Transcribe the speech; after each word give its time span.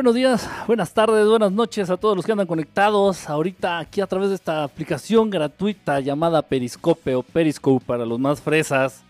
Buenos 0.00 0.14
días, 0.14 0.48
buenas 0.66 0.94
tardes, 0.94 1.28
buenas 1.28 1.52
noches 1.52 1.90
a 1.90 1.98
todos 1.98 2.16
los 2.16 2.24
que 2.24 2.32
andan 2.32 2.46
conectados 2.46 3.28
ahorita 3.28 3.78
aquí 3.78 4.00
a 4.00 4.06
través 4.06 4.30
de 4.30 4.36
esta 4.36 4.64
aplicación 4.64 5.28
gratuita 5.28 6.00
llamada 6.00 6.40
Periscope 6.40 7.14
o 7.16 7.22
Periscope 7.22 7.84
para 7.84 8.06
los 8.06 8.18
más 8.18 8.40
fresas. 8.40 9.04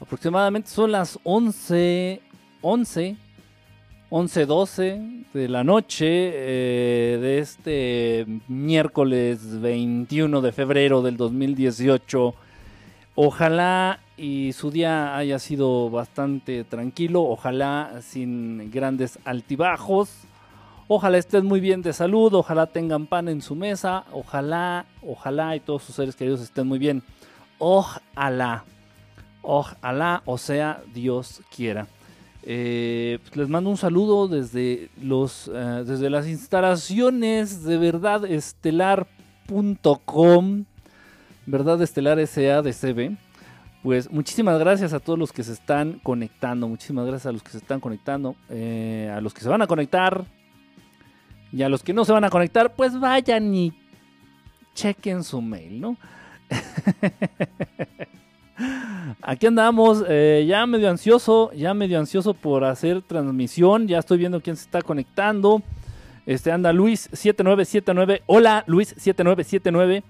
Aproximadamente 0.00 0.70
son 0.70 0.92
las 0.92 1.18
11, 1.24 2.22
11, 2.60 3.16
11, 4.08 4.46
12 4.46 5.02
de 5.34 5.48
la 5.48 5.64
noche 5.64 6.06
eh, 6.06 7.18
de 7.20 7.38
este 7.40 8.26
miércoles 8.46 9.60
21 9.60 10.42
de 10.42 10.52
febrero 10.52 11.02
del 11.02 11.16
2018. 11.16 12.34
Ojalá 13.22 14.00
y 14.16 14.54
su 14.54 14.70
día 14.70 15.14
haya 15.14 15.38
sido 15.38 15.90
bastante 15.90 16.64
tranquilo, 16.64 17.22
ojalá 17.22 18.00
sin 18.00 18.70
grandes 18.70 19.18
altibajos, 19.26 20.10
ojalá 20.88 21.18
estén 21.18 21.44
muy 21.44 21.60
bien 21.60 21.82
de 21.82 21.92
salud, 21.92 22.32
ojalá 22.32 22.68
tengan 22.68 23.06
pan 23.06 23.28
en 23.28 23.42
su 23.42 23.54
mesa, 23.54 24.04
ojalá, 24.10 24.86
ojalá 25.06 25.54
y 25.54 25.60
todos 25.60 25.82
sus 25.82 25.96
seres 25.96 26.16
queridos 26.16 26.40
estén 26.40 26.66
muy 26.66 26.78
bien, 26.78 27.02
ojalá, 27.58 28.64
ojalá, 29.42 30.22
o 30.24 30.38
sea, 30.38 30.82
Dios 30.94 31.42
quiera. 31.54 31.88
Eh, 32.42 33.18
pues 33.20 33.36
les 33.36 33.50
mando 33.50 33.68
un 33.68 33.76
saludo 33.76 34.28
desde, 34.28 34.88
los, 34.98 35.50
eh, 35.52 35.84
desde 35.86 36.08
las 36.08 36.26
instalaciones 36.26 37.64
de 37.64 37.76
verdadestelar.com, 37.76 40.64
Verdad 41.50 41.82
Estelar 41.82 42.24
SADCB 42.24 43.16
pues 43.82 44.10
muchísimas 44.10 44.58
gracias 44.58 44.92
a 44.92 45.00
todos 45.00 45.18
los 45.18 45.32
que 45.32 45.42
se 45.42 45.52
están 45.52 46.00
conectando, 46.02 46.68
muchísimas 46.68 47.06
gracias 47.06 47.26
a 47.26 47.32
los 47.32 47.42
que 47.42 47.50
se 47.50 47.58
están 47.58 47.80
conectando, 47.80 48.36
eh, 48.50 49.10
a 49.14 49.22
los 49.22 49.32
que 49.32 49.40
se 49.40 49.48
van 49.48 49.62
a 49.62 49.66
conectar 49.66 50.26
y 51.50 51.62
a 51.62 51.68
los 51.70 51.82
que 51.82 51.94
no 51.94 52.04
se 52.04 52.12
van 52.12 52.24
a 52.24 52.30
conectar, 52.30 52.74
pues 52.74 53.00
vayan 53.00 53.54
y 53.54 53.72
chequen 54.74 55.24
su 55.24 55.40
mail, 55.40 55.80
¿no? 55.80 55.96
Aquí 59.22 59.46
andamos, 59.46 60.04
eh, 60.08 60.44
ya 60.46 60.66
medio 60.66 60.90
ansioso, 60.90 61.50
ya 61.52 61.72
medio 61.72 61.98
ansioso 61.98 62.34
por 62.34 62.64
hacer 62.64 63.00
transmisión, 63.00 63.88
ya 63.88 63.98
estoy 63.98 64.18
viendo 64.18 64.42
quién 64.42 64.56
se 64.56 64.64
está 64.64 64.82
conectando. 64.82 65.62
Este 66.26 66.52
anda 66.52 66.70
Luis7979, 66.72 68.22
hola 68.26 68.64
Luis7979. 68.66 70.02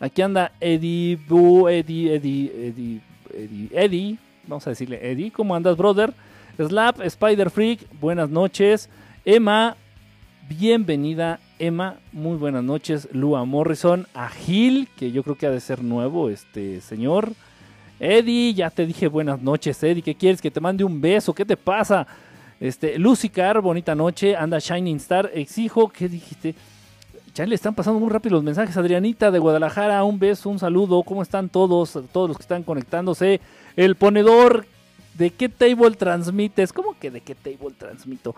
Aquí 0.00 0.22
anda 0.22 0.52
Eddie, 0.60 1.16
Bu, 1.28 1.68
Eddie, 1.68 2.14
Eddie, 2.14 3.00
Eddie, 3.32 3.68
Eddie, 3.72 4.18
vamos 4.46 4.66
a 4.66 4.70
decirle 4.70 4.98
Eddie, 5.00 5.30
¿cómo 5.30 5.54
andas, 5.54 5.76
brother? 5.76 6.12
Slap, 6.56 7.00
Spider 7.00 7.50
Freak, 7.50 7.80
buenas 8.00 8.28
noches. 8.28 8.90
Emma, 9.24 9.76
bienvenida, 10.48 11.40
Emma, 11.58 11.98
muy 12.12 12.36
buenas 12.36 12.62
noches. 12.62 13.08
Lua 13.12 13.44
Morrison, 13.44 14.06
a 14.14 14.28
Gil, 14.28 14.88
que 14.96 15.12
yo 15.12 15.22
creo 15.22 15.36
que 15.36 15.46
ha 15.46 15.50
de 15.50 15.60
ser 15.60 15.82
nuevo, 15.82 16.28
este 16.28 16.80
señor. 16.80 17.32
Eddie, 18.00 18.52
ya 18.54 18.70
te 18.70 18.86
dije 18.86 19.06
buenas 19.06 19.40
noches, 19.40 19.82
Eddie, 19.82 20.02
¿qué 20.02 20.14
quieres? 20.14 20.42
Que 20.42 20.50
te 20.50 20.60
mande 20.60 20.84
un 20.84 21.00
beso, 21.00 21.32
¿qué 21.32 21.44
te 21.44 21.56
pasa? 21.56 22.06
Este, 22.60 22.98
Lucy 22.98 23.28
Car, 23.28 23.60
bonita 23.60 23.94
noche, 23.94 24.36
anda 24.36 24.58
Shining 24.58 24.96
Star, 24.96 25.30
exijo, 25.34 25.88
¿qué 25.88 26.08
dijiste? 26.08 26.54
Ya 27.34 27.44
le 27.46 27.56
están 27.56 27.74
pasando 27.74 27.98
muy 27.98 28.10
rápido 28.10 28.36
los 28.36 28.44
mensajes. 28.44 28.76
Adrianita 28.76 29.32
de 29.32 29.40
Guadalajara, 29.40 30.04
un 30.04 30.20
beso, 30.20 30.48
un 30.50 30.60
saludo. 30.60 31.02
¿Cómo 31.02 31.20
están 31.20 31.48
todos? 31.48 31.98
Todos 32.12 32.28
los 32.28 32.36
que 32.36 32.42
están 32.42 32.62
conectándose. 32.62 33.40
El 33.74 33.96
ponedor, 33.96 34.66
¿de 35.14 35.30
qué 35.30 35.48
table 35.48 35.90
transmites? 35.96 36.72
¿Cómo 36.72 36.96
que 36.96 37.10
de 37.10 37.22
qué 37.22 37.34
table 37.34 37.74
transmito? 37.76 38.36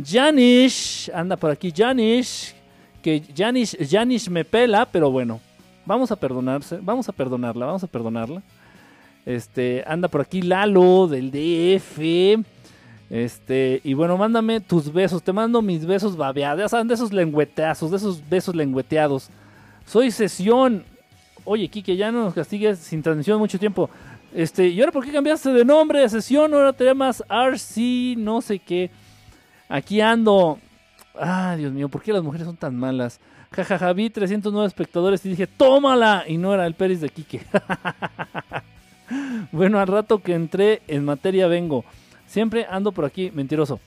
Janish, 0.00 1.10
anda 1.12 1.36
por 1.36 1.50
aquí 1.50 1.72
Janish. 1.76 2.54
Que 3.02 3.20
Janish, 3.36 3.76
Janish 3.90 4.30
me 4.30 4.44
pela, 4.44 4.86
pero 4.86 5.10
bueno, 5.10 5.40
vamos 5.84 6.12
a 6.12 6.16
perdonarse, 6.16 6.78
vamos 6.80 7.08
a 7.08 7.12
perdonarla, 7.12 7.66
vamos 7.66 7.82
a 7.82 7.88
perdonarla. 7.88 8.42
Este, 9.24 9.82
anda 9.88 10.06
por 10.06 10.20
aquí 10.20 10.42
Lalo 10.42 11.08
del 11.08 11.32
DF. 11.32 12.46
Este, 13.08 13.80
y 13.84 13.94
bueno, 13.94 14.16
mándame 14.16 14.60
tus 14.60 14.92
besos. 14.92 15.22
Te 15.22 15.32
mando 15.32 15.62
mis 15.62 15.86
besos 15.86 16.16
babeados. 16.16 16.60
Ya 16.60 16.68
saben, 16.68 16.88
de 16.88 16.94
esos 16.94 17.12
lengüeteazos, 17.12 17.90
de 17.90 17.96
esos 17.96 18.28
besos 18.28 18.54
lengüeteados. 18.54 19.30
Soy 19.86 20.10
Sesión. 20.10 20.84
Oye, 21.44 21.68
Kike, 21.68 21.96
ya 21.96 22.10
no 22.10 22.24
nos 22.24 22.34
castigues 22.34 22.78
sin 22.78 23.02
transmisión 23.02 23.38
mucho 23.38 23.58
tiempo. 23.58 23.88
Este, 24.34 24.66
¿y 24.68 24.80
ahora 24.80 24.92
por 24.92 25.04
qué 25.04 25.12
cambiaste 25.12 25.50
de 25.50 25.64
nombre? 25.64 26.08
Sesión, 26.08 26.52
ahora 26.52 26.72
te 26.72 26.84
llamas 26.84 27.22
RC, 27.28 28.16
no 28.18 28.40
sé 28.40 28.58
qué. 28.58 28.90
Aquí 29.68 30.00
ando. 30.00 30.58
Ah, 31.18 31.54
Dios 31.56 31.72
mío, 31.72 31.88
¿por 31.88 32.02
qué 32.02 32.12
las 32.12 32.22
mujeres 32.22 32.46
son 32.46 32.56
tan 32.56 32.76
malas? 32.76 33.20
Jajaja, 33.52 33.92
vi 33.92 34.10
309 34.10 34.66
espectadores 34.66 35.24
y 35.24 35.30
dije, 35.30 35.46
tómala. 35.46 36.24
Y 36.26 36.36
no 36.36 36.52
era 36.52 36.66
el 36.66 36.74
Peris 36.74 37.00
de 37.00 37.08
Kike. 37.08 37.42
bueno, 39.52 39.78
al 39.78 39.86
rato 39.86 40.18
que 40.18 40.34
entré 40.34 40.82
en 40.88 41.04
materia 41.04 41.46
vengo. 41.46 41.84
Siempre 42.36 42.66
ando 42.68 42.92
por 42.92 43.06
aquí, 43.06 43.30
mentiroso. 43.30 43.80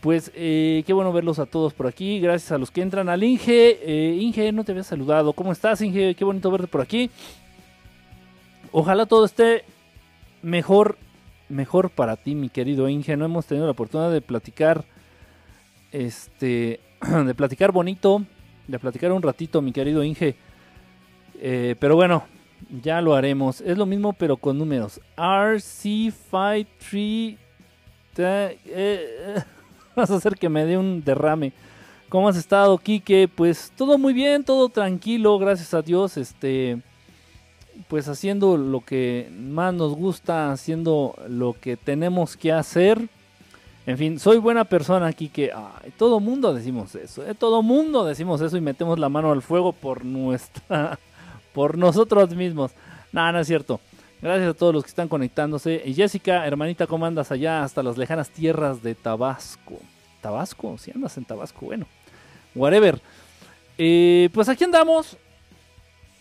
Pues 0.00 0.32
eh, 0.34 0.82
qué 0.84 0.92
bueno 0.92 1.12
verlos 1.12 1.38
a 1.38 1.46
todos 1.46 1.72
por 1.72 1.86
aquí. 1.86 2.18
Gracias 2.18 2.50
a 2.50 2.58
los 2.58 2.72
que 2.72 2.82
entran. 2.82 3.08
Al 3.08 3.22
Inge. 3.22 3.78
Eh, 3.80 4.18
Inge, 4.20 4.50
no 4.50 4.64
te 4.64 4.72
había 4.72 4.82
saludado. 4.82 5.32
¿Cómo 5.34 5.52
estás, 5.52 5.80
Inge? 5.82 6.16
Qué 6.16 6.24
bonito 6.24 6.50
verte 6.50 6.66
por 6.66 6.80
aquí. 6.80 7.12
Ojalá 8.72 9.06
todo 9.06 9.24
esté 9.24 9.64
mejor, 10.42 10.98
mejor 11.48 11.90
para 11.90 12.16
ti, 12.16 12.34
mi 12.34 12.48
querido 12.48 12.88
Inge. 12.88 13.16
No 13.16 13.24
hemos 13.24 13.46
tenido 13.46 13.66
la 13.66 13.70
oportunidad 13.70 14.10
de 14.10 14.20
platicar, 14.20 14.84
este, 15.92 16.80
de 17.24 17.34
platicar 17.36 17.70
bonito, 17.70 18.24
de 18.66 18.80
platicar 18.80 19.12
un 19.12 19.22
ratito, 19.22 19.62
mi 19.62 19.70
querido 19.70 20.02
Inge. 20.02 20.34
Eh, 21.40 21.76
pero 21.78 21.94
bueno, 21.94 22.24
ya 22.82 23.00
lo 23.00 23.14
haremos. 23.14 23.60
Es 23.60 23.78
lo 23.78 23.86
mismo, 23.86 24.12
pero 24.12 24.38
con 24.38 24.58
números. 24.58 25.00
RC53 25.16 27.41
eh, 28.16 28.58
eh, 28.66 29.42
vas 29.96 30.10
a 30.10 30.16
hacer 30.16 30.36
que 30.36 30.48
me 30.48 30.64
dé 30.64 30.76
un 30.76 31.02
derrame. 31.04 31.52
¿Cómo 32.08 32.28
has 32.28 32.36
estado, 32.36 32.76
Quique? 32.76 33.28
Pues 33.34 33.72
todo 33.76 33.96
muy 33.96 34.12
bien, 34.12 34.44
todo 34.44 34.68
tranquilo, 34.68 35.38
gracias 35.38 35.72
a 35.72 35.80
Dios. 35.80 36.16
Este, 36.16 36.78
pues 37.88 38.08
haciendo 38.08 38.56
lo 38.56 38.80
que 38.80 39.30
más 39.34 39.72
nos 39.74 39.94
gusta, 39.94 40.52
haciendo 40.52 41.14
lo 41.28 41.54
que 41.58 41.76
tenemos 41.76 42.36
que 42.36 42.52
hacer. 42.52 43.08
En 43.86 43.98
fin, 43.98 44.18
soy 44.18 44.38
buena 44.38 44.64
persona, 44.64 45.12
Quique. 45.12 45.50
Ay, 45.54 45.92
todo 45.96 46.20
mundo 46.20 46.54
decimos 46.54 46.94
eso, 46.94 47.26
¿eh? 47.26 47.34
todo 47.34 47.62
mundo 47.62 48.04
decimos 48.04 48.40
eso 48.40 48.56
y 48.56 48.60
metemos 48.60 48.98
la 48.98 49.08
mano 49.08 49.32
al 49.32 49.42
fuego 49.42 49.72
por 49.72 50.04
nuestra, 50.04 50.98
por 51.54 51.78
nosotros 51.78 52.34
mismos. 52.34 52.72
No, 53.12 53.32
no 53.32 53.40
es 53.40 53.46
cierto. 53.46 53.80
Gracias 54.22 54.50
a 54.50 54.54
todos 54.54 54.72
los 54.72 54.84
que 54.84 54.88
están 54.88 55.08
conectándose. 55.08 55.82
Y 55.84 55.94
Jessica, 55.94 56.46
hermanita, 56.46 56.86
¿cómo 56.86 57.04
andas 57.04 57.32
allá 57.32 57.64
hasta 57.64 57.82
las 57.82 57.98
lejanas 57.98 58.30
tierras 58.30 58.80
de 58.80 58.94
Tabasco? 58.94 59.80
¿Tabasco? 60.20 60.78
Si 60.78 60.92
andas 60.92 61.18
en 61.18 61.24
Tabasco, 61.24 61.66
bueno. 61.66 61.86
Whatever. 62.54 63.02
Eh, 63.76 64.30
pues 64.32 64.48
aquí 64.48 64.62
andamos. 64.62 65.16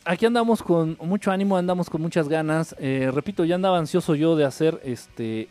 Aquí 0.04 0.26
andamos 0.26 0.64
con 0.64 0.98
mucho 1.00 1.30
ánimo, 1.30 1.56
andamos 1.58 1.92
con 1.92 2.02
muchas 2.02 2.28
ganas. 2.28 2.76
Eh, 2.80 3.12
repito, 3.14 3.46
ya 3.46 3.54
andaba 3.54 3.78
ansioso 3.78 4.16
yo 4.16 4.36
de 4.36 4.46
hacer 4.46 4.82
este 4.84 5.48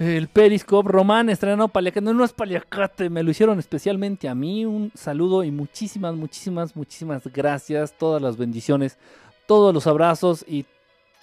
el 0.00 0.26
Periscope. 0.26 0.90
Román 0.90 1.30
estrenó 1.30 1.68
Paliacate. 1.68 2.04
No, 2.04 2.12
no 2.12 2.24
es 2.24 2.32
Paliacate, 2.32 3.08
me 3.08 3.22
lo 3.22 3.30
hicieron 3.30 3.60
especialmente 3.60 4.28
a 4.28 4.34
mí. 4.34 4.66
Un 4.66 4.90
saludo 4.96 5.44
y 5.44 5.52
muchísimas, 5.52 6.16
muchísimas, 6.16 6.74
muchísimas 6.74 7.22
gracias. 7.32 7.96
Todas 7.96 8.20
las 8.20 8.36
bendiciones, 8.36 8.98
todos 9.46 9.72
los 9.72 9.86
abrazos 9.86 10.44
y 10.48 10.66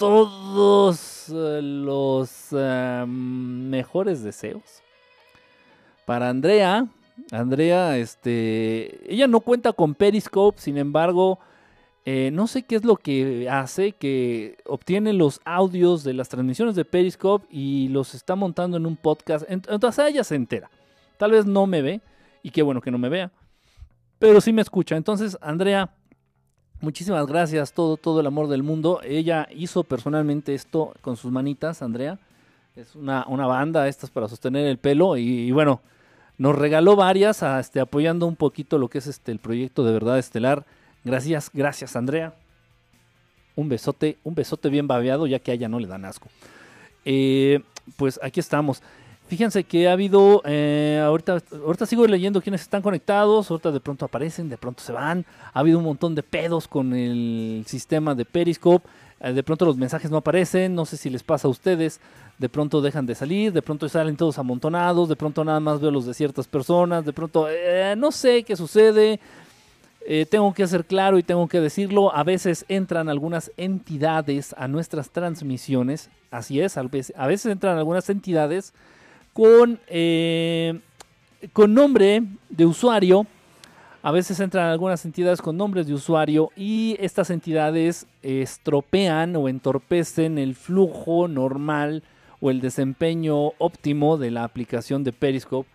todos 0.01 1.29
eh, 1.29 1.59
los 1.61 2.47
eh, 2.53 3.05
mejores 3.07 4.23
deseos 4.23 4.63
para 6.07 6.27
Andrea. 6.27 6.87
Andrea, 7.31 7.99
este, 7.99 9.13
ella 9.13 9.27
no 9.27 9.41
cuenta 9.41 9.73
con 9.73 9.93
Periscope, 9.93 10.59
sin 10.59 10.79
embargo, 10.79 11.37
eh, 12.03 12.31
no 12.33 12.47
sé 12.47 12.63
qué 12.63 12.77
es 12.77 12.83
lo 12.83 12.95
que 12.95 13.47
hace, 13.47 13.91
que 13.91 14.57
obtiene 14.65 15.13
los 15.13 15.39
audios 15.45 16.03
de 16.03 16.15
las 16.15 16.29
transmisiones 16.29 16.73
de 16.73 16.83
Periscope 16.83 17.45
y 17.51 17.89
los 17.89 18.15
está 18.15 18.33
montando 18.33 18.77
en 18.77 18.87
un 18.87 18.97
podcast. 18.97 19.45
Entonces 19.49 20.03
ella 20.07 20.23
se 20.23 20.33
entera. 20.33 20.71
Tal 21.17 21.29
vez 21.29 21.45
no 21.45 21.67
me 21.67 21.83
ve, 21.83 22.01
y 22.41 22.49
qué 22.49 22.63
bueno 22.63 22.81
que 22.81 22.89
no 22.89 22.97
me 22.97 23.09
vea, 23.09 23.31
pero 24.17 24.41
sí 24.41 24.51
me 24.51 24.63
escucha. 24.63 24.95
Entonces, 24.95 25.37
Andrea, 25.41 25.93
Muchísimas 26.81 27.27
gracias, 27.27 27.73
todo, 27.73 27.95
todo 27.95 28.21
el 28.21 28.25
amor 28.25 28.47
del 28.47 28.63
mundo. 28.63 29.01
Ella 29.03 29.47
hizo 29.55 29.83
personalmente 29.83 30.55
esto 30.55 30.95
con 31.01 31.15
sus 31.15 31.31
manitas, 31.31 31.83
Andrea. 31.83 32.17
Es 32.75 32.95
una, 32.95 33.23
una 33.27 33.45
banda, 33.45 33.87
estas 33.87 34.09
para 34.09 34.27
sostener 34.27 34.65
el 34.65 34.79
pelo. 34.79 35.15
Y, 35.15 35.51
bueno, 35.51 35.79
nos 36.39 36.55
regaló 36.55 36.95
varias, 36.95 37.43
este, 37.43 37.81
apoyando 37.81 38.25
un 38.25 38.35
poquito 38.35 38.79
lo 38.79 38.89
que 38.89 38.97
es 38.97 39.05
este, 39.05 39.31
el 39.31 39.37
proyecto 39.37 39.83
de 39.83 39.93
verdad 39.93 40.17
estelar. 40.17 40.65
Gracias, 41.03 41.51
gracias, 41.53 41.95
Andrea. 41.95 42.33
Un 43.55 43.69
besote, 43.69 44.17
un 44.23 44.33
besote 44.33 44.69
bien 44.69 44.87
babeado, 44.87 45.27
ya 45.27 45.37
que 45.37 45.51
a 45.51 45.53
ella 45.53 45.69
no 45.69 45.79
le 45.79 45.85
dan 45.87 46.03
asco. 46.03 46.29
Eh, 47.05 47.61
pues 47.95 48.19
aquí 48.23 48.39
estamos. 48.39 48.81
Fíjense 49.31 49.63
que 49.63 49.87
ha 49.87 49.93
habido, 49.93 50.41
eh, 50.43 51.01
ahorita, 51.01 51.41
ahorita 51.65 51.85
sigo 51.85 52.05
leyendo 52.05 52.41
quiénes 52.41 52.63
están 52.63 52.81
conectados, 52.81 53.49
ahorita 53.49 53.71
de 53.71 53.79
pronto 53.79 54.03
aparecen, 54.03 54.49
de 54.49 54.57
pronto 54.57 54.83
se 54.83 54.91
van. 54.91 55.25
Ha 55.53 55.61
habido 55.61 55.77
un 55.77 55.85
montón 55.85 56.15
de 56.15 56.21
pedos 56.21 56.67
con 56.67 56.93
el 56.93 57.63
sistema 57.65 58.13
de 58.13 58.25
Periscope. 58.25 58.89
Eh, 59.21 59.31
de 59.31 59.41
pronto 59.41 59.63
los 59.63 59.77
mensajes 59.77 60.11
no 60.11 60.17
aparecen, 60.17 60.75
no 60.75 60.83
sé 60.83 60.97
si 60.97 61.09
les 61.09 61.23
pasa 61.23 61.47
a 61.47 61.51
ustedes. 61.51 62.01
De 62.39 62.49
pronto 62.49 62.81
dejan 62.81 63.05
de 63.05 63.15
salir, 63.15 63.53
de 63.53 63.61
pronto 63.61 63.87
salen 63.87 64.17
todos 64.17 64.37
amontonados, 64.37 65.07
de 65.07 65.15
pronto 65.15 65.45
nada 65.45 65.61
más 65.61 65.79
veo 65.79 65.91
los 65.91 66.05
de 66.05 66.13
ciertas 66.13 66.45
personas, 66.45 67.05
de 67.05 67.13
pronto 67.13 67.47
eh, 67.49 67.95
no 67.97 68.11
sé 68.11 68.43
qué 68.43 68.57
sucede. 68.57 69.21
tengo 70.29 70.53
que 70.53 70.63
hacer 70.63 70.83
claro 70.83 71.17
y 71.17 71.23
tengo 71.23 71.47
que 71.47 71.61
decirlo, 71.61 72.13
a 72.13 72.25
veces 72.25 72.65
entran 72.67 73.07
algunas 73.07 73.49
entidades 73.55 74.53
a 74.57 74.67
nuestras 74.67 75.09
transmisiones, 75.09 76.09
así 76.31 76.59
es, 76.59 76.75
a 76.75 76.81
veces, 76.81 77.13
a 77.15 77.27
veces 77.27 77.49
entran 77.49 77.77
algunas 77.77 78.09
entidades 78.09 78.73
con, 79.33 79.79
eh, 79.87 80.79
con 81.53 81.73
nombre 81.73 82.23
de 82.49 82.65
usuario. 82.65 83.25
A 84.03 84.11
veces 84.11 84.39
entran 84.39 84.69
algunas 84.69 85.05
entidades 85.05 85.41
con 85.41 85.57
nombres 85.57 85.85
de 85.85 85.93
usuario 85.93 86.49
y 86.55 86.95
estas 86.99 87.29
entidades 87.29 88.07
estropean 88.23 89.35
o 89.35 89.47
entorpecen 89.47 90.39
el 90.39 90.55
flujo 90.55 91.27
normal 91.27 92.03
o 92.39 92.49
el 92.49 92.61
desempeño 92.61 93.49
óptimo 93.59 94.17
de 94.17 94.31
la 94.31 94.43
aplicación 94.43 95.03
de 95.03 95.13
Periscope. 95.13 95.69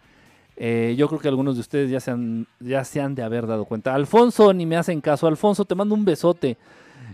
Eh, 0.56 0.94
yo 0.98 1.06
creo 1.06 1.20
que 1.20 1.28
algunos 1.28 1.54
de 1.54 1.60
ustedes 1.60 1.90
ya 1.90 2.00
se, 2.00 2.10
han, 2.10 2.46
ya 2.58 2.82
se 2.82 3.00
han 3.00 3.14
de 3.14 3.22
haber 3.22 3.46
dado 3.46 3.64
cuenta. 3.66 3.94
Alfonso, 3.94 4.52
ni 4.52 4.66
me 4.66 4.76
hacen 4.76 5.00
caso. 5.00 5.28
Alfonso, 5.28 5.64
te 5.64 5.75
mando 5.75 5.94
un 5.94 6.04
besote. 6.04 6.56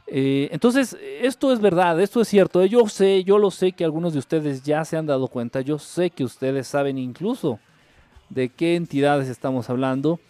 Eh, 0.06 0.48
entonces, 0.52 0.96
esto 1.20 1.52
es 1.52 1.60
verdad, 1.60 2.00
esto 2.00 2.20
es 2.20 2.28
cierto. 2.28 2.64
Yo 2.64 2.86
sé, 2.88 3.24
yo 3.24 3.38
lo 3.38 3.50
sé 3.50 3.72
que 3.72 3.84
algunos 3.84 4.12
de 4.12 4.18
ustedes 4.18 4.62
ya 4.62 4.84
se 4.84 4.96
han 4.96 5.06
dado 5.06 5.28
cuenta. 5.28 5.60
Yo 5.60 5.78
sé 5.78 6.10
que 6.10 6.24
ustedes 6.24 6.66
saben 6.66 6.98
incluso 6.98 7.58
de 8.28 8.48
qué 8.48 8.76
entidades 8.76 9.28
estamos 9.28 9.70
hablando. 9.70 10.20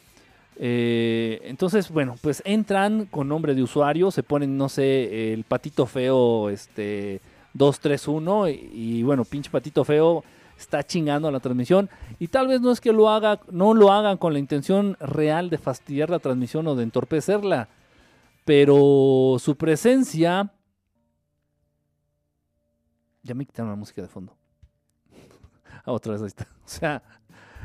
Eh, 0.57 1.41
entonces, 1.45 1.91
bueno, 1.91 2.17
pues 2.21 2.43
entran 2.45 3.07
con 3.07 3.29
nombre 3.29 3.55
de 3.55 3.63
usuario, 3.63 4.11
se 4.11 4.23
ponen, 4.23 4.57
no 4.57 4.69
sé, 4.69 5.33
el 5.33 5.45
patito 5.45 5.87
feo, 5.87 6.51
este, 6.51 7.21
231, 7.55 8.49
y, 8.49 8.71
y 8.73 9.03
bueno, 9.03 9.25
pinche 9.25 9.51
patito 9.51 9.85
feo 9.85 10.23
está 10.57 10.83
chingando 10.85 11.31
la 11.31 11.41
transmisión. 11.41 11.89
Y 12.19 12.29
tal 12.29 12.49
vez 12.49 12.61
no 12.61 12.71
es 12.71 12.81
que 12.81 12.93
lo 12.93 13.09
haga, 13.09 13.41
no 13.51 13.75
lo 13.75 13.93
hagan 13.93 14.19
con 14.19 14.33
la 14.33 14.39
intención 14.39 14.97
real 15.01 15.51
de 15.51 15.59
fastidiar 15.59 16.11
la 16.11 16.19
transmisión 16.19 16.67
o 16.69 16.77
de 16.77 16.85
entorpecerla 16.85 17.69
pero 18.45 19.37
su 19.39 19.57
presencia... 19.57 20.53
Ya 23.23 23.35
me 23.35 23.47
quitaron 23.47 23.71
la 23.71 23.77
música 23.77 24.03
de 24.03 24.09
fondo. 24.09 24.37
Ah, 25.85 25.93
otra 25.93 26.13
vez 26.13 26.23
ahí 26.23 26.29
está. 26.29 26.47
O 26.65 26.69
sea, 26.69 27.03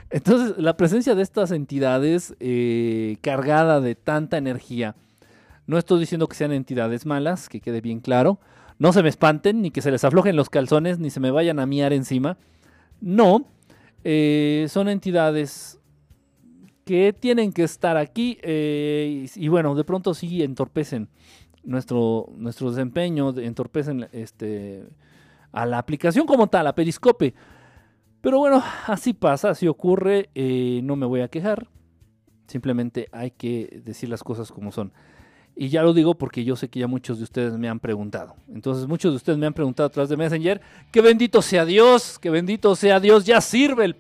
entonces 0.10 0.58
la 0.58 0.78
presencia 0.78 1.14
de 1.16 1.22
estas 1.22 1.52
entidades 1.52 2.36
eh, 2.40 3.18
cargada 3.22 3.82
de 3.82 3.96
tanta 3.96 4.38
energía, 4.38 4.96
no 5.66 5.78
estoy 5.78 6.00
diciendo 6.00 6.28
que 6.28 6.36
sean 6.36 6.52
entidades 6.52 7.06
malas, 7.06 7.50
que 7.50 7.60
quede 7.60 7.82
bien 7.82 8.00
claro, 8.00 8.40
no 8.80 8.94
se 8.94 9.04
me 9.04 9.10
espanten, 9.10 9.62
ni 9.62 9.72
que 9.72 9.82
se 9.82 9.92
les 9.92 10.04
aflojen 10.04 10.36
los 10.36 10.50
calzones, 10.50 11.00
ni 11.00 11.10
se 11.10 11.20
me 11.20 11.32
vayan 11.32 11.60
a 11.60 11.66
miar 11.66 11.94
encima. 11.94 12.38
No, 13.02 13.48
eh, 14.04 14.68
son 14.70 14.88
entidades 14.88 15.80
que 16.88 17.12
tienen 17.12 17.52
que 17.52 17.64
estar 17.64 17.98
aquí 17.98 18.40
eh, 18.42 19.28
y, 19.36 19.48
bueno, 19.50 19.76
de 19.76 19.84
pronto 19.84 20.14
sí 20.14 20.42
entorpecen 20.42 21.10
nuestro, 21.66 22.30
nuestro 22.38 22.72
desempeño, 22.72 23.38
entorpecen 23.38 24.08
este, 24.14 24.86
a 25.52 25.66
la 25.66 25.80
aplicación 25.80 26.26
como 26.26 26.48
tal, 26.48 26.66
a 26.66 26.74
Periscope. 26.74 27.34
Pero 28.22 28.40
bueno, 28.40 28.64
así 28.88 29.14
pasa, 29.14 29.50
así 29.50 29.68
ocurre, 29.68 30.30
eh, 30.34 30.80
no 30.82 30.96
me 30.96 31.06
voy 31.06 31.20
a 31.20 31.28
quejar, 31.28 31.68
simplemente 32.48 33.10
hay 33.12 33.32
que 33.32 33.82
decir 33.84 34.08
las 34.08 34.24
cosas 34.24 34.50
como 34.50 34.72
son. 34.72 34.94
Y 35.58 35.68
ya 35.68 35.84
lo 35.84 35.94
digo 35.94 36.16
porque 36.16 36.46
yo 36.46 36.56
sé 36.56 36.70
que 36.70 36.80
ya 36.80 36.88
muchos 36.88 37.18
de 37.18 37.26
ustedes 37.26 37.58
me 37.58 37.68
han 37.68 37.82
preguntado. 37.82 38.38
Entonces 38.48 38.88
muchos 38.88 39.12
de 39.12 39.18
ustedes 39.18 39.38
me 39.38 39.46
han 39.46 39.54
preguntado 39.54 39.88
a 39.88 39.92
través 39.92 40.10
de 40.10 40.16
Messenger, 40.16 40.62
que 40.90 41.02
bendito 41.02 41.42
sea 41.42 41.66
Dios, 41.66 42.18
que 42.18 42.30
bendito 42.30 42.78
sea 42.78 43.02
Dios, 43.02 43.26
ya 43.26 43.42
sirve 43.42 43.84
el 43.84 43.96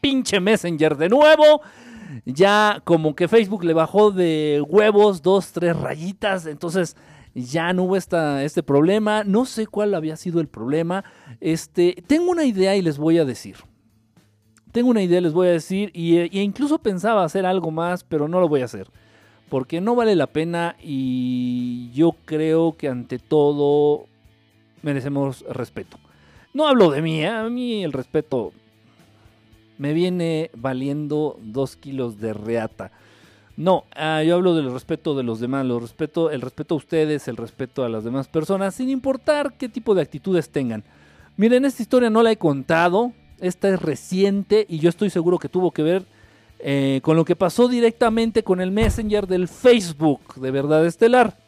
pinche 0.00 0.40
Messenger 0.40 0.96
de 0.96 1.10
nuevo 1.10 1.60
ya 2.24 2.80
como 2.84 3.14
que 3.14 3.28
Facebook 3.28 3.64
le 3.64 3.74
bajó 3.74 4.10
de 4.10 4.62
huevos 4.68 5.22
dos, 5.22 5.52
tres 5.52 5.76
rayitas, 5.76 6.46
entonces 6.46 6.96
ya 7.34 7.72
no 7.72 7.84
hubo 7.84 7.96
esta, 7.96 8.44
este 8.44 8.62
problema, 8.62 9.24
no 9.24 9.44
sé 9.44 9.66
cuál 9.66 9.94
había 9.94 10.16
sido 10.16 10.40
el 10.40 10.48
problema, 10.48 11.04
este, 11.40 12.02
tengo 12.06 12.30
una 12.30 12.44
idea 12.44 12.76
y 12.76 12.82
les 12.82 12.98
voy 12.98 13.18
a 13.18 13.24
decir. 13.24 13.56
Tengo 14.72 14.90
una 14.90 15.02
idea, 15.02 15.20
les 15.20 15.32
voy 15.32 15.48
a 15.48 15.52
decir, 15.52 15.90
y, 15.94 16.16
e 16.18 16.42
incluso 16.42 16.78
pensaba 16.78 17.24
hacer 17.24 17.44
algo 17.44 17.70
más, 17.70 18.04
pero 18.04 18.28
no 18.28 18.40
lo 18.40 18.48
voy 18.48 18.62
a 18.62 18.66
hacer. 18.66 18.88
Porque 19.48 19.80
no 19.80 19.96
vale 19.96 20.14
la 20.14 20.28
pena 20.28 20.76
y 20.80 21.90
yo 21.92 22.14
creo 22.24 22.76
que 22.76 22.88
ante 22.88 23.18
todo 23.18 24.06
merecemos 24.82 25.44
respeto. 25.48 25.98
No 26.54 26.68
hablo 26.68 26.90
de 26.90 27.02
mí, 27.02 27.20
¿eh? 27.20 27.28
a 27.28 27.48
mí 27.48 27.82
el 27.82 27.92
respeto 27.92 28.52
me 29.80 29.94
viene 29.94 30.50
valiendo 30.54 31.38
dos 31.40 31.74
kilos 31.74 32.20
de 32.20 32.34
reata. 32.34 32.92
No, 33.56 33.84
ah, 33.96 34.22
yo 34.22 34.34
hablo 34.34 34.54
del 34.54 34.70
respeto 34.70 35.14
de 35.14 35.22
los 35.22 35.40
demás, 35.40 35.64
lo 35.64 35.80
respeto, 35.80 36.30
el 36.30 36.42
respeto 36.42 36.74
a 36.74 36.76
ustedes, 36.76 37.28
el 37.28 37.38
respeto 37.38 37.82
a 37.82 37.88
las 37.88 38.04
demás 38.04 38.28
personas, 38.28 38.74
sin 38.74 38.90
importar 38.90 39.54
qué 39.54 39.70
tipo 39.70 39.94
de 39.94 40.02
actitudes 40.02 40.50
tengan. 40.50 40.84
Miren, 41.38 41.64
esta 41.64 41.80
historia 41.80 42.10
no 42.10 42.22
la 42.22 42.30
he 42.30 42.36
contado, 42.36 43.12
esta 43.40 43.70
es 43.70 43.80
reciente 43.80 44.66
y 44.68 44.80
yo 44.80 44.90
estoy 44.90 45.08
seguro 45.08 45.38
que 45.38 45.48
tuvo 45.48 45.70
que 45.70 45.82
ver 45.82 46.04
eh, 46.58 47.00
con 47.02 47.16
lo 47.16 47.24
que 47.24 47.34
pasó 47.34 47.66
directamente 47.66 48.44
con 48.44 48.60
el 48.60 48.70
Messenger 48.70 49.26
del 49.26 49.48
Facebook 49.48 50.34
de 50.34 50.50
Verdad 50.50 50.84
Estelar. 50.84 51.38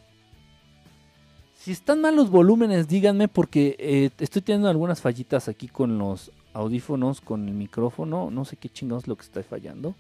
Si 1.55 1.73
están 1.73 2.01
mal 2.01 2.17
los 2.17 2.31
volúmenes, 2.31 2.89
díganme 2.89 3.29
porque 3.29 3.77
eh, 3.79 4.09
estoy 4.19 4.41
teniendo 4.41 4.71
algunas 4.71 5.03
fallitas 5.03 5.49
aquí 5.49 5.69
con 5.69 5.99
los 5.99 6.33
audífonos 6.55 7.21
con 7.21 7.49
el 7.49 7.55
micrófono. 7.55 8.31
No 8.31 8.45
sé 8.45 8.57
qué 8.57 8.69
chingados 8.69 9.07
lo 9.07 9.17
que 9.17 9.23
está 9.23 9.43
fallando. 9.43 9.95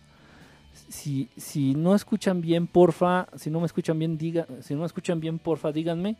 Si, 0.88 1.28
si 1.36 1.74
no 1.74 1.94
escuchan 1.94 2.40
bien, 2.40 2.66
porfa, 2.66 3.26
si 3.36 3.50
no 3.50 3.60
me 3.60 3.66
escuchan 3.66 3.98
bien, 3.98 4.16
diga, 4.16 4.46
si 4.60 4.74
no 4.74 4.80
me 4.80 4.86
escuchan 4.86 5.20
bien, 5.20 5.38
porfa, 5.38 5.72
díganme. 5.72 6.16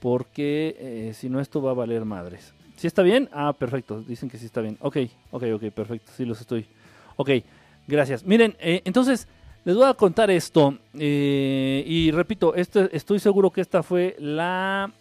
Porque 0.00 0.76
eh, 0.78 1.14
si 1.14 1.28
no, 1.28 1.40
esto 1.40 1.60
va 1.62 1.72
a 1.72 1.74
valer 1.74 2.04
madres. 2.04 2.54
¿Sí 2.76 2.86
está 2.86 3.02
bien? 3.02 3.28
Ah, 3.32 3.54
perfecto. 3.58 4.02
Dicen 4.02 4.28
que 4.28 4.38
sí 4.38 4.46
está 4.46 4.60
bien. 4.60 4.76
Ok, 4.80 4.98
ok, 5.30 5.44
ok, 5.54 5.64
perfecto. 5.70 6.12
Sí 6.14 6.24
los 6.24 6.40
estoy. 6.40 6.66
Ok, 7.16 7.30
gracias. 7.86 8.24
Miren, 8.24 8.54
eh, 8.60 8.82
entonces 8.84 9.26
les 9.64 9.74
voy 9.74 9.86
a 9.86 9.94
contar 9.94 10.30
esto. 10.30 10.78
Eh, 10.94 11.82
y 11.86 12.10
repito, 12.10 12.54
esto, 12.54 12.88
estoy 12.92 13.18
seguro 13.18 13.50
que 13.50 13.62
esta 13.62 13.82
fue 13.82 14.14
la 14.18 14.92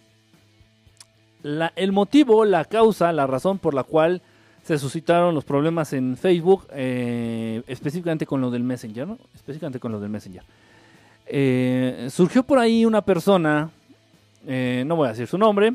el 1.75 1.92
motivo, 1.92 2.44
la 2.44 2.66
causa, 2.66 3.12
la 3.12 3.28
razón 3.28 3.60
por 3.60 3.74
la 3.74 3.84
cual 3.84 4.22
se 4.64 4.80
suscitaron 4.80 5.36
los 5.36 5.46
problemas 5.46 5.94
en 5.94 6.18
Facebook, 6.18 6.66
eh, 6.72 7.62
específicamente 7.68 8.25
con 8.25 8.42
lo 8.42 8.50
del 8.50 8.64
Messenger, 8.64 9.08
¿no? 9.08 9.20
Específicamente 9.36 9.80
con 9.80 9.92
lo 9.92 10.00
del 10.00 10.10
Messenger. 10.10 10.42
Eh, 11.28 12.08
surgió 12.10 12.42
por 12.42 12.58
ahí 12.58 12.84
una 12.84 13.04
persona, 13.04 13.70
eh, 14.48 14.84
no 14.88 14.96
voy 14.96 15.06
a 15.06 15.12
decir 15.12 15.28
su 15.28 15.38
nombre, 15.38 15.72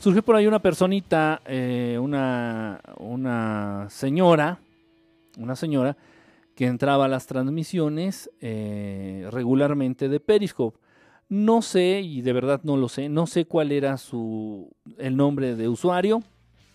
surgió 0.00 0.20
por 0.22 0.34
ahí 0.34 0.48
una 0.48 0.58
personita, 0.58 1.40
una, 2.00 2.80
una 2.98 3.86
señora, 3.88 4.58
una 5.38 5.54
señora 5.54 5.96
que 6.56 6.66
entraba 6.66 7.04
a 7.04 7.08
las 7.08 7.26
transmisiones 7.26 8.30
regularmente 8.40 10.08
de 10.08 10.18
Periscope. 10.18 10.76
No 11.28 11.60
sé, 11.60 12.02
y 12.02 12.22
de 12.22 12.32
verdad 12.32 12.60
no 12.62 12.76
lo 12.76 12.88
sé, 12.88 13.08
no 13.08 13.26
sé 13.26 13.46
cuál 13.46 13.72
era 13.72 13.96
su 13.96 14.70
el 14.96 15.16
nombre 15.16 15.56
de 15.56 15.68
usuario, 15.68 16.22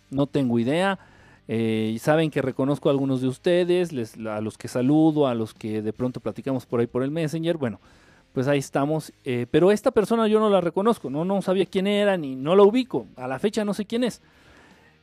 no 0.10 0.28
tengo 0.28 0.60
idea. 0.60 1.00
Eh, 1.48 1.98
saben 2.00 2.30
que 2.30 2.42
reconozco 2.42 2.90
a 2.90 2.92
algunos 2.92 3.22
de 3.22 3.30
ustedes, 3.30 3.94
les, 3.94 4.18
a 4.18 4.42
los 4.42 4.58
que 4.58 4.68
saludo, 4.68 5.28
a 5.28 5.36
los 5.36 5.54
que 5.54 5.82
de 5.82 5.94
pronto 5.94 6.20
platicamos 6.20 6.66
por 6.66 6.82
ahí 6.82 6.88
por 6.88 7.02
el 7.02 7.12
Messenger. 7.12 7.58
Bueno, 7.58 7.80
pues 8.34 8.50
ahí 8.50 8.60
estamos. 8.60 9.14
Eh, 9.24 9.48
pero 9.50 9.72
esta 9.72 9.92
persona 9.92 10.28
yo 10.28 10.42
no 10.42 10.50
la 10.50 10.60
reconozco, 10.60 11.10
no, 11.10 11.24
no 11.24 11.42
sabía 11.42 11.66
quién 11.66 11.88
era 11.88 12.18
ni 12.18 12.36
no 12.36 12.54
la 12.56 12.64
ubico. 12.64 13.08
A 13.16 13.28
la 13.28 13.40
fecha 13.40 13.64
no 13.64 13.74
sé 13.74 13.86
quién 13.86 14.04
es. 14.04 14.22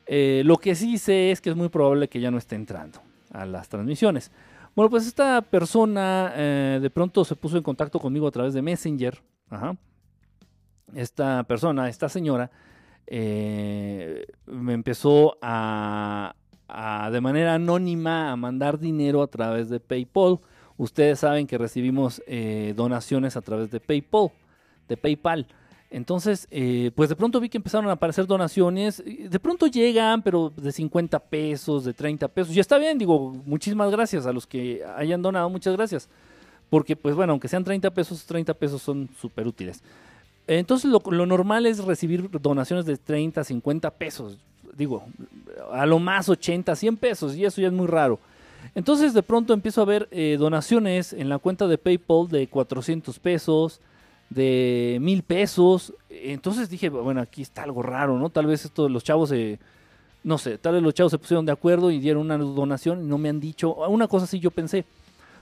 Eh, 0.05 0.43
lo 0.45 0.57
que 0.57 0.75
sí 0.75 0.99
sé 0.99 1.31
es 1.31 1.41
que 1.41 1.49
es 1.49 1.55
muy 1.55 1.69
probable 1.69 2.07
que 2.07 2.19
ya 2.19 2.29
no 2.29 2.37
esté 2.37 2.55
entrando 2.55 2.99
a 3.31 3.45
las 3.45 3.67
transmisiones. 3.67 4.31
Bueno, 4.75 4.91
pues 4.91 5.07
esta 5.07 5.41
persona 5.41 6.31
de 6.35 6.89
pronto 6.89 7.25
se 7.25 7.35
puso 7.35 7.57
en 7.57 7.63
contacto 7.63 7.99
conmigo 7.99 8.27
a 8.27 8.31
través 8.31 8.53
de 8.53 8.61
Messenger 8.61 9.19
esta 10.95 11.43
persona, 11.43 11.89
esta 11.89 12.09
señora, 12.09 12.51
eh, 13.07 14.25
me 14.45 14.73
empezó 14.73 15.37
a, 15.41 16.35
de 17.11 17.21
manera 17.21 17.55
anónima 17.55 18.31
a 18.31 18.35
mandar 18.35 18.79
dinero 18.79 19.23
a 19.23 19.27
través 19.27 19.69
de 19.69 19.79
PayPal. 19.79 20.39
Ustedes 20.77 21.19
saben 21.19 21.47
que 21.47 21.57
recibimos 21.57 22.21
eh, 22.27 22.73
donaciones 22.75 23.35
a 23.35 23.41
través 23.41 23.71
de 23.71 23.79
PayPal, 23.79 24.31
de 24.87 24.97
PayPal. 24.97 25.47
Entonces, 25.91 26.47
eh, 26.51 26.91
pues 26.95 27.09
de 27.09 27.15
pronto 27.15 27.39
vi 27.39 27.49
que 27.49 27.57
empezaron 27.57 27.89
a 27.89 27.93
aparecer 27.93 28.27
donaciones. 28.27 29.03
De 29.05 29.39
pronto 29.39 29.65
llegan, 29.65 30.21
pero 30.21 30.53
de 30.55 30.71
50 30.71 31.19
pesos, 31.19 31.83
de 31.83 31.93
30 31.93 32.27
pesos. 32.27 32.55
Y 32.55 32.59
está 32.59 32.77
bien, 32.77 32.97
digo, 32.99 33.31
muchísimas 33.45 33.89
gracias 33.89 34.27
a 34.27 34.31
los 34.31 34.45
que 34.45 34.83
hayan 34.95 35.21
donado, 35.21 35.49
muchas 35.49 35.75
gracias. 35.75 36.07
Porque, 36.69 36.95
pues 36.95 37.15
bueno, 37.15 37.33
aunque 37.33 37.47
sean 37.47 37.63
30 37.63 37.89
pesos, 37.91 38.25
30 38.25 38.53
pesos 38.53 38.81
son 38.81 39.09
súper 39.19 39.47
útiles. 39.47 39.81
Entonces, 40.47 40.89
lo, 40.89 41.25
normal 41.25 41.65
es 41.65 41.83
recibir 41.83 42.29
donaciones 42.29 42.85
de 42.85 42.97
30, 42.97 43.43
50 43.43 43.91
pesos. 43.91 44.37
Digo, 44.75 45.03
a 45.71 45.85
lo 45.85 45.99
más 45.99 46.29
80, 46.29 46.75
100 46.75 46.97
pesos. 46.97 47.35
Y 47.35 47.45
eso 47.45 47.61
ya 47.61 47.67
es 47.67 47.73
muy 47.73 47.87
raro. 47.87 48.19
Entonces, 48.75 49.13
de 49.13 49.23
pronto 49.23 49.53
empiezo 49.53 49.81
a 49.81 49.85
ver 49.85 50.07
eh, 50.11 50.37
donaciones 50.39 51.13
en 51.13 51.29
la 51.29 51.39
cuenta 51.39 51.67
de 51.67 51.77
PayPal 51.77 52.27
de 52.29 52.47
400 52.47 53.17
pesos 53.19 53.81
de 54.29 54.97
mil 55.01 55.23
pesos. 55.23 55.93
Entonces 56.09 56.69
dije, 56.69 56.89
bueno, 56.89 57.21
aquí 57.21 57.41
está 57.41 57.63
algo 57.63 57.81
raro, 57.81 58.17
¿no? 58.17 58.29
Tal 58.29 58.45
vez 58.45 58.65
esto 58.65 58.87
los 58.87 59.03
chavos 59.03 59.29
se, 59.29 59.59
no 60.23 60.37
sé, 60.37 60.57
tal 60.57 60.73
vez 60.73 60.83
los 60.83 60.93
chavos 60.93 61.11
se 61.11 61.17
pusieron 61.17 61.45
de 61.45 61.51
acuerdo 61.51 61.91
y 61.91 61.99
dieron 61.99 62.23
una 62.23 62.37
donación 62.37 63.03
y 63.03 63.07
no 63.07 63.17
me 63.17 63.29
han 63.29 63.39
dicho, 63.39 63.73
una 63.87 64.07
cosa 64.07 64.25
así 64.25 64.39
yo 64.39 64.51
pensé. 64.51 64.85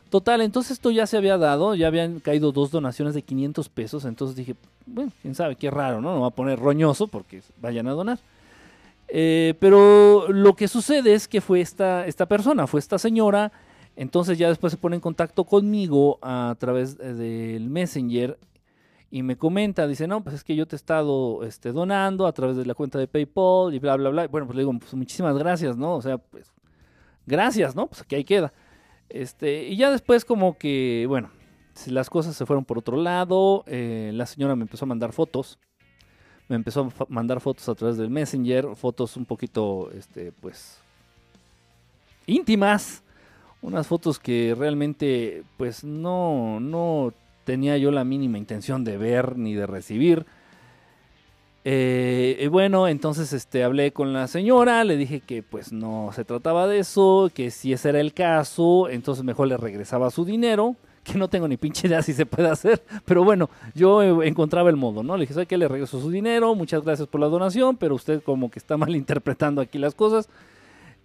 Total, 0.09 0.41
entonces 0.41 0.71
esto 0.71 0.91
ya 0.91 1.05
se 1.05 1.17
había 1.17 1.37
dado, 1.37 1.75
ya 1.75 1.87
habían 1.87 2.19
caído 2.19 2.51
dos 2.51 2.71
donaciones 2.71 3.13
de 3.13 3.21
500 3.21 3.67
pesos, 3.69 4.05
entonces 4.05 4.37
dije, 4.37 4.55
bueno, 4.85 5.11
quién 5.21 5.35
sabe, 5.35 5.55
qué 5.55 5.69
raro, 5.69 5.99
¿no? 5.99 6.13
No 6.13 6.21
va 6.21 6.27
a 6.27 6.31
poner 6.31 6.59
roñoso 6.59 7.07
porque 7.07 7.41
vayan 7.61 7.87
a 7.87 7.91
donar. 7.91 8.19
Eh, 9.09 9.55
pero 9.59 10.27
lo 10.29 10.55
que 10.55 10.67
sucede 10.67 11.13
es 11.13 11.27
que 11.27 11.41
fue 11.41 11.61
esta, 11.61 12.05
esta 12.07 12.25
persona, 12.25 12.67
fue 12.67 12.79
esta 12.79 12.97
señora, 12.97 13.51
entonces 13.95 14.37
ya 14.37 14.47
después 14.47 14.71
se 14.71 14.77
pone 14.77 14.95
en 14.95 15.01
contacto 15.01 15.43
conmigo 15.43 16.19
a 16.21 16.55
través 16.57 16.97
del 16.97 17.69
Messenger 17.69 18.37
y 19.09 19.23
me 19.23 19.37
comenta, 19.37 19.87
dice, 19.87 20.07
no, 20.07 20.21
pues 20.21 20.35
es 20.35 20.43
que 20.43 20.55
yo 20.55 20.67
te 20.67 20.75
he 20.75 20.77
estado 20.77 21.43
este, 21.43 21.71
donando 21.71 22.27
a 22.27 22.33
través 22.33 22.57
de 22.57 22.65
la 22.65 22.75
cuenta 22.75 22.99
de 22.99 23.07
PayPal 23.07 23.73
y 23.73 23.79
bla, 23.79 23.95
bla, 23.95 24.09
bla. 24.09 24.27
Bueno, 24.27 24.47
pues 24.47 24.55
le 24.55 24.63
digo, 24.63 24.77
pues 24.77 24.93
muchísimas 24.93 25.37
gracias, 25.37 25.77
¿no? 25.77 25.95
O 25.95 26.01
sea, 26.01 26.17
pues, 26.17 26.51
gracias, 27.25 27.75
¿no? 27.75 27.87
Pues 27.87 28.01
aquí 28.01 28.15
ahí 28.15 28.23
queda. 28.25 28.53
Este, 29.09 29.67
y 29.67 29.77
ya 29.77 29.91
después 29.91 30.25
como 30.25 30.57
que, 30.57 31.05
bueno, 31.07 31.29
las 31.85 32.09
cosas 32.09 32.35
se 32.35 32.45
fueron 32.45 32.65
por 32.65 32.77
otro 32.77 32.97
lado, 32.97 33.63
eh, 33.67 34.11
la 34.13 34.25
señora 34.25 34.55
me 34.55 34.63
empezó 34.63 34.85
a 34.85 34.87
mandar 34.87 35.13
fotos. 35.13 35.59
Me 36.49 36.55
empezó 36.55 36.81
a 36.81 37.05
mandar 37.09 37.41
fotos 37.41 37.67
a 37.67 37.75
través 37.75 37.97
del 37.97 38.09
Messenger, 38.09 38.75
fotos 38.75 39.17
un 39.17 39.25
poquito, 39.25 39.91
este, 39.91 40.31
pues, 40.31 40.79
íntimas. 42.25 43.03
Unas 43.61 43.87
fotos 43.87 44.17
que 44.17 44.55
realmente, 44.57 45.43
pues, 45.57 45.83
no, 45.83 46.59
no 46.59 47.13
tenía 47.43 47.77
yo 47.77 47.91
la 47.91 48.03
mínima 48.03 48.37
intención 48.37 48.83
de 48.83 48.97
ver 48.97 49.37
ni 49.37 49.55
de 49.55 49.65
recibir. 49.65 50.25
Eh, 51.69 52.47
bueno, 52.49 52.87
entonces 52.87 53.33
este, 53.33 53.65
hablé 53.65 53.91
con 53.91 54.13
la 54.13 54.27
señora, 54.27 54.85
le 54.85 54.95
dije 54.95 55.19
que 55.19 55.43
pues 55.43 55.73
no 55.73 56.11
se 56.15 56.23
trataba 56.23 56.65
de 56.65 56.79
eso, 56.79 57.29
que 57.33 57.51
si 57.51 57.73
ese 57.73 57.89
era 57.89 57.99
el 57.99 58.13
caso, 58.13 58.87
entonces 58.87 59.25
mejor 59.25 59.49
le 59.49 59.57
regresaba 59.57 60.09
su 60.09 60.23
dinero, 60.23 60.77
que 61.03 61.15
no 61.15 61.27
tengo 61.27 61.45
ni 61.45 61.57
pinche 61.57 61.87
idea 61.89 62.01
si 62.01 62.13
se 62.13 62.25
puede 62.25 62.47
hacer, 62.47 62.81
pero 63.03 63.25
bueno, 63.25 63.49
yo 63.75 64.23
encontraba 64.23 64.69
el 64.69 64.77
modo, 64.77 65.03
¿no? 65.03 65.17
Le 65.17 65.23
dije, 65.23 65.33
¿sabe 65.33 65.45
qué? 65.45 65.57
Le 65.57 65.67
regreso 65.67 65.99
su 65.99 66.09
dinero, 66.09 66.55
muchas 66.55 66.85
gracias 66.85 67.09
por 67.09 67.19
la 67.19 67.27
donación, 67.27 67.75
pero 67.75 67.95
usted 67.95 68.23
como 68.23 68.49
que 68.49 68.59
está 68.59 68.77
mal 68.77 68.95
interpretando 68.95 69.59
aquí 69.59 69.77
las 69.77 69.93
cosas. 69.93 70.29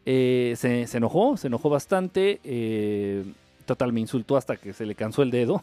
Eh, 0.07 0.55
se, 0.57 0.87
se, 0.87 0.97
enojó, 0.97 1.37
se 1.39 1.49
enojó 1.49 1.71
bastante. 1.71 2.39
Eh, 2.45 3.25
total, 3.65 3.93
me 3.93 4.01
insultó 4.01 4.37
hasta 4.37 4.57
que 4.57 4.73
se 4.73 4.87
le 4.87 4.95
cansó 4.95 5.23
el 5.23 5.31
dedo. 5.31 5.63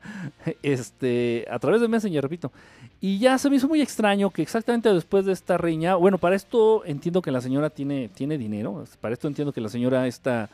este, 0.62 1.46
a 1.50 1.58
través 1.58 1.80
de 1.80 1.88
Messenger, 1.88 2.22
repito. 2.22 2.52
Y 3.00 3.18
ya 3.18 3.38
se 3.38 3.50
me 3.50 3.56
hizo 3.56 3.68
muy 3.68 3.80
extraño 3.80 4.30
que 4.30 4.42
exactamente 4.42 4.92
después 4.92 5.24
de 5.24 5.32
esta 5.32 5.58
riña, 5.58 5.96
bueno, 5.96 6.18
para 6.18 6.36
esto 6.36 6.84
entiendo 6.84 7.22
que 7.22 7.30
la 7.30 7.40
señora 7.40 7.70
tiene, 7.70 8.08
tiene 8.08 8.38
dinero, 8.38 8.84
para 9.00 9.12
esto 9.12 9.28
entiendo 9.28 9.52
que 9.52 9.60
la 9.60 9.68
señora 9.68 10.06
esta 10.06 10.48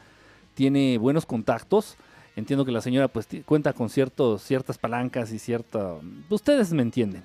tiene 0.55 0.99
buenos 0.99 1.27
contactos, 1.27 1.97
entiendo 2.37 2.65
que 2.65 2.73
la 2.73 2.81
señora 2.81 3.09
pues 3.09 3.29
cuenta 3.45 3.73
con 3.73 3.89
ciertos, 3.89 4.43
ciertas 4.43 4.79
palancas 4.79 5.33
y 5.33 5.39
cierta... 5.39 5.95
Ustedes 6.29 6.73
me 6.73 6.83
entienden. 6.83 7.23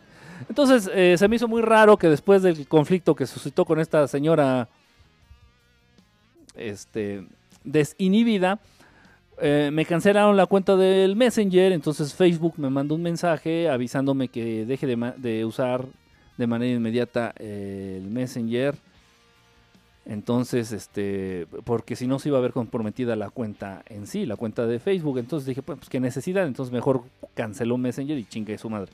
Entonces 0.50 0.90
eh, 0.94 1.16
se 1.18 1.28
me 1.28 1.38
hizo 1.38 1.48
muy 1.48 1.62
raro 1.62 1.98
que 1.98 2.10
después 2.10 2.42
del 2.44 2.68
conflicto 2.68 3.16
que 3.16 3.26
suscitó 3.26 3.66
con 3.66 3.80
esta 3.80 4.08
señora 4.08 4.68
este, 6.56 7.26
desinhibida, 7.64 8.60
eh, 9.42 9.70
me 9.72 9.86
cancelaron 9.86 10.38
la 10.38 10.46
cuenta 10.46 10.76
del 10.76 11.16
Messenger, 11.16 11.74
entonces 11.74 12.14
Facebook 12.14 12.54
me 12.58 12.70
mandó 12.70 12.96
un 12.96 13.04
mensaje 13.04 13.70
avisándome 13.70 14.30
que 14.30 14.66
deje 14.66 14.88
de, 14.88 15.46
usar 15.46 15.86
de 16.38 16.48
manera 16.48 16.74
inmediata 16.74 17.34
el 17.38 18.04
Messenger. 18.10 18.76
Entonces, 20.06 20.72
este, 20.72 21.48
porque 21.64 21.96
si 21.96 22.06
no 22.06 22.20
se 22.20 22.30
iba 22.30 22.38
a 22.38 22.42
ver 22.42 22.54
comprometida 22.54 23.16
la 23.16 23.32
cuenta 23.32 23.84
en 23.88 24.06
sí, 24.06 24.28
la 24.28 24.36
cuenta 24.36 24.68
de 24.68 24.80
Facebook. 24.80 25.18
Entonces 25.18 25.48
dije, 25.48 25.64
pues, 25.64 25.90
qué 25.90 26.00
necesidad. 26.00 26.46
Entonces 26.46 26.72
mejor 26.72 27.04
canceló 27.34 27.78
Messenger 27.78 28.18
y 28.18 28.26
chingue 28.26 28.58
su 28.60 28.70
madre. 28.70 28.92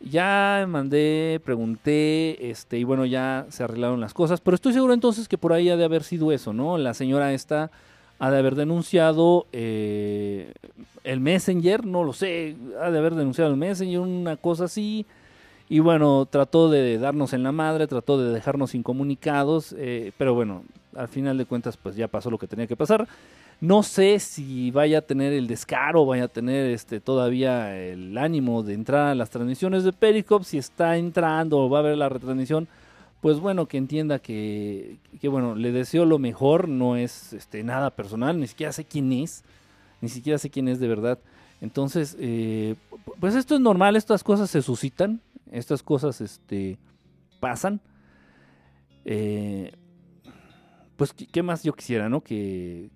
Ya 0.00 0.64
mandé, 0.66 1.40
pregunté, 1.44 2.50
este, 2.50 2.78
y 2.78 2.84
bueno, 2.84 3.04
ya 3.04 3.46
se 3.50 3.62
arreglaron 3.62 4.00
las 4.00 4.14
cosas. 4.14 4.40
Pero 4.40 4.54
estoy 4.54 4.72
seguro 4.72 4.94
entonces 4.94 5.28
que 5.28 5.36
por 5.36 5.52
ahí 5.52 5.68
ha 5.68 5.76
de 5.76 5.84
haber 5.84 6.02
sido 6.02 6.32
eso, 6.32 6.54
¿no? 6.54 6.78
La 6.78 6.94
señora 6.94 7.34
esta 7.34 7.70
ha 8.18 8.30
de 8.30 8.38
haber 8.38 8.54
denunciado 8.54 9.46
eh, 9.52 10.52
el 11.04 11.20
Messenger, 11.20 11.86
no 11.86 12.04
lo 12.04 12.12
sé, 12.12 12.56
ha 12.80 12.90
de 12.90 12.98
haber 12.98 13.14
denunciado 13.14 13.50
el 13.50 13.56
Messenger, 13.56 14.00
una 14.00 14.36
cosa 14.36 14.64
así. 14.64 15.06
Y 15.70 15.80
bueno, 15.80 16.26
trató 16.28 16.70
de 16.70 16.98
darnos 16.98 17.32
en 17.34 17.42
la 17.42 17.52
madre, 17.52 17.86
trató 17.86 18.18
de 18.20 18.32
dejarnos 18.32 18.74
incomunicados, 18.74 19.74
eh, 19.78 20.12
pero 20.16 20.34
bueno, 20.34 20.62
al 20.96 21.08
final 21.08 21.36
de 21.36 21.44
cuentas 21.44 21.76
pues 21.76 21.94
ya 21.94 22.08
pasó 22.08 22.30
lo 22.30 22.38
que 22.38 22.46
tenía 22.46 22.66
que 22.66 22.76
pasar. 22.76 23.06
No 23.60 23.82
sé 23.82 24.18
si 24.20 24.70
vaya 24.70 24.98
a 24.98 25.02
tener 25.02 25.32
el 25.32 25.46
descaro, 25.46 26.06
vaya 26.06 26.24
a 26.24 26.28
tener 26.28 26.70
este 26.70 27.00
todavía 27.00 27.76
el 27.76 28.16
ánimo 28.16 28.62
de 28.62 28.74
entrar 28.74 29.08
a 29.08 29.14
las 29.14 29.30
transmisiones 29.30 29.84
de 29.84 29.92
Pericop, 29.92 30.44
si 30.44 30.58
está 30.58 30.96
entrando 30.96 31.58
o 31.58 31.68
va 31.68 31.80
a 31.80 31.82
ver 31.82 31.98
la 31.98 32.08
retransmisión 32.08 32.68
pues 33.20 33.40
bueno, 33.40 33.66
que 33.66 33.78
entienda 33.78 34.20
que, 34.20 34.98
que, 35.20 35.28
bueno, 35.28 35.54
le 35.54 35.72
deseo 35.72 36.04
lo 36.04 36.18
mejor, 36.18 36.68
no 36.68 36.96
es 36.96 37.32
este, 37.32 37.64
nada 37.64 37.90
personal, 37.90 38.38
ni 38.38 38.46
siquiera 38.46 38.72
sé 38.72 38.84
quién 38.84 39.12
es, 39.12 39.44
ni 40.00 40.08
siquiera 40.08 40.38
sé 40.38 40.50
quién 40.50 40.68
es 40.68 40.78
de 40.78 40.88
verdad. 40.88 41.18
Entonces, 41.60 42.16
eh, 42.20 42.76
pues 43.18 43.34
esto 43.34 43.56
es 43.56 43.60
normal, 43.60 43.96
estas 43.96 44.22
cosas 44.22 44.50
se 44.50 44.62
suscitan, 44.62 45.20
estas 45.50 45.82
cosas 45.82 46.20
este, 46.20 46.78
pasan. 47.40 47.80
Eh, 49.04 49.72
pues, 50.96 51.12
¿qué 51.12 51.42
más 51.42 51.64
yo 51.64 51.72
quisiera, 51.72 52.08
no? 52.08 52.20
Que, 52.20 52.90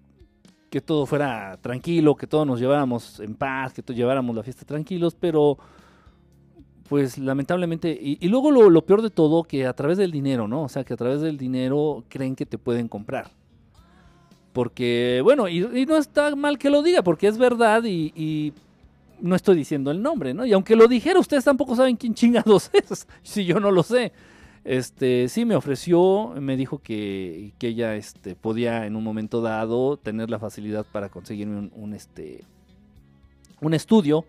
que 0.70 0.80
todo 0.80 1.04
fuera 1.04 1.58
tranquilo, 1.61 2.14
que 2.14 2.26
todos 2.26 2.46
nos 2.46 2.61
lleváramos 2.61 3.20
en 3.20 3.35
paz, 3.35 3.72
que 3.72 3.82
todos 3.82 3.96
lleváramos 3.96 4.35
la 4.37 4.42
fiesta 4.42 4.64
tranquilos, 4.64 5.16
pero 5.18 5.58
pues 6.92 7.16
lamentablemente, 7.16 7.98
y, 7.98 8.28
luego 8.28 8.50
lo, 8.50 8.85
peor 8.85 9.00
de 9.00 9.09
todo, 9.09 9.44
que 9.44 9.66
a 9.66 9.72
través 9.72 9.96
del 9.96 10.12
dinero, 10.12 10.46
¿no? 10.46 10.64
O 10.64 10.68
sea, 10.68 10.85
que 10.85 10.92
a 10.92 10.96
través 10.98 11.22
del 11.22 11.38
dinero 11.38 12.05
creen 12.11 12.37
que 12.37 12.44
te 12.44 12.59
pueden 12.59 12.87
comprar. 12.87 13.31
Porque, 14.52 15.22
bueno, 15.24 15.48
y, 15.48 15.87
no 15.87 15.96
está 15.96 16.37
mal 16.37 16.59
que 16.59 16.68
lo 16.68 16.83
diga, 16.83 17.02
porque 17.02 17.28
es 17.28 17.38
verdad 17.38 17.83
y, 17.85 18.52
no 19.22 19.35
estoy 19.35 19.57
diciendo 19.57 19.90
el 19.90 20.02
nombre, 20.02 20.35
¿no? 20.35 20.44
Y 20.44 20.52
aunque 20.52 20.76
lo 20.76 20.87
dijera, 20.87 21.18
ustedes 21.18 21.44
tampoco 21.44 21.74
saben 21.74 21.96
quién 21.96 22.12
chingados 22.14 22.70
es, 22.74 23.09
si 23.22 23.46
yo 23.46 23.59
no 23.59 23.70
lo 23.70 23.83
sé. 23.83 24.12
Este, 24.62 25.31
sí 25.31 25.46
me 25.46 25.57
ofreció, 25.57 26.35
me 26.42 26.59
dijo 26.59 26.83
que, 26.83 27.55
que 27.59 27.68
ella 27.68 27.96
este, 27.96 28.35
podía 28.35 28.85
en 28.85 28.96
un 28.96 29.02
momento 29.02 29.40
dado 29.40 29.96
tener 29.96 30.28
la 30.28 30.38
facilidad 30.38 30.85
para 30.92 31.09
conseguirme 31.09 31.70
un, 31.74 31.94
este, 31.94 32.44
un 33.62 33.72
estudio 33.72 34.26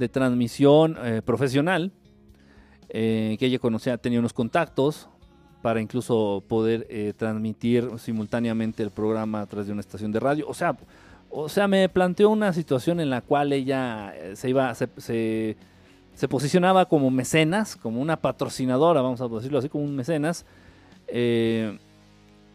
de 0.00 0.08
transmisión 0.08 0.96
eh, 1.04 1.22
profesional, 1.22 1.92
eh, 2.88 3.36
que 3.38 3.46
ella 3.46 3.58
conocía, 3.58 3.98
tenía 3.98 4.18
unos 4.18 4.32
contactos 4.32 5.08
para 5.62 5.80
incluso 5.80 6.42
poder 6.48 6.86
eh, 6.88 7.12
transmitir 7.16 7.88
simultáneamente 7.98 8.82
el 8.82 8.90
programa 8.90 9.42
a 9.42 9.46
través 9.46 9.66
de 9.66 9.74
una 9.74 9.82
estación 9.82 10.10
de 10.10 10.18
radio. 10.18 10.48
O 10.48 10.54
sea, 10.54 10.74
o 11.28 11.50
sea, 11.50 11.68
me 11.68 11.86
planteó 11.90 12.30
una 12.30 12.52
situación 12.54 12.98
en 12.98 13.10
la 13.10 13.20
cual 13.20 13.52
ella 13.52 14.14
se 14.32 14.48
iba, 14.48 14.74
se, 14.74 14.88
se, 14.96 16.28
posicionaba 16.28 16.86
como 16.86 17.10
mecenas, 17.10 17.76
como 17.76 18.00
una 18.00 18.16
patrocinadora, 18.16 19.02
vamos 19.02 19.20
a 19.20 19.28
decirlo 19.28 19.58
así, 19.58 19.68
como 19.68 19.84
un 19.84 19.94
mecenas. 19.94 20.46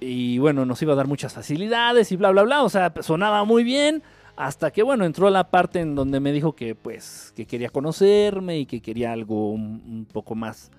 y 0.01 0.37
bueno, 0.39 0.65
nos 0.65 0.81
iba 0.81 0.93
a 0.93 0.95
dar 0.95 1.07
muchas 1.07 1.31
facilidades 1.31 2.11
y 2.11 2.17
bla, 2.17 2.31
bla, 2.31 2.41
bla. 2.41 2.63
O 2.63 2.69
sea, 2.69 2.91
sonaba 3.01 3.45
muy 3.45 3.63
bien 3.63 4.03
hasta 4.35 4.71
que, 4.71 4.83
bueno, 4.83 5.05
entró 5.05 5.29
la 5.29 5.49
parte 5.49 5.79
en 5.79 5.95
donde 5.95 6.19
me 6.19 6.31
dijo 6.31 6.53
que, 6.55 6.75
pues, 6.75 7.31
que 7.35 7.45
quería 7.45 7.69
conocerme 7.69 8.59
y 8.59 8.65
que 8.65 8.81
quería 8.81 9.13
algo 9.13 9.51
un, 9.51 10.07
poco 10.11 10.35
más, 10.35 10.71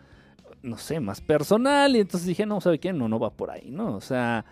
no 0.62 0.76
sé, 0.76 1.00
más 1.00 1.20
personal. 1.20 1.96
Y 1.96 2.00
entonces 2.00 2.26
dije, 2.26 2.44
no, 2.44 2.60
¿sabe 2.60 2.78
qué? 2.78 2.92
No, 2.92 3.08
no 3.08 3.18
va 3.18 3.30
por 3.30 3.50
ahí, 3.50 3.70
¿no? 3.70 3.96
O 3.96 4.00
sea, 4.00 4.44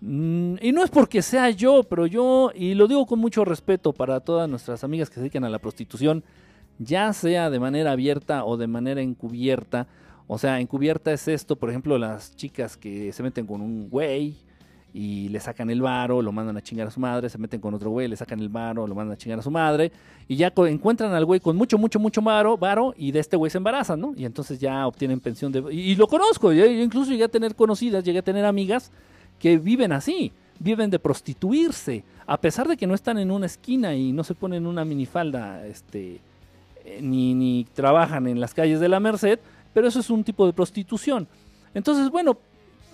mm, 0.00 0.56
y 0.60 0.72
no 0.72 0.84
es 0.84 0.90
porque 0.90 1.22
sea 1.22 1.50
yo, 1.50 1.82
pero 1.84 2.06
yo, 2.06 2.52
y 2.54 2.74
lo 2.74 2.86
digo 2.86 3.06
con 3.06 3.18
mucho 3.18 3.44
respeto 3.44 3.92
para 3.92 4.20
todas 4.20 4.48
nuestras 4.48 4.84
amigas 4.84 5.08
que 5.08 5.14
se 5.14 5.20
dedican 5.20 5.44
a 5.44 5.50
la 5.50 5.58
prostitución, 5.58 6.22
ya 6.78 7.12
sea 7.12 7.50
de 7.50 7.58
manera 7.58 7.92
abierta 7.92 8.44
o 8.44 8.56
de 8.56 8.68
manera 8.68 9.00
encubierta. 9.00 9.88
O 10.28 10.38
sea, 10.38 10.60
encubierta 10.60 11.12
es 11.12 11.26
esto, 11.26 11.56
por 11.56 11.68
ejemplo, 11.68 11.98
las 11.98 12.36
chicas 12.36 12.76
que 12.76 13.12
se 13.12 13.22
meten 13.24 13.46
con 13.46 13.60
un 13.60 13.90
güey 13.90 14.36
y 14.94 15.28
le 15.30 15.40
sacan 15.40 15.70
el 15.70 15.80
varo, 15.80 16.20
lo 16.20 16.32
mandan 16.32 16.56
a 16.56 16.60
chingar 16.60 16.88
a 16.88 16.90
su 16.90 17.00
madre, 17.00 17.28
se 17.30 17.38
meten 17.38 17.60
con 17.60 17.72
otro 17.72 17.90
güey, 17.90 18.08
le 18.08 18.16
sacan 18.16 18.40
el 18.40 18.50
varo, 18.50 18.86
lo 18.86 18.94
mandan 18.94 19.14
a 19.14 19.16
chingar 19.16 19.38
a 19.38 19.42
su 19.42 19.50
madre, 19.50 19.90
y 20.28 20.36
ya 20.36 20.52
encuentran 20.54 21.14
al 21.14 21.24
güey 21.24 21.40
con 21.40 21.56
mucho, 21.56 21.78
mucho, 21.78 21.98
mucho 21.98 22.20
varo, 22.20 22.58
varo 22.58 22.94
y 22.96 23.10
de 23.10 23.20
este 23.20 23.36
güey 23.36 23.50
se 23.50 23.58
embarazan, 23.58 24.00
¿no? 24.00 24.12
Y 24.16 24.26
entonces 24.26 24.58
ya 24.58 24.86
obtienen 24.86 25.20
pensión 25.20 25.50
de... 25.50 25.72
Y, 25.72 25.94
lo 25.94 26.06
conozco, 26.06 26.52
yo, 26.52 26.66
incluso 26.66 27.10
llegué 27.10 27.24
a 27.24 27.28
tener 27.28 27.54
conocidas, 27.54 28.04
llegué 28.04 28.18
a 28.18 28.22
tener 28.22 28.44
amigas 28.44 28.90
que 29.38 29.56
viven 29.56 29.92
así, 29.92 30.30
viven 30.58 30.90
de 30.90 30.98
prostituirse, 30.98 32.04
a 32.26 32.38
pesar 32.38 32.68
de 32.68 32.76
que 32.76 32.86
no 32.86 32.94
están 32.94 33.18
en 33.18 33.30
una 33.30 33.46
esquina 33.46 33.94
y 33.94 34.12
no 34.12 34.24
se 34.24 34.34
ponen 34.34 34.66
una 34.66 34.84
minifalda, 34.84 35.66
este, 35.66 36.20
eh, 36.84 37.00
ni, 37.00 37.34
ni 37.34 37.66
trabajan 37.72 38.26
en 38.26 38.40
las 38.40 38.52
calles 38.52 38.78
de 38.78 38.88
la 38.88 39.00
Merced, 39.00 39.38
pero 39.72 39.88
eso 39.88 40.00
es 40.00 40.10
un 40.10 40.22
tipo 40.22 40.44
de 40.46 40.52
prostitución. 40.52 41.26
Entonces, 41.74 42.10
bueno, 42.10 42.36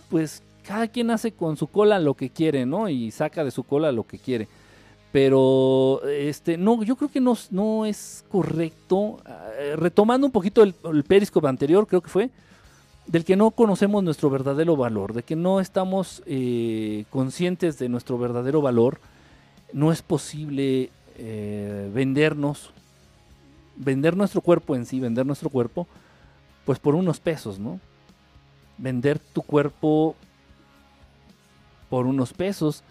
pues 0.09 0.43
cada 0.66 0.88
quien 0.88 1.11
hace 1.11 1.33
con 1.33 1.57
su 1.57 1.66
cola 1.66 1.99
lo 1.99 2.14
que 2.14 2.31
quiere, 2.31 2.66
¿no? 2.66 2.88
Y 2.88 3.11
saca 3.11 3.44
de 3.44 3.51
su 3.51 3.64
cola 3.64 3.92
lo 3.92 4.07
que 4.07 4.18
quiere. 4.18 4.49
Pero, 5.12 6.03
este, 6.07 6.59
no, 6.59 6.83
yo 6.83 6.97
creo 6.97 7.11
que 7.11 7.21
no, 7.21 7.87
es 7.87 8.25
correcto. 8.31 9.21
Eh, 9.59 9.75
retomando 9.77 10.27
un 10.27 10.33
poquito 10.33 10.62
el, 10.62 10.75
el 10.85 11.05
periscope 11.05 11.49
anterior, 11.49 11.87
creo 11.87 12.03
que 12.03 12.11
fue, 12.11 12.31
del 13.09 13.25
que 13.25 13.37
no 13.37 13.51
conocemos 13.51 14.05
nuestro 14.05 14.29
verdadero 14.29 14.77
valor, 14.77 15.14
de 15.14 15.23
que 15.23 15.35
no 15.35 15.61
estamos 15.61 16.23
eh, 16.27 17.07
conscientes 17.11 17.79
de 17.79 17.88
nuestro 17.88 18.18
verdadero 18.18 18.61
valor, 18.61 19.01
no 19.73 19.90
es 19.92 20.03
posible 20.03 20.90
eh, 21.16 21.90
vendernos, 21.92 22.71
vender 23.77 24.14
nuestro 24.14 24.42
cuerpo 24.42 24.77
en 24.77 24.85
sí, 24.85 25.01
vender 25.01 25.25
nuestro 25.25 25.49
cuerpo, 25.49 25.87
pues 26.66 26.79
por 26.79 26.94
unos 26.94 27.18
pesos, 27.18 27.59
¿no? 27.59 27.81
Vender 28.77 29.18
tu 29.18 29.40
cuerpo 29.40 30.14
por 31.88 32.07
unos 32.07 32.33
pesos. 32.33 32.83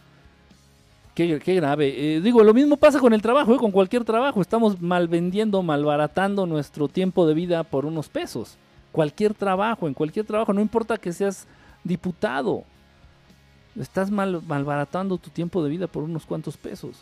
Qué, 1.18 1.56
grave. 1.56 2.18
Eh, 2.18 2.22
digo, 2.22 2.44
lo 2.44 2.54
mismo 2.54 2.78
pasa 2.78 3.00
con 3.00 3.12
el 3.12 3.24
trabajo, 3.24 3.56
eh, 3.56 3.58
con 3.58 3.72
cualquier 3.72 4.04
trabajo. 4.04 4.40
Estamos 4.40 4.80
mal 4.80 5.08
vendiendo, 5.08 5.64
malbaratando 5.64 6.46
nuestro 6.46 6.88
tiempo 6.88 7.26
de 7.26 7.34
vida 7.34 7.64
por 7.64 7.88
unos 7.88 8.08
pesos. 8.08 8.56
Cualquier 8.92 9.34
trabajo, 9.34 9.88
en 9.88 9.96
cualquier 9.96 10.28
trabajo, 10.28 10.54
no 10.54 10.62
importa 10.62 10.96
que 10.98 11.12
seas 11.12 11.48
diputado. 11.84 12.64
Estás 13.80 14.12
mal, 14.12 14.44
malbaratando 14.46 15.18
tu 15.18 15.32
tiempo 15.32 15.64
de 15.64 15.72
vida 15.72 15.88
por 15.88 16.04
unos 16.04 16.24
cuantos 16.24 16.56
pesos. 16.56 16.98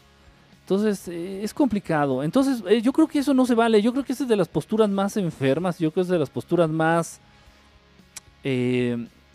Entonces, 0.61 1.09
eh, 1.09 1.43
es 1.43 1.53
complicado. 1.53 2.23
Entonces, 2.23 2.63
yo 2.81 2.93
creo 2.93 3.07
que 3.07 3.19
eso 3.19 3.33
no 3.33 3.45
se 3.45 3.53
vale. 3.53 3.81
Yo 3.81 3.91
creo 3.91 4.05
que 4.05 4.13
esa 4.13 4.23
es 4.23 4.29
de 4.29 4.37
las 4.37 4.47
posturas 4.47 4.89
más 4.89 5.17
enfermas. 5.17 5.77
Yo 5.77 5.91
creo 5.91 6.05
que 6.05 6.07
es 6.07 6.13
de 6.13 6.19
las 6.19 6.29
posturas 6.29 6.69
más 6.69 7.19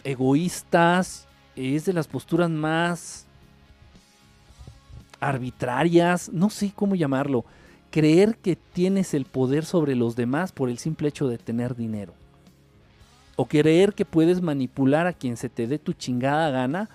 egoístas 0.04 1.26
es 1.56 1.84
de 1.84 1.92
las 1.92 2.08
posturas 2.08 2.50
más 2.50 3.26
arbitrarias, 5.20 6.30
no 6.32 6.50
sé 6.50 6.72
cómo 6.74 6.94
llamarlo, 6.94 7.44
creer 7.90 8.36
que 8.36 8.56
tienes 8.56 9.14
el 9.14 9.24
poder 9.24 9.64
sobre 9.64 9.94
los 9.94 10.16
demás 10.16 10.52
por 10.52 10.70
el 10.70 10.78
simple 10.78 11.08
hecho 11.08 11.28
de 11.28 11.38
tener 11.38 11.76
dinero. 11.76 12.14
O 13.36 13.46
creer 13.46 13.94
que 13.94 14.04
puedes 14.04 14.42
manipular 14.42 15.06
a 15.06 15.12
quien 15.12 15.36
se 15.36 15.48
te 15.48 15.66
dé 15.66 15.78
tu 15.78 15.92
chingada 15.92 16.50
gana 16.50 16.88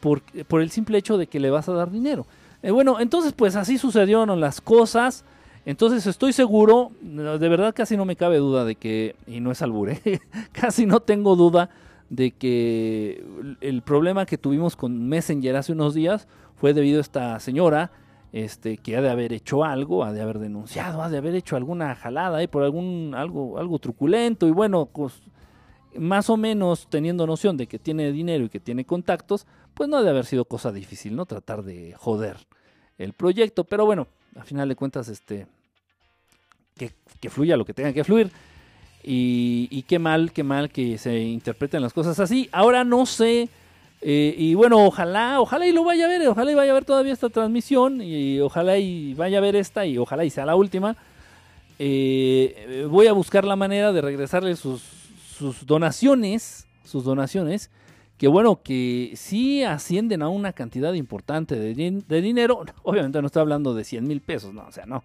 por, 0.00 0.22
por 0.48 0.62
el 0.62 0.70
simple 0.70 0.98
hecho 0.98 1.18
de 1.18 1.26
que 1.26 1.40
le 1.40 1.50
vas 1.50 1.68
a 1.68 1.72
dar 1.72 1.90
dinero. 1.90 2.26
Eh, 2.62 2.70
bueno, 2.70 3.00
entonces 3.00 3.32
pues 3.32 3.56
así 3.56 3.78
sucedieron 3.78 4.40
las 4.40 4.60
cosas. 4.60 5.24
Entonces 5.66 6.06
estoy 6.06 6.32
seguro, 6.32 6.90
de 7.02 7.48
verdad 7.48 7.74
casi 7.74 7.96
no 7.96 8.06
me 8.06 8.16
cabe 8.16 8.38
duda 8.38 8.64
de 8.64 8.76
que, 8.76 9.14
y 9.26 9.40
no 9.40 9.52
es 9.52 9.60
albure, 9.60 10.00
casi 10.52 10.86
no 10.86 11.00
tengo 11.00 11.36
duda 11.36 11.68
de 12.10 12.32
que 12.32 13.24
el 13.60 13.82
problema 13.82 14.26
que 14.26 14.36
tuvimos 14.36 14.76
con 14.76 15.08
Messenger 15.08 15.56
hace 15.56 15.72
unos 15.72 15.94
días 15.94 16.28
fue 16.56 16.74
debido 16.74 16.98
a 16.98 17.00
esta 17.00 17.40
señora 17.40 17.92
este, 18.32 18.76
que 18.76 18.96
ha 18.96 19.00
de 19.00 19.10
haber 19.10 19.32
hecho 19.32 19.64
algo, 19.64 20.04
ha 20.04 20.12
de 20.12 20.20
haber 20.20 20.40
denunciado, 20.40 21.02
ha 21.02 21.08
de 21.08 21.18
haber 21.18 21.34
hecho 21.34 21.56
alguna 21.56 21.94
jalada 21.94 22.38
ahí 22.38 22.48
por 22.48 22.64
algún 22.64 23.14
algo, 23.16 23.58
algo 23.58 23.78
truculento 23.78 24.46
y 24.46 24.50
bueno, 24.50 24.86
pues, 24.86 25.22
más 25.96 26.28
o 26.30 26.36
menos 26.36 26.88
teniendo 26.90 27.26
noción 27.26 27.56
de 27.56 27.66
que 27.66 27.78
tiene 27.78 28.12
dinero 28.12 28.44
y 28.44 28.48
que 28.48 28.60
tiene 28.60 28.84
contactos, 28.84 29.46
pues 29.74 29.88
no 29.88 29.96
ha 29.96 30.02
de 30.02 30.10
haber 30.10 30.26
sido 30.26 30.44
cosa 30.44 30.72
difícil, 30.72 31.16
¿no? 31.16 31.26
Tratar 31.26 31.62
de 31.62 31.94
joder 31.96 32.36
el 32.98 33.12
proyecto, 33.12 33.64
pero 33.64 33.86
bueno, 33.86 34.06
a 34.36 34.44
final 34.44 34.68
de 34.68 34.76
cuentas, 34.76 35.08
este, 35.08 35.46
que, 36.76 36.92
que 37.20 37.30
fluya 37.30 37.56
lo 37.56 37.64
que 37.64 37.74
tenga 37.74 37.92
que 37.92 38.04
fluir. 38.04 38.30
Y, 39.02 39.82
qué 39.88 39.98
mal, 39.98 40.32
qué 40.32 40.42
mal 40.44 40.70
que 40.70 40.98
se 40.98 41.20
interpreten 41.20 41.82
las 41.82 41.92
cosas 41.92 42.18
así. 42.20 42.48
Ahora 42.52 42.84
no 42.84 43.06
sé. 43.06 43.48
Eh, 44.02 44.34
y 44.36 44.54
bueno, 44.54 44.84
ojalá, 44.84 45.40
ojalá 45.40 45.66
y 45.66 45.72
lo 45.72 45.84
vaya 45.84 46.06
a 46.06 46.08
ver, 46.08 46.26
ojalá 46.26 46.52
y 46.52 46.54
vaya 46.54 46.70
a 46.70 46.74
ver 46.74 46.86
todavía 46.86 47.12
esta 47.12 47.28
transmisión, 47.28 48.00
y 48.00 48.40
ojalá 48.40 48.78
y 48.78 49.12
vaya 49.12 49.36
a 49.36 49.40
ver 49.42 49.56
esta, 49.56 49.84
y 49.84 49.98
ojalá 49.98 50.24
y 50.24 50.30
sea 50.30 50.46
la 50.46 50.56
última. 50.56 50.96
Eh, 51.78 52.86
voy 52.90 53.08
a 53.08 53.12
buscar 53.12 53.44
la 53.44 53.56
manera 53.56 53.92
de 53.92 54.00
regresarle 54.00 54.56
sus, 54.56 54.82
donaciones, 55.66 56.66
sus 56.84 57.04
donaciones, 57.04 57.70
que 58.16 58.26
bueno, 58.28 58.62
que 58.62 59.12
sí 59.16 59.64
ascienden 59.64 60.22
a 60.22 60.28
una 60.28 60.54
cantidad 60.54 60.94
importante 60.94 61.56
de, 61.56 62.02
de 62.06 62.22
dinero. 62.22 62.64
Obviamente 62.82 63.20
no 63.20 63.26
estoy 63.26 63.40
hablando 63.40 63.74
de 63.74 63.84
100 63.84 64.08
mil 64.08 64.22
pesos, 64.22 64.54
no, 64.54 64.66
o 64.66 64.72
sea, 64.72 64.86
no. 64.86 65.04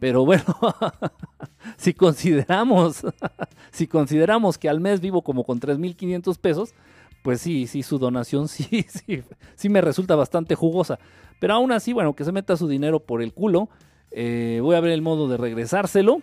Pero 0.00 0.24
bueno, 0.24 0.44
si 1.76 1.92
consideramos, 1.92 3.02
si 3.70 3.86
consideramos 3.86 4.56
que 4.56 4.68
al 4.68 4.80
mes 4.80 5.00
vivo 5.00 5.22
como 5.22 5.44
con 5.44 5.60
3.500 5.60 6.38
pesos, 6.38 6.74
pues 7.22 7.42
sí, 7.42 7.66
sí, 7.66 7.82
su 7.82 7.98
donación 7.98 8.48
sí, 8.48 8.86
sí, 8.88 9.22
sí 9.54 9.68
me 9.68 9.82
resulta 9.82 10.16
bastante 10.16 10.54
jugosa. 10.54 10.98
Pero 11.38 11.54
aún 11.54 11.70
así, 11.70 11.92
bueno, 11.92 12.14
que 12.14 12.24
se 12.24 12.32
meta 12.32 12.56
su 12.56 12.66
dinero 12.66 13.00
por 13.00 13.22
el 13.22 13.32
culo. 13.32 13.68
Eh, 14.10 14.58
voy 14.62 14.74
a 14.74 14.80
ver 14.80 14.92
el 14.92 15.02
modo 15.02 15.28
de 15.28 15.36
regresárselo. 15.36 16.22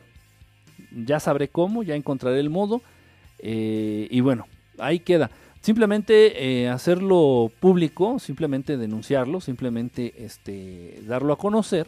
Ya 1.05 1.19
sabré 1.19 1.47
cómo, 1.47 1.83
ya 1.83 1.95
encontraré 1.95 2.39
el 2.39 2.49
modo. 2.49 2.81
Eh, 3.39 4.07
y 4.09 4.21
bueno, 4.21 4.47
ahí 4.79 4.99
queda. 4.99 5.29
Simplemente 5.61 6.61
eh, 6.63 6.69
hacerlo 6.69 7.51
público, 7.59 8.19
simplemente 8.19 8.77
denunciarlo, 8.77 9.41
simplemente 9.41 10.13
este, 10.23 11.01
darlo 11.07 11.33
a 11.33 11.37
conocer 11.37 11.87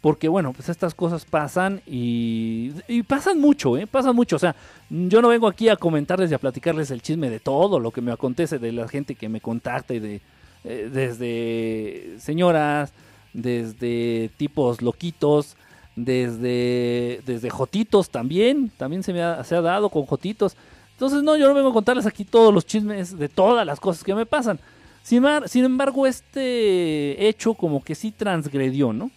porque 0.00 0.28
bueno, 0.28 0.52
pues 0.52 0.68
estas 0.68 0.94
cosas 0.94 1.24
pasan 1.24 1.80
y, 1.86 2.70
pasan 3.08 3.40
mucho, 3.40 3.76
¿eh? 3.76 3.86
Pasan 3.86 4.14
mucho. 4.14 4.36
O 4.36 4.38
sea, 4.38 4.54
yo 4.88 5.20
no 5.20 5.28
vengo 5.28 5.48
aquí 5.48 5.68
a 5.68 5.76
comentarles 5.76 6.30
y 6.30 6.34
a 6.34 6.38
platicarles 6.38 6.90
el 6.90 7.02
chisme 7.02 7.30
de 7.30 7.40
todo 7.40 7.80
lo 7.80 7.90
que 7.90 8.00
me 8.00 8.12
acontece, 8.12 8.58
de 8.58 8.72
la 8.72 8.86
gente 8.86 9.16
que 9.16 9.28
me 9.28 9.40
contacta 9.40 9.94
y 9.94 9.98
de 9.98 10.20
eh, 10.64 10.88
desde 10.92 12.20
señoras, 12.20 12.92
desde 13.32 14.30
tipos 14.36 14.82
loquitos, 14.82 15.56
desde, 15.96 17.20
desde 17.26 17.50
jotitos 17.50 18.10
también, 18.10 18.70
también 18.76 19.02
se 19.02 19.12
me 19.12 19.22
ha, 19.22 19.42
se 19.44 19.56
ha 19.56 19.60
dado 19.60 19.88
con 19.88 20.06
jotitos. 20.06 20.56
Entonces, 20.92 21.22
no, 21.22 21.36
yo 21.36 21.48
no 21.48 21.54
vengo 21.54 21.70
a 21.70 21.72
contarles 21.72 22.06
aquí 22.06 22.24
todos 22.24 22.52
los 22.52 22.66
chismes 22.66 23.16
de 23.16 23.28
todas 23.28 23.66
las 23.66 23.80
cosas 23.80 24.04
que 24.04 24.14
me 24.14 24.26
pasan. 24.26 24.60
sin 25.02 25.64
embargo, 25.64 26.06
este 26.06 27.28
hecho 27.28 27.54
como 27.54 27.82
que 27.82 27.94
sí 27.94 28.12
transgredió, 28.12 28.92
¿no? 28.92 29.10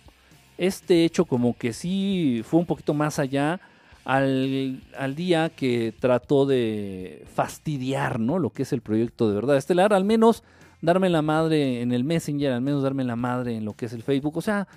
Este 0.58 1.06
hecho 1.06 1.26
como 1.26 1.58
que 1.58 1.74
sí 1.74 2.42
fue 2.46 2.60
un 2.60 2.66
poquito 2.66 2.94
más 2.94 3.20
allá 3.20 3.60
al, 4.06 5.16
día 5.16 5.50
que 5.50 5.94
trató 6.00 6.46
de 6.46 7.26
fastidiar, 7.34 8.20
¿no? 8.20 8.40
Lo 8.40 8.50
que 8.50 8.64
es 8.64 8.74
el 8.74 8.82
proyecto 8.82 9.30
de 9.30 9.36
verdad 9.36 9.58
estelar, 9.58 9.94
al 9.94 10.06
menos 10.06 10.44
darme 10.82 11.10
la 11.10 11.22
madre 11.22 11.82
en 11.82 11.92
el 11.92 12.04
Messenger, 12.04 12.54
al 12.54 12.62
menos 12.62 12.84
darme 12.84 13.04
la 13.04 13.16
madre 13.16 13.56
en 13.56 13.66
lo 13.66 13.74
que 13.74 13.86
es 13.86 13.94
el 13.94 14.04
Facebook, 14.04 14.38
o 14.38 14.42
sea, 14.42 14.68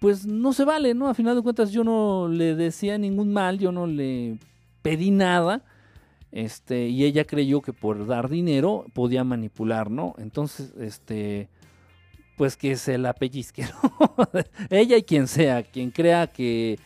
pues 0.00 0.26
no 0.26 0.52
se 0.52 0.64
vale, 0.64 0.94
¿no? 0.94 1.08
A 1.08 1.14
final 1.14 1.34
de 1.34 1.42
cuentas 1.42 1.72
yo 1.72 1.82
no 1.82 2.28
le 2.28 2.54
decía 2.54 2.98
ningún 2.98 3.32
mal, 3.32 3.58
yo 3.58 3.72
no 3.72 3.86
le 3.86 4.38
pedí 4.82 5.10
nada, 5.10 5.62
este, 6.30 6.88
y 6.88 7.04
ella 7.04 7.24
creyó 7.24 7.62
que 7.62 7.72
por 7.72 8.06
dar 8.06 8.28
dinero 8.28 8.86
podía 8.92 9.24
manipular, 9.24 9.90
¿no? 9.90 10.14
Entonces, 10.18 10.74
este, 10.78 11.48
pues 12.36 12.56
que 12.56 12.76
se 12.76 12.98
la 12.98 13.12
pellizque, 13.12 13.66
Ella 14.70 14.96
y 14.96 15.02
quien 15.02 15.28
sea, 15.28 15.62
quien 15.62 15.90
crea 15.90 16.26
que, 16.26 16.78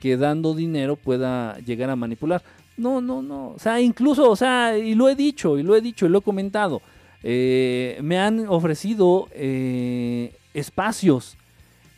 que 0.00 0.16
dando 0.16 0.54
dinero 0.54 0.96
pueda 0.96 1.58
llegar 1.58 1.90
a 1.90 1.96
manipular. 1.96 2.42
No, 2.76 3.00
no, 3.00 3.22
no. 3.22 3.50
O 3.50 3.58
sea, 3.58 3.80
incluso, 3.80 4.30
o 4.30 4.36
sea, 4.36 4.76
y 4.76 4.94
lo 4.94 5.08
he 5.08 5.14
dicho, 5.14 5.58
y 5.58 5.62
lo 5.62 5.76
he 5.76 5.80
dicho, 5.80 6.06
y 6.06 6.08
lo 6.08 6.18
he 6.18 6.22
comentado. 6.22 6.82
Eh, 7.22 7.98
me 8.02 8.18
han 8.18 8.46
ofrecido 8.48 9.28
eh, 9.32 10.36
espacios 10.52 11.36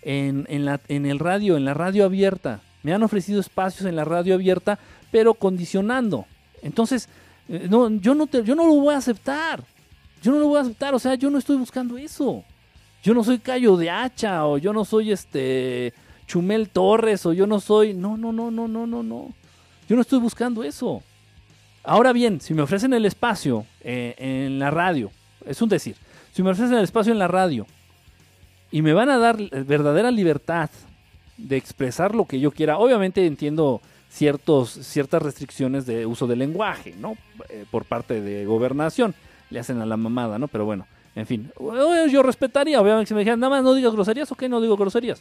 en, 0.03 0.47
en, 0.49 0.65
la, 0.65 0.81
en 0.89 1.07
el 1.07 1.19
radio, 1.19 1.57
en 1.57 1.65
la 1.65 1.75
radio 1.75 2.05
abierta. 2.05 2.61
Me 2.83 2.93
han 2.93 3.03
ofrecido 3.03 3.41
espacios 3.41 3.89
en 3.89 3.97
la 3.97 4.05
radio 4.05 4.35
abierta, 4.35 4.79
pero 5.11 5.35
condicionando. 5.35 6.27
Entonces, 6.63 7.09
eh, 7.49 7.67
no, 7.69 7.91
yo, 7.91 8.15
no 8.15 8.27
te, 8.27 8.45
yo 8.45 8.55
no 8.55 8.67
lo 8.67 8.75
voy 8.75 8.95
a 8.95 8.99
aceptar. 8.99 9.65
Yo 10.23 10.31
no 10.31 10.39
lo 10.39 10.49
voy 10.49 10.59
a 10.59 10.63
aceptar. 10.63 10.95
O 10.95 10.99
sea, 10.99 11.15
yo 11.15 11.31
no 11.31 11.39
estoy 11.39 11.57
buscando 11.57 11.99
eso 11.99 12.45
yo 13.03 13.15
no 13.15 13.25
soy 13.25 13.39
callo 13.39 13.77
de 13.77 13.91
hacha 13.91 14.47
o 14.47 14.59
yo 14.59 14.73
no 14.73 14.85
soy 14.85 15.13
este 15.13 15.93
Chumel 16.27 16.69
Torres 16.69 17.25
o 17.27 17.33
yo 17.33 17.47
no 17.47 17.61
soy. 17.61 17.95
No, 17.95 18.17
no, 18.17 18.33
no, 18.33 18.51
no, 18.51 18.69
no, 18.69 18.87
no, 18.87 19.03
no. 19.03 19.35
Yo 19.89 19.97
no 19.97 20.03
estoy 20.03 20.19
buscando 20.19 20.63
eso. 20.63 21.03
Ahora 21.83 22.13
bien, 22.13 22.41
si 22.41 22.55
me 22.55 22.63
ofrecen 22.63 22.93
el 22.93 23.07
espacio 23.07 23.65
eh, 23.81 24.15
en 24.19 24.59
la 24.59 24.71
radio, 24.71 25.11
es 25.47 25.63
un 25.63 25.69
decir, 25.69 25.97
si 26.33 26.43
me 26.43 26.51
ofrecen 26.51 26.77
el 26.77 26.85
espacio 26.85 27.13
en 27.13 27.19
la 27.19 27.29
radio 27.29 27.67
y 28.71 28.83
me 28.83 28.93
van 28.93 29.09
a 29.09 29.19
dar 29.19 29.39
verdadera 29.65 30.11
libertad 30.11 30.69
de 31.39 31.57
expresar 31.57 32.15
lo 32.15 32.27
que 32.27 32.41
yo 32.41 32.51
quiera, 32.51 32.79
obviamente 32.79 33.25
entiendo 33.25 33.81
ciertos, 34.11 34.71
ciertas 34.71 35.23
restricciones 35.23 35.87
de 35.87 36.05
uso 36.05 36.27
del 36.27 36.41
lenguaje, 36.41 36.95
¿no? 36.99 37.17
Eh, 37.49 37.65
por 37.71 37.85
parte 37.85 38.21
de 38.21 38.45
gobernación. 38.45 39.15
Le 39.51 39.61
hacen 39.61 39.81
a 39.81 39.87
la 39.87 39.97
mamada, 39.97 40.39
¿no? 40.39 40.49
Pero 40.49 40.67
bueno, 40.67 40.87
en 41.19 41.27
fin. 41.27 41.53
Yo 42.11 42.23
respetaría, 42.23 42.81
obviamente, 42.81 43.09
si 43.09 43.15
me 43.15 43.21
dijeran, 43.21 43.41
nada 43.41 43.51
más 43.51 43.65
no 43.65 43.75
digas 43.75 43.93
groserías, 43.93 44.31
ok, 44.31 44.45
no 44.45 44.61
digo 44.61 44.77
groserías. 44.77 45.21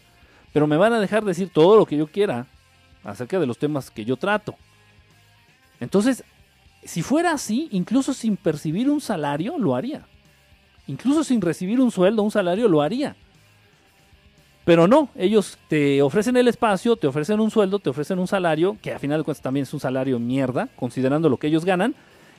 Pero 0.54 0.68
me 0.68 0.78
van 0.78 0.94
a 0.94 1.00
dejar 1.00 1.26
decir 1.26 1.50
todo 1.50 1.76
lo 1.76 1.88
que 1.88 1.98
yo 1.98 2.06
quiera 2.06 2.46
acerca 3.04 3.40
de 3.40 3.48
los 3.48 3.58
temas 3.58 3.90
que 3.90 4.06
yo 4.06 4.16
trato. 4.16 4.56
Entonces, 5.80 6.24
si 6.84 7.02
fuera 7.02 7.32
así, 7.32 7.68
incluso 7.72 8.14
sin 8.14 8.38
percibir 8.38 8.92
un 8.92 9.02
salario, 9.02 9.58
lo 9.58 9.76
haría. 9.76 10.06
Incluso 10.86 11.24
sin 11.24 11.42
recibir 11.42 11.82
un 11.82 11.90
sueldo, 11.90 12.22
un 12.22 12.32
salario, 12.32 12.68
lo 12.68 12.84
haría. 12.84 13.16
Pero 14.66 14.88
no, 14.88 15.10
ellos 15.16 15.58
te 15.68 16.02
ofrecen 16.04 16.38
el 16.38 16.48
espacio, 16.48 16.96
te 16.96 17.08
ofrecen 17.08 17.40
un 17.40 17.50
sueldo, 17.50 17.80
te 17.80 17.90
ofrecen 17.90 18.20
un 18.20 18.28
salario, 18.28 18.78
que 18.82 18.94
a 18.94 19.00
final 19.00 19.20
de 19.20 19.24
cuentas 19.24 19.42
también 19.42 19.64
es 19.64 19.74
un 19.74 19.80
salario 19.80 20.20
mierda, 20.20 20.70
considerando 20.76 21.28
lo 21.28 21.38
que 21.38 21.48
ellos 21.48 21.66
ganan, 21.66 21.96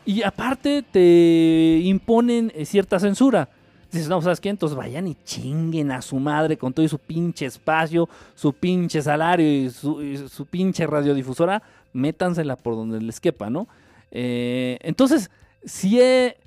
y 0.08 0.22
aparte 0.22 0.82
te 0.82 1.82
imponen 1.84 2.50
eh, 2.54 2.64
cierta 2.64 2.98
censura. 2.98 3.50
Dices, 3.92 4.08
no, 4.08 4.22
¿sabes 4.22 4.40
qué? 4.40 4.48
Entonces 4.48 4.74
vayan 4.74 5.06
y 5.06 5.14
chinguen 5.22 5.92
a 5.92 6.00
su 6.00 6.16
madre 6.18 6.56
con 6.56 6.72
todo 6.72 6.88
su 6.88 6.98
pinche 6.98 7.44
espacio, 7.44 8.08
su 8.34 8.54
pinche 8.54 9.02
salario 9.02 9.46
y 9.46 9.68
su, 9.68 10.46
pinche 10.50 10.86
radiodifusora, 10.86 11.62
métansela 11.92 12.56
por 12.56 12.74
donde 12.74 13.02
les 13.02 13.20
quepa, 13.20 13.50
¿no? 13.50 13.68
Eh, 14.10 14.78
entonces, 14.80 15.30
si 15.62 16.00
he, 16.00 16.38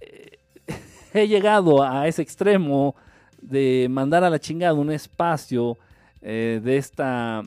he 1.13 1.28
llegado 1.28 1.84
a 1.84 2.08
ese 2.08 2.24
extremo 2.24 2.95
de 3.43 3.86
mandar 3.91 4.24
a 4.24 4.32
la 4.32 4.39
chingada 4.39 4.74
un 4.74 4.91
espacio 4.91 5.78
eh, 6.24 6.60
de, 6.63 6.78
esta, 6.78 7.43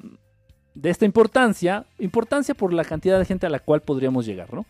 de 0.76 0.90
esta 0.90 1.06
importancia, 1.06 1.86
importancia 1.98 2.54
por 2.54 2.72
la 2.72 2.84
cantidad 2.84 3.18
de 3.18 3.24
gente 3.24 3.46
a 3.46 3.50
la 3.50 3.58
cual 3.58 3.80
podríamos 3.82 4.24
llegar, 4.24 4.54
¿no? 4.54 4.64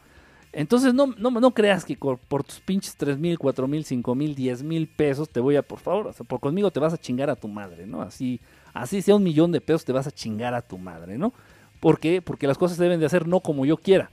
Entonces 0.55 0.95
no, 0.95 1.09
no, 1.19 1.31
no 1.31 1.51
creas 1.51 1.85
que 1.85 1.97
por, 1.97 2.45
tus 2.45 2.61
pinches 2.61 2.97
3 2.97 3.19
mil, 3.19 3.39
4 3.39 3.67
mil, 3.67 3.85
5 3.85 4.15
mil, 4.15 4.35
10 4.35 4.63
mil 4.63 4.89
pesos 4.89 5.29
te 5.29 5.41
voy 5.41 5.57
a, 5.57 5.63
por 5.63 5.81
favor, 5.81 6.07
o 6.07 6.13
sea, 6.13 6.25
por 6.25 6.41
conmigo 6.41 6.71
te 6.71 6.81
vas 6.81 6.95
a 6.95 6.99
chingar 6.99 7.29
a 7.29 7.37
tu 7.37 7.49
madre, 7.49 7.87
¿no? 7.87 8.03
Así, 8.03 8.41
así 8.73 9.03
sea 9.03 9.17
un 9.17 9.23
millón 9.25 9.51
de 9.51 9.61
pesos 9.61 9.85
te 9.85 9.93
vas 9.93 10.07
a 10.07 10.13
chingar 10.13 10.55
a 10.55 10.63
tu 10.63 10.79
madre, 10.79 11.19
¿no? 11.19 11.33
¿Por 11.81 11.99
qué? 11.99 12.23
Porque 12.23 12.47
las 12.47 12.57
cosas 12.57 12.79
deben 12.79 13.01
de 13.01 13.07
hacer 13.07 13.27
no 13.27 13.41
como 13.41 13.67
yo 13.67 13.77
quiera, 13.77 14.11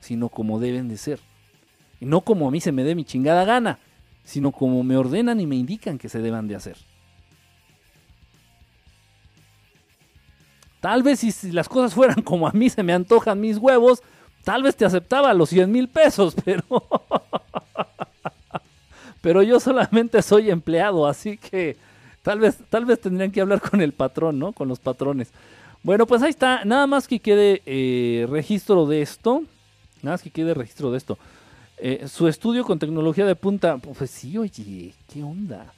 sino 0.00 0.28
como 0.28 0.60
deben 0.60 0.88
de 0.88 0.96
ser. 0.96 1.20
Y 2.00 2.06
no 2.06 2.20
como 2.20 2.48
a 2.48 2.50
mí 2.50 2.60
se 2.60 2.72
me 2.72 2.84
dé 2.84 2.94
mi 2.94 3.04
chingada 3.04 3.44
gana 3.44 3.78
sino 4.24 4.52
como 4.52 4.82
me 4.82 4.96
ordenan 4.96 5.40
y 5.40 5.46
me 5.46 5.56
indican 5.56 5.98
que 5.98 6.08
se 6.08 6.20
deban 6.20 6.48
de 6.48 6.56
hacer. 6.56 6.76
Tal 10.80 11.02
vez 11.02 11.20
si 11.20 11.52
las 11.52 11.68
cosas 11.68 11.94
fueran 11.94 12.22
como 12.24 12.48
a 12.48 12.52
mí 12.52 12.68
se 12.70 12.82
me 12.82 12.92
antojan 12.92 13.40
mis 13.40 13.58
huevos, 13.58 14.02
tal 14.44 14.62
vez 14.62 14.76
te 14.76 14.84
aceptaba 14.84 15.32
los 15.34 15.48
100 15.50 15.70
mil 15.70 15.88
pesos, 15.88 16.34
pero... 16.44 16.64
pero 19.20 19.42
yo 19.42 19.60
solamente 19.60 20.20
soy 20.22 20.50
empleado, 20.50 21.06
así 21.06 21.38
que 21.38 21.76
tal 22.22 22.40
vez, 22.40 22.58
tal 22.70 22.84
vez 22.84 23.00
tendrían 23.00 23.30
que 23.30 23.40
hablar 23.40 23.60
con 23.60 23.80
el 23.80 23.92
patrón, 23.92 24.38
¿no? 24.38 24.52
Con 24.52 24.68
los 24.68 24.78
patrones. 24.80 25.30
Bueno, 25.82 26.06
pues 26.06 26.22
ahí 26.22 26.30
está. 26.30 26.64
Nada 26.64 26.86
más 26.86 27.08
que 27.08 27.18
quede 27.18 27.62
eh, 27.66 28.26
registro 28.28 28.86
de 28.86 29.02
esto. 29.02 29.42
Nada 30.02 30.14
más 30.14 30.22
que 30.22 30.30
quede 30.30 30.54
registro 30.54 30.90
de 30.90 30.98
esto. 30.98 31.18
Eh, 31.78 32.06
su 32.08 32.28
estudio 32.28 32.64
con 32.64 32.78
tecnología 32.78 33.26
de 33.26 33.34
punta, 33.34 33.76
pues 33.78 34.10
sí, 34.10 34.38
oye, 34.38 34.94
¿qué 35.12 35.22
onda? 35.22 35.72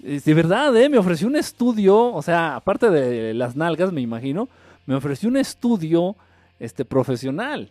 De 0.00 0.34
verdad, 0.34 0.76
¿eh? 0.76 0.88
Me 0.88 0.98
ofreció 0.98 1.28
un 1.28 1.36
estudio, 1.36 2.12
o 2.12 2.22
sea, 2.22 2.56
aparte 2.56 2.90
de 2.90 3.32
las 3.34 3.54
nalgas, 3.54 3.92
me 3.92 4.00
imagino, 4.00 4.48
me 4.84 4.96
ofreció 4.96 5.28
un 5.28 5.36
estudio 5.36 6.16
este, 6.58 6.84
profesional. 6.84 7.70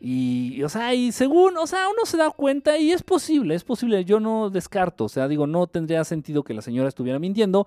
Y, 0.00 0.62
o 0.62 0.68
sea, 0.68 0.92
y 0.94 1.12
según, 1.12 1.56
o 1.56 1.66
sea, 1.66 1.88
uno 1.88 2.04
se 2.04 2.16
da 2.16 2.30
cuenta 2.30 2.76
y 2.76 2.92
es 2.92 3.02
posible, 3.02 3.54
es 3.54 3.64
posible, 3.64 4.04
yo 4.04 4.20
no 4.20 4.50
descarto, 4.50 5.04
o 5.04 5.08
sea, 5.08 5.28
digo, 5.28 5.46
no 5.46 5.66
tendría 5.66 6.04
sentido 6.04 6.44
que 6.44 6.52
la 6.52 6.60
señora 6.60 6.88
estuviera 6.88 7.18
mintiendo. 7.18 7.66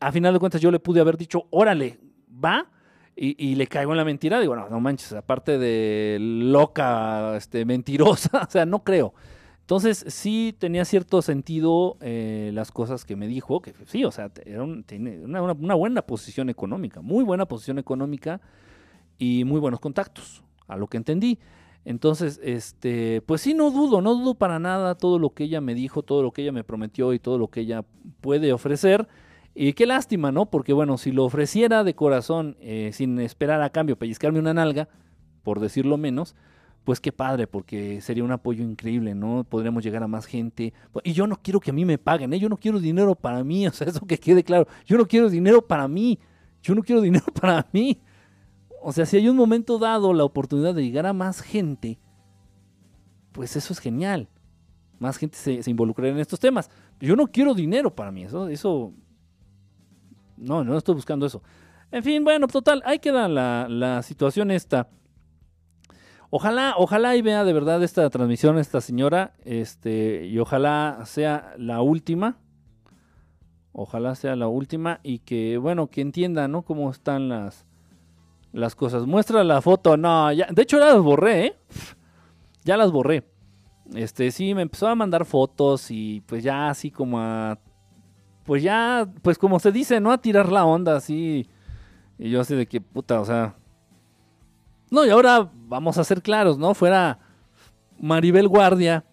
A 0.00 0.10
final 0.10 0.32
de 0.34 0.40
cuentas, 0.40 0.60
yo 0.60 0.70
le 0.70 0.80
pude 0.80 1.00
haber 1.00 1.16
dicho, 1.16 1.46
órale, 1.50 2.00
va, 2.28 2.68
y, 3.18 3.54
le 3.54 3.66
caigo 3.66 3.92
en 3.92 3.96
la 3.96 4.04
mentira, 4.04 4.40
digo, 4.40 4.54
no, 4.54 4.68
no 4.68 4.78
manches, 4.78 5.14
aparte 5.14 5.56
de 5.58 6.18
loca, 6.20 7.34
este, 7.36 7.64
mentirosa, 7.64 8.42
o 8.46 8.50
sea, 8.50 8.66
no 8.66 8.84
creo. 8.84 9.14
Entonces, 9.60 10.04
sí 10.08 10.54
tenía 10.58 10.84
cierto 10.84 11.22
sentido 11.22 11.96
eh, 12.00 12.50
las 12.52 12.70
cosas 12.70 13.04
que 13.04 13.16
me 13.16 13.26
dijo, 13.26 13.62
que 13.62 13.72
sí, 13.86 14.04
o 14.04 14.12
sea, 14.12 14.30
era 14.44 14.64
tiene 14.84 15.24
una, 15.24 15.40
una, 15.40 15.74
buena 15.74 16.02
posición 16.02 16.50
económica, 16.50 17.00
muy 17.00 17.24
buena 17.24 17.46
posición 17.46 17.78
económica 17.78 18.40
y 19.18 19.44
muy 19.44 19.60
buenos 19.60 19.80
contactos, 19.80 20.44
a 20.68 20.76
lo 20.76 20.86
que 20.86 20.98
entendí. 20.98 21.38
Entonces, 21.86 22.40
este, 22.42 23.22
pues 23.26 23.42
sí, 23.42 23.54
no 23.54 23.70
dudo, 23.70 24.02
no 24.02 24.16
dudo 24.16 24.34
para 24.34 24.58
nada 24.58 24.96
todo 24.96 25.20
lo 25.20 25.30
que 25.30 25.44
ella 25.44 25.60
me 25.60 25.72
dijo, 25.72 26.02
todo 26.02 26.20
lo 26.20 26.32
que 26.32 26.42
ella 26.42 26.50
me 26.50 26.64
prometió 26.64 27.12
y 27.12 27.20
todo 27.20 27.38
lo 27.38 27.46
que 27.46 27.60
ella 27.60 27.84
puede 28.20 28.52
ofrecer. 28.52 29.06
Y 29.54 29.72
qué 29.74 29.86
lástima, 29.86 30.32
¿no? 30.32 30.46
Porque 30.46 30.72
bueno, 30.72 30.98
si 30.98 31.12
lo 31.12 31.24
ofreciera 31.24 31.84
de 31.84 31.94
corazón, 31.94 32.56
eh, 32.58 32.90
sin 32.92 33.20
esperar 33.20 33.62
a 33.62 33.70
cambio, 33.70 33.96
pellizcarme 33.96 34.40
una 34.40 34.52
nalga, 34.52 34.88
por 35.44 35.60
decirlo 35.60 35.96
menos, 35.96 36.34
pues 36.82 36.98
qué 36.98 37.12
padre, 37.12 37.46
porque 37.46 38.00
sería 38.00 38.24
un 38.24 38.32
apoyo 38.32 38.64
increíble, 38.64 39.14
¿no? 39.14 39.44
Podríamos 39.44 39.84
llegar 39.84 40.02
a 40.02 40.08
más 40.08 40.26
gente. 40.26 40.74
Y 41.04 41.12
yo 41.12 41.28
no 41.28 41.36
quiero 41.40 41.60
que 41.60 41.70
a 41.70 41.72
mí 41.72 41.84
me 41.84 41.98
paguen, 41.98 42.32
¿eh? 42.32 42.40
Yo 42.40 42.48
no 42.48 42.56
quiero 42.56 42.80
dinero 42.80 43.14
para 43.14 43.44
mí, 43.44 43.64
o 43.68 43.70
sea, 43.70 43.86
eso 43.86 44.04
que 44.04 44.18
quede 44.18 44.42
claro. 44.42 44.66
Yo 44.86 44.98
no 44.98 45.06
quiero 45.06 45.30
dinero 45.30 45.64
para 45.64 45.86
mí. 45.86 46.18
Yo 46.64 46.74
no 46.74 46.82
quiero 46.82 47.00
dinero 47.00 47.26
para 47.40 47.64
mí. 47.72 48.00
O 48.88 48.92
sea, 48.92 49.04
si 49.04 49.16
hay 49.16 49.28
un 49.28 49.36
momento 49.36 49.80
dado 49.80 50.14
la 50.14 50.22
oportunidad 50.22 50.72
de 50.72 50.84
llegar 50.84 51.06
a 51.06 51.12
más 51.12 51.40
gente, 51.40 51.98
pues 53.32 53.56
eso 53.56 53.72
es 53.72 53.80
genial. 53.80 54.28
Más 55.00 55.16
gente 55.16 55.36
se, 55.36 55.60
se 55.60 55.70
en 55.72 56.18
estos 56.20 56.38
temas. 56.38 56.70
Yo 57.00 57.16
no 57.16 57.26
quiero 57.26 57.52
dinero 57.52 57.92
para 57.92 58.12
mí, 58.12 58.22
eso, 58.22 58.92
no, 60.36 60.62
no 60.62 60.78
estoy 60.78 60.94
buscando 60.94 61.26
eso. 61.26 61.42
En 61.90 62.04
fin, 62.04 62.22
bueno, 62.22 62.46
total, 62.46 62.80
ahí 62.86 63.00
queda 63.00 63.26
la, 63.26 63.66
la 63.68 64.04
situación 64.04 64.52
esta. 64.52 64.88
Ojalá, 66.30 66.74
ojalá 66.78 67.16
y 67.16 67.22
vea 67.22 67.42
de 67.42 67.52
verdad 67.52 67.82
esta 67.82 68.08
transmisión 68.08 68.56
esta 68.56 68.80
señora, 68.80 69.34
este, 69.44 70.26
y 70.26 70.38
ojalá 70.38 71.02
sea 71.06 71.54
la 71.58 71.82
última. 71.82 72.38
Ojalá 73.72 74.14
sea 74.14 74.36
la 74.36 74.46
última 74.46 75.00
y 75.02 75.18
que, 75.18 75.58
bueno, 75.58 75.88
que 75.88 76.02
entienda, 76.02 76.46
¿no? 76.46 76.62
Cómo 76.62 76.88
están 76.88 77.28
las, 77.28 77.65
las 78.56 78.74
cosas. 78.74 79.06
Muestra 79.06 79.44
la 79.44 79.60
foto, 79.60 79.96
no, 79.96 80.32
ya, 80.32 80.46
de 80.50 80.62
hecho 80.62 80.78
ya 80.78 80.86
las 80.86 81.02
borré, 81.02 81.46
¿eh? 81.46 81.56
Ya 82.64 82.76
las 82.76 82.90
borré. 82.90 83.24
Este, 83.94 84.30
sí, 84.30 84.54
me 84.54 84.62
empezó 84.62 84.88
a 84.88 84.94
mandar 84.94 85.24
fotos 85.24 85.90
y 85.90 86.22
pues 86.26 86.42
ya 86.42 86.68
así 86.70 86.90
como 86.90 87.20
a 87.20 87.58
pues 88.46 88.62
ya, 88.62 89.08
pues 89.22 89.38
como 89.38 89.58
se 89.58 89.72
dice, 89.72 90.00
¿no? 90.00 90.12
A 90.12 90.18
tirar 90.18 90.50
la 90.50 90.64
onda 90.64 90.96
así. 90.96 91.48
Y 92.18 92.30
yo 92.30 92.40
así 92.40 92.54
de 92.54 92.66
que, 92.66 92.80
puta, 92.80 93.20
o 93.20 93.24
sea... 93.24 93.56
No, 94.88 95.04
y 95.04 95.10
ahora 95.10 95.50
vamos 95.52 95.98
a 95.98 96.04
ser 96.04 96.22
claros, 96.22 96.56
¿no? 96.56 96.72
Fuera 96.72 97.18
Maribel 97.98 98.46
Guardia. 98.46 99.04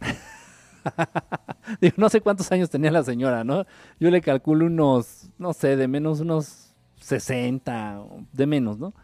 Digo, 1.80 1.94
no 1.96 2.08
sé 2.08 2.20
cuántos 2.20 2.50
años 2.50 2.68
tenía 2.68 2.90
la 2.90 3.04
señora, 3.04 3.44
¿no? 3.44 3.64
Yo 4.00 4.10
le 4.10 4.20
calculo 4.20 4.66
unos, 4.66 5.30
no 5.38 5.52
sé, 5.52 5.76
de 5.76 5.86
menos 5.86 6.18
unos 6.18 6.71
60, 7.02 8.00
de 8.32 8.46
menos, 8.46 8.78
¿no? 8.78 8.94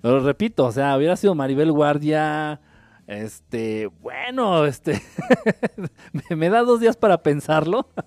Pero 0.00 0.20
repito, 0.20 0.66
o 0.66 0.72
sea, 0.72 0.96
hubiera 0.96 1.16
sido 1.16 1.34
Maribel 1.34 1.72
Guardia, 1.72 2.60
este, 3.06 3.90
bueno, 4.02 4.64
este, 4.66 5.02
me 6.30 6.50
da 6.50 6.62
dos 6.62 6.80
días 6.80 6.96
para 6.96 7.22
pensarlo. 7.22 7.88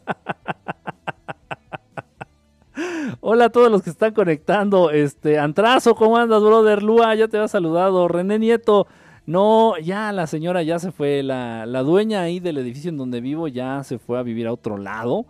Hola 3.19 3.45
a 3.45 3.49
todos 3.49 3.71
los 3.71 3.81
que 3.81 3.89
están 3.89 4.13
conectando. 4.13 4.91
Este, 4.91 5.39
Antrazo, 5.39 5.95
¿cómo 5.95 6.17
andas, 6.17 6.41
brother? 6.41 6.83
Lua, 6.83 7.15
ya 7.15 7.27
te 7.27 7.37
había 7.37 7.47
saludado. 7.47 8.07
René 8.07 8.37
Nieto, 8.37 8.87
no, 9.25 9.77
ya 9.79 10.11
la 10.11 10.27
señora 10.27 10.63
ya 10.63 10.79
se 10.79 10.91
fue. 10.91 11.23
La, 11.23 11.65
dueña 11.83 12.21
ahí 12.21 12.39
del 12.39 12.57
edificio 12.57 12.89
en 12.89 12.97
donde 12.97 13.21
vivo 13.21 13.47
ya 13.47 13.83
se 13.83 13.99
fue 13.99 14.19
a 14.19 14.23
vivir 14.23 14.47
a 14.47 14.53
otro 14.53 14.77
lado. 14.77 15.25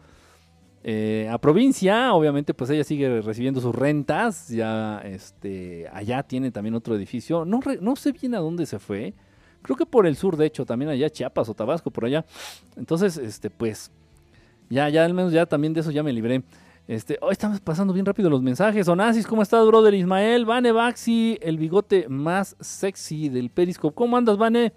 Eh, 0.89 1.28
a 1.30 1.38
provincia, 1.38 2.13
obviamente, 2.13 2.54
pues 2.54 2.69
ella 2.69 2.86
sigue 2.86 3.19
recibiendo 3.19 3.60
sus 3.60 3.76
rentas. 3.76 4.47
Ya, 4.47 5.02
este, 5.04 5.86
allá 5.91 6.23
tiene 6.23 6.50
también 6.50 6.76
otro 6.76 6.95
edificio. 6.95 7.43
No, 7.43 7.60
no 7.82 7.97
sé 7.97 8.13
bien 8.13 8.34
a 8.36 8.39
dónde 8.39 8.65
se 8.65 8.80
fue. 8.80 9.13
Creo 9.62 9.76
que 9.76 9.86
por 9.86 10.08
el 10.08 10.15
sur, 10.15 10.38
de 10.38 10.45
hecho, 10.45 10.65
también 10.65 10.89
allá 10.89 11.10
Chiapas 11.10 11.50
o 11.50 11.54
Tabasco, 11.54 11.91
por 11.91 12.06
allá. 12.06 12.23
Entonces, 12.78 13.17
este, 13.17 13.50
pues, 13.50 13.91
ya, 14.69 14.88
ya 14.88 15.04
al 15.04 15.13
menos 15.13 15.34
ya 15.34 15.45
también 15.45 15.73
de 15.73 15.82
eso 15.82 15.91
ya 15.91 16.04
me 16.04 16.13
libré. 16.13 16.41
Este, 16.88 17.17
hoy 17.21 17.34
estamos 17.34 17.60
pasando 17.60 17.91
bien 17.91 18.06
rápido 18.06 18.30
los 18.30 18.41
mensajes. 18.41 18.88
Onassis, 18.88 19.28
¿cómo 19.28 19.41
estás, 19.41 19.67
brother? 19.67 19.93
Ismael, 19.93 20.45
Vane 20.45 20.71
Baxi, 20.71 21.38
el 21.41 21.58
bigote 21.58 22.08
más 22.08 22.56
sexy 22.62 23.28
del 23.28 23.50
Periscope. 23.50 23.93
¿Cómo 23.93 24.15
andas, 24.15 24.38
Vane? 24.38 24.71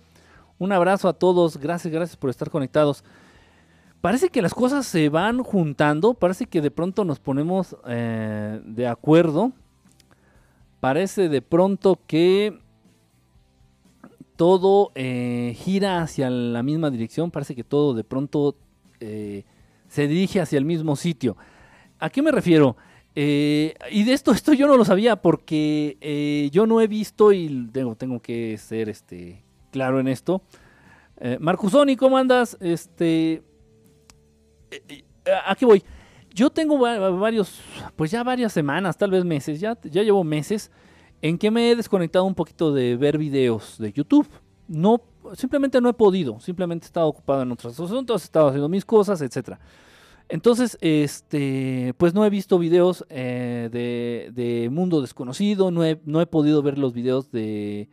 Un 0.58 0.72
abrazo 0.72 1.06
a 1.06 1.12
todos. 1.12 1.56
Gracias, 1.56 1.94
gracias 1.94 2.16
por 2.16 2.30
estar 2.30 2.50
conectados. 2.50 3.04
Parece 4.00 4.30
que 4.30 4.42
las 4.42 4.54
cosas 4.54 4.86
se 4.86 5.08
van 5.08 5.42
juntando. 5.42 6.14
Parece 6.14 6.46
que 6.46 6.60
de 6.60 6.70
pronto 6.70 7.04
nos 7.04 7.18
ponemos 7.18 7.76
eh, 7.86 8.60
de 8.64 8.86
acuerdo. 8.86 9.52
Parece 10.80 11.28
de 11.28 11.42
pronto 11.42 11.98
que 12.06 12.58
todo 14.36 14.90
eh, 14.94 15.54
gira 15.58 16.00
hacia 16.00 16.30
la 16.30 16.62
misma 16.62 16.90
dirección. 16.90 17.30
Parece 17.30 17.54
que 17.54 17.64
todo 17.64 17.92
de 17.92 18.04
pronto 18.04 18.56
eh, 19.00 19.44
se 19.88 20.08
dirige 20.08 20.40
hacia 20.40 20.56
el 20.56 20.64
mismo 20.64 20.96
sitio. 20.96 21.36
¿A 21.98 22.08
qué 22.08 22.22
me 22.22 22.32
refiero? 22.32 22.76
Eh, 23.14 23.74
y 23.90 24.04
de 24.04 24.14
esto, 24.14 24.32
esto 24.32 24.54
yo 24.54 24.66
no 24.66 24.78
lo 24.78 24.86
sabía 24.86 25.16
porque 25.16 26.48
yo 26.50 26.66
no 26.66 26.80
he 26.80 26.86
visto 26.86 27.32
y 27.32 27.68
tengo, 27.70 27.96
tengo 27.96 28.20
que 28.20 28.56
ser 28.56 28.88
este, 28.88 29.42
claro 29.70 30.00
en 30.00 30.08
esto. 30.08 30.40
Eh, 31.22 31.36
Marcusoni, 31.38 31.96
¿cómo 31.96 32.16
andas? 32.16 32.56
Este, 32.60 33.42
eh, 34.70 35.04
¿A 35.46 35.54
qué 35.54 35.66
voy? 35.66 35.82
Yo 36.32 36.50
tengo 36.50 36.78
varios, 36.78 37.60
pues 37.96 38.10
ya 38.10 38.22
varias 38.22 38.52
semanas, 38.52 38.96
tal 38.96 39.10
vez 39.10 39.24
meses, 39.24 39.60
ya, 39.60 39.76
ya 39.82 40.02
llevo 40.02 40.22
meses 40.22 40.70
en 41.22 41.36
que 41.36 41.50
me 41.50 41.70
he 41.70 41.76
desconectado 41.76 42.24
un 42.24 42.34
poquito 42.34 42.72
de 42.72 42.96
ver 42.96 43.18
videos 43.18 43.76
de 43.78 43.92
YouTube. 43.92 44.28
No, 44.68 45.02
simplemente 45.34 45.80
no 45.80 45.88
he 45.88 45.92
podido, 45.92 46.38
simplemente 46.38 46.84
he 46.84 46.86
estado 46.86 47.08
ocupado 47.08 47.42
en 47.42 47.50
otros 47.50 47.78
asuntos, 47.78 48.22
he 48.22 48.24
estado 48.24 48.48
haciendo 48.48 48.68
mis 48.68 48.84
cosas, 48.84 49.20
etcétera. 49.20 49.58
Entonces, 50.28 50.78
este, 50.80 51.92
pues 51.98 52.14
no 52.14 52.24
he 52.24 52.30
visto 52.30 52.56
videos 52.60 53.04
eh, 53.08 53.68
de, 53.72 54.30
de, 54.32 54.70
Mundo 54.70 55.00
Desconocido, 55.00 55.72
no 55.72 55.84
he, 55.84 56.00
no 56.04 56.20
he, 56.20 56.26
podido 56.26 56.62
ver 56.62 56.78
los 56.78 56.92
videos 56.92 57.32
de, 57.32 57.88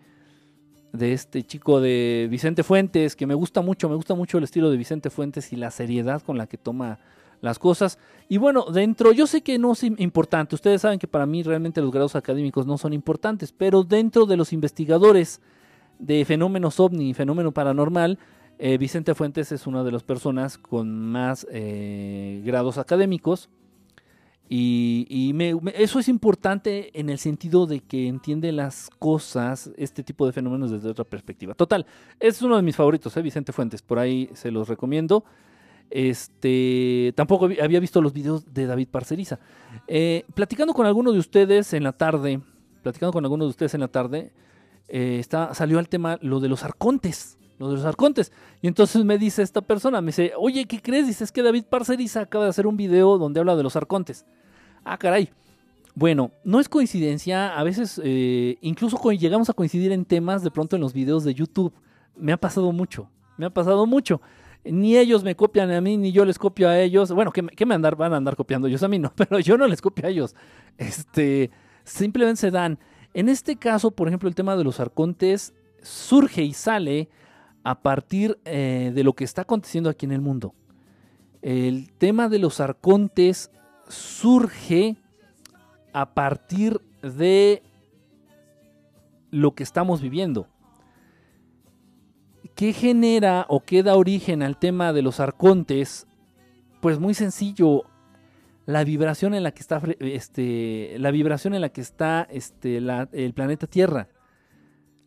de 0.94 1.14
este 1.14 1.44
chico 1.44 1.80
de 1.80 2.28
Vicente 2.30 2.64
Fuentes, 2.64 3.16
que 3.16 3.28
me 3.28 3.34
gusta 3.34 3.62
mucho, 3.62 3.90
me 3.90 3.96
gusta 3.96 4.16
mucho 4.16 4.38
el 4.38 4.44
estilo 4.44 4.70
de 4.70 4.78
Vicente 4.78 5.10
Fuentes 5.10 5.52
y 5.54 5.56
la 5.56 5.72
seriedad 5.72 6.22
con 6.22 6.38
la 6.38 6.48
que 6.48 6.58
toma 6.58 7.00
las 7.42 7.60
cosas. 7.60 8.00
Y 8.30 8.38
bueno, 8.38 8.66
dentro, 8.72 9.12
yo 9.12 9.28
sé 9.28 9.42
que 9.42 9.58
no 9.60 9.74
es 9.74 9.84
importante, 9.84 10.56
ustedes 10.56 10.82
saben 10.82 11.00
que 11.00 11.08
para 11.08 11.26
mí 11.26 11.44
realmente 11.44 11.82
los 11.82 11.92
grados 11.92 12.16
académicos 12.16 12.66
no 12.66 12.78
son 12.78 12.94
importantes, 12.94 13.52
pero 13.52 13.84
dentro 13.84 14.26
de 14.26 14.38
los 14.38 14.54
investigadores 14.54 15.42
de 16.00 16.26
fenómenos 16.26 16.80
ovni 16.80 17.10
y 17.10 17.14
fenómeno 17.14 17.52
paranormal, 17.52 18.20
eh, 18.60 18.78
Vicente 18.78 19.14
Fuentes 19.14 19.52
es 19.52 19.68
una 19.68 19.84
de 19.84 19.92
las 19.92 20.04
personas 20.04 20.58
con 20.58 21.12
más 21.12 21.46
eh, 21.52 22.42
grados 22.44 22.78
académicos 22.78 23.50
y, 24.50 25.36
eso 25.76 26.00
es 26.00 26.08
importante 26.08 26.98
en 26.98 27.10
el 27.10 27.20
sentido 27.20 27.66
de 27.66 27.82
que 27.82 28.08
entiende 28.08 28.52
las 28.52 28.90
cosas, 28.98 29.72
este 29.78 30.04
tipo 30.04 30.26
de 30.26 30.32
fenómenos 30.32 30.72
desde 30.72 30.90
otra 30.90 31.04
perspectiva. 31.04 31.54
Total, 31.54 31.86
es 32.20 32.42
uno 32.42 32.56
de 32.56 32.62
mis 32.62 32.76
favoritos, 32.76 33.16
¿eh? 33.18 33.22
Vicente 33.22 33.52
Fuentes, 33.52 33.82
por 33.82 34.00
ahí 34.00 34.30
se 34.34 34.52
los 34.52 34.70
recomiendo. 34.70 35.26
Este, 35.90 37.14
tampoco 37.16 37.50
había 37.62 37.80
visto 37.80 38.02
los 38.02 38.14
videos 38.14 38.54
de 38.54 38.66
David 38.66 38.88
Parceriza. 38.90 39.40
Eh, 39.88 40.24
platicando 40.34 40.74
con 40.74 40.86
alguno 40.86 41.12
de 41.12 41.20
ustedes 41.20 41.74
en 41.74 41.84
la 41.84 41.94
tarde, 41.94 42.40
platicando 42.84 43.12
con 43.12 43.26
alguno 43.26 43.46
de 43.46 43.50
ustedes 43.50 43.74
en 43.74 43.82
la 43.82 43.88
tarde, 43.90 44.32
eh, 44.88 45.18
está, 45.20 45.54
salió 45.54 45.78
al 45.80 45.90
tema 45.90 46.18
lo 46.22 46.40
de 46.40 46.48
los 46.48 46.64
arcontes 46.64 47.38
lo 47.60 47.70
de 47.70 47.76
los 47.76 47.86
arcontes. 47.86 48.32
Y 48.62 48.68
entonces 48.68 49.04
me 49.04 49.18
dice 49.18 49.42
esta 49.42 49.62
persona, 49.62 50.00
me 50.02 50.08
dice, 50.08 50.34
oye, 50.38 50.66
¿qué 50.66 50.82
crees? 50.82 51.08
Dices 51.08 51.32
que 51.32 51.42
David 51.42 51.66
Parceriza 51.66 52.22
acaba 52.22 52.44
de 52.44 52.52
hacer 52.52 52.68
un 52.68 52.78
video 52.78 53.18
donde 53.18 53.40
habla 53.40 53.56
de 53.56 53.64
los 53.64 53.76
arcontes. 53.76 54.26
Ah, 54.90 54.98
caray. 54.98 55.30
Bueno, 55.96 56.32
no 56.46 56.62
es 56.62 56.70
coincidencia, 56.70 57.58
a 57.58 57.64
veces 57.64 58.00
eh, 58.02 58.58
incluso 58.62 58.98
llegamos 59.12 59.50
a 59.50 59.54
coincidir 59.54 59.92
en 59.92 60.06
temas 60.06 60.44
de 60.44 60.50
pronto 60.50 60.78
en 60.78 60.82
los 60.82 60.94
videos 60.94 61.26
de 61.26 61.34
YouTube. 61.34 61.74
Me 62.16 62.32
ha 62.32 62.38
pasado 62.38 62.72
mucho, 62.72 63.10
me 63.36 63.48
ha 63.48 63.50
pasado 63.50 63.86
mucho. 63.86 64.22
Ni 64.64 64.96
ellos 64.96 65.26
me 65.26 65.36
copian 65.36 65.72
a 65.72 65.82
mí, 65.82 65.98
ni 65.98 66.14
yo 66.14 66.24
les 66.24 66.40
copio 66.40 66.70
a 66.70 66.80
ellos. 66.80 67.12
Bueno, 67.12 67.34
¿qué, 67.34 67.66
me 67.66 67.78
van 67.78 68.14
a 68.14 68.16
andar 68.16 68.38
copiando 68.38 68.70
ellos 68.70 68.82
a 68.82 68.88
mí? 68.88 68.98
No, 68.98 69.12
pero 69.16 69.40
yo 69.40 69.58
no 69.58 69.68
les 69.68 69.82
copio 69.82 70.06
a 70.06 70.10
ellos. 70.10 70.36
Este, 70.78 71.52
simplemente 71.84 72.40
se 72.40 72.52
dan. 72.52 72.80
En 73.14 73.28
este 73.28 73.58
caso, 73.58 73.92
por 73.92 74.08
ejemplo, 74.08 74.30
el 74.30 74.36
tema 74.36 74.56
de 74.56 74.64
los 74.64 74.80
arcontes 74.80 75.54
surge 75.82 76.44
y 76.44 76.54
sale 76.54 77.10
a 77.64 77.82
partir 77.82 78.40
eh, 78.46 78.94
de 78.96 79.04
lo 79.04 79.12
que 79.12 79.26
está 79.26 79.42
aconteciendo 79.42 79.90
aquí 79.90 80.06
en 80.06 80.14
el 80.14 80.22
mundo. 80.22 80.54
El 81.42 81.92
tema 81.92 82.30
de 82.30 82.40
los 82.40 82.62
arcontes 82.62 83.52
surge 83.88 84.98
a 85.94 86.14
partir 86.14 86.82
de 87.02 87.64
lo 89.32 89.56
que 89.56 89.64
estamos 89.64 90.02
viviendo. 90.02 90.48
¿Qué 92.56 92.74
genera 92.74 93.46
o 93.50 93.62
qué 93.62 93.84
da 93.84 93.96
origen 93.96 94.42
al 94.42 94.58
tema 94.58 94.94
de 94.94 95.02
los 95.02 95.20
arcontes? 95.20 96.08
Pues 96.82 97.00
muy 97.00 97.14
sencillo, 97.14 97.84
la 98.66 98.84
vibración 98.84 99.34
en 99.34 99.44
la 99.44 99.52
que 99.52 99.62
está, 99.62 99.82
este, 100.00 100.96
la 101.00 101.12
vibración 101.12 101.54
en 101.54 101.62
la 101.62 101.70
que 101.70 101.82
está 101.82 102.28
este, 102.30 102.78
el 102.78 103.34
planeta 103.34 103.68
Tierra 103.68 104.10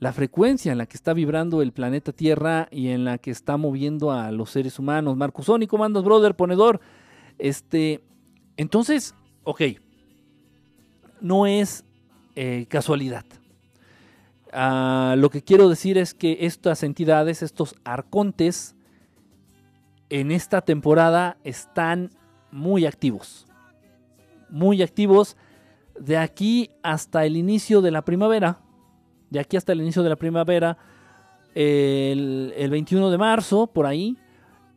la 0.00 0.14
frecuencia 0.14 0.72
en 0.72 0.78
la 0.78 0.86
que 0.86 0.96
está 0.96 1.12
vibrando 1.12 1.60
el 1.60 1.72
planeta 1.72 2.12
Tierra 2.12 2.68
y 2.70 2.88
en 2.88 3.04
la 3.04 3.18
que 3.18 3.30
está 3.30 3.58
moviendo 3.58 4.10
a 4.10 4.32
los 4.32 4.50
seres 4.50 4.78
humanos. 4.78 5.16
Marcusoni, 5.16 5.66
¿cómo 5.66 5.84
andas, 5.84 6.02
brother, 6.02 6.34
ponedor? 6.34 6.80
Este, 7.38 8.02
entonces, 8.60 9.14
ok, 9.44 9.62
no 11.20 11.46
es 11.46 11.84
eh, 12.36 12.66
casualidad. 12.68 13.24
Uh, 14.52 15.16
lo 15.16 15.30
que 15.30 15.42
quiero 15.42 15.68
decir 15.68 15.96
es 15.96 16.12
que 16.12 16.38
estas 16.40 16.82
entidades, 16.82 17.42
estos 17.42 17.76
arcontes, 17.84 18.74
en 20.08 20.32
esta 20.32 20.60
temporada 20.60 21.36
están 21.44 22.10
muy 22.50 22.84
activos. 22.84 23.46
Muy 24.48 24.82
activos 24.82 25.36
de 25.98 26.16
aquí 26.16 26.70
hasta 26.82 27.24
el 27.24 27.36
inicio 27.36 27.80
de 27.80 27.92
la 27.92 28.02
primavera 28.02 28.58
de 29.30 29.38
aquí 29.38 29.56
hasta 29.56 29.72
el 29.72 29.80
inicio 29.80 30.02
de 30.02 30.08
la 30.08 30.16
primavera, 30.16 30.76
el 31.54 32.68
21 32.70 33.10
de 33.10 33.18
marzo, 33.18 33.68
por 33.68 33.86
ahí. 33.86 34.16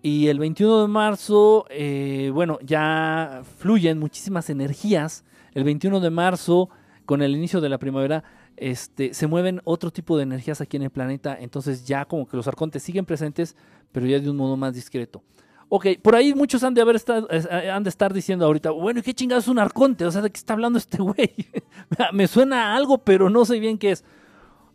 Y 0.06 0.28
el 0.28 0.38
21 0.38 0.82
de 0.82 0.88
marzo, 0.90 1.66
eh, 1.70 2.30
bueno, 2.34 2.60
ya 2.62 3.42
fluyen 3.58 4.00
muchísimas 4.00 4.50
energías. 4.50 5.24
El 5.54 5.64
21 5.64 6.02
de 6.02 6.10
marzo, 6.10 6.70
con 7.06 7.22
el 7.22 7.34
inicio 7.34 7.62
de 7.62 7.70
la 7.70 7.78
primavera, 7.78 8.26
este, 8.58 9.14
se 9.14 9.28
mueven 9.28 9.62
otro 9.64 9.92
tipo 9.92 10.18
de 10.18 10.24
energías 10.24 10.60
aquí 10.60 10.76
en 10.76 10.84
el 10.84 10.90
planeta. 10.90 11.38
Entonces 11.40 11.86
ya 11.86 12.04
como 12.04 12.28
que 12.28 12.36
los 12.36 12.50
arcontes 12.50 12.84
siguen 12.84 13.06
presentes, 13.06 13.56
pero 13.94 14.06
ya 14.06 14.20
de 14.20 14.30
un 14.30 14.36
modo 14.36 14.58
más 14.58 14.74
discreto. 14.74 15.24
Ok, 15.70 15.88
por 16.02 16.18
ahí 16.18 16.34
muchos 16.34 16.66
han 16.66 16.74
de, 16.74 16.82
haber 16.82 16.98
estado, 16.98 17.30
eh, 17.32 17.72
han 17.72 17.84
de 17.84 17.90
estar 17.90 18.14
diciendo 18.14 18.46
ahorita, 18.46 18.72
bueno, 18.72 19.00
¿y 19.00 19.04
qué 19.04 19.14
chingados 19.14 19.46
es 19.46 19.48
un 19.48 19.58
arconte? 19.58 20.04
O 20.04 20.12
sea, 20.12 20.22
¿de 20.22 20.30
qué 20.32 20.38
está 20.38 20.52
hablando 20.52 20.80
este 20.80 20.98
güey? 21.02 21.34
Me 22.12 22.28
suena 22.28 22.74
a 22.74 22.76
algo, 22.76 22.98
pero 22.98 23.30
no 23.30 23.46
sé 23.46 23.58
bien 23.58 23.78
qué 23.78 23.92
es. 23.92 24.04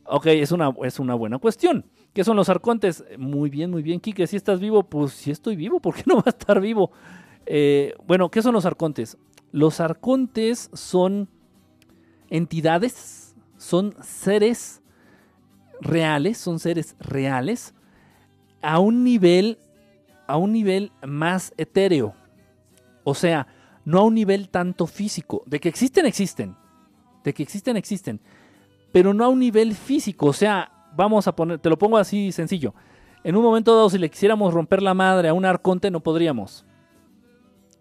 Ok, 0.07 0.25
es 0.29 0.53
una, 0.53 0.73
es 0.85 0.99
una 0.99 1.14
buena 1.14 1.37
cuestión. 1.37 1.85
¿Qué 2.18 2.24
son 2.24 2.37
los 2.37 2.48
arcontes? 2.48 3.04
Muy 3.16 3.48
bien, 3.48 3.70
muy 3.70 3.81
bien, 3.81 4.00
Kike. 4.00 4.26
Si 4.26 4.35
estás 4.35 4.59
vivo, 4.59 4.83
pues 4.83 5.12
si 5.12 5.31
estoy 5.31 5.54
vivo, 5.54 5.78
¿por 5.78 5.94
qué 5.94 6.02
no 6.07 6.16
va 6.16 6.24
a 6.26 6.31
estar 6.31 6.61
vivo? 6.61 6.90
Eh, 7.46 7.94
bueno, 8.09 8.28
¿qué 8.28 8.42
son 8.42 8.54
los 8.54 8.66
arcontes? 8.66 9.16
Los 9.52 9.78
arcontes 9.78 10.68
son 10.72 11.28
entidades, 12.28 13.37
son 13.57 13.94
seres 14.02 14.83
reales, 15.81 16.38
son 16.38 16.59
seres 16.59 16.96
reales 16.98 17.72
a 18.62 18.81
un 18.81 19.04
nivel, 19.04 19.61
a 20.26 20.38
un 20.38 20.50
nivel 20.50 20.90
más 21.07 21.54
etéreo. 21.57 22.16
O 23.04 23.14
sea, 23.14 23.46
no 23.85 23.98
a 24.00 24.02
un 24.02 24.14
nivel 24.16 24.48
tanto 24.48 24.88
físico. 24.88 25.44
De 25.46 25.61
que 25.61 25.68
existen, 25.68 26.04
existen. 26.04 26.57
De 27.22 27.33
que 27.33 27.44
existen, 27.44 27.76
existen 27.76 28.20
pero 28.92 29.12
no 29.14 29.24
a 29.24 29.28
un 29.28 29.38
nivel 29.38 29.74
físico. 29.74 30.26
O 30.26 30.33
sea, 30.33 30.72
vamos 30.98 31.28
a 31.28 31.34
poner, 31.34 31.61
te 31.61 31.70
lo 31.70 31.78
pongo 31.78 31.96
así 31.96 32.32
sencillo. 32.32 32.74
En 33.22 33.37
un 33.37 33.42
momento 33.42 33.74
dado, 33.74 33.88
si 33.88 33.98
le 33.98 34.11
quisiéramos 34.11 34.52
romper 34.52 34.82
la 34.82 34.94
madre 34.94 35.28
a 35.28 35.32
un 35.32 35.44
arconte, 35.44 35.90
no 35.90 36.00
podríamos. 36.00 36.66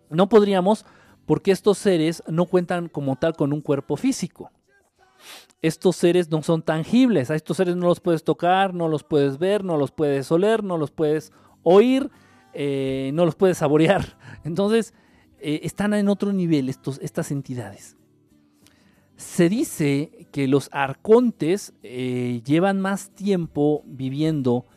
No 0.09 0.29
podríamos 0.29 0.85
porque 1.25 1.51
estos 1.51 1.79
seres 1.79 2.23
no 2.27 2.45
cuentan 2.45 2.87
como 2.87 3.15
tal 3.15 3.35
con 3.35 3.51
un 3.53 3.61
cuerpo 3.61 3.97
físico. 3.97 4.51
Estos 5.63 5.95
seres 5.95 6.29
no 6.29 6.43
son 6.43 6.61
tangibles. 6.61 7.31
A 7.31 7.35
estos 7.35 7.57
seres 7.57 7.75
no 7.75 7.87
los 7.87 7.99
puedes 7.99 8.23
tocar, 8.23 8.75
no 8.75 8.87
los 8.87 9.03
puedes 9.03 9.39
ver, 9.39 9.63
no 9.63 9.77
los 9.77 9.91
puedes 9.91 10.31
oler, 10.31 10.63
no 10.63 10.77
los 10.77 10.91
puedes 10.91 11.33
oír, 11.63 12.11
eh, 12.53 13.09
no 13.15 13.25
los 13.25 13.35
puedes 13.35 13.57
saborear. 13.57 14.17
Entonces, 14.43 14.93
eh, 15.39 15.61
están 15.63 15.95
en 15.95 16.07
otro 16.07 16.31
nivel 16.33 16.69
estos, 16.69 16.99
estas 17.01 17.31
entidades. 17.31 17.97
Se 19.17 19.49
dice 19.49 20.27
que 20.31 20.47
los 20.47 20.69
arcontes 20.71 21.73
eh, 21.81 22.41
llevan 22.45 22.79
más 22.79 23.09
tiempo 23.09 23.81
viviendo 23.87 24.67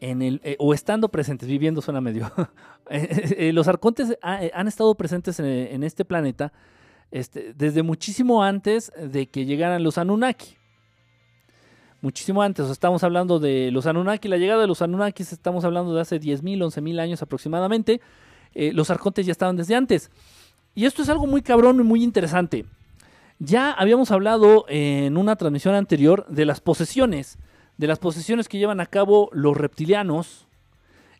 en 0.00 0.22
el, 0.22 0.40
eh, 0.44 0.54
o 0.60 0.72
estando 0.74 1.08
presentes, 1.08 1.48
viviendo 1.48 1.82
suena 1.82 2.00
medio. 2.00 2.32
Eh, 2.92 3.52
los 3.52 3.68
arcontes 3.68 4.18
han 4.20 4.66
estado 4.66 4.96
presentes 4.96 5.38
en, 5.38 5.84
este 5.84 6.04
planeta 6.04 6.52
este, 7.12 7.54
desde 7.54 7.84
muchísimo 7.84 8.42
antes 8.42 8.90
de 9.00 9.28
que 9.28 9.44
llegaran 9.44 9.84
los 9.84 9.96
Anunnaki. 9.96 10.56
Muchísimo 12.00 12.42
antes, 12.42 12.68
estamos 12.68 13.04
hablando 13.04 13.38
de 13.38 13.70
los 13.70 13.86
Anunnaki, 13.86 14.26
la 14.26 14.38
llegada 14.38 14.62
de 14.62 14.66
los 14.66 14.82
Anunnakis, 14.82 15.32
estamos 15.32 15.64
hablando 15.64 15.94
de 15.94 16.00
hace 16.00 16.18
10.000, 16.20 16.42
11.000 16.42 16.98
años 16.98 17.22
aproximadamente. 17.22 18.00
los 18.54 18.90
arcontes 18.90 19.24
ya 19.24 19.30
estaban 19.30 19.54
desde 19.54 19.76
antes. 19.76 20.10
Y 20.74 20.84
esto 20.84 21.02
es 21.02 21.08
algo 21.10 21.28
muy 21.28 21.42
cabrón 21.42 21.78
y 21.78 21.84
muy 21.84 22.02
interesante. 22.02 22.66
Ya 23.42 23.72
habíamos 23.72 24.10
hablado 24.10 24.66
en 24.68 25.16
una 25.16 25.34
transmisión 25.34 25.74
anterior 25.74 26.26
de 26.28 26.44
las 26.44 26.60
posesiones, 26.60 27.38
de 27.78 27.86
las 27.86 27.98
posesiones 27.98 28.50
que 28.50 28.58
llevan 28.58 28.80
a 28.80 28.86
cabo 28.86 29.30
los 29.32 29.56
reptilianos. 29.56 30.46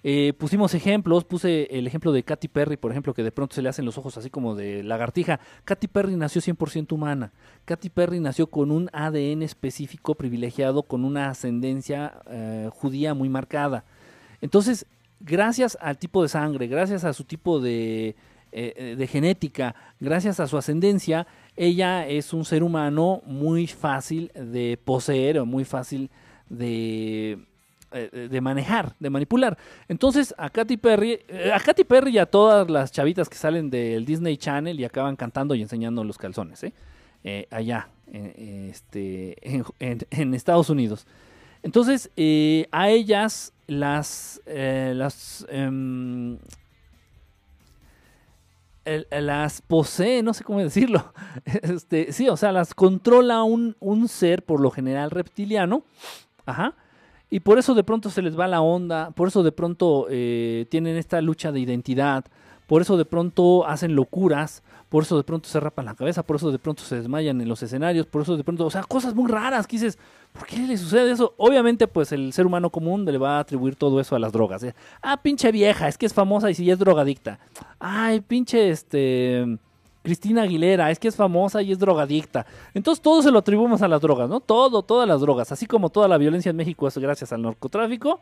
Eh, 0.02 0.34
pusimos 0.36 0.74
ejemplos, 0.74 1.24
puse 1.24 1.66
el 1.70 1.86
ejemplo 1.86 2.12
de 2.12 2.22
Katy 2.22 2.48
Perry, 2.48 2.76
por 2.76 2.90
ejemplo, 2.90 3.14
que 3.14 3.22
de 3.22 3.32
pronto 3.32 3.54
se 3.54 3.62
le 3.62 3.70
hacen 3.70 3.86
los 3.86 3.96
ojos 3.96 4.18
así 4.18 4.28
como 4.28 4.54
de 4.54 4.82
lagartija. 4.82 5.40
Katy 5.64 5.88
Perry 5.88 6.14
nació 6.14 6.42
100% 6.42 6.92
humana. 6.92 7.32
Katy 7.64 7.88
Perry 7.88 8.20
nació 8.20 8.48
con 8.48 8.70
un 8.70 8.90
ADN 8.92 9.42
específico 9.42 10.14
privilegiado, 10.14 10.82
con 10.82 11.06
una 11.06 11.30
ascendencia 11.30 12.20
eh, 12.26 12.68
judía 12.70 13.14
muy 13.14 13.30
marcada. 13.30 13.84
Entonces, 14.42 14.84
gracias 15.20 15.78
al 15.80 15.96
tipo 15.96 16.22
de 16.22 16.28
sangre, 16.28 16.66
gracias 16.66 17.04
a 17.04 17.14
su 17.14 17.24
tipo 17.24 17.60
de, 17.60 18.14
eh, 18.52 18.94
de 18.98 19.06
genética, 19.06 19.74
gracias 20.00 20.38
a 20.38 20.46
su 20.46 20.58
ascendencia, 20.58 21.26
ella 21.61 22.08
es 22.08 22.32
un 22.32 22.46
ser 22.46 22.62
humano 22.62 23.20
muy 23.26 23.66
fácil 23.66 24.32
de 24.34 24.78
poseer 24.82 25.38
o 25.38 25.44
muy 25.44 25.66
fácil 25.66 26.08
de, 26.48 27.38
eh, 27.92 28.28
de 28.30 28.40
manejar, 28.40 28.94
de 28.98 29.11
manipular. 29.11 29.58
Entonces, 29.86 30.34
a 30.38 30.48
Katy 30.48 30.78
Perry, 30.78 31.20
eh, 31.28 31.52
a 31.52 31.61
Katy 31.61 31.84
Perry 31.84 32.12
y 32.12 32.18
a 32.18 32.24
todas 32.24 32.70
las 32.70 32.92
chavitas 32.92 33.28
que 33.28 33.36
salen 33.36 33.68
del 33.68 34.06
Disney 34.06 34.38
Channel 34.38 34.80
y 34.80 34.84
acaban 34.86 35.16
cantando 35.16 35.54
y 35.54 35.61
enseñando 35.61 36.02
los 36.02 36.16
calzones, 36.16 36.64
¿eh? 36.64 37.46
allá, 37.50 37.88
este, 38.11 39.36
en, 39.80 40.32
Estados 40.32 40.70
Unidos. 40.70 41.06
Entonces, 41.62 42.08
a 42.72 42.88
ellas 42.88 43.52
las, 43.66 44.40
las 44.46 45.46
em, 45.50 46.38
las 49.11 49.62
posee, 49.62 50.22
no 50.22 50.34
sé 50.34 50.45
cómo 50.45 50.61
decirlo. 50.61 51.12
Este, 51.45 52.12
sí, 52.12 52.28
o 52.28 52.36
sea, 52.36 52.53
las 52.53 52.74
controla 52.74 53.43
un, 53.43 53.76
un, 53.80 54.09
ser, 54.09 54.45
por 54.45 54.61
lo 54.61 54.70
general 54.70 55.11
reptiliano. 55.11 55.82
Ajá. 56.47 56.74
Y 57.30 57.41
por 57.41 57.59
eso 57.59 57.74
de 57.74 57.84
pronto 57.84 58.11
se 58.11 58.22
les 58.22 58.38
va 58.38 58.49
la 58.49 58.61
onda, 58.61 59.12
por 59.12 59.28
eso 59.28 59.43
de 59.43 59.53
pronto 59.53 60.07
eh, 60.11 60.66
tienen 60.68 60.97
esta 60.97 61.20
lucha 61.20 61.53
de 61.53 61.61
identidad, 61.61 62.24
por 62.66 62.82
eso 62.82 62.97
de 62.97 63.05
pronto 63.05 63.66
hacen 63.66 63.95
locuras, 63.95 64.64
por 64.88 65.05
eso 65.05 65.16
de 65.16 65.22
pronto 65.22 65.49
se 65.49 65.61
rapan 65.61 65.84
la 65.84 65.95
cabeza, 65.95 66.24
por 66.24 66.36
eso 66.36 66.51
de 66.51 66.59
pronto 66.59 66.82
se 66.82 66.97
desmayan 66.97 67.41
en 67.41 67.49
los 67.49 67.62
escenarios, 67.62 68.07
por 68.07 68.22
eso 68.22 68.36
de 68.36 68.43
pronto, 68.43 68.66
o 68.66 68.70
sea, 68.70 68.82
cosas 68.82 69.14
muy 69.14 69.30
raras 69.30 69.68
que 69.68 69.76
dices, 69.76 69.99
¿por 70.32 70.46
qué 70.46 70.58
le 70.58 70.76
sucede 70.76 71.10
eso? 71.10 71.34
Obviamente, 71.36 71.86
pues 71.88 72.12
el 72.12 72.32
ser 72.32 72.46
humano 72.46 72.70
común 72.70 73.04
le 73.04 73.18
va 73.18 73.36
a 73.36 73.40
atribuir 73.40 73.76
todo 73.76 74.00
eso 74.00 74.16
a 74.16 74.18
las 74.18 74.32
drogas. 74.32 74.62
¿eh? 74.62 74.74
Ah, 75.02 75.16
pinche 75.16 75.50
vieja, 75.52 75.88
es 75.88 75.98
que 75.98 76.06
es 76.06 76.14
famosa 76.14 76.50
y 76.50 76.54
si 76.54 76.70
es 76.70 76.78
drogadicta. 76.78 77.38
Ay, 77.78 78.20
pinche 78.20 78.70
este 78.70 79.58
Cristina 80.02 80.42
Aguilera, 80.42 80.90
es 80.90 80.98
que 80.98 81.08
es 81.08 81.16
famosa 81.16 81.62
y 81.62 81.72
es 81.72 81.78
drogadicta. 81.78 82.46
Entonces 82.72 83.02
todo 83.02 83.22
se 83.22 83.30
lo 83.30 83.38
atribuimos 83.38 83.82
a 83.82 83.88
las 83.88 84.00
drogas, 84.00 84.28
¿no? 84.28 84.40
Todo, 84.40 84.82
todas 84.82 85.06
las 85.06 85.20
drogas, 85.20 85.52
así 85.52 85.66
como 85.66 85.90
toda 85.90 86.08
la 86.08 86.18
violencia 86.18 86.50
en 86.50 86.56
México 86.56 86.88
es 86.88 86.96
gracias 86.96 87.32
al 87.32 87.42
narcotráfico. 87.42 88.20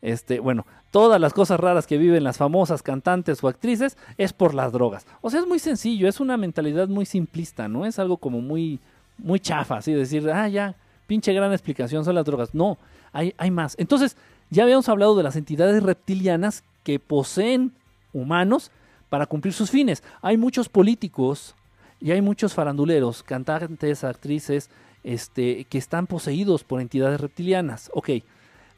Este, 0.00 0.38
bueno, 0.38 0.64
todas 0.90 1.20
las 1.20 1.32
cosas 1.32 1.58
raras 1.58 1.86
que 1.86 1.98
viven 1.98 2.24
las 2.24 2.38
famosas 2.38 2.82
cantantes 2.82 3.42
o 3.42 3.48
actrices 3.48 3.98
es 4.16 4.32
por 4.32 4.54
las 4.54 4.72
drogas. 4.72 5.06
O 5.20 5.28
sea, 5.28 5.40
es 5.40 5.46
muy 5.46 5.58
sencillo, 5.58 6.08
es 6.08 6.20
una 6.20 6.36
mentalidad 6.36 6.88
muy 6.88 7.04
simplista, 7.04 7.68
¿no? 7.68 7.84
Es 7.84 7.98
algo 7.98 8.16
como 8.16 8.40
muy, 8.40 8.78
muy 9.18 9.40
chafa, 9.40 9.78
así 9.78 9.92
decir, 9.92 10.30
ah, 10.30 10.48
ya, 10.48 10.74
pinche 11.08 11.32
gran 11.32 11.52
explicación 11.52 12.04
son 12.04 12.14
las 12.14 12.24
drogas. 12.24 12.54
No, 12.54 12.78
hay, 13.12 13.34
hay 13.38 13.50
más. 13.50 13.74
Entonces, 13.78 14.16
ya 14.50 14.62
habíamos 14.62 14.88
hablado 14.88 15.16
de 15.16 15.24
las 15.24 15.34
entidades 15.34 15.82
reptilianas 15.82 16.62
que 16.84 17.00
poseen 17.00 17.72
humanos 18.12 18.70
para 19.08 19.26
cumplir 19.26 19.54
sus 19.54 19.70
fines. 19.70 20.04
Hay 20.22 20.36
muchos 20.36 20.68
políticos 20.68 21.56
y 21.98 22.12
hay 22.12 22.20
muchos 22.20 22.54
faranduleros, 22.54 23.22
cantantes, 23.22 24.04
actrices, 24.04 24.70
este, 25.02 25.64
que 25.64 25.78
están 25.78 26.06
poseídos 26.06 26.62
por 26.62 26.80
entidades 26.80 27.20
reptilianas. 27.20 27.90
Ok, 27.94 28.10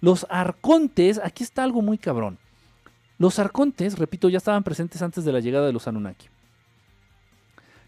los 0.00 0.24
arcontes, 0.30 1.20
aquí 1.22 1.42
está 1.42 1.64
algo 1.64 1.82
muy 1.82 1.98
cabrón. 1.98 2.38
Los 3.18 3.38
arcontes, 3.38 3.98
repito, 3.98 4.28
ya 4.28 4.38
estaban 4.38 4.62
presentes 4.62 5.02
antes 5.02 5.24
de 5.24 5.32
la 5.32 5.40
llegada 5.40 5.66
de 5.66 5.72
los 5.72 5.88
Anunnaki. 5.88 6.28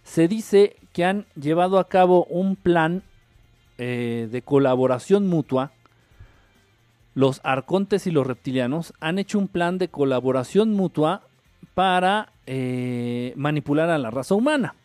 Se 0.02 0.26
dice 0.26 0.76
que 0.92 1.04
han 1.04 1.26
llevado 1.36 1.78
a 1.78 1.88
cabo 1.88 2.24
un 2.24 2.56
plan 2.56 3.02
eh, 3.84 4.28
de 4.30 4.42
colaboración 4.42 5.26
mutua. 5.26 5.72
Los 7.14 7.40
arcontes 7.42 8.06
y 8.06 8.12
los 8.12 8.24
reptilianos 8.24 8.94
han 9.00 9.18
hecho 9.18 9.40
un 9.40 9.48
plan 9.48 9.76
de 9.78 9.88
colaboración 9.88 10.72
mutua 10.72 11.22
para 11.74 12.32
eh, 12.46 13.32
manipular 13.34 13.90
a 13.90 13.98
la 13.98 14.12
raza 14.12 14.36
humana. 14.36 14.76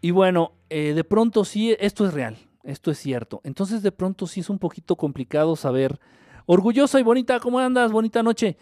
Y 0.00 0.12
bueno, 0.12 0.52
eh, 0.70 0.92
de 0.94 1.02
pronto 1.02 1.44
sí, 1.44 1.74
esto 1.80 2.06
es 2.06 2.14
real. 2.14 2.36
Esto 2.62 2.92
es 2.92 2.98
cierto. 2.98 3.40
Entonces 3.42 3.82
de 3.82 3.90
pronto 3.90 4.28
sí 4.28 4.38
es 4.38 4.48
un 4.48 4.60
poquito 4.60 4.94
complicado 4.94 5.56
saber. 5.56 5.98
Orgullosa 6.46 7.00
y 7.00 7.02
bonita, 7.02 7.40
¿cómo 7.40 7.58
andas? 7.58 7.90
Bonita 7.90 8.22
noche. 8.22 8.56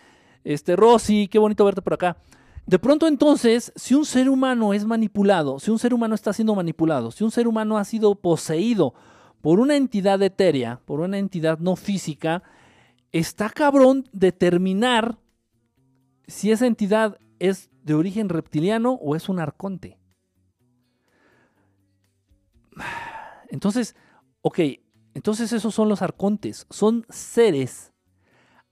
Este, 0.45 0.77
Rosy, 0.77 1.29
qué 1.29 1.39
bonito 1.39 1.63
verte 1.67 1.83
por 1.83 1.93
acá. 1.93 2.17
De 2.67 2.79
pronto 2.79 3.09
entonces, 3.09 3.73
si 3.75 3.95
un 3.95 4.05
ser 4.05 4.29
humano 4.29 4.73
es 4.73 4.85
manipulado, 4.85 5.59
si 5.59 5.71
un 5.71 5.79
ser 5.79 5.93
humano 5.93 6.15
está 6.15 6.33
siendo 6.33 6.55
manipulado, 6.55 7.11
si 7.11 7.25
un 7.25 7.31
ser 7.31 7.49
humano 7.49 7.77
ha 7.77 7.85
sido 7.85 8.15
poseído 8.15 8.95
por 9.41 9.59
una 9.59 9.77
entidad 9.77 10.23
etérea, 10.23 10.81
por 10.85 11.01
una 11.01 11.19
entidad 11.19 11.59
no 11.59 11.75
física, 11.75 12.43
está 13.11 13.51
cabrón 13.51 14.09
determinar 14.13 15.19
si 16.27 16.53
esa 16.53 16.67
entidad 16.67 17.19
es 17.41 17.69
de 17.83 17.95
origen 17.95 18.29
reptiliano 18.29 18.93
o 18.93 19.17
es 19.17 19.29
un 19.29 19.41
arconte. 19.41 19.99
Entonces, 23.51 23.97
ok, 24.41 24.61
entonces 25.15 25.53
esos 25.53 25.75
son 25.75 25.91
los 25.91 26.01
arcontes, 26.01 26.67
son 26.71 27.05
seres 27.11 27.92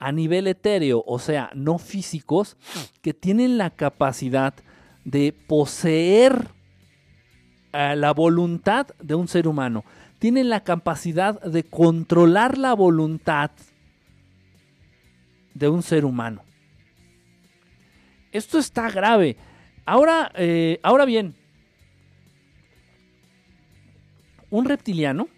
a 0.00 0.12
nivel 0.12 0.46
etéreo, 0.46 1.04
o 1.06 1.18
sea, 1.18 1.50
no 1.54 1.78
físicos, 1.78 2.56
que 3.02 3.12
tienen 3.12 3.58
la 3.58 3.70
capacidad 3.70 4.54
de 5.04 5.32
poseer 5.46 6.48
eh, 7.72 7.94
la 7.96 8.12
voluntad 8.12 8.88
de 8.98 9.14
un 9.14 9.28
ser 9.28 9.46
humano, 9.46 9.84
tienen 10.18 10.48
la 10.48 10.64
capacidad 10.64 11.40
de 11.42 11.64
controlar 11.64 12.58
la 12.58 12.74
voluntad 12.74 13.50
de 15.54 15.68
un 15.68 15.82
ser 15.82 16.06
humano. 16.06 16.42
Esto 18.32 18.58
está 18.58 18.90
grave. 18.90 19.36
Ahora, 19.84 20.32
eh, 20.34 20.80
ahora 20.82 21.04
bien, 21.04 21.34
un 24.48 24.64
reptiliano 24.64 25.28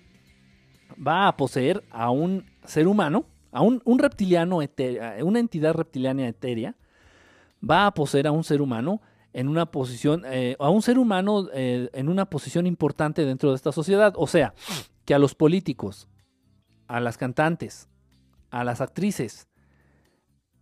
va 1.04 1.26
a 1.26 1.36
poseer 1.36 1.82
a 1.90 2.10
un 2.10 2.44
ser 2.64 2.86
humano, 2.86 3.24
a 3.52 3.60
un, 3.60 3.98
reptiliano, 3.98 4.60
una 5.22 5.38
entidad 5.38 5.74
reptiliana 5.74 6.26
etérea, 6.26 6.74
va 7.62 7.86
a 7.86 7.94
poseer 7.94 8.26
a 8.26 8.32
un 8.32 8.44
ser 8.44 8.62
humano 8.62 9.00
en 9.34 9.48
una 9.48 9.66
posición, 9.66 10.24
eh, 10.26 10.56
a 10.58 10.70
un 10.70 10.82
ser 10.82 10.98
humano 10.98 11.48
eh, 11.52 11.88
en 11.92 12.08
una 12.08 12.26
posición 12.26 12.66
importante 12.66 13.24
dentro 13.24 13.50
de 13.50 13.56
esta 13.56 13.70
sociedad. 13.70 14.14
O 14.16 14.26
sea, 14.26 14.54
que 15.04 15.14
a 15.14 15.18
los 15.18 15.34
políticos, 15.34 16.08
a 16.88 17.00
las 17.00 17.18
cantantes, 17.18 17.88
a 18.50 18.64
las 18.64 18.80
actrices, 18.80 19.48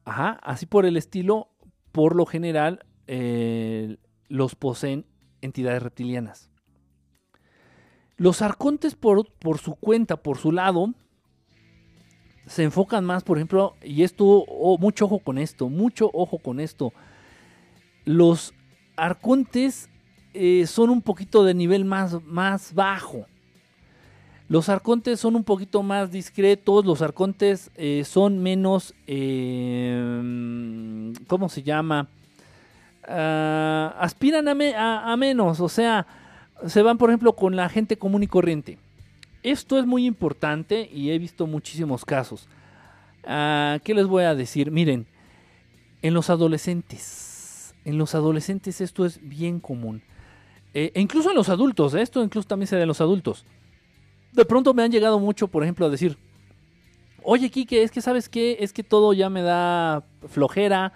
ajá, 0.05 0.39
así 0.43 0.67
por 0.67 0.85
el 0.85 0.97
estilo, 0.97 1.49
por 1.93 2.15
lo 2.15 2.27
general 2.27 2.85
eh, 3.07 3.97
los 4.29 4.55
poseen 4.57 5.07
entidades 5.41 5.83
reptilianas. 5.83 6.51
Los 8.17 8.43
arcontes 8.43 8.97
por, 8.97 9.33
por 9.39 9.59
su 9.59 9.77
cuenta, 9.77 10.23
por 10.23 10.39
su 10.39 10.53
lado, 10.53 10.95
se 12.51 12.65
enfocan 12.65 13.05
más, 13.05 13.23
por 13.23 13.39
ejemplo, 13.39 13.77
y 13.81 14.03
esto, 14.03 14.45
mucho 14.81 15.05
ojo 15.05 15.21
con 15.21 15.39
esto, 15.39 15.69
mucho 15.69 16.11
ojo 16.13 16.39
con 16.39 16.59
esto. 16.59 16.93
Los 18.05 18.55
arcontes 18.97 19.89
eh, 20.35 20.67
son 20.67 20.91
un 20.91 21.01
poquito 21.01 21.45
de 21.45 21.55
nivel 21.55 21.85
más, 21.85 22.21
más 22.25 22.75
bajo. 22.75 23.25
Los 24.49 24.69
arcontes 24.69 25.21
son 25.21 25.37
un 25.37 25.45
poquito 25.45 25.85
más 25.85 26.11
discretos, 26.11 26.85
los 26.85 27.03
arcontes 27.03 27.71
eh, 27.77 28.03
son 28.05 28.43
menos, 28.43 28.97
eh, 29.07 30.03
¿cómo 31.29 31.49
se 31.49 31.63
llama? 31.63 32.09
Ah, 33.07 33.95
aspiran 34.01 34.49
a, 34.49 35.13
a, 35.13 35.17
menos, 35.17 35.61
o 35.61 35.69
sea, 35.69 36.05
se 36.67 36.83
van, 36.83 36.99
por 36.99 37.11
ejemplo, 37.11 37.37
con 37.37 37.55
la 37.55 37.69
gente 37.69 37.97
común 37.97 38.25
y 38.25 38.27
corriente. 38.27 38.77
Esto 39.43 39.79
es 39.79 39.87
muy 39.87 40.07
importante 40.07 40.89
y 40.93 41.11
he 41.11 41.19
visto 41.19 41.47
muchísimos 41.47 42.05
casos. 42.05 42.47
Ah, 43.25 43.79
¿Qué 43.85 43.95
les 43.95 44.07
voy 44.07 44.25
a 44.25 44.35
decir? 44.35 44.71
Miren, 44.71 45.07
en 46.03 46.15
los 46.15 46.31
adolescentes, 46.31 47.75
en 47.85 47.99
los 47.99 48.15
adolescentes 48.15 48.81
esto 48.81 49.05
es 49.05 49.21
bien 49.23 49.61
común. 49.61 50.03
Eh, 50.75 50.93
e 50.95 51.01
incluso 51.01 51.31
en 51.31 51.37
los 51.37 51.49
adultos, 51.49 51.95
¿eh? 51.95 52.03
esto 52.03 52.23
incluso 52.23 52.49
también 52.49 52.67
se 52.67 52.77
da 52.77 52.83
en 52.83 52.89
los 52.89 53.01
adultos. 53.01 53.45
De 54.33 54.45
pronto 54.45 54.75
me 54.75 54.83
han 54.83 54.93
llegado 54.93 55.19
mucho, 55.19 55.49
por 55.49 55.63
ejemplo, 55.63 55.87
a 55.87 55.91
decir, 55.91 56.17
oye 57.23 57.51
Kike, 57.51 57.83
es 57.83 57.91
que 57.91 58.01
sabes 58.01 58.29
qué, 58.29 58.59
es 58.61 58.73
que 58.73 58.85
todo 58.85 59.13
ya 59.13 59.29
me 59.29 59.43
da 59.43 60.05
flojera, 60.29 60.93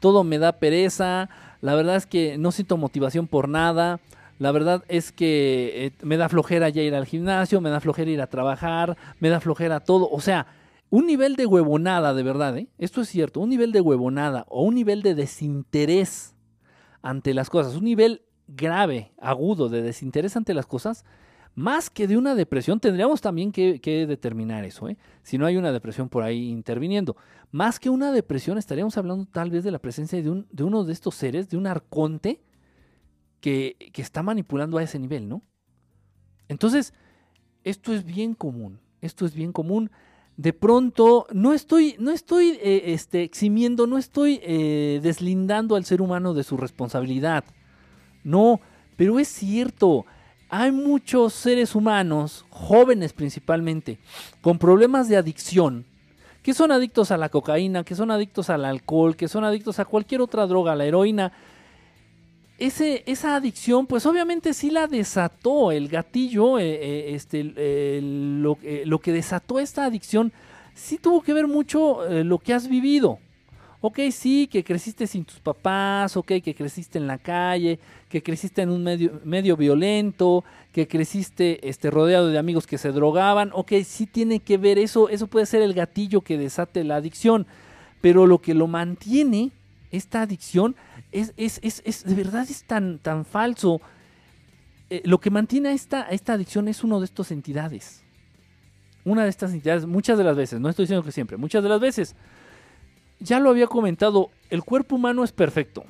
todo 0.00 0.24
me 0.24 0.38
da 0.38 0.58
pereza, 0.58 1.30
la 1.62 1.74
verdad 1.74 1.96
es 1.96 2.06
que 2.06 2.36
no 2.36 2.52
siento 2.52 2.76
motivación 2.76 3.26
por 3.26 3.48
nada, 3.48 4.00
la 4.38 4.52
verdad 4.52 4.84
es 4.88 5.12
que 5.12 5.86
eh, 5.86 5.92
me 6.02 6.16
da 6.16 6.28
flojera 6.28 6.68
ya 6.68 6.82
ir 6.82 6.94
al 6.94 7.06
gimnasio, 7.06 7.60
me 7.60 7.70
da 7.70 7.80
flojera 7.80 8.10
ir 8.10 8.20
a 8.20 8.26
trabajar, 8.26 8.96
me 9.20 9.28
da 9.28 9.40
flojera 9.40 9.80
todo, 9.80 10.08
o 10.10 10.20
sea, 10.20 10.46
un 10.90 11.06
nivel 11.06 11.36
de 11.36 11.46
huevonada, 11.46 12.14
de 12.14 12.22
verdad, 12.22 12.56
¿eh? 12.58 12.68
esto 12.78 13.00
es 13.00 13.08
cierto, 13.08 13.40
un 13.40 13.50
nivel 13.50 13.72
de 13.72 13.80
huevonada 13.80 14.44
o 14.48 14.62
un 14.62 14.74
nivel 14.74 15.02
de 15.02 15.14
desinterés 15.14 16.34
ante 17.02 17.34
las 17.34 17.50
cosas, 17.50 17.74
un 17.74 17.84
nivel 17.84 18.22
grave, 18.46 19.12
agudo 19.20 19.68
de 19.68 19.82
desinterés 19.82 20.36
ante 20.36 20.54
las 20.54 20.66
cosas, 20.66 21.04
más 21.54 21.88
que 21.88 22.08
de 22.08 22.16
una 22.16 22.34
depresión, 22.34 22.80
tendríamos 22.80 23.20
también 23.20 23.52
que, 23.52 24.06
determinar 24.06 24.64
eso, 24.64 24.88
¿eh? 24.88 24.96
si 25.22 25.38
no 25.38 25.46
hay 25.46 25.56
una 25.56 25.70
depresión 25.70 26.08
por 26.08 26.24
ahí 26.24 26.48
interviniendo. 26.48 27.16
Más 27.52 27.78
que 27.78 27.90
una 27.90 28.10
depresión, 28.10 28.58
estaríamos 28.58 28.98
hablando 28.98 29.26
tal 29.26 29.50
vez 29.50 29.62
de 29.62 29.70
la 29.70 29.78
presencia 29.78 30.20
de, 30.20 30.28
un, 30.28 30.46
de 30.50 30.64
uno 30.64 30.82
de 30.82 30.92
estos 30.92 31.14
seres, 31.14 31.48
de 31.48 31.56
un 31.56 31.68
arconte, 31.68 32.40
que, 33.44 33.76
que, 33.92 34.00
está 34.00 34.22
manipulando 34.22 34.78
a 34.78 34.82
ese 34.82 34.98
nivel, 34.98 35.28
¿no? 35.28 35.42
Entonces, 36.48 36.94
esto 37.62 37.92
es 37.92 38.02
bien 38.02 38.32
común, 38.32 38.80
esto 39.02 39.26
es 39.26 39.34
bien 39.34 39.52
común. 39.52 39.90
De 40.38 40.54
pronto, 40.54 41.26
no 41.30 41.52
estoy, 41.52 41.94
no 41.98 42.10
estoy 42.10 42.58
eh, 42.62 42.94
este, 42.94 43.22
eximiendo, 43.22 43.86
no 43.86 43.98
estoy 43.98 44.40
eh, 44.42 44.98
deslindando 45.02 45.76
al 45.76 45.84
ser 45.84 46.00
humano 46.00 46.32
de 46.32 46.42
su 46.42 46.56
responsabilidad. 46.56 47.44
No, 48.24 48.62
pero 48.96 49.18
es 49.18 49.28
cierto, 49.28 50.06
hay 50.48 50.72
muchos 50.72 51.34
seres 51.34 51.74
humanos, 51.74 52.46
jóvenes 52.48 53.12
principalmente, 53.12 53.98
con 54.40 54.58
problemas 54.58 55.06
de 55.10 55.18
adicción, 55.18 55.84
que 56.42 56.54
son 56.54 56.72
adictos 56.72 57.10
a 57.10 57.18
la 57.18 57.28
cocaína, 57.28 57.84
que 57.84 57.94
son 57.94 58.10
adictos 58.10 58.48
al 58.48 58.64
alcohol, 58.64 59.16
que 59.16 59.28
son 59.28 59.44
adictos 59.44 59.80
a 59.80 59.84
cualquier 59.84 60.22
otra 60.22 60.46
droga, 60.46 60.72
a 60.72 60.76
la 60.76 60.86
heroína. 60.86 61.32
Ese, 62.64 63.02
esa 63.04 63.36
adicción, 63.36 63.86
pues 63.86 64.06
obviamente 64.06 64.54
sí 64.54 64.70
la 64.70 64.86
desató 64.86 65.70
el 65.70 65.86
gatillo, 65.86 66.58
eh, 66.58 66.78
eh, 66.80 67.14
este, 67.14 67.44
lo, 67.44 68.56
eh, 68.62 68.84
lo, 68.86 69.00
que 69.00 69.12
desató 69.12 69.60
esta 69.60 69.84
adicción, 69.84 70.32
sí 70.74 70.96
tuvo 70.96 71.20
que 71.20 71.34
ver 71.34 71.46
mucho 71.46 71.98
lo 72.08 72.38
que 72.38 72.54
has 72.54 72.66
vivido. 72.66 73.18
Ok, 73.82 73.98
sí, 74.10 74.48
que 74.50 74.64
creciste 74.64 75.06
sin 75.06 75.26
tus 75.26 75.40
papás, 75.40 76.16
ok, 76.16 76.40
que 76.42 76.54
creciste 76.54 76.96
en 76.96 77.06
la 77.06 77.18
calle, 77.18 77.78
que 78.08 78.22
creciste 78.22 78.62
en 78.62 78.70
un 78.70 78.82
medio, 78.82 79.20
medio 79.24 79.58
violento, 79.58 80.42
que 80.72 80.88
creciste 80.88 81.68
este, 81.68 81.90
rodeado 81.90 82.28
de 82.28 82.38
amigos 82.38 82.66
que 82.66 82.78
se 82.78 82.92
drogaban, 82.92 83.50
ok, 83.52 83.72
sí 83.84 84.06
tiene 84.06 84.40
que 84.40 84.56
ver 84.56 84.78
eso, 84.78 85.10
eso 85.10 85.26
puede 85.26 85.44
ser 85.44 85.60
el 85.60 85.74
gatillo 85.74 86.22
que 86.22 86.38
desate 86.38 86.82
la 86.82 86.96
adicción, 86.96 87.46
pero 88.00 88.26
lo 88.26 88.38
que 88.38 88.54
lo 88.54 88.68
mantiene, 88.68 89.50
esta 89.90 90.22
adicción, 90.22 90.76
es, 91.14 91.60
es, 91.62 91.82
es, 91.84 92.04
de 92.04 92.14
verdad 92.14 92.42
es 92.42 92.64
tan, 92.64 92.98
tan 92.98 93.24
falso. 93.24 93.80
Eh, 94.90 95.02
lo 95.04 95.20
que 95.20 95.30
mantiene 95.30 95.70
a 95.70 95.72
esta, 95.72 96.02
esta 96.02 96.32
adicción 96.34 96.68
es 96.68 96.82
uno 96.82 96.98
de 96.98 97.06
estas 97.06 97.30
entidades. 97.30 98.04
Una 99.04 99.22
de 99.22 99.30
estas 99.30 99.52
entidades, 99.52 99.86
muchas 99.86 100.18
de 100.18 100.24
las 100.24 100.36
veces, 100.36 100.60
no 100.60 100.68
estoy 100.68 100.84
diciendo 100.84 101.04
que 101.04 101.12
siempre, 101.12 101.36
muchas 101.36 101.62
de 101.62 101.68
las 101.68 101.80
veces 101.80 102.16
ya 103.20 103.38
lo 103.38 103.50
había 103.50 103.66
comentado, 103.66 104.30
el 104.50 104.64
cuerpo 104.64 104.96
humano 104.96 105.24
es 105.24 105.32
perfecto. 105.32 105.84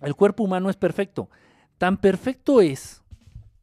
El 0.00 0.14
cuerpo 0.14 0.44
humano 0.44 0.68
es 0.68 0.76
perfecto. 0.76 1.30
Tan 1.78 1.96
perfecto 1.96 2.60
es 2.60 3.02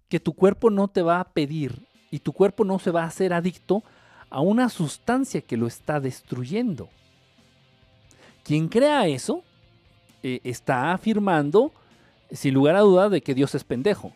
que 0.08 0.20
tu 0.20 0.34
cuerpo 0.34 0.70
no 0.70 0.88
te 0.88 1.02
va 1.02 1.20
a 1.20 1.32
pedir 1.32 1.88
y 2.10 2.20
tu 2.20 2.34
cuerpo 2.34 2.66
no 2.66 2.80
se 2.80 2.92
va 2.92 3.04
a 3.04 3.08
hacer 3.08 3.34
adicto 3.34 3.84
a 4.30 4.42
una 4.42 4.70
sustancia 4.70 5.42
que 5.42 5.58
lo 5.58 5.68
está 5.68 6.00
destruyendo. 6.00 6.90
Quien 8.44 8.70
crea 8.70 9.08
eso 9.08 9.44
eh, 10.24 10.40
está 10.44 10.94
afirmando, 10.94 11.72
sin 12.32 12.54
lugar 12.54 12.76
a 12.76 12.82
duda, 12.82 13.10
de 13.10 13.22
que 13.22 13.34
Dios 13.34 13.56
es 13.56 13.64
pendejo. 13.64 14.14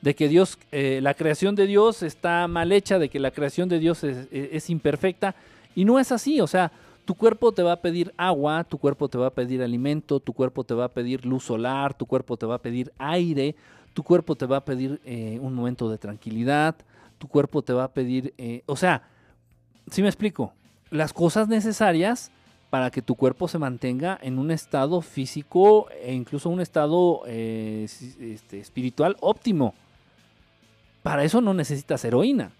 De 0.00 0.14
que 0.14 0.28
Dios, 0.28 0.58
eh, 0.70 1.00
la 1.02 1.14
creación 1.14 1.54
de 1.54 1.66
Dios 1.66 2.02
está 2.02 2.46
mal 2.48 2.72
hecha, 2.72 2.98
de 2.98 3.08
que 3.08 3.18
la 3.18 3.30
creación 3.30 3.68
de 3.68 3.78
Dios 3.78 4.04
es 4.04 4.70
imperfecta 4.70 5.34
y 5.74 5.84
no 5.84 5.98
es 5.98 6.12
así, 6.12 6.40
o 6.40 6.46
sea, 6.46 6.70
tu 7.04 7.14
cuerpo 7.14 7.52
te 7.52 7.62
va 7.62 7.72
a 7.72 7.80
pedir 7.80 8.12
agua, 8.16 8.64
tu 8.64 8.78
cuerpo 8.78 9.08
te 9.08 9.18
va 9.18 9.28
a 9.28 9.34
pedir 9.34 9.62
alimento, 9.62 10.20
tu 10.20 10.32
cuerpo 10.32 10.62
te 10.62 10.74
va 10.74 10.84
a 10.84 10.92
pedir 10.92 11.26
luz 11.26 11.44
solar, 11.44 11.94
tu 11.94 12.06
cuerpo 12.06 12.36
te 12.36 12.46
va 12.46 12.56
a 12.56 12.62
pedir 12.62 12.92
aire, 12.98 13.56
tu 13.92 14.02
cuerpo 14.02 14.36
te 14.36 14.46
va 14.46 14.58
a 14.58 14.64
pedir 14.64 15.00
eh, 15.04 15.38
un 15.40 15.54
momento 15.54 15.90
de 15.90 15.98
tranquilidad, 15.98 16.76
tu 17.18 17.26
cuerpo 17.26 17.62
te 17.62 17.72
va 17.72 17.84
a 17.84 17.92
pedir, 17.92 18.34
o 18.66 18.76
sea, 18.76 19.02
si 19.90 20.02
me 20.02 20.08
explico, 20.08 20.52
las 20.90 21.12
cosas 21.12 21.48
necesarias 21.48 22.30
para 22.70 22.90
que 22.90 23.02
tu 23.02 23.14
cuerpo 23.14 23.48
se 23.48 23.58
mantenga 23.58 24.18
en 24.22 24.38
un 24.38 24.50
estado 24.50 25.00
físico 25.00 25.88
e 26.02 26.14
incluso 26.14 26.50
un 26.50 26.60
estado 26.60 27.22
eh, 27.26 27.86
este, 28.20 28.60
espiritual 28.60 29.16
óptimo. 29.20 29.74
Para 31.02 31.24
eso 31.24 31.40
no 31.40 31.54
necesitas 31.54 32.04
heroína. 32.04 32.52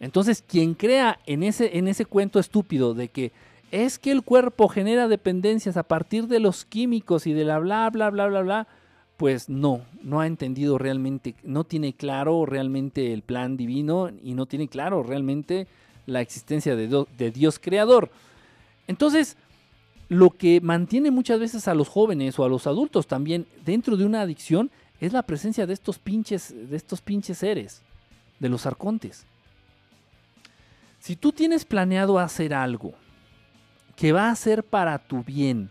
Entonces, 0.00 0.42
quien 0.42 0.74
crea 0.74 1.18
en 1.26 1.42
ese, 1.42 1.78
en 1.78 1.88
ese 1.88 2.04
cuento 2.04 2.38
estúpido 2.38 2.94
de 2.94 3.08
que 3.08 3.32
es 3.70 3.98
que 3.98 4.10
el 4.10 4.22
cuerpo 4.22 4.68
genera 4.68 5.08
dependencias 5.08 5.76
a 5.76 5.82
partir 5.82 6.26
de 6.26 6.40
los 6.40 6.64
químicos 6.64 7.26
y 7.26 7.32
de 7.32 7.44
la 7.44 7.58
bla, 7.58 7.90
bla, 7.90 8.10
bla, 8.10 8.26
bla, 8.26 8.42
bla, 8.42 8.68
pues 9.16 9.48
no, 9.48 9.82
no 10.02 10.20
ha 10.20 10.26
entendido 10.26 10.78
realmente, 10.78 11.34
no 11.42 11.64
tiene 11.64 11.92
claro 11.92 12.46
realmente 12.46 13.12
el 13.12 13.22
plan 13.22 13.56
divino 13.56 14.10
y 14.22 14.34
no 14.34 14.46
tiene 14.46 14.68
claro 14.68 15.02
realmente 15.02 15.66
la 16.06 16.20
existencia 16.20 16.76
de, 16.76 17.04
de 17.18 17.30
Dios 17.30 17.58
creador. 17.58 18.10
Entonces, 18.88 19.36
lo 20.08 20.30
que 20.30 20.60
mantiene 20.60 21.10
muchas 21.10 21.38
veces 21.38 21.68
a 21.68 21.74
los 21.74 21.88
jóvenes 21.88 22.38
o 22.38 22.44
a 22.44 22.48
los 22.48 22.66
adultos 22.66 23.06
también 23.06 23.46
dentro 23.64 23.96
de 23.96 24.04
una 24.04 24.22
adicción 24.22 24.70
es 25.00 25.12
la 25.12 25.22
presencia 25.22 25.66
de 25.66 25.74
estos 25.74 25.98
pinches, 25.98 26.52
de 26.70 26.76
estos 26.76 27.00
pinches 27.00 27.38
seres, 27.38 27.82
de 28.40 28.48
los 28.48 28.66
arcontes. 28.66 29.26
Si 30.98 31.14
tú 31.14 31.30
tienes 31.30 31.64
planeado 31.64 32.18
hacer 32.18 32.52
algo 32.52 32.94
que 33.94 34.12
va 34.12 34.30
a 34.30 34.36
ser 34.36 34.64
para 34.64 34.98
tu 34.98 35.22
bien, 35.22 35.70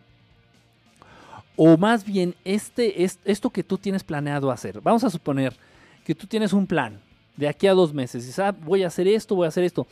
o 1.55 1.75
más 1.75 2.05
bien 2.05 2.35
este, 2.45 3.03
esto 3.03 3.49
que 3.49 3.63
tú 3.63 3.77
tienes 3.77 4.03
planeado 4.03 4.51
hacer, 4.51 4.79
vamos 4.81 5.03
a 5.03 5.09
suponer 5.09 5.57
que 6.05 6.13
tú 6.13 6.27
tienes 6.27 6.53
un 6.53 6.67
plan 6.67 7.01
de 7.35 7.47
aquí 7.47 7.67
a 7.67 7.73
dos 7.73 7.93
meses, 7.93 8.37
y 8.37 8.41
ah, 8.41 8.51
voy 8.51 8.83
a 8.83 8.87
hacer 8.87 9.07
esto, 9.07 9.35
voy 9.35 9.45
a 9.45 9.49
hacer 9.49 9.63
esto, 9.63 9.87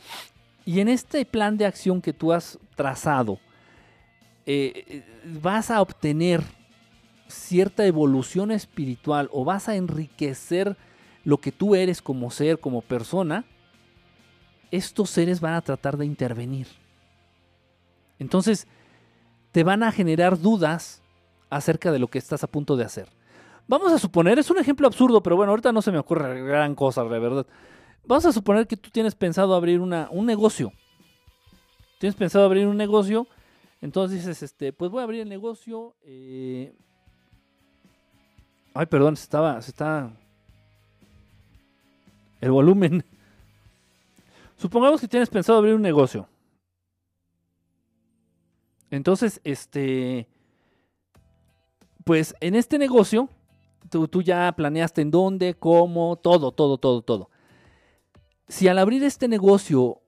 y 0.66 0.80
en 0.80 0.88
este 0.88 1.24
plan 1.24 1.56
de 1.56 1.64
acción 1.64 2.02
que 2.02 2.12
tú 2.12 2.32
has 2.32 2.58
trazado, 2.74 3.38
eh, 4.44 5.04
vas 5.40 5.70
a 5.70 5.80
obtener 5.80 6.42
cierta 7.28 7.86
evolución 7.86 8.50
espiritual 8.50 9.28
o 9.32 9.44
vas 9.44 9.68
a 9.68 9.76
enriquecer 9.76 10.76
lo 11.24 11.38
que 11.38 11.52
tú 11.52 11.74
eres 11.74 12.02
como 12.02 12.30
ser, 12.30 12.58
como 12.58 12.82
persona, 12.82 13.44
estos 14.70 15.08
seres 15.10 15.40
van 15.40 15.54
a 15.54 15.62
tratar 15.62 15.96
de 15.96 16.04
intervenir. 16.04 16.66
Entonces, 18.18 18.66
te 19.52 19.62
van 19.62 19.84
a 19.84 19.92
generar 19.92 20.38
dudas 20.38 21.00
acerca 21.48 21.92
de 21.92 22.00
lo 22.00 22.08
que 22.08 22.18
estás 22.18 22.42
a 22.42 22.48
punto 22.48 22.76
de 22.76 22.84
hacer. 22.84 23.08
Vamos 23.68 23.92
a 23.92 23.98
suponer, 23.98 24.38
es 24.38 24.50
un 24.50 24.58
ejemplo 24.58 24.86
absurdo, 24.86 25.22
pero 25.22 25.36
bueno, 25.36 25.50
ahorita 25.50 25.72
no 25.72 25.80
se 25.82 25.92
me 25.92 25.98
ocurre 25.98 26.42
gran 26.42 26.74
cosa, 26.74 27.04
de 27.04 27.18
verdad. 27.18 27.46
Vamos 28.06 28.24
a 28.24 28.32
suponer 28.32 28.68
que 28.68 28.76
tú 28.76 28.88
tienes 28.90 29.14
pensado 29.14 29.54
abrir 29.54 29.80
una, 29.80 30.08
un 30.12 30.26
negocio. 30.26 30.72
Tienes 31.98 32.14
pensado 32.14 32.44
abrir 32.44 32.66
un 32.66 32.76
negocio, 32.76 33.26
entonces 33.80 34.18
dices, 34.18 34.42
este, 34.42 34.72
pues 34.72 34.90
voy 34.90 35.00
a 35.00 35.04
abrir 35.04 35.22
el 35.22 35.28
negocio. 35.28 35.94
Eh, 36.02 36.74
ay, 38.74 38.86
perdón, 38.86 39.16
se 39.16 39.24
estaba, 39.24 39.60
se 39.60 39.70
está 39.70 40.12
el 42.40 42.50
volumen. 42.50 43.04
Supongamos 44.56 45.00
que 45.00 45.08
tienes 45.08 45.28
pensado 45.28 45.58
abrir 45.58 45.74
un 45.74 45.82
negocio. 45.82 46.28
Entonces, 48.90 49.40
este, 49.42 50.28
pues 52.04 52.36
en 52.40 52.54
este 52.54 52.78
negocio, 52.78 53.28
tú, 53.90 54.06
tú, 54.06 54.22
ya 54.22 54.52
planeaste 54.52 55.02
en 55.02 55.10
dónde, 55.10 55.54
cómo, 55.54 56.16
todo, 56.16 56.52
todo, 56.52 56.78
todo, 56.78 57.02
todo. 57.02 57.30
Si 58.48 58.68
al 58.68 58.78
abrir 58.78 59.02
este 59.02 59.26
negocio 59.26 60.02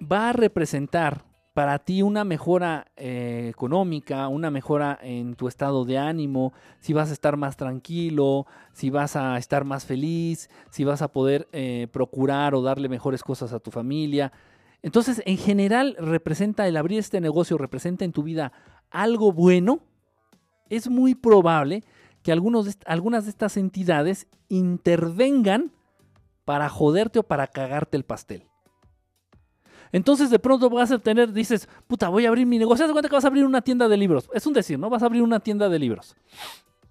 va 0.00 0.28
a 0.28 0.32
representar 0.34 1.24
para 1.54 1.78
ti 1.78 2.02
una 2.02 2.22
mejora 2.22 2.88
eh, 2.96 3.46
económica, 3.48 4.28
una 4.28 4.50
mejora 4.50 4.98
en 5.00 5.34
tu 5.34 5.48
estado 5.48 5.86
de 5.86 5.96
ánimo, 5.96 6.52
si 6.80 6.92
vas 6.92 7.08
a 7.08 7.14
estar 7.14 7.38
más 7.38 7.56
tranquilo, 7.56 8.46
si 8.74 8.90
vas 8.90 9.16
a 9.16 9.38
estar 9.38 9.64
más 9.64 9.86
feliz, 9.86 10.50
si 10.70 10.84
vas 10.84 11.00
a 11.00 11.08
poder 11.08 11.48
eh, 11.52 11.88
procurar 11.90 12.54
o 12.54 12.60
darle 12.60 12.90
mejores 12.90 13.22
cosas 13.22 13.54
a 13.54 13.60
tu 13.60 13.70
familia. 13.70 14.30
Entonces, 14.82 15.22
en 15.24 15.38
general, 15.38 15.96
representa 15.98 16.68
el 16.68 16.76
abrir 16.76 16.98
este 16.98 17.22
negocio, 17.22 17.56
representa 17.56 18.04
en 18.04 18.12
tu 18.12 18.24
vida 18.24 18.52
algo 18.90 19.32
bueno. 19.32 19.80
Es 20.68 20.90
muy 20.90 21.14
probable 21.14 21.82
que 22.22 22.30
algunas 22.30 23.24
de 23.24 23.30
estas 23.30 23.56
entidades 23.56 24.26
intervengan 24.48 25.72
para 26.44 26.68
joderte 26.68 27.18
o 27.18 27.22
para 27.22 27.46
cagarte 27.46 27.96
el 27.96 28.04
pastel. 28.04 28.46
Entonces 29.92 30.28
de 30.28 30.38
pronto 30.38 30.68
vas 30.70 30.90
a 30.90 30.98
tener, 30.98 31.32
dices, 31.32 31.68
puta, 31.86 32.08
voy 32.08 32.26
a 32.26 32.28
abrir 32.28 32.46
mi 32.46 32.58
negocio. 32.58 32.84
Haz 32.84 32.90
cuenta 32.90 33.08
que 33.08 33.14
vas 33.14 33.24
a 33.24 33.28
abrir 33.28 33.44
una 33.44 33.62
tienda 33.62 33.86
de 33.86 33.96
libros. 33.96 34.28
Es 34.34 34.46
un 34.46 34.52
decir, 34.52 34.78
¿no? 34.78 34.90
Vas 34.90 35.02
a 35.02 35.06
abrir 35.06 35.22
una 35.22 35.38
tienda 35.38 35.68
de 35.68 35.78
libros. 35.78 36.16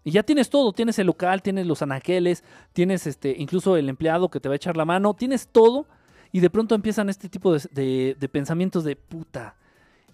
Y 0.06 0.12
ya 0.12 0.24
tienes 0.24 0.49
todo, 0.49 0.72
tienes 0.72 0.97
el 0.99 1.08
local, 1.08 1.41
tienes 1.41 1.68
los 1.68 1.82
anaqueles, 1.82 2.43
tienes 2.72 3.06
este, 3.06 3.36
incluso 3.38 3.76
el 3.76 3.89
empleado 3.89 4.30
que 4.30 4.39
te 4.39 4.47
va 4.47 4.54
a 4.54 4.56
echar 4.56 4.78
la 4.78 4.86
mano, 4.86 5.14
tienes 5.14 5.47
todo. 5.47 5.86
Y 6.32 6.39
de 6.39 6.49
pronto 6.49 6.76
empiezan 6.76 7.10
este 7.10 7.30
tipo 7.30 7.54
de, 7.54 8.16
de 8.18 8.30
pensamientos 8.30 8.84
de 8.86 8.95
puta. 8.95 9.56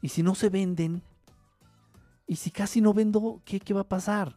¿Y 0.02 0.10
si 0.10 0.24
no 0.24 0.34
se 0.34 0.50
venden? 0.50 1.04
¿Y 2.28 2.38
si 2.38 2.52
casi 2.52 2.82
no 2.82 2.94
vendo? 2.94 3.42
¿Qué, 3.46 3.60
¿Qué 3.60 3.74
va 3.74 3.82
a 3.82 3.90
pasar? 3.90 4.36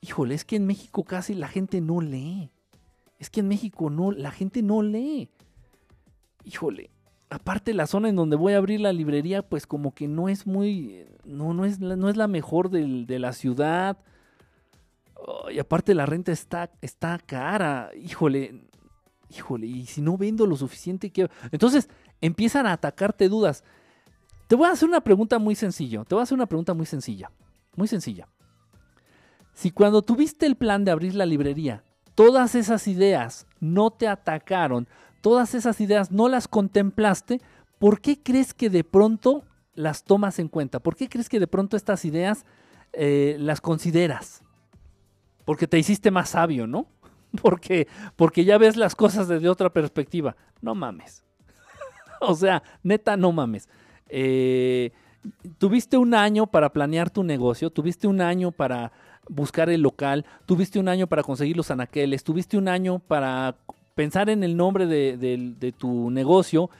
Híjole, 0.00 0.34
es 0.34 0.44
que 0.44 0.56
en 0.56 0.66
México 0.66 1.04
casi 1.04 1.34
la 1.34 1.48
gente 1.48 1.80
no 1.80 2.00
lee. 2.00 2.50
Es 3.18 3.30
que 3.30 3.40
en 3.40 3.48
México 3.48 3.90
no, 3.90 4.12
la 4.12 4.30
gente 4.30 4.62
no 4.62 4.82
lee. 4.82 5.28
Híjole, 6.44 6.90
aparte 7.30 7.74
la 7.74 7.86
zona 7.86 8.08
en 8.08 8.16
donde 8.16 8.36
voy 8.36 8.52
a 8.52 8.58
abrir 8.58 8.80
la 8.80 8.92
librería, 8.92 9.42
pues 9.42 9.66
como 9.66 9.94
que 9.94 10.08
no 10.08 10.28
es 10.28 10.46
muy, 10.46 11.04
no, 11.24 11.52
no, 11.52 11.64
es, 11.64 11.80
no 11.80 12.08
es 12.08 12.16
la 12.16 12.28
mejor 12.28 12.70
de 12.70 13.18
la 13.18 13.32
ciudad. 13.32 13.98
y 15.50 15.58
aparte 15.58 15.94
la 15.94 16.06
renta 16.06 16.32
está, 16.32 16.70
está 16.80 17.18
cara. 17.18 17.90
Híjole, 17.96 18.62
híjole, 19.30 19.66
y 19.66 19.86
si 19.86 20.00
no 20.00 20.16
vendo 20.16 20.46
lo 20.46 20.56
suficiente. 20.56 21.12
Entonces 21.50 21.88
empiezan 22.20 22.66
a 22.66 22.72
atacarte 22.72 23.28
dudas. 23.28 23.64
Te 24.46 24.56
voy 24.56 24.68
a 24.68 24.72
hacer 24.72 24.88
una 24.88 25.02
pregunta 25.02 25.38
muy 25.38 25.54
sencilla. 25.54 26.04
Te 26.04 26.14
voy 26.14 26.20
a 26.20 26.24
hacer 26.24 26.36
una 26.36 26.46
pregunta 26.46 26.72
muy 26.72 26.86
sencilla. 26.86 27.30
Muy 27.76 27.86
sencilla. 27.86 28.28
Si 29.52 29.70
cuando 29.70 30.02
tuviste 30.02 30.46
el 30.46 30.56
plan 30.56 30.84
de 30.84 30.90
abrir 30.90 31.14
la 31.14 31.26
librería, 31.26 31.84
todas 32.18 32.56
esas 32.56 32.88
ideas 32.88 33.46
no 33.60 33.92
te 33.92 34.08
atacaron, 34.08 34.88
todas 35.20 35.54
esas 35.54 35.80
ideas 35.80 36.10
no 36.10 36.28
las 36.28 36.48
contemplaste, 36.48 37.40
¿por 37.78 38.00
qué 38.00 38.20
crees 38.20 38.54
que 38.54 38.70
de 38.70 38.82
pronto 38.82 39.44
las 39.74 40.02
tomas 40.02 40.40
en 40.40 40.48
cuenta? 40.48 40.80
¿Por 40.80 40.96
qué 40.96 41.08
crees 41.08 41.28
que 41.28 41.38
de 41.38 41.46
pronto 41.46 41.76
estas 41.76 42.04
ideas 42.04 42.44
eh, 42.92 43.36
las 43.38 43.60
consideras? 43.60 44.42
Porque 45.44 45.68
te 45.68 45.78
hiciste 45.78 46.10
más 46.10 46.30
sabio, 46.30 46.66
¿no? 46.66 46.88
Porque, 47.40 47.86
porque 48.16 48.44
ya 48.44 48.58
ves 48.58 48.76
las 48.76 48.96
cosas 48.96 49.28
desde 49.28 49.48
otra 49.48 49.70
perspectiva. 49.70 50.34
No 50.60 50.74
mames. 50.74 51.24
o 52.20 52.34
sea, 52.34 52.64
neta, 52.82 53.16
no 53.16 53.30
mames. 53.30 53.68
Eh, 54.08 54.90
tuviste 55.58 55.96
un 55.96 56.14
año 56.14 56.48
para 56.48 56.72
planear 56.72 57.10
tu 57.10 57.22
negocio, 57.22 57.70
tuviste 57.70 58.08
un 58.08 58.20
año 58.20 58.50
para 58.50 58.90
buscar 59.28 59.70
el 59.70 59.82
local, 59.82 60.24
tuviste 60.46 60.78
un 60.78 60.88
año 60.88 61.06
para 61.06 61.22
conseguir 61.22 61.56
los 61.56 61.70
anaqueles, 61.70 62.24
tuviste 62.24 62.56
un 62.56 62.68
año 62.68 62.98
para 62.98 63.56
pensar 63.94 64.30
en 64.30 64.44
el 64.44 64.56
nombre 64.56 64.86
de, 64.86 65.74
tu 65.76 66.10
negocio, 66.10 66.70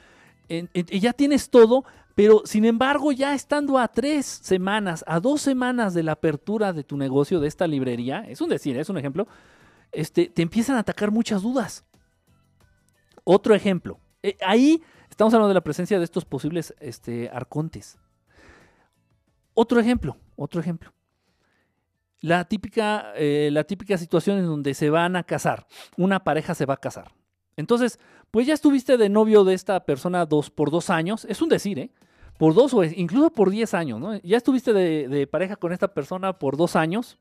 y 0.47 0.99
ya 0.99 1.13
tienes 1.13 1.49
todo, 1.49 1.83
pero 2.15 2.41
sin 2.45 2.65
embargo 2.65 3.11
ya 3.11 3.33
estando 3.33 3.77
a 3.77 3.87
tres 3.87 4.25
semanas, 4.25 5.05
a 5.07 5.19
dos 5.19 5.41
semanas 5.41 5.93
de 5.93 6.03
la 6.03 6.13
apertura 6.13 6.73
de 6.73 6.83
tu 6.83 6.97
negocio, 6.97 7.39
de 7.39 7.47
esta 7.47 7.67
librería, 7.67 8.25
es 8.27 8.41
un 8.41 8.49
decir, 8.49 8.77
es 8.77 8.89
un 8.89 8.97
ejemplo, 8.97 9.27
este, 9.91 10.27
te 10.27 10.41
empiezan 10.41 10.75
a 10.75 10.79
atacar 10.79 11.11
muchas 11.11 11.41
dudas. 11.41 11.85
Otro 13.23 13.55
ejemplo, 13.55 13.99
eh, 14.23 14.37
ahí 14.45 14.81
estamos 15.09 15.33
hablando 15.33 15.49
de 15.49 15.53
la 15.53 15.63
presencia 15.63 15.97
de 15.97 16.03
estos 16.03 16.25
posibles 16.25 16.73
este, 16.79 17.29
arcontes. 17.29 17.97
Otro 19.53 19.79
ejemplo, 19.79 20.17
otro 20.35 20.59
ejemplo. 20.59 20.91
La 22.21 22.45
típica, 22.45 23.13
eh, 23.15 23.49
la 23.51 23.63
típica 23.63 23.97
situación 23.97 24.39
en 24.39 24.45
donde 24.45 24.73
se 24.73 24.89
van 24.89 25.15
a 25.15 25.23
casar, 25.23 25.67
una 25.97 26.23
pareja 26.23 26.53
se 26.53 26.65
va 26.65 26.75
a 26.75 26.77
casar. 26.77 27.11
Entonces, 27.55 27.99
pues 28.31 28.47
ya 28.47 28.53
estuviste 28.53 28.97
de 28.97 29.09
novio 29.09 29.43
de 29.43 29.53
esta 29.53 29.85
persona 29.85 30.25
dos, 30.25 30.49
por 30.49 30.71
dos 30.71 30.89
años, 30.89 31.25
es 31.25 31.41
un 31.41 31.49
decir, 31.49 31.79
¿eh? 31.79 31.91
Por 32.37 32.53
dos 32.53 32.73
o 32.73 32.83
incluso 32.85 33.31
por 33.31 33.49
diez 33.49 33.73
años, 33.73 33.99
¿no? 33.99 34.17
Ya 34.21 34.37
estuviste 34.37 34.71
de, 34.71 35.27
pareja 35.27 35.57
con 35.57 35.73
esta 35.73 35.93
persona 35.93 36.39
por 36.39 36.55
dos 36.55 36.77
años, 36.77 37.17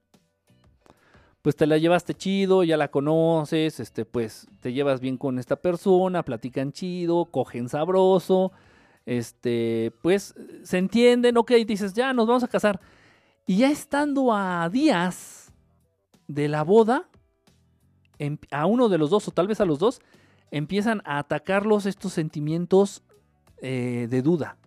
pues 1.43 1.57
te 1.57 1.67
la 1.67 1.77
llevaste 1.79 2.15
chido, 2.15 2.63
ya 2.63 2.77
la 2.77 2.89
conoces, 2.89 3.81
este, 3.81 4.05
pues 4.05 4.47
te 4.61 4.73
llevas 4.73 5.01
bien 5.01 5.17
con 5.17 5.41
esta 5.41 5.57
persona, 5.57 6.23
platican 6.23 6.71
chido, 6.71 7.25
cogen 7.25 7.69
sabroso, 7.69 8.53
este, 9.07 9.93
pues 10.03 10.35
se 10.63 10.79
entienden, 10.79 11.37
ok, 11.37 11.51
dices, 11.67 11.95
ya 11.95 12.13
nos 12.13 12.29
vamos 12.29 12.45
a 12.45 12.49
casar. 12.49 12.81
Y 13.49 13.57
ya 13.57 13.71
estando 13.71 14.35
a 14.35 14.69
días 14.69 15.55
de 16.27 16.49
la 16.49 16.65
boda, 16.65 17.09
em, 18.19 18.37
a 18.51 18.67
uno 18.67 18.91
de 18.91 18.99
los 18.99 19.09
dos 19.09 19.27
o 19.27 19.31
tal 19.31 19.47
vez 19.47 19.59
a 19.63 19.65
los 19.65 19.79
dos, 19.79 20.03
empiezan 20.51 21.01
a 21.07 21.19
atacarlos 21.19 21.87
estos 21.87 22.13
sentimientos 22.13 23.03
eh, 23.63 24.07
de 24.11 24.21
duda. 24.21 24.59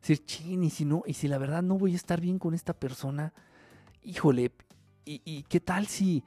Decir, 0.00 0.24
chin, 0.24 0.64
y 0.64 0.70
si 0.70 0.84
no, 0.84 1.04
y 1.06 1.14
si 1.14 1.28
la 1.28 1.38
verdad 1.38 1.62
no 1.62 1.78
voy 1.78 1.92
a 1.92 1.96
estar 1.96 2.20
bien 2.20 2.40
con 2.40 2.54
esta 2.54 2.72
persona, 2.72 3.32
híjole, 4.02 4.50
y, 5.04 5.44
qué 5.44 5.60
tal 5.60 5.86
si, 5.86 6.24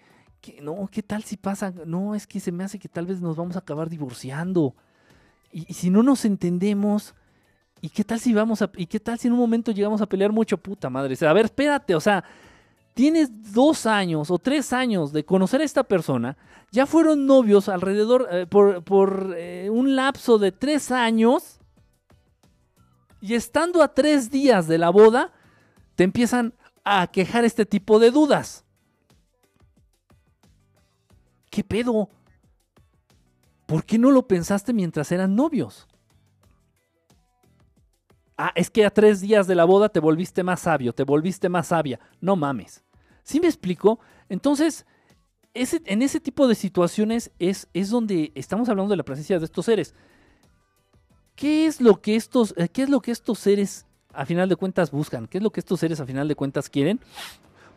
no, 0.62 0.88
qué 0.90 1.04
tal 1.04 1.24
si 1.24 1.36
pasa, 1.36 1.74
no, 1.86 2.16
es 2.16 2.26
que 2.26 2.40
se 2.40 2.54
me 2.54 2.64
hace 2.64 2.80
que 2.80 2.88
tal 2.88 3.06
vez 3.06 3.20
nos 3.20 3.36
vamos 3.36 3.58
a 3.58 3.60
acabar 3.60 3.90
divorciando. 3.90 4.78
y 5.52 5.74
si 5.74 5.90
no 5.90 6.04
nos 6.04 6.24
entendemos, 6.24 7.16
¿Y 7.82 7.90
qué 7.90 8.04
tal 8.04 8.20
si 8.20 8.32
vamos 8.32 8.62
a, 8.62 8.72
y 8.78 8.86
qué 8.86 9.00
tal 9.00 9.18
si 9.18 9.28
en 9.28 9.34
un 9.34 9.40
momento 9.40 9.72
llegamos 9.72 10.02
a 10.02 10.06
pelear 10.06 10.32
mucho, 10.32 10.58
puta 10.58 10.90
madre? 10.90 11.18
a 11.26 11.34
ver, 11.34 11.46
espérate, 11.46 11.96
o 11.96 12.00
sea, 12.00 12.24
tienes 12.94 13.54
dos 13.54 13.88
años 13.88 14.30
o 14.30 14.38
tres 14.38 14.72
años 14.72 15.12
de 15.12 15.26
conocer 15.26 15.62
a 15.62 15.64
esta 15.64 15.84
persona, 15.84 16.38
ya 16.72 16.86
fueron 16.86 17.26
novios 17.26 17.70
alrededor, 17.70 18.28
eh, 18.32 18.46
por, 18.46 19.36
eh, 19.36 19.70
un 19.72 19.96
lapso 19.96 20.38
de 20.38 20.52
tres 20.52 20.92
años, 20.92 21.60
y 23.20 23.34
estando 23.34 23.82
a 23.82 23.94
tres 23.94 24.30
días 24.30 24.68
de 24.68 24.78
la 24.78 24.92
boda, 24.92 25.32
te 25.96 26.04
empiezan 26.04 26.54
a 26.84 27.08
quejar 27.08 27.46
este 27.46 27.66
tipo 27.66 28.00
de 28.00 28.12
dudas. 28.12 28.64
¿Qué 31.50 31.64
pedo? 31.64 32.10
¿Por 33.66 33.86
qué 33.86 33.98
no 33.98 34.12
lo 34.12 34.28
pensaste 34.28 34.72
mientras 34.74 35.12
eran 35.12 35.36
novios? 35.36 35.88
Ah, 38.44 38.52
es 38.56 38.72
que 38.72 38.84
a 38.84 38.90
tres 38.90 39.22
días 39.22 39.46
de 39.46 39.54
la 39.54 39.66
boda 39.66 39.88
te 39.90 40.00
volviste 40.00 40.42
más 40.42 40.62
sabio, 40.62 40.94
te 40.94 41.04
volviste 41.04 41.48
más 41.48 41.68
sabia. 41.68 42.00
No 42.22 42.36
mames. 42.36 42.84
¿Sí 43.22 43.40
me 43.40 43.46
explico? 43.46 44.00
Entonces, 44.30 44.88
en 45.54 46.02
ese 46.02 46.20
tipo 46.20 46.48
de 46.48 46.56
situaciones 46.56 47.30
es, 47.38 47.68
es 47.76 47.92
donde 47.92 48.32
estamos 48.34 48.68
hablando 48.68 48.90
de 48.90 48.98
la 48.98 49.04
presencia 49.04 49.38
de 49.38 49.46
estos 49.46 49.66
seres. 49.66 49.94
¿Qué 51.36 51.68
es 51.68 51.82
lo 51.82 52.02
que 52.02 52.16
estos, 52.16 52.56
eh, 52.58 52.68
qué 52.68 52.82
es 52.82 52.90
lo 52.90 53.00
que 53.00 53.12
estos 53.12 53.38
seres 53.38 53.86
a 54.12 54.26
final 54.26 54.50
de 54.50 54.56
cuentas 54.56 54.90
buscan? 54.90 55.28
¿Qué 55.28 55.38
es 55.38 55.44
lo 55.44 55.52
que 55.52 55.60
estos 55.60 55.80
seres 55.80 56.00
a 56.00 56.08
final 56.08 56.28
de 56.28 56.34
cuentas 56.34 56.68
quieren? 56.68 57.00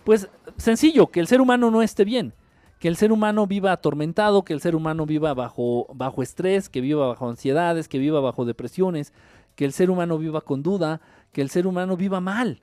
Pues 0.02 0.30
sencillo, 0.56 1.08
que 1.08 1.20
el 1.20 1.26
ser 1.26 1.42
humano 1.42 1.70
no 1.70 1.82
esté 1.82 2.06
bien, 2.06 2.32
que 2.78 2.88
el 2.88 2.96
ser 2.96 3.12
humano 3.12 3.46
viva 3.46 3.70
atormentado, 3.70 4.46
que 4.46 4.54
el 4.54 4.62
ser 4.62 4.74
humano 4.74 5.04
viva 5.04 5.34
bajo, 5.34 5.88
bajo 5.92 6.22
estrés, 6.22 6.70
que 6.70 6.80
viva 6.80 7.06
bajo 7.06 7.28
ansiedades, 7.28 7.86
que 7.86 7.98
viva 7.98 8.20
bajo 8.20 8.46
depresiones, 8.46 9.12
que 9.56 9.64
el 9.64 9.72
ser 9.72 9.90
humano 9.90 10.18
viva 10.18 10.40
con 10.40 10.62
duda, 10.62 11.00
que 11.32 11.42
el 11.42 11.50
ser 11.50 11.66
humano 11.66 11.96
viva 11.96 12.20
mal. 12.20 12.62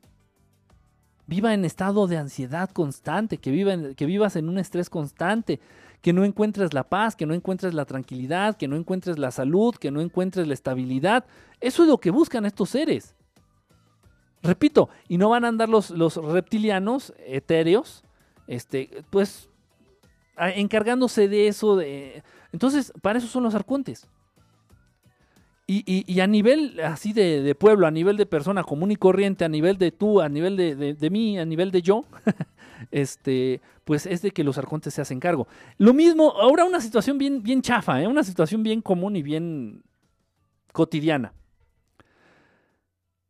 Viva 1.27 1.53
en 1.53 1.65
estado 1.65 2.07
de 2.07 2.17
ansiedad 2.17 2.69
constante, 2.69 3.37
que, 3.37 3.51
viva 3.51 3.93
que 3.95 4.05
vivas 4.05 4.35
en 4.35 4.49
un 4.49 4.57
estrés 4.57 4.89
constante, 4.89 5.59
que 6.01 6.13
no 6.13 6.25
encuentres 6.25 6.73
la 6.73 6.83
paz, 6.83 7.15
que 7.15 7.25
no 7.25 7.33
encuentres 7.33 7.73
la 7.73 7.85
tranquilidad, 7.85 8.57
que 8.57 8.67
no 8.67 8.75
encuentres 8.75 9.17
la 9.19 9.31
salud, 9.31 9.75
que 9.75 9.91
no 9.91 10.01
encuentres 10.01 10.47
la 10.47 10.53
estabilidad. 10.53 11.25
Eso 11.59 11.83
es 11.83 11.89
lo 11.89 11.99
que 11.99 12.11
buscan 12.11 12.45
estos 12.45 12.71
seres. 12.71 13.15
Repito, 14.43 14.89
y 15.07 15.17
no 15.17 15.29
van 15.29 15.45
a 15.45 15.49
andar 15.49 15.69
los, 15.69 15.91
los 15.91 16.15
reptilianos 16.15 17.13
etéreos, 17.19 18.03
este, 18.47 18.89
pues 19.11 19.49
encargándose 20.37 21.27
de 21.27 21.47
eso. 21.47 21.75
De... 21.75 22.23
Entonces, 22.51 22.91
para 23.01 23.19
eso 23.19 23.27
son 23.27 23.43
los 23.43 23.55
arcontes. 23.55 24.07
Y, 25.73 26.19
a 26.19 26.27
nivel 26.27 26.81
así 26.81 27.13
de, 27.13 27.55
pueblo, 27.55 27.87
a 27.87 27.91
nivel 27.91 28.17
de 28.17 28.25
persona 28.25 28.61
común 28.61 28.91
y 28.91 28.97
corriente, 28.97 29.45
a 29.45 29.47
nivel 29.47 29.77
de 29.77 29.93
tú, 29.93 30.19
a 30.19 30.27
nivel 30.27 30.57
de, 30.57 31.09
mí, 31.09 31.39
a 31.39 31.45
nivel 31.45 31.71
de 31.71 31.81
yo, 31.81 32.03
este, 32.91 33.61
pues 33.85 34.05
es 34.05 34.21
de 34.21 34.31
que 34.31 34.43
los 34.43 34.57
arcontes 34.57 34.93
se 34.93 35.01
hacen 35.01 35.21
cargo. 35.21 35.47
Lo 35.77 35.93
mismo, 35.93 36.33
ahora 36.41 36.65
una 36.65 36.81
situación 36.81 37.17
bien, 37.17 37.41
bien 37.41 37.61
chafa, 37.61 38.01
¿eh? 38.01 38.07
una 38.07 38.25
situación 38.25 38.63
bien 38.63 38.81
común 38.81 39.15
y 39.15 39.21
bien 39.21 39.81
cotidiana. 40.73 41.31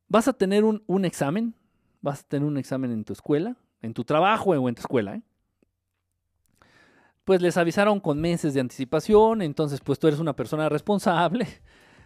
Vas 0.07 0.27
a 0.27 0.33
tener 0.33 0.63
un, 0.63 0.81
un, 0.87 1.05
examen, 1.05 1.53
vas 2.01 2.21
a 2.21 2.23
tener 2.23 2.47
un 2.47 2.57
examen 2.57 2.91
en 2.91 3.03
tu 3.03 3.13
escuela, 3.13 3.55
en 3.83 3.93
tu 3.93 4.03
trabajo 4.03 4.49
o 4.49 4.67
en 4.67 4.73
tu 4.73 4.81
escuela. 4.81 5.13
¿eh? 5.13 5.21
Pues 7.23 7.39
les 7.39 7.55
avisaron 7.57 7.99
con 7.99 8.19
meses 8.19 8.55
de 8.55 8.61
anticipación, 8.61 9.43
entonces 9.43 9.79
pues 9.79 9.99
tú 9.99 10.07
eres 10.07 10.19
una 10.19 10.35
persona 10.35 10.69
responsable 10.69 11.47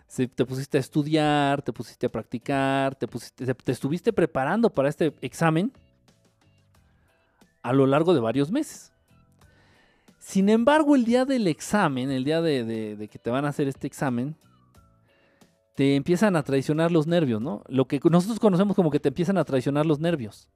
te 0.08 0.46
pusiste 0.46 0.78
a 0.78 0.82
estudiar, 0.82 1.62
te 1.62 1.74
pusiste 1.74 2.06
a 2.06 2.10
practicar, 2.10 2.96
te, 2.96 3.08
pusiste, 3.08 3.54
te 3.54 3.72
estuviste 3.72 4.14
preparando 4.14 4.70
para 4.70 4.90
este 4.90 5.14
examen 5.22 5.72
a 7.62 7.74
lo 7.74 7.88
largo 7.88 8.14
de 8.14 8.20
varios 8.20 8.52
meses. 8.52 8.94
Sin 10.20 10.50
embargo, 10.50 10.96
el 10.96 11.06
día 11.06 11.26
del 11.26 11.48
examen, 11.48 12.12
el 12.12 12.24
día 12.24 12.42
de, 12.42 13.08
que 13.12 13.20
te 13.20 13.30
van 13.30 13.46
a 13.46 13.50
hacer 13.50 13.68
este 13.68 13.88
examen, 13.88 14.36
te 15.76 15.96
empiezan 15.96 16.36
a 16.36 16.44
traicionar 16.44 16.92
los 16.92 17.06
nervios, 17.06 17.42
¿no? 17.42 17.64
Lo 17.68 17.88
que 17.88 18.00
nosotros 18.10 18.40
conocemos 18.40 18.76
como 18.76 18.90
que 18.90 19.00
te 19.00 19.10
empiezan 19.10 19.38
a 19.38 19.44
traicionar 19.44 19.86
los 19.86 20.00
nervios. 20.00 20.48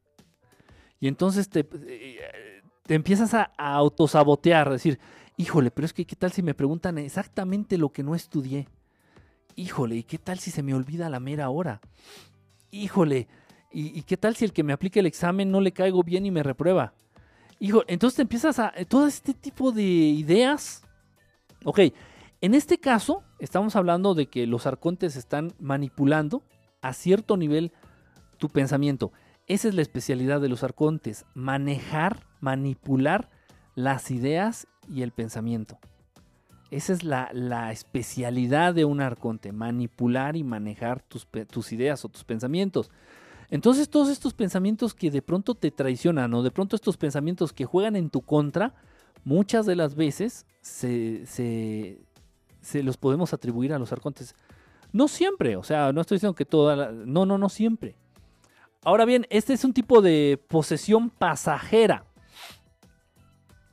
Y 0.99 1.07
entonces 1.07 1.49
te, 1.49 1.67
eh, 1.87 2.61
te 2.83 2.95
empiezas 2.95 3.35
a, 3.35 3.51
autosabotear, 3.57 4.69
a 4.69 4.71
decir, 4.71 4.99
híjole, 5.37 5.69
pero 5.69 5.85
es 5.85 5.93
que 5.93 6.05
qué 6.05 6.15
tal 6.15 6.31
si 6.31 6.41
me 6.41 6.55
preguntan 6.55 6.97
exactamente 6.97 7.77
lo 7.77 7.89
que 7.89 8.01
no 8.01 8.15
estudié. 8.15 8.67
Híjole, 9.59 9.97
¿y 9.97 10.03
qué 10.03 10.17
tal 10.17 10.39
si 10.39 10.51
se 10.51 10.63
me 10.63 10.73
olvida 10.73 11.09
la 11.09 11.19
mera 11.19 11.49
hora? 11.49 11.81
Híjole, 12.71 13.27
¿y, 13.73 14.03
qué 14.03 14.15
tal 14.15 14.37
si 14.37 14.45
el 14.45 14.53
que 14.53 14.63
me 14.63 14.71
aplique 14.71 15.01
el 15.01 15.05
examen 15.05 15.51
no 15.51 15.59
le 15.59 15.73
caigo 15.73 16.01
bien 16.01 16.25
y 16.25 16.31
me 16.31 16.43
reprueba? 16.43 16.93
Hijo, 17.59 17.83
entonces 17.87 18.15
te 18.15 18.21
empiezas 18.21 18.57
a. 18.57 18.71
Eh, 18.77 18.85
todo 18.85 19.05
este 19.05 19.33
tipo 19.33 19.73
de 19.73 19.83
ideas. 19.83 20.83
Ok, 21.65 21.79
en 22.39 22.53
este 22.53 22.79
caso, 22.79 23.21
estamos 23.37 23.75
hablando 23.75 24.15
de 24.15 24.27
que 24.27 24.47
los 24.47 24.65
arcontes 24.65 25.17
están 25.17 25.51
manipulando 25.59 26.41
a 26.81 26.93
cierto 26.93 27.35
nivel 27.35 27.73
tu 28.37 28.47
pensamiento. 28.47 29.11
Esa 29.45 29.67
es 29.67 29.75
la 29.75 29.81
especialidad 29.81 30.39
de 30.39 30.47
los 30.47 30.63
arcontes: 30.63 31.25
manejar, 31.33 32.25
manipular 32.39 33.29
las 33.75 34.09
ideas 34.09 34.69
y 34.87 35.01
el 35.01 35.11
pensamiento. 35.11 35.79
Esa 36.71 36.93
es 36.93 37.03
la, 37.03 37.71
especialidad 37.71 38.73
de 38.73 38.85
un 38.85 39.01
arconte: 39.01 39.51
manipular 39.51 40.35
y 40.35 40.43
manejar 40.43 41.01
tus, 41.01 41.27
tus 41.51 41.71
ideas 41.71 42.05
o 42.05 42.09
tus 42.09 42.23
pensamientos. 42.23 42.91
Entonces 43.49 43.89
todos 43.89 44.09
estos 44.09 44.33
pensamientos 44.33 44.93
que 44.93 45.09
de 45.09 45.21
pronto 45.21 45.55
te 45.55 45.71
traicionan 45.71 46.33
o 46.33 46.43
de 46.43 46.51
pronto 46.51 46.75
estos 46.75 46.97
pensamientos 46.97 47.51
que 47.51 47.65
juegan 47.65 47.95
en 47.95 48.09
tu 48.09 48.21
contra, 48.21 48.75
muchas 49.23 49.65
de 49.65 49.75
las 49.75 49.95
veces 49.95 50.45
se, 50.61 51.25
se, 51.25 52.83
los 52.83 52.97
podemos 52.97 53.33
atribuir 53.33 53.73
a 53.73 53.79
los 53.79 53.91
arcontes. 53.91 54.35
No 54.91 55.07
siempre, 55.07 55.55
o 55.55 55.63
sea, 55.63 55.91
no 55.91 56.01
estoy 56.01 56.17
diciendo 56.17 56.35
que 56.35 56.45
toda 56.45 56.91
No, 56.91 57.25
no, 57.25 57.37
no 57.37 57.49
siempre. 57.49 57.95
Ahora 58.83 59.05
bien, 59.05 59.25
este 59.29 59.53
es 59.53 59.65
un 59.65 59.73
tipo 59.73 60.01
de 60.01 60.39
posesión 60.47 61.09
pasajera. 61.09 62.05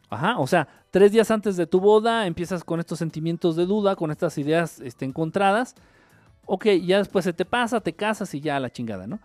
Ajá, 0.09 0.39
o 0.39 0.47
sea, 0.47 0.69
tres 0.91 1.13
días 1.13 1.31
antes 1.31 1.57
de 1.57 1.67
tu 1.67 1.81
boda 1.81 2.27
empiezas 2.27 2.63
con 2.63 2.79
estos 2.79 2.99
sentimientos 2.99 3.57
de 3.57 3.67
duda, 3.67 3.97
con 3.97 4.11
estas 4.11 4.39
ideas 4.39 4.81
este, 4.81 5.05
encontradas. 5.05 5.75
Ok, 6.45 6.67
ya 6.85 6.99
después 6.99 7.25
se 7.25 7.33
te 7.33 7.45
pasa, 7.45 7.81
te 7.81 7.93
casas 7.93 8.33
y 8.35 8.41
ya 8.41 8.61
la 8.61 8.71
chingada, 8.71 9.07
¿no? 9.07 9.19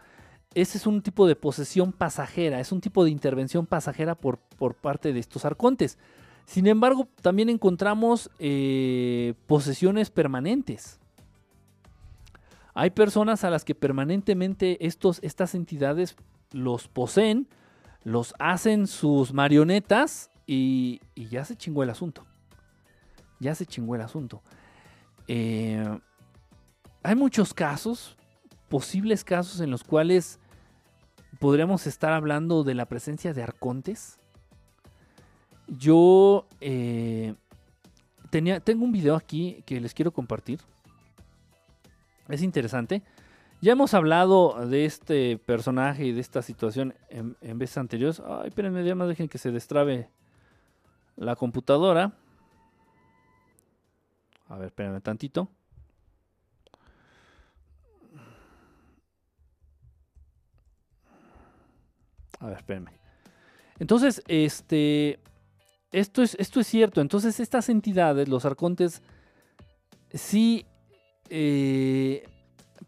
ese 0.54 0.78
es 0.78 0.86
un 0.86 1.02
tipo 1.02 1.28
de 1.28 1.36
posesión 1.36 1.94
pasajera, 1.94 2.60
es 2.60 2.72
un 2.72 2.82
tipo 2.82 3.04
de 3.04 3.12
intervención 3.12 3.66
pasajera 3.66 4.16
por, 4.16 4.38
por 4.38 4.76
parte 4.76 5.14
de 5.14 5.20
estos 5.20 5.46
arcontes. 5.46 5.98
Sin 6.46 6.68
embargo, 6.68 7.08
también 7.22 7.50
encontramos 7.50 8.30
eh, 8.40 9.34
posesiones 9.48 10.10
permanentes. 10.10 11.00
Hay 12.74 12.90
personas 12.90 13.44
a 13.44 13.50
las 13.50 13.64
que 13.64 13.76
permanentemente 13.76 14.86
estos, 14.86 15.20
estas 15.24 15.56
entidades 15.56 16.16
los 16.52 16.88
poseen, 16.88 17.48
los 18.04 18.34
hacen 18.40 18.88
sus 18.88 19.34
marionetas 19.34 20.31
y, 20.46 21.02
ya 21.16 21.46
se 21.46 21.56
chingó 21.56 21.84
el 21.84 21.90
asunto. 21.90 22.26
Ya 23.40 23.56
se 23.56 23.66
chingó 23.66 23.96
el 23.96 24.02
asunto. 24.02 24.42
Eh, 25.28 26.00
hay 27.04 27.16
muchos 27.16 27.54
casos, 27.54 28.18
posibles 28.70 29.24
casos 29.24 29.60
en 29.62 29.72
los 29.72 29.84
cuales 29.84 30.40
podríamos 31.40 31.88
estar 31.88 32.14
hablando 32.14 32.64
de 32.64 32.76
la 32.76 32.86
presencia 32.86 33.34
de 33.34 33.44
arcontes. 33.44 34.20
Yo 35.68 36.48
eh, 36.60 37.34
tenía, 38.30 38.60
tengo 38.60 38.84
un 38.84 38.92
video 38.92 39.16
aquí 39.16 39.64
que 39.66 39.80
les 39.80 39.94
quiero 39.94 40.12
compartir. 40.12 40.60
Es 42.28 42.42
interesante. 42.42 43.04
Ya 43.62 43.74
hemos 43.74 43.94
hablado 43.94 44.66
de 44.66 44.86
este 44.86 45.38
personaje 45.38 46.06
y 46.06 46.12
de 46.14 46.22
esta 46.22 46.42
situación 46.42 46.96
en, 47.10 47.36
veces 47.60 47.78
anteriores. 47.78 48.20
Ay, 48.26 48.48
espérenme, 48.48 48.84
ya 48.84 48.96
no 48.96 49.08
dejen 49.08 49.28
que 49.28 49.38
se 49.38 49.52
destrabe 49.52 50.10
la 51.22 51.36
computadora. 51.36 52.14
A 54.48 54.58
ver, 54.58 54.68
espérenme 54.68 55.02
tantito. 55.02 55.50
A 62.40 62.48
ver, 62.48 62.58
espérenme. 62.58 63.00
Entonces, 63.80 64.24
este. 64.28 65.20
Esto 65.92 66.24
es, 66.24 66.36
esto 66.40 66.60
es 66.60 66.68
cierto. 66.68 67.02
Entonces, 67.02 67.40
estas 67.40 67.70
entidades, 67.70 68.30
los 68.30 68.46
arcontes, 68.46 69.02
sí 70.14 70.66
eh, 71.30 72.24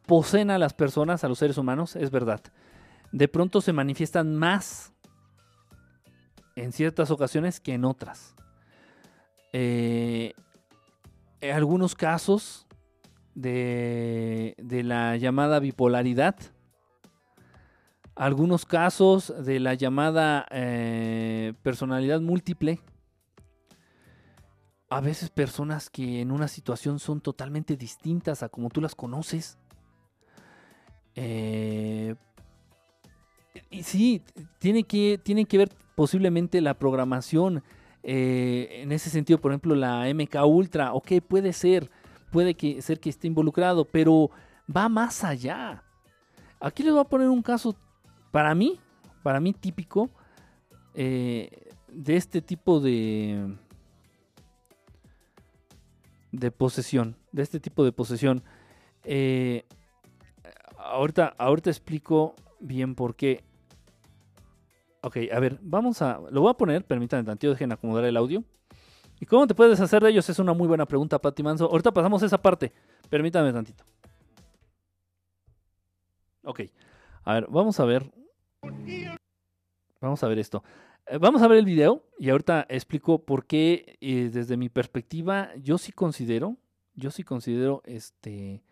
poseen 0.05 0.49
a 0.49 0.57
las 0.57 0.73
personas, 0.73 1.23
a 1.23 1.27
los 1.27 1.37
seres 1.37 1.57
humanos, 1.57 1.95
es 1.97 2.09
verdad. 2.11 2.41
De 3.11 3.27
pronto 3.27 3.61
se 3.61 3.73
manifiestan 3.73 4.35
más 4.35 4.92
en 6.55 6.71
ciertas 6.71 7.11
ocasiones 7.11 7.59
que 7.59 7.73
en 7.73 7.85
otras. 7.85 8.35
Eh, 9.53 10.33
en 11.41 11.55
algunos 11.55 11.95
casos 11.95 12.67
de, 13.35 14.55
de 14.57 14.83
la 14.83 15.17
llamada 15.17 15.59
bipolaridad, 15.59 16.35
algunos 18.15 18.65
casos 18.65 19.33
de 19.43 19.59
la 19.59 19.73
llamada 19.73 20.45
eh, 20.51 21.53
personalidad 21.63 22.21
múltiple. 22.21 22.79
A 24.89 25.01
veces 25.01 25.31
personas 25.31 25.89
que 25.89 26.21
en 26.21 26.31
una 26.31 26.47
situación 26.47 26.99
son 26.99 27.21
totalmente 27.21 27.75
distintas 27.75 28.43
a 28.43 28.49
como 28.49 28.69
tú 28.69 28.81
las 28.81 28.93
conoces. 28.93 29.57
Eh, 31.15 32.13
y 33.71 33.83
sí, 33.83 34.21
tiene 34.59 34.83
que, 34.83 35.19
tiene 35.23 35.45
que 35.45 35.57
ver 35.57 35.69
posiblemente 35.95 36.61
la 36.61 36.73
programación. 36.75 37.63
Eh, 38.03 38.81
en 38.81 38.91
ese 38.91 39.09
sentido, 39.09 39.39
por 39.39 39.51
ejemplo, 39.51 39.75
la 39.75 40.05
MK 40.13 40.45
Ultra, 40.45 40.93
ok, 40.93 41.13
puede 41.27 41.53
ser, 41.53 41.89
puede 42.31 42.55
que, 42.55 42.81
ser 42.81 42.99
que 42.99 43.09
esté 43.09 43.27
involucrado, 43.27 43.85
pero 43.85 44.29
va 44.75 44.89
más 44.89 45.23
allá. 45.23 45.83
Aquí 46.59 46.83
les 46.83 46.91
voy 46.91 47.01
a 47.01 47.05
poner 47.05 47.29
un 47.29 47.41
caso 47.41 47.75
para 48.31 48.53
mí, 48.55 48.79
para 49.21 49.39
mí 49.39 49.53
típico 49.53 50.09
eh, 50.93 51.49
de 51.87 52.15
este 52.15 52.41
tipo 52.41 52.79
de, 52.79 53.55
de 56.31 56.51
posesión, 56.51 57.15
de 57.31 57.43
este 57.43 57.59
tipo 57.59 57.83
de 57.83 57.91
posesión. 57.91 58.43
Eh, 59.03 59.65
ahorita, 60.77 61.33
ahorita 61.37 61.69
explico 61.69 62.35
bien 62.59 62.95
por 62.95 63.15
qué. 63.15 63.43
Ok, 65.03 65.17
a 65.31 65.39
ver, 65.39 65.59
vamos 65.61 66.01
a. 66.01 66.19
Lo 66.31 66.41
voy 66.41 66.49
a 66.49 66.53
poner, 66.53 66.85
permítanme 66.85 67.23
tantito, 67.23 67.51
dejen 67.51 67.71
acomodar 67.71 68.05
el 68.05 68.17
audio. 68.17 68.43
¿Y 69.19 69.25
cómo 69.25 69.45
te 69.47 69.53
puedes 69.53 69.79
hacer 69.79 70.01
de 70.01 70.09
ellos? 70.09 70.27
Es 70.29 70.39
una 70.39 70.53
muy 70.53 70.67
buena 70.67 70.85
pregunta, 70.85 71.19
Pati 71.19 71.43
Manso. 71.43 71.65
Ahorita 71.65 71.91
pasamos 71.91 72.23
esa 72.23 72.41
parte. 72.41 72.71
Permítame 73.09 73.53
tantito. 73.53 73.83
Ok. 76.43 76.61
A 77.23 77.33
ver, 77.35 77.47
vamos 77.49 77.79
a 77.79 77.85
ver 77.85 78.11
Vamos 80.01 80.23
a 80.23 80.27
ver 80.27 80.39
esto. 80.39 80.63
Eh, 81.07 81.17
vamos 81.17 81.41
a 81.41 81.47
ver 81.47 81.57
el 81.59 81.65
video 81.65 82.03
y 82.19 82.29
ahorita 82.29 82.65
explico 82.69 83.23
por 83.23 83.45
qué 83.45 83.97
eh, 84.01 84.29
desde 84.31 84.57
mi 84.57 84.69
perspectiva 84.69 85.49
yo 85.55 85.77
sí 85.77 85.91
considero, 85.91 86.57
yo 86.93 87.11
sí 87.11 87.23
considero 87.23 87.81
este 87.85 88.63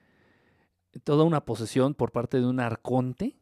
toda 1.06 1.24
una 1.24 1.46
posesión 1.46 1.94
por 1.94 2.12
parte 2.12 2.38
de 2.42 2.46
un 2.46 2.60
arconte, 2.60 3.38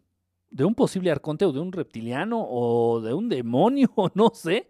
de 0.51 0.65
un 0.65 0.75
posible 0.75 1.11
arconte 1.11 1.45
o 1.45 1.51
de 1.51 1.59
un 1.59 1.71
reptiliano 1.71 2.45
o 2.47 3.01
de 3.01 3.13
un 3.13 3.29
demonio, 3.29 3.89
no 4.13 4.31
sé. 4.33 4.69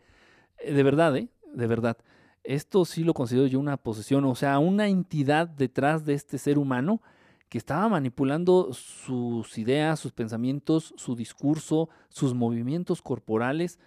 Eh, 0.59 0.73
de 0.73 0.83
verdad, 0.83 1.15
¿eh? 1.17 1.29
De 1.53 1.67
verdad. 1.67 1.97
Esto 2.43 2.85
sí 2.85 3.03
lo 3.03 3.13
considero 3.13 3.47
yo 3.47 3.59
una 3.59 3.77
posesión, 3.77 4.25
o 4.25 4.35
sea, 4.35 4.59
una 4.59 4.87
entidad 4.87 5.47
detrás 5.47 6.05
de 6.05 6.13
este 6.13 6.37
ser 6.37 6.57
humano 6.57 7.01
que 7.49 7.57
estaba 7.57 7.89
manipulando 7.89 8.73
sus 8.73 9.57
ideas, 9.57 9.99
sus 9.99 10.11
pensamientos, 10.11 10.93
su 10.97 11.15
discurso, 11.15 11.89
sus 12.09 12.33
movimientos 12.33 13.01
corporales, 13.01 13.79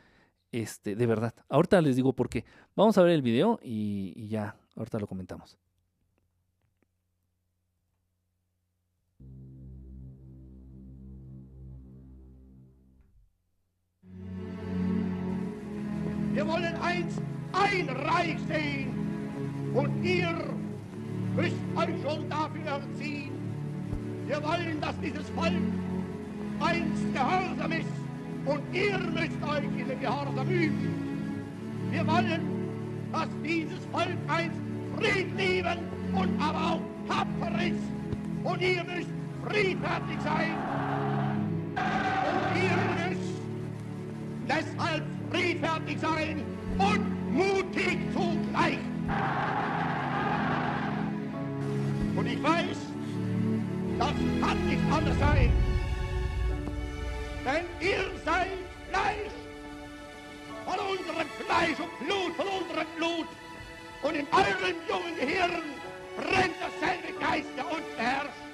este, 0.50 0.96
de 0.96 1.06
verdad. 1.06 1.34
Ahorita 1.48 1.80
les 1.80 1.96
digo 1.96 2.12
por 2.12 2.28
qué. 2.28 2.44
Vamos 2.76 2.98
a 2.98 3.02
ver 3.02 3.12
el 3.12 3.22
video 3.22 3.58
y, 3.62 4.12
y 4.16 4.28
ya, 4.28 4.56
ahorita 4.76 4.98
lo 4.98 5.06
comentamos. 5.06 5.61
Wir 16.32 16.46
wollen 16.48 16.74
eins, 16.82 17.14
ein 17.52 17.88
Reich 17.90 18.38
sehen 18.48 18.88
und 19.74 20.02
ihr 20.02 20.32
müsst 21.36 21.56
euch 21.76 22.02
schon 22.02 22.28
dafür 22.30 22.66
erziehen. 22.66 23.32
Wir 24.26 24.42
wollen, 24.42 24.80
dass 24.80 24.98
dieses 25.00 25.28
Volk 25.30 25.52
einst 26.60 27.14
gehorsam 27.14 27.72
ist 27.72 27.86
und 28.46 28.60
ihr 28.72 28.98
müsst 28.98 29.42
euch 29.42 29.64
in 29.78 29.88
dem 29.88 30.00
Gehorsam 30.00 30.48
üben. 30.48 30.94
Wir 31.90 32.06
wollen, 32.06 32.40
dass 33.12 33.28
dieses 33.44 33.84
Volk 33.92 34.16
einst 34.28 34.56
Fried 34.98 35.26
und 36.14 36.42
aber 36.42 36.74
auch 36.74 36.80
tapfer 37.08 37.62
ist. 37.62 37.82
Und 38.44 38.60
ihr 38.62 38.84
müsst 38.84 39.10
friedfertig 39.46 40.20
sein. 40.24 40.54
Und 41.76 42.62
ihr 42.62 43.10
müsst 43.10 43.34
deshalb 44.48 45.11
friedfertig 45.62 45.98
sein 46.00 46.42
und 46.78 47.32
mutig 47.32 47.98
zugleich. 48.12 48.78
Und 52.16 52.26
ich 52.26 52.42
weiß, 52.42 52.78
das 53.98 54.14
kann 54.40 54.66
nicht 54.68 54.82
anders 54.90 55.18
sein. 55.18 55.52
Denn 57.44 57.64
ihr 57.80 58.04
seid 58.24 58.48
Fleisch. 58.90 59.32
Von 60.64 60.78
unserem 60.78 61.28
Fleisch 61.44 61.78
und 61.80 62.06
Blut, 62.06 62.36
von 62.36 62.46
unserem 62.46 62.86
Blut. 62.96 63.26
Und 64.02 64.16
in 64.16 64.26
eurem 64.32 64.76
jungen 64.88 65.16
Gehirn 65.18 65.62
brennt 66.16 66.54
derselbe 66.60 67.18
Geist, 67.20 67.48
der 67.56 67.66
uns 67.66 67.86
beherrscht. 67.96 68.51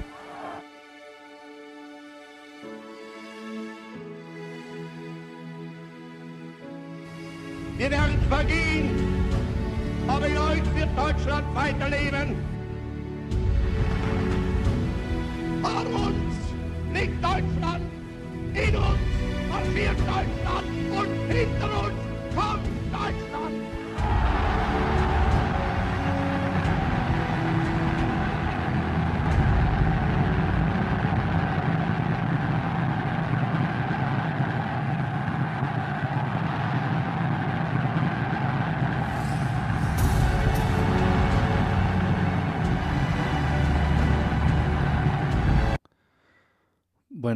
Wir 7.78 7.92
werden 7.92 8.18
vergehen, 8.28 8.90
aber 10.08 10.26
in 10.26 10.36
euch 10.36 10.74
wird 10.74 10.88
Deutschland 10.96 11.54
weiterleben. 11.54 12.34
Vor 15.62 16.06
uns 16.06 16.34
liegt 16.92 17.22
Deutschland, 17.22 17.84
in 18.54 18.74
uns 18.74 18.98
marschiert 19.48 19.96
Deutschland 20.00 20.66
und 20.90 21.32
hinter 21.32 21.80
uns 21.84 22.34
kommt 22.34 22.77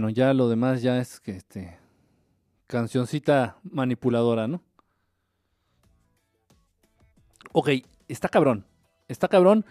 Bueno, 0.02 0.16
ya 0.16 0.34
lo 0.34 0.48
demás 0.48 0.82
ya 0.82 0.98
es 0.98 1.20
que 1.20 1.36
este 1.36 1.78
cancioncita 2.66 3.58
manipuladora, 3.62 4.48
¿no? 4.48 4.60
Ok, 7.52 7.68
está 8.08 8.28
cabrón. 8.28 8.66
Está 9.06 9.28
cabrón. 9.28 9.64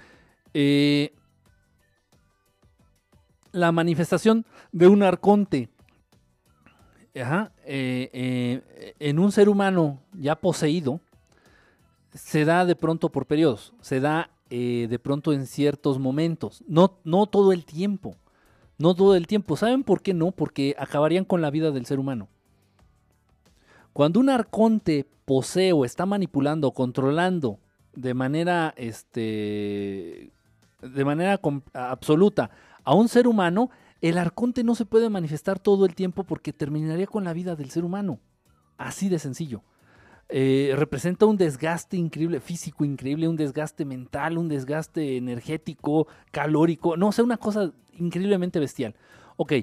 Eh, 0.54 1.14
la 3.52 3.74
manifestación 3.74 4.46
de 4.72 4.88
un 4.88 5.04
arconte 5.04 5.68
ajá, 7.14 7.52
eh, 7.66 8.10
eh, 8.14 8.94
en 9.00 9.20
un 9.20 9.34
ser 9.34 9.50
humano 9.50 10.00
ya 10.14 10.38
poseído 10.38 11.02
se 12.14 12.46
da 12.46 12.66
de 12.66 12.78
pronto 12.78 13.10
por 13.10 13.26
periodos, 13.26 13.74
se 13.82 14.00
da 14.00 14.30
de 14.50 15.00
pronto 15.04 15.34
en 15.34 15.46
ciertos 15.46 16.00
momentos, 16.00 16.64
no, 16.68 17.00
no 17.04 17.26
todo 17.26 17.52
el 17.52 17.66
tiempo, 17.66 18.16
no 18.82 18.96
todo 18.96 19.16
el 19.16 19.28
tiempo. 19.28 19.56
¿Saben 19.58 19.84
por 19.84 20.02
qué 20.02 20.14
no? 20.14 20.32
Porque 20.32 20.76
acabarían 20.78 21.26
con 21.26 21.42
la 21.42 21.52
vida 21.52 21.72
del 21.72 21.86
ser 21.86 22.00
humano. 22.00 22.28
Cuando 23.94 24.20
un 24.20 24.30
arconte 24.30 25.08
posee 25.26 25.74
o 25.74 25.86
está 25.86 26.06
manipulando 26.06 26.72
controlando 26.72 27.60
de 27.94 28.14
manera, 28.14 28.74
este, 28.78 30.32
de 30.82 31.06
manera 31.06 31.40
absoluta 31.74 32.52
a 32.84 32.96
un 32.96 33.10
ser 33.10 33.28
humano, 33.28 33.70
el 34.02 34.18
arconte 34.18 34.64
no 34.64 34.76
se 34.76 34.86
puede 34.86 35.10
manifestar 35.10 35.60
todo 35.60 35.86
el 35.86 35.94
tiempo 35.94 36.24
porque 36.24 36.54
terminaría 36.54 37.08
con 37.08 37.24
la 37.24 37.34
vida 37.34 37.56
del 37.56 37.70
ser 37.70 37.84
humano. 37.84 38.20
Así 38.78 39.10
de 39.10 39.20
sencillo. 39.20 39.64
Eh, 40.34 40.72
representa 40.78 41.26
un 41.26 41.36
desgaste 41.36 41.98
increíble, 41.98 42.40
físico 42.40 42.86
increíble, 42.86 43.28
un 43.28 43.36
desgaste 43.36 43.84
mental, 43.84 44.38
un 44.38 44.48
desgaste 44.48 45.18
energético, 45.18 46.08
calórico, 46.32 46.96
no 46.96 47.12
sé, 47.12 47.22
una 47.22 47.36
cosa 47.36 47.74
increíblemente 47.98 48.58
bestial. 48.58 48.96
Ok, 49.36 49.54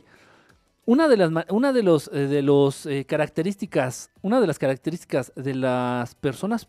una 0.84 1.08
de 1.08 1.16
las, 1.16 1.32
una 1.48 1.72
de 1.72 1.82
los, 1.82 2.10
eh, 2.12 2.26
de 2.26 2.42
los 2.42 2.84
eh, 2.84 3.06
características, 3.06 4.10
una 4.20 4.42
de 4.42 4.46
las 4.46 4.58
características 4.58 5.32
de 5.36 5.54
las 5.54 6.14
personas 6.14 6.68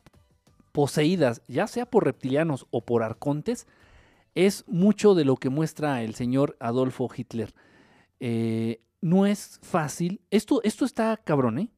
poseídas, 0.72 1.42
ya 1.50 1.68
sea 1.68 1.86
por 1.86 2.06
reptilianos 2.06 2.68
o 2.72 2.80
por 2.80 3.04
arcontes, 3.04 3.68
es 4.34 4.64
mucho 4.66 5.14
de 5.14 5.26
lo 5.26 5.36
que 5.36 5.50
muestra 5.50 6.04
el 6.04 6.16
señor 6.16 6.56
Adolfo 6.62 7.10
Hitler. 7.14 7.54
No 9.02 9.26
es 9.26 9.60
fácil. 9.62 10.22
Esto, 10.32 10.62
esto 10.64 10.86
está 10.86 11.18
cabrón, 11.18 11.60
¿eh? 11.60 11.70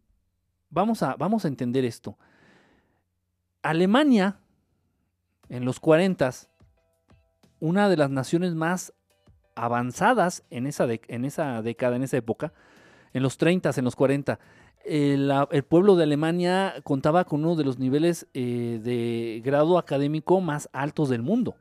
Vamos 0.72 1.04
a, 1.04 1.16
vamos 1.16 1.46
a 1.46 1.50
entender 1.50 1.86
esto. 1.86 2.18
Alemania, 3.62 4.40
en 5.50 5.66
los 5.66 5.80
40, 5.80 6.32
una 7.60 7.90
de 7.90 7.98
las 7.98 8.10
naciones 8.10 8.56
más 8.56 8.94
avanzadas 9.56 10.44
en 10.50 10.66
esa, 10.66 10.88
en 10.90 11.26
esa 11.26 11.62
década, 11.62 11.96
en 11.96 12.04
esa 12.04 12.18
época, 12.18 12.54
en 13.14 13.22
los 13.22 13.38
30, 13.38 13.72
en 13.76 13.84
los 13.86 13.96
40, 13.96 14.40
el, 14.86 15.28
la- 15.28 15.48
el 15.52 15.64
pueblo 15.64 15.96
de 15.96 16.04
Alemania 16.04 16.74
contaba 16.84 17.26
con 17.26 17.42
uno 17.46 17.56
de 17.56 17.66
los 17.66 17.78
niveles 17.78 18.28
eh, 18.34 18.80
de 18.82 19.42
grado 19.44 19.78
académico 19.78 20.40
más 20.42 20.70
altos 20.74 21.10
del 21.10 21.22
mundo, 21.22 21.56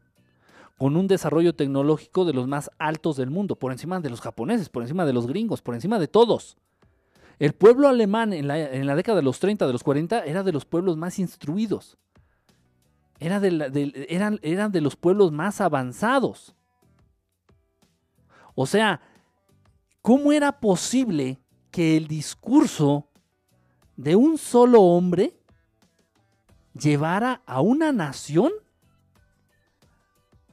con 0.79 0.97
un 0.97 1.09
desarrollo 1.09 1.55
tecnológico 1.55 2.25
de 2.25 2.33
los 2.33 2.47
más 2.47 2.71
altos 2.79 3.17
del 3.17 3.29
mundo, 3.31 3.57
por 3.57 3.73
encima 3.73 4.01
de 4.01 4.09
los 4.09 4.21
japoneses, 4.23 4.69
por 4.71 4.83
encima 4.85 5.05
de 5.05 5.13
los 5.13 5.27
gringos, 5.27 5.61
por 5.61 5.75
encima 5.75 5.99
de 5.99 6.09
todos. 6.09 6.57
El 7.41 7.55
pueblo 7.55 7.88
alemán 7.88 8.34
en 8.34 8.47
la, 8.47 8.59
en 8.59 8.86
la 8.86 8.95
década 8.95 9.16
de 9.16 9.22
los 9.22 9.41
30, 9.41 9.66
de 9.66 9.72
los 9.72 9.82
40, 9.82 10.24
era 10.26 10.43
de 10.43 10.53
los 10.53 10.66
pueblos 10.66 10.99
más 10.99 11.18
instruidos. 11.18 11.97
Era 13.18 13.41
de 13.41 14.07
eran, 14.11 14.38
eran 14.43 14.70
de 14.72 14.80
los 14.82 14.95
pueblos 14.95 15.32
más 15.32 15.61
avanzados. 15.62 16.55
O 18.55 18.66
sea, 18.66 19.01
¿cómo 20.03 20.32
era 20.32 20.61
posible 20.61 21.41
que 21.70 21.97
el 21.97 22.09
discurso 22.09 23.09
de 23.97 24.16
un 24.16 24.36
solo 24.36 24.82
hombre 24.82 25.41
llevara 26.74 27.43
a 27.47 27.62
una 27.62 27.91
nación 27.91 28.53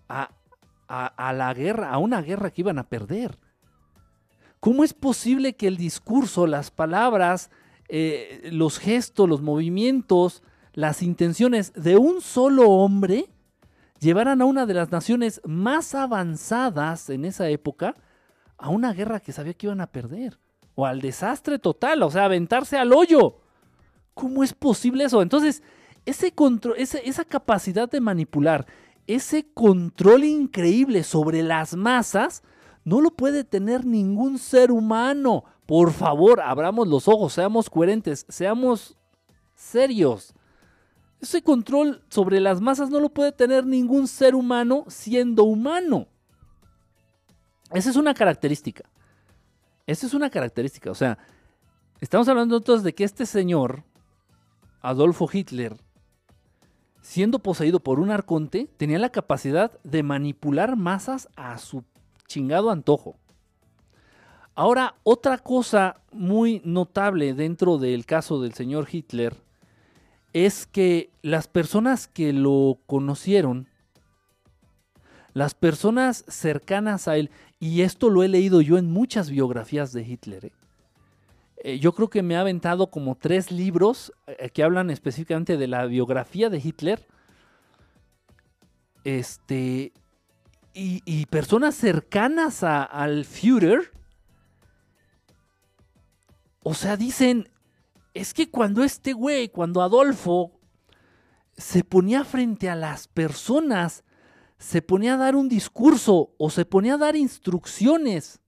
a- 0.08 0.30
a 0.88 1.34
la 1.34 1.54
guerra, 1.54 1.90
a 1.92 1.98
una 1.98 2.22
guerra 2.22 2.50
que 2.52 2.62
iban 2.62 2.80
a 2.80 2.88
perder? 2.88 3.38
¿Cómo 4.60 4.84
es 4.84 4.94
posible 4.94 5.56
que 5.56 5.68
el 5.68 5.78
discurso, 5.78 6.48
las 6.48 6.72
palabras, 6.72 7.52
eh, 7.90 8.50
los 8.52 8.80
gestos, 8.80 9.30
los 9.30 9.42
movimientos, 9.42 10.44
las 10.74 11.02
intenciones 11.02 11.74
de 11.74 11.98
un 11.98 12.22
solo 12.22 12.70
hombre 12.70 13.30
llevaran 14.00 14.42
a 14.42 14.46
una 14.46 14.66
de 14.66 14.74
las 14.74 14.92
naciones 14.92 15.42
más 15.46 15.96
avanzadas 15.96 17.10
en 17.10 17.26
esa 17.26 17.50
época 17.50 17.96
a 18.58 18.70
una 18.70 18.94
guerra 18.94 19.20
que 19.20 19.32
sabía 19.32 19.54
que 19.54 19.68
iban 19.68 19.82
a 19.82 19.92
perder? 19.92 20.40
O 20.76 20.86
al 20.86 21.02
desastre 21.02 21.60
total, 21.60 22.04
o 22.04 22.12
sea, 22.12 22.26
aventarse 22.26 22.78
al 22.78 22.94
hoyo. 22.94 23.40
¿Cómo 24.14 24.44
es 24.44 24.54
posible 24.54 25.06
eso? 25.06 25.22
Entonces, 25.22 25.64
ese 26.06 26.32
control, 26.32 26.76
esa 26.78 27.26
capacidad 27.26 27.90
de 27.90 28.02
manipular, 28.02 28.66
ese 29.08 29.48
control 29.54 30.24
increíble 30.24 31.04
sobre 31.04 31.42
las 31.44 31.76
masas, 31.76 32.44
no 32.88 33.02
lo 33.02 33.12
puede 33.12 33.44
tener 33.44 33.86
ningún 33.86 34.38
ser 34.38 34.72
humano. 34.72 35.44
Por 35.66 35.92
favor, 35.92 36.40
abramos 36.40 36.88
los 36.88 37.10
ojos, 37.10 37.34
seamos 37.34 37.70
coherentes, 37.70 38.26
seamos 38.30 38.96
serios. 39.56 40.34
Ese 41.20 41.42
control 41.42 42.02
sobre 42.08 42.40
las 42.40 42.62
masas 42.62 42.90
no 42.90 43.02
lo 43.02 43.10
puede 43.10 43.34
tener 43.34 43.66
ningún 43.66 44.08
ser 44.08 44.36
humano 44.36 44.86
siendo 44.88 45.44
humano. 45.44 46.08
Esa 47.74 47.90
es 47.90 47.98
una 47.98 48.14
característica. 48.14 48.86
Esa 49.86 50.08
es 50.08 50.14
una 50.14 50.30
característica. 50.30 50.90
O 50.90 50.96
sea, 50.96 51.18
estamos 52.00 52.30
hablando 52.30 52.56
entonces 52.56 52.86
de 52.86 52.96
que 52.96 53.04
este 53.04 53.26
señor, 53.26 53.84
Adolfo 54.80 55.28
Hitler, 55.30 55.76
siendo 57.02 57.40
poseído 57.40 57.82
por 57.82 58.00
un 58.00 58.12
arconte, 58.12 58.70
tenía 58.78 58.98
la 58.98 59.10
capacidad 59.10 59.78
de 59.84 60.04
manipular 60.04 60.78
masas 60.78 61.28
a 61.36 61.58
su 61.58 61.84
chingado 62.28 62.70
antojo. 62.70 63.16
Ahora, 64.54 64.96
otra 65.04 65.38
cosa 65.38 66.02
muy 66.12 66.62
notable 66.66 67.34
dentro 67.34 67.78
del 67.78 68.06
caso 68.06 68.42
del 68.42 68.54
señor 68.54 68.88
Hitler 68.92 69.36
es 70.34 70.66
que 70.66 71.10
las 71.22 71.48
personas 71.48 72.08
que 72.08 72.34
lo 72.34 72.80
conocieron, 72.86 73.68
Las 75.34 75.54
personas 75.54 76.26
cercanas 76.28 77.08
a 77.08 77.16
él, 77.16 77.30
y 77.60 77.82
esto 77.82 78.10
lo 78.10 78.24
he 78.24 78.28
leído 78.28 78.62
yo 78.62 78.80
en 78.80 78.92
muchas 78.92 79.30
biografías 79.30 79.94
de 79.94 80.02
Hitler. 80.02 80.46
¿eh? 80.46 80.52
Eh, 81.58 81.80
yo 81.80 81.92
creo 81.94 82.10
que 82.10 82.24
me 82.24 82.36
ha 82.36 82.42
aventado 82.42 82.88
como 82.88 83.14
tres 83.14 83.52
libros 83.52 84.12
eh, 84.26 84.50
que 84.50 84.64
hablan 84.64 84.90
específicamente 84.90 85.58
de 85.58 85.68
la 85.68 85.86
biografía 85.86 86.50
de 86.50 86.58
Hitler. 86.58 87.06
Este. 89.04 89.94
Y, 90.80 91.26
personas 91.26 91.74
cercanas 91.74 92.64
al 92.64 93.26
Führer. 93.26 93.92
O 96.62 96.74
sea, 96.74 96.98
dicen. 96.98 97.50
Es 98.14 98.34
que 98.34 98.50
cuando 98.50 98.84
este 98.84 99.14
güey, 99.14 99.50
cuando 99.50 99.82
Adolfo 99.82 100.60
se 101.56 101.84
ponía 101.84 102.24
frente 102.24 102.68
a 102.68 102.76
las 102.76 103.08
personas, 103.08 104.04
se 104.58 104.82
ponía 104.82 105.14
a 105.14 105.18
dar 105.18 105.36
un 105.36 105.50
discurso 105.50 106.34
o 106.38 106.50
se 106.50 106.66
ponía 106.66 106.96
a 106.96 106.98
dar 106.98 107.16
instrucciones 107.16 108.42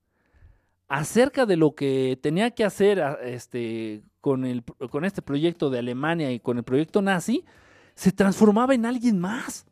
acerca 0.87 1.45
de 1.45 1.55
lo 1.55 1.75
que 1.75 2.17
tenía 2.21 2.51
que 2.51 2.65
hacer 2.65 2.99
este, 3.23 4.03
con, 4.21 4.43
el, 4.43 4.63
con 4.63 5.05
este 5.05 5.21
proyecto 5.21 5.69
de 5.69 5.79
Alemania 5.79 6.31
y 6.31 6.39
con 6.39 6.57
el 6.57 6.63
proyecto 6.63 7.01
nazi, 7.01 7.45
se 7.93 8.11
transformaba 8.11 8.73
en 8.73 8.85
alguien 8.85 9.19
más. 9.19 9.68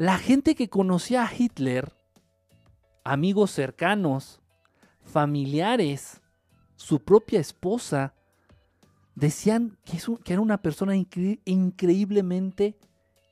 La 0.00 0.16
gente 0.16 0.54
que 0.54 0.70
conocía 0.70 1.24
a 1.24 1.30
Hitler, 1.30 1.92
amigos 3.04 3.50
cercanos, 3.50 4.40
familiares, 5.04 6.22
su 6.74 7.00
propia 7.00 7.38
esposa, 7.38 8.14
decían 9.14 9.76
que, 9.84 9.98
era 10.32 10.40
una 10.40 10.62
persona 10.62 10.96
increíblemente, 10.96 12.78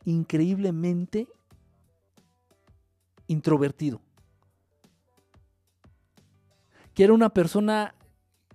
increíblemente 0.04 1.26
introvertido 3.28 4.02
que 6.92 7.04
era 7.04 7.14
una 7.14 7.30
persona 7.30 7.94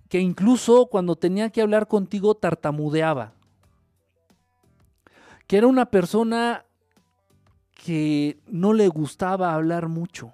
que 0.08 0.20
incluso 0.20 0.86
cuando 0.86 1.16
tenía 1.16 1.50
que 1.50 1.62
hablar 1.62 1.88
contigo 1.88 2.36
tartamudeaba. 2.36 3.32
Que 5.48 5.56
era 5.56 5.66
una 5.66 5.86
persona 5.86 6.63
que 7.74 8.38
no 8.46 8.72
le 8.72 8.88
gustaba 8.88 9.54
hablar 9.54 9.88
mucho. 9.88 10.32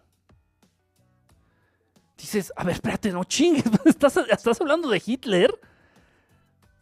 Dices, 2.16 2.52
a 2.54 2.64
ver, 2.64 2.74
espérate, 2.74 3.12
no 3.12 3.24
chingues, 3.24 3.64
estás, 3.84 4.60
hablando 4.60 4.88
de 4.88 5.02
Hitler. 5.04 5.58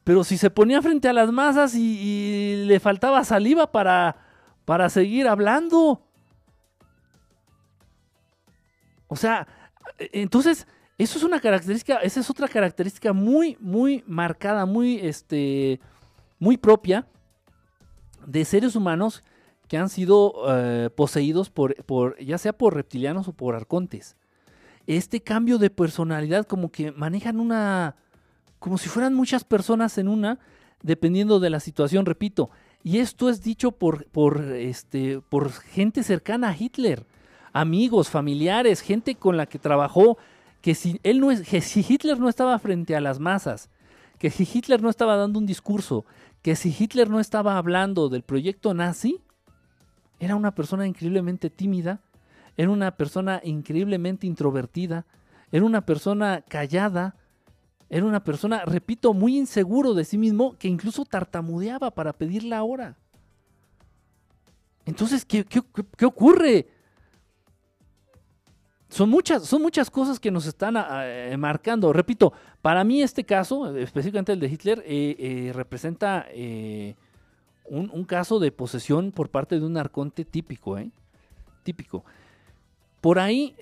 Pero 0.04 0.24
si 0.24 0.36
se 0.36 0.50
ponía 0.50 0.82
frente 0.82 1.08
a 1.08 1.12
las 1.12 1.30
masas 1.30 1.74
y, 1.74 2.64
le 2.66 2.80
faltaba 2.80 3.24
saliva 3.24 3.70
para, 3.70 4.16
para 4.64 4.88
seguir 4.88 5.28
hablando. 5.28 6.02
O 9.06 9.16
sea, 9.16 9.46
entonces 9.98 10.66
eso 10.98 11.18
es 11.18 11.24
una 11.24 11.40
característica, 11.40 11.98
esa 11.98 12.20
es 12.20 12.28
otra 12.28 12.48
característica 12.48 13.12
muy, 13.12 13.56
muy 13.60 14.02
marcada, 14.06 14.66
muy, 14.66 14.98
este, 14.98 15.80
muy 16.38 16.56
propia 16.56 17.06
de 18.26 18.44
seres 18.44 18.74
humanos 18.74 19.22
que 19.68 19.76
han 19.76 19.88
sido 19.90 20.32
eh, 20.48 20.90
poseídos 20.94 21.50
por, 21.50 21.74
por, 21.84 22.18
ya 22.18 22.38
sea 22.38 22.52
por 22.52 22.74
reptilianos 22.74 23.28
o 23.28 23.32
por 23.32 23.54
arcontes. 23.54 24.16
Este 24.86 25.20
cambio 25.20 25.58
de 25.58 25.68
personalidad, 25.68 26.46
como 26.46 26.72
que 26.72 26.90
manejan 26.92 27.38
una, 27.38 27.96
como 28.58 28.78
si 28.78 28.88
fueran 28.88 29.14
muchas 29.14 29.44
personas 29.44 29.98
en 29.98 30.08
una, 30.08 30.38
dependiendo 30.82 31.38
de 31.38 31.50
la 31.50 31.60
situación, 31.60 32.06
repito. 32.06 32.50
Y 32.82 32.98
esto 32.98 33.28
es 33.28 33.42
dicho 33.42 33.72
por, 33.72 34.06
por, 34.06 34.40
este, 34.40 35.20
por 35.28 35.52
gente 35.52 36.02
cercana 36.02 36.48
a 36.48 36.56
Hitler, 36.56 37.04
amigos, 37.52 38.08
familiares, 38.08 38.80
gente 38.80 39.16
con 39.16 39.36
la 39.36 39.46
que 39.46 39.58
trabajó 39.58 40.16
que 40.62 40.74
si, 40.74 40.98
él 41.02 41.20
no 41.20 41.30
es, 41.30 41.46
si 41.64 41.86
Hitler 41.86 42.18
no 42.18 42.28
estaba 42.28 42.58
frente 42.58 42.96
a 42.96 43.00
las 43.00 43.20
masas, 43.20 43.68
que 44.18 44.30
si 44.30 44.48
Hitler 44.52 44.82
no 44.82 44.88
estaba 44.90 45.16
dando 45.16 45.38
un 45.38 45.46
discurso, 45.46 46.04
que 46.42 46.56
si 46.56 46.74
Hitler 46.76 47.10
no 47.10 47.20
estaba 47.20 47.58
hablando 47.58 48.08
del 48.08 48.22
proyecto 48.22 48.74
nazi, 48.74 49.20
era 50.18 50.36
una 50.36 50.54
persona 50.54 50.86
increíblemente 50.86 51.50
tímida, 51.50 52.00
era 52.56 52.70
una 52.70 52.92
persona 52.96 53.40
increíblemente 53.44 54.26
introvertida, 54.26 55.06
era 55.52 55.64
una 55.64 55.82
persona 55.82 56.42
callada, 56.48 57.16
era 57.88 58.04
una 58.04 58.22
persona, 58.24 58.64
repito, 58.64 59.14
muy 59.14 59.38
inseguro 59.38 59.94
de 59.94 60.04
sí 60.04 60.18
mismo, 60.18 60.56
que 60.58 60.68
incluso 60.68 61.04
tartamudeaba 61.04 61.90
para 61.90 62.12
pedir 62.12 62.44
la 62.44 62.62
hora. 62.62 62.96
Entonces, 64.84 65.24
¿qué, 65.24 65.44
qué, 65.44 65.62
qué 65.96 66.04
ocurre? 66.04 66.68
son 68.88 69.10
muchas, 69.10 69.44
son 69.44 69.62
muchas 69.62 69.90
cosas 69.90 70.18
que 70.18 70.30
nos 70.30 70.46
están 70.46 70.76
ah, 70.76 71.02
eh, 71.04 71.36
marcando. 71.36 71.92
Repito, 71.92 72.32
para 72.62 72.84
mí 72.84 73.02
este 73.02 73.24
caso, 73.24 73.76
específicamente 73.76 74.32
el 74.32 74.40
de 74.40 74.48
Hitler, 74.48 74.82
eh, 74.86 75.16
eh, 75.18 75.52
representa 75.52 76.26
un, 77.70 77.90
un, 77.92 78.04
caso 78.04 78.38
de 78.38 78.52
posesión 78.52 79.12
por 79.12 79.30
parte 79.30 79.58
de 79.58 79.66
un 79.66 79.76
arconte 79.76 80.24
típico, 80.24 80.78
Típico. 81.62 82.04
Por 83.00 83.18
ahí, 83.18 83.54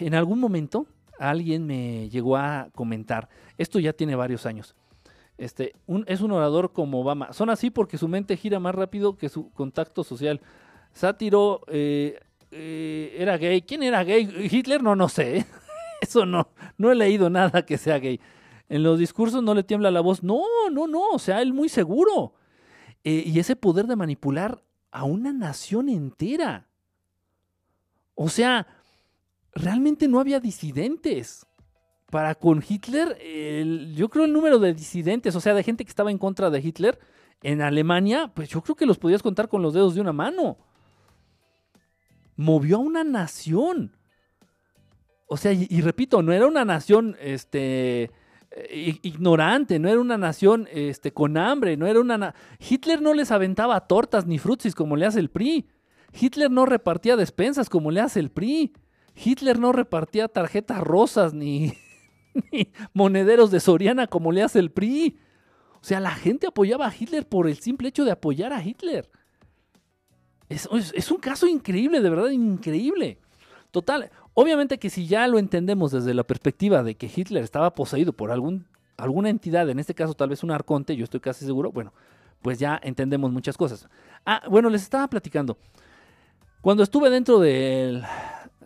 en 0.00 0.14
algún 0.14 0.40
momento, 0.40 0.86
alguien 1.18 1.66
me 1.66 2.08
llegó 2.10 2.36
a 2.36 2.68
comentar, 2.74 3.28
esto 3.56 3.78
ya 3.78 3.92
tiene 3.92 4.16
varios 4.16 4.46
años, 4.46 4.74
este, 5.38 5.74
un, 5.86 6.04
es 6.06 6.20
un 6.20 6.30
orador 6.32 6.72
como 6.72 7.00
Obama. 7.00 7.32
Son 7.32 7.50
así 7.50 7.70
porque 7.70 7.98
su 7.98 8.08
mente 8.08 8.36
gira 8.36 8.60
más 8.60 8.74
rápido 8.74 9.16
que 9.16 9.28
su 9.28 9.50
contacto 9.50 10.04
social. 10.04 10.40
Sátiro 10.92 11.62
eh, 11.68 12.20
era 13.18 13.36
gay. 13.38 13.62
¿Quién 13.62 13.82
era 13.82 14.04
gay? 14.04 14.48
Hitler, 14.50 14.82
no, 14.82 14.94
no 14.94 15.08
sé. 15.08 15.44
Eso 16.00 16.26
no, 16.26 16.48
no 16.76 16.92
he 16.92 16.94
leído 16.94 17.30
nada 17.30 17.64
que 17.64 17.78
sea 17.78 17.98
gay. 17.98 18.20
En 18.68 18.82
los 18.82 18.98
discursos 18.98 19.42
no 19.42 19.54
le 19.54 19.64
tiembla 19.64 19.90
la 19.90 20.00
voz. 20.00 20.22
No, 20.22 20.42
no, 20.70 20.86
no. 20.86 21.10
O 21.10 21.18
sea, 21.18 21.42
él 21.42 21.52
muy 21.52 21.68
seguro. 21.68 22.34
Eh, 23.04 23.24
y 23.26 23.38
ese 23.38 23.56
poder 23.56 23.86
de 23.86 23.96
manipular 23.96 24.62
a 24.90 25.04
una 25.04 25.32
nación 25.32 25.88
entera. 25.88 26.68
O 28.14 28.28
sea, 28.28 28.66
realmente 29.54 30.08
no 30.08 30.20
había 30.20 30.40
disidentes. 30.40 31.46
Para 32.10 32.34
con 32.34 32.62
Hitler, 32.66 33.16
yo 33.94 34.10
creo 34.10 34.26
el 34.26 34.34
número 34.34 34.58
de 34.58 34.74
disidentes, 34.74 35.34
o 35.34 35.40
sea, 35.40 35.54
de 35.54 35.62
gente 35.62 35.82
que 35.82 35.88
estaba 35.88 36.10
en 36.10 36.18
contra 36.18 36.50
de 36.50 36.60
Hitler 36.60 36.98
en 37.42 37.62
Alemania, 37.62 38.30
pues 38.34 38.50
yo 38.50 38.60
creo 38.60 38.76
que 38.76 38.84
los 38.84 38.98
podías 38.98 39.22
contar 39.22 39.48
con 39.48 39.62
los 39.62 39.72
dedos 39.72 39.94
de 39.94 40.02
una 40.02 40.12
mano 40.12 40.58
movió 42.36 42.76
a 42.76 42.80
una 42.80 43.04
nación. 43.04 43.96
O 45.26 45.36
sea, 45.36 45.52
y, 45.52 45.80
repito, 45.80 46.22
no 46.22 46.32
era 46.32 46.46
una 46.46 46.64
nación 46.64 47.16
este, 47.18 48.10
ignorante, 48.70 49.78
no 49.78 49.88
era 49.88 50.00
una 50.00 50.18
nación 50.18 50.68
este, 50.72 51.12
con 51.12 51.36
hambre, 51.36 51.76
no 51.76 51.86
era 51.86 52.00
una... 52.00 52.34
Hitler 52.58 53.00
no 53.00 53.14
les 53.14 53.30
aventaba 53.30 53.80
tortas 53.86 54.26
ni 54.26 54.38
frutsis 54.38 54.74
como 54.74 54.96
le 54.96 55.06
hace 55.06 55.20
el 55.20 55.30
PRI. 55.30 55.68
Hitler 56.18 56.50
no 56.50 56.66
repartía 56.66 57.16
despensas 57.16 57.68
como 57.68 57.90
le 57.90 58.00
hace 58.00 58.20
el 58.20 58.30
PRI. 58.30 58.72
Hitler 59.14 59.58
no 59.58 59.72
repartía 59.72 60.28
tarjetas 60.28 60.80
rosas 60.80 61.34
ni, 61.34 61.72
ni 62.52 62.72
monederos 62.92 63.50
de 63.50 63.60
Soriana 63.60 64.06
como 64.06 64.32
le 64.32 64.42
hace 64.42 64.58
el 64.58 64.70
PRI. 64.70 65.18
O 65.80 65.84
sea, 65.84 66.00
la 66.00 66.12
gente 66.12 66.46
apoyaba 66.46 66.86
a 66.86 66.94
Hitler 66.96 67.28
por 67.28 67.48
el 67.48 67.58
simple 67.58 67.88
hecho 67.88 68.04
de 68.04 68.12
apoyar 68.12 68.52
a 68.52 68.62
Hitler. 68.62 69.10
Es, 70.48 71.10
un 71.10 71.18
caso 71.18 71.46
increíble, 71.46 72.00
de 72.00 72.10
verdad, 72.10 72.30
increíble. 72.30 73.18
Total, 73.72 74.10
obviamente 74.34 74.78
que 74.78 74.90
si 74.90 75.06
ya 75.06 75.26
lo 75.26 75.38
entendemos 75.38 75.90
desde 75.92 76.12
la 76.12 76.24
perspectiva 76.24 76.82
de 76.82 76.94
que 76.94 77.10
Hitler 77.14 77.42
estaba 77.42 77.74
poseído 77.74 78.12
por 78.12 78.30
algún, 78.30 78.66
alguna 78.98 79.30
entidad, 79.30 79.68
en 79.70 79.78
este 79.78 79.94
caso 79.94 80.14
tal 80.14 80.28
vez 80.28 80.44
un 80.44 80.50
arconte, 80.50 80.94
yo 80.94 81.04
estoy 81.04 81.20
casi 81.20 81.46
seguro, 81.46 81.72
bueno, 81.72 81.94
pues 82.42 82.58
ya 82.58 82.78
entendemos 82.82 83.32
muchas 83.32 83.56
cosas. 83.56 83.88
Ah, 84.26 84.42
bueno, 84.50 84.68
les 84.68 84.82
estaba 84.82 85.08
platicando. 85.08 85.56
Cuando 86.60 86.82
estuve 86.82 87.08
dentro 87.08 87.40
del, 87.40 88.04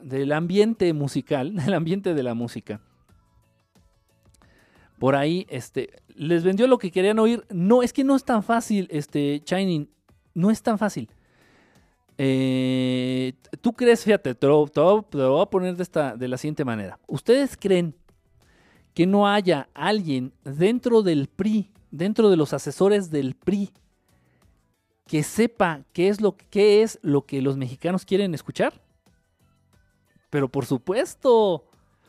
del 0.02 0.32
ambiente 0.32 0.92
musical, 0.92 1.54
del 1.64 1.74
ambiente 1.74 2.12
de 2.12 2.22
la 2.24 2.34
música, 2.34 2.80
por 4.98 5.14
ahí, 5.14 5.46
este, 5.48 5.90
les 6.16 6.42
vendió 6.42 6.66
lo 6.66 6.78
que 6.78 6.90
querían 6.90 7.20
oír. 7.20 7.46
No, 7.50 7.84
es 7.84 7.92
que 7.92 8.02
no 8.02 8.16
es 8.16 8.24
tan 8.24 8.42
fácil, 8.42 8.88
este, 8.90 9.40
Shining, 9.46 9.88
no 10.34 10.50
es 10.50 10.62
tan 10.62 10.78
fácil. 10.78 11.08
Eh, 12.18 13.34
¿Tú 13.66 13.72
crees, 13.72 14.04
fíjate, 14.04 14.32
te 14.36 14.46
lo, 14.46 14.64
voy 14.64 15.42
a 15.42 15.46
poner 15.46 15.74
de, 15.74 15.82
esta, 15.82 16.14
de 16.14 16.28
la 16.28 16.38
siguiente 16.38 16.64
manera. 16.64 17.00
¿Ustedes 17.08 17.56
creen 17.56 17.96
que 18.94 19.08
no 19.08 19.26
haya 19.26 19.68
alguien 19.74 20.32
dentro 20.44 21.02
del 21.02 21.26
PRI, 21.26 21.72
dentro 21.90 22.30
de 22.30 22.36
los 22.36 22.52
asesores 22.52 23.10
del 23.10 23.34
PRI, 23.34 23.72
que 25.08 25.24
sepa 25.24 25.82
qué 25.92 26.06
es 26.06 26.20
lo, 26.20 26.36
qué 26.36 26.84
es 26.84 27.00
lo 27.02 27.26
que 27.26 27.42
los 27.42 27.56
mexicanos 27.56 28.04
quieren 28.04 28.34
escuchar? 28.34 28.80
Pero 30.30 30.48
por 30.48 30.64
supuesto, 30.64 31.64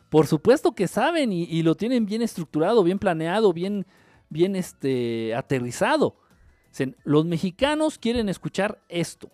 por 0.09 0.27
supuesto 0.27 0.75
que 0.75 0.87
saben 0.87 1.33
y, 1.33 1.63
lo 1.63 1.73
tienen 1.73 2.05
bien 2.05 2.21
estructurado, 2.21 2.83
bien 2.83 2.99
planeado, 2.99 3.51
bien, 3.51 3.87
bien 4.29 4.55
este, 4.55 5.33
aterrizado. 5.33 6.17
Los 7.03 7.25
mexicanos 7.25 7.97
quieren 7.97 8.29
escuchar 8.29 8.79
esto. 8.89 9.31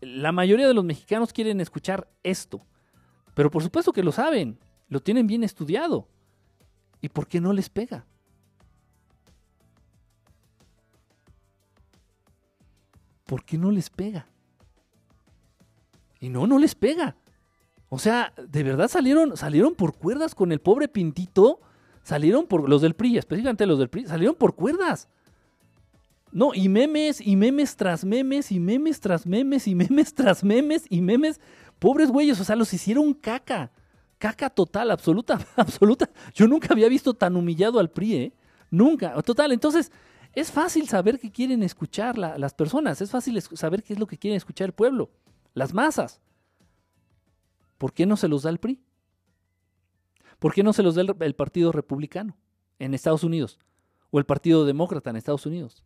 La 0.00 0.32
mayoría 0.32 0.66
de 0.66 0.74
los 0.74 0.84
mexicanos 0.84 1.32
quieren 1.32 1.60
escuchar 1.60 2.08
esto. 2.22 2.66
Pero 3.34 3.50
por 3.50 3.62
supuesto 3.62 3.92
que 3.92 4.02
lo 4.02 4.12
saben, 4.12 4.58
lo 4.88 5.00
tienen 5.00 5.26
bien 5.26 5.44
estudiado. 5.44 6.08
¿Y 7.00 7.08
por 7.08 7.26
qué 7.26 7.40
no 7.40 7.52
les 7.52 7.68
pega? 7.68 8.06
¿Por 13.24 13.44
qué 13.44 13.56
no 13.56 13.70
les 13.70 13.88
pega? 13.90 14.26
Y 16.18 16.28
no, 16.28 16.46
no 16.46 16.58
les 16.58 16.74
pega. 16.74 17.16
O 17.88 17.98
sea, 17.98 18.32
de 18.36 18.62
verdad 18.62 18.88
salieron, 18.88 19.36
salieron 19.36 19.74
por 19.74 19.96
cuerdas 19.96 20.34
con 20.34 20.52
el 20.52 20.60
pobre 20.60 20.88
Pintito. 20.88 21.60
Salieron 22.02 22.46
por 22.46 22.68
los 22.68 22.82
del 22.82 22.94
PRI, 22.94 23.18
específicamente 23.18 23.66
los 23.66 23.78
del 23.78 23.90
PRI, 23.90 24.06
salieron 24.06 24.34
por 24.34 24.54
cuerdas. 24.54 25.08
No, 26.32 26.54
y 26.54 26.68
memes, 26.68 27.20
y 27.20 27.36
memes 27.36 27.76
tras 27.76 28.04
memes, 28.04 28.52
y 28.52 28.60
memes 28.60 29.00
tras 29.00 29.26
memes, 29.26 29.66
y 29.66 29.74
memes 29.74 30.14
tras 30.14 30.44
memes, 30.44 30.84
y 30.88 31.00
memes. 31.00 31.40
Pobres 31.78 32.10
güeyes, 32.10 32.40
o 32.40 32.44
sea, 32.44 32.56
los 32.56 32.72
hicieron 32.72 33.14
caca. 33.14 33.72
Caca 34.18 34.50
total, 34.50 34.90
absoluta, 34.90 35.40
absoluta. 35.56 36.10
Yo 36.34 36.46
nunca 36.46 36.68
había 36.70 36.88
visto 36.88 37.14
tan 37.14 37.36
humillado 37.36 37.80
al 37.80 37.90
PRI, 37.90 38.14
¿eh? 38.14 38.32
Nunca. 38.70 39.20
Total, 39.22 39.50
entonces, 39.50 39.90
es 40.34 40.52
fácil 40.52 40.88
saber 40.88 41.18
qué 41.18 41.32
quieren 41.32 41.62
escuchar 41.62 42.16
las 42.16 42.54
personas, 42.54 43.00
es 43.00 43.10
fácil 43.10 43.40
saber 43.42 43.82
qué 43.82 43.94
es 43.94 43.98
lo 43.98 44.06
que 44.06 44.18
quieren 44.18 44.36
escuchar 44.36 44.66
el 44.66 44.72
pueblo, 44.72 45.10
las 45.54 45.74
masas. 45.74 46.20
¿Por 47.78 47.92
qué 47.92 48.06
no 48.06 48.16
se 48.16 48.28
los 48.28 48.42
da 48.42 48.50
el 48.50 48.58
PRI? 48.58 48.80
¿Por 50.38 50.54
qué 50.54 50.62
no 50.62 50.72
se 50.72 50.82
los 50.82 50.94
da 50.94 51.02
el 51.02 51.34
Partido 51.34 51.72
Republicano 51.72 52.36
en 52.78 52.94
Estados 52.94 53.24
Unidos? 53.24 53.58
¿O 54.10 54.18
el 54.18 54.26
Partido 54.26 54.64
Demócrata 54.64 55.10
en 55.10 55.16
Estados 55.16 55.46
Unidos? 55.46 55.84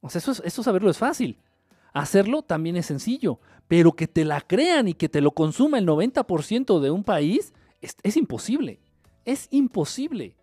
O 0.00 0.10
sea, 0.10 0.18
eso, 0.18 0.42
eso 0.42 0.62
saberlo 0.62 0.90
es 0.90 0.98
fácil. 0.98 1.38
Hacerlo 1.92 2.42
también 2.42 2.76
es 2.76 2.86
sencillo, 2.86 3.40
pero 3.68 3.92
que 3.92 4.06
te 4.06 4.24
la 4.24 4.40
crean 4.40 4.88
y 4.88 4.94
que 4.94 5.08
te 5.08 5.20
lo 5.20 5.32
consuma 5.32 5.78
el 5.78 5.86
90% 5.86 6.80
de 6.80 6.90
un 6.90 7.04
país 7.04 7.52
es, 7.80 8.16
imposible. 8.16 8.80
Es 9.24 9.48
imposible. 9.50 10.36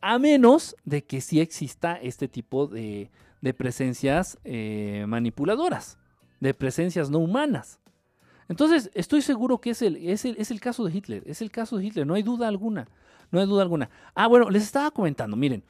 A 0.00 0.18
menos 0.18 0.76
de 0.84 1.04
que 1.04 1.20
sí 1.20 1.40
exista 1.40 1.94
este 1.96 2.28
tipo 2.28 2.66
de, 2.66 3.10
presencias 3.56 4.38
eh, 4.44 5.04
manipuladoras, 5.06 5.98
de 6.40 6.54
presencias 6.54 7.10
no 7.10 7.18
humanas. 7.18 7.80
Entonces, 8.48 8.90
estoy 8.94 9.22
seguro 9.22 9.60
que 9.60 9.70
es 9.70 9.82
el, 9.82 9.96
es, 9.96 10.24
el, 10.24 10.36
es 10.38 10.50
el 10.50 10.60
caso 10.60 10.84
de 10.84 10.92
Hitler, 10.92 11.22
es 11.26 11.40
el 11.40 11.50
caso 11.50 11.76
de 11.76 11.86
Hitler, 11.86 12.06
no 12.06 12.14
hay 12.14 12.22
duda 12.22 12.48
alguna, 12.48 12.88
no 13.30 13.40
hay 13.40 13.46
duda 13.46 13.62
alguna. 13.62 13.88
Ah, 14.14 14.26
bueno, 14.26 14.50
les 14.50 14.62
estaba 14.62 14.90
comentando, 14.90 15.36
miren, 15.36 15.64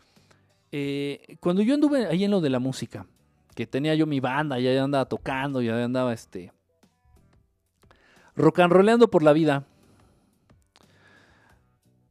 eh, 0.74 1.36
cuando 1.38 1.60
yo 1.60 1.74
anduve 1.74 2.06
ahí 2.06 2.24
en 2.24 2.30
lo 2.30 2.40
de 2.40 2.48
la 2.48 2.58
música, 2.58 3.06
que 3.54 3.66
tenía 3.66 3.94
yo 3.94 4.06
mi 4.06 4.20
banda, 4.20 4.58
ya 4.58 4.82
andaba 4.82 5.04
tocando, 5.04 5.60
ya 5.60 5.84
andaba 5.84 6.14
este 6.14 6.50
rock 8.34 8.60
and 8.60 8.72
rollando 8.72 9.10
por 9.10 9.22
la 9.22 9.34
vida. 9.34 9.66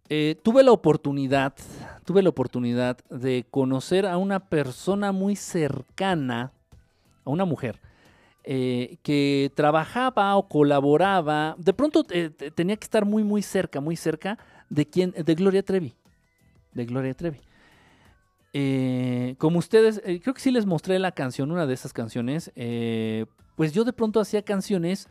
Eh, 0.09 0.35
tuve 0.43 0.61
la 0.61 0.71
oportunidad, 0.71 1.55
tuve 2.05 2.21
la 2.21 2.29
oportunidad 2.29 2.97
de 3.09 3.47
conocer 3.49 4.05
a 4.05 4.17
una 4.17 4.39
persona 4.39 5.11
muy 5.11 5.35
cercana, 5.35 6.51
a 7.25 7.29
una 7.31 7.45
mujer, 7.45 7.79
eh, 8.43 8.97
que 9.01 9.51
trabajaba 9.55 10.35
o 10.35 10.47
colaboraba, 10.47 11.55
de 11.57 11.73
pronto 11.73 12.03
tenía 12.03 12.75
que 12.75 12.83
estar 12.83 13.05
muy, 13.05 13.23
muy 13.23 13.41
cerca, 13.41 13.81
muy 13.81 13.95
cerca 13.95 14.37
de 14.69 14.85
quién, 14.85 15.11
de 15.11 15.33
Gloria 15.33 15.63
Trevi, 15.63 15.95
de 16.73 16.85
Gloria 16.85 17.15
Trevi. 17.15 17.39
Eh, 18.53 19.35
como 19.37 19.59
ustedes, 19.59 20.01
eh, 20.03 20.19
creo 20.21 20.33
que 20.33 20.41
sí 20.41 20.51
les 20.51 20.65
mostré 20.65 20.99
la 20.99 21.13
canción, 21.13 21.51
una 21.51 21.65
de 21.65 21.73
esas 21.73 21.93
canciones, 21.93 22.51
eh, 22.55 23.25
pues 23.55 23.71
yo 23.73 23.83
de 23.85 23.93
pronto 23.93 24.19
hacía 24.19 24.41
canciones 24.43 25.07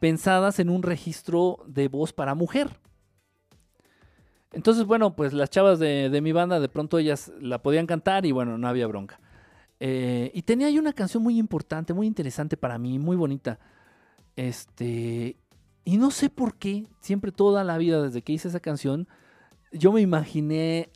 pensadas 0.00 0.58
en 0.58 0.70
un 0.70 0.82
registro 0.82 1.58
de 1.66 1.88
voz 1.88 2.12
para 2.12 2.34
mujer. 2.34 2.80
Entonces, 4.52 4.84
bueno, 4.84 5.16
pues 5.16 5.32
las 5.32 5.50
chavas 5.50 5.78
de, 5.78 6.20
mi 6.22 6.32
banda 6.32 6.60
de 6.60 6.68
pronto 6.68 6.98
ellas 6.98 7.32
la 7.40 7.60
podían 7.60 7.86
cantar 7.86 8.24
y 8.24 8.32
bueno, 8.32 8.56
no 8.56 8.68
había 8.68 8.86
bronca. 8.86 9.20
y 9.80 10.42
tenía 10.42 10.68
ahí 10.68 10.78
una 10.78 10.92
canción 10.92 11.22
muy 11.22 11.38
importante, 11.38 11.92
muy 11.92 12.06
interesante 12.06 12.56
para 12.56 12.78
mí, 12.78 12.98
muy 12.98 13.16
bonita. 13.16 13.58
Este, 14.36 15.36
y 15.84 15.96
no 15.96 16.10
sé 16.10 16.30
por 16.30 16.56
qué, 16.56 16.86
siempre 17.00 17.32
toda 17.32 17.64
la 17.64 17.76
vida 17.78 18.00
desde 18.00 18.22
que 18.22 18.32
hice 18.32 18.48
esa 18.48 18.60
canción, 18.60 19.08
yo 19.72 19.92
me 19.92 20.00
imaginé 20.00 20.90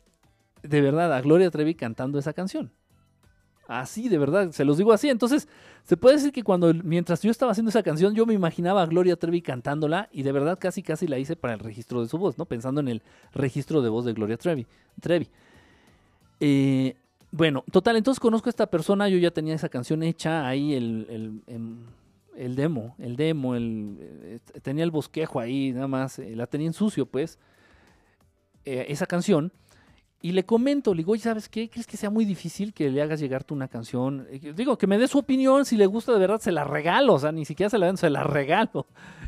de 0.63 0.81
verdad 0.81 1.13
a 1.13 1.21
Gloria 1.21 1.49
Trevi 1.51 1.75
cantando 1.75 2.19
esa 2.19 2.33
canción. 2.33 2.71
Así, 3.69 4.09
de 4.09 4.17
verdad, 4.17 4.51
se 4.51 4.65
los 4.65 4.79
digo 4.79 4.91
así. 4.91 5.09
Entonces, 5.09 5.47
se 5.83 5.95
puede 5.95 6.15
decir 6.15 6.31
que 6.31 6.41
cuando, 6.41 6.73
mientras 6.73 7.21
yo 7.21 7.29
estaba 7.29 7.51
haciendo 7.51 7.69
esa 7.69 7.83
canción, 7.83 8.15
yo 8.15 8.25
me 8.25 8.33
imaginaba 8.33 8.81
a 8.81 8.87
Gloria 8.87 9.15
Trevi 9.15 9.43
cantándola 9.43 10.09
y 10.11 10.23
de 10.23 10.31
verdad 10.31 10.57
casi, 10.59 10.81
casi 10.81 11.05
la 11.05 11.19
hice 11.19 11.35
para 11.35 11.53
el 11.53 11.59
registro 11.59 12.01
de 12.01 12.07
su 12.07 12.17
voz, 12.17 12.35
¿no? 12.39 12.45
Pensando 12.45 12.81
en 12.81 12.87
el 12.87 13.03
registro 13.31 13.83
de 13.83 13.89
voz 13.89 14.05
de 14.05 14.13
Gloria 14.13 14.37
Trevi. 14.37 14.65
Trevi. 14.99 15.29
Eh, 16.39 16.95
bueno, 17.31 17.63
total, 17.71 17.95
entonces 17.95 18.19
conozco 18.19 18.49
a 18.49 18.51
esta 18.51 18.65
persona, 18.65 19.07
yo 19.07 19.19
ya 19.19 19.29
tenía 19.29 19.53
esa 19.53 19.69
canción 19.69 20.01
hecha, 20.01 20.47
ahí 20.47 20.73
el, 20.73 21.05
el, 21.07 21.43
em, 21.45 21.85
el, 22.35 22.55
demo, 22.55 22.95
el 22.97 23.15
demo, 23.15 23.55
el, 23.55 23.97
eh, 23.99 24.39
tenía 24.63 24.83
el 24.83 24.89
bosquejo 24.89 25.39
ahí, 25.39 25.73
nada 25.73 25.87
más, 25.87 26.17
eh, 26.17 26.35
la 26.35 26.47
tenía 26.47 26.65
en 26.65 26.73
sucio, 26.73 27.05
pues, 27.05 27.37
esa 28.65 29.05
canción. 29.05 29.51
Y 30.21 30.33
le 30.33 30.45
comento, 30.45 30.93
le 30.93 30.97
digo, 30.97 31.13
oye, 31.13 31.21
¿sabes 31.21 31.47
qué? 31.47 31.69
¿Crees 31.69 31.87
que 31.87 31.95
sea 31.95 32.09
muy 32.09 32.25
difícil 32.25 32.73
que 32.73 32.89
le 32.89 33.01
hagas 33.01 33.21
llegar 33.21 33.45
tú 33.45 33.53
una 33.55 33.69
canción? 33.69 34.27
Eh, 34.29 34.53
digo, 34.53 34.77
que 34.77 34.85
me 34.85 34.97
dé 34.97 35.07
su 35.07 35.17
opinión, 35.17 35.63
si 35.63 35.77
le 35.77 35.85
gusta 35.85 36.11
de 36.11 36.19
verdad, 36.19 36.41
se 36.41 36.51
la 36.51 36.65
regalo, 36.65 37.13
o 37.13 37.19
sea, 37.19 37.31
ni 37.31 37.45
siquiera 37.45 37.69
se 37.69 37.77
la 37.77 37.85
den, 37.85 37.95
se 37.95 38.09
la 38.09 38.23
regalo. 38.25 38.85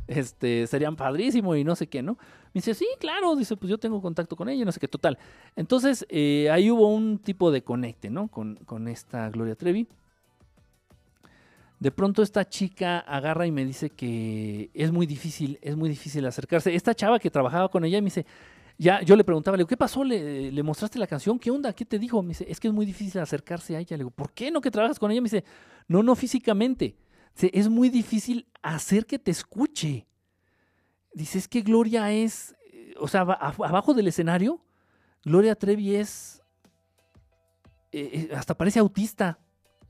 Este, 0.08 0.68
serían 0.68 0.98
padrísimo 0.98 1.56
y 1.56 1.64
no 1.64 1.78
sé 1.78 1.88
qué, 1.88 2.02
¿no? 2.02 2.14
Me 2.54 2.60
dice, 2.60 2.74
sí, 2.74 2.86
claro, 3.00 3.38
dice, 3.38 3.56
pues 3.56 3.70
yo 3.70 3.78
tengo 3.78 4.02
contacto 4.02 4.36
con 4.36 4.50
ella, 4.50 4.66
no 4.66 4.74
sé 4.74 4.82
qué, 4.82 4.90
total. 4.90 5.18
Entonces, 5.56 6.06
eh, 6.10 6.50
ahí 6.52 6.70
hubo 6.70 6.94
un 6.94 7.20
tipo 7.20 7.52
de 7.52 7.64
conecte, 7.64 8.10
¿no? 8.10 8.28
Con, 8.28 8.56
con 8.66 8.90
esta 8.90 9.30
Gloria 9.30 9.56
Trevi. 9.56 9.88
De 11.80 11.90
pronto 11.90 12.22
esta 12.22 12.48
chica 12.48 13.00
agarra 13.00 13.48
y 13.48 13.52
me 13.52 13.66
dice 13.66 13.90
que 13.90 14.70
es 14.74 14.92
muy 14.92 15.06
difícil, 15.06 15.58
es 15.62 15.78
muy 15.78 15.90
difícil 15.90 16.26
acercarse. 16.26 16.76
Esta 16.76 16.94
chava 16.94 17.18
que 17.18 17.32
trabajaba 17.32 17.70
con 17.70 17.86
ella 17.86 18.00
me 18.02 18.06
dice, 18.06 18.26
ya 18.82 19.00
yo 19.04 19.16
le 19.16 19.24
preguntaba, 19.24 19.56
le 19.56 19.62
digo, 19.62 19.68
¿qué 19.68 19.78
pasó? 19.78 20.04
¿Le, 20.04 20.52
¿Le, 20.52 20.64
mostraste 20.64 20.98
la 20.98 21.06
canción? 21.06 21.38
¿Qué 21.38 21.52
onda? 21.52 21.72
¿Qué 21.72 21.86
te 21.86 22.00
dijo? 22.00 22.24
Me 22.24 22.30
dice, 22.30 22.48
es 22.50 22.60
que 22.60 22.68
es 22.68 22.74
muy 22.74 22.84
difícil 22.84 23.22
acercarse 23.22 23.76
a 23.76 23.80
ella. 23.80 23.96
Le 23.96 24.02
digo, 24.02 24.10
¿por 24.10 24.32
qué 24.32 24.50
no 24.50 24.60
que 24.60 24.72
trabajas 24.72 24.98
con 24.98 25.12
ella? 25.12 25.22
Me 25.22 25.26
dice, 25.26 25.44
no, 25.88 26.02
no 26.02 26.16
físicamente. 26.16 26.98
Dice, 27.36 27.52
es 27.54 27.70
muy 27.70 27.90
difícil 27.90 28.48
hacer 28.64 29.06
que 29.06 29.20
te 29.20 29.30
escuche. 29.30 30.08
Dice, 31.14 31.38
es 31.38 31.48
que 31.48 31.62
Gloria 31.62 32.12
es, 32.12 32.56
o 33.00 33.08
sea, 33.08 33.22
abajo 33.22 33.94
del 33.94 34.08
escenario, 34.08 34.60
Gloria 35.24 35.54
Trevi 35.54 35.98
es, 35.98 36.42
eh, 37.92 38.30
eh, 38.32 38.36
hasta 38.36 38.58
parece 38.58 38.80
autista. 38.80 39.38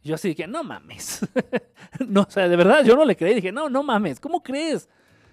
Yo 0.03 0.15
así 0.15 0.27
dije, 0.27 0.47
no 0.47 0.65
mames. 0.65 1.25
no, 2.09 2.23
o 2.23 2.29
sea, 2.29 2.49
de 2.49 2.57
verdad, 2.57 2.83
yo 2.83 2.97
no 2.97 3.05
le 3.05 3.15
creí. 3.15 3.35
Dije, 3.35 3.53
no, 3.53 3.69
no 3.69 3.83
mames, 3.83 4.19
¿cómo 4.19 4.43
crees? 4.43 4.89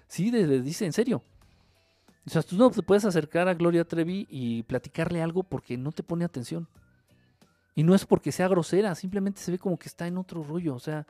Sí, 0.07 0.31
dice, 0.31 0.87
en 0.87 0.93
serio. 0.93 1.25
O 2.29 2.31
sea, 2.31 2.43
tú 2.43 2.57
no 2.57 2.71
te 2.71 2.83
puedes 2.83 3.07
acercar 3.07 3.49
a 3.49 3.55
Gloria 3.55 3.87
Trevi 3.87 4.27
y 4.29 4.63
platicarle 4.65 5.23
algo 5.23 5.43
porque 5.43 5.79
no 5.79 5.93
te 5.93 6.03
pone 6.03 6.27
atención. 6.27 6.69
Y 7.75 7.83
no 7.85 7.95
es 7.95 8.05
porque 8.05 8.33
sea 8.33 8.49
grosera, 8.49 8.95
simplemente 8.95 9.41
se 9.41 9.51
ve 9.51 9.59
como 9.59 9.79
que 9.79 9.89
está 9.89 10.07
en 10.07 10.19
otro 10.19 10.43
rollo. 10.43 10.75
O 10.75 10.79
sea, 10.79 11.07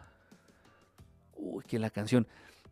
uy, 1.36 1.64
que 1.66 1.80
la 1.80 1.90
canción. 1.90 2.24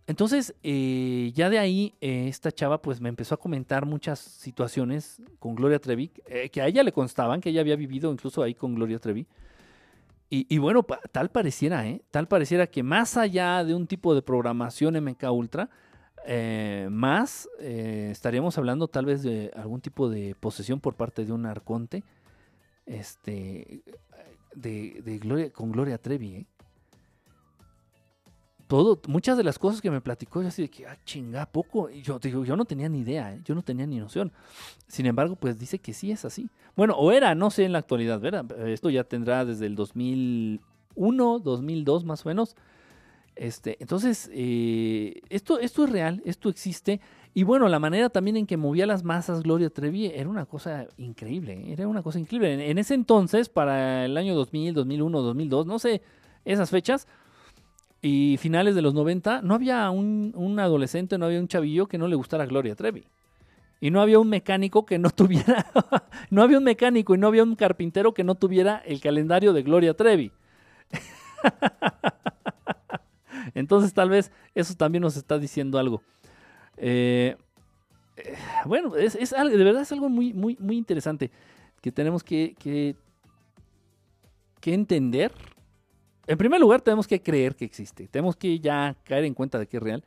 Entonces, 0.07 0.55
eh, 0.63 1.33
ya 1.35 1.51
de 1.51 1.59
ahí, 1.59 1.95
eh, 2.01 2.29
esta 2.29 2.53
chava 2.53 2.81
pues 2.81 3.01
me 3.01 3.09
empezó 3.09 3.35
a 3.35 3.39
comentar 3.41 3.85
muchas 3.85 4.21
situaciones 4.21 5.21
con 5.41 5.57
Gloria 5.57 5.81
Trevi, 5.81 6.13
eh, 6.27 6.49
que 6.49 6.63
a 6.63 6.69
ella 6.69 6.85
le 6.85 6.93
constaban, 6.93 7.41
que 7.41 7.51
ella 7.51 7.63
había 7.63 7.75
vivido 7.75 8.13
incluso 8.13 8.45
ahí 8.45 8.55
con 8.55 8.77
Gloria 8.77 9.01
Trevi. 9.01 9.27
Y, 10.29 10.59
bueno, 10.59 10.85
tal 11.13 11.31
pareciera, 11.31 11.87
¿eh? 11.87 12.03
Tal 12.11 12.29
pareciera 12.29 12.67
que 12.67 12.83
más 12.83 13.17
allá 13.17 13.65
de 13.65 13.75
un 13.75 13.87
tipo 13.87 14.15
de 14.15 14.23
programación 14.23 14.97
MK 14.97 15.31
Ultra, 15.33 15.71
eh, 16.29 16.89
más 16.91 17.49
eh, 17.61 18.09
estaríamos 18.11 18.59
hablando 18.59 18.89
tal 18.89 19.05
vez 19.05 19.23
de 19.23 19.53
algún 19.55 19.81
tipo 19.81 20.09
de 20.09 20.35
posesión 20.35 20.81
por 20.81 20.95
parte 20.95 21.25
de 21.25 21.33
un 21.33 21.47
arconte 21.47 22.03
este 22.85 23.83
de, 24.55 25.19
Gloria 25.23 25.53
con 25.53 25.71
Gloria 25.71 25.99
Trevi 25.99 26.35
¿eh? 26.35 26.47
todo 28.67 29.01
muchas 29.07 29.37
de 29.37 29.45
las 29.45 29.59
cosas 29.59 29.81
que 29.81 29.91
me 29.91 30.01
platicó 30.01 30.43
yo 30.43 30.49
así 30.49 30.63
de 30.63 30.69
que 30.69 30.87
ah 30.87 30.97
chinga 31.05 31.47
poco 31.47 31.91
yo 31.91 32.19
digo 32.19 32.45
yo 32.45 32.57
no 32.57 32.65
tenía 32.65 32.89
ni 32.89 33.01
idea 33.01 33.39
yo 33.45 33.55
no 33.55 33.63
tenía 33.63 33.87
ni 33.87 33.99
noción. 33.99 34.33
Sin 34.89 35.07
embargo 35.07 35.37
pues 35.37 35.59
dice 35.59 35.79
que 35.79 35.93
sí 35.93 36.11
es 36.11 36.25
así. 36.25 36.49
Bueno 36.75 36.95
o 36.95 37.13
era 37.13 37.35
no 37.35 37.51
sé 37.51 37.65
en 37.65 37.73
la 37.73 37.79
actualidad 37.79 38.19
¿verdad? 38.19 38.51
esto 38.69 38.91
ya 38.91 39.05
tendrá 39.05 39.45
desde 39.45 39.67
el 39.67 39.77
2001 39.77 41.39
2002 41.39 42.05
más 42.05 42.27
o 42.27 42.29
menos 42.29 42.57
este, 43.37 43.77
entonces, 43.81 44.31
eh, 44.33 45.21
esto, 45.29 45.61
esto 45.61 45.85
es 45.85 45.91
real, 45.91 46.23
esto 46.25 46.49
existe. 46.49 47.01
Y 47.35 47.43
bueno, 47.43 47.69
la 47.69 47.79
manera 47.79 48.09
también 48.09 48.39
en 48.39 48.47
que 48.47 48.57
movía 48.57 48.87
las 48.87 49.05
masas 49.05 49.43
Gloria 49.43 49.69
Trevi 49.69 50.07
era 50.07 50.29
una 50.29 50.47
cosa 50.47 50.87
increíble, 50.97 51.53
¿eh? 51.53 51.73
era 51.75 51.87
una 51.87 52.03
cosa 52.03 52.19
increíble. 52.19 52.71
En, 52.71 52.79
ese 52.79 52.95
entonces, 52.95 53.51
para 53.51 54.07
el 54.07 54.17
año 54.17 54.35
2000, 54.35 54.73
2001, 54.73 55.21
2002, 55.21 55.67
no 55.67 55.79
sé, 55.79 56.01
esas 56.47 56.71
fechas, 56.71 57.07
y 58.01 58.39
finales 58.39 58.75
de 58.75 58.81
los 58.81 58.95
90, 58.95 59.43
no 59.43 59.55
había 59.55 59.91
un, 59.91 60.33
un 60.35 60.59
adolescente, 60.59 61.19
no 61.19 61.27
había 61.27 61.41
un 61.41 61.49
chavillo 61.49 61.89
que 61.89 61.99
no 61.99 62.09
le 62.09 62.17
gustara 62.17 62.47
Gloria 62.47 62.75
Trevi. 62.75 63.05
Y 63.81 63.91
no 63.91 64.01
había 64.01 64.19
un 64.19 64.31
mecánico 64.31 64.87
que 64.87 64.99
no 64.99 65.11
tuviera, 65.15 65.67
no 66.31 66.43
había 66.43 66.57
un 66.57 66.65
mecánico 66.65 67.15
y 67.15 67.19
no 67.19 67.27
había 67.27 67.43
un 67.43 67.55
carpintero 67.55 68.15
que 68.15 68.25
no 68.25 68.37
tuviera 68.37 68.79
el 68.87 69.01
calendario 69.01 69.53
de 69.53 69.63
Gloria 69.63 69.93
Trevi. 69.93 70.33
Entonces 73.57 73.95
tal 73.95 74.11
vez 74.11 74.31
eso 74.55 74.75
también 74.75 75.01
nos 75.01 75.17
está 75.17 75.39
diciendo 75.39 75.79
algo. 75.79 76.03
Eh, 76.77 77.37
eh, 78.19 78.37
bueno, 78.67 78.95
es, 78.97 79.15
de 79.15 79.65
verdad 79.65 79.81
es 79.81 79.93
algo 79.93 80.11
muy, 80.11 80.35
muy, 80.35 80.59
muy 80.61 80.77
interesante 80.77 81.31
que 81.81 81.91
tenemos 81.91 82.23
que, 82.23 82.55
que, 82.59 82.97
que 84.61 84.75
entender. 84.75 85.33
En 86.27 86.37
primer 86.37 86.61
lugar, 86.61 86.83
tenemos 86.83 87.07
que 87.07 87.23
creer 87.23 87.57
que 87.57 87.65
existe. 87.65 88.09
Tenemos 88.09 88.37
que 88.37 88.61
ya 88.61 88.95
caer 89.05 89.25
en 89.25 89.33
cuenta 89.33 89.59
de 89.59 89.67
que 89.67 89.79
es 89.79 89.83
real 89.83 90.05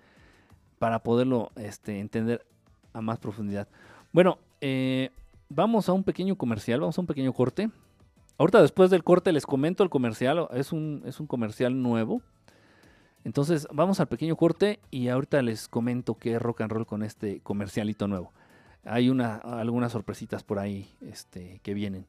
para 0.78 1.02
poderlo 1.02 1.52
este, 1.56 2.00
entender 2.00 2.46
a 2.94 3.02
más 3.02 3.18
profundidad. 3.18 3.68
Bueno, 4.12 4.38
eh, 4.62 5.10
vamos 5.50 5.90
a 5.90 5.94
un 5.94 6.04
pequeño 6.04 6.36
comercial, 6.36 6.82
vamos 6.82 7.00
a 7.00 7.02
un 7.02 7.08
pequeño 7.08 7.34
corte. 7.34 7.72
Ahorita 8.38 8.62
después 8.62 8.92
del 8.92 9.04
corte 9.04 9.32
les 9.32 9.48
comento 9.48 9.84
el 9.84 9.90
comercial, 9.90 10.48
es 10.54 10.72
un, 10.72 11.02
es 11.06 11.20
un 11.20 11.26
comercial 11.26 11.82
nuevo. 11.82 12.22
Entonces 13.24 13.68
vamos 13.72 14.00
al 14.00 14.08
pequeño 14.08 14.36
corte 14.36 14.80
y 14.92 15.10
ahorita 15.10 15.42
les 15.42 15.68
comento 15.68 16.16
qué 16.16 16.40
rock 16.40 16.62
and 16.62 16.72
roll 16.72 16.86
con 16.86 17.04
este 17.04 17.42
comercialito 17.42 18.08
nuevo. 18.08 18.32
Hay 18.86 19.10
una, 19.10 19.36
algunas 19.36 19.92
sorpresitas 19.92 20.44
por 20.44 20.58
ahí 20.58 20.90
este, 21.02 21.60
que 21.64 21.74
vienen. 21.74 22.06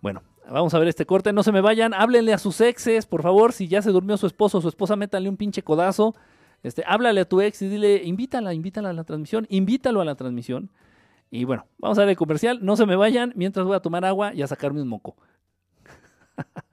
Bueno, 0.00 0.22
vamos 0.50 0.74
a 0.74 0.78
ver 0.78 0.88
este 0.88 1.06
corte, 1.06 1.32
no 1.32 1.42
se 1.42 1.52
me 1.52 1.60
vayan, 1.60 1.94
háblenle 1.94 2.32
a 2.32 2.38
sus 2.38 2.60
exes, 2.60 3.06
por 3.06 3.22
favor, 3.22 3.52
si 3.52 3.68
ya 3.68 3.82
se 3.82 3.90
durmió 3.90 4.16
su 4.16 4.26
esposo 4.26 4.58
o 4.58 4.60
su 4.60 4.68
esposa, 4.68 4.96
métanle 4.96 5.28
un 5.28 5.36
pinche 5.36 5.62
codazo. 5.62 6.14
Este, 6.62 6.82
háblale 6.86 7.22
a 7.22 7.24
tu 7.24 7.40
ex 7.40 7.62
y 7.62 7.68
dile, 7.68 8.02
invítala, 8.04 8.52
invítala 8.52 8.90
a 8.90 8.92
la 8.92 9.04
transmisión, 9.04 9.46
invítalo 9.48 10.00
a 10.00 10.04
la 10.04 10.14
transmisión. 10.14 10.70
Y 11.30 11.44
bueno, 11.44 11.66
vamos 11.78 11.96
a 11.98 12.02
ver 12.02 12.10
el 12.10 12.16
comercial, 12.16 12.58
no 12.62 12.76
se 12.76 12.86
me 12.86 12.96
vayan, 12.96 13.32
mientras 13.36 13.64
voy 13.64 13.76
a 13.76 13.80
tomar 13.80 14.04
agua 14.04 14.34
y 14.34 14.42
a 14.42 14.46
sacarme 14.46 14.82
un 14.82 14.88
moco. 14.88 15.16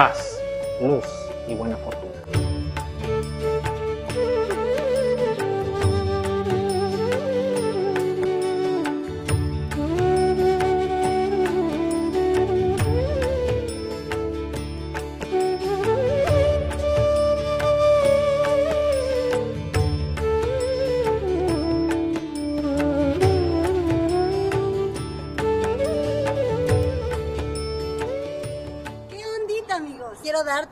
paz, 0.00 0.40
luz 0.80 1.04
y 1.46 1.54
buena 1.54 1.76
fortuna. 1.76 1.99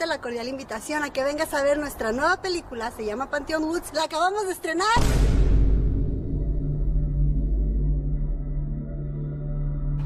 La 0.06 0.20
cordial 0.22 0.48
invitación 0.48 1.02
a 1.02 1.10
que 1.10 1.22
vengas 1.22 1.52
a 1.52 1.62
ver 1.62 1.76
nuestra 1.76 2.12
nueva 2.12 2.40
película, 2.40 2.90
se 2.96 3.04
llama 3.04 3.28
Pantheon 3.28 3.64
Woods, 3.64 3.92
la 3.92 4.04
acabamos 4.04 4.46
de 4.46 4.52
estrenar. 4.52 4.86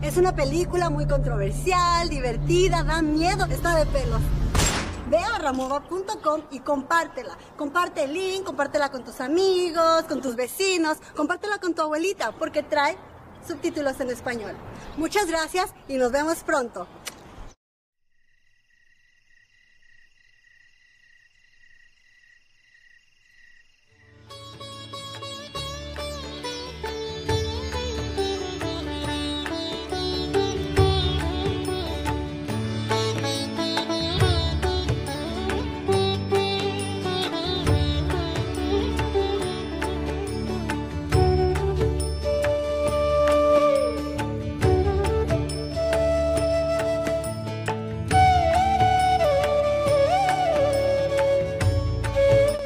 Es 0.03 0.17
una 0.17 0.35
película 0.35 0.91
muy 0.91 1.07
controversial, 1.07 2.09
divertida, 2.09 2.83
da 2.83 3.01
miedo, 3.01 3.45
está 3.45 3.77
de 3.77 3.87
pelos. 3.87 4.21
Ve 5.09 5.19
a 5.19 5.39
ramova.com 5.39 6.43
y 6.51 6.61
compártela. 6.61 7.37
Comparte 7.57 8.05
el 8.05 8.15
link, 8.15 8.45
compártela 8.45 8.91
con 8.91 9.05
tus 9.05 9.21
amigos, 9.21 10.05
con 10.09 10.21
tus 10.21 10.35
vecinos, 10.35 10.97
compártela 11.15 11.59
con 11.59 11.75
tu 11.75 11.83
abuelita, 11.83 12.33
porque 12.33 12.65
trae 12.65 12.99
subtítulos 13.47 14.01
en 14.01 14.11
español. 14.11 14.57
Muchas 14.97 15.27
gracias 15.27 15.73
y 15.87 15.97
nos 15.97 16.11
vemos 16.11 16.43
pronto. 16.43 16.89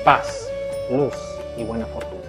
Paz, 0.06 0.48
luz 0.88 1.16
y 1.56 1.64
buena 1.64 1.84
fortuna. 1.86 2.22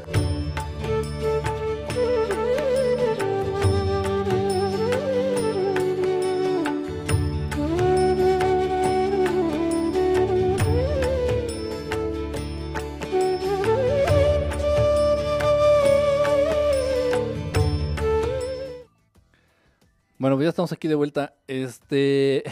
Bueno, 20.18 20.36
pues 20.36 20.46
ya 20.46 20.50
estamos 20.50 20.72
aquí 20.72 20.88
de 20.88 20.96
vuelta. 20.96 21.36
Este. 21.46 22.44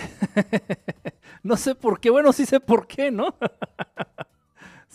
no 1.42 1.58
sé 1.58 1.74
por 1.74 2.00
qué. 2.00 2.12
Bueno, 2.12 2.32
sí 2.32 2.46
sé 2.46 2.60
por 2.60 2.86
qué, 2.86 3.10
¿no? 3.10 3.36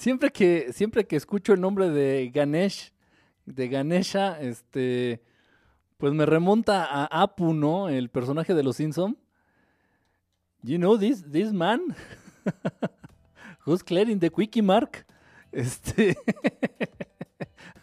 siempre 0.01 0.31
que, 0.31 0.73
siempre 0.73 1.07
que 1.07 1.17
escucho 1.17 1.53
el 1.53 1.61
nombre 1.61 1.91
de 1.91 2.31
Ganesh, 2.33 2.93
de 3.45 3.69
Ganesha, 3.69 4.41
este. 4.41 5.23
Pues 5.99 6.15
me 6.15 6.25
remonta 6.25 6.87
a 6.87 7.23
Apu, 7.23 7.53
¿no? 7.53 7.91
El 7.91 8.09
personaje 8.09 8.55
de 8.55 8.63
los 8.63 8.77
Simpson. 8.77 9.19
You 10.63 10.79
know 10.79 10.99
this, 10.99 11.25
this 11.31 11.53
man? 11.53 11.95
Who's 13.67 13.83
clearing 13.83 14.19
the 14.19 14.31
quickie 14.31 14.63
mark? 14.63 15.05
Este. 15.53 16.17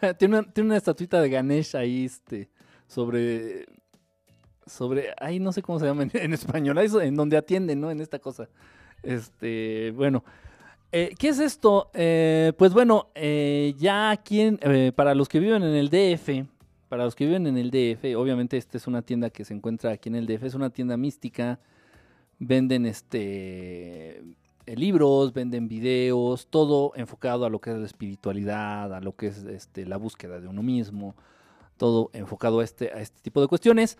tiene, 0.18 0.38
una, 0.38 0.52
tiene 0.52 0.70
una 0.70 0.76
estatuita 0.76 1.20
de 1.20 1.30
Ganesh 1.30 1.76
ahí, 1.76 2.06
este. 2.06 2.50
Sobre 2.88 3.66
sobre, 4.66 5.14
ay, 5.18 5.40
no 5.40 5.52
sé 5.52 5.62
cómo 5.62 5.78
se 5.78 5.86
llama 5.86 6.06
en, 6.12 6.32
español, 6.32 6.76
ahí 6.76 6.88
en 7.00 7.14
donde 7.14 7.36
atienden, 7.36 7.80
¿no? 7.80 7.90
En 7.90 8.00
esta 8.00 8.18
cosa. 8.18 8.48
Este, 9.02 9.92
bueno, 9.92 10.24
eh, 10.92 11.14
¿qué 11.18 11.28
es 11.28 11.38
esto? 11.38 11.90
Eh, 11.94 12.52
pues 12.56 12.72
bueno, 12.72 13.08
eh, 13.14 13.74
ya 13.78 14.10
aquí, 14.10 14.40
eh, 14.40 14.92
para 14.94 15.14
los 15.14 15.28
que 15.28 15.40
viven 15.40 15.62
en 15.62 15.74
el 15.74 15.90
DF, 15.90 16.46
para 16.88 17.04
los 17.04 17.14
que 17.14 17.26
viven 17.26 17.46
en 17.46 17.58
el 17.58 17.70
DF, 17.70 18.16
obviamente 18.16 18.56
esta 18.56 18.78
es 18.78 18.86
una 18.86 19.02
tienda 19.02 19.30
que 19.30 19.44
se 19.44 19.54
encuentra 19.54 19.92
aquí 19.92 20.08
en 20.08 20.14
el 20.16 20.26
DF, 20.26 20.44
es 20.44 20.54
una 20.54 20.70
tienda 20.70 20.96
mística, 20.96 21.60
venden 22.38 22.86
este 22.86 24.22
eh, 24.68 24.76
libros, 24.76 25.32
venden 25.32 25.68
videos, 25.68 26.46
todo 26.48 26.92
enfocado 26.94 27.46
a 27.46 27.50
lo 27.50 27.58
que 27.58 27.70
es 27.70 27.78
la 27.78 27.86
espiritualidad, 27.86 28.94
a 28.94 29.00
lo 29.00 29.16
que 29.16 29.28
es 29.28 29.38
este, 29.44 29.86
la 29.86 29.96
búsqueda 29.96 30.40
de 30.40 30.48
uno 30.48 30.62
mismo, 30.62 31.14
todo 31.78 32.10
enfocado 32.12 32.60
a 32.60 32.64
este, 32.64 32.92
a 32.92 33.00
este 33.00 33.20
tipo 33.22 33.40
de 33.40 33.48
cuestiones. 33.48 33.96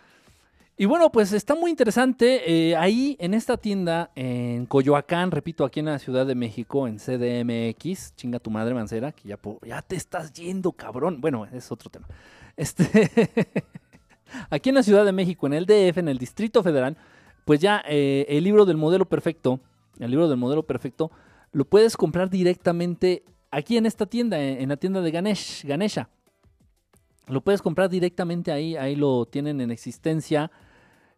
Y 0.81 0.87
bueno, 0.87 1.11
pues 1.11 1.33
está 1.33 1.57
muy 1.57 1.73
interesante. 1.73 2.71
eh, 2.71 2.77
ahí 2.77 3.17
en 3.19 3.35
esta 3.35 3.57
tienda, 3.57 4.13
en 4.15 4.65
Coyoacán, 4.65 5.33
repito, 5.33 5.65
aquí 5.65 5.81
en 5.81 5.87
la 5.87 5.99
Ciudad 5.99 6.25
de 6.25 6.37
México, 6.37 6.87
en 6.87 6.99
CDMX, 6.99 8.15
chinga 8.15 8.39
tu 8.39 8.49
madre, 8.53 8.75
Mancera, 8.75 9.11
que 9.11 9.29
ya, 9.29 9.41
ya 9.67 9.83
te 9.83 9.97
estás 9.97 10.33
yendo, 10.33 10.71
cabrón. 10.71 11.21
Bueno, 11.21 11.47
es 11.47 11.73
otro 11.73 11.91
tema. 11.91 12.07
Este, 12.57 12.89
aquí 14.51 14.69
en 14.69 14.77
la 14.77 14.85
Ciudad 14.85 15.05
de 15.05 15.11
México, 15.11 15.49
en 15.49 15.55
el 15.55 15.67
DF, 15.67 15.99
en 15.99 16.07
el 16.07 16.19
Distrito 16.19 16.63
Federal, 16.63 16.97
pues 17.45 17.59
ya 17.59 17.83
eh, 17.89 18.27
el 18.29 18.45
libro 18.45 18.65
del 18.65 18.77
modelo 18.77 19.05
perfecto, 19.09 19.59
el 19.99 20.13
libro 20.13 20.29
del 20.29 20.39
modelo 20.39 20.63
perfecto, 20.63 21.11
lo 21.51 21.65
puedes 21.65 21.97
comprar 21.97 22.31
directamente 22.31 23.25
aquí 23.51 23.79
en 23.79 23.87
esta 23.87 24.07
tienda, 24.07 24.41
en 24.41 24.63
en 24.63 24.69
la 24.69 24.77
tienda 24.77 25.01
de 25.01 25.11
Ganesh, 25.11 25.65
Ganesha. 25.65 26.09
Lo 27.27 27.41
puedes 27.41 27.63
comprar 27.63 27.91
directamente 27.91 28.53
ahí, 28.53 28.77
ahí 28.77 28.95
lo 28.95 29.27
tienen 29.27 29.61
en 29.61 29.73
existencia. 29.73 30.53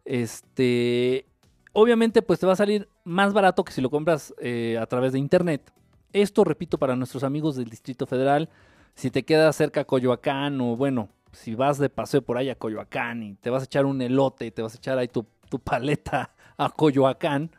Este, 0.05 1.25
obviamente, 1.73 2.21
pues 2.21 2.39
te 2.39 2.45
va 2.45 2.53
a 2.53 2.57
salir 2.57 2.87
más 3.03 3.33
barato 3.33 3.63
que 3.63 3.71
si 3.71 3.81
lo 3.81 3.89
compras 3.89 4.33
eh, 4.39 4.77
a 4.79 4.85
través 4.85 5.13
de 5.13 5.19
internet. 5.19 5.71
Esto, 6.13 6.43
repito, 6.43 6.77
para 6.77 6.95
nuestros 6.95 7.23
amigos 7.23 7.55
del 7.55 7.69
Distrito 7.69 8.05
Federal, 8.05 8.49
si 8.95 9.11
te 9.11 9.23
quedas 9.23 9.55
cerca 9.55 9.81
a 9.81 9.85
Coyoacán 9.85 10.59
o 10.61 10.75
bueno, 10.75 11.09
si 11.31 11.55
vas 11.55 11.77
de 11.77 11.89
paseo 11.89 12.21
por 12.21 12.37
ahí 12.37 12.49
a 12.49 12.55
Coyoacán 12.55 13.23
y 13.23 13.33
te 13.35 13.49
vas 13.49 13.63
a 13.63 13.65
echar 13.65 13.85
un 13.85 14.01
elote 14.01 14.45
y 14.45 14.51
te 14.51 14.61
vas 14.61 14.73
a 14.73 14.77
echar 14.77 14.97
ahí 14.97 15.07
tu, 15.07 15.25
paleta 15.63 16.33
a 16.57 16.69
Coyoacán, 16.69 17.51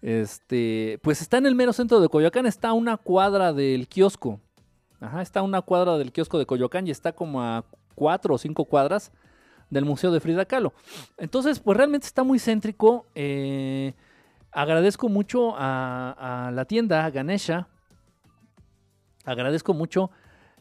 este, 0.00 0.98
pues 1.02 1.22
está 1.22 1.38
en 1.38 1.46
el 1.46 1.54
mero 1.54 1.72
centro 1.72 2.00
de 2.00 2.08
Coyoacán, 2.08 2.46
está 2.46 2.68
a 2.68 2.72
una 2.72 2.96
cuadra 2.96 3.52
del 3.52 3.88
kiosco. 3.88 4.40
Ajá, 5.00 5.22
está 5.22 5.40
a 5.40 5.42
una 5.42 5.62
cuadra 5.62 5.98
del 5.98 6.12
kiosco 6.12 6.38
de 6.38 6.46
Coyoacán 6.46 6.86
y 6.86 6.90
está 6.90 7.12
como 7.12 7.42
a 7.42 7.64
cuatro 7.94 8.34
o 8.34 8.38
cinco 8.38 8.64
cuadras 8.64 9.12
del 9.72 9.86
Museo 9.86 10.12
de 10.12 10.20
Frida 10.20 10.44
Kahlo. 10.44 10.74
Entonces, 11.16 11.58
pues 11.58 11.76
realmente 11.76 12.06
está 12.06 12.22
muy 12.22 12.38
céntrico. 12.38 13.06
eh, 13.14 13.94
agradezco 14.52 15.08
mucho 15.08 15.54
a, 15.56 16.50
la 16.52 16.64
tienda, 16.66 17.06
a 17.06 17.10
Ganesha. 17.10 17.68
Agradezco 19.24 19.72
mucho 19.72 20.10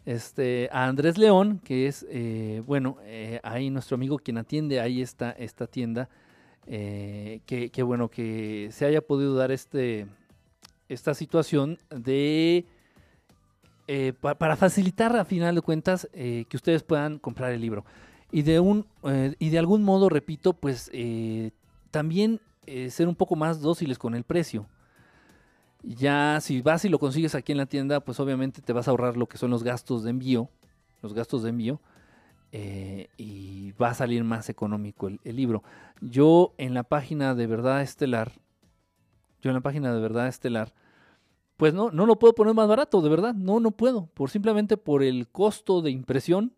este, 0.05 0.69
a 0.71 0.85
Andrés 0.85 1.17
León, 1.17 1.59
que 1.63 1.87
es, 1.87 2.05
eh, 2.09 2.63
bueno, 2.65 2.97
eh, 3.03 3.41
ahí 3.43 3.69
nuestro 3.69 3.95
amigo 3.95 4.17
quien 4.17 4.37
atiende 4.37 4.79
ahí 4.79 5.01
esta, 5.01 5.31
esta 5.31 5.67
tienda. 5.67 6.07
que, 6.65 7.83
bueno, 7.83 8.07
que 8.07 8.69
se 8.71 8.85
haya 8.85 9.01
podido 9.01 9.35
dar 9.35 9.51
este, 9.51 10.07
esta 10.87 11.13
situación 11.13 11.77
de... 11.89 12.65
pa- 14.21 14.35
para 14.35 14.55
facilitar 14.55 15.13
a 15.17 15.25
final 15.25 15.55
de 15.55 15.61
cuentas 15.61 16.07
que 16.13 16.55
ustedes 16.55 16.81
puedan 16.83 17.19
comprar 17.19 17.51
el 17.51 17.59
libro. 17.59 17.83
Y 18.31 18.43
de, 18.43 18.59
un, 18.59 18.85
eh, 19.03 19.35
y 19.39 19.49
de 19.49 19.59
algún 19.59 19.83
modo, 19.83 20.07
repito, 20.07 20.53
pues 20.53 20.89
eh, 20.93 21.51
también 21.91 22.39
eh, 22.65 22.89
ser 22.89 23.07
un 23.07 23.15
poco 23.15 23.35
más 23.35 23.61
dóciles 23.61 23.97
con 23.97 24.15
el 24.15 24.23
precio. 24.23 24.67
Ya 25.83 26.39
si 26.41 26.61
vas 26.61 26.85
y 26.85 26.89
lo 26.89 26.99
consigues 26.99 27.35
aquí 27.35 27.51
en 27.51 27.57
la 27.57 27.65
tienda, 27.65 27.99
pues 27.99 28.19
obviamente 28.19 28.61
te 28.61 28.71
vas 28.71 28.87
a 28.87 28.91
ahorrar 28.91 29.17
lo 29.17 29.27
que 29.27 29.37
son 29.37 29.49
los 29.49 29.63
gastos 29.63 30.03
de 30.03 30.11
envío, 30.11 30.49
los 31.01 31.13
gastos 31.13 31.43
de 31.43 31.49
envío, 31.49 31.81
y 33.17 33.71
va 33.81 33.89
a 33.89 33.93
salir 33.95 34.23
más 34.23 34.49
económico 34.49 35.07
el, 35.07 35.19
el 35.23 35.35
libro. 35.35 35.63
Yo 35.99 36.53
en 36.59 36.75
la 36.75 36.83
página 36.83 37.33
de 37.33 37.47
Verdad 37.47 37.81
Estelar, 37.81 38.31
yo 39.41 39.49
en 39.49 39.55
la 39.55 39.61
página 39.61 39.91
de 39.91 39.99
Verdad 39.99 40.27
Estelar, 40.27 40.71
pues 41.57 41.73
no, 41.73 41.91
no 41.91 42.05
lo 42.05 42.19
puedo 42.19 42.35
poner 42.35 42.53
más 42.53 42.67
barato, 42.67 43.01
de 43.01 43.09
verdad, 43.09 43.33
no, 43.33 43.59
no 43.59 43.71
puedo, 43.71 44.05
por 44.13 44.29
simplemente 44.29 44.77
por 44.77 45.01
el 45.01 45.27
costo 45.27 45.81
de 45.81 45.91
impresión 45.91 46.53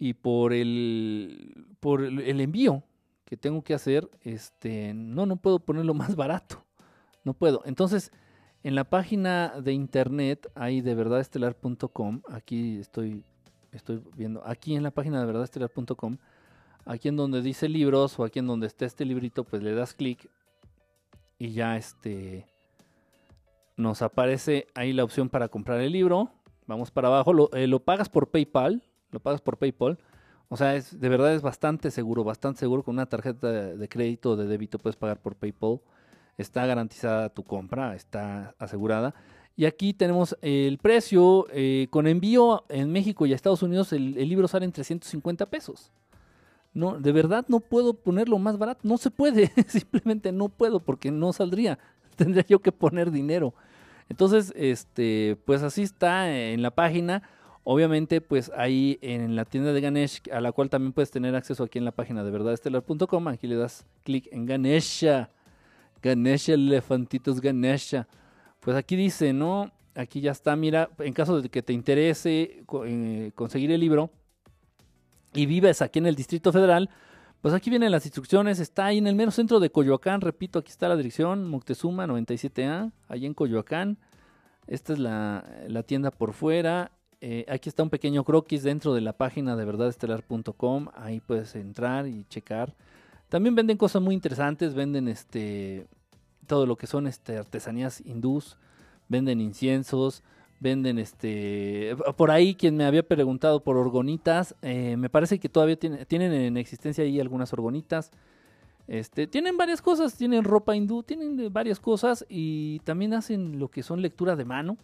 y 0.00 0.14
por 0.14 0.54
el, 0.54 1.66
por 1.78 2.02
el, 2.02 2.40
envío 2.40 2.82
que 3.26 3.36
tengo 3.36 3.62
que 3.62 3.74
hacer, 3.74 4.10
este, 4.22 4.94
no, 4.94 5.26
no 5.26 5.36
puedo 5.36 5.60
ponerlo 5.60 5.92
más 5.94 6.16
barato, 6.16 6.64
no 7.22 7.34
puedo. 7.34 7.62
Entonces, 7.66 8.10
en 8.64 8.74
la 8.74 8.84
página 8.84 9.60
de 9.60 9.74
internet, 9.74 10.50
ahí 10.54 10.80
de 10.80 10.94
verdadestelar.com, 10.94 12.22
aquí 12.30 12.78
estoy, 12.78 13.22
estoy 13.72 14.02
viendo, 14.16 14.42
aquí 14.46 14.74
en 14.74 14.82
la 14.82 14.90
página 14.90 15.20
de 15.20 15.26
verdadestelar.com, 15.26 16.16
aquí 16.86 17.08
en 17.08 17.16
donde 17.16 17.42
dice 17.42 17.68
libros 17.68 18.18
o 18.18 18.24
aquí 18.24 18.38
en 18.38 18.46
donde 18.46 18.68
está 18.68 18.86
este 18.86 19.04
librito, 19.04 19.44
pues 19.44 19.62
le 19.62 19.74
das 19.74 19.92
clic 19.92 20.30
y 21.38 21.52
ya 21.52 21.76
este 21.76 22.46
nos 23.76 24.00
aparece 24.00 24.66
ahí 24.74 24.94
la 24.94 25.04
opción 25.04 25.28
para 25.28 25.48
comprar 25.48 25.80
el 25.80 25.92
libro. 25.92 26.30
Vamos 26.66 26.90
para 26.90 27.08
abajo, 27.08 27.32
lo, 27.32 27.50
eh, 27.52 27.66
lo 27.66 27.80
pagas 27.82 28.08
por 28.10 28.30
PayPal, 28.30 28.82
lo 29.10 29.20
pagas 29.20 29.40
por 29.40 29.56
PayPal. 29.56 29.98
O 30.48 30.56
sea, 30.56 30.74
es, 30.74 30.98
de 30.98 31.08
verdad 31.08 31.32
es 31.34 31.42
bastante 31.42 31.90
seguro, 31.90 32.24
bastante 32.24 32.60
seguro. 32.60 32.82
Con 32.82 32.96
una 32.96 33.06
tarjeta 33.06 33.50
de, 33.52 33.88
crédito 33.88 34.30
o 34.30 34.36
de 34.36 34.46
débito 34.46 34.78
puedes 34.78 34.96
pagar 34.96 35.20
por 35.20 35.36
PayPal. 35.36 35.80
Está 36.38 36.66
garantizada 36.66 37.28
tu 37.28 37.44
compra, 37.44 37.94
está 37.94 38.54
asegurada. 38.58 39.14
Y 39.56 39.66
aquí 39.66 39.92
tenemos 39.92 40.36
el 40.42 40.78
precio. 40.78 41.46
eh, 41.52 41.86
con 41.90 42.06
envío 42.06 42.64
en 42.68 42.90
México 42.90 43.26
y 43.26 43.32
a 43.32 43.36
Estados 43.36 43.62
Unidos, 43.62 43.92
el, 43.92 44.16
el 44.18 44.28
libro 44.28 44.48
sale 44.48 44.64
en 44.64 44.72
350 44.72 45.46
pesos. 45.46 45.92
No, 46.72 46.98
de 46.98 47.12
verdad 47.12 47.44
no 47.48 47.60
puedo 47.60 47.94
ponerlo 47.94 48.38
más 48.38 48.58
barato. 48.58 48.80
No 48.84 48.96
se 48.96 49.10
puede. 49.10 49.52
Simplemente 49.68 50.32
no 50.32 50.48
puedo 50.48 50.80
porque 50.80 51.10
no 51.10 51.32
saldría. 51.32 51.78
Tendría 52.16 52.44
yo 52.46 52.60
que 52.60 52.72
poner 52.72 53.10
dinero. 53.10 53.54
Entonces, 54.08 54.52
este, 54.56 55.38
pues 55.44 55.62
así 55.62 55.82
está 55.82 56.36
en 56.36 56.62
la 56.62 56.72
página. 56.72 57.22
Obviamente, 57.62 58.20
pues 58.20 58.50
ahí 58.56 58.98
en 59.02 59.36
la 59.36 59.44
tienda 59.44 59.72
de 59.72 59.80
Ganesh, 59.80 60.22
a 60.32 60.40
la 60.40 60.52
cual 60.52 60.70
también 60.70 60.92
puedes 60.92 61.10
tener 61.10 61.34
acceso 61.34 61.64
aquí 61.64 61.78
en 61.78 61.84
la 61.84 61.92
página 61.92 62.24
de 62.24 62.30
verdadestelar.com. 62.30 63.28
Aquí 63.28 63.46
le 63.46 63.56
das 63.56 63.84
clic 64.02 64.28
en 64.32 64.46
Ganesha. 64.46 65.30
Ganesha, 66.02 66.54
elefantitos 66.54 67.40
Ganesha. 67.40 68.08
Pues 68.60 68.76
aquí 68.76 68.96
dice, 68.96 69.32
¿no? 69.34 69.70
Aquí 69.94 70.20
ya 70.20 70.30
está, 70.30 70.56
mira, 70.56 70.88
en 70.98 71.12
caso 71.12 71.40
de 71.40 71.48
que 71.50 71.62
te 71.62 71.72
interese 71.72 72.64
eh, 72.86 73.32
conseguir 73.34 73.70
el 73.72 73.80
libro 73.80 74.10
y 75.34 75.46
vives 75.46 75.82
aquí 75.82 75.98
en 75.98 76.06
el 76.06 76.14
Distrito 76.14 76.52
Federal, 76.52 76.88
pues 77.42 77.52
aquí 77.54 77.70
vienen 77.70 77.90
las 77.90 78.06
instrucciones, 78.06 78.60
está 78.60 78.86
ahí 78.86 78.98
en 78.98 79.06
el 79.06 79.14
mero 79.14 79.30
centro 79.30 79.60
de 79.60 79.70
Coyoacán, 79.70 80.20
repito, 80.20 80.58
aquí 80.58 80.70
está 80.70 80.88
la 80.88 80.96
dirección, 80.96 81.48
Moctezuma 81.48 82.06
97A, 82.06 82.92
ahí 83.08 83.26
en 83.26 83.34
Coyoacán. 83.34 83.98
Esta 84.66 84.92
es 84.92 84.98
la 84.98 85.82
tienda 85.86 86.10
por 86.10 86.32
fuera. 86.32 86.92
Eh, 87.20 87.44
aquí 87.48 87.68
está 87.68 87.82
un 87.82 87.90
pequeño 87.90 88.24
croquis 88.24 88.62
dentro 88.62 88.94
de 88.94 89.00
la 89.02 89.12
página 89.12 89.54
de 89.56 89.64
verdadestelar.com, 89.64 90.88
ahí 90.94 91.20
puedes 91.20 91.54
entrar 91.54 92.06
y 92.06 92.24
checar. 92.24 92.74
También 93.28 93.54
venden 93.54 93.76
cosas 93.76 94.00
muy 94.02 94.14
interesantes, 94.14 94.74
venden 94.74 95.06
este 95.08 95.86
todo 96.46 96.66
lo 96.66 96.76
que 96.76 96.86
son 96.88 97.06
este, 97.06 97.36
artesanías 97.36 98.00
hindús, 98.04 98.56
venden 99.08 99.40
inciensos, 99.40 100.22
venden 100.60 100.98
este 100.98 101.94
por 102.16 102.30
ahí 102.30 102.54
quien 102.54 102.76
me 102.76 102.84
había 102.84 103.02
preguntado 103.06 103.62
por 103.62 103.76
orgonitas 103.76 104.54
eh, 104.62 104.96
me 104.98 105.08
parece 105.08 105.38
que 105.38 105.48
todavía 105.48 105.76
tiene- 105.78 106.04
tienen 106.06 106.32
en 106.32 106.56
existencia 106.58 107.02
ahí 107.02 107.18
algunas 107.18 107.50
orgonitas 107.54 108.10
este 108.86 109.26
tienen 109.26 109.56
varias 109.56 109.80
cosas 109.80 110.14
tienen 110.18 110.44
ropa 110.44 110.76
hindú 110.76 111.02
tienen 111.02 111.50
varias 111.50 111.80
cosas 111.80 112.26
y 112.28 112.80
también 112.80 113.14
hacen 113.14 113.58
lo 113.58 113.68
que 113.68 113.82
son 113.82 114.02
lectura 114.02 114.36
de 114.36 114.44
mano 114.44 114.76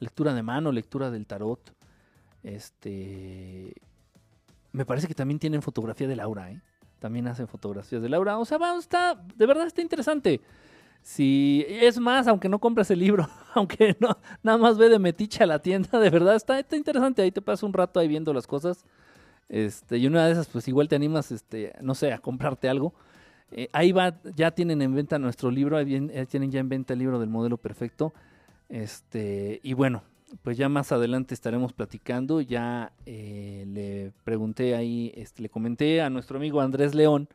lectura 0.00 0.34
de 0.34 0.42
mano 0.42 0.72
lectura 0.72 1.10
del 1.10 1.26
tarot 1.26 1.74
este 2.42 3.74
me 4.72 4.84
parece 4.84 5.06
que 5.08 5.14
también 5.14 5.38
tienen 5.38 5.62
fotografía 5.62 6.08
de 6.08 6.16
Laura 6.16 6.50
¿eh? 6.50 6.60
también 6.98 7.26
hacen 7.28 7.48
fotografías 7.48 8.02
de 8.02 8.08
Laura 8.08 8.38
o 8.38 8.44
sea 8.44 8.58
va, 8.58 8.76
está 8.78 9.14
de 9.36 9.46
verdad 9.46 9.66
está 9.66 9.82
interesante 9.82 10.40
si 11.06 11.64
es 11.68 12.00
más, 12.00 12.26
aunque 12.26 12.48
no 12.48 12.58
compres 12.58 12.90
el 12.90 12.98
libro, 12.98 13.28
aunque 13.54 13.96
no, 14.00 14.18
nada 14.42 14.58
más 14.58 14.76
ve 14.76 14.88
de 14.88 14.98
metiche 14.98 15.44
a 15.44 15.46
la 15.46 15.60
tienda, 15.60 16.00
de 16.00 16.10
verdad 16.10 16.34
está, 16.34 16.58
está 16.58 16.74
interesante. 16.74 17.22
Ahí 17.22 17.30
te 17.30 17.40
pasas 17.40 17.62
un 17.62 17.72
rato 17.72 18.00
ahí 18.00 18.08
viendo 18.08 18.34
las 18.34 18.48
cosas. 18.48 18.84
Este, 19.48 19.98
y 19.98 20.08
una 20.08 20.26
de 20.26 20.32
esas, 20.32 20.48
pues 20.48 20.66
igual 20.66 20.88
te 20.88 20.96
animas, 20.96 21.30
este, 21.30 21.72
no 21.80 21.94
sé, 21.94 22.12
a 22.12 22.18
comprarte 22.18 22.68
algo. 22.68 22.92
Eh, 23.52 23.68
ahí 23.72 23.92
va, 23.92 24.20
ya 24.34 24.50
tienen 24.50 24.82
en 24.82 24.96
venta 24.96 25.16
nuestro 25.20 25.48
libro, 25.52 25.76
ahí 25.76 26.26
tienen 26.26 26.50
ya 26.50 26.58
en 26.58 26.68
venta 26.68 26.94
el 26.94 26.98
libro 26.98 27.20
del 27.20 27.28
modelo 27.28 27.56
perfecto. 27.56 28.12
Este, 28.68 29.60
y 29.62 29.74
bueno, 29.74 30.02
pues 30.42 30.56
ya 30.56 30.68
más 30.68 30.92
adelante 30.92 31.34
estaremos 31.34 31.72
platicando. 31.72 32.40
Ya 32.40 32.92
eh, 33.06 33.64
le 33.68 34.12
pregunté 34.24 34.74
ahí, 34.74 35.12
este, 35.14 35.42
le 35.42 35.48
comenté 35.48 36.00
a 36.00 36.10
nuestro 36.10 36.36
amigo 36.38 36.60
Andrés 36.60 36.94
León 36.94 37.28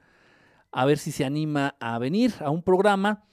a 0.71 0.85
ver 0.85 0.97
si 0.97 1.11
se 1.11 1.25
anima 1.25 1.75
a 1.79 1.99
venir 1.99 2.33
a 2.39 2.49
un 2.49 2.63
programa 2.63 3.23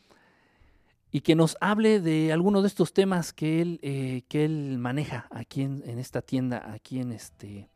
y 1.10 1.20
que 1.20 1.34
nos 1.34 1.56
hable 1.60 2.00
de 2.00 2.32
alguno 2.32 2.62
de 2.62 2.68
estos 2.68 2.92
temas 2.92 3.32
que 3.32 3.62
él, 3.62 3.80
eh, 3.82 4.22
que 4.28 4.44
él 4.44 4.78
maneja 4.78 5.26
aquí 5.30 5.62
en, 5.62 5.82
en 5.86 5.98
esta 5.98 6.20
tienda, 6.20 6.72
aquí 6.72 7.00
en 7.00 7.12
este 7.12 7.68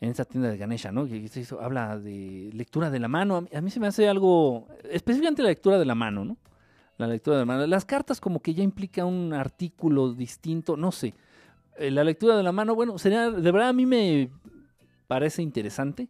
en 0.00 0.08
esta 0.08 0.24
tienda 0.24 0.50
de 0.50 0.56
Ganesha, 0.56 0.90
¿no? 0.90 1.06
Que 1.06 1.30
habla 1.60 1.96
de 1.96 2.50
lectura 2.54 2.90
de 2.90 2.98
la 2.98 3.06
mano. 3.06 3.36
A 3.36 3.40
mí, 3.42 3.48
a 3.54 3.60
mí 3.60 3.70
se 3.70 3.78
me 3.78 3.86
hace 3.86 4.08
algo, 4.08 4.66
específicamente 4.90 5.42
la 5.42 5.50
lectura 5.50 5.78
de 5.78 5.84
la 5.84 5.94
mano, 5.94 6.24
¿no? 6.24 6.36
La 6.98 7.06
lectura 7.06 7.36
de 7.36 7.42
la 7.42 7.46
mano. 7.46 7.66
Las 7.66 7.84
cartas 7.84 8.20
como 8.20 8.40
que 8.40 8.54
ya 8.54 8.62
implica 8.62 9.04
un 9.04 9.32
artículo 9.32 10.12
distinto, 10.12 10.76
no 10.76 10.92
sé. 10.92 11.14
Eh, 11.78 11.90
la 11.90 12.04
lectura 12.04 12.36
de 12.36 12.42
la 12.42 12.52
mano, 12.52 12.74
bueno, 12.74 12.98
sería, 12.98 13.30
de 13.30 13.52
verdad 13.52 13.70
a 13.70 13.72
mí 13.72 13.86
me 13.86 14.30
parece 15.06 15.42
interesante 15.42 16.08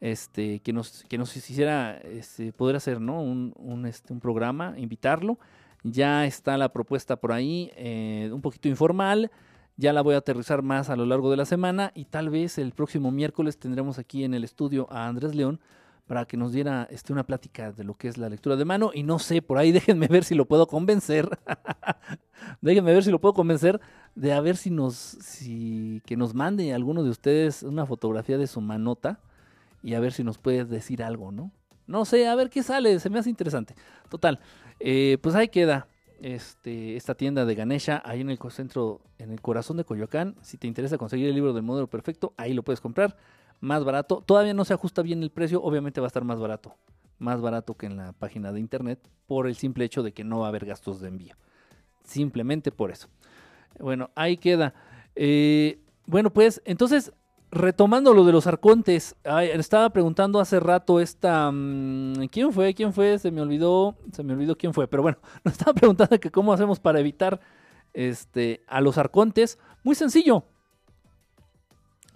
este, 0.00 0.60
que 0.60 0.72
nos, 0.72 1.04
que 1.04 1.18
nos 1.18 1.36
hiciera 1.36 1.98
este, 1.98 2.52
poder 2.52 2.76
hacer 2.76 3.00
¿no? 3.00 3.22
un, 3.22 3.86
este, 3.86 4.12
un 4.12 4.20
programa, 4.20 4.74
invitarlo. 4.76 5.38
Ya 5.84 6.26
está 6.26 6.56
la 6.58 6.72
propuesta 6.72 7.16
por 7.16 7.32
ahí, 7.32 7.70
eh, 7.76 8.30
un 8.32 8.40
poquito 8.40 8.68
informal. 8.68 9.30
Ya 9.76 9.92
la 9.92 10.02
voy 10.02 10.16
a 10.16 10.18
aterrizar 10.18 10.62
más 10.62 10.90
a 10.90 10.96
lo 10.96 11.06
largo 11.06 11.30
de 11.30 11.36
la 11.36 11.44
semana 11.44 11.92
y 11.94 12.06
tal 12.06 12.30
vez 12.30 12.58
el 12.58 12.72
próximo 12.72 13.12
miércoles 13.12 13.58
tendremos 13.58 13.98
aquí 13.98 14.24
en 14.24 14.34
el 14.34 14.42
estudio 14.42 14.88
a 14.90 15.06
Andrés 15.06 15.36
León 15.36 15.60
para 16.08 16.24
que 16.24 16.36
nos 16.36 16.52
diera 16.52 16.88
este, 16.90 17.12
una 17.12 17.24
plática 17.24 17.70
de 17.70 17.84
lo 17.84 17.94
que 17.94 18.08
es 18.08 18.16
la 18.16 18.28
lectura 18.28 18.56
de 18.56 18.64
mano. 18.64 18.90
Y 18.92 19.04
no 19.04 19.20
sé, 19.20 19.42
por 19.42 19.58
ahí 19.58 19.70
déjenme 19.72 20.08
ver 20.08 20.24
si 20.24 20.34
lo 20.34 20.46
puedo 20.46 20.66
convencer. 20.66 21.28
déjenme 22.60 22.92
ver 22.92 23.04
si 23.04 23.10
lo 23.12 23.20
puedo 23.20 23.34
convencer 23.34 23.80
de 24.16 24.32
a 24.32 24.40
ver 24.40 24.56
si 24.56 24.70
nos, 24.70 24.94
si, 24.94 26.02
que 26.06 26.16
nos 26.16 26.34
mande 26.34 26.74
alguno 26.74 27.04
de 27.04 27.10
ustedes 27.10 27.62
una 27.62 27.86
fotografía 27.86 28.38
de 28.38 28.48
su 28.48 28.60
manota 28.60 29.20
y 29.82 29.94
a 29.94 30.00
ver 30.00 30.12
si 30.12 30.24
nos 30.24 30.38
puede 30.38 30.64
decir 30.64 31.02
algo, 31.04 31.30
¿no? 31.30 31.52
No 31.86 32.04
sé, 32.04 32.26
a 32.26 32.34
ver 32.34 32.50
qué 32.50 32.62
sale, 32.62 32.98
se 32.98 33.10
me 33.10 33.18
hace 33.18 33.30
interesante. 33.30 33.74
Total, 34.08 34.40
eh, 34.80 35.18
pues 35.22 35.34
ahí 35.34 35.48
queda 35.48 35.88
este, 36.20 36.96
esta 36.96 37.14
tienda 37.14 37.44
de 37.44 37.54
Ganesha, 37.54 38.02
ahí 38.04 38.22
en 38.22 38.30
el 38.30 38.38
centro, 38.50 39.02
en 39.18 39.30
el 39.30 39.40
corazón 39.40 39.76
de 39.76 39.84
Coyoacán. 39.84 40.36
Si 40.42 40.56
te 40.58 40.66
interesa 40.66 40.98
conseguir 40.98 41.28
el 41.28 41.34
libro 41.34 41.52
del 41.52 41.62
modelo 41.62 41.86
perfecto, 41.86 42.34
ahí 42.36 42.54
lo 42.54 42.62
puedes 42.62 42.80
comprar 42.80 43.16
más 43.60 43.84
barato. 43.84 44.22
Todavía 44.24 44.54
no 44.54 44.64
se 44.64 44.74
ajusta 44.74 45.02
bien 45.02 45.22
el 45.22 45.30
precio, 45.30 45.62
obviamente 45.62 46.00
va 46.00 46.06
a 46.06 46.08
estar 46.08 46.24
más 46.24 46.38
barato. 46.38 46.74
Más 47.18 47.40
barato 47.40 47.74
que 47.74 47.86
en 47.86 47.96
la 47.96 48.12
página 48.12 48.52
de 48.52 48.60
internet 48.60 49.00
por 49.26 49.46
el 49.46 49.56
simple 49.56 49.84
hecho 49.84 50.02
de 50.02 50.12
que 50.12 50.24
no 50.24 50.40
va 50.40 50.46
a 50.46 50.48
haber 50.48 50.64
gastos 50.64 51.00
de 51.00 51.08
envío. 51.08 51.34
Simplemente 52.04 52.70
por 52.70 52.90
eso. 52.90 53.08
Bueno, 53.78 54.10
ahí 54.14 54.36
queda. 54.36 54.74
Eh, 55.14 55.80
bueno, 56.06 56.30
pues 56.32 56.62
entonces, 56.64 57.12
retomando 57.50 58.14
lo 58.14 58.24
de 58.24 58.32
los 58.32 58.46
arcontes, 58.46 59.16
estaba 59.24 59.90
preguntando 59.90 60.40
hace 60.40 60.60
rato 60.60 61.00
esta... 61.00 61.50
Mm, 61.52 62.28
¿Quién 62.30 62.52
fue? 62.52 62.72
¿Quién 62.74 62.92
fue? 62.92 63.18
Se 63.18 63.30
me 63.30 63.40
olvidó. 63.40 63.96
Se 64.12 64.22
me 64.22 64.32
olvidó 64.32 64.56
quién 64.56 64.72
fue. 64.72 64.86
Pero 64.86 65.02
bueno, 65.02 65.18
nos 65.44 65.52
estaba 65.52 65.74
preguntando 65.74 66.18
que 66.20 66.30
cómo 66.30 66.52
hacemos 66.52 66.78
para 66.78 67.00
evitar 67.00 67.40
este, 67.92 68.62
a 68.68 68.80
los 68.80 68.96
arcontes. 68.96 69.58
Muy 69.82 69.94
sencillo. 69.94 70.44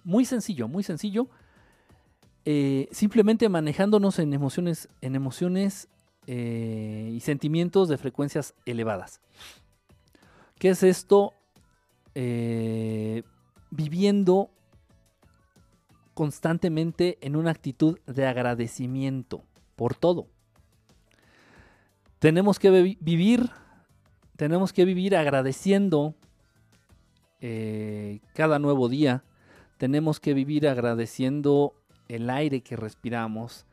Muy 0.03 0.25
sencillo, 0.25 0.67
muy 0.67 0.83
sencillo. 0.83 1.29
Eh, 2.45 2.89
simplemente 2.91 3.47
manejándonos 3.47 4.19
en 4.19 4.33
emociones, 4.33 4.89
en 4.99 5.15
emociones 5.15 5.87
eh, 6.27 7.11
y 7.13 7.19
sentimientos 7.21 7.87
de 7.87 7.97
frecuencias 7.97 8.53
elevadas. 8.65 9.21
¿Qué 10.59 10.69
es 10.69 10.83
esto? 10.83 11.33
Eh, 12.15 13.23
viviendo 13.71 14.49
constantemente 16.13 17.17
en 17.21 17.35
una 17.35 17.51
actitud 17.51 17.97
de 18.05 18.27
agradecimiento 18.27 19.43
por 19.75 19.95
todo. 19.95 20.27
Tenemos 22.19 22.59
que 22.59 22.69
vivir, 22.99 23.49
tenemos 24.35 24.73
que 24.73 24.85
vivir 24.85 25.15
agradeciendo 25.15 26.15
cada 28.33 28.57
nuevo 28.57 28.87
día, 28.87 29.25
tenemos 29.83 30.21
que 30.21 30.33
vivir 30.33 30.65
agradeciendo 30.69 31.73
el 32.07 32.29
aire 32.29 32.61
que 32.61 32.77
respiramos, 32.77 33.65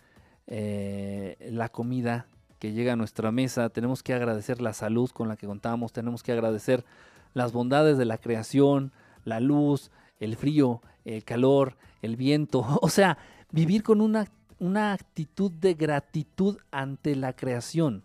eh, 0.49 1.37
la 1.53 1.69
comida 1.69 2.27
que 2.59 2.73
llega 2.73 2.95
a 2.95 2.97
nuestra 2.97 3.31
mesa, 3.31 3.69
tenemos 3.69 4.03
que 4.03 4.13
agradecer 4.13 4.61
la 4.61 4.73
salud 4.73 5.09
con 5.11 5.29
la 5.29 5.37
que 5.37 5.47
contamos, 5.47 5.93
tenemos 5.93 6.25
que 6.25 6.33
agradecer 6.33 6.85
las 7.33 7.53
bondades 7.53 7.97
de 7.97 8.07
la 8.07 8.19
creación, 8.19 8.91
la 9.25 9.39
luz, 9.39 9.93
el 10.19 10.35
frío, 10.35 10.83
el 11.05 11.23
calor, 11.23 11.77
el 12.03 12.17
viento, 12.17 12.67
o 12.83 12.89
sea, 12.89 13.17
vivir 13.53 13.85
con 13.85 14.01
una, 14.01 14.27
una 14.59 14.93
actitud 14.93 15.53
de 15.53 15.75
gratitud 15.75 16.59
ante 16.73 17.15
la 17.15 17.35
creación. 17.35 18.03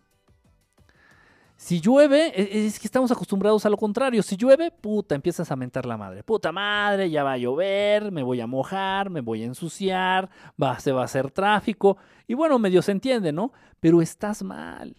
Si 1.57 1.79
llueve, 1.79 2.33
e, 2.35 2.65
es 2.65 2.79
que 2.79 2.87
estamos 2.87 3.11
acostumbrados 3.11 3.65
a 3.65 3.69
lo 3.69 3.77
contrario. 3.77 4.21
Si 4.23 4.35
llueve, 4.35 4.71
puta, 4.71 5.15
empiezas 5.15 5.51
a 5.51 5.55
mentar 5.55 5.85
la 5.85 5.97
madre. 5.97 6.23
Puta 6.23 6.51
madre, 6.51 7.09
ya 7.09 7.23
va 7.23 7.33
a 7.33 7.37
llover, 7.37 8.11
me 8.11 8.23
voy 8.23 8.41
a 8.41 8.47
mojar, 8.47 9.09
me 9.09 9.21
voy 9.21 9.43
a 9.43 9.45
ensuciar, 9.45 10.29
va, 10.61 10.79
se 10.79 10.91
va 10.91 11.01
a 11.01 11.05
hacer 11.05 11.31
tráfico. 11.31 11.97
Y 12.27 12.33
bueno, 12.33 12.59
medio 12.59 12.81
se 12.81 12.91
entiende, 12.91 13.31
¿no? 13.31 13.53
Pero 13.79 14.01
estás 14.01 14.43
mal. 14.43 14.95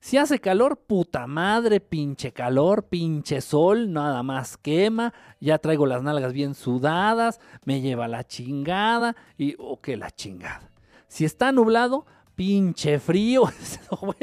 Si 0.00 0.18
hace 0.18 0.40
calor, 0.40 0.80
puta 0.80 1.28
madre, 1.28 1.78
pinche 1.78 2.32
calor, 2.32 2.88
pinche 2.88 3.40
sol, 3.40 3.92
nada 3.92 4.24
más 4.24 4.56
quema, 4.56 5.14
ya 5.38 5.58
traigo 5.58 5.86
las 5.86 6.02
nalgas 6.02 6.32
bien 6.32 6.56
sudadas, 6.56 7.40
me 7.64 7.80
lleva 7.80 8.08
la 8.08 8.26
chingada 8.26 9.14
y, 9.38 9.54
o 9.60 9.80
que 9.80 9.96
la 9.96 10.10
chingada. 10.10 10.72
Si 11.06 11.24
está 11.24 11.52
nublado, 11.52 12.04
pinche 12.34 12.98
frío. 12.98 13.44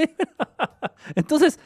Entonces, 1.16 1.60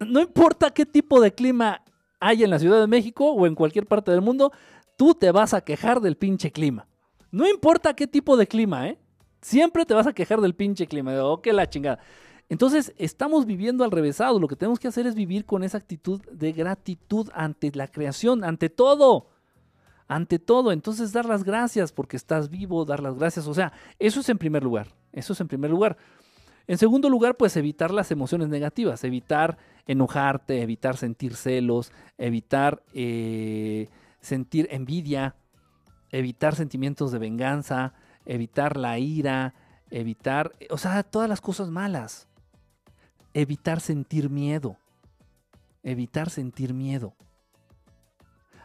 no 0.00 0.20
importa 0.20 0.70
qué 0.70 0.86
tipo 0.86 1.20
de 1.20 1.32
clima 1.32 1.82
hay 2.20 2.44
en 2.44 2.50
la 2.50 2.58
Ciudad 2.58 2.80
de 2.80 2.86
México 2.86 3.32
o 3.32 3.46
en 3.46 3.54
cualquier 3.54 3.86
parte 3.86 4.10
del 4.10 4.20
mundo, 4.20 4.52
tú 4.96 5.14
te 5.14 5.32
vas 5.32 5.54
a 5.54 5.62
quejar 5.62 6.00
del 6.00 6.16
pinche 6.16 6.52
clima. 6.52 6.86
No 7.30 7.48
importa 7.48 7.94
qué 7.94 8.06
tipo 8.06 8.36
de 8.36 8.46
clima, 8.46 8.88
¿eh? 8.88 8.98
Siempre 9.40 9.84
te 9.84 9.94
vas 9.94 10.06
a 10.06 10.12
quejar 10.12 10.40
del 10.40 10.54
pinche 10.54 10.86
clima. 10.86 11.12
Oh, 11.24 11.40
qué 11.40 11.52
la 11.52 11.68
chingada. 11.68 11.98
Entonces, 12.48 12.92
estamos 12.96 13.46
viviendo 13.46 13.82
al 13.82 13.90
revésado. 13.90 14.38
Lo 14.38 14.46
que 14.46 14.56
tenemos 14.56 14.78
que 14.78 14.88
hacer 14.88 15.06
es 15.06 15.14
vivir 15.14 15.44
con 15.46 15.64
esa 15.64 15.78
actitud 15.78 16.20
de 16.30 16.52
gratitud 16.52 17.28
ante 17.34 17.72
la 17.74 17.88
creación, 17.88 18.44
ante 18.44 18.68
todo 18.68 19.28
ante 20.12 20.38
todo. 20.38 20.72
Entonces 20.72 21.12
dar 21.12 21.24
las 21.26 21.44
gracias 21.44 21.92
porque 21.92 22.16
estás 22.16 22.50
vivo, 22.50 22.84
dar 22.84 23.00
las 23.00 23.16
gracias. 23.16 23.46
O 23.46 23.54
sea, 23.54 23.72
eso 23.98 24.20
es 24.20 24.28
en 24.28 24.38
primer 24.38 24.62
lugar. 24.62 24.88
Eso 25.12 25.32
es 25.32 25.40
en 25.40 25.48
primer 25.48 25.70
lugar. 25.70 25.96
En 26.66 26.78
segundo 26.78 27.08
lugar, 27.08 27.36
pues 27.36 27.56
evitar 27.56 27.92
las 27.92 28.10
emociones 28.10 28.48
negativas, 28.48 29.02
evitar 29.04 29.58
enojarte, 29.86 30.62
evitar 30.62 30.96
sentir 30.96 31.34
celos, 31.34 31.92
evitar 32.18 32.82
eh, 32.94 33.88
sentir 34.20 34.68
envidia, 34.70 35.34
evitar 36.10 36.54
sentimientos 36.54 37.10
de 37.10 37.18
venganza, 37.18 37.94
evitar 38.24 38.76
la 38.76 38.98
ira, 38.98 39.54
evitar, 39.90 40.52
o 40.70 40.78
sea, 40.78 41.02
todas 41.02 41.28
las 41.28 41.40
cosas 41.40 41.68
malas. 41.68 42.28
Evitar 43.34 43.80
sentir 43.80 44.30
miedo. 44.30 44.76
Evitar 45.82 46.30
sentir 46.30 46.74
miedo. 46.74 47.14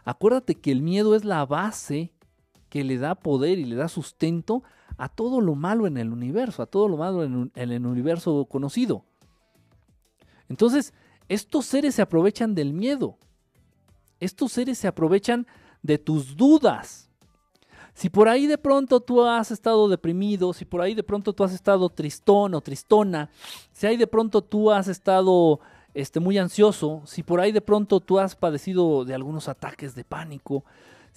Acuérdate 0.04 0.56
que 0.56 0.72
el 0.72 0.82
miedo 0.82 1.16
es 1.16 1.26
la 1.26 1.46
base 1.46 2.14
que 2.70 2.84
le 2.84 2.98
da 2.98 3.16
poder 3.16 3.60
y 3.60 3.66
le 3.66 3.76
da 3.76 3.88
sustento 3.88 4.64
a 4.98 5.10
todo 5.10 5.42
lo 5.42 5.56
malo 5.56 5.86
en 5.86 5.98
el 5.98 6.12
universo, 6.12 6.64
a 6.64 6.66
todo 6.66 6.88
lo 6.88 6.98
malo 6.98 7.24
en, 7.24 7.52
el 7.56 7.86
universo 7.86 8.46
conocido. 8.46 9.06
Entonces, 10.50 10.94
estos 11.30 11.66
seres 11.66 11.96
se 11.96 12.02
aprovechan 12.02 12.56
del 12.56 12.74
miedo. 12.74 13.18
Estos 14.20 14.52
seres 14.52 14.78
se 14.80 14.88
aprovechan 14.88 15.46
de 15.84 15.98
tus 15.98 16.36
dudas. 16.36 17.12
Si 17.94 18.10
por 18.10 18.28
ahí 18.28 18.48
de 18.48 18.58
pronto 18.58 19.00
tú 19.00 19.24
has 19.24 19.52
estado 19.52 19.88
deprimido, 19.90 20.54
si 20.54 20.66
por 20.66 20.82
ahí 20.82 20.94
de 20.94 21.04
pronto 21.04 21.34
tú 21.34 21.44
has 21.44 21.54
estado 21.54 21.90
tristón 21.90 22.54
o 22.54 22.62
tristona, 22.62 23.30
si 23.72 23.88
ahí 23.88 23.98
de 23.98 24.08
pronto 24.08 24.44
tú 24.44 24.72
has 24.72 24.88
estado 24.88 25.60
este, 25.94 26.20
muy 26.20 26.38
ansioso, 26.38 27.02
si 27.06 27.24
por 27.24 27.40
ahí 27.40 27.52
de 27.52 27.62
pronto 27.62 28.00
tú 28.00 28.20
has 28.20 28.36
padecido 28.36 29.04
de 29.04 29.16
algunos 29.16 29.48
ataques 29.48 29.96
de 29.96 30.04
pánico, 30.04 30.64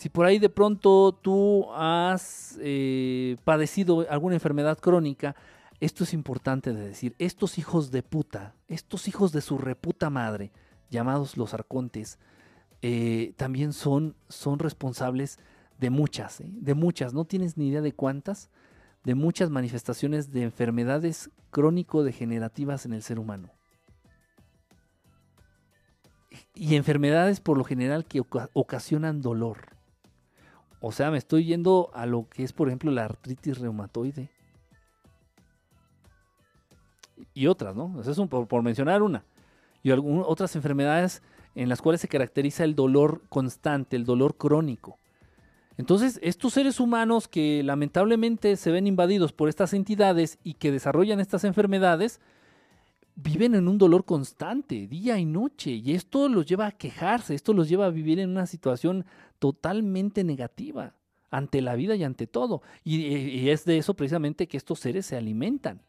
si 0.00 0.08
por 0.08 0.24
ahí 0.24 0.38
de 0.38 0.48
pronto 0.48 1.12
tú 1.12 1.70
has 1.74 2.56
eh, 2.62 3.36
padecido 3.44 4.06
alguna 4.08 4.34
enfermedad 4.34 4.78
crónica, 4.78 5.36
esto 5.78 6.04
es 6.04 6.14
importante 6.14 6.72
de 6.72 6.88
decir, 6.88 7.14
estos 7.18 7.58
hijos 7.58 7.90
de 7.90 8.02
puta, 8.02 8.54
estos 8.66 9.08
hijos 9.08 9.30
de 9.30 9.42
su 9.42 9.58
reputa 9.58 10.08
madre, 10.08 10.52
llamados 10.88 11.36
los 11.36 11.52
arcontes, 11.52 12.18
eh, 12.80 13.34
también 13.36 13.74
son, 13.74 14.16
son 14.30 14.58
responsables 14.58 15.38
de 15.78 15.90
muchas, 15.90 16.40
¿eh? 16.40 16.48
de 16.50 16.72
muchas, 16.72 17.12
no 17.12 17.26
tienes 17.26 17.58
ni 17.58 17.68
idea 17.68 17.82
de 17.82 17.92
cuántas, 17.92 18.48
de 19.04 19.14
muchas 19.14 19.50
manifestaciones 19.50 20.32
de 20.32 20.44
enfermedades 20.44 21.28
crónico-degenerativas 21.50 22.86
en 22.86 22.94
el 22.94 23.02
ser 23.02 23.18
humano 23.18 23.50
y 26.54 26.76
enfermedades 26.76 27.40
por 27.40 27.58
lo 27.58 27.64
general 27.64 28.06
que 28.06 28.22
ocasionan 28.54 29.20
dolor. 29.20 29.79
O 30.80 30.92
sea, 30.92 31.10
me 31.10 31.18
estoy 31.18 31.44
yendo 31.44 31.90
a 31.92 32.06
lo 32.06 32.26
que 32.28 32.42
es, 32.42 32.52
por 32.52 32.68
ejemplo, 32.68 32.90
la 32.90 33.04
artritis 33.04 33.58
reumatoide. 33.58 34.30
Y 37.34 37.46
otras, 37.46 37.76
¿no? 37.76 38.00
Eso 38.00 38.10
es 38.10 38.28
por, 38.28 38.62
mencionar 38.62 39.02
una. 39.02 39.24
Y 39.82 39.90
algunas 39.90 40.26
otras 40.26 40.56
enfermedades 40.56 41.22
en 41.54 41.68
las 41.68 41.82
cuales 41.82 42.00
se 42.00 42.08
caracteriza 42.08 42.64
el 42.64 42.74
dolor 42.74 43.22
constante, 43.28 43.96
el 43.96 44.04
dolor 44.04 44.36
crónico. 44.36 44.98
Entonces, 45.76 46.18
estos 46.22 46.54
seres 46.54 46.80
humanos 46.80 47.28
que 47.28 47.62
lamentablemente 47.62 48.56
se 48.56 48.70
ven 48.70 48.86
invadidos 48.86 49.32
por 49.32 49.48
estas 49.48 49.72
entidades 49.74 50.38
y 50.44 50.54
que 50.54 50.72
desarrollan 50.72 51.20
estas 51.20 51.44
enfermedades, 51.44 52.20
viven 53.22 53.54
en 53.54 53.68
un 53.68 53.78
dolor 53.78 54.04
constante, 54.04 54.86
día 54.86 55.18
y 55.18 55.24
noche, 55.24 55.70
y 55.72 55.92
esto 55.92 56.28
los 56.28 56.46
lleva 56.46 56.66
a 56.66 56.72
quejarse, 56.72 57.34
esto 57.34 57.52
los 57.52 57.68
lleva 57.68 57.86
a 57.86 57.90
vivir 57.90 58.18
en 58.18 58.30
una 58.30 58.46
situación 58.46 59.04
totalmente 59.38 60.24
negativa 60.24 60.94
ante 61.30 61.60
la 61.60 61.74
vida 61.74 61.94
y 61.96 62.04
ante 62.04 62.26
todo. 62.26 62.62
Y, 62.84 63.48
es 63.48 63.64
de 63.64 63.78
eso 63.78 63.94
precisamente 63.94 64.48
que 64.48 64.56
estos 64.56 64.80
seres 64.80 65.06
se 65.06 65.16
alimentan. 65.16 65.82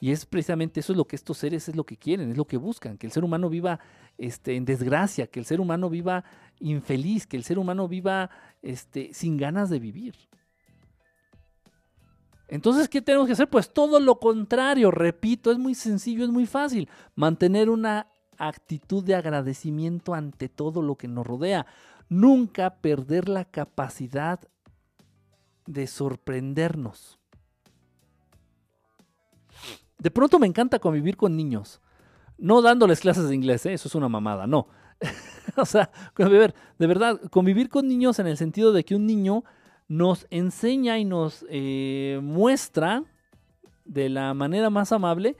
Y 0.00 0.10
es 0.10 0.26
precisamente 0.26 0.80
eso 0.80 0.92
es 0.92 0.96
lo 0.98 1.06
que 1.06 1.16
estos 1.16 1.38
seres 1.38 1.68
es 1.68 1.76
lo 1.76 1.84
que 1.84 1.96
quieren, 1.96 2.30
es 2.30 2.36
lo 2.36 2.46
que 2.46 2.56
buscan, 2.56 2.98
que 2.98 3.06
el 3.06 3.12
ser 3.12 3.24
humano 3.24 3.48
viva 3.48 3.80
este, 4.18 4.56
en 4.56 4.64
desgracia, 4.64 5.26
que 5.28 5.38
el 5.38 5.46
ser 5.46 5.60
humano 5.60 5.88
viva 5.88 6.24
infeliz, 6.60 7.26
que 7.26 7.36
el 7.36 7.44
ser 7.44 7.58
humano 7.58 7.88
viva 7.88 8.30
este, 8.60 9.14
sin 9.14 9.36
ganas 9.36 9.70
de 9.70 9.78
vivir. 9.78 10.14
Entonces, 12.48 12.88
¿qué 12.88 13.00
tenemos 13.00 13.26
que 13.26 13.32
hacer? 13.32 13.48
Pues 13.48 13.72
todo 13.72 14.00
lo 14.00 14.20
contrario, 14.20 14.90
repito, 14.90 15.50
es 15.50 15.58
muy 15.58 15.74
sencillo, 15.74 16.24
es 16.24 16.30
muy 16.30 16.46
fácil. 16.46 16.88
Mantener 17.14 17.70
una 17.70 18.08
actitud 18.38 19.02
de 19.02 19.14
agradecimiento 19.14 20.14
ante 20.14 20.48
todo 20.48 20.82
lo 20.82 20.96
que 20.96 21.08
nos 21.08 21.26
rodea. 21.26 21.66
Nunca 22.08 22.76
perder 22.76 23.28
la 23.28 23.44
capacidad 23.44 24.40
de 25.66 25.86
sorprendernos. 25.86 27.18
De 29.98 30.10
pronto 30.10 30.38
me 30.38 30.46
encanta 30.46 30.78
convivir 30.78 31.16
con 31.16 31.36
niños. 31.36 31.80
No 32.36 32.60
dándoles 32.60 33.00
clases 33.00 33.28
de 33.28 33.34
inglés, 33.34 33.64
¿eh? 33.64 33.72
eso 33.72 33.88
es 33.88 33.94
una 33.94 34.08
mamada, 34.08 34.46
no. 34.46 34.68
o 35.56 35.64
sea, 35.64 35.90
de 36.16 36.86
verdad, 36.86 37.20
convivir 37.30 37.68
con 37.68 37.88
niños 37.88 38.18
en 38.18 38.26
el 38.26 38.36
sentido 38.36 38.72
de 38.72 38.84
que 38.84 38.94
un 38.94 39.06
niño 39.06 39.44
nos 39.96 40.26
enseña 40.30 40.98
y 40.98 41.04
nos 41.04 41.46
eh, 41.48 42.18
muestra 42.22 43.04
de 43.84 44.08
la 44.08 44.34
manera 44.34 44.68
más 44.68 44.90
amable 44.90 45.36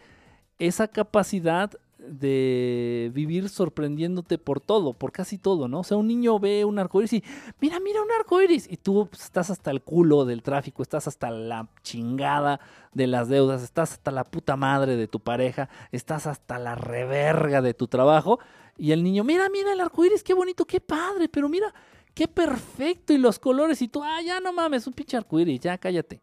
esa 0.60 0.86
capacidad 0.86 1.72
de 1.98 3.10
vivir 3.14 3.48
sorprendiéndote 3.48 4.38
por 4.38 4.60
todo, 4.60 4.92
por 4.92 5.10
casi 5.10 5.38
todo, 5.38 5.66
¿no? 5.66 5.80
O 5.80 5.84
sea, 5.84 5.96
un 5.96 6.06
niño 6.06 6.38
ve 6.38 6.64
un 6.64 6.78
arcoíris 6.78 7.14
y 7.14 7.24
mira, 7.60 7.80
mira 7.80 8.00
un 8.02 8.12
arcoíris 8.12 8.70
y 8.70 8.76
tú 8.76 9.08
pues, 9.10 9.24
estás 9.24 9.50
hasta 9.50 9.70
el 9.72 9.82
culo 9.82 10.24
del 10.24 10.42
tráfico, 10.42 10.82
estás 10.82 11.08
hasta 11.08 11.30
la 11.30 11.66
chingada 11.82 12.60
de 12.92 13.06
las 13.08 13.28
deudas, 13.28 13.62
estás 13.62 13.94
hasta 13.94 14.12
la 14.12 14.22
puta 14.22 14.56
madre 14.56 14.96
de 14.96 15.08
tu 15.08 15.18
pareja, 15.18 15.68
estás 15.90 16.26
hasta 16.26 16.58
la 16.58 16.76
reverga 16.76 17.60
de 17.60 17.74
tu 17.74 17.88
trabajo 17.88 18.38
y 18.76 18.92
el 18.92 19.02
niño, 19.02 19.24
mira, 19.24 19.48
mira 19.48 19.72
el 19.72 19.80
arcoíris, 19.80 20.22
qué 20.22 20.34
bonito, 20.34 20.64
qué 20.64 20.80
padre, 20.80 21.28
pero 21.28 21.48
mira, 21.48 21.74
qué 22.14 22.28
perfecto 22.28 23.12
y 23.12 23.18
los 23.18 23.38
colores 23.38 23.82
y 23.82 23.88
tú, 23.88 24.02
ah, 24.02 24.20
ya 24.22 24.40
no 24.40 24.52
mames, 24.52 24.86
un 24.86 24.92
pinche 24.92 25.16
arcoíris, 25.16 25.60
ya 25.60 25.76
cállate. 25.78 26.22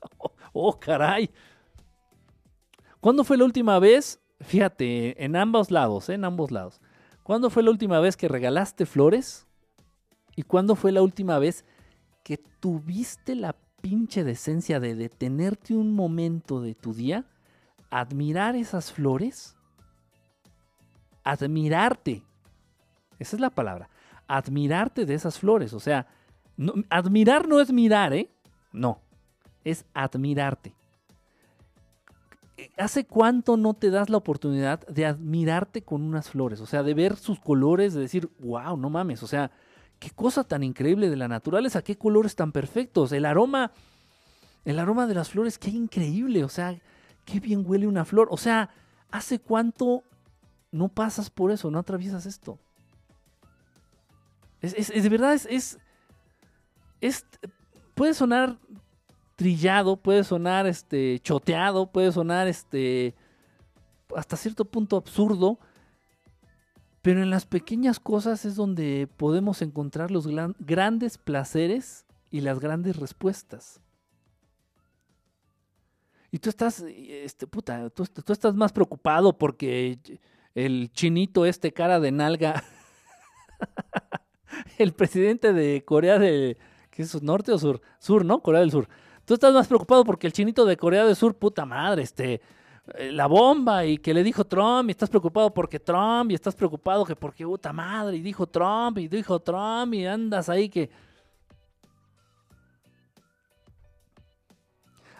oh, 0.52 0.78
caray. 0.78 1.30
¿Cuándo 3.00 3.24
fue 3.24 3.36
la 3.38 3.44
última 3.44 3.78
vez 3.78 4.20
Fíjate, 4.40 5.22
en 5.22 5.36
ambos 5.36 5.70
lados, 5.70 6.08
¿eh? 6.08 6.14
en 6.14 6.24
ambos 6.24 6.50
lados. 6.50 6.80
¿Cuándo 7.22 7.50
fue 7.50 7.62
la 7.62 7.70
última 7.70 8.00
vez 8.00 8.16
que 8.16 8.28
regalaste 8.28 8.86
flores? 8.86 9.46
¿Y 10.34 10.42
cuándo 10.42 10.74
fue 10.74 10.92
la 10.92 11.02
última 11.02 11.38
vez 11.38 11.64
que 12.24 12.38
tuviste 12.38 13.34
la 13.34 13.54
pinche 13.82 14.24
decencia 14.24 14.80
de 14.80 14.94
detenerte 14.94 15.74
un 15.74 15.94
momento 15.94 16.60
de 16.60 16.74
tu 16.74 16.94
día, 16.94 17.26
admirar 17.90 18.56
esas 18.56 18.92
flores? 18.92 19.56
Admirarte. 21.22 22.22
Esa 23.18 23.36
es 23.36 23.40
la 23.40 23.50
palabra. 23.50 23.90
Admirarte 24.36 25.06
de 25.06 25.14
esas 25.14 25.38
flores. 25.38 25.72
O 25.72 25.80
sea, 25.80 26.06
admirar 26.88 27.48
no 27.48 27.60
es 27.60 27.72
mirar, 27.72 28.12
¿eh? 28.12 28.30
No. 28.72 29.00
Es 29.64 29.84
admirarte. 29.92 30.72
¿Hace 32.76 33.06
cuánto 33.06 33.56
no 33.56 33.74
te 33.74 33.90
das 33.90 34.10
la 34.10 34.18
oportunidad 34.18 34.86
de 34.86 35.06
admirarte 35.06 35.82
con 35.82 36.02
unas 36.02 36.28
flores? 36.30 36.60
O 36.60 36.66
sea, 36.66 36.82
de 36.82 36.94
ver 36.94 37.16
sus 37.16 37.40
colores, 37.40 37.94
de 37.94 38.00
decir, 38.00 38.30
wow, 38.38 38.76
no 38.76 38.90
mames, 38.90 39.22
o 39.22 39.26
sea, 39.26 39.50
qué 39.98 40.10
cosa 40.10 40.44
tan 40.44 40.62
increíble 40.62 41.08
de 41.08 41.16
la 41.16 41.28
naturaleza, 41.28 41.82
qué 41.82 41.96
colores 41.96 42.36
tan 42.36 42.52
perfectos, 42.52 43.12
el 43.12 43.24
aroma, 43.24 43.72
el 44.64 44.78
aroma 44.78 45.06
de 45.06 45.14
las 45.14 45.30
flores, 45.30 45.58
qué 45.58 45.70
increíble, 45.70 46.44
o 46.44 46.48
sea, 46.48 46.78
qué 47.24 47.40
bien 47.40 47.64
huele 47.66 47.86
una 47.86 48.04
flor. 48.04 48.28
O 48.30 48.36
sea, 48.36 48.70
¿hace 49.10 49.38
cuánto 49.38 50.02
no 50.70 50.88
pasas 50.88 51.30
por 51.30 51.50
eso, 51.50 51.70
no 51.70 51.78
atraviesas 51.78 52.26
esto? 52.26 52.58
Es, 54.60 54.88
de 54.88 55.08
verdad, 55.08 55.34
es, 55.34 55.46
es, 55.46 55.78
es, 57.00 57.26
puede 57.94 58.14
sonar 58.14 58.58
trillado, 59.36 59.96
puede 59.96 60.22
sonar 60.22 60.66
este, 60.66 61.18
choteado, 61.20 61.90
puede 61.90 62.12
sonar 62.12 62.46
este, 62.46 63.14
hasta 64.14 64.36
cierto 64.36 64.66
punto 64.66 64.96
absurdo, 64.96 65.58
pero 67.02 67.22
en 67.22 67.30
las 67.30 67.46
pequeñas 67.46 67.98
cosas 67.98 68.44
es 68.44 68.56
donde 68.56 69.08
podemos 69.16 69.62
encontrar 69.62 70.10
los 70.10 70.26
grandes 70.58 71.16
placeres 71.16 72.04
y 72.30 72.42
las 72.42 72.60
grandes 72.60 72.96
respuestas. 72.96 73.80
Y 76.30 76.38
tú 76.38 76.50
estás, 76.50 76.84
este, 76.86 77.46
puta, 77.46 77.90
tú, 77.90 78.04
tú, 78.04 78.32
estás 78.32 78.54
más 78.54 78.72
preocupado 78.72 79.36
porque 79.36 79.98
el 80.54 80.92
chinito, 80.92 81.44
este 81.44 81.72
cara 81.72 81.98
de 81.98 82.12
nalga, 82.12 82.62
el 84.78 84.92
presidente 84.92 85.52
de 85.52 85.84
Corea 85.84 86.18
del, 86.18 86.56
¿qué 86.90 87.02
es 87.02 87.22
norte 87.22 87.52
o 87.52 87.58
sur? 87.58 87.80
Sur, 87.98 88.24
¿no? 88.24 88.40
Corea 88.40 88.60
del 88.60 88.70
Sur 88.70 88.88
Tú 89.30 89.34
estás 89.34 89.54
más 89.54 89.68
preocupado 89.68 90.02
porque 90.04 90.26
el 90.26 90.32
chinito 90.32 90.64
de 90.64 90.76
Corea 90.76 91.04
del 91.04 91.14
Sur, 91.14 91.36
puta 91.36 91.64
madre, 91.64 92.02
este, 92.02 92.40
eh, 92.94 93.12
la 93.12 93.28
bomba 93.28 93.84
y 93.84 93.98
que 93.98 94.12
le 94.12 94.24
dijo 94.24 94.44
Trump, 94.44 94.88
y 94.88 94.90
estás 94.90 95.08
preocupado 95.08 95.54
porque 95.54 95.78
Trump, 95.78 96.32
y 96.32 96.34
estás 96.34 96.56
preocupado 96.56 97.04
que 97.04 97.14
porque 97.14 97.44
puta 97.44 97.72
madre, 97.72 98.16
y 98.16 98.22
dijo 98.22 98.48
Trump, 98.48 98.98
y 98.98 99.06
dijo 99.06 99.38
Trump, 99.38 99.94
y 99.94 100.04
andas 100.04 100.48
ahí 100.48 100.68
que... 100.68 100.90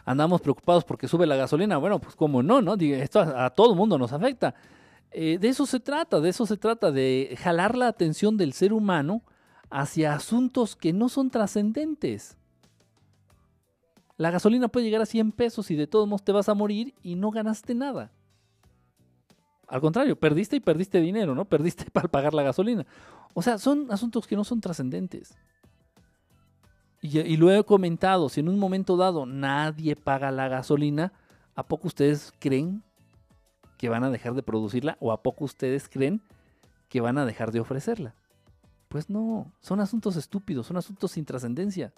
Andamos 0.04 0.40
preocupados 0.40 0.82
porque 0.82 1.06
sube 1.06 1.24
la 1.24 1.36
gasolina. 1.36 1.76
Bueno, 1.76 2.00
pues 2.00 2.16
como 2.16 2.42
no, 2.42 2.60
¿no? 2.60 2.74
Esto 2.74 3.20
a, 3.20 3.50
todo 3.50 3.70
el 3.70 3.76
mundo 3.76 3.96
nos 3.96 4.12
afecta. 4.12 4.52
Eh, 5.12 5.38
de 5.40 5.48
eso 5.48 5.66
se 5.66 5.80
trata, 5.80 6.20
de 6.20 6.28
eso 6.28 6.46
se 6.46 6.56
trata, 6.56 6.92
de 6.92 7.36
jalar 7.40 7.76
la 7.76 7.88
atención 7.88 8.36
del 8.36 8.52
ser 8.52 8.72
humano 8.72 9.22
hacia 9.68 10.14
asuntos 10.14 10.76
que 10.76 10.92
no 10.92 11.08
son 11.08 11.30
trascendentes. 11.30 12.36
La 14.16 14.30
gasolina 14.30 14.68
puede 14.68 14.86
llegar 14.86 15.02
a 15.02 15.06
100 15.06 15.32
pesos 15.32 15.70
y 15.70 15.76
de 15.76 15.86
todos 15.86 16.06
modos 16.06 16.24
te 16.24 16.32
vas 16.32 16.48
a 16.48 16.54
morir 16.54 16.94
y 17.02 17.14
no 17.14 17.30
ganaste 17.30 17.74
nada. 17.74 18.12
Al 19.66 19.80
contrario, 19.80 20.18
perdiste 20.18 20.56
y 20.56 20.60
perdiste 20.60 21.00
dinero, 21.00 21.34
¿no? 21.34 21.44
Perdiste 21.44 21.84
para 21.92 22.08
pagar 22.08 22.34
la 22.34 22.42
gasolina. 22.42 22.86
O 23.34 23.42
sea, 23.42 23.58
son 23.58 23.90
asuntos 23.90 24.26
que 24.26 24.36
no 24.36 24.44
son 24.44 24.60
trascendentes. 24.60 25.34
Y, 27.00 27.18
y, 27.20 27.36
lo 27.38 27.50
he 27.50 27.64
comentado, 27.64 28.28
si 28.28 28.40
en 28.40 28.48
un 28.48 28.58
momento 28.58 28.98
dado 28.98 29.24
nadie 29.24 29.96
paga 29.96 30.30
la 30.30 30.48
gasolina, 30.48 31.14
¿a 31.54 31.66
poco 31.66 31.88
ustedes 31.88 32.34
creen 32.38 32.82
que 33.80 33.88
van 33.88 34.04
a 34.04 34.10
dejar 34.10 34.34
de 34.34 34.42
producirla? 34.42 34.98
¿O 35.00 35.10
a 35.10 35.22
poco 35.22 35.46
ustedes 35.46 35.88
creen 35.88 36.20
que 36.90 37.00
van 37.00 37.16
a 37.16 37.24
dejar 37.24 37.50
de 37.50 37.60
ofrecerla? 37.60 38.14
Pues 38.88 39.08
no, 39.08 39.50
son 39.62 39.80
asuntos 39.80 40.16
estúpidos, 40.16 40.66
son 40.66 40.76
asuntos 40.76 41.12
sin 41.12 41.24
trascendencia. 41.24 41.90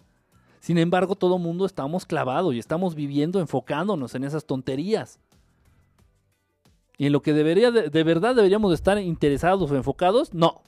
Sin 0.61 0.79
embargo, 0.79 1.17
todo 1.17 1.39
mundo 1.39 1.67
estamos 1.67 2.07
clavados 2.07 2.55
y 2.55 2.61
estamos 2.61 2.95
viviendo 2.95 3.41
enfocándonos 3.41 4.15
en 4.15 4.23
esas 4.23 4.45
tonterías. 4.45 5.19
Y 6.99 7.07
en 7.07 7.13
lo 7.13 7.21
que 7.21 7.33
debería 7.33 7.73
de, 7.73 8.05
verdad 8.05 8.37
deberíamos 8.37 8.73
estar 8.73 8.97
interesados 8.99 9.69
o 9.69 9.75
enfocados, 9.75 10.33
no. 10.33 10.63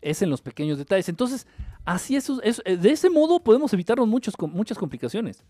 Es 0.00 0.22
en 0.22 0.30
los 0.30 0.40
pequeños 0.40 0.78
detalles. 0.78 1.10
Entonces, 1.10 1.46
así 1.84 2.16
es, 2.16 2.26
de 2.26 2.90
ese 2.90 3.10
modo 3.10 3.38
podemos 3.40 3.70
evitarnos 3.74 4.08
muchos, 4.08 4.34
muchas 4.40 4.78
complicaciones. 4.78 5.44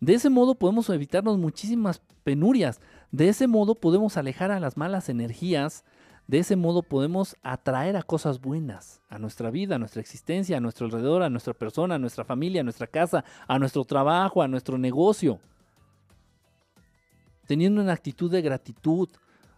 De 0.00 0.14
ese 0.14 0.30
modo 0.30 0.54
podemos 0.54 0.88
evitarnos 0.88 1.38
muchísimas 1.38 2.00
penurias. 2.24 2.80
De 3.12 3.28
ese 3.28 3.46
modo 3.46 3.74
podemos 3.74 4.16
alejar 4.16 4.50
a 4.50 4.60
las 4.60 4.76
malas 4.76 5.08
energías, 5.08 5.84
de 6.26 6.38
ese 6.38 6.56
modo 6.56 6.82
podemos 6.82 7.36
atraer 7.42 7.96
a 7.96 8.02
cosas 8.02 8.40
buenas 8.40 9.02
a 9.08 9.18
nuestra 9.18 9.50
vida, 9.50 9.74
a 9.74 9.78
nuestra 9.78 10.00
existencia, 10.00 10.56
a 10.56 10.60
nuestro 10.60 10.86
alrededor, 10.86 11.22
a 11.22 11.28
nuestra 11.28 11.52
persona, 11.52 11.96
a 11.96 11.98
nuestra 11.98 12.24
familia, 12.24 12.60
a 12.60 12.64
nuestra 12.64 12.86
casa, 12.86 13.24
a 13.46 13.58
nuestro 13.58 13.84
trabajo, 13.84 14.40
a 14.40 14.48
nuestro 14.48 14.78
negocio. 14.78 15.38
Teniendo 17.46 17.82
una 17.82 17.92
actitud 17.92 18.30
de 18.30 18.42
gratitud. 18.42 19.08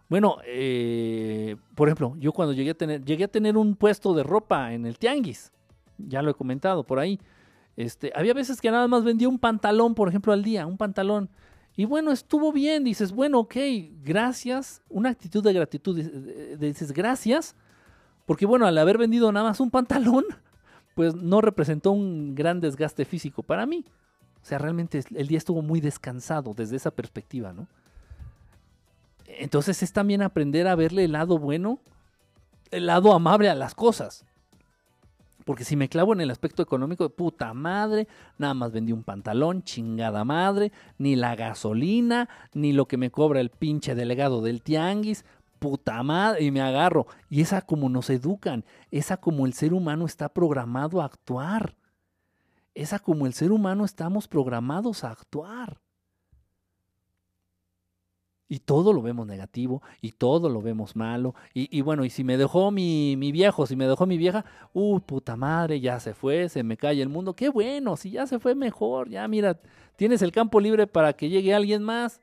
Bueno, 0.09 0.37
eh, 0.45 1.55
por 1.75 1.87
ejemplo, 1.87 2.15
yo 2.17 2.33
cuando 2.33 2.53
llegué 2.53 2.71
a, 2.71 2.73
tener, 2.73 3.05
llegué 3.05 3.25
a 3.25 3.27
tener 3.27 3.55
un 3.55 3.75
puesto 3.75 4.13
de 4.13 4.23
ropa 4.23 4.73
en 4.73 4.85
el 4.87 4.97
Tianguis, 4.97 5.51
ya 5.99 6.21
lo 6.21 6.31
he 6.31 6.33
comentado 6.33 6.83
por 6.83 6.97
ahí, 6.99 7.19
este, 7.75 8.11
había 8.15 8.33
veces 8.33 8.61
que 8.61 8.71
nada 8.71 8.87
más 8.87 9.03
vendía 9.03 9.29
un 9.29 9.39
pantalón, 9.39 9.95
por 9.95 10.09
ejemplo, 10.09 10.33
al 10.33 10.43
día, 10.43 10.65
un 10.67 10.77
pantalón. 10.77 11.29
Y 11.75 11.85
bueno, 11.85 12.11
estuvo 12.11 12.51
bien, 12.51 12.83
dices, 12.83 13.11
bueno, 13.11 13.39
ok, 13.39 13.55
gracias, 14.03 14.81
una 14.89 15.09
actitud 15.09 15.43
de 15.43 15.53
gratitud, 15.53 15.97
dices, 16.59 16.91
gracias, 16.91 17.55
porque 18.25 18.45
bueno, 18.45 18.67
al 18.67 18.77
haber 18.77 18.97
vendido 18.97 19.31
nada 19.31 19.49
más 19.49 19.59
un 19.59 19.71
pantalón, 19.71 20.25
pues 20.95 21.15
no 21.15 21.41
representó 21.41 21.91
un 21.91 22.35
gran 22.35 22.59
desgaste 22.59 23.05
físico 23.05 23.41
para 23.41 23.65
mí. 23.65 23.85
O 24.43 24.45
sea, 24.45 24.57
realmente 24.57 25.03
el 25.15 25.27
día 25.27 25.37
estuvo 25.37 25.61
muy 25.61 25.79
descansado 25.79 26.53
desde 26.53 26.75
esa 26.75 26.91
perspectiva, 26.91 27.53
¿no? 27.53 27.67
Entonces 29.25 29.81
es 29.81 29.93
también 29.93 30.21
aprender 30.21 30.67
a 30.67 30.75
verle 30.75 31.05
el 31.05 31.13
lado 31.13 31.39
bueno, 31.39 31.79
el 32.69 32.85
lado 32.85 33.13
amable 33.13 33.49
a 33.49 33.55
las 33.55 33.73
cosas. 33.73 34.25
Porque 35.45 35.63
si 35.63 35.75
me 35.75 35.89
clavo 35.89 36.13
en 36.13 36.21
el 36.21 36.31
aspecto 36.31 36.63
económico, 36.63 37.09
puta 37.09 37.53
madre, 37.53 38.07
nada 38.37 38.53
más 38.53 38.71
vendí 38.71 38.91
un 38.91 39.03
pantalón, 39.03 39.63
chingada 39.63 40.23
madre, 40.23 40.71
ni 40.97 41.15
la 41.15 41.35
gasolina, 41.35 42.29
ni 42.53 42.73
lo 42.73 42.87
que 42.87 42.97
me 42.97 43.11
cobra 43.11 43.39
el 43.39 43.49
pinche 43.49 43.95
delegado 43.95 44.41
del 44.41 44.61
tianguis, 44.61 45.25
puta 45.59 46.01
madre, 46.03 46.43
y 46.43 46.51
me 46.51 46.61
agarro. 46.61 47.07
Y 47.29 47.41
esa 47.41 47.61
como 47.61 47.89
nos 47.89 48.09
educan, 48.09 48.65
esa 48.91 49.17
como 49.17 49.45
el 49.45 49.53
ser 49.53 49.73
humano 49.73 50.05
está 50.05 50.29
programado 50.29 51.01
a 51.01 51.05
actuar. 51.05 51.75
es 52.75 52.91
a 52.93 52.99
como 52.99 53.27
el 53.27 53.33
ser 53.33 53.51
humano 53.51 53.85
estamos 53.85 54.27
programados 54.27 55.03
a 55.03 55.11
actuar. 55.11 55.82
Y 58.49 58.59
todo 58.59 58.93
lo 58.93 59.01
vemos 59.01 59.25
negativo, 59.25 59.81
y 60.01 60.11
todo 60.11 60.49
lo 60.49 60.61
vemos 60.61 60.95
malo. 60.95 61.33
Y, 61.53 61.75
y 61.75 61.81
bueno, 61.81 62.05
y 62.05 62.09
si 62.09 62.23
me 62.23 62.37
dejó 62.37 62.71
mi, 62.71 63.15
mi, 63.17 63.31
viejo, 63.31 63.65
si 63.65 63.75
me 63.75 63.87
dejó 63.87 64.05
mi 64.05 64.17
vieja, 64.17 64.45
uh, 64.73 64.99
puta 64.99 65.35
madre, 65.35 65.79
ya 65.79 65.99
se 65.99 66.13
fue, 66.13 66.49
se 66.49 66.61
me 66.61 66.77
cae 66.77 67.01
el 67.01 67.09
mundo. 67.09 67.35
Qué 67.35 67.49
bueno, 67.49 67.95
si 67.95 68.11
ya 68.11 68.27
se 68.27 68.39
fue 68.39 68.53
mejor, 68.53 69.09
ya 69.09 69.27
mira, 69.27 69.59
tienes 69.95 70.21
el 70.21 70.31
campo 70.31 70.59
libre 70.59 70.87
para 70.87 71.13
que 71.13 71.29
llegue 71.29 71.53
alguien 71.53 71.83
más. 71.83 72.21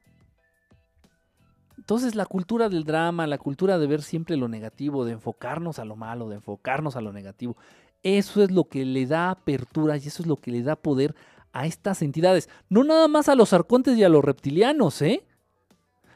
Entonces 1.90 2.14
la 2.14 2.26
cultura 2.26 2.68
del 2.68 2.84
drama, 2.84 3.26
la 3.26 3.38
cultura 3.38 3.78
de 3.78 3.86
ver 3.86 4.02
siempre 4.02 4.36
lo 4.36 4.46
negativo, 4.46 5.04
de 5.04 5.12
enfocarnos 5.12 5.78
a 5.78 5.84
lo 5.84 5.96
malo, 5.96 6.28
de 6.28 6.36
enfocarnos 6.36 6.94
a 6.94 7.00
lo 7.00 7.12
negativo, 7.12 7.56
eso 8.02 8.42
es 8.42 8.50
lo 8.50 8.68
que 8.68 8.84
le 8.84 9.06
da 9.06 9.30
apertura 9.30 9.96
y 9.96 10.06
eso 10.06 10.22
es 10.22 10.28
lo 10.28 10.36
que 10.36 10.50
le 10.50 10.62
da 10.62 10.76
poder 10.76 11.14
a 11.52 11.66
estas 11.66 12.02
entidades. 12.02 12.48
No 12.68 12.84
nada 12.84 13.08
más 13.08 13.28
a 13.28 13.34
los 13.34 13.52
arcontes 13.52 13.96
y 13.98 14.04
a 14.04 14.08
los 14.08 14.24
reptilianos, 14.24 15.02
¿eh? 15.02 15.26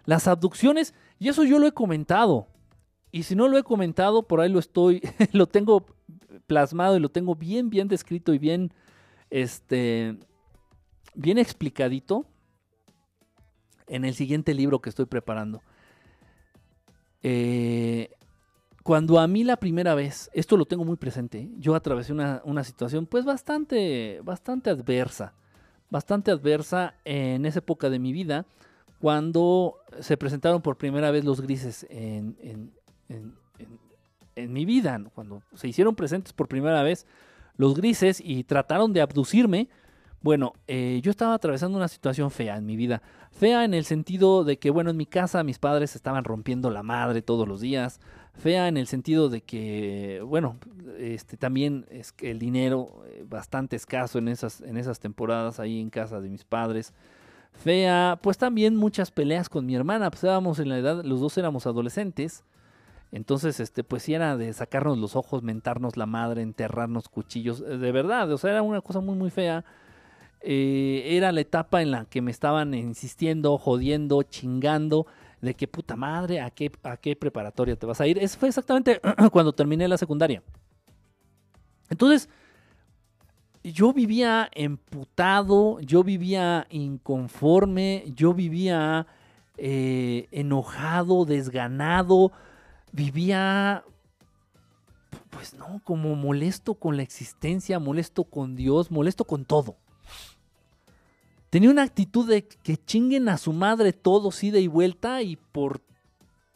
Las 0.07 0.29
abducciones, 0.29 0.95
y 1.19 1.29
eso 1.29 1.45
yo 1.45 1.59
lo 1.59 1.67
he 1.67 1.73
comentado. 1.73 2.49
Y 3.11 3.23
si 3.23 3.35
no 3.37 3.49
lo 3.49 3.59
he 3.59 3.63
comentado, 3.63 4.27
por 4.27 4.41
ahí 4.41 4.51
lo 4.51 4.59
estoy, 4.59 5.01
lo 5.33 5.47
tengo 5.47 5.87
plasmado 6.47 6.97
y 6.97 7.01
lo 7.01 7.09
tengo 7.09 7.35
bien, 7.35 7.71
bien 7.71 7.89
descrito 7.89 8.35
y 8.35 8.39
bien, 8.39 8.73
este, 9.31 10.19
bien 11.15 11.39
explicadito 11.39 12.27
en 13.87 14.05
el 14.05 14.15
siguiente 14.15 14.55
libro 14.55 14.81
que 14.81 14.91
estoy 14.91 15.07
preparando. 15.07 15.63
Eh, 17.23 18.11
cuando 18.83 19.19
a 19.19 19.27
mí 19.27 19.45
la 19.45 19.57
primera 19.57 19.95
vez, 19.95 20.31
esto 20.35 20.57
lo 20.57 20.67
tengo 20.67 20.85
muy 20.85 20.97
presente, 20.97 21.51
yo 21.57 21.75
atravesé 21.75 22.13
una, 22.13 22.43
una, 22.45 22.65
situación 22.65 23.07
pues 23.07 23.25
bastante, 23.25 24.21
bastante 24.23 24.69
adversa, 24.69 25.33
bastante 25.89 26.31
adversa 26.31 26.95
en 27.05 27.47
esa 27.47 27.61
época 27.61 27.89
de 27.89 27.99
mi 27.99 28.13
vida, 28.13 28.45
cuando 29.05 29.81
se 30.01 30.17
presentaron 30.17 30.63
por 30.63 30.79
primera 30.79 31.11
vez 31.11 31.27
los 31.27 31.43
grises 31.43 31.87
en, 31.91 32.73
mi 34.35 34.65
vida, 34.65 34.99
cuando 35.15 35.43
se 35.53 35.69
hicieron 35.69 35.95
presentes 35.95 36.33
por 36.33 36.49
primera 36.49 36.83
vez 36.83 37.05
los 37.59 37.75
grises 37.75 38.19
y 38.25 38.45
trataron 38.45 38.95
de 38.95 39.03
abducirme, 39.03 39.69
bueno, 40.23 40.55
eh, 40.69 41.01
yo 41.03 41.11
estaba 41.11 41.35
atravesando 41.35 41.77
una 41.77 41.89
situación 41.89 42.31
fea 42.31 42.57
en 42.57 42.65
mi 42.65 42.77
vida. 42.77 43.03
Fea 43.31 43.67
en 43.67 43.75
el 43.75 43.85
sentido 43.85 44.43
de 44.43 44.59
que, 44.59 44.71
bueno, 44.71 44.89
en 44.89 44.97
mi 44.97 45.05
casa 45.05 45.45
mis 45.45 45.59
padres 45.59 45.95
estaban 45.97 46.25
rompiendo 46.25 46.71
la 46.71 46.83
madre 46.83 47.21
todos 47.21 47.47
los 47.47 47.61
días. 47.61 48.01
Fea 48.33 48.69
en 48.69 48.79
el 48.79 48.87
sentido 48.87 49.29
de 49.29 49.43
que, 49.43 50.23
bueno, 50.25 50.57
este, 50.99 51.37
también 51.37 51.85
el 52.23 52.39
dinero 52.39 53.05
eh, 53.05 53.23
bastante 53.29 53.77
escaso 53.77 54.17
en 54.17 54.29
esas, 54.29 54.63
en 54.63 54.79
esas 54.79 54.99
temporadas 54.99 55.61
ahí 55.61 55.79
en 55.79 55.91
casa 55.91 56.23
de 56.23 56.31
mis 56.31 56.45
padres. 56.45 56.95
Fea, 57.63 58.19
pues 58.23 58.37
también 58.37 58.77
muchas 58.77 59.11
peleas 59.11 59.49
con 59.49 59.65
mi 59.65 59.75
hermana, 59.75 60.11
pues 60.11 60.25
estábamos 60.25 60.59
en 60.59 60.69
la 60.69 60.79
edad, 60.79 61.05
los 61.05 61.21
dos 61.21 61.39
éramos 61.39 61.67
adolescentes. 61.67 62.45
Entonces, 63.13 63.61
este, 63.61 63.85
pues 63.85 64.03
sí 64.03 64.13
era 64.13 64.37
de 64.37 64.53
sacarnos 64.53 64.99
los 64.99 65.15
ojos, 65.15 65.43
mentarnos 65.43 65.97
la 65.97 66.05
madre, 66.05 66.43
enterrarnos 66.43 67.09
cuchillos, 67.09 67.63
eh, 67.67 67.79
de 67.79 67.93
verdad, 67.93 68.31
o 68.33 68.39
sea, 68.39 68.51
era 68.51 68.63
una 68.63 68.81
cosa 68.81 69.01
muy, 69.01 69.15
muy 69.15 69.31
fea. 69.31 69.65
Eh, 70.41 71.17
era 71.17 71.33
la 71.33 71.41
etapa 71.41 71.81
en 71.81 71.91
la 71.91 72.05
que 72.07 72.21
me 72.21 72.31
estaban 72.31 72.75
insistiendo, 72.75 73.57
jodiendo, 73.57 74.23
chingando, 74.25 75.07
de 75.41 75.55
que 75.55 75.69
puta 75.69 75.97
madre, 75.97 76.41
¿a 76.41 76.51
qué, 76.51 76.73
a 76.83 76.97
qué 76.97 77.17
preparatoria 77.17 77.77
te 77.77 77.87
vas 77.87 78.01
a 78.01 78.07
ir? 78.07 78.19
Eso 78.19 78.39
fue 78.39 78.49
exactamente 78.49 79.01
cuando 79.33 79.53
terminé 79.53 79.87
la 79.89 79.97
secundaria. 79.97 80.43
Entonces, 81.89 82.29
yo 83.65 83.95
vivía 83.95 84.51
emputado, 84.53 85.81
yo 85.81 86.05
vivía 86.05 86.67
inconforme, 86.69 88.05
yo 88.15 88.35
vivía 88.35 89.07
eh, 89.57 90.29
enojado, 90.33 91.25
desganado, 91.25 92.31
vivía, 92.93 93.83
pues 95.31 95.55
no, 95.55 95.81
como 95.83 96.15
molesto 96.15 96.75
con 96.75 96.99
la 96.99 97.03
existencia, 97.03 97.79
molesto 97.79 98.25
con 98.25 98.55
Dios, 98.55 98.91
molesto 98.91 99.25
con 99.25 99.47
todo. 99.47 99.77
Tenía 101.49 101.71
una 101.71 101.85
actitud 101.85 102.29
de 102.29 102.47
que 102.47 102.77
chinguen 102.77 103.29
a 103.31 103.39
su 103.39 103.53
madre 103.55 103.93
todos 103.95 104.45
ida 104.45 104.59
y 104.59 104.67
vuelta 104.67 105.23
y 105.23 105.37
por 105.37 105.81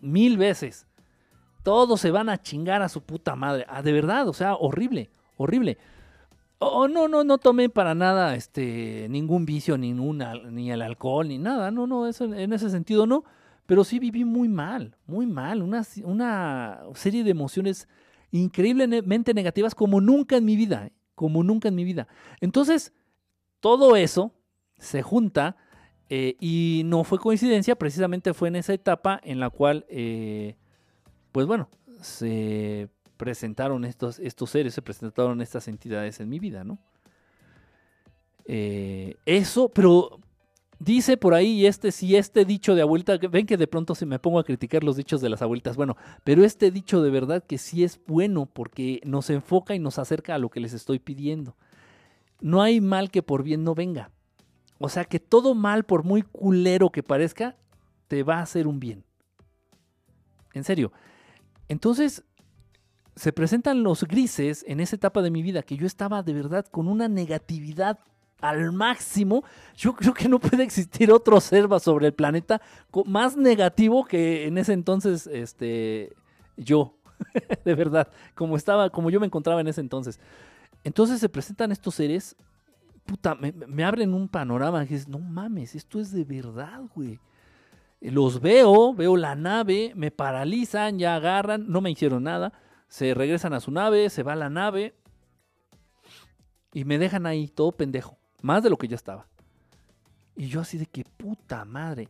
mil 0.01 0.37
veces. 0.37 0.87
Todos 1.63 2.01
se 2.01 2.11
van 2.11 2.29
a 2.29 2.43
chingar 2.43 2.83
a 2.83 2.89
su 2.89 3.03
puta 3.03 3.35
madre. 3.35 3.65
Ah, 3.69 3.81
de 3.81 3.93
verdad, 3.93 4.29
o 4.29 4.35
sea, 4.35 4.57
horrible, 4.57 5.09
horrible. 5.37 5.79
Oh, 6.61 6.89
no, 6.89 7.07
no, 7.07 7.23
no 7.23 7.39
tomé 7.39 7.69
para 7.69 7.95
nada 7.95 8.35
este, 8.35 9.07
ningún 9.11 9.47
vicio, 9.47 9.79
ninguna, 9.79 10.35
ni 10.35 10.73
el 10.73 10.83
alcohol, 10.83 11.29
ni 11.29 11.39
nada. 11.39 11.71
No, 11.71 11.87
no, 11.87 12.07
eso, 12.07 12.25
en 12.35 12.53
ese 12.53 12.69
sentido 12.71 13.07
no. 13.07 13.25
Pero 13.67 13.85
sí 13.85 13.99
viví 13.99 14.25
muy 14.25 14.49
mal, 14.49 14.97
muy 15.07 15.27
mal. 15.27 15.63
Una, 15.63 15.87
una 16.05 16.81
serie 16.95 17.23
de 17.23 17.31
emociones 17.31 17.87
increíblemente 18.31 19.35
negativas 19.35 19.75
como 19.75 20.01
nunca 20.01 20.37
en 20.37 20.45
mi 20.45 20.57
vida, 20.57 20.91
como 21.15 21.45
nunca 21.45 21.69
en 21.69 21.75
mi 21.75 21.85
vida. 21.85 22.09
Entonces, 22.41 22.93
todo 23.61 23.95
eso 23.95 24.33
se 24.79 25.03
junta 25.03 25.57
eh, 26.09 26.37
y 26.41 26.83
no 26.87 27.05
fue 27.05 27.19
coincidencia, 27.19 27.77
precisamente 27.77 28.33
fue 28.35 28.49
en 28.49 28.57
esa 28.57 28.73
etapa 28.73 29.21
en 29.23 29.41
la 29.41 29.51
cual, 29.51 29.85
eh, 29.89 30.57
pues 31.33 31.47
bueno, 31.47 31.69
se 32.01 32.89
presentaron 33.19 33.85
estos, 33.85 34.19
estos 34.19 34.49
seres, 34.49 34.73
se 34.73 34.81
presentaron 34.81 35.43
estas 35.43 35.69
entidades 35.69 36.21
en 36.21 36.31
mi 36.31 36.39
vida, 36.39 36.65
¿no? 36.65 36.79
Eh, 38.47 39.17
eso, 39.27 39.69
pero 39.69 40.21
dice 40.79 41.19
por 41.19 41.35
ahí, 41.35 41.67
este, 41.67 41.93
si 41.93 42.17
este 42.17 42.47
dicho 42.47 42.75
de 42.75 42.81
abuelita, 42.81 43.19
ven 43.19 43.45
que 43.45 43.59
de 43.59 43.67
pronto 43.67 43.95
se 43.95 44.07
me 44.07 44.19
pongo 44.19 44.39
a 44.39 44.45
criticar 44.45 44.83
los 44.83 44.97
dichos 44.97 45.21
de 45.21 45.29
las 45.29 45.43
abuelitas, 45.43 45.77
bueno, 45.77 45.97
pero 46.25 46.45
este 46.45 46.71
dicho 46.71 47.03
de 47.03 47.11
verdad 47.11 47.45
que 47.45 47.59
sí 47.59 47.85
es 47.85 48.01
bueno 48.07 48.47
porque 48.47 49.03
nos 49.05 49.29
enfoca 49.29 49.75
y 49.75 49.79
nos 49.79 49.99
acerca 49.99 50.35
a 50.35 50.39
lo 50.39 50.49
que 50.49 50.61
les 50.61 50.73
estoy 50.73 50.99
pidiendo. 50.99 51.57
No 52.41 52.63
hay 52.63 52.81
mal 52.81 53.11
que 53.11 53.23
por 53.23 53.43
bien 53.43 53.65
no 53.65 53.75
venga. 53.75 54.11
O 54.79 54.89
sea 54.89 55.05
que 55.05 55.19
todo 55.19 55.55
mal, 55.55 55.85
por 55.85 56.05
muy 56.05 56.23
culero 56.23 56.91
que 56.91 57.03
parezca, 57.03 57.57
te 58.07 58.23
va 58.23 58.37
a 58.37 58.43
hacer 58.43 58.69
un 58.69 58.79
bien. 58.79 59.05
En 60.55 60.65
serio. 60.65 60.93
Entonces, 61.69 62.25
se 63.19 63.33
presentan 63.33 63.83
los 63.83 64.05
grises 64.05 64.65
en 64.67 64.81
esa 64.81 64.97
etapa 64.97 65.23
de 65.23 65.31
mi 65.31 65.43
vida 65.43 65.63
que 65.63 65.77
yo 65.77 65.87
estaba 65.87 66.23
de 66.23 66.33
verdad 66.33 66.67
con 66.71 66.89
una 66.89 67.09
negatividad 67.09 67.99
al 68.41 68.73
máximo. 68.73 69.45
Yo 69.77 69.95
creo 69.95 70.15
que 70.15 70.29
no 70.29 70.39
puede 70.39 70.63
existir 70.63 71.11
otro 71.13 71.41
ser 71.41 71.69
sobre 71.81 72.07
el 72.07 72.15
planeta 72.15 72.61
más 73.05 73.37
negativo 73.37 74.05
que 74.05 74.47
en 74.47 74.59
ese 74.59 74.73
entonces 74.73 75.27
este, 75.27 76.13
yo. 76.57 76.95
de 77.65 77.75
verdad, 77.75 78.09
como 78.35 78.57
estaba, 78.57 78.91
como 78.91 79.11
yo 79.11 79.19
me 79.19 79.27
encontraba 79.27 79.61
en 79.61 79.69
ese 79.69 79.81
entonces. 79.81 80.21
Entonces 80.85 81.21
se 81.21 81.29
presentan 81.29 81.73
estos 81.73 81.97
seres 81.97 82.37
puta, 83.09 83.35
me, 83.35 83.85
abren 83.85 84.13
un 84.13 84.29
panorama 84.29 84.87
que 84.87 84.95
es, 84.95 85.09
no 85.09 85.19
mames, 85.19 85.75
esto 85.75 85.99
es 85.99 86.13
de 86.13 86.25
verdad, 86.25 86.83
güey. 86.95 87.19
Los 88.01 88.41
veo, 88.41 88.95
veo 88.95 89.17
la 89.17 89.35
nave, 89.35 89.93
me 89.97 90.11
paralizan, 90.11 90.99
ya 90.99 91.17
agarran, 91.17 91.65
no 91.69 91.81
me 91.81 91.91
hicieron 91.91 92.23
nada, 92.23 92.53
se 92.89 93.15
regresan 93.15 93.53
a 93.53 93.61
su 93.61 93.71
nave, 93.71 94.11
se 94.11 94.23
va 94.23 94.33
a 94.33 94.37
la 94.37 94.51
nave 94.51 94.95
y 96.73 96.85
me 96.85 96.99
dejan 96.99 97.27
ahí 97.27 97.49
todo 97.49 97.73
pendejo, 97.73 98.19
más 98.43 98.63
de 98.63 98.71
lo 98.71 98.77
que 98.77 98.89
ya 98.89 98.97
estaba. 98.97 99.27
Y 100.37 100.49
yo 100.49 100.61
así 100.61 100.79
de 100.79 100.87
que 100.87 101.05
puta 101.05 101.65
madre. 101.65 102.09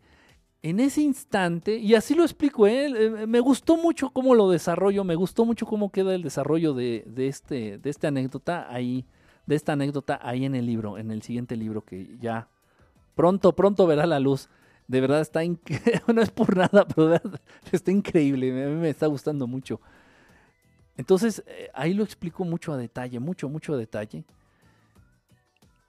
En 0.60 0.80
ese 0.80 1.02
instante, 1.02 1.76
y 1.76 1.94
así 1.94 2.14
lo 2.14 2.24
explico, 2.24 2.66
¿eh? 2.66 2.86
eh 2.86 3.26
me 3.26 3.40
gustó 3.40 3.76
mucho 3.76 4.10
cómo 4.10 4.34
lo 4.34 4.50
desarrollo, 4.50 5.05
me 5.05 5.14
gustó 5.14 5.44
mucho 5.44 5.66
cómo 5.66 5.90
queda 5.90 6.14
el 6.14 6.22
desarrollo 6.22 6.74
de, 6.74 7.05
de 7.06 7.28
este, 7.28 7.78
de 7.78 7.90
esta 7.90 8.09
anécdota 8.09 8.66
ahí 8.68 9.06
de 9.48 9.55
esta 9.56 9.72
anécdota 9.72 10.20
ahí 10.22 10.44
en 10.44 10.55
el 10.55 10.66
libro, 10.66 10.98
en 10.98 11.10
el 11.10 11.22
siguiente 11.22 11.56
libro 11.56 11.82
que 11.82 12.18
ya 12.20 12.48
pronto, 13.14 13.56
pronto 13.56 13.86
verá 13.86 14.05
la 14.05 14.20
luz. 14.20 14.50
De 14.86 15.00
verdad 15.00 15.22
está, 15.22 15.40
no 16.14 16.20
es 16.20 16.30
por 16.30 16.55
nada, 16.55 16.86
pero 16.86 17.18
está 17.72 17.90
increíble, 17.90 18.50
a 18.64 18.68
mí 18.68 18.74
me 18.74 18.90
está 18.90 19.06
gustando 19.06 19.46
mucho. 19.46 19.80
Entonces, 20.98 21.44
eh, 21.46 21.70
ahí 21.74 21.94
lo 21.94 22.02
explico 22.02 22.44
mucho 22.44 22.72
a 22.72 22.76
detalle, 22.76 23.20
mucho, 23.20 23.48
mucho 23.48 23.72
a 23.72 23.76
detalle. 23.76 24.24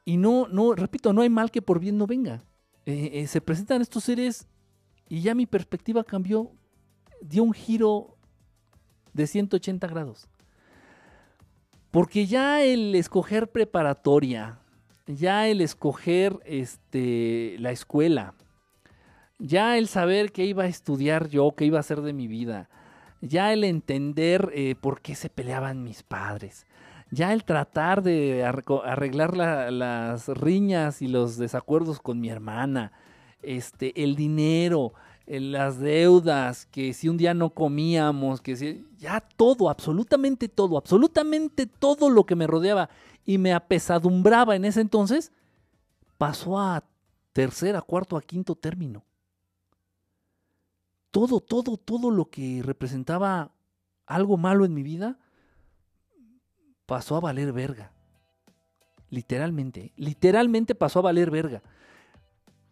Y 0.05 0.17
no, 0.17 0.47
no, 0.47 0.73
repito, 0.73 1.11
no 1.11 1.23
hay 1.23 1.29
mal 1.29 1.49
que 1.49 1.63
por 1.63 1.79
bien 1.79 1.97
no 1.97 2.05
venga. 2.05 2.43
Eh, 2.85 3.09
eh, 3.13 3.27
se 3.27 3.41
presentan 3.41 3.81
estos 3.81 4.03
seres 4.03 4.47
y 5.09 5.21
ya 5.21 5.33
mi 5.33 5.47
perspectiva 5.47 6.03
cambió, 6.03 6.51
dio 7.21 7.43
un 7.43 7.53
giro 7.53 8.17
de 9.13 9.25
180 9.25 9.87
grados. 9.87 10.29
Porque 11.89 12.27
ya 12.27 12.61
el 12.61 12.93
escoger 12.93 13.51
preparatoria, 13.51 14.59
ya 15.07 15.47
el 15.47 15.59
escoger 15.61 16.39
este, 16.45 17.55
la 17.57 17.71
escuela, 17.71 18.35
ya 19.39 19.75
el 19.79 19.87
saber 19.87 20.31
qué 20.31 20.45
iba 20.45 20.65
a 20.65 20.67
estudiar 20.67 21.29
yo, 21.29 21.51
qué 21.57 21.65
iba 21.65 21.77
a 21.77 21.79
hacer 21.79 22.01
de 22.01 22.13
mi 22.13 22.27
vida, 22.27 22.69
ya 23.21 23.53
el 23.53 23.63
entender 23.63 24.51
eh, 24.53 24.75
por 24.79 25.01
qué 25.01 25.15
se 25.15 25.29
peleaban 25.29 25.83
mis 25.83 26.03
padres, 26.03 26.65
ya 27.11 27.33
el 27.33 27.43
tratar 27.43 28.01
de 28.03 28.43
arreglar 28.43 29.35
la- 29.35 29.71
las 29.71 30.27
riñas 30.27 31.01
y 31.01 31.07
los 31.07 31.37
desacuerdos 31.37 31.99
con 31.99 32.19
mi 32.21 32.29
hermana, 32.29 32.91
este, 33.41 34.03
el 34.03 34.15
dinero, 34.15 34.93
las 35.25 35.79
deudas, 35.79 36.65
que 36.65 36.93
si 36.93 37.07
un 37.07 37.17
día 37.17 37.33
no 37.33 37.51
comíamos, 37.51 38.41
que 38.41 38.55
si, 38.55 38.85
ya 38.97 39.21
todo, 39.21 39.69
absolutamente 39.69 40.49
todo, 40.49 40.77
absolutamente 40.77 41.67
todo 41.67 42.09
lo 42.09 42.25
que 42.25 42.35
me 42.35 42.47
rodeaba 42.47 42.89
y 43.25 43.37
me 43.37 43.53
apesadumbraba 43.53 44.55
en 44.55 44.65
ese 44.65 44.81
entonces, 44.81 45.31
pasó 46.17 46.59
a 46.59 46.83
tercer, 47.31 47.75
a 47.75 47.81
cuarto, 47.81 48.17
a 48.17 48.21
quinto 48.21 48.55
término. 48.55 49.03
Todo, 51.11 51.39
todo, 51.39 51.77
todo 51.77 52.11
lo 52.11 52.29
que 52.29 52.61
representaba 52.63 53.51
algo 54.05 54.37
malo 54.37 54.65
en 54.65 54.73
mi 54.73 54.83
vida 54.83 55.17
pasó 56.85 57.15
a 57.15 57.19
valer 57.19 57.51
verga. 57.53 57.91
Literalmente, 59.09 59.91
literalmente 59.95 60.75
pasó 60.75 60.99
a 60.99 61.03
valer 61.03 61.31
verga. 61.31 61.63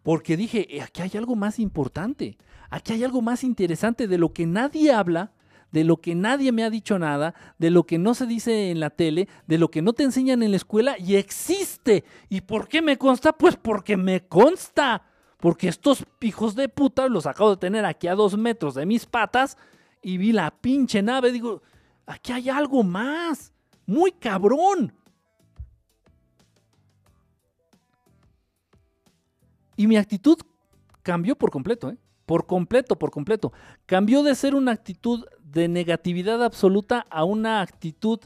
Porque 0.03 0.38
dije, 0.38 0.77
"Eh, 0.77 0.81
aquí 0.81 1.01
hay 1.01 1.11
algo 1.15 1.35
más 1.35 1.59
importante, 1.59 2.38
aquí 2.69 2.93
hay 2.93 3.03
algo 3.03 3.22
más 3.22 3.43
interesante 3.43 4.07
de 4.07 4.18
lo 4.18 4.34
que 4.34 4.45
nadie 4.45 4.91
habla, 4.91 5.34
de 5.72 5.84
lo 5.84 5.97
que 5.97 6.15
nadie 6.15 6.51
me 6.51 6.64
ha 6.64 6.69
dicho 6.69 6.97
nada, 6.97 7.34
de 7.57 7.72
lo 7.72 7.85
que 7.85 7.97
no 7.97 8.14
se 8.14 8.26
dice 8.26 8.72
en 8.72 8.80
la 8.80 8.89
tele, 8.89 9.27
de 9.47 9.57
lo 9.57 9.69
que 9.69 9.81
no 9.81 9.93
te 9.93 10.03
enseñan 10.03 10.41
en 10.43 10.51
la 10.51 10.57
escuela 10.57 10.95
y 10.97 11.15
existe. 11.15 12.05
¿Y 12.30 12.41
por 12.41 12.68
qué 12.68 12.81
me 12.81 12.97
consta? 12.97 13.34
Pues 13.34 13.57
porque 13.57 13.97
me 13.97 14.26
consta. 14.27 15.06
Porque 15.39 15.68
estos 15.68 16.05
hijos 16.22 16.55
de 16.55 16.68
puta 16.68 17.07
los 17.07 17.27
acabo 17.27 17.51
de 17.51 17.57
tener 17.57 17.85
aquí 17.85 18.07
a 18.07 18.15
dos 18.15 18.38
metros 18.38 18.73
de 18.73 18.85
mis 18.85 19.05
patas 19.05 19.57
y 20.01 20.18
vi 20.18 20.31
la 20.31 20.51
pinche 20.51 21.01
nave. 21.01 21.31
Digo, 21.31 21.61
aquí 22.05 22.31
hay 22.31 22.49
algo 22.49 22.84
más. 22.84 23.53
Muy 23.85 24.11
cabrón. 24.11 24.93
Y 29.76 29.85
mi 29.85 29.95
actitud 29.95 30.38
cambió 31.03 31.35
por 31.35 31.51
completo, 31.51 31.91
¿eh? 31.91 31.97
Por 32.26 32.45
completo, 32.47 32.97
por 32.97 33.11
completo. 33.11 33.53
Cambió 33.85 34.23
de 34.23 34.35
ser 34.35 34.55
una 34.55 34.72
actitud 34.72 35.26
de 35.43 35.68
negatividad 35.68 36.43
absoluta 36.43 37.05
a 37.09 37.23
una 37.23 37.61
actitud 37.61 38.19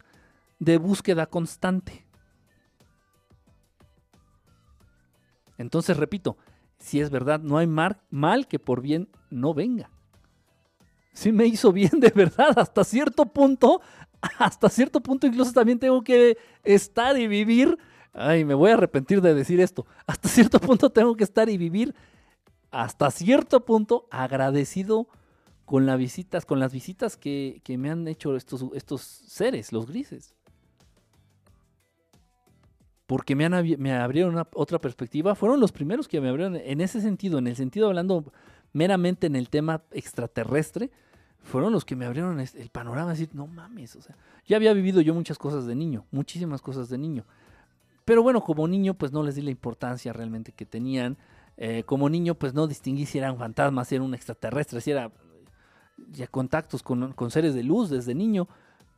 de 0.60 0.78
búsqueda 0.78 1.28
constante. 1.28 2.08
Entonces, 5.58 5.98
repito, 5.98 6.38
si 6.82 7.00
es 7.00 7.10
verdad, 7.10 7.40
no 7.40 7.58
hay 7.58 7.68
mar- 7.68 8.02
mal 8.10 8.48
que 8.48 8.60
por 8.60 8.82
bien 8.82 9.08
no 9.30 9.54
venga. 9.54 9.90
Sí 11.14 11.32
me 11.32 11.46
hizo 11.46 11.72
bien 11.72 12.00
de 12.00 12.10
verdad, 12.10 12.58
hasta 12.58 12.84
cierto 12.84 13.26
punto, 13.26 13.82
hasta 14.40 14.70
cierto 14.70 15.02
punto 15.02 15.28
incluso 15.28 15.52
también 15.54 15.80
tengo 15.80 16.04
que 16.04 16.38
estar 16.64 17.18
y 17.18 17.28
vivir, 17.28 17.78
ay, 18.14 18.46
me 18.46 18.54
voy 18.54 18.72
a 18.72 18.74
arrepentir 18.74 19.22
de 19.22 19.34
decir 19.34 19.60
esto, 19.62 19.86
hasta 20.08 20.28
cierto 20.28 20.60
punto 20.60 20.90
tengo 20.90 21.16
que 21.16 21.24
estar 21.24 21.50
y 21.50 21.58
vivir, 21.58 21.94
hasta 22.72 23.12
cierto 23.12 23.66
punto 23.66 24.08
agradecido 24.10 25.08
con 25.66 25.86
las 25.86 25.98
visitas, 25.98 26.46
con 26.46 26.60
las 26.60 26.74
visitas 26.74 27.18
que, 27.18 27.62
que 27.64 27.78
me 27.78 27.90
han 27.92 28.08
hecho 28.08 28.36
estos, 28.36 28.66
estos 28.74 29.02
seres, 29.02 29.72
los 29.72 29.88
grises 29.88 30.34
porque 33.12 33.36
me, 33.36 33.44
han, 33.44 33.52
me 33.78 33.92
abrieron 33.92 34.36
una- 34.36 34.48
otra 34.54 34.80
perspectiva. 34.80 35.36
Fueron 35.36 35.60
los 35.60 35.74
primeros 35.74 36.08
que 36.08 36.22
me 36.22 36.30
abrieron 36.30 36.56
en 36.56 36.80
ese 36.80 37.02
sentido, 37.02 37.40
en 37.40 37.48
el 37.48 37.58
sentido 37.58 37.88
hablando 37.88 38.24
meramente 38.72 39.28
en 39.28 39.36
el 39.36 39.50
tema 39.50 39.82
extraterrestre, 39.92 40.92
fueron 41.44 41.74
los 41.74 41.84
que 41.84 41.98
me 41.98 42.06
abrieron 42.06 42.40
el 42.40 42.70
panorama, 42.70 43.10
decir, 43.10 43.28
no 43.34 43.48
mames, 43.48 43.98
o 43.98 44.02
sea, 44.02 44.16
ya 44.48 44.56
había 44.56 44.72
vivido 44.72 45.02
yo 45.02 45.14
muchas 45.14 45.38
cosas 45.38 45.66
de 45.66 45.76
niño, 45.76 46.06
muchísimas 46.10 46.62
cosas 46.62 46.88
de 46.88 46.98
niño. 46.98 47.26
Pero 48.06 48.24
bueno, 48.24 48.40
como 48.40 48.66
niño, 48.66 48.94
pues 48.94 49.12
no 49.12 49.24
les 49.24 49.36
di 49.36 49.42
la 49.42 49.52
importancia 49.52 50.14
realmente 50.14 50.54
que 50.54 50.66
tenían. 50.66 51.18
Eh, 51.58 51.84
como 51.84 52.08
niño, 52.10 52.36
pues 52.36 52.54
no 52.54 52.66
distinguí 52.66 53.06
si 53.06 53.18
eran 53.18 53.38
fantasmas, 53.38 53.90
si 53.90 53.96
era 53.96 54.06
un 54.06 54.14
extraterrestre, 54.14 54.80
si 54.80 54.92
era 54.92 55.12
ya 56.14 56.28
contactos 56.28 56.82
con, 56.82 57.12
con 57.12 57.30
seres 57.30 57.56
de 57.56 57.64
luz 57.64 57.90
desde 57.90 58.16
niño. 58.16 58.48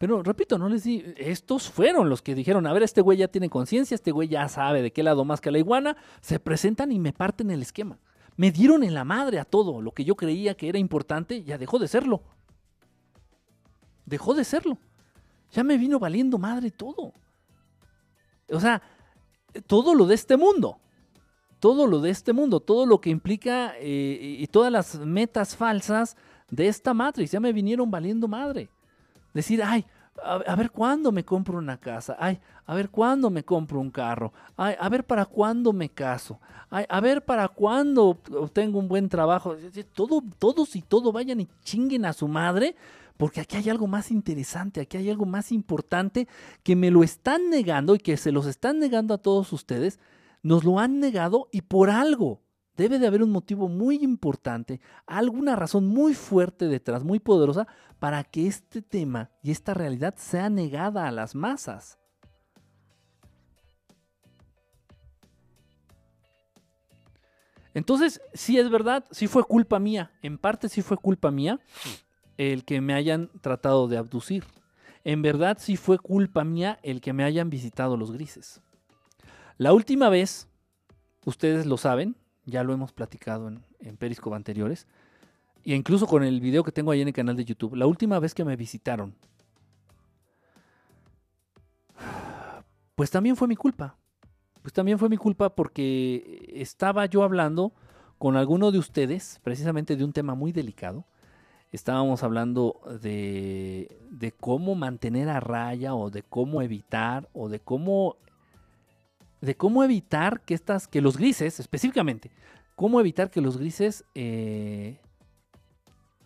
Pero 0.04 0.22
repito, 0.22 0.58
no 0.58 0.68
les 0.68 0.84
di. 0.84 1.02
Estos 1.16 1.70
fueron 1.70 2.10
los 2.10 2.22
que 2.22 2.36
dijeron: 2.36 2.68
A 2.68 2.74
ver, 2.74 2.84
este 2.84 3.00
güey 3.00 3.20
ya 3.20 3.30
tiene 3.30 3.50
conciencia, 3.50 3.96
este 3.96 4.12
güey 4.12 4.28
ya 4.28 4.50
sabe 4.50 4.82
de 4.82 4.92
qué 4.92 5.02
lado 5.02 5.24
más 5.24 5.40
que 5.40 5.50
la 5.50 5.60
iguana. 5.60 5.96
Se 6.20 6.42
presentan 6.42 6.92
y 6.92 7.00
me 7.00 7.14
parten 7.14 7.50
el 7.52 7.62
esquema. 7.62 7.98
Me 8.36 8.52
dieron 8.52 8.84
en 8.84 8.96
la 8.96 9.06
madre 9.06 9.40
a 9.40 9.46
todo. 9.46 9.82
Lo 9.82 9.94
que 9.94 10.04
yo 10.04 10.18
creía 10.18 10.58
que 10.58 10.68
era 10.68 10.78
importante 10.78 11.46
ya 11.46 11.58
dejó 11.58 11.80
de 11.80 11.88
serlo. 11.88 12.22
Dejó 14.06 14.34
de 14.34 14.44
serlo. 14.44 14.78
Ya 15.54 15.64
me 15.64 15.78
vino 15.78 16.00
valiendo 16.00 16.38
madre 16.38 16.70
todo. 16.70 17.14
O 18.50 18.60
sea, 18.60 18.82
todo 19.68 19.96
lo 19.96 20.06
de 20.06 20.16
este 20.16 20.36
mundo. 20.36 20.80
Todo 21.62 21.88
lo 21.88 22.02
de 22.02 22.10
este 22.10 22.34
mundo, 22.34 22.60
todo 22.60 22.86
lo 22.86 23.00
que 23.00 23.10
implica 23.10 23.74
eh, 23.78 24.36
y 24.38 24.48
todas 24.48 24.70
las 24.70 25.00
metas 25.00 25.56
falsas 25.56 26.18
de 26.50 26.68
esta 26.68 26.94
Matrix, 26.94 27.32
ya 27.32 27.40
me 27.40 27.54
vinieron 27.54 27.90
valiendo 27.90 28.28
madre. 28.28 28.70
Decir, 29.34 29.64
ay, 29.64 29.86
a, 30.22 30.56
ver 30.56 30.72
cuándo 30.72 31.11
me 31.11 31.26
compro 31.26 31.57
una 31.57 31.77
casa, 31.77 32.15
ay, 32.19 32.40
a 32.65 32.73
ver 32.76 32.90
cuándo 32.90 33.30
me 33.30 33.44
compro 33.44 33.80
un 33.80 33.90
carro, 33.90 34.31
ay, 34.56 34.76
a 34.80 34.90
ver 34.90 35.03
para 35.03 35.26
cuándo 35.26 35.73
me 35.73 35.90
caso, 35.90 36.40
ay, 36.69 36.85
a 36.88 37.02
ver 37.02 37.23
para 37.26 37.48
cuándo 37.48 38.19
obtengo 38.31 38.80
un 38.80 38.88
buen 38.88 39.10
trabajo. 39.10 39.56
Todo, 39.94 40.23
todos 40.40 40.76
y 40.76 40.81
todo 40.81 41.11
vayan 41.11 41.41
y 41.41 41.48
chinguen 41.64 42.06
a 42.06 42.14
su 42.14 42.27
madre, 42.27 42.76
porque 43.18 43.41
aquí 43.41 43.57
hay 43.57 43.69
algo 43.69 43.88
más 43.88 44.11
interesante, 44.11 44.81
aquí 44.81 44.98
hay 44.98 45.10
algo 45.10 45.26
más 45.26 45.52
importante 45.52 46.27
que 46.64 46.76
me 46.76 46.91
lo 46.91 47.03
están 47.03 47.49
negando 47.49 47.95
y 47.95 47.99
que 47.99 48.18
se 48.18 48.31
los 48.31 48.45
están 48.45 48.80
negando 48.80 49.14
a 49.14 49.19
todos 49.19 49.52
ustedes, 49.52 49.99
nos 50.41 50.64
lo 50.64 50.80
han 50.80 50.99
negado 50.99 51.48
y 51.52 51.61
por 51.61 51.90
algo. 51.90 52.43
Debe 52.76 52.98
de 52.98 53.06
haber 53.06 53.22
un 53.22 53.32
motivo 53.32 53.70
muy 53.70 53.98
importante, 53.98 54.82
alguna 55.06 55.56
razón 55.56 55.88
muy 55.88 56.16
fuerte 56.16 56.68
detrás, 56.68 57.04
muy 57.04 57.20
poderosa, 57.20 57.68
para 58.00 58.24
que 58.24 58.48
este 58.48 58.82
tema 58.82 59.30
y 59.44 59.52
esta 59.52 59.74
realidad 59.74 60.16
sea 60.18 60.50
negada 60.50 61.08
a 61.08 61.12
las 61.12 61.36
masas. 61.36 62.00
Entonces, 67.76 68.22
sí 68.34 68.60
es 68.60 68.70
verdad, 68.70 69.06
sí 69.12 69.28
fue 69.28 69.44
culpa 69.44 69.80
mía, 69.80 70.12
en 70.22 70.38
parte 70.38 70.70
sí 70.70 70.82
fue 70.82 70.98
culpa 70.98 71.32
mía 71.32 71.60
el 72.38 72.66
que 72.66 72.82
me 72.82 72.94
hayan 72.94 73.30
tratado 73.41 73.88
de 73.88 73.98
abducir. 73.98 74.44
En 75.04 75.22
verdad 75.22 75.58
sí 75.60 75.76
fue 75.76 76.00
culpa 76.00 76.44
mía 76.44 76.80
el 76.82 77.02
que 77.02 77.14
me 77.14 77.24
hayan 77.24 77.50
visitado 77.50 77.98
los 77.98 78.12
grises. 78.12 78.62
La 79.58 79.74
última 79.74 80.10
vez, 80.10 80.48
ustedes 81.26 81.66
lo 81.66 81.78
saben, 81.78 82.16
ya 82.45 82.64
lo 82.64 82.74
hemos 82.74 82.91
platicado 82.91 83.48
en, 83.48 83.98
Periscope 83.98 84.36
anteriores, 84.36 84.88
e 85.64 85.76
incluso 85.76 86.07
con 86.07 86.24
el 86.24 86.41
video 86.41 86.64
que 86.64 86.72
tengo 86.72 86.91
ahí 86.91 87.02
en 87.02 87.07
el 87.07 87.14
canal 87.14 87.36
de 87.36 87.45
YouTube, 87.45 87.76
la 87.76 87.88
última 87.88 88.20
vez 88.20 88.34
que 88.34 88.44
me 88.44 88.56
visitaron, 88.56 89.15
pues 92.95 93.10
también 93.10 93.36
fue 93.36 93.48
mi 93.48 93.56
culpa. 93.56 93.98
Pues 94.61 94.74
también 94.74 94.98
fue 94.98 95.10
mi 95.10 95.18
culpa 95.18 95.56
porque 95.56 96.49
estaba 96.53 97.06
yo 97.06 97.24
hablando 97.24 97.74
con 98.18 98.38
alguno 98.38 98.72
de 98.72 98.80
ustedes, 98.80 99.40
precisamente 99.44 99.98
de 99.98 100.03
un 100.03 100.14
tema 100.14 100.36
muy 100.36 100.52
delicado. 100.53 101.06
Estábamos 101.72 102.24
hablando 102.24 102.80
de, 103.02 103.99
de 104.10 104.32
cómo 104.32 104.76
mantener 104.76 105.28
a 105.28 105.40
raya 105.40 105.95
o 105.95 106.10
de 106.10 106.24
cómo 106.24 106.61
evitar 106.61 107.28
o 107.34 107.49
de 107.49 107.60
cómo 107.60 108.18
de 109.44 109.56
cómo 109.56 109.84
evitar 109.84 110.40
que 110.45 110.53
estas, 110.53 110.88
que 110.88 111.02
los 111.02 111.18
grises, 111.18 111.60
específicamente, 111.60 112.32
cómo 112.78 113.02
evitar 113.02 113.30
que 113.30 113.41
los 113.41 113.57
grises 113.57 114.06
eh, 114.15 115.02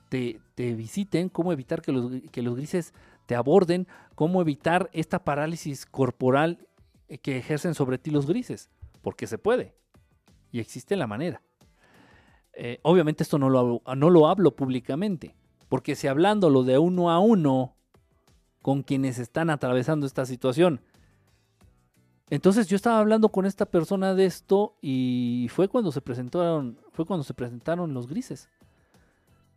te, 0.10 0.40
te, 0.54 0.76
visiten, 0.76 1.28
cómo 1.28 1.52
evitar 1.52 1.82
que 1.82 1.92
los, 1.92 2.12
que 2.32 2.44
los, 2.44 2.56
grises 2.56 2.94
te 3.26 3.34
aborden, 3.34 3.88
cómo 4.14 4.40
evitar 4.40 4.92
esta 4.94 5.24
parálisis 5.24 5.88
corporal 5.88 6.68
que 7.24 7.38
ejercen 7.38 7.74
sobre 7.74 7.98
ti 7.98 8.12
los 8.12 8.28
grises, 8.28 8.70
porque 9.02 9.26
se 9.26 9.40
puede 9.40 9.74
y 10.52 10.60
existe 10.60 10.96
la 10.96 11.08
manera. 11.08 11.42
Eh, 12.54 12.80
obviamente 12.84 13.24
esto 13.24 13.40
no 13.40 13.50
lo, 13.50 13.60
hablo, 13.60 13.82
no 13.96 14.12
lo 14.12 14.28
hablo 14.28 14.56
públicamente, 14.56 15.36
porque 15.70 15.96
si 15.96 16.06
hablándolo 16.06 16.62
de 16.64 16.78
uno 16.78 17.10
a 17.10 17.18
uno 17.18 17.76
con 18.62 18.84
quienes 18.84 19.18
están 19.18 19.50
atravesando 19.50 20.06
esta 20.06 20.28
situación, 20.28 20.82
entonces 22.30 22.68
yo 22.68 22.76
estaba 22.76 23.00
hablando 23.00 23.30
con 23.30 23.46
esta 23.46 23.66
persona 23.66 24.14
de 24.14 24.26
esto 24.26 24.76
y 24.82 25.48
fue 25.50 25.70
cuando 25.70 25.94
se 25.94 26.02
presentaron, 26.02 26.78
fue 26.92 27.06
cuando 27.06 27.24
se 27.24 27.34
presentaron 27.34 27.94
los 27.94 28.08
grises. 28.08 28.50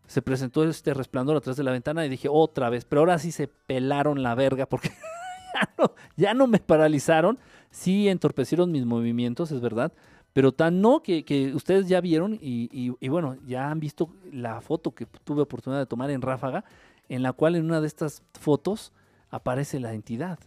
Se 0.06 0.22
presentó 0.22 0.62
este 0.64 0.94
resplandor 0.94 1.36
atrás 1.36 1.56
de 1.56 1.64
la 1.64 1.72
ventana 1.72 2.06
y 2.06 2.08
dije 2.08 2.28
otra 2.30 2.70
vez, 2.70 2.84
pero 2.84 3.00
ahora 3.00 3.18
sí 3.18 3.32
se 3.32 3.48
pelaron 3.48 4.22
la 4.22 4.36
verga 4.36 4.66
porque 4.66 4.90
ya, 5.54 5.74
no, 5.78 5.94
ya 6.16 6.34
no 6.34 6.46
me 6.46 6.60
paralizaron, 6.60 7.38
sí 7.70 8.08
entorpecieron 8.08 8.70
mis 8.70 8.86
movimientos, 8.86 9.50
es 9.50 9.60
verdad, 9.60 9.92
pero 10.32 10.52
tan 10.52 10.80
no 10.80 11.02
que, 11.02 11.24
que 11.24 11.52
ustedes 11.54 11.88
ya 11.88 12.00
vieron 12.00 12.34
y, 12.34 12.68
y, 12.72 12.94
y, 13.00 13.08
bueno, 13.08 13.36
ya 13.46 13.68
han 13.68 13.80
visto 13.80 14.10
la 14.32 14.60
foto 14.60 14.92
que 14.92 15.06
tuve 15.24 15.42
oportunidad 15.42 15.80
de 15.80 15.86
tomar 15.86 16.10
en 16.10 16.22
Ráfaga, 16.22 16.64
en 17.08 17.24
la 17.24 17.32
cual 17.32 17.56
en 17.56 17.64
una 17.64 17.80
de 17.80 17.88
estas 17.88 18.22
fotos 18.38 18.92
aparece 19.30 19.80
la 19.80 19.92
entidad 19.92 20.38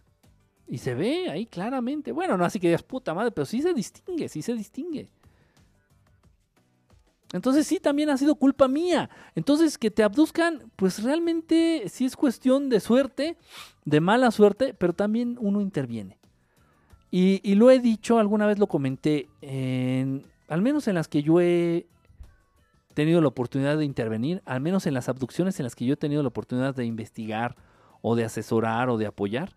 Y 0.68 0.78
se 0.78 0.96
ve 0.96 1.30
ahí 1.30 1.46
claramente. 1.46 2.12
Bueno, 2.12 2.38
no 2.38 2.46
así 2.46 2.60
que 2.60 2.68
digas 2.68 2.84
puta 2.84 3.14
madre, 3.14 3.32
pero 3.32 3.46
sí 3.46 3.62
se 3.62 3.74
distingue, 3.74 4.30
sí 4.30 4.42
se 4.42 4.54
distingue. 4.54 5.10
Entonces 7.34 7.66
sí, 7.66 7.80
también 7.80 8.10
ha 8.10 8.18
sido 8.18 8.36
culpa 8.36 8.68
mía. 8.68 9.10
Entonces 9.36 9.78
que 9.78 9.92
te 9.92 10.04
abduzcan, 10.04 10.72
pues 10.76 11.04
realmente 11.04 11.84
sí 11.88 12.06
es 12.06 12.16
cuestión 12.16 12.70
de 12.70 12.80
suerte, 12.80 13.38
de 13.86 14.00
mala 14.00 14.32
suerte, 14.32 14.74
pero 14.74 14.94
también 14.94 15.38
uno 15.40 15.60
interviene. 15.60 16.20
Y, 17.16 17.54
lo 17.54 17.70
he 17.70 17.80
dicho, 17.80 18.18
alguna 18.18 18.48
vez 18.48 18.58
lo 18.58 18.66
comenté, 18.66 19.30
en, 19.42 20.26
al 20.48 20.64
menos 20.64 20.88
en 20.88 20.96
las 20.96 21.08
que 21.08 21.22
yo 21.22 21.40
he 21.40 21.86
tenido 22.96 23.22
la 23.22 23.28
oportunidad 23.28 23.78
de 23.78 23.86
intervenir, 23.86 24.42
al 24.46 24.62
menos 24.62 24.88
en 24.88 24.96
las 24.96 25.10
abducciones 25.10 25.60
en 25.60 25.66
las 25.66 25.76
que 25.76 25.86
yo 25.86 25.94
he 25.94 25.98
tenido 25.98 26.24
la 26.24 26.30
oportunidad 26.30 26.74
de 26.74 26.86
investigar 26.86 27.56
o 28.02 28.16
de 28.16 28.26
asesorar 28.26 28.90
o 28.90 28.98
de 28.98 29.06
apoyar, 29.06 29.54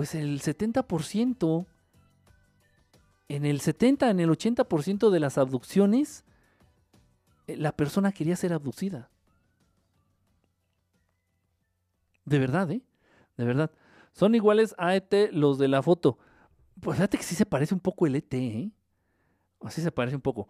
pues 0.00 0.14
el 0.14 0.40
70%, 0.40 1.66
en 3.28 3.44
el 3.44 3.60
70, 3.60 4.08
en 4.08 4.20
el 4.20 4.30
80% 4.30 5.10
de 5.10 5.20
las 5.20 5.36
abducciones, 5.36 6.24
eh, 7.46 7.58
la 7.58 7.72
persona 7.72 8.10
quería 8.10 8.34
ser 8.34 8.54
abducida. 8.54 9.10
De 12.24 12.38
verdad, 12.38 12.70
¿eh? 12.70 12.80
De 13.36 13.44
verdad. 13.44 13.70
Son 14.14 14.34
iguales 14.34 14.74
a 14.78 14.96
ET 14.96 15.12
los 15.32 15.58
de 15.58 15.68
la 15.68 15.82
foto. 15.82 16.16
Pues 16.80 16.96
fíjate 16.96 17.18
que 17.18 17.24
sí 17.24 17.34
se 17.34 17.44
parece 17.44 17.74
un 17.74 17.80
poco 17.80 18.06
el 18.06 18.14
ET, 18.14 18.32
¿eh? 18.32 18.70
Así 19.60 19.82
se 19.82 19.92
parece 19.92 20.16
un 20.16 20.22
poco. 20.22 20.48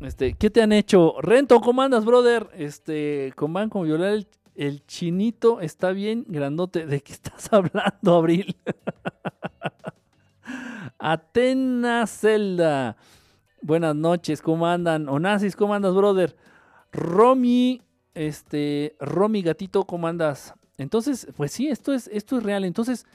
Este, 0.00 0.34
¿qué 0.34 0.50
te 0.50 0.62
han 0.62 0.70
hecho? 0.70 1.16
Rento, 1.20 1.60
¿cómo 1.60 1.82
andas, 1.82 2.04
brother? 2.04 2.48
Este, 2.54 3.32
con 3.34 3.52
van 3.52 3.70
con 3.70 3.82
violar 3.82 4.12
el, 4.12 4.28
el 4.58 4.84
chinito 4.86 5.60
está 5.60 5.92
bien 5.92 6.24
grandote. 6.28 6.84
¿De 6.84 7.00
qué 7.00 7.12
estás 7.14 7.50
hablando, 7.52 8.16
Abril? 8.16 8.56
Atenas 10.98 12.10
Zelda. 12.10 12.96
Buenas 13.62 13.94
noches, 13.94 14.42
¿cómo 14.42 14.66
andan? 14.66 15.08
Onassis, 15.08 15.54
¿cómo 15.54 15.74
andas, 15.74 15.94
brother? 15.94 16.36
Romy, 16.92 17.82
este, 18.14 18.96
Romy 19.00 19.42
Gatito, 19.42 19.84
¿cómo 19.84 20.08
andas? 20.08 20.54
Entonces, 20.76 21.28
pues 21.36 21.52
sí, 21.52 21.68
esto 21.68 21.92
es, 21.92 22.08
esto 22.08 22.38
es 22.38 22.42
real. 22.42 22.64
Entonces, 22.64 23.06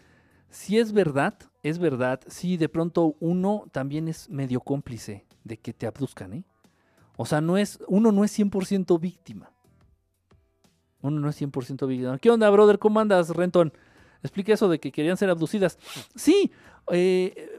si 0.49 0.80
es 0.80 0.94
verdad, 0.94 1.36
es 1.61 1.78
verdad. 1.78 2.22
Sí, 2.28 2.57
de 2.57 2.70
pronto 2.70 3.15
uno 3.20 3.65
también 3.72 4.07
es 4.07 4.30
medio 4.30 4.61
cómplice 4.61 5.26
de 5.44 5.57
que 5.57 5.74
te 5.74 5.88
abduzcan, 5.88 6.34
¿eh? 6.34 6.44
O 7.18 7.26
sea, 7.26 7.41
no 7.41 7.57
es, 7.57 7.80
uno 7.88 8.11
no 8.11 8.24
es 8.24 8.38
100% 8.38 8.99
víctima. 8.99 9.52
Uno 11.03 11.19
no 11.19 11.30
es 11.30 11.39
100% 11.39 11.85
víctima. 11.85 12.17
¿Qué 12.17 12.31
onda, 12.31 12.49
brother? 12.49 12.80
¿Cómo 12.80 12.99
andas, 12.99 13.30
Renton? 13.30 13.71
Explica 14.23 14.53
eso 14.53 14.69
de 14.69 14.80
que 14.80 14.91
querían 14.91 15.17
ser 15.17 15.30
abducidas. 15.30 15.77
Sí, 16.15 16.51
eh, 16.91 17.57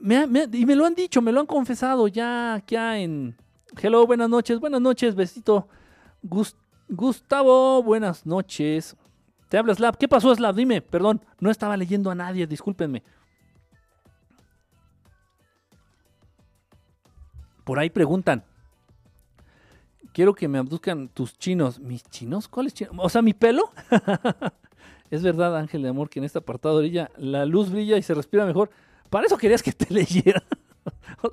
y 0.52 0.66
me 0.66 0.74
lo 0.74 0.86
han 0.86 0.94
dicho, 0.94 1.22
me 1.22 1.30
lo 1.30 1.40
han 1.40 1.46
confesado 1.46 2.08
ya, 2.08 2.62
ya 2.66 2.98
en... 2.98 3.36
Hello, 3.80 4.06
buenas 4.06 4.30
noches, 4.30 4.58
buenas 4.58 4.80
noches, 4.80 5.14
besito. 5.14 5.68
Gust 6.22 6.56
Gustavo, 6.88 7.82
buenas 7.82 8.26
noches. 8.26 8.96
Te 9.48 9.58
habla 9.58 9.74
Slap. 9.74 9.96
¿Qué 9.96 10.08
pasó, 10.08 10.34
Slap? 10.34 10.54
Dime, 10.54 10.82
perdón, 10.82 11.20
no 11.38 11.50
estaba 11.50 11.76
leyendo 11.76 12.10
a 12.10 12.14
nadie, 12.14 12.46
discúlpenme. 12.46 13.02
Por 17.64 17.78
ahí 17.78 17.90
preguntan. 17.90 18.44
Quiero 20.14 20.32
que 20.32 20.46
me 20.46 20.58
abduzcan 20.58 21.08
tus 21.08 21.36
chinos. 21.36 21.80
¿Mis 21.80 22.04
chinos? 22.04 22.46
¿Cuáles 22.46 22.72
chinos? 22.72 22.94
O 22.98 23.08
sea, 23.08 23.20
mi 23.20 23.34
pelo. 23.34 23.72
es 25.10 25.24
verdad, 25.24 25.56
Ángel 25.56 25.82
de 25.82 25.88
Amor, 25.88 26.08
que 26.08 26.20
en 26.20 26.24
esta 26.24 26.38
apartado 26.38 26.76
orilla 26.76 27.10
la 27.16 27.44
luz 27.44 27.72
brilla 27.72 27.98
y 27.98 28.02
se 28.02 28.14
respira 28.14 28.46
mejor. 28.46 28.70
Para 29.10 29.26
eso 29.26 29.36
querías 29.36 29.60
que 29.60 29.72
te 29.72 29.86
leyera. 29.92 30.40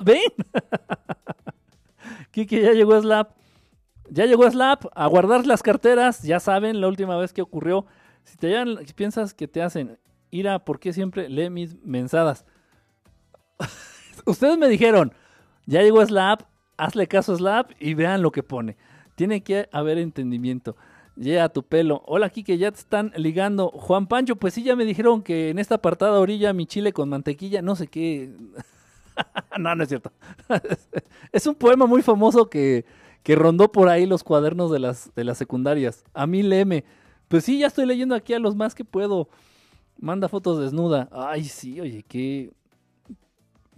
¿Ven? 0.04 0.32
Kike, 2.32 2.60
ya 2.60 2.72
llegó 2.72 3.00
Slap. 3.00 3.34
Ya 4.10 4.26
llegó 4.26 4.50
Slap 4.50 4.86
a 4.96 5.06
guardar 5.06 5.46
las 5.46 5.62
carteras. 5.62 6.24
Ya 6.24 6.40
saben, 6.40 6.82
la 6.82 6.88
última 6.88 7.16
vez 7.18 7.34
que 7.34 7.44
ocurrió. 7.44 7.86
Si 8.24 8.36
te 8.36 8.48
llegan, 8.48 8.80
piensas 8.96 9.36
que 9.36 9.48
te 9.48 9.62
hacen 9.62 10.00
ir 10.32 10.50
a 10.50 10.58
por 10.58 10.80
qué 10.80 10.92
siempre 10.92 11.30
lee 11.30 11.52
mis 11.52 11.80
mensadas. 11.86 12.46
Ustedes 14.26 14.58
me 14.58 14.68
dijeron, 14.70 15.14
ya 15.68 15.84
llegó 15.84 16.04
Slap, 16.04 16.50
hazle 16.82 17.08
caso 17.08 17.34
a 17.34 17.38
Slap 17.38 17.72
y 17.80 17.94
vean 17.94 18.22
lo 18.22 18.32
que 18.32 18.42
pone. 18.42 18.76
Tiene 19.16 19.42
que 19.42 19.70
haber 19.72 20.00
entendimiento. 20.00 20.76
Llega 21.16 21.50
tu 21.50 21.64
pelo. 21.64 22.02
Hola, 22.08 22.30
Kike, 22.30 22.58
ya 22.58 22.72
te 22.72 22.80
están 22.80 23.14
ligando. 23.16 23.70
Juan 23.70 24.08
Pancho, 24.08 24.36
pues 24.36 24.56
sí, 24.56 24.64
ya 24.64 24.76
me 24.76 24.86
dijeron 24.86 25.22
que 25.22 25.50
en 25.50 25.60
esta 25.60 25.76
apartada 25.76 26.20
orilla 26.20 26.54
mi 26.54 26.66
chile 26.66 26.92
con 26.92 27.10
mantequilla, 27.10 27.62
no 27.62 27.76
sé 27.76 27.88
qué. 27.88 28.32
no, 29.60 29.76
no 29.76 29.84
es 29.84 29.90
cierto. 29.90 30.12
es 31.32 31.46
un 31.46 31.54
poema 31.54 31.86
muy 31.86 32.02
famoso 32.02 32.50
que, 32.50 32.86
que 33.22 33.36
rondó 33.36 33.72
por 33.72 33.88
ahí 33.88 34.08
los 34.08 34.24
cuadernos 34.24 34.72
de 34.72 34.80
las, 34.80 35.14
de 35.14 35.24
las 35.24 35.38
secundarias. 35.38 36.04
A 36.14 36.26
mí 36.26 36.42
léeme. 36.42 36.84
Pues 37.28 37.46
sí, 37.46 37.60
ya 37.60 37.68
estoy 37.68 37.86
leyendo 37.86 38.16
aquí 38.16 38.34
a 38.34 38.40
los 38.40 38.56
más 38.56 38.74
que 38.74 38.86
puedo. 38.86 39.30
Manda 40.00 40.30
fotos 40.30 40.60
desnuda. 40.60 41.10
Ay, 41.12 41.44
sí, 41.44 41.80
oye, 41.80 42.04
qué. 42.08 42.52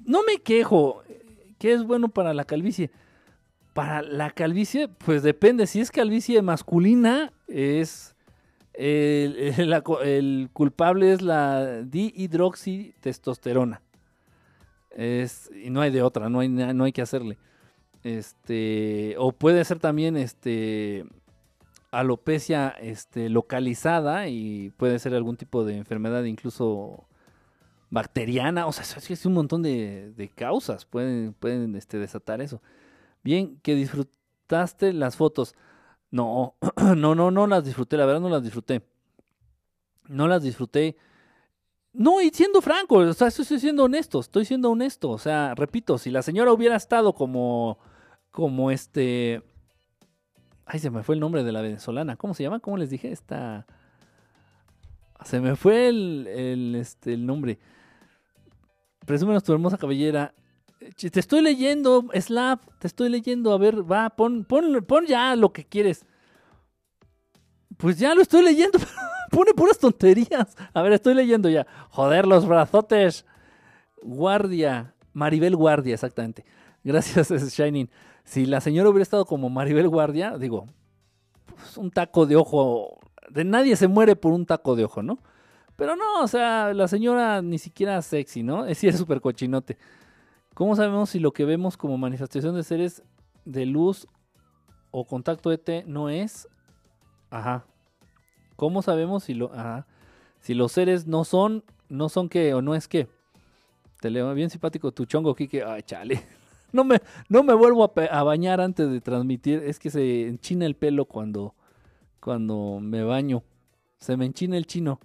No 0.06 0.24
me 0.24 0.38
quejo. 0.38 1.04
¿Qué 1.64 1.72
es 1.72 1.86
bueno 1.86 2.10
para 2.10 2.34
la 2.34 2.44
calvicie? 2.44 2.92
Para 3.72 4.02
la 4.02 4.32
calvicie, 4.32 4.90
pues 4.90 5.24
depende. 5.24 5.66
Si 5.66 5.80
es 5.80 5.92
calvicie 5.92 6.42
masculina, 6.42 7.32
es. 7.48 8.18
El, 8.74 10.50
culpable 10.52 11.14
es 11.14 11.22
la 11.22 11.84
dihidroxitestosterona. 11.84 13.82
Es, 14.92 15.50
y 15.56 15.70
no 15.70 15.80
hay 15.80 15.90
de 15.92 16.02
otra, 16.02 16.28
no 16.28 16.42
hay, 16.42 16.50
no 16.50 16.84
hay 16.84 16.92
que 16.92 17.02
hacerle. 17.02 17.38
Este, 18.04 19.16
o 19.18 19.32
puede 19.32 19.64
ser 19.64 19.80
también 19.80 20.18
este, 20.18 21.06
alopecia 21.92 22.76
este, 22.82 23.30
localizada 23.30 24.28
y 24.28 24.72
puede 24.72 25.00
ser 25.00 25.16
algún 25.16 25.38
tipo 25.38 25.64
de 25.64 25.78
enfermedad 25.78 26.26
incluso 26.26 27.06
bacteriana. 27.94 28.66
O 28.66 28.74
sea, 28.74 28.84
es, 28.84 29.12
es 29.12 29.26
un 29.26 29.34
montón 29.34 29.62
de, 29.62 30.14
de, 30.18 30.28
causas 30.30 30.86
pueden, 30.86 31.34
pueden 31.34 31.76
este, 31.76 31.98
desatar 32.00 32.42
eso. 32.42 32.62
Bien, 33.24 33.60
que 33.62 33.76
disfrutaste 33.76 34.92
las 34.94 35.16
fotos. 35.16 35.56
No, 36.12 36.56
no, 36.98 37.16
no, 37.16 37.32
no 37.32 37.48
las 37.48 37.64
disfruté, 37.64 37.96
la 37.96 38.06
verdad 38.06 38.22
no 38.22 38.30
las 38.30 38.44
disfruté. 38.44 38.82
No 40.08 40.28
las 40.28 40.42
disfruté. 40.42 40.98
No, 41.94 42.20
y 42.20 42.32
siendo 42.32 42.60
franco, 42.62 43.04
estoy 43.04 43.60
siendo 43.60 43.84
honesto, 43.84 44.20
estoy 44.20 44.46
siendo 44.46 44.72
honesto. 44.72 45.12
O 45.12 45.20
sea, 45.20 45.54
repito, 45.54 46.00
si 46.00 46.10
la 46.10 46.24
señora 46.24 46.52
hubiera 46.52 46.76
estado 46.76 47.14
como, 47.14 47.78
como 48.32 48.72
este... 48.72 49.44
Ay, 50.66 50.80
se 50.80 50.90
me 50.90 51.04
fue 51.04 51.14
el 51.14 51.22
nombre 51.22 51.44
de 51.44 51.52
la 51.52 51.62
venezolana. 51.62 52.16
¿Cómo 52.16 52.34
se 52.34 52.42
llama? 52.42 52.60
¿Cómo 52.60 52.78
les 52.78 52.90
dije? 52.90 53.12
Esta... 53.12 53.68
Se 55.24 55.40
me 55.40 55.56
fue 55.56 55.88
el, 55.88 56.28
el, 56.28 56.76
este, 56.76 57.14
el 57.14 57.26
nombre. 57.26 57.60
Presúmenos 59.06 59.44
tu 59.44 59.54
hermosa 59.54 59.78
cabellera. 59.78 60.34
Te 60.98 61.20
estoy 61.20 61.42
leyendo, 61.42 62.06
Slap, 62.14 62.62
te 62.80 62.88
estoy 62.88 63.10
leyendo. 63.10 63.54
A 63.54 63.58
ver, 63.58 63.90
va, 63.90 64.10
pon, 64.10 64.44
pon, 64.44 64.84
pon 64.86 65.06
ya 65.06 65.36
lo 65.36 65.54
que 65.54 65.66
quieres. 65.66 66.06
Pues 67.78 67.98
ya 67.98 68.14
lo 68.16 68.22
estoy 68.22 68.44
leyendo. 68.44 68.80
Pone 69.32 69.54
puras 69.54 69.80
tonterías. 69.80 70.56
A 70.74 70.82
ver, 70.82 70.94
estoy 70.94 71.16
leyendo 71.16 71.50
ya. 71.50 71.66
Joder, 71.90 72.28
los 72.28 72.48
brazotes. 72.48 73.26
Guardia. 74.02 74.94
Maribel 75.14 75.56
Guardia, 75.56 75.94
exactamente. 75.94 76.46
Gracias, 76.84 77.30
Shining. 77.58 77.90
Si 78.24 78.46
la 78.46 78.62
señora 78.62 78.90
hubiera 78.90 79.04
estado 79.04 79.26
como 79.26 79.50
Maribel 79.50 79.90
Guardia, 79.90 80.38
digo, 80.38 80.68
pues 81.56 81.78
un 81.78 81.92
taco 81.92 82.26
de 82.26 82.36
ojo. 82.36 83.00
De 83.30 83.44
nadie 83.44 83.76
se 83.76 83.88
muere 83.88 84.16
por 84.16 84.34
un 84.34 84.46
taco 84.46 84.76
de 84.76 84.86
ojo, 84.86 85.02
¿no? 85.02 85.20
Pero 85.76 85.96
no, 85.96 86.22
o 86.22 86.28
sea, 86.28 86.74
la 86.74 86.88
señora 86.88 87.42
ni 87.42 87.58
siquiera 87.58 88.02
sexy, 88.02 88.44
¿no? 88.44 88.62
Es 88.66 88.70
decir, 88.70 88.90
es 88.90 88.98
súper 88.98 89.22
cochinote. 89.22 89.78
¿Cómo 90.54 90.76
sabemos 90.76 91.10
si 91.10 91.20
lo 91.20 91.34
que 91.34 91.46
vemos 91.46 91.78
como 91.78 91.98
manifestación 91.98 92.56
de 92.56 92.64
seres 92.64 93.04
de 93.46 93.66
luz 93.66 94.08
o 94.92 95.06
contacto 95.06 95.52
ET 95.52 95.86
no 95.88 96.10
es? 96.10 96.48
Ajá. 97.32 97.66
¿Cómo 98.56 98.84
sabemos 98.84 99.24
si 99.24 99.34
lo, 99.34 99.52
ajá, 99.52 99.88
si 100.40 100.54
los 100.54 100.72
seres 100.72 101.08
no 101.08 101.24
son, 101.24 101.64
no 101.90 102.08
son 102.10 102.30
qué 102.30 102.54
o 102.54 102.62
no 102.62 102.76
es 102.76 102.88
qué? 102.88 103.08
Te 104.00 104.12
leo 104.12 104.32
bien 104.34 104.50
simpático 104.50 104.92
tu 104.92 105.06
chongo, 105.06 105.34
Kike. 105.34 105.64
Ay, 105.64 105.84
chale. 105.84 106.22
No 106.74 106.84
me, 106.84 107.00
no 107.30 107.44
me 107.44 107.54
vuelvo 107.54 107.84
a, 107.84 108.02
a, 108.06 108.24
bañar 108.24 108.60
antes 108.60 108.90
de 108.90 109.00
transmitir. 109.00 109.62
Es 109.64 109.78
que 109.78 109.92
se 109.92 110.28
enchina 110.28 110.66
el 110.66 110.76
pelo 110.76 111.06
cuando, 111.06 111.54
cuando 112.20 112.80
me 112.82 113.04
baño. 113.04 113.44
Se 114.00 114.18
me 114.18 114.26
enchina 114.26 114.58
el 114.58 114.66
chino. 114.66 115.00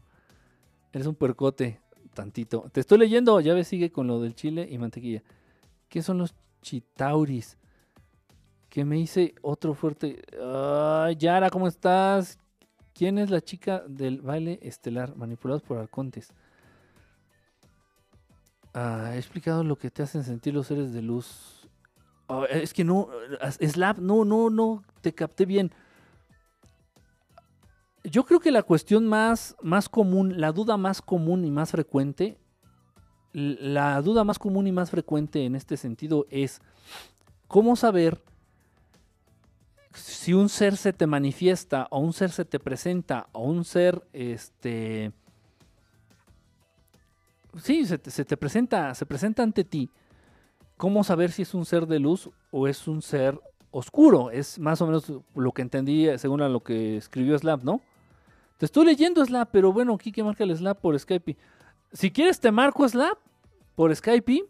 Eres 0.92 1.06
un 1.06 1.14
puercote, 1.14 1.80
tantito. 2.14 2.68
Te 2.72 2.80
estoy 2.80 2.98
leyendo, 2.98 3.40
ya 3.40 3.54
ves, 3.54 3.68
sigue 3.68 3.90
con 3.90 4.06
lo 4.06 4.20
del 4.20 4.34
chile 4.34 4.66
y 4.70 4.78
mantequilla. 4.78 5.22
¿Qué 5.88 6.02
son 6.02 6.18
los 6.18 6.34
chitauris? 6.62 7.56
Que 8.68 8.84
me 8.84 8.98
hice 8.98 9.34
otro 9.42 9.74
fuerte. 9.74 10.22
Ay, 10.42 11.16
Yara, 11.16 11.50
¿cómo 11.50 11.68
estás? 11.68 12.38
¿Quién 12.94 13.18
es 13.18 13.30
la 13.30 13.40
chica 13.40 13.84
del 13.86 14.20
baile 14.20 14.58
estelar 14.62 15.16
manipulados 15.16 15.62
por 15.62 15.78
arcontes? 15.78 16.32
Ah, 18.74 19.12
he 19.14 19.18
explicado 19.18 19.64
lo 19.64 19.76
que 19.76 19.90
te 19.90 20.02
hacen 20.02 20.24
sentir 20.24 20.54
los 20.54 20.66
seres 20.66 20.92
de 20.92 21.02
luz. 21.02 21.68
Ah, 22.28 22.44
es 22.50 22.74
que 22.74 22.84
no, 22.84 23.08
Slap, 23.60 23.98
no, 23.98 24.24
no, 24.24 24.50
no, 24.50 24.82
te 25.00 25.14
capté 25.14 25.46
bien. 25.46 25.72
Yo 28.04 28.24
creo 28.24 28.40
que 28.40 28.50
la 28.50 28.62
cuestión 28.62 29.06
más, 29.06 29.56
más 29.62 29.88
común, 29.88 30.40
la 30.40 30.52
duda 30.52 30.76
más 30.76 31.02
común 31.02 31.44
y 31.44 31.50
más 31.50 31.70
frecuente, 31.72 32.38
la 33.32 34.00
duda 34.00 34.24
más 34.24 34.38
común 34.38 34.66
y 34.66 34.72
más 34.72 34.90
frecuente 34.90 35.44
en 35.44 35.54
este 35.54 35.76
sentido 35.76 36.26
es 36.30 36.60
cómo 37.46 37.76
saber 37.76 38.22
si 39.92 40.32
un 40.32 40.48
ser 40.48 40.76
se 40.76 40.92
te 40.92 41.06
manifiesta 41.06 41.88
o 41.90 41.98
un 41.98 42.12
ser 42.12 42.30
se 42.30 42.44
te 42.44 42.58
presenta 42.58 43.28
o 43.32 43.42
un 43.42 43.64
ser, 43.64 44.06
este, 44.12 45.12
sí, 47.60 47.84
se 47.84 47.98
te, 47.98 48.10
se 48.10 48.24
te 48.24 48.36
presenta, 48.36 48.94
se 48.94 49.06
presenta 49.06 49.42
ante 49.42 49.64
ti. 49.64 49.90
¿Cómo 50.76 51.02
saber 51.02 51.32
si 51.32 51.42
es 51.42 51.54
un 51.54 51.64
ser 51.64 51.86
de 51.86 51.98
luz 51.98 52.30
o 52.52 52.68
es 52.68 52.86
un 52.86 53.02
ser 53.02 53.40
oscuro? 53.70 54.30
Es 54.30 54.58
más 54.58 54.80
o 54.80 54.86
menos 54.86 55.12
lo 55.34 55.52
que 55.52 55.62
entendí 55.62 56.08
eh, 56.08 56.18
según 56.18 56.40
lo 56.40 56.60
que 56.60 56.96
escribió 56.96 57.38
Slap, 57.38 57.62
¿no? 57.62 57.80
Te 58.56 58.66
estoy 58.66 58.86
leyendo 58.86 59.24
Slap, 59.24 59.50
pero 59.52 59.72
bueno, 59.72 59.94
aquí 59.94 60.12
marca 60.22 60.44
el 60.44 60.56
Slap 60.56 60.80
por 60.80 60.98
Skype. 60.98 61.36
Si 61.92 62.10
quieres 62.10 62.40
te 62.40 62.50
marco 62.50 62.88
Slap 62.88 63.18
por 63.74 63.94
Skype. 63.94 64.44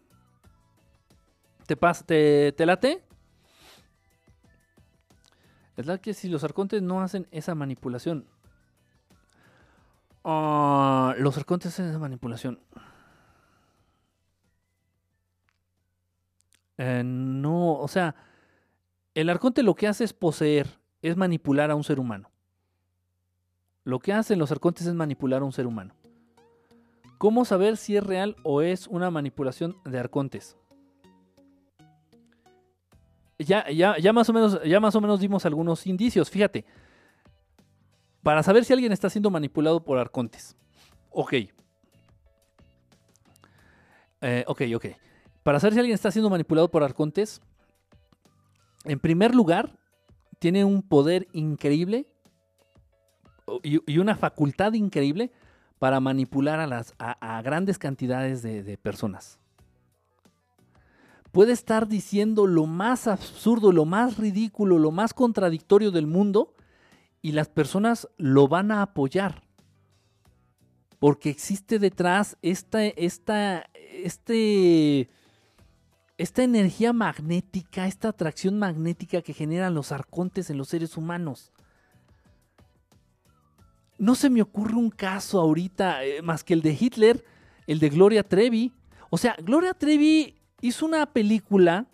¿Te, 1.66 1.76
pas 1.76 2.04
te, 2.04 2.52
te 2.52 2.64
late? 2.64 3.02
Slap 5.76 6.00
que 6.00 6.14
si 6.14 6.28
los 6.28 6.42
arcontes 6.44 6.82
no 6.82 7.02
hacen 7.02 7.26
esa 7.30 7.54
manipulación. 7.54 8.26
Ah, 10.24 11.14
los 11.18 11.36
arcontes 11.36 11.72
hacen 11.72 11.86
esa 11.90 11.98
manipulación. 11.98 12.58
Eh, 16.78 17.02
no, 17.04 17.74
o 17.74 17.88
sea, 17.88 18.14
el 19.20 19.30
arconte 19.30 19.64
lo 19.64 19.74
que 19.74 19.88
hace 19.88 20.04
es 20.04 20.12
poseer, 20.12 20.78
es 21.02 21.16
manipular 21.16 21.72
a 21.72 21.74
un 21.74 21.82
ser 21.82 21.98
humano. 21.98 22.30
Lo 23.82 23.98
que 23.98 24.12
hacen 24.12 24.38
los 24.38 24.52
arcontes 24.52 24.86
es 24.86 24.94
manipular 24.94 25.42
a 25.42 25.44
un 25.44 25.50
ser 25.50 25.66
humano. 25.66 25.92
¿Cómo 27.18 27.44
saber 27.44 27.76
si 27.76 27.96
es 27.96 28.04
real 28.04 28.36
o 28.44 28.62
es 28.62 28.86
una 28.86 29.10
manipulación 29.10 29.76
de 29.84 29.98
arcontes? 29.98 30.56
Ya, 33.40 33.68
ya, 33.70 33.98
ya, 33.98 34.12
más 34.12 34.28
o 34.28 34.32
menos, 34.32 34.60
ya 34.64 34.78
más 34.78 34.94
o 34.94 35.00
menos 35.00 35.18
dimos 35.18 35.44
algunos 35.44 35.88
indicios. 35.88 36.30
Fíjate, 36.30 36.64
para 38.22 38.44
saber 38.44 38.64
si 38.64 38.72
alguien 38.72 38.92
está 38.92 39.10
siendo 39.10 39.30
manipulado 39.30 39.82
por 39.84 39.98
arcontes. 39.98 40.56
Ok. 41.10 41.34
Eh, 44.20 44.44
ok, 44.46 44.62
ok. 44.76 44.86
Para 45.42 45.58
saber 45.58 45.74
si 45.74 45.80
alguien 45.80 45.94
está 45.96 46.12
siendo 46.12 46.30
manipulado 46.30 46.70
por 46.70 46.84
arcontes, 46.84 47.40
en 48.88 48.98
primer 48.98 49.34
lugar, 49.34 49.78
tiene 50.38 50.64
un 50.64 50.82
poder 50.82 51.28
increíble 51.32 52.06
y, 53.62 53.98
una 53.98 54.16
facultad 54.16 54.72
increíble 54.74 55.32
para 55.78 56.00
manipular 56.00 56.60
a, 56.60 56.66
las, 56.66 56.94
a 56.98 57.40
grandes 57.42 57.78
cantidades 57.78 58.42
de, 58.42 58.62
de 58.62 58.76
personas. 58.76 59.38
Puede 61.32 61.52
estar 61.52 61.88
diciendo 61.88 62.46
lo 62.46 62.66
más 62.66 63.06
absurdo, 63.06 63.70
lo 63.70 63.84
más 63.84 64.16
ridículo, 64.16 64.78
lo 64.78 64.90
más 64.90 65.12
contradictorio 65.14 65.90
del 65.90 66.06
mundo 66.06 66.54
y 67.20 67.32
las 67.32 67.48
personas 67.48 68.08
lo 68.16 68.48
van 68.48 68.70
a 68.70 68.82
apoyar. 68.82 69.42
Porque 70.98 71.30
existe 71.30 71.78
detrás 71.78 72.36
esta, 72.42 72.84
esta, 72.84 73.66
este, 73.92 75.10
esta 76.18 76.42
energía 76.42 76.92
magnética, 76.92 77.86
esta 77.86 78.08
atracción 78.08 78.58
magnética 78.58 79.22
que 79.22 79.32
generan 79.32 79.74
los 79.74 79.92
arcontes 79.92 80.50
en 80.50 80.58
los 80.58 80.68
seres 80.68 80.96
humanos. 80.96 81.52
No 83.98 84.16
se 84.16 84.28
me 84.28 84.42
ocurre 84.42 84.74
un 84.74 84.90
caso 84.90 85.40
ahorita 85.40 86.04
eh, 86.04 86.20
más 86.22 86.42
que 86.42 86.54
el 86.54 86.62
de 86.62 86.76
Hitler, 86.78 87.24
el 87.68 87.78
de 87.78 87.88
Gloria 87.88 88.24
Trevi. 88.24 88.72
O 89.10 89.16
sea, 89.16 89.36
Gloria 89.42 89.74
Trevi 89.74 90.36
hizo 90.60 90.86
una 90.86 91.06
película. 91.06 91.86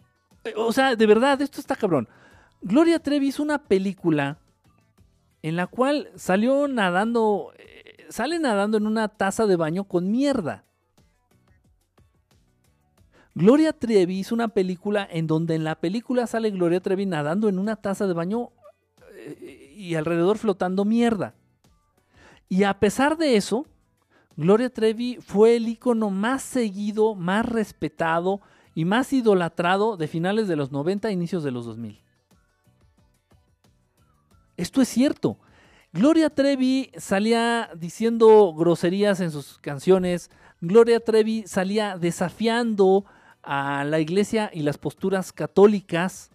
eh, 0.45 0.55
O 0.57 0.73
sea, 0.73 0.97
de 0.97 1.07
verdad, 1.07 1.41
esto 1.43 1.61
está 1.61 1.77
cabrón. 1.77 2.09
Gloria 2.63 2.99
Trevi 2.99 3.29
hizo 3.29 3.43
una 3.43 3.59
película 3.59 4.39
en 5.43 5.57
la 5.57 5.67
cual 5.67 6.09
salió 6.17 6.67
nadando, 6.67 7.53
eh, 7.59 8.07
sale 8.09 8.39
nadando 8.39 8.79
en 8.79 8.87
una 8.87 9.09
taza 9.09 9.47
de 9.47 9.57
baño 9.57 9.85
con 9.85 10.11
mierda. 10.11 10.65
Gloria 13.35 13.73
Trevi 13.73 14.21
hizo 14.21 14.35
una 14.35 14.49
película 14.49 15.07
en 15.11 15.27
donde 15.27 15.57
en 15.57 15.65
la 15.65 15.75
película 15.81 16.27
sale 16.27 16.51
Gloria 16.51 16.81
Trevi 16.81 17.05
nadando 17.05 17.49
en 17.49 17.59
una 17.59 17.77
taza 17.77 18.07
de 18.07 18.15
baño 18.15 18.51
eh, 19.13 19.75
y 19.77 19.97
alrededor 19.97 20.39
flotando 20.39 20.85
mierda. 20.85 21.35
Y 22.49 22.63
a 22.63 22.79
pesar 22.79 23.17
de 23.17 23.37
eso, 23.37 23.67
Gloria 24.37 24.71
Trevi 24.71 25.19
fue 25.21 25.57
el 25.57 25.67
icono 25.67 26.11
más 26.11 26.43
seguido, 26.43 27.17
más 27.17 27.45
respetado 27.47 28.41
y 28.75 28.85
más 28.85 29.13
idolatrado 29.13 29.97
de 29.97 30.07
finales 30.07 30.47
de 30.47 30.57
los 30.57 30.71
90 30.71 31.09
e 31.09 31.13
inicios 31.13 31.43
de 31.43 31.51
los 31.51 31.67
2000. 31.67 32.01
Esto 34.57 34.81
es 34.81 34.89
cierto. 34.89 35.39
Gloria 35.93 36.31
Trevi 36.31 36.91
salía 36.97 37.71
diciendo 37.77 38.53
groserías 38.55 39.21
en 39.21 39.31
sus 39.33 39.59
canciones. 39.59 40.31
Gloria 40.61 41.01
Trevi 41.01 41.45
salía 41.47 41.99
desafiando 41.99 43.05
a 43.45 43.85
la 43.85 44.01
iglesia 44.01 44.51
y 44.53 44.63
las 44.63 44.79
posturas 44.79 45.33
católicas. 45.33 46.31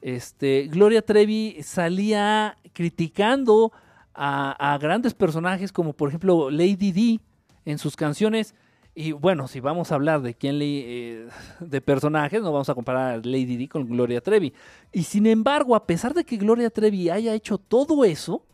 Este, 0.00 0.68
Gloria 0.68 1.02
Trevi 1.02 1.58
salía 1.62 2.56
criticando 2.72 3.72
a, 4.14 4.78
grandes 4.80 5.14
personajes 5.14 5.72
como 5.72 5.92
por 5.92 6.08
ejemplo 6.08 6.50
Lady 6.50 6.92
D 6.92 7.20
en 7.64 7.78
sus 7.78 7.96
canciones. 7.96 8.54
Y 8.94 9.12
bueno, 9.12 9.46
si 9.46 9.60
vamos 9.60 9.92
a 9.92 9.96
hablar 9.96 10.22
de 10.22 10.34
quién 10.34 10.58
eh, 10.62 11.28
de 11.60 11.80
personajes, 11.82 12.40
no 12.40 12.50
vamos 12.50 12.70
a 12.70 12.74
comparar 12.74 13.14
a 13.14 13.16
Lady 13.18 13.56
D 13.56 13.68
con 13.68 13.86
Gloria 13.86 14.22
Trevi. 14.22 14.54
Y 14.90 15.02
sin 15.02 15.26
embargo, 15.26 15.76
a 15.76 15.86
pesar 15.86 16.14
de 16.14 16.24
que 16.24 16.38
Gloria 16.38 16.70
Trevi 16.70 17.10
haya 17.10 17.34
hecho 17.34 17.58
todo 17.58 18.04
eso, 18.04 18.46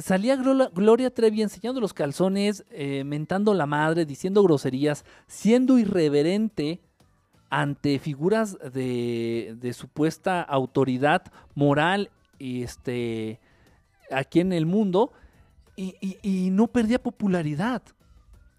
salía 0.00 0.36
Glo- 0.36 0.70
Gloria 0.74 1.10
Trevi 1.14 1.42
enseñando 1.42 1.80
los 1.80 1.94
calzones, 1.94 2.64
eh, 2.70 3.04
mentando 3.04 3.54
la 3.54 3.66
madre, 3.66 4.04
diciendo 4.06 4.42
groserías, 4.42 5.04
siendo 5.26 5.78
irreverente 5.78 6.80
ante 7.50 7.98
figuras 7.98 8.56
de, 8.72 9.72
supuesta 9.74 10.40
autoridad 10.42 11.22
moral 11.54 12.10
este, 12.38 13.40
aquí 14.10 14.40
en 14.40 14.52
el 14.52 14.66
mundo 14.66 15.12
y, 15.76 15.94
y- 16.00 16.18
y 16.22 16.50
no 16.50 16.68
perdía 16.68 17.02
popularidad. 17.02 17.82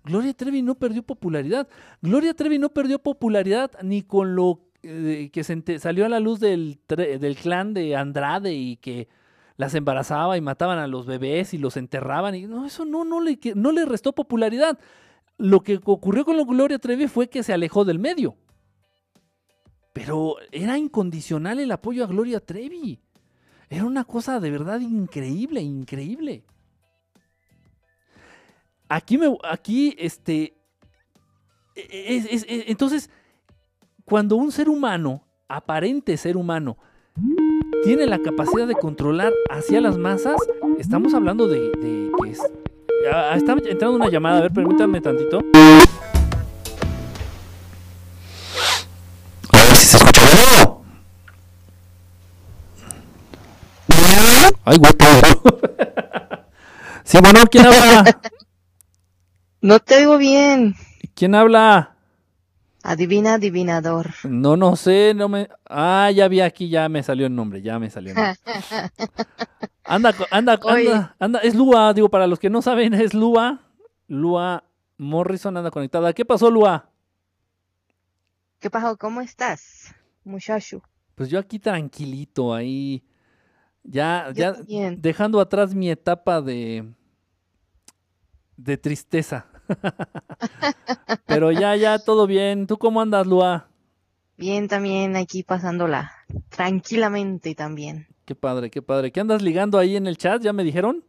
Gloria 0.03 0.34
Trevi 0.34 0.61
no 0.61 0.76
perdió 0.76 1.03
popularidad. 1.03 1.68
Gloria 2.01 2.34
Trevi 2.34 2.57
no 2.57 2.69
perdió 2.69 2.99
popularidad 2.99 3.72
ni 3.84 4.01
con 4.01 4.35
lo 4.35 4.59
eh, 4.84 5.30
que 5.31 5.43
salió 5.80 6.05
a 6.05 6.09
la 6.09 6.19
luz 6.19 6.39
del, 6.39 6.80
del 6.88 7.35
clan 7.35 7.73
de 7.76 7.95
Andrade 7.95 8.53
y 8.55 8.77
que 8.77 9.07
las 9.57 9.76
embarazaba 9.76 10.38
y 10.38 10.41
mataban 10.41 10.80
a 10.80 10.88
los 10.88 11.06
bebés 11.06 11.53
y 11.53 11.57
los 11.57 11.78
enterraban. 11.78 12.36
Y 12.36 12.44
no, 12.48 12.65
eso 12.65 12.86
no, 12.86 13.03
no, 13.06 13.22
le, 13.22 13.40
no 13.56 13.72
le 13.72 13.86
restó 13.86 14.14
popularidad. 14.14 14.80
Lo 15.38 15.61
que 15.61 15.80
ocurrió 15.84 16.26
con 16.26 16.38
Gloria 16.48 16.80
Trevi 16.80 17.07
fue 17.07 17.30
que 17.30 17.44
se 17.44 17.53
alejó 17.53 17.86
del 17.86 17.99
medio. 17.99 18.36
Pero 19.94 20.36
era 20.52 20.78
incondicional 20.78 21.60
el 21.60 21.72
apoyo 21.72 22.03
a 22.03 22.07
Gloria 22.07 22.40
Trevi. 22.40 22.99
Era 23.69 23.86
una 23.86 24.03
cosa 24.03 24.40
de 24.40 24.52
verdad 24.52 24.80
increíble, 24.80 25.61
increíble. 25.61 26.44
Aquí 28.90 29.18
me, 29.18 29.38
aquí, 29.44 29.95
este, 29.98 30.53
es- 31.76 32.26
es- 32.26 32.45
es- 32.48 32.65
entonces, 32.68 33.10
cuando 34.03 34.36
un 34.36 34.52
ser 34.52 34.68
humano, 34.68 35.23
aparente 35.48 36.18
ser 36.18 36.36
humano, 36.36 36.78
tiene 37.84 38.06
la 38.06 38.20
capacidad 38.20 38.68
de 38.68 38.76
controlar 38.76 39.34
hacia 39.49 39.82
las 39.82 39.98
masas, 39.98 40.36
estamos 40.78 41.14
hablando 41.14 41.48
de, 41.48 41.60
de 41.60 42.12
que 42.22 42.30
es... 42.32 42.40
Ah, 43.12 43.34
está 43.36 43.53
entrando 43.53 43.95
una 43.95 44.10
llamada, 44.10 44.38
a 44.38 44.41
ver, 44.41 44.52
permítanme 44.52 45.02
tantito. 45.02 45.40
A 49.52 49.58
ver 49.58 49.76
si 49.76 49.86
se 49.88 49.98
escucha. 49.98 50.22
Ay, 54.64 54.78
güey, 54.78 54.91
Sí, 57.03 57.18
bueno, 57.22 57.40
¿quién 57.49 57.66
habla? 57.66 58.20
No 59.64 59.80
te 59.80 59.98
oigo 59.98 60.18
bien. 60.18 60.74
¿Quién 61.14 61.36
habla? 61.36 61.95
Adivina, 62.84 63.36
adivinador. 63.36 64.08
No, 64.24 64.58
no 64.58 64.76
sé, 64.76 65.14
no 65.16 65.30
me... 65.30 65.49
Ah, 65.70 66.10
ya 66.12 66.28
vi 66.28 66.41
aquí, 66.41 66.68
ya 66.70 66.90
me 66.90 67.03
salió 67.03 67.28
el 67.28 67.36
nombre, 67.36 67.62
ya 67.62 67.78
me 67.78 67.90
salió 67.91 68.12
el 68.12 68.16
nombre. 68.18 68.40
Anda, 69.84 70.14
anda, 70.30 70.60
anda, 70.64 71.16
anda, 71.20 71.40
es 71.40 71.53
Lua, 71.56 71.94
digo, 71.94 72.10
para 72.10 72.26
los 72.28 72.40
que 72.40 72.49
no 72.49 72.62
saben, 72.62 72.94
es 72.94 73.14
Lua. 73.14 73.62
Lua 74.08 74.64
Morrison 74.98 75.58
anda 75.58 75.70
conectada. 75.72 76.14
¿Qué 76.14 76.24
pasó, 76.24 76.49
Lua? 76.49 76.90
¿Qué 78.60 78.70
pasó? 78.70 78.95
¿Cómo 78.98 79.22
estás, 79.22 79.94
muchacho? 80.24 80.82
Pues 81.16 81.30
yo 81.30 81.40
aquí 81.40 81.60
tranquilito, 81.60 82.53
ahí 82.53 83.03
ya, 83.84 84.28
Yo 84.28 84.34
ya 84.34 84.53
también. 84.53 85.02
dejando 85.02 85.40
atrás 85.41 85.74
mi 85.76 85.90
etapa 85.90 86.41
de 86.41 86.94
de 88.56 88.78
tristeza. 88.78 89.48
Pero 91.26 91.52
ya, 91.52 91.76
ya, 91.76 91.99
todo 91.99 92.27
bien. 92.27 92.68
¿Tú 92.68 92.77
cómo 92.77 93.02
andas, 93.02 93.27
Lua? 93.27 93.68
Bien, 94.38 94.68
también 94.68 95.15
aquí 95.15 95.43
pasándola 95.43 96.11
tranquilamente 96.49 97.56
también. 97.56 98.07
Qué 98.26 98.35
padre, 98.35 98.69
qué 98.69 98.81
padre. 98.81 99.11
¿Qué 99.11 99.19
andas 99.19 99.41
ligando 99.41 99.77
ahí 99.77 99.95
en 99.95 100.07
el 100.07 100.18
chat? 100.18 100.41
¿Ya 100.41 100.53
me 100.53 100.64
dijeron? 100.64 101.03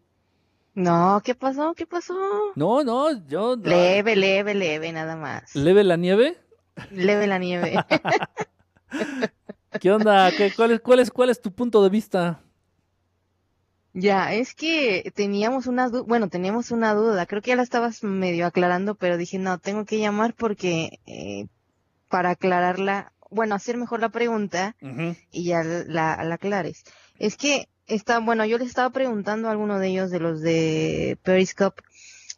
No, 0.74 1.20
¿qué 1.24 1.34
pasó? 1.34 1.74
¿Qué 1.74 1.86
pasó? 1.86 2.14
No, 2.54 2.82
no, 2.82 3.26
yo... 3.26 3.56
Leve, 3.56 4.16
leve, 4.16 4.54
leve, 4.54 4.92
nada 4.92 5.16
más. 5.16 5.54
¿Leve 5.54 5.84
la 5.84 5.96
nieve? 5.96 6.38
Leve 6.90 7.26
la 7.26 7.38
nieve. 7.38 7.74
¿Qué 9.80 9.90
onda? 9.90 10.30
¿Qué, 10.30 10.52
cuál, 10.54 10.72
es, 10.72 10.80
cuál, 10.80 11.00
es, 11.00 11.10
¿Cuál 11.10 11.30
es 11.30 11.40
tu 11.40 11.52
punto 11.52 11.82
de 11.82 11.90
vista? 11.90 12.40
Ya, 13.94 14.32
es 14.32 14.54
que 14.54 15.12
teníamos 15.14 15.66
una 15.66 15.88
duda, 15.88 16.02
bueno, 16.02 16.28
teníamos 16.28 16.70
una 16.70 16.94
duda, 16.94 17.26
creo 17.26 17.42
que 17.42 17.50
ya 17.50 17.56
la 17.56 17.62
estabas 17.62 18.02
medio 18.02 18.46
aclarando, 18.46 18.94
pero 18.94 19.18
dije, 19.18 19.38
no, 19.38 19.58
tengo 19.58 19.84
que 19.84 19.98
llamar 19.98 20.34
porque 20.34 21.00
eh, 21.06 21.46
para 22.08 22.30
aclararla, 22.30 23.12
bueno, 23.30 23.54
hacer 23.54 23.76
mejor 23.76 24.00
la 24.00 24.08
pregunta 24.08 24.76
y 25.30 25.44
ya 25.44 25.62
la, 25.62 26.24
la 26.24 26.34
aclares. 26.34 26.84
Es 27.18 27.36
que 27.36 27.68
está, 27.86 28.18
bueno, 28.20 28.46
yo 28.46 28.56
les 28.56 28.68
estaba 28.68 28.90
preguntando 28.90 29.48
a 29.48 29.50
alguno 29.50 29.78
de 29.78 29.88
ellos, 29.88 30.10
de 30.10 30.20
los 30.20 30.40
de 30.40 31.18
Periscope, 31.22 31.82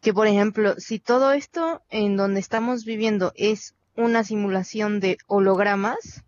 que 0.01 0.13
por 0.13 0.27
ejemplo, 0.27 0.75
si 0.79 0.99
todo 0.99 1.33
esto 1.33 1.83
en 1.89 2.17
donde 2.17 2.41
estamos 2.41 2.85
viviendo 2.85 3.33
es 3.37 3.75
una 3.97 4.25
simulación 4.25 4.99
de 4.99 5.19
hologramas, 5.29 6.25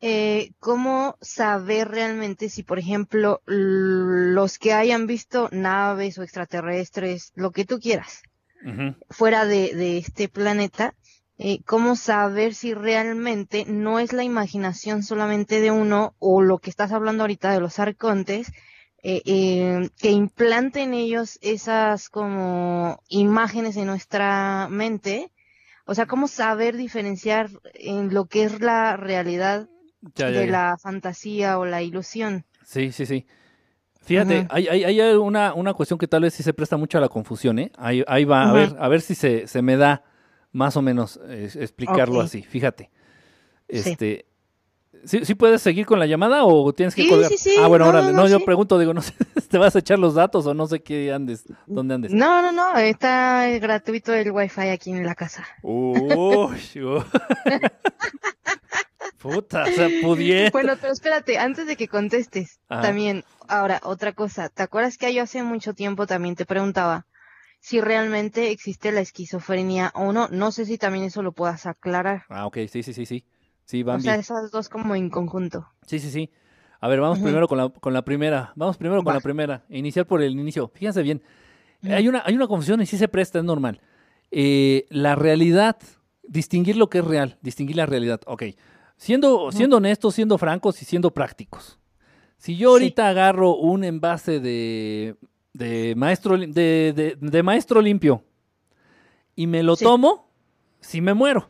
eh, 0.00 0.52
¿cómo 0.58 1.16
saber 1.20 1.88
realmente 1.88 2.48
si, 2.48 2.62
por 2.62 2.78
ejemplo, 2.78 3.42
los 3.46 4.58
que 4.58 4.72
hayan 4.72 5.06
visto 5.06 5.48
naves 5.52 6.18
o 6.18 6.22
extraterrestres, 6.22 7.32
lo 7.34 7.50
que 7.50 7.64
tú 7.64 7.78
quieras, 7.80 8.22
fuera 9.10 9.44
de, 9.44 9.74
de 9.74 9.98
este 9.98 10.28
planeta, 10.28 10.94
eh, 11.40 11.62
cómo 11.64 11.94
saber 11.94 12.52
si 12.52 12.74
realmente 12.74 13.64
no 13.64 14.00
es 14.00 14.12
la 14.12 14.24
imaginación 14.24 15.04
solamente 15.04 15.60
de 15.60 15.70
uno 15.70 16.16
o 16.18 16.42
lo 16.42 16.58
que 16.58 16.68
estás 16.68 16.90
hablando 16.90 17.22
ahorita 17.22 17.52
de 17.52 17.60
los 17.60 17.78
arcontes, 17.78 18.50
eh, 19.04 19.22
eh, 19.24 19.90
que 20.00 20.10
implante 20.10 20.82
en 20.82 20.94
ellos 20.94 21.38
esas 21.40 22.08
como 22.08 23.00
imágenes 23.08 23.76
en 23.76 23.86
nuestra 23.86 24.66
mente, 24.68 25.30
o 25.86 25.94
sea, 25.94 26.06
cómo 26.06 26.26
saber 26.26 26.76
diferenciar 26.76 27.50
en 27.74 28.12
lo 28.12 28.26
que 28.26 28.42
es 28.42 28.60
la 28.60 28.96
realidad 28.96 29.68
Ya, 30.14 30.30
ya, 30.30 30.40
de 30.40 30.46
la 30.46 30.76
fantasía 30.78 31.58
o 31.58 31.64
la 31.66 31.82
ilusión. 31.82 32.44
Sí, 32.64 32.92
sí, 32.92 33.06
sí. 33.06 33.26
Fíjate, 34.02 34.46
hay, 34.48 34.68
hay, 34.68 34.84
hay 34.84 35.00
una, 35.16 35.52
una 35.52 35.74
cuestión 35.74 35.98
que 35.98 36.08
tal 36.08 36.22
vez 36.22 36.32
sí 36.34 36.42
se 36.42 36.54
presta 36.54 36.76
mucho 36.76 36.96
a 36.96 37.00
la 37.00 37.08
confusión, 37.08 37.58
¿eh? 37.58 37.72
Ahí, 37.76 38.02
ahí 38.06 38.24
va, 38.24 38.48
a 38.48 38.52
ver, 38.52 38.74
a 38.78 38.88
ver 38.88 39.00
si 39.02 39.14
se, 39.14 39.46
se 39.46 39.60
me 39.60 39.76
da 39.76 40.02
más 40.52 40.76
o 40.76 40.82
menos 40.82 41.20
eh, 41.28 41.50
explicarlo 41.56 42.20
así. 42.20 42.42
Fíjate. 42.42 42.90
Este, 43.66 44.24
¿sí, 45.04 45.26
sí 45.26 45.34
puedes 45.34 45.60
seguir 45.60 45.84
con 45.84 45.98
la 45.98 46.06
llamada 46.06 46.44
o 46.44 46.72
tienes 46.72 46.94
que 46.94 47.02
Sí, 47.02 47.08
colgar? 47.10 47.30
sí, 47.30 47.36
sí. 47.36 47.50
Ah, 47.60 47.66
bueno, 47.66 47.84
No, 47.84 47.90
órale. 47.90 48.12
no, 48.12 48.22
No, 48.22 48.28
yo 48.28 48.42
pregunto, 48.46 48.78
digo, 48.78 48.94
no 48.94 49.02
sé, 49.02 49.12
¿te 49.50 49.58
vas 49.58 49.76
a 49.76 49.80
echar 49.80 49.98
los 49.98 50.14
datos 50.14 50.46
o 50.46 50.54
no 50.54 50.66
sé 50.66 50.80
qué 50.82 51.12
andes, 51.12 51.44
dónde 51.66 51.94
andes? 51.94 52.10
No, 52.12 52.40
no, 52.40 52.50
no, 52.52 52.78
está 52.78 53.46
gratuito 53.60 54.14
el 54.14 54.30
wifi 54.30 54.68
aquí 54.68 54.90
en 54.90 55.04
la 55.04 55.14
casa. 55.14 55.44
Uy, 55.62 56.56
uy. 56.76 57.02
Puta, 59.18 59.64
o 59.64 59.72
sea, 59.72 59.88
pudiera. 60.00 60.50
Bueno, 60.50 60.74
pero 60.80 60.92
espérate, 60.92 61.38
antes 61.38 61.66
de 61.66 61.76
que 61.76 61.88
contestes, 61.88 62.60
Ajá. 62.68 62.82
también, 62.82 63.24
ahora, 63.48 63.80
otra 63.82 64.12
cosa, 64.12 64.48
¿te 64.48 64.62
acuerdas 64.62 64.96
que 64.96 65.12
yo 65.12 65.22
hace 65.22 65.42
mucho 65.42 65.74
tiempo 65.74 66.06
también 66.06 66.36
te 66.36 66.46
preguntaba 66.46 67.06
si 67.60 67.80
realmente 67.80 68.50
existe 68.50 68.92
la 68.92 69.00
esquizofrenia 69.00 69.90
o 69.94 70.12
no? 70.12 70.28
No 70.28 70.52
sé 70.52 70.64
si 70.66 70.78
también 70.78 71.04
eso 71.04 71.22
lo 71.22 71.32
puedas 71.32 71.66
aclarar. 71.66 72.22
Ah, 72.28 72.46
ok, 72.46 72.58
sí, 72.70 72.82
sí, 72.82 72.92
sí, 72.92 73.06
sí. 73.06 73.24
Sí, 73.64 73.82
O 73.82 73.86
van 73.86 74.00
sea, 74.00 74.14
esas 74.14 74.50
dos 74.50 74.68
como 74.68 74.94
en 74.94 75.10
conjunto. 75.10 75.68
Sí, 75.86 75.98
sí, 75.98 76.10
sí. 76.10 76.30
A 76.80 76.88
ver, 76.88 77.00
vamos 77.00 77.18
primero 77.18 77.48
con 77.48 77.58
la, 77.58 77.68
con 77.68 77.92
la 77.92 78.02
primera. 78.02 78.52
Vamos 78.54 78.76
primero 78.76 79.02
con 79.02 79.10
Va. 79.10 79.14
la 79.14 79.20
primera. 79.20 79.64
Iniciar 79.68 80.06
por 80.06 80.22
el 80.22 80.32
inicio. 80.32 80.70
Fíjense 80.74 81.02
bien. 81.02 81.22
Hay 81.82 82.08
una, 82.08 82.22
hay 82.24 82.34
una 82.34 82.46
confusión 82.46 82.80
y 82.80 82.86
sí 82.86 82.96
se 82.96 83.08
presta, 83.08 83.40
es 83.40 83.44
normal. 83.44 83.80
Eh, 84.30 84.86
la 84.90 85.16
realidad, 85.16 85.76
distinguir 86.22 86.76
lo 86.76 86.88
que 86.88 86.98
es 86.98 87.04
real, 87.04 87.36
distinguir 87.42 87.76
la 87.76 87.86
realidad. 87.86 88.20
Ok. 88.26 88.44
Siendo, 88.98 89.50
siendo 89.52 89.76
honestos, 89.78 90.14
siendo 90.14 90.36
francos 90.38 90.82
y 90.82 90.84
siendo 90.84 91.10
prácticos. 91.12 91.78
Si 92.36 92.56
yo 92.56 92.70
Sí. 92.70 92.72
ahorita 92.74 93.08
agarro 93.08 93.54
un 93.56 93.84
envase 93.84 94.40
de, 94.40 95.16
de, 95.54 95.94
maestro, 95.96 96.36
de, 96.36 96.92
de- 96.94 97.16
de 97.18 97.42
maestro 97.42 97.80
limpio 97.80 98.22
y 99.34 99.46
me 99.46 99.62
lo 99.62 99.76
Sí. 99.76 99.84
tomo, 99.84 100.28
sí 100.80 101.00
me 101.00 101.14
muero. 101.14 101.48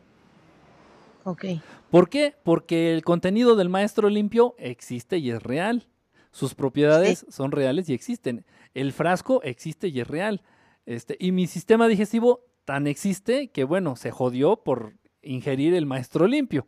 Ok. 1.23 1.45
¿Por 1.91 2.09
qué? 2.09 2.35
Porque 2.43 2.93
el 2.93 3.03
contenido 3.03 3.55
del 3.55 3.69
maestro 3.69 4.09
limpio 4.09 4.55
existe 4.59 5.17
y 5.17 5.31
es 5.31 5.41
real. 5.43 5.87
Sus 6.31 6.53
propiedades 6.53 7.25
son 7.29 7.51
reales 7.51 7.89
y 7.89 7.93
existen. 7.93 8.45
El 8.75 8.93
frasco 8.93 9.41
existe 9.43 9.87
y 9.87 9.99
es 9.99 10.07
real. 10.07 10.43
Este, 10.85 11.17
y 11.19 11.31
mi 11.31 11.47
sistema 11.47 11.87
digestivo 11.87 12.41
tan 12.65 12.85
existe 12.85 13.47
que, 13.49 13.63
bueno, 13.63 13.95
se 13.95 14.11
jodió 14.11 14.57
por 14.57 14.93
ingerir 15.23 15.73
el 15.73 15.87
maestro 15.87 16.27
limpio. 16.27 16.67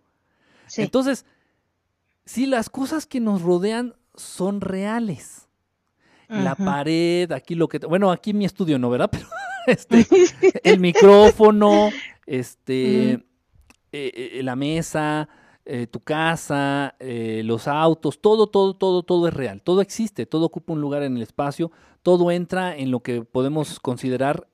Sí. 0.71 0.83
Entonces, 0.83 1.25
si 2.23 2.45
las 2.45 2.69
cosas 2.69 3.05
que 3.05 3.19
nos 3.19 3.41
rodean 3.41 3.93
son 4.15 4.61
reales. 4.61 5.49
La 6.29 6.55
pared, 6.55 7.29
aquí 7.33 7.55
lo 7.55 7.67
que... 7.67 7.77
Bueno, 7.79 8.09
aquí 8.09 8.29
en 8.29 8.37
mi 8.37 8.45
estudio 8.45 8.79
no, 8.79 8.89
¿verdad? 8.89 9.09
Pero 9.11 9.27
este, 9.67 10.05
el 10.63 10.79
micrófono, 10.79 11.89
este, 12.25 13.11
eh, 13.11 13.19
eh, 13.91 14.41
la 14.41 14.55
mesa, 14.55 15.27
eh, 15.65 15.87
tu 15.87 15.99
casa, 15.99 16.95
los 17.01 17.67
autos, 17.67 18.21
todo, 18.21 18.47
todo, 18.47 18.73
todo, 18.73 19.03
todo 19.03 19.27
es 19.27 19.33
real. 19.33 19.61
Todo 19.61 19.81
existe, 19.81 20.25
todo 20.25 20.45
ocupa 20.45 20.71
un 20.71 20.79
lugar 20.79 21.03
en 21.03 21.17
el 21.17 21.21
espacio, 21.21 21.69
todo 22.01 22.31
entra 22.31 22.77
en 22.77 22.91
lo 22.91 23.01
que 23.01 23.23
podemos 23.23 23.81
considerar 23.81 24.47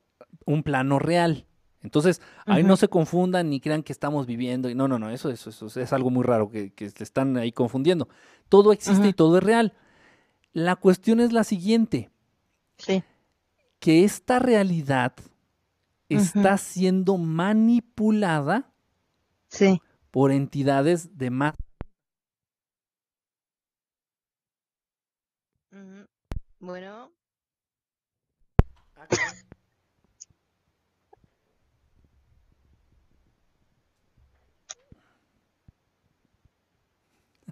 un 0.46 0.64
plano 0.64 0.98
real. 0.98 1.46
Entonces, 1.82 2.20
ahí 2.44 2.64
no 2.64 2.76
se 2.76 2.88
confundan 2.88 3.50
ni 3.50 3.60
crean 3.60 3.82
que 3.82 3.92
estamos 3.92 4.26
viviendo. 4.26 4.68
y 4.68 4.74
No, 4.74 4.88
no, 4.88 4.98
no, 4.98 5.10
eso, 5.10 5.30
eso, 5.30 5.50
eso 5.50 5.80
es 5.80 5.92
algo 5.92 6.10
muy 6.10 6.24
raro 6.24 6.50
que, 6.50 6.72
que 6.72 6.90
se 6.90 7.04
están 7.04 7.36
ahí 7.36 7.52
confundiendo. 7.52 8.08
Todo 8.48 8.72
existe 8.72 9.08
y 9.08 9.12
todo 9.12 9.38
es 9.38 9.44
real. 9.44 9.74
La 10.52 10.76
cuestión 10.76 11.20
es 11.20 11.32
la 11.32 11.44
siguiente 11.44 12.10
Sí. 12.78 13.02
que 13.78 14.04
esta 14.04 14.38
realidad 14.38 15.14
está 16.08 16.56
siendo 16.58 17.16
manipulada 17.18 18.72
Sí. 19.48 19.80
por 20.10 20.32
entidades 20.32 21.16
de 21.18 21.30
más. 21.30 21.54
Bueno. 26.60 27.12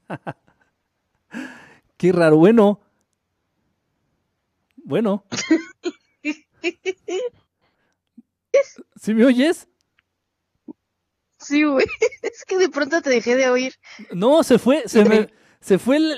Qué 1.97 2.13
raro, 2.13 2.37
bueno. 2.37 2.81
Bueno. 4.85 5.25
¿Sí 9.01 9.15
me 9.15 9.25
oyes? 9.25 9.69
Sí, 11.39 11.63
güey. 11.65 11.87
Es 12.23 12.45
que 12.45 12.59
de 12.59 12.69
pronto 12.69 13.01
te 13.03 13.11
dejé 13.11 13.37
de 13.37 13.49
oír. 13.49 13.75
No, 14.13 14.43
se 14.43 14.59
fue, 14.59 14.85
se 14.89 15.05
me, 15.05 15.29
se 15.61 15.79
fue 15.79 15.99
el, 15.99 16.13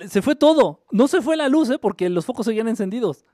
el- 0.00 0.10
se 0.10 0.22
fue 0.22 0.36
todo. 0.36 0.84
No 0.90 1.08
se 1.08 1.20
fue 1.22 1.36
la 1.36 1.48
luz, 1.48 1.68
¿eh? 1.70 1.78
Porque 1.78 2.08
los 2.08 2.24
focos 2.24 2.46
seguían 2.46 2.68
encendidos. 2.68 3.24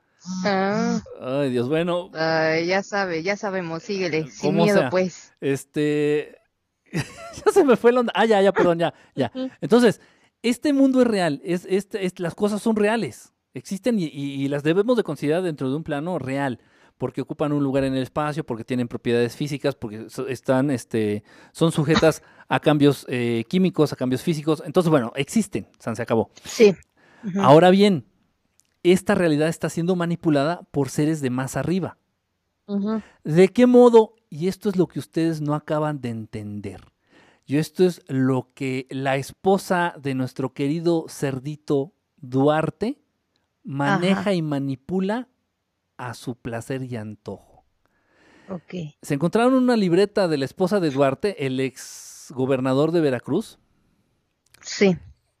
Ah, 0.45 1.01
Ay, 1.19 1.49
Dios, 1.51 1.67
bueno, 1.67 2.11
ay, 2.13 2.67
ya 2.67 2.83
sabe, 2.83 3.23
ya 3.23 3.35
sabemos, 3.37 3.81
síguele, 3.81 4.27
sin 4.29 4.51
Como 4.51 4.65
miedo, 4.65 4.77
sea. 4.81 4.89
pues. 4.91 5.33
este, 5.41 6.37
ya 7.45 7.51
se 7.51 7.63
me 7.63 7.75
fue 7.77 7.91
la 7.91 8.01
onda. 8.01 8.13
Ah, 8.15 8.25
ya, 8.25 8.41
ya, 8.41 8.51
perdón, 8.51 8.79
ya, 8.79 8.93
ya. 9.15 9.31
Entonces, 9.61 10.01
este 10.43 10.73
mundo 10.73 11.01
es 11.01 11.07
real, 11.07 11.41
es, 11.43 11.65
este, 11.69 12.05
es- 12.05 12.19
las 12.19 12.35
cosas 12.35 12.61
son 12.61 12.75
reales, 12.75 13.33
existen 13.53 13.99
y, 13.99 14.05
y- 14.05 14.43
y 14.43 14.47
las 14.47 14.63
debemos 14.63 14.97
de 14.97 15.03
considerar 15.03 15.41
dentro 15.43 15.69
de 15.69 15.75
un 15.75 15.83
plano 15.83 16.17
real, 16.19 16.59
porque 16.97 17.21
ocupan 17.21 17.51
un 17.51 17.63
lugar 17.63 17.83
en 17.83 17.95
el 17.95 18.03
espacio, 18.03 18.43
porque 18.45 18.63
tienen 18.63 18.87
propiedades 18.87 19.35
físicas, 19.35 19.75
porque 19.75 20.09
so- 20.09 20.27
están, 20.27 20.69
este, 20.71 21.23
son 21.51 21.71
sujetas 21.71 22.21
a 22.47 22.59
cambios 22.59 23.05
eh, 23.09 23.43
químicos, 23.49 23.91
a 23.93 23.95
cambios 23.95 24.21
físicos. 24.21 24.61
Entonces, 24.65 24.89
bueno, 24.89 25.11
existen, 25.15 25.67
San 25.79 25.95
se 25.95 26.01
acabó. 26.03 26.29
Sí. 26.43 26.75
Ahora 27.39 27.69
bien, 27.71 28.05
esta 28.83 29.13
realidad 29.15 29.47
está 29.47 29.69
siendo 29.69 29.95
manipulada 29.95 30.61
por 30.71 30.89
seres 30.89 31.21
de 31.21 31.29
más 31.29 31.55
arriba. 31.57 31.97
¿De 33.23 33.49
qué 33.49 33.65
modo? 33.67 34.13
Y 34.31 34.47
esto 34.47 34.69
es 34.69 34.77
lo 34.77 34.87
que 34.87 34.97
ustedes 34.97 35.41
no 35.41 35.53
acaban 35.53 36.01
de 36.01 36.09
entender. 36.09 36.81
Y 37.45 37.57
esto 37.57 37.83
es 37.85 38.01
lo 38.07 38.49
que 38.55 38.87
la 38.89 39.17
esposa 39.17 39.93
de 40.01 40.15
nuestro 40.15 40.53
querido 40.53 41.05
cerdito 41.09 41.93
Duarte 42.15 43.01
maneja 43.63 44.21
Ajá. 44.21 44.33
y 44.33 44.41
manipula 44.41 45.27
a 45.97 46.13
su 46.13 46.35
placer 46.35 46.81
y 46.83 46.95
antojo. 46.95 47.65
Ok. 48.49 48.73
Se 49.01 49.13
encontraron 49.13 49.53
una 49.53 49.75
libreta 49.75 50.27
de 50.27 50.37
la 50.37 50.45
esposa 50.45 50.79
de 50.79 50.89
Duarte, 50.91 51.45
el 51.45 51.59
ex 51.59 52.31
gobernador 52.33 52.91
de 52.91 53.01
Veracruz. 53.01 53.59
Sí. 54.61 54.97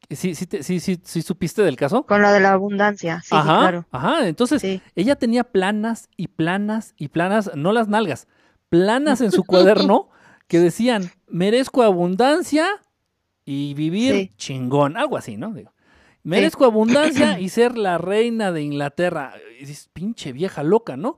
¿Sí, 0.09 0.35
sí, 0.35 0.45
te- 0.47 0.63
sí, 0.63 0.81
sí, 0.81 0.99
sí 1.03 1.21
supiste 1.21 1.61
del 1.61 1.77
caso? 1.77 2.05
Con 2.05 2.21
lo 2.21 2.31
de 2.31 2.41
la 2.41 2.51
abundancia. 2.51 3.21
Sí, 3.21 3.29
sí, 3.29 3.35
ajá, 3.35 3.59
claro. 3.59 3.85
ajá. 3.91 4.27
Entonces, 4.27 4.61
Sí. 4.61 4.81
ella 4.95 5.15
tenía 5.15 5.45
planas 5.45 6.09
y 6.17 6.27
planas 6.27 6.93
y 6.97 7.07
planas, 7.07 7.51
no 7.55 7.71
las 7.71 7.87
nalgas, 7.87 8.27
planas 8.71 9.19
en 9.19 9.31
su 9.31 9.43
cuaderno 9.43 10.09
que 10.47 10.59
decían, 10.59 11.11
merezco 11.27 11.83
abundancia 11.83 12.65
y 13.45 13.73
vivir 13.73 14.15
Sí. 14.15 14.31
chingón, 14.37 14.95
algo 14.97 15.17
así, 15.17 15.35
¿no? 15.35 15.53
Digo, 15.53 15.73
merezco 16.23 16.63
abundancia 16.65 17.37
y 17.39 17.49
ser 17.49 17.77
la 17.77 17.97
reina 17.97 18.51
de 18.53 18.63
Inglaterra. 18.63 19.33
Y 19.59 19.65
dices, 19.65 19.89
pinche 19.91 20.31
vieja 20.31 20.63
loca, 20.63 20.95
¿no? 20.95 21.17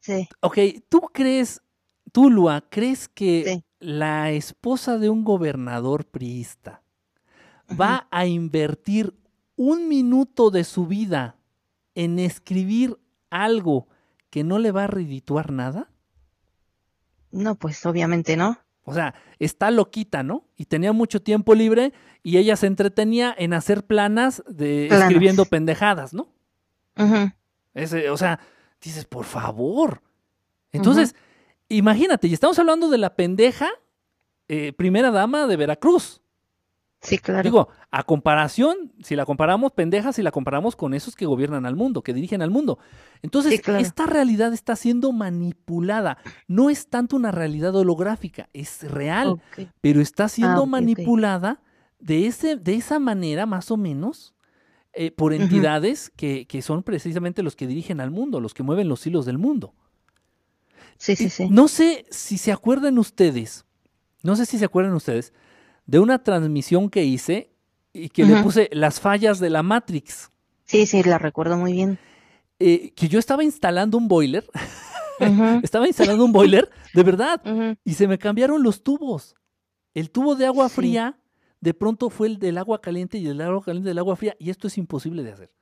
Sí. 0.00 0.26
Ok, 0.40 0.58
¿tú 0.88 1.02
crees, 1.12 1.62
tú, 2.12 2.30
Lua, 2.30 2.64
crees 2.70 3.08
que 3.08 3.44
Sí. 3.46 3.64
la 3.78 4.30
esposa 4.30 4.96
de 4.98 5.10
un 5.10 5.22
gobernador 5.24 6.06
priista 6.06 6.82
va 7.78 8.08
a 8.10 8.24
invertir 8.26 9.14
un 9.56 9.86
minuto 9.88 10.50
de 10.50 10.64
su 10.64 10.86
vida 10.86 11.36
en 11.94 12.18
escribir 12.18 12.98
algo 13.28 13.86
que 14.30 14.44
no 14.44 14.58
le 14.58 14.72
va 14.72 14.84
a 14.84 14.86
redituar 14.86 15.52
nada? 15.52 15.90
No, 17.30 17.54
pues 17.54 17.84
obviamente 17.86 18.36
no. 18.36 18.58
O 18.84 18.94
sea, 18.94 19.14
está 19.38 19.70
loquita, 19.70 20.22
¿no? 20.22 20.44
Y 20.56 20.64
tenía 20.64 20.92
mucho 20.92 21.22
tiempo 21.22 21.54
libre 21.54 21.92
y 22.22 22.38
ella 22.38 22.56
se 22.56 22.66
entretenía 22.66 23.34
en 23.36 23.52
hacer 23.52 23.84
planas 23.84 24.42
de 24.48 24.86
Planas. 24.88 25.06
escribiendo 25.06 25.44
pendejadas, 25.44 26.12
¿no? 26.12 26.28
Ese, 27.74 28.10
o 28.10 28.16
sea, 28.16 28.40
dices, 28.82 29.04
por 29.04 29.24
favor. 29.24 30.02
Entonces, 30.72 31.14
imagínate, 31.68 32.26
y 32.26 32.34
estamos 32.34 32.58
hablando 32.58 32.88
de 32.88 32.98
la 32.98 33.14
pendeja 33.14 33.68
eh, 34.48 34.72
primera 34.72 35.12
dama 35.12 35.46
de 35.46 35.56
Veracruz. 35.56 36.19
Sí, 37.02 37.16
claro. 37.18 37.42
Digo, 37.42 37.68
a 37.90 38.02
comparación, 38.02 38.92
si 39.02 39.16
la 39.16 39.24
comparamos, 39.24 39.72
pendeja, 39.72 40.12
si 40.12 40.22
la 40.22 40.30
comparamos 40.30 40.76
con 40.76 40.92
esos 40.92 41.16
que 41.16 41.24
gobiernan 41.24 41.64
al 41.64 41.74
mundo, 41.74 42.02
que 42.02 42.12
dirigen 42.12 42.42
al 42.42 42.50
mundo. 42.50 42.78
Entonces, 43.22 43.52
Sí, 43.52 43.58
claro. 43.58 43.80
esta 43.80 44.04
realidad 44.04 44.52
está 44.52 44.76
siendo 44.76 45.10
manipulada. 45.12 46.18
No 46.46 46.68
es 46.68 46.88
tanto 46.88 47.16
una 47.16 47.30
realidad 47.30 47.74
holográfica, 47.74 48.50
es 48.52 48.82
real, 48.90 49.40
pero 49.80 50.02
está 50.02 50.28
siendo 50.28 50.64
Ah, 50.64 50.66
manipulada 50.66 51.62
de, 52.00 52.26
ese, 52.26 52.56
de 52.56 52.74
esa 52.74 52.98
manera, 52.98 53.46
más 53.46 53.70
o 53.70 53.78
menos, 53.78 54.34
eh, 54.92 55.10
por 55.10 55.32
entidades 55.32 56.12
que, 56.16 56.46
que 56.46 56.60
son 56.60 56.82
precisamente 56.82 57.42
los 57.42 57.56
que 57.56 57.66
dirigen 57.66 58.00
al 58.02 58.10
mundo, 58.10 58.40
los 58.40 58.52
que 58.52 58.62
mueven 58.62 58.88
los 58.88 59.06
hilos 59.06 59.24
del 59.24 59.38
mundo. 59.38 59.72
Sí, 60.98 61.16
sí, 61.16 61.30
sí. 61.30 61.48
No 61.48 61.68
sé 61.68 62.04
si 62.10 62.36
se 62.36 62.52
acuerdan 62.52 62.98
ustedes, 62.98 63.64
no 64.22 64.36
sé 64.36 64.44
si 64.44 64.58
se 64.58 64.66
acuerdan 64.66 64.92
ustedes 64.92 65.32
de 65.86 65.98
una 65.98 66.22
transmisión 66.22 66.88
que 66.90 67.04
hice 67.04 67.50
y 67.92 68.08
que 68.08 68.24
le 68.24 68.42
puse 68.42 68.68
las 68.72 69.00
fallas 69.00 69.40
de 69.40 69.50
la 69.50 69.62
Matrix. 69.62 70.30
Sí, 70.64 70.86
sí, 70.86 71.02
la 71.02 71.18
recuerdo 71.18 71.56
muy 71.56 71.72
bien. 71.72 71.98
Eh, 72.58 72.92
que 72.94 73.08
yo 73.08 73.18
estaba 73.18 73.42
instalando 73.42 73.98
un 73.98 74.06
boiler, 74.06 74.46
estaba 75.62 75.86
instalando 75.86 76.24
un 76.24 76.32
boiler, 76.32 76.70
de 76.94 77.02
verdad, 77.02 77.40
y 77.84 77.94
se 77.94 78.06
me 78.06 78.18
cambiaron 78.18 78.62
los 78.62 78.82
tubos. 78.82 79.34
El 79.94 80.10
tubo 80.10 80.36
de 80.36 80.46
agua 80.46 80.68
Sí. 80.68 80.74
fría, 80.76 81.18
de 81.60 81.74
pronto 81.74 82.10
fue 82.10 82.28
el 82.28 82.38
del 82.38 82.58
agua 82.58 82.80
caliente 82.80 83.18
y 83.18 83.26
el 83.26 83.38
del 83.38 83.48
agua 83.48 83.62
caliente 83.64 83.88
del 83.88 83.98
agua 83.98 84.16
fría, 84.16 84.36
y 84.38 84.50
esto 84.50 84.68
es 84.68 84.78
imposible 84.78 85.22
de 85.22 85.32
hacer. 85.32 85.52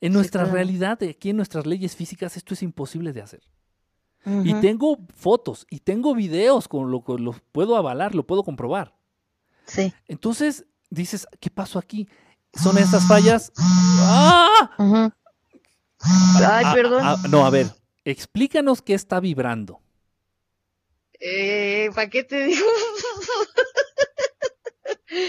En 0.00 0.12
Sí, 0.12 0.16
nuestra 0.18 0.42
claro. 0.42 0.54
realidad, 0.54 1.02
aquí 1.02 1.30
en 1.30 1.36
nuestras 1.36 1.66
leyes 1.66 1.96
físicas, 1.96 2.36
esto 2.36 2.54
es 2.54 2.62
imposible 2.62 3.12
de 3.12 3.22
hacer. 3.22 3.42
Y 4.44 4.54
tengo 4.54 4.98
fotos 5.14 5.66
y 5.70 5.78
tengo 5.78 6.12
videos 6.12 6.66
con 6.66 6.90
lo 6.90 7.04
que 7.04 7.14
lo 7.14 7.32
puedo 7.52 7.76
avalar, 7.76 8.12
lo 8.16 8.26
puedo 8.26 8.42
comprobar. 8.42 8.92
Sí. 9.66 9.92
Entonces 10.08 10.64
dices, 10.90 11.26
¿qué 11.40 11.50
pasó 11.50 11.78
aquí? 11.78 12.08
Son 12.54 12.78
estas 12.78 13.06
fallas. 13.06 13.52
¡Ah! 13.58 14.70
Ujú. 14.78 15.12
Ay, 16.00 16.64
Ah, 16.66 16.72
perdón. 16.74 17.02
ah, 17.04 17.16
no, 17.28 17.44
a 17.44 17.50
ver, 17.50 17.66
explícanos 18.04 18.82
qué 18.82 18.94
está 18.94 19.20
vibrando. 19.20 19.80
Eh, 21.18 21.90
¿para 21.94 22.10
qué 22.10 22.24
te 22.24 22.44
digo? 22.44 22.66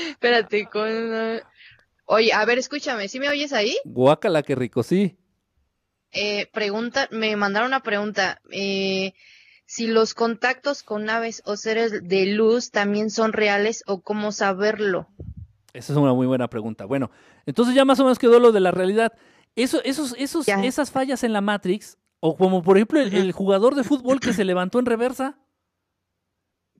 Espérate, 0.09 0.65
con... 0.67 1.41
Oye, 2.05 2.33
a 2.33 2.45
ver, 2.45 2.57
escúchame, 2.57 3.07
¿sí 3.07 3.19
me 3.19 3.29
oyes 3.29 3.53
ahí? 3.53 3.77
Guácala, 3.83 4.43
qué 4.43 4.55
rico, 4.55 4.83
sí. 4.83 5.17
Eh, 6.11 6.47
pregunta, 6.53 7.07
me 7.11 7.35
mandaron 7.35 7.67
una 7.67 7.83
pregunta. 7.83 8.41
Eh, 8.51 9.13
si 9.67 9.85
los 9.85 10.13
contactos 10.13 10.81
con 10.81 11.03
naves 11.03 11.43
o 11.45 11.57
seres 11.57 12.07
de 12.07 12.25
luz 12.27 12.71
también 12.71 13.11
son 13.11 13.33
reales 13.33 13.83
o 13.85 14.01
cómo 14.01 14.31
saberlo. 14.31 15.07
Esa 15.73 15.91
es 15.91 15.99
una 15.99 16.13
muy 16.13 16.25
buena 16.25 16.49
pregunta. 16.49 16.85
Bueno, 16.85 17.11
entonces 17.45 17.75
ya 17.75 17.83
más 17.83 17.99
o 17.99 18.03
menos 18.03 18.17
quedó 18.17 18.39
lo 18.39 18.53
de 18.53 18.61
la 18.61 18.71
realidad. 18.71 19.11
Eso, 19.55 19.83
esos, 19.83 20.15
esos, 20.17 20.45
Ya. 20.45 20.63
esas 20.63 20.89
fallas 20.89 21.23
en 21.23 21.33
la 21.33 21.41
Matrix, 21.41 21.97
o 22.21 22.37
como 22.37 22.63
por 22.63 22.77
ejemplo 22.77 23.01
el, 23.01 23.31
jugador 23.33 23.75
de 23.75 23.83
fútbol 23.83 24.21
que 24.21 24.31
se 24.31 24.45
levantó 24.45 24.79
en 24.79 24.85
reversa. 24.85 25.37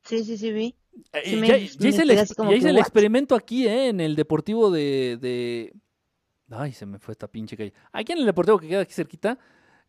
Sí, 0.06 0.24
sí, 0.24 0.38
sí, 0.38 0.54
vi. 0.54 0.76
Eh, 1.12 1.22
Sí, 1.26 1.36
me- 1.36 1.48
ya, 1.48 1.58
hice, 1.58 2.04
el, 2.04 2.78
experimento 2.78 3.36
aquí, 3.36 3.68
¿eh? 3.68 3.90
En 3.90 4.00
el 4.00 4.16
deportivo 4.16 4.72
de, 4.72 5.18
de- 5.20 5.74
Ay, 6.50 6.72
se 6.72 6.86
me 6.86 7.00
fue 7.00 7.12
esta 7.12 7.28
pinche 7.28 7.58
calle. 7.58 7.74
Aquí 7.92 8.14
en 8.14 8.20
el 8.20 8.26
deportivo 8.26 8.58
que 8.58 8.70
queda 8.70 8.82
aquí 8.82 8.94
cerquita. 8.94 9.38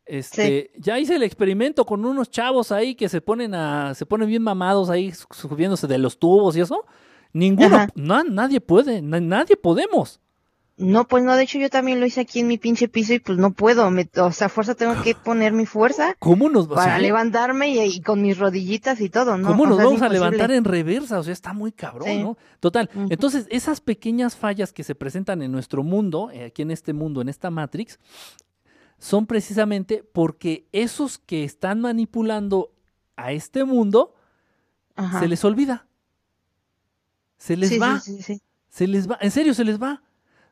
Este, 0.09 0.70
ya 0.78 0.98
hice 0.98 1.16
el 1.16 1.22
experimento 1.22 1.85
con 1.85 2.05
unos 2.05 2.30
chavos 2.30 2.72
ahí 2.72 2.94
que 2.94 3.09
se 3.09 3.20
ponen 3.20 3.55
a, 3.55 3.94
se 3.94 4.06
ponen 4.06 4.28
bien 4.28 4.43
mamados 4.43 4.89
ahí 4.90 5.12
su- 5.12 5.26
subiéndose 5.30 5.86
de 5.86 5.98
los 5.98 6.18
tubos 6.18 6.56
y 6.56 6.60
eso. 6.62 6.85
Ninguno, 7.32 7.86
na- 7.94 8.24
nadie 8.28 8.60
puede, 8.60 9.02
na- 9.02 9.20
nadie 9.20 9.56
podemos. 9.56 10.20
No, 10.78 11.09
pues 11.09 11.24
no, 11.24 11.35
de 11.35 11.43
hecho 11.43 11.59
yo 11.59 11.68
también 11.70 11.98
lo 11.98 12.06
hice 12.06 12.20
aquí 12.20 12.39
en 12.39 12.47
mi 12.47 12.56
pinche 12.56 12.86
piso 12.86 13.12
y 13.12 13.18
pues 13.18 13.36
no 13.36 13.51
puedo. 13.51 13.90
Me, 13.90 14.09
o 14.16 14.30
sea, 14.30 14.48
fuerza 14.48 14.76
tengo 14.76 14.94
que 15.02 15.16
poner 15.16 15.52
mi 15.52 15.66
fuerza 15.66 16.14
¿Cómo 16.20 16.48
nos, 16.48 16.68
para 16.68 17.01
levantarme 17.01 17.68
y, 17.70 17.80
y 17.80 18.01
con 18.01 18.22
mis 18.22 18.39
rodillitas 18.39 19.01
y 19.01 19.09
todo, 19.10 19.36
¿no? 19.36 19.48
¿Cómo 19.48 19.64
O 19.64 19.66
nos 19.66 19.76
sea, 19.78 19.86
vamos 19.86 20.02
a 20.02 20.09
levantar 20.09 20.52
en 20.52 20.62
reversa? 20.62 21.18
O 21.18 21.24
sea, 21.24 21.32
está 21.32 21.52
muy 21.52 21.72
cabrón, 21.72 22.09
Sí. 22.09 22.22
¿no? 22.22 22.39
Total. 22.60 22.89
Entonces, 23.10 23.47
esas 23.51 23.80
pequeñas 23.80 24.36
fallas 24.36 24.72
que 24.72 24.85
se 24.85 24.94
presentan 24.94 25.43
en 25.43 25.51
nuestro 25.51 25.82
mundo, 25.82 26.30
eh, 26.32 26.44
aquí 26.44 26.62
en 26.62 26.70
este 26.70 26.93
mundo, 26.93 27.20
en 27.22 27.28
esta 27.28 27.51
Matrix, 27.51 27.98
son 28.99 29.27
precisamente 29.27 30.05
porque 30.12 30.66
esos 30.73 31.19
que 31.19 31.45
están 31.45 31.81
manipulando 31.81 32.73
a 33.16 33.33
este 33.33 33.65
mundo, 33.65 34.15
Ajá. 34.97 35.20
se 35.20 35.29
les 35.29 35.45
olvida. 35.45 35.87
Se 37.37 37.57
les 37.57 37.70
Sí, 37.70 37.79
va, 37.79 38.01
sí, 38.01 38.16
sí, 38.16 38.23
sí. 38.23 38.43
se 38.69 38.87
les 38.87 39.09
va, 39.09 39.19
en 39.20 39.31
serio, 39.31 39.55
se 39.55 39.65
les 39.65 39.81
va. 39.81 40.03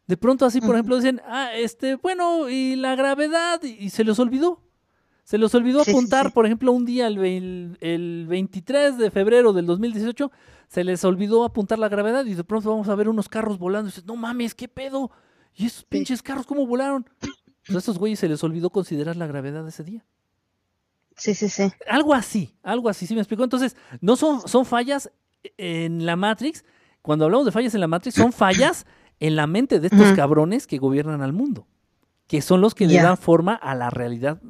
De 0.07 0.17
pronto 0.17 0.47
así, 0.47 0.61
por 0.61 0.77
ejemplo, 0.77 0.97
dicen, 0.97 1.21
ah, 1.27 1.51
este, 1.55 1.97
bueno, 1.97 2.49
y 2.49 2.77
la 2.77 2.95
gravedad, 2.95 3.61
y, 3.65 3.91
se 3.91 4.05
les 4.05 4.19
olvidó. 4.21 4.63
Se 5.25 5.37
les 5.37 5.53
olvidó 5.57 5.83
apuntar, 5.83 6.33
por 6.33 6.47
ejemplo, 6.47 6.71
un 6.71 6.85
día, 6.85 7.09
el, 7.09 7.77
el 7.81 8.27
23 8.29 8.99
de 8.99 9.11
febrero 9.11 9.53
del 9.53 9.67
2018, 9.67 10.31
se 10.69 10.85
les 10.85 11.05
olvidó 11.05 11.45
apuntar 11.45 11.81
la 11.81 11.89
gravedad 11.89 12.25
y 12.25 12.35
de 12.35 12.45
pronto 12.45 12.71
vamos 12.71 12.89
a 12.89 12.95
ver 12.95 13.09
unos 13.09 13.29
carros 13.29 13.59
volando. 13.59 13.89
Y 13.89 13.91
dices, 13.91 14.05
no 14.05 14.15
mames, 14.15 14.55
¿qué 14.55 14.69
pedo? 14.69 15.11
¿Y 15.57 15.67
esos 15.67 15.85
pinches 15.85 16.23
carros 16.23 16.47
cómo 16.47 16.65
volaron? 16.67 17.05
Pues 17.67 17.77
a 17.77 17.79
estos 17.79 17.99
güeyes 17.99 18.19
se 18.19 18.29
les 18.29 18.43
olvidó 18.45 18.71
considerar 18.71 19.17
la 19.17 19.27
gravedad 19.27 19.63
de 19.65 19.71
ese 19.71 19.85
día. 19.85 20.05
Sí, 21.17 21.35
sí, 21.35 21.49
sí. 21.49 21.73
Algo 21.89 22.15
así, 22.15 22.55
algo 22.63 22.89
así, 22.89 23.07
¿sí 23.07 23.15
me 23.15 23.21
explico? 23.21 23.43
Entonces, 23.43 23.75
no 24.01 24.17
son, 24.17 24.47
son 24.47 24.67
fallas 24.67 25.11
en 25.57 26.05
la 26.05 26.15
Matrix. 26.17 26.65
Cuando 27.03 27.25
hablamos 27.25 27.47
de 27.47 27.53
fallas 27.53 27.75
en 27.75 27.81
la 27.81 27.89
Matrix, 27.89 28.15
son 28.17 28.33
fallas 28.33 28.87
en 29.19 29.35
la 29.37 29.47
mente 29.47 29.81
de 29.81 29.87
estos 29.87 30.13
cabrones 30.13 30.67
que 30.67 30.77
gobiernan 30.79 31.23
al 31.23 31.33
mundo, 31.33 31.67
que 32.27 32.43
son 32.43 32.61
los 32.61 32.75
que 32.75 32.87
le 32.87 33.01
dan 33.01 33.17
forma 33.17 33.55
a 33.55 33.75
la 33.75 33.89
realidad 33.91 34.41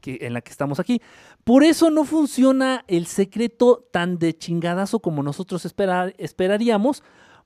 que, 0.00 0.18
en 0.22 0.32
la 0.34 0.40
que 0.40 0.50
estamos 0.50 0.80
aquí. 0.80 1.00
Por 1.44 1.62
eso 1.62 1.90
no 1.90 2.04
funciona 2.04 2.84
el 2.88 3.06
secreto 3.06 3.86
tan 3.92 4.18
de 4.18 4.36
chingadazo 4.36 4.98
como 4.98 5.22
nosotros 5.22 5.64
esperar- 5.64 6.14
esperaríamos, 6.18 7.02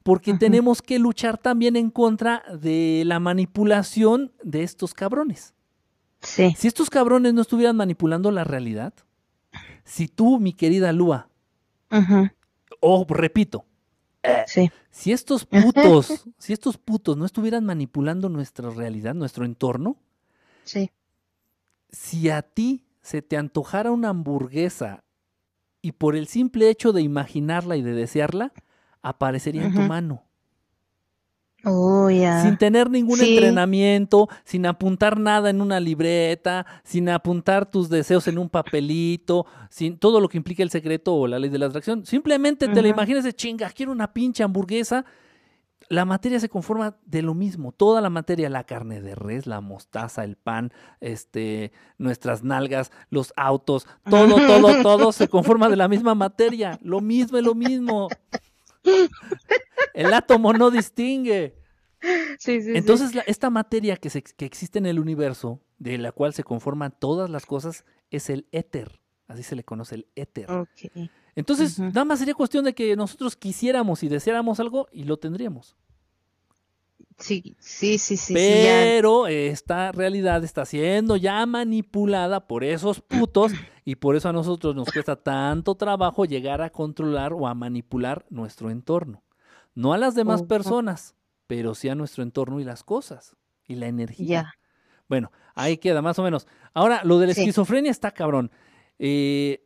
porque 0.08 0.32
tenemos 0.32 0.80
que 0.80 0.98
luchar 0.98 1.36
también 1.36 1.76
en 1.76 1.90
contra 1.90 2.42
de 2.58 3.02
la 3.04 3.20
manipulación 3.20 4.32
de 4.42 4.62
estos 4.62 4.94
cabrones. 4.94 5.52
Sí. 6.22 6.54
Si 6.56 6.66
estos 6.66 6.88
cabrones 6.88 7.34
no 7.34 7.42
estuvieran 7.42 7.76
manipulando 7.76 8.30
la 8.30 8.42
realidad, 8.42 8.94
si 9.84 10.08
tú, 10.08 10.40
mi 10.40 10.54
querida 10.54 10.92
Lua, 10.94 11.28
o 12.80 13.06
repito, 13.06 13.66
Sí. 14.46 14.70
si 14.90 15.12
estos 15.12 15.44
putos, 15.44 16.24
si 16.38 16.54
estos 16.54 16.78
putos 16.78 17.18
no 17.18 17.26
estuvieran 17.26 17.66
manipulando 17.66 18.30
nuestra 18.30 18.70
realidad, 18.70 19.14
nuestro 19.14 19.44
entorno, 19.44 19.98
Sí. 20.64 20.90
si 21.90 22.30
a 22.30 22.40
ti 22.40 22.86
se 23.02 23.20
te 23.20 23.36
antojara 23.36 23.90
una 23.90 24.08
hamburguesa 24.08 25.04
y 25.82 25.92
por 25.92 26.16
el 26.16 26.28
simple 26.28 26.70
hecho 26.70 26.94
de 26.94 27.02
imaginarla 27.02 27.76
y 27.76 27.82
de 27.82 27.92
desearla, 27.92 28.54
aparecería 29.02 29.64
en 29.64 29.74
tu 29.74 29.80
mano. 29.80 30.22
Oh, 31.64 32.08
ya. 32.08 32.40
Sin 32.42 32.56
tener 32.56 32.88
ningún 32.88 33.18
Sí. 33.18 33.24
entrenamiento, 33.24 34.28
sin 34.44 34.64
apuntar 34.64 35.18
nada 35.18 35.50
en 35.50 35.60
una 35.60 35.80
libreta, 35.80 36.64
sin 36.84 37.08
apuntar 37.08 37.68
tus 37.68 37.88
deseos 37.88 38.28
en 38.28 38.38
un 38.38 38.48
papelito, 38.48 39.44
sin 39.68 39.98
todo 39.98 40.20
lo 40.20 40.28
que 40.28 40.36
implica 40.36 40.62
el 40.62 40.70
secreto 40.70 41.14
o 41.14 41.26
la 41.26 41.38
ley 41.40 41.50
de 41.50 41.58
la 41.58 41.66
atracción. 41.66 42.06
Simplemente 42.06 42.68
te 42.68 42.78
Ujú. 42.78 42.88
imaginas 42.88 43.24
de 43.24 43.32
chinga, 43.32 43.70
quiero 43.70 43.90
una 43.90 44.12
pinche 44.12 44.44
hamburguesa. 44.44 45.04
La 45.90 46.04
materia 46.04 46.38
se 46.38 46.48
conforma 46.50 46.96
de 47.06 47.22
lo 47.22 47.34
mismo, 47.34 47.72
toda 47.72 48.00
la 48.00 48.10
materia, 48.10 48.50
la 48.50 48.64
carne 48.64 49.00
de 49.00 49.14
res, 49.14 49.46
la 49.46 49.60
mostaza, 49.60 50.22
el 50.22 50.36
pan, 50.36 50.70
este, 51.00 51.72
nuestras 51.96 52.44
nalgas, 52.44 52.92
los 53.10 53.32
autos, 53.36 53.86
todo, 54.08 54.36
todo, 54.46 54.82
todo 54.82 55.12
se 55.12 55.28
conforma 55.28 55.68
de 55.70 55.76
la 55.76 55.88
misma 55.88 56.14
materia, 56.14 56.78
lo 56.82 57.00
mismo 57.00 57.38
es 57.38 57.44
lo 57.44 57.54
mismo. 57.54 58.08
El 59.94 60.12
átomo 60.14 60.52
no 60.52 60.70
distingue. 60.70 61.54
Sí, 62.38 62.60
sí, 62.60 62.62
sí. 62.62 62.72
Entonces, 62.76 63.14
la- 63.14 63.22
esta 63.22 63.50
materia 63.50 63.96
que, 63.96 64.10
se- 64.10 64.22
que 64.22 64.44
existe 64.44 64.78
en 64.78 64.86
el 64.86 64.98
universo, 65.00 65.60
de 65.78 65.98
la 65.98 66.12
cual 66.12 66.32
se 66.32 66.44
conforman 66.44 66.94
todas 66.98 67.28
las 67.30 67.46
cosas, 67.46 67.84
es 68.10 68.30
el 68.30 68.46
éter. 68.52 69.00
Así 69.26 69.42
se 69.42 69.56
le 69.56 69.64
conoce 69.64 69.96
el 69.96 70.06
éter. 70.14 70.48
Entonces, 71.34 71.78
nada 71.78 72.04
más 72.04 72.18
sería 72.20 72.34
cuestión 72.34 72.64
de 72.64 72.74
que 72.74 72.94
nosotros 72.96 73.36
quisiéramos 73.36 74.02
y 74.02 74.08
deseáramos 74.08 74.58
algo 74.60 74.88
y 74.92 75.04
lo 75.04 75.16
tendríamos. 75.18 75.76
Sí, 77.18 77.56
sí, 77.58 77.98
sí, 77.98 78.16
sí. 78.16 78.32
Pero 78.34 79.26
esta 79.26 79.90
realidad 79.92 80.44
está 80.44 80.64
siendo 80.64 81.16
ya 81.16 81.44
manipulada 81.46 82.46
por 82.46 82.62
esos 82.62 83.00
putos 83.00 83.52
y 83.84 83.96
por 83.96 84.14
eso 84.16 84.28
a 84.28 84.32
nosotros 84.32 84.76
nos 84.76 84.88
cuesta 84.92 85.16
tanto 85.16 85.74
trabajo 85.74 86.24
llegar 86.24 86.62
a 86.62 86.70
controlar 86.70 87.32
o 87.32 87.46
a 87.48 87.54
manipular 87.54 88.24
nuestro 88.30 88.70
entorno. 88.70 89.24
No 89.74 89.92
a 89.92 89.98
las 89.98 90.14
demás 90.14 90.42
personas, 90.42 91.14
pero 91.46 91.74
sí 91.74 91.88
a 91.88 91.94
nuestro 91.94 92.22
entorno 92.22 92.60
y 92.60 92.64
las 92.64 92.84
cosas 92.84 93.36
y 93.66 93.74
la 93.74 93.86
energía. 93.86 94.54
Bueno, 95.08 95.32
ahí 95.54 95.78
queda 95.78 96.02
más 96.02 96.18
o 96.18 96.22
menos. 96.22 96.46
Ahora, 96.74 97.02
lo 97.04 97.18
de 97.18 97.28
la 97.28 97.34
Sí. 97.34 97.40
esquizofrenia 97.40 97.90
está 97.90 98.10
cabrón. 98.12 98.50
Eh, 98.98 99.64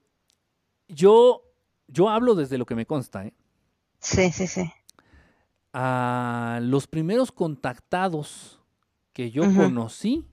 yo, 0.88 1.42
yo 1.88 2.08
hablo 2.08 2.34
desde 2.34 2.58
lo 2.58 2.66
que 2.66 2.74
me 2.74 2.86
consta, 2.86 3.26
¿eh? 3.26 3.34
Sí, 3.98 4.30
sí, 4.30 4.46
sí. 4.46 4.70
A 5.72 6.60
los 6.62 6.86
primeros 6.86 7.32
contactados 7.32 8.60
que 9.12 9.30
yo 9.30 9.42
conocí, 9.54 10.26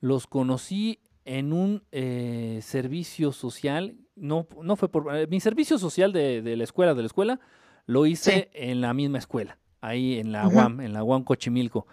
los 0.00 0.26
conocí 0.26 0.98
en 1.24 1.52
un 1.52 1.82
eh, 1.92 2.60
servicio 2.62 3.32
social. 3.32 3.96
No, 4.16 4.46
no 4.62 4.76
fue 4.76 4.88
por. 4.90 5.14
eh, 5.16 5.26
mi 5.26 5.40
servicio 5.40 5.78
social 5.78 6.12
de, 6.12 6.42
de 6.42 6.56
la 6.56 6.64
escuela, 6.64 6.94
de 6.94 7.02
la 7.02 7.06
escuela, 7.06 7.40
lo 7.86 8.04
hice 8.06 8.50
en 8.52 8.80
la 8.80 8.92
misma 8.94 9.18
escuela, 9.18 9.58
ahí 9.80 10.18
en 10.18 10.32
la. 10.32 10.48
UAM, 10.48 10.80
en 10.82 10.92
la 10.92 11.02
UAM 11.02 11.24
Cochimilco. 11.24 11.86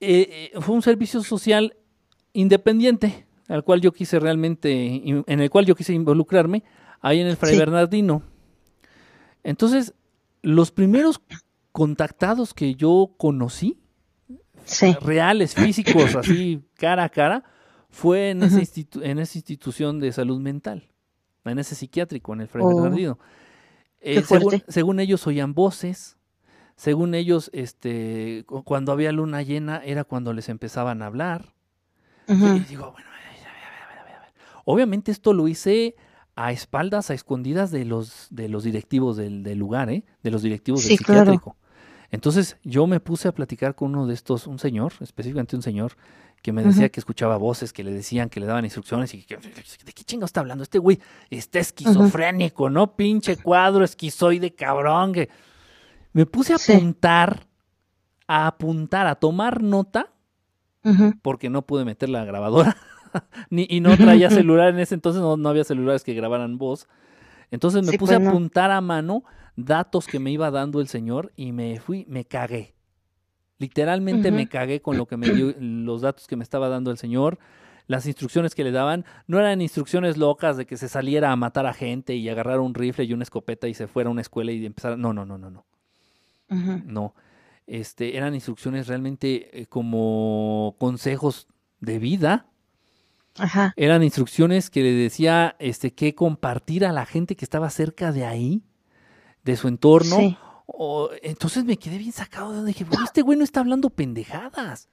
Eh, 0.00 0.52
fue 0.60 0.74
un 0.74 0.82
servicio 0.82 1.22
social 1.22 1.76
independiente 2.32 3.26
al 3.48 3.64
cual 3.64 3.80
yo 3.80 3.92
quise 3.92 4.20
realmente, 4.20 5.02
en 5.04 5.40
el 5.40 5.50
cual 5.50 5.66
yo 5.66 5.74
quise 5.74 5.92
involucrarme, 5.92 6.62
ahí 7.00 7.18
en 7.20 7.26
el 7.26 7.36
Fray 7.36 7.54
Sí. 7.54 7.58
Bernardino. 7.58 8.22
Entonces, 9.42 9.92
los 10.42 10.70
primeros 10.70 11.20
contactados 11.72 12.54
que 12.54 12.74
yo 12.74 13.14
conocí, 13.18 13.78
Sí. 14.64 14.94
reales, 15.00 15.54
físicos, 15.54 16.14
así 16.16 16.62
cara 16.76 17.04
a 17.04 17.08
cara, 17.08 17.44
fue 17.88 18.30
en, 18.30 18.42
esa 18.42 18.56
Ujú. 18.56 18.64
institu- 18.64 19.02
en 19.02 19.18
esa 19.18 19.36
institución 19.38 19.98
de 19.98 20.12
salud 20.12 20.38
mental, 20.40 20.88
en 21.44 21.58
ese 21.58 21.74
psiquiátrico, 21.74 22.32
en 22.34 22.42
el 22.42 22.48
Fray 22.48 22.64
Oh, 22.64 22.68
Bernardino. 22.68 23.18
Eh, 24.00 24.22
según, 24.68 25.00
ellos 25.00 25.26
oían 25.26 25.54
voces, 25.54 26.16
según 26.76 27.14
ellos, 27.14 27.50
este, 27.52 28.44
cu- 28.46 28.62
cuando 28.64 28.92
había 28.92 29.12
luna 29.12 29.42
llena 29.42 29.82
era 29.84 30.04
cuando 30.04 30.32
les 30.32 30.48
empezaban 30.48 31.02
a 31.02 31.06
hablar. 31.06 31.52
Ujú. 32.28 32.46
Y 32.56 32.60
digo, 32.60 32.92
bueno, 32.92 33.08
a 33.08 33.12
ver, 33.12 33.48
a 33.98 34.04
ver, 34.04 34.14
a 34.16 34.20
ver. 34.22 34.32
obviamente 34.64 35.10
esto 35.10 35.32
lo 35.34 35.48
hice 35.48 35.96
a 36.46 36.52
espaldas, 36.52 37.10
a 37.10 37.14
escondidas 37.14 37.70
de 37.70 37.84
los, 37.84 38.26
de 38.30 38.48
los 38.48 38.64
directivos 38.64 39.16
del, 39.18 39.42
del 39.42 39.58
lugar, 39.58 39.90
¿eh? 39.90 40.04
de 40.22 40.30
los 40.30 40.42
directivos 40.42 40.86
del 40.86 40.96
claro. 40.98 41.20
psiquiátrico. 41.32 41.56
Entonces 42.10 42.56
yo 42.64 42.86
me 42.86 42.98
puse 42.98 43.28
a 43.28 43.32
platicar 43.32 43.74
con 43.74 43.94
uno 43.94 44.06
de 44.06 44.14
estos, 44.14 44.46
un 44.46 44.58
señor, 44.58 44.94
específicamente 45.00 45.54
un 45.54 45.62
señor, 45.62 45.92
que 46.42 46.52
me 46.52 46.62
decía 46.62 46.88
que 46.88 46.98
escuchaba 46.98 47.36
voces, 47.36 47.74
que 47.74 47.84
le 47.84 47.92
decían, 47.92 48.30
que 48.30 48.40
le 48.40 48.46
daban 48.46 48.64
instrucciones 48.64 49.12
y 49.12 49.22
que, 49.22 49.36
¿de 49.36 49.92
qué 49.92 50.04
chingo 50.04 50.24
está 50.24 50.40
hablando? 50.40 50.64
Este 50.64 50.78
güey 50.78 50.98
está 51.28 51.58
esquizofrénico, 51.58 52.70
¿no? 52.70 52.96
Pinche 52.96 53.36
cuadro 53.36 53.84
esquizoide 53.84 54.54
cabrón. 54.54 55.12
Que... 55.12 55.28
Me 56.14 56.24
puse 56.24 56.54
a 56.54 56.58
Sí. 56.58 56.72
apuntar, 56.72 57.46
a 58.26 58.46
apuntar, 58.46 59.06
a 59.06 59.16
tomar 59.16 59.62
nota 59.62 60.14
porque 61.20 61.50
no 61.50 61.60
pude 61.60 61.84
meter 61.84 62.08
la 62.08 62.24
grabadora 62.24 62.74
ni, 63.50 63.66
y 63.68 63.80
no 63.80 63.96
traía 63.96 64.30
celular 64.30 64.70
en 64.70 64.78
ese 64.80 64.94
entonces, 64.94 65.20
no, 65.22 65.36
no 65.36 65.48
había 65.48 65.64
celulares 65.64 66.04
que 66.04 66.14
grabaran 66.14 66.58
voz. 66.58 66.88
Entonces 67.50 67.82
me 67.84 67.92
Sí, 67.92 67.98
puse 67.98 68.14
pues, 68.14 68.20
a 68.20 68.24
no. 68.24 68.30
apuntar 68.30 68.70
a 68.70 68.80
mano 68.80 69.24
datos 69.56 70.06
que 70.06 70.18
me 70.20 70.30
iba 70.30 70.50
dando 70.50 70.80
el 70.80 70.88
señor 70.88 71.32
y 71.36 71.52
me 71.52 71.80
fui, 71.80 72.04
me 72.08 72.24
cagué. 72.24 72.74
Literalmente 73.58 74.30
me 74.30 74.48
cagué 74.48 74.80
con 74.80 74.96
lo 74.96 75.06
que 75.06 75.16
me 75.18 75.28
dio, 75.30 75.54
los 75.58 76.00
datos 76.00 76.26
que 76.26 76.36
me 76.36 76.42
estaba 76.44 76.68
dando 76.70 76.90
el 76.90 76.96
señor, 76.96 77.38
las 77.88 78.06
instrucciones 78.06 78.54
que 78.54 78.64
le 78.64 78.70
daban. 78.70 79.04
No 79.26 79.38
eran 79.38 79.60
instrucciones 79.60 80.16
locas 80.16 80.56
de 80.56 80.64
que 80.64 80.78
se 80.78 80.88
saliera 80.88 81.30
a 81.30 81.36
matar 81.36 81.66
a 81.66 81.74
gente 81.74 82.14
y 82.14 82.28
agarrar 82.30 82.60
un 82.60 82.72
rifle 82.74 83.04
y 83.04 83.12
una 83.12 83.22
escopeta 83.24 83.68
y 83.68 83.74
se 83.74 83.86
fuera 83.86 84.08
a 84.08 84.12
una 84.12 84.22
escuela 84.22 84.52
y 84.52 84.64
empezara. 84.64 84.96
No, 84.96 85.12
no, 85.12 85.26
no, 85.26 85.36
no, 85.36 85.50
no. 85.50 85.66
No. 86.86 87.14
Este, 87.66 88.16
eran 88.16 88.34
instrucciones 88.34 88.86
realmente 88.88 89.60
eh, 89.60 89.66
como 89.66 90.74
consejos 90.78 91.46
de 91.80 91.98
vida. 91.98 92.46
Ajá. 93.40 93.72
Eran 93.76 94.02
instrucciones 94.02 94.70
que 94.70 94.82
le 94.82 94.92
decía 94.92 95.56
este, 95.58 95.92
que 95.92 96.14
compartir 96.14 96.84
a 96.84 96.92
la 96.92 97.06
gente 97.06 97.36
que 97.36 97.44
estaba 97.44 97.70
cerca 97.70 98.12
de 98.12 98.24
ahí, 98.24 98.62
de 99.44 99.56
su 99.56 99.68
entorno. 99.68 100.16
Sí. 100.16 100.36
O- 100.66 101.10
entonces 101.22 101.64
me 101.64 101.76
quedé 101.76 101.98
bien 101.98 102.12
sacado 102.12 102.50
de 102.50 102.56
donde 102.58 102.72
dije, 102.72 102.84
bueno, 102.84 103.04
este 103.04 103.22
güey 103.22 103.36
no 103.38 103.44
está 103.44 103.60
hablando 103.60 103.90
pendejadas. 103.90 104.88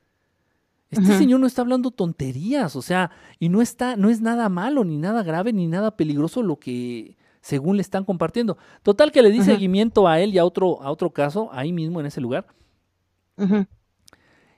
Este 0.89 1.17
señor 1.17 1.41
no 1.41 1.47
está 1.47 1.63
hablando 1.63 1.91
tonterías, 1.91 2.77
o 2.77 2.81
sea, 2.81 3.11
y 3.39 3.49
no 3.49 3.61
está, 3.61 3.97
no 3.97 4.09
es 4.09 4.21
nada 4.21 4.47
malo, 4.47 4.85
ni 4.85 4.97
nada 4.97 5.21
grave, 5.21 5.51
ni 5.51 5.67
nada 5.67 5.97
peligroso 5.97 6.41
lo 6.43 6.59
que 6.59 7.17
según 7.41 7.75
le 7.75 7.81
están 7.81 8.05
compartiendo. 8.05 8.57
Total 8.83 9.11
que 9.11 9.21
le 9.21 9.29
di 9.29 9.41
seguimiento 9.43 10.07
a 10.07 10.21
él 10.21 10.33
y 10.33 10.37
a 10.37 10.45
otro, 10.45 10.81
a 10.81 10.89
otro 10.89 11.11
caso, 11.11 11.49
ahí 11.51 11.73
mismo 11.73 11.99
en 11.99 12.05
ese 12.05 12.21
lugar. 12.21 12.47
Ujú. 13.37 13.65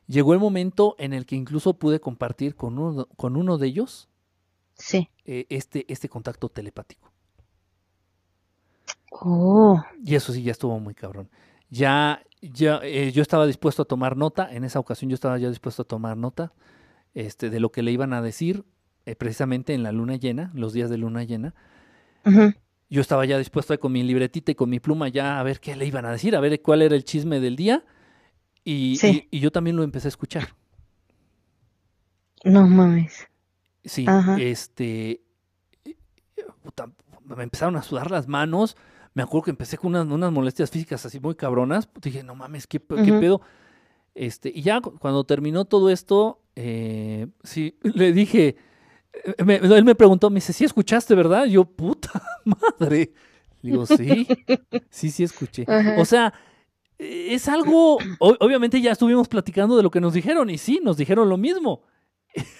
Llegó 0.10 0.34
el 0.34 0.40
momento 0.40 0.96
en 0.98 1.14
el 1.14 1.28
que 1.28 1.36
incluso 1.36 1.76
pude 1.76 2.00
compartir 2.00 2.56
con 2.56 2.80
uno, 2.80 3.06
con 3.16 3.38
uno 3.38 3.60
de 3.60 3.68
ellos 3.68 4.10
Sí. 4.74 5.08
eh, 5.24 5.46
este, 5.50 5.86
este 5.88 6.10
contacto 6.10 6.50
telepático. 6.50 7.12
Oh. 9.12 9.80
Y 10.04 10.16
eso 10.16 10.34
sí, 10.34 10.42
ya 10.42 10.52
estuvo 10.52 10.80
muy 10.80 10.96
cabrón. 10.96 11.30
Ya, 11.70 12.24
ya 12.42 12.80
eh, 12.82 13.12
yo 13.12 13.22
estaba 13.22 13.46
dispuesto 13.46 13.84
a 13.84 13.86
tomar 13.86 14.18
nota, 14.18 14.52
en 14.52 14.64
esa 14.64 14.80
ocasión 14.80 15.12
yo 15.12 15.16
estaba 15.16 15.38
ya 15.38 15.50
dispuesto 15.50 15.84
a 15.84 15.86
tomar 15.86 16.18
nota 16.18 16.54
este, 17.14 17.52
de 17.52 17.60
lo 17.60 17.72
que 17.72 17.84
le 17.84 17.92
iban 17.92 18.12
a 18.14 18.24
decir 18.24 18.66
eh, 19.06 19.16
precisamente 19.16 19.76
en 19.76 19.84
la 19.84 19.92
luna 19.92 20.16
llena, 20.16 20.50
los 20.56 20.74
días 20.74 20.90
de 20.90 20.98
luna 20.98 21.24
llena. 21.24 21.54
Yo 22.90 23.02
estaba 23.02 23.26
ya 23.26 23.38
dispuesto 23.38 23.74
ahí 23.74 23.78
con 23.80 23.92
mi 23.92 24.02
libretita 24.02 24.52
y 24.52 24.56
con 24.56 24.72
mi 24.72 24.80
pluma 24.80 25.08
ya 25.10 25.40
a 25.40 25.44
ver 25.44 25.60
qué 25.60 25.76
le 25.76 25.86
iban 25.86 26.06
a 26.06 26.12
decir, 26.12 26.36
a 26.36 26.40
ver 26.40 26.60
cuál 26.64 26.82
era 26.82 26.96
el 26.96 27.04
chisme 27.04 27.40
del 27.40 27.56
día. 27.56 27.84
Y, 28.64 28.98
Sí. 28.98 29.28
y- 29.32 29.38
y 29.38 29.40
yo 29.40 29.52
también 29.52 29.76
lo 29.76 29.84
empecé 29.84 30.08
a 30.08 30.10
escuchar. 30.10 30.50
No 32.44 32.68
mames. 32.68 33.28
Sí, 33.84 34.06
Ajá. 34.08 34.38
este. 34.40 35.22
puta, 36.64 36.92
me 37.26 37.44
empezaron 37.44 37.76
a 37.78 37.82
sudar 37.82 38.12
las 38.12 38.28
manos. 38.28 38.76
Me 39.14 39.24
acuerdo 39.24 39.46
que 39.46 39.52
empecé 39.52 39.78
con 39.78 39.96
unas, 39.96 40.06
unas 40.08 40.32
molestias 40.32 40.70
físicas 40.70 41.06
así 41.06 41.20
muy 41.20 41.36
cabronas. 41.36 41.90
Dije, 42.02 42.24
no 42.24 42.36
mames, 42.36 42.68
¿qué, 42.68 42.80
qué 42.80 43.14
pedo? 43.14 43.42
Este, 44.14 44.52
y 44.54 44.62
ya 44.62 44.82
cu- 44.82 44.98
cuando 45.00 45.24
terminó 45.24 45.66
todo 45.66 45.90
esto, 45.90 46.42
eh, 46.56 47.28
sí, 47.44 47.78
le 47.84 48.14
dije. 48.14 48.56
eh, 49.26 49.44
me- 49.44 49.56
él 49.56 49.84
me 49.86 49.96
preguntó, 49.96 50.30
me 50.30 50.36
dice, 50.36 50.54
¿sí 50.54 50.64
escuchaste, 50.66 51.16
verdad? 51.16 51.46
Y 51.46 51.52
yo, 51.54 51.66
puta 51.66 52.22
madre. 52.46 53.12
Le 53.62 53.72
digo, 53.72 53.86
sí, 53.86 54.28
sí, 54.90 55.10
sí 55.12 55.24
escuché. 55.24 55.66
Ajá. 55.68 55.96
O 56.00 56.06
sea, 56.06 56.34
es 57.00 57.48
algo. 57.48 57.98
obviamente 58.20 58.82
ya 58.82 58.92
estuvimos 58.92 59.28
platicando 59.28 59.78
de 59.78 59.84
lo 59.84 59.90
que 59.92 60.02
nos 60.02 60.14
dijeron, 60.14 60.50
y 60.50 60.58
sí, 60.58 60.80
nos 60.84 60.98
dijeron 60.98 61.30
lo 61.30 61.38
mismo. 61.38 61.82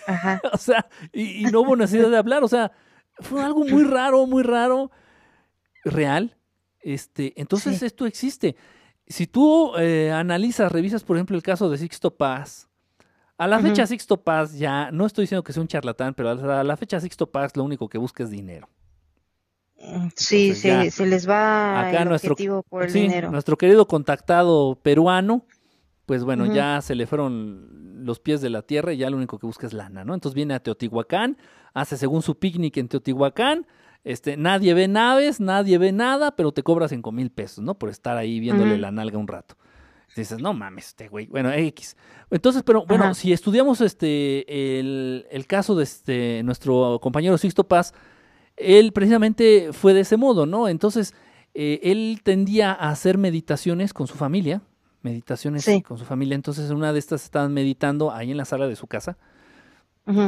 Ajá. 0.08 0.42
O 0.54 0.58
sea, 0.58 0.88
y, 1.14 1.46
y 1.48 1.52
no 1.52 1.62
hubo 1.62 1.76
necesidad 1.76 2.10
de 2.10 2.18
hablar. 2.18 2.44
O 2.44 2.48
sea, 2.48 2.72
fue 3.20 3.44
algo 3.44 3.66
muy 3.66 3.84
raro, 3.84 4.26
muy 4.26 4.44
raro, 4.44 4.90
real. 5.84 6.36
Este, 6.82 7.34
entonces 7.40 7.80
Sí. 7.80 7.86
esto 7.86 8.06
existe. 8.06 8.56
Si 9.08 9.28
tú 9.28 9.74
eh, 9.78 10.12
analizas, 10.12 10.72
revisas, 10.72 11.04
por 11.04 11.18
ejemplo, 11.18 11.36
el 11.36 11.44
caso 11.44 11.70
de 11.70 11.78
Sixto 11.78 12.16
Paz, 12.16 12.70
a 13.38 13.48
la 13.48 13.60
fecha 13.60 13.88
Sixto 13.88 14.22
Paz 14.22 14.58
ya, 14.58 14.92
no 14.92 15.06
estoy 15.06 15.24
diciendo 15.24 15.44
que 15.44 15.52
sea 15.54 15.62
un 15.62 15.68
charlatán, 15.68 16.14
pero 16.14 16.30
a 16.30 16.36
la, 16.36 16.60
a 16.62 16.64
la 16.64 16.78
fecha 16.78 17.00
Sixto 17.00 17.30
Paz 17.32 17.56
lo 17.58 17.64
único 17.64 17.90
que 17.90 17.98
busca 17.98 18.24
es 18.24 18.30
dinero. 18.30 18.70
Sí, 20.16 20.54
se, 20.56 20.92
se 20.92 21.06
les 21.06 21.28
va 21.30 21.88
Acá 21.88 22.04
el 22.04 22.10
nuestro- 22.10 22.34
objetivo 22.34 22.64
por 22.64 22.84
el 22.84 22.90
Sí, 22.90 23.02
dinero. 23.02 23.32
nuestro 23.32 23.58
querido 23.58 23.88
contactado 23.88 24.78
peruano, 24.82 25.46
pues 26.06 26.24
bueno, 26.24 26.54
ya 26.54 26.82
se 26.82 26.96
le 26.96 27.06
fueron 27.08 28.04
los 28.06 28.20
pies 28.20 28.42
de 28.42 28.50
la 28.50 28.62
tierra 28.62 28.94
y 28.94 28.98
ya 28.98 29.10
lo 29.10 29.18
único 29.18 29.38
que 29.40 29.46
busca 29.46 29.68
es 29.68 29.74
lana, 29.74 30.04
¿no? 30.04 30.14
Entonces 30.14 30.36
viene 30.36 30.54
a 30.54 30.60
Teotihuacán, 30.62 31.38
hace 31.74 31.98
según 31.98 32.22
su 32.22 32.38
picnic 32.40 32.78
en 32.78 32.88
Teotihuacán, 32.88 33.68
este, 34.04 34.38
nadie 34.38 34.74
ve 34.74 34.88
naves, 34.88 35.40
nadie 35.40 35.78
ve 35.78 35.92
nada, 35.92 36.36
pero 36.36 36.52
te 36.52 36.64
cobra 36.64 36.88
cinco 36.88 37.12
mil 37.12 37.30
pesos, 37.32 37.64
¿no? 37.64 37.78
Por 37.78 37.90
estar 37.90 38.18
ahí 38.18 38.40
viéndole 38.40 38.78
la 38.78 38.92
nalga 38.92 39.18
un 39.18 39.28
rato. 39.28 39.56
Dices, 40.16 40.42
no 40.42 40.54
mames, 40.54 40.88
este 40.88 41.08
güey. 41.08 41.28
Bueno, 41.28 41.52
X. 41.54 41.96
Entonces, 42.32 42.64
pero 42.64 42.86
bueno, 42.86 43.04
Ajá. 43.06 43.14
si 43.14 43.32
estudiamos 43.32 43.80
este 43.80 44.80
el, 44.80 45.26
el 45.30 45.46
caso 45.48 45.76
de 45.76 45.84
este 45.84 46.42
nuestro 46.44 47.00
compañero 47.02 47.38
Sixto 47.38 47.66
Paz, 47.66 47.94
él 48.60 48.92
precisamente 48.92 49.70
fue 49.74 49.94
de 49.94 50.02
ese 50.02 50.18
modo, 50.18 50.46
¿no? 50.46 50.68
Entonces, 50.68 51.14
eh, 51.54 51.80
él 51.84 52.20
tendía 52.24 52.72
a 52.72 52.90
hacer 52.92 53.18
meditaciones 53.18 53.94
con 53.94 54.08
su 54.08 54.16
familia, 54.16 54.62
meditaciones 55.02 55.64
Sí. 55.64 55.82
con 55.82 55.98
su 55.98 56.06
familia. 56.06 56.36
Entonces, 56.36 56.70
en 56.70 56.76
una 56.78 56.94
de 56.94 57.00
estas 57.00 57.24
estaban 57.24 57.54
meditando 57.54 58.12
ahí 58.12 58.32
en 58.32 58.38
la 58.38 58.46
sala 58.46 58.68
de 58.68 58.76
su 58.76 58.86
casa 58.88 59.18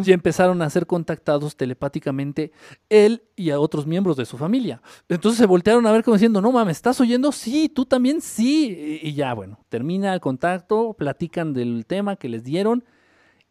y 0.06 0.12
empezaron 0.12 0.62
a 0.62 0.70
ser 0.70 0.86
contactados 0.86 1.56
telepáticamente 1.56 2.52
él 2.88 3.24
y 3.36 3.50
a 3.50 3.60
otros 3.60 3.88
miembros 3.88 4.16
de 4.16 4.26
su 4.26 4.38
familia. 4.38 4.80
Entonces 5.10 5.40
se 5.40 5.48
voltearon 5.48 5.88
a 5.88 5.92
ver 5.92 6.04
como 6.04 6.14
diciendo, 6.18 6.40
no 6.40 6.52
mames, 6.52 6.78
¿estás 6.78 7.02
oyendo? 7.02 7.32
Sí, 7.32 7.68
tú 7.68 7.86
también 7.86 8.22
sí. 8.22 9.00
Y 9.02 9.14
ya, 9.14 9.34
bueno, 9.34 9.58
termina 9.70 10.14
el 10.14 10.20
contacto, 10.20 10.94
platican 10.94 11.54
del 11.54 11.88
tema 11.88 12.16
que 12.16 12.30
les 12.30 12.44
dieron 12.44 12.84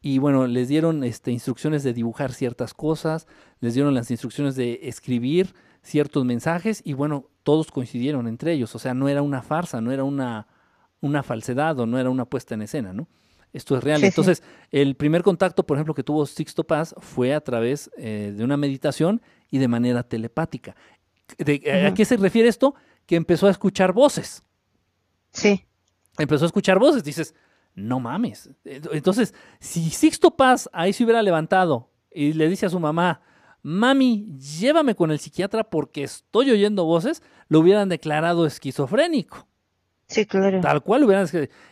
y 0.02 0.18
bueno, 0.18 0.47
les 0.47 0.68
dieron 0.68 1.05
este, 1.05 1.31
instrucciones 1.31 1.82
de 1.82 1.93
dibujar 1.93 2.32
ciertas 2.32 2.72
cosas, 2.74 3.27
les 3.60 3.74
dieron 3.74 3.94
las 3.94 4.10
instrucciones 4.10 4.56
de 4.56 4.81
escribir 4.85 5.55
ciertos 5.82 6.24
mensajes 6.24 6.81
y 6.85 6.93
bueno, 6.94 7.27
todos 7.43 7.70
coincidieron 7.70 8.27
entre 8.28 8.52
ellos. 8.52 8.74
O 8.74 8.78
sea, 8.78 8.94
no 8.94 9.09
era 9.09 9.22
una 9.22 9.43
farsa, 9.43 9.81
no 9.81 9.93
era 9.93 10.05
una, 10.05 10.47
una 11.01 11.22
falsedad 11.22 11.78
o 11.81 11.86
no 11.86 11.98
era 11.98 12.09
una 12.10 12.24
puesta 12.24 12.55
en 12.55 12.62
escena, 12.62 12.93
¿no? 12.93 13.09
Esto 13.52 13.77
es 13.77 13.82
real. 13.82 13.98
Sí, 13.98 14.02
sí. 14.02 14.06
Entonces, 14.09 14.43
el 14.70 14.94
primer 14.94 15.22
contacto, 15.22 15.66
por 15.66 15.77
ejemplo, 15.77 15.93
que 15.93 16.05
tuvo 16.05 16.24
Sixto 16.24 16.64
Paz 16.64 16.94
fue 16.98 17.35
a 17.35 17.40
través 17.40 17.90
eh, 17.98 18.32
de 18.36 18.44
una 18.44 18.56
meditación 18.56 19.20
y 19.51 19.59
de 19.59 19.66
manera 19.68 20.02
telepática. 20.05 20.77
De- 21.36 21.85
¿A 21.86 21.93
qué 21.94 22.05
se 22.05 22.16
refiere 22.16 22.48
esto? 22.48 22.74
Que 23.06 23.16
empezó 23.16 23.48
a 23.48 23.51
escuchar 23.51 23.93
voces. 23.93 24.43
Sí, 25.32 25.64
Empezó 26.18 26.44
a 26.44 26.47
escuchar 26.47 26.78
voces. 26.78 27.02
Dices, 27.02 27.35
no 27.81 28.01
mames. 28.01 28.51
Entonces, 28.65 29.35
si 29.59 29.90
Sixto 29.90 30.32
Paz 30.36 30.69
ahí 30.73 30.93
se 30.93 31.05
hubiera 31.05 31.23
levantado 31.23 31.90
y 32.12 32.32
le 32.32 32.48
dice 32.48 32.66
a 32.66 32.70
su 32.70 32.81
mamá, 32.81 33.20
mami, 33.62 34.27
llévame 34.39 34.94
con 34.94 35.11
el 35.11 35.19
psiquiatra 35.19 35.65
porque 35.65 36.02
estoy 36.02 36.51
oyendo 36.51 36.85
voces, 36.85 37.23
lo 37.48 37.61
hubieran 37.61 37.89
declarado 37.89 38.47
esquizofrénico. 38.47 39.47
sí, 40.07 40.27
claro. 40.27 40.61
Tal 40.61 40.82
cual 40.82 41.05
hubieran. 41.05 41.28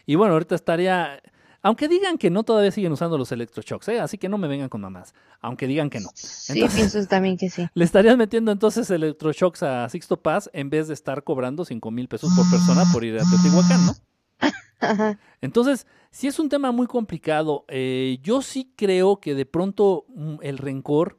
Y 0.07 0.15
bueno, 0.17 0.35
ahorita 0.35 0.55
estaría. 0.55 1.21
Aunque 1.61 1.89
digan 1.89 2.19
que 2.19 2.31
no, 2.31 2.45
todavía 2.45 2.71
siguen 2.71 2.93
usando 2.93 3.19
los 3.19 3.33
electroshocks, 3.33 3.89
¿eh? 3.89 3.99
Así 3.99 4.17
que 4.17 4.29
no 4.29 4.39
me 4.39 4.47
vengan 4.47 4.69
con 4.69 4.81
mamás. 4.81 5.13
Aunque 5.41 5.67
digan 5.67 5.91
que 5.91 5.99
no. 5.99 6.09
Sí, 6.15 6.53
Entonces- 6.53 6.77
pienso 6.93 7.09
también 7.09 7.37
que 7.37 7.51
sí. 7.51 7.67
Le 7.75 7.85
estarías 7.85 8.17
metiendo 8.17 8.53
entonces 8.53 8.89
electroshocks 8.91 9.65
a 9.65 9.89
Sixto 9.89 10.21
Paz 10.23 10.49
en 10.53 10.71
vez 10.71 10.87
de 10.87 10.95
estar 10.95 11.25
cobrando 11.25 11.65
5 11.65 11.91
mil 11.91 12.07
pesos 12.07 12.31
por 12.37 12.49
persona 12.49 12.85
por 12.93 13.05
ir 13.05 13.17
a 13.19 13.25
Teotihuacán, 13.29 13.87
¿no? 13.87 13.93
Entonces, 15.41 15.87
sí 16.11 16.27
es 16.27 16.39
un 16.39 16.49
tema 16.49 16.73
muy 16.73 16.87
complicado. 16.87 17.65
Eh, 17.69 18.19
yo 18.23 18.43
sí 18.43 18.73
creo 18.77 19.21
que 19.21 19.35
de 19.35 19.47
pronto 19.47 20.07
mm, 20.09 20.37
el 20.43 20.59
rencor, 20.59 21.19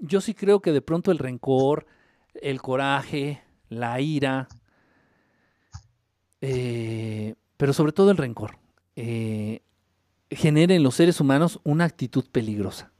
yo 0.00 0.20
sí 0.20 0.34
creo 0.34 0.60
que 0.60 0.72
de 0.72 0.82
pronto 0.82 1.10
el 1.10 1.18
rencor, 1.18 1.86
el 2.34 2.60
coraje, 2.60 3.42
la 3.68 4.00
ira, 4.00 4.48
eh, 6.40 7.34
pero 7.56 7.72
sobre 7.72 7.92
todo 7.92 8.10
el 8.10 8.16
rencor, 8.16 8.58
eh, 8.96 9.62
genera 10.30 10.74
en 10.74 10.82
los 10.82 10.94
seres 10.94 11.20
humanos 11.20 11.60
una 11.64 11.84
actitud 11.84 12.24
peligrosa. 12.30 12.92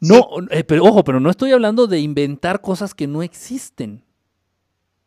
No, 0.00 0.28
eh, 0.50 0.62
pero 0.64 0.84
ojo, 0.84 1.02
pero 1.02 1.18
no 1.18 1.28
estoy 1.28 1.52
hablando 1.52 1.86
de 1.86 1.98
inventar 2.00 2.60
cosas 2.60 2.94
que 2.94 3.06
no 3.06 3.22
existen. 3.22 4.04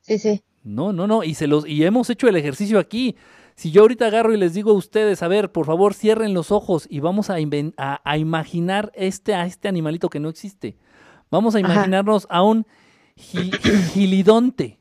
Sí, 0.02 0.20
sí. 0.20 0.44
No, 0.64 0.92
no, 0.92 1.08
no. 1.08 1.24
Y, 1.24 1.34
se 1.34 1.48
los, 1.48 1.68
y 1.68 1.84
hemos 1.86 2.10
hecho 2.10 2.28
el 2.28 2.36
ejercicio 2.36 2.78
aquí. 2.78 3.16
Si 3.62 3.70
yo 3.70 3.84
ahorita 3.84 4.08
agarro 4.08 4.34
y 4.34 4.38
les 4.38 4.56
digo 4.56 4.72
a 4.72 4.74
ustedes, 4.74 5.22
a 5.22 5.28
ver, 5.28 5.52
por 5.52 5.68
favor, 5.68 5.94
cierren 5.94 6.34
los 6.34 6.50
ojos 6.52 6.88
y 6.90 7.00
vamos 7.00 7.30
a, 7.30 7.36
a, 7.78 8.02
a 8.12 8.18
imaginar 8.18 8.92
este, 8.96 9.36
a 9.36 9.46
este 9.46 9.68
animalito 9.68 10.10
que 10.10 10.20
no 10.20 10.30
existe. 10.30 10.80
Vamos 11.30 11.54
a 11.54 11.60
Ajá. 11.60 11.72
imaginarnos 11.72 12.26
a 12.32 12.42
un 12.42 12.66
gi- 13.16 13.52
gilidonte. 13.94 14.80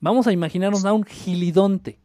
Vamos 0.00 0.26
a 0.26 0.32
imaginarnos 0.32 0.86
a 0.86 0.94
un 0.94 1.04
gilidonte. 1.04 2.00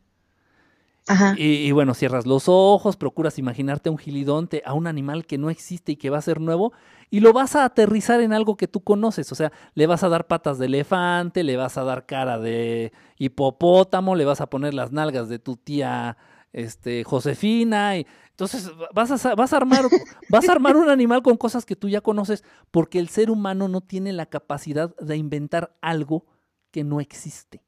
Ajá. 1.08 1.36
Y, 1.38 1.68
y 1.68 1.72
bueno, 1.72 1.94
cierras 1.94 2.26
los 2.26 2.46
ojos, 2.48 2.98
procuras 2.98 3.40
imaginarte 3.40 3.90
a 3.90 3.92
un 3.92 3.98
gilidonte, 3.98 4.62
a 4.66 4.74
un 4.74 4.88
animal 4.88 5.26
que 5.26 5.38
no 5.38 5.50
existe 5.50 5.94
y 5.94 5.96
que 5.96 6.10
va 6.10 6.18
a 6.18 6.22
ser 6.22 6.42
nuevo, 6.42 6.74
y 7.10 7.22
lo 7.22 7.32
vas 7.32 7.56
a 7.56 7.64
aterrizar 7.64 8.20
en 8.22 8.34
algo 8.34 8.58
que 8.58 8.68
tú 8.68 8.82
conoces. 8.82 9.32
O 9.32 9.36
sea, 9.36 9.52
le 9.76 9.88
vas 9.88 10.04
a 10.04 10.10
dar 10.10 10.28
patas 10.28 10.58
de 10.58 10.66
elefante, 10.66 11.44
le 11.44 11.56
vas 11.56 11.78
a 11.78 11.84
dar 11.84 12.06
cara 12.06 12.38
de 12.38 12.92
hipopótamo, 13.18 14.16
le 14.16 14.26
vas 14.26 14.42
a 14.42 14.50
poner 14.50 14.74
las 14.74 14.92
nalgas 14.92 15.30
de 15.30 15.40
tu 15.40 15.56
tía 15.56 16.18
este, 16.52 17.04
Josefina. 17.06 17.98
Y, 17.98 18.08
entonces 18.32 18.70
vas 18.94 19.26
a, 19.26 19.36
vas, 19.36 19.54
a 19.54 19.58
armar, 19.58 19.86
vas 20.30 20.50
a 20.50 20.52
armar 20.52 20.76
un 20.76 20.90
animal 20.90 21.24
con 21.24 21.38
cosas 21.38 21.66
que 21.66 21.76
tú 21.76 21.88
ya 21.88 22.02
conoces, 22.02 22.44
porque 22.72 23.00
el 23.00 23.08
ser 23.08 23.32
humano 23.32 23.68
no 23.70 23.82
tiene 23.82 24.12
la 24.12 24.26
capacidad 24.26 24.94
de 24.98 25.16
inventar 25.16 25.78
algo 25.82 26.26
que 26.72 26.84
no 26.84 27.00
existe. 27.00 27.64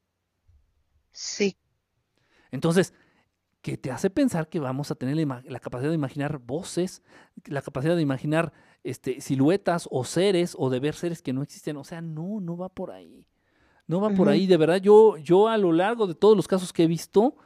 Sí. 1.12 1.56
Entonces, 2.50 2.92
que 3.62 3.76
te 3.76 3.90
hace 3.90 4.10
pensar 4.10 4.48
que 4.48 4.58
vamos 4.58 4.90
a 4.90 4.94
tener 4.94 5.16
la, 5.16 5.60
capacidad 5.60 5.90
de 5.90 5.94
imaginar 5.94 6.38
voces, 6.38 7.02
la 7.44 7.62
capacidad 7.62 7.94
de 7.94 8.02
imaginar 8.02 8.52
este, 8.84 9.20
siluetas 9.20 9.86
o 9.90 10.04
seres 10.04 10.54
o 10.58 10.70
de 10.70 10.80
ver 10.80 10.94
seres 10.94 11.20
que 11.22 11.32
no 11.32 11.42
existen. 11.42 11.76
O 11.76 11.84
sea, 11.84 12.00
no, 12.00 12.40
no 12.40 12.56
va 12.56 12.68
por 12.68 12.90
ahí. 12.90 13.26
No 13.86 14.00
va 14.00 14.10
por 14.10 14.28
ahí. 14.28 14.46
De 14.46 14.56
verdad, 14.56 14.76
yo, 14.76 15.16
yo 15.18 15.48
a 15.48 15.58
lo 15.58 15.72
largo 15.72 16.06
de 16.06 16.14
todos 16.14 16.36
los 16.36 16.46
casos 16.48 16.72
que 16.72 16.84
he 16.84 16.86
visto, 16.86 17.36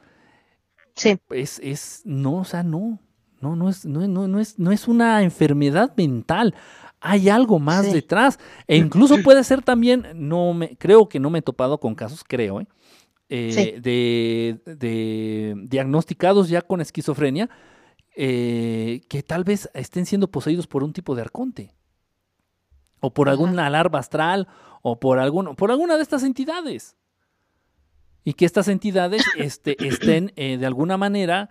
Sí. 0.95 1.17
es, 1.31 1.59
es, 1.59 2.01
no, 2.05 2.35
o 2.37 2.45
sea, 2.45 2.63
no. 2.63 2.99
No, 3.41 3.55
no 3.55 3.67
es, 3.67 3.85
no, 3.85 4.07
no, 4.07 4.27
no 4.27 4.39
es, 4.39 4.57
no 4.57 4.71
es 4.71 4.87
una 4.87 5.21
enfermedad 5.21 5.93
mental. 5.97 6.55
Hay 7.01 7.29
algo 7.29 7.59
más 7.59 7.85
Sí. 7.85 7.93
detrás. 7.93 8.39
E 8.67 8.77
incluso 8.77 9.21
puede 9.21 9.43
ser 9.43 9.61
también, 9.61 10.07
no 10.15 10.53
me, 10.53 10.77
creo 10.77 11.09
que 11.09 11.19
no 11.19 11.29
me 11.29 11.39
he 11.39 11.41
topado 11.41 11.79
con 11.79 11.93
casos, 11.93 12.23
creo, 12.25 12.61
¿eh? 12.61 12.67
Eh, 13.35 13.51
Sí. 13.51 13.81
de, 13.81 14.61
de 14.75 15.53
diagnosticados 15.67 16.49
ya 16.49 16.61
con 16.61 16.81
esquizofrenia, 16.81 17.49
eh, 18.15 19.01
que 19.09 19.23
tal 19.23 19.43
vez 19.43 19.69
estén 19.73 20.05
siendo 20.05 20.29
poseídos 20.31 20.67
por 20.67 20.83
un 20.83 20.93
tipo 20.93 21.15
de 21.15 21.21
arconte. 21.21 21.75
O 23.01 23.13
por 23.13 23.27
Ajá. 23.27 23.33
alguna 23.33 23.65
alarma 23.67 23.99
astral, 23.99 24.47
o 24.81 24.99
por, 24.99 25.19
algún, 25.19 25.55
por 25.55 25.71
alguna 25.71 25.97
de 25.97 26.03
estas 26.03 26.23
entidades. 26.23 26.95
Y 28.23 28.33
que 28.33 28.45
estas 28.45 28.67
entidades 28.67 29.23
este, 29.37 29.75
estén 29.87 30.31
eh, 30.35 30.57
de 30.57 30.65
alguna 30.65 30.97
manera 30.97 31.49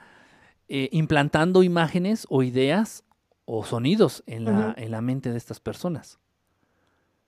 implantando 0.66 1.62
imágenes 1.62 2.27
o 2.31 2.43
ideas 2.43 3.05
o 3.44 3.65
sonidos 3.65 4.23
en 4.27 4.44
la, 4.47 4.74
en 4.78 4.90
la 4.90 5.02
mente 5.02 5.31
de 5.31 5.36
estas 5.36 5.61
personas. 5.61 6.19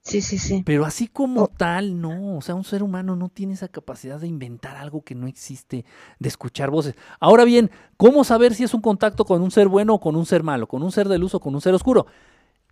Sí, 0.06 0.20
sí, 0.20 0.38
sí. 0.38 0.62
Pero 0.64 0.84
así 0.84 1.08
como 1.08 1.42
Oh. 1.42 1.48
tal, 1.48 2.00
no. 2.00 2.36
O 2.36 2.40
sea, 2.40 2.54
un 2.54 2.62
ser 2.62 2.84
humano 2.84 3.16
no 3.16 3.28
tiene 3.28 3.54
esa 3.54 3.66
capacidad 3.66 4.20
de 4.20 4.28
inventar 4.28 4.76
algo 4.76 5.02
que 5.02 5.16
no 5.16 5.26
existe, 5.26 5.84
de 6.20 6.28
escuchar 6.28 6.70
voces. 6.70 6.94
Ahora 7.18 7.42
bien, 7.44 7.72
¿cómo 7.96 8.22
saber 8.22 8.54
si 8.54 8.62
es 8.62 8.72
un 8.72 8.82
contacto 8.82 9.24
con 9.24 9.42
un 9.42 9.50
ser 9.50 9.66
bueno 9.66 9.94
o 9.94 10.00
con 10.00 10.14
un 10.14 10.24
ser 10.24 10.44
malo, 10.44 10.68
con 10.68 10.84
un 10.84 10.92
ser 10.92 11.08
de 11.08 11.18
luz 11.18 11.34
o 11.34 11.40
con 11.40 11.56
un 11.56 11.60
ser 11.60 11.74
oscuro? 11.74 12.06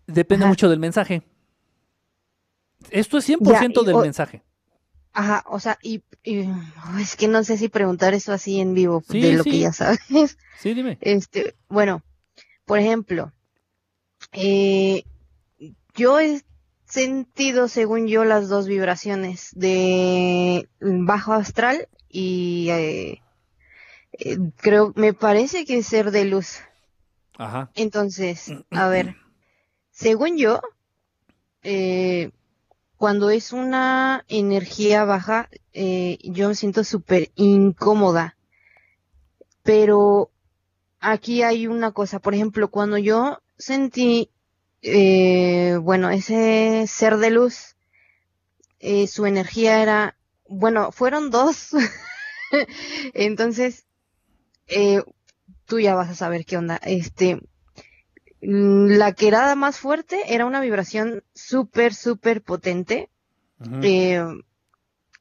Depende 0.07 0.45
Ajá. 0.45 0.51
mucho 0.51 0.69
del 0.69 0.79
mensaje. 0.79 1.25
Esto 2.91 3.19
es 3.19 3.25
100% 3.29 3.83
y 3.83 3.87
del 3.87 3.95
o- 3.97 4.01
mensaje. 4.03 4.43
Ajá, 5.13 5.45
o 5.49 5.59
sea, 5.59 5.77
y, 5.83 6.03
y- 6.23 6.49
es 7.01 7.17
que 7.17 7.27
no 7.29 7.43
sé 7.43 7.57
si 7.59 7.69
preguntar 7.69 8.15
eso 8.15 8.33
así 8.33 8.61
en 8.61 8.75
vivo 8.75 9.03
Sí, 9.09 9.21
de 9.21 9.33
lo 9.35 9.43
sí. 9.43 9.51
que 9.51 9.59
ya 9.59 9.73
sabes. 9.73 9.99
Sí, 10.61 10.73
dime. 10.75 10.99
Este, 11.01 11.57
bueno, 11.69 12.03
por 12.65 12.79
ejemplo, 12.79 13.33
eh, 14.33 15.05
yo 15.97 16.19
he 16.21 16.43
sentido, 16.95 17.67
según 17.67 18.07
yo, 18.07 18.25
las 18.25 18.49
dos 18.49 18.69
vibraciones 18.69 19.51
de 19.57 20.69
bajo 20.81 21.33
astral 21.33 21.89
y 22.09 22.69
eh, 22.71 23.23
eh, 24.13 24.39
creo, 24.59 24.93
me 24.95 25.13
parece 25.13 25.65
que 25.65 25.79
es 25.79 25.89
ser 25.89 26.13
de 26.13 26.25
luz. 26.25 26.61
Ajá. 27.37 27.73
Entonces, 27.75 28.53
a 28.71 28.87
ver, 28.87 29.17
según 29.91 30.39
yo, 30.39 30.61
eh, 31.65 32.31
cuando 32.97 33.29
es 33.31 33.53
una 33.53 34.25
energía 34.29 35.05
baja, 35.05 35.49
yo 35.75 36.49
me 36.49 36.55
siento 36.55 36.85
súper 36.85 37.33
incómoda. 37.35 38.37
Pero 39.65 40.31
aquí 41.01 41.43
hay 41.43 41.67
una 41.67 41.91
cosa, 41.91 42.21
por 42.21 42.35
ejemplo, 42.35 42.69
cuando 42.69 42.99
yo 42.99 43.41
sentí, 43.59 44.31
eh, 44.85 45.79
bueno, 45.81 46.11
ese 46.11 46.85
ser 46.87 47.17
de 47.17 47.31
luz 47.31 47.75
eh, 48.81 49.07
su 49.07 49.25
energía 49.25 49.81
era, 49.81 50.17
bueno, 50.47 50.93
fueron 50.93 51.31
dos. 51.31 51.71
Entonces, 53.15 53.87
eh, 54.67 55.03
tú 55.65 55.81
ya 55.81 55.95
vas 55.95 56.11
a 56.11 56.15
saber 56.15 56.45
qué 56.45 56.59
onda. 56.59 56.77
Este, 56.85 57.37
mm, 58.43 58.89
la 58.99 59.13
que 59.15 59.29
era 59.29 59.55
más 59.55 59.79
fuerte 59.79 60.35
era 60.35 60.45
una 60.45 60.61
vibración 60.61 61.25
súper, 61.35 61.95
súper 61.95 62.43
potente. 62.43 63.09
Eh, 63.81 64.23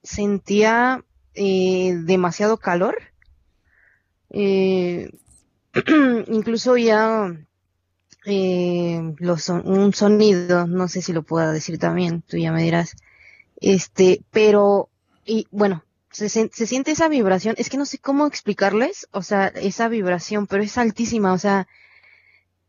sentía 0.02 1.06
eh, 1.34 1.96
demasiado 2.04 2.58
calor. 2.58 2.98
Eh, 4.30 5.10
incluso 6.28 6.76
ya 6.76 7.34
eh, 8.26 9.14
los 9.20 9.50
un 9.50 9.94
sonido, 9.94 10.68
no 10.68 10.88
sé 10.88 11.02
si 11.02 11.14
lo 11.14 11.24
pueda 11.24 11.52
decir 11.52 11.78
también, 11.80 12.22
tú 12.24 12.38
ya 12.38 12.52
me 12.52 12.64
dirás. 12.64 12.96
Este, 13.62 14.22
pero, 14.32 14.90
y 15.26 15.48
bueno, 15.52 15.84
se, 16.12 16.30
se 16.30 16.68
siente 16.68 16.92
esa 16.92 17.10
vibración, 17.10 17.56
es 17.58 17.70
que 17.70 17.78
no 17.78 17.86
sé 17.86 17.98
cómo 18.00 18.28
explicarles, 18.28 19.08
o 19.12 19.22
sea, 19.24 19.48
esa 19.48 19.88
vibración, 19.90 20.48
pero 20.48 20.64
es 20.64 20.78
altísima, 20.78 21.34
o 21.34 21.38
sea, 21.38 21.68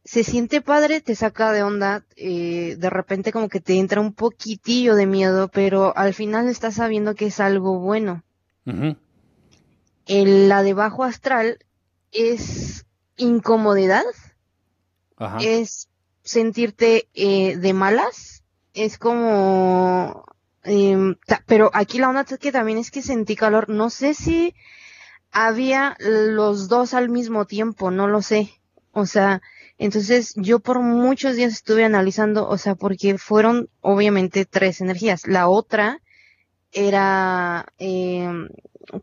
se 0.04 0.22
siente 0.24 0.60
padre, 0.60 1.00
te 1.00 1.14
saca 1.14 1.52
de 1.52 1.62
onda, 1.62 2.04
eh, 2.16 2.76
de 2.78 2.90
repente 2.90 3.32
como 3.32 3.48
que 3.48 3.60
te 3.60 3.78
entra 3.78 4.00
un 4.00 4.12
poquitillo 4.14 4.94
de 4.96 5.06
miedo, 5.06 5.48
pero 5.48 5.96
al 5.96 6.14
final 6.14 6.48
estás 6.48 6.74
sabiendo 6.74 7.14
que 7.14 7.26
es 7.26 7.40
algo 7.40 7.78
bueno. 7.80 8.22
El- 10.06 10.48
la 10.48 10.62
de 10.62 10.72
bajo 10.72 11.04
astral 11.04 11.58
es 12.12 12.86
incomodidad, 13.16 14.04
Ajá. 15.16 15.38
es 15.40 15.88
sentirte 16.22 17.08
eh, 17.14 17.56
de 17.56 17.72
malas, 17.72 18.42
es 18.72 18.98
como... 18.98 20.24
em, 20.62 21.16
pero 21.46 21.70
aquí 21.74 21.98
la 21.98 22.08
onda 22.08 22.22
es 22.28 22.38
que 22.38 22.52
también 22.52 22.78
es 22.78 22.90
que 22.90 23.02
sentí 23.02 23.36
calor, 23.36 23.68
no 23.68 23.90
sé 23.90 24.14
si 24.14 24.54
había 25.32 25.96
los 26.00 26.68
dos 26.68 26.94
al 26.94 27.08
mismo 27.08 27.44
tiempo, 27.46 27.90
no 27.90 28.06
lo 28.08 28.22
sé. 28.22 28.50
O 28.92 29.06
sea, 29.06 29.42
entonces 29.78 30.34
yo 30.36 30.60
por 30.60 30.80
muchos 30.80 31.34
días 31.36 31.52
estuve 31.52 31.84
analizando, 31.84 32.48
o 32.48 32.56
sea, 32.58 32.74
porque 32.76 33.18
fueron 33.18 33.68
obviamente 33.80 34.44
tres 34.44 34.80
energías. 34.80 35.26
La 35.26 35.48
otra 35.48 36.00
era, 36.72 37.66
em, 37.78 38.48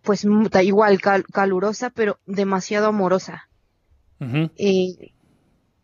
pues 0.04 0.26
igual, 0.64 1.02
cal- 1.02 1.26
calurosa, 1.26 1.90
pero 1.90 2.20
demasiado 2.26 2.88
amorosa. 2.88 3.50
Eh, 4.58 5.14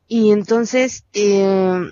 y 0.07 0.31
entonces, 0.31 1.03
eh, 1.13 1.91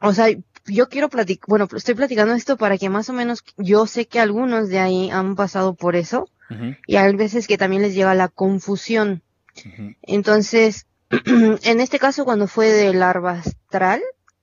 o 0.00 0.12
sea, 0.12 0.26
yo 0.66 0.88
quiero 0.88 1.08
platicar, 1.08 1.44
bueno, 1.48 1.68
estoy 1.76 1.94
platicando 1.94 2.34
esto 2.34 2.56
para 2.56 2.76
que 2.78 2.88
más 2.88 3.08
o 3.08 3.12
menos 3.12 3.44
yo 3.56 3.86
sé 3.86 4.06
que 4.06 4.18
algunos 4.20 4.68
de 4.68 4.78
ahí 4.80 5.10
han 5.10 5.36
pasado 5.36 5.74
por 5.74 5.94
eso 5.96 6.28
y 6.86 6.96
hay 6.96 7.14
veces 7.16 7.46
que 7.46 7.58
también 7.58 7.82
les 7.82 7.94
llega 7.94 8.14
la 8.14 8.28
confusión. 8.28 9.22
Entonces, 10.02 10.86
en 11.26 11.80
este 11.80 11.98
caso 11.98 12.24
cuando 12.24 12.46
fue 12.46 12.68
de 12.68 12.92
larva 12.94 13.32
astral, 13.32 14.00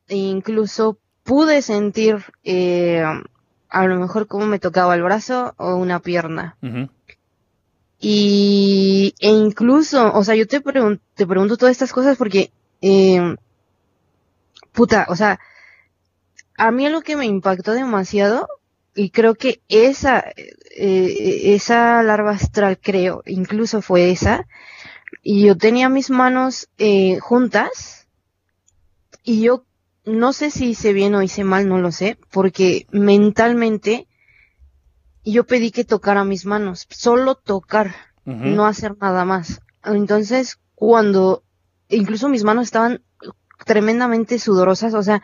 incluso 0.07 0.97
pude 1.23 1.61
sentir 1.61 2.17
eh, 2.43 3.03
a 3.69 3.85
lo 3.87 3.99
mejor 3.99 4.27
cómo 4.27 4.45
me 4.45 4.59
tocaba 4.59 4.95
el 4.95 5.03
brazo 5.03 5.53
o 5.57 5.75
una 5.75 5.99
pierna. 5.99 6.57
Y, 7.99 9.13
e 9.19 9.29
incluso, 9.29 10.13
o 10.13 10.23
sea, 10.23 10.35
yo 10.35 10.45
te, 10.47 10.61
pregun- 10.61 10.99
te 11.15 11.25
pregunto 11.25 11.55
todas 11.57 11.71
estas 11.71 11.93
cosas 11.93 12.17
porque, 12.17 12.51
eh, 12.85 13.37
puta, 14.73 15.05
o 15.07 15.15
sea, 15.15 15.39
a 16.57 16.69
mí 16.71 16.85
algo 16.85 17.01
que 17.01 17.15
me 17.15 17.25
impactó 17.25 17.71
demasiado, 17.71 18.49
y 18.93 19.09
creo 19.09 19.35
que 19.35 19.61
esa, 19.69 20.23
eh, 20.35 21.53
esa 21.55 22.03
larva 22.03 22.31
astral, 22.31 22.77
creo, 22.79 23.23
incluso 23.25 23.81
fue 23.81 24.11
esa, 24.11 24.45
y 25.21 25.45
yo 25.45 25.57
tenía 25.57 25.87
mis 25.87 26.09
manos 26.09 26.67
eh, 26.77 27.19
juntas, 27.19 28.07
y 29.23 29.41
yo 29.41 29.63
no 30.03 30.33
sé 30.33 30.51
si 30.51 30.71
hice 30.71 30.91
bien 30.91 31.15
o 31.15 31.23
hice 31.23 31.45
mal, 31.45 31.69
no 31.69 31.79
lo 31.79 31.93
sé, 31.93 32.17
porque 32.31 32.85
mentalmente 32.91 34.07
yo 35.23 35.45
pedí 35.45 35.71
que 35.71 35.85
tocara 35.85 36.25
mis 36.25 36.45
manos, 36.45 36.85
solo 36.89 37.35
tocar, 37.35 37.95
no 38.25 38.65
hacer 38.65 38.97
nada 38.99 39.23
más. 39.23 39.61
Entonces, 39.85 40.59
cuando 40.75 41.42
incluso 41.95 42.29
mis 42.29 42.43
manos 42.43 42.65
estaban 42.65 43.01
tremendamente 43.65 44.39
sudorosas, 44.39 44.93
o 44.93 45.03
sea, 45.03 45.21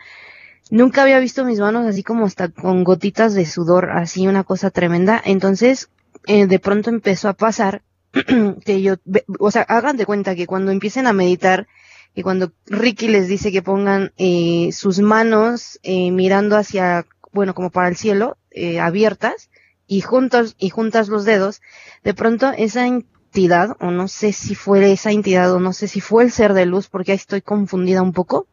nunca 0.70 1.02
había 1.02 1.18
visto 1.18 1.44
mis 1.44 1.60
manos 1.60 1.86
así 1.86 2.02
como 2.02 2.26
hasta 2.26 2.48
con 2.48 2.84
gotitas 2.84 3.34
de 3.34 3.46
sudor, 3.46 3.90
así 3.90 4.26
una 4.26 4.44
cosa 4.44 4.70
tremenda. 4.70 5.20
Entonces, 5.24 5.90
eh, 6.26 6.46
de 6.46 6.58
pronto 6.58 6.90
empezó 6.90 7.28
a 7.28 7.34
pasar 7.34 7.82
que 8.64 8.82
yo, 8.82 8.94
o 9.38 9.50
sea, 9.50 9.62
hagan 9.62 9.96
de 9.96 10.06
cuenta 10.06 10.34
que 10.34 10.46
cuando 10.46 10.72
empiecen 10.72 11.06
a 11.06 11.12
meditar 11.12 11.66
y 12.14 12.22
cuando 12.22 12.52
Ricky 12.66 13.08
les 13.08 13.28
dice 13.28 13.52
que 13.52 13.62
pongan 13.62 14.12
eh, 14.16 14.70
sus 14.72 14.98
manos 14.98 15.78
eh, 15.82 16.10
mirando 16.10 16.56
hacia, 16.56 17.06
bueno, 17.32 17.54
como 17.54 17.70
para 17.70 17.88
el 17.88 17.96
cielo, 17.96 18.36
eh, 18.50 18.80
abiertas 18.80 19.50
y 19.86 20.00
juntos 20.00 20.56
y 20.58 20.70
juntas 20.70 21.08
los 21.08 21.24
dedos, 21.24 21.62
de 22.02 22.14
pronto 22.14 22.52
esa 22.56 22.88
entidad, 23.30 23.76
o 23.80 23.92
no 23.92 24.08
sé 24.08 24.32
si 24.32 24.54
fue 24.56 24.92
esa 24.92 25.12
entidad 25.12 25.52
o 25.52 25.60
no 25.60 25.72
sé 25.72 25.86
si 25.86 26.00
fue 26.00 26.24
el 26.24 26.32
ser 26.32 26.52
de 26.52 26.66
luz, 26.66 26.88
porque 26.88 27.12
ahí 27.12 27.16
estoy 27.16 27.40
confundida 27.40 28.02
un 28.02 28.12
poco, 28.12 28.46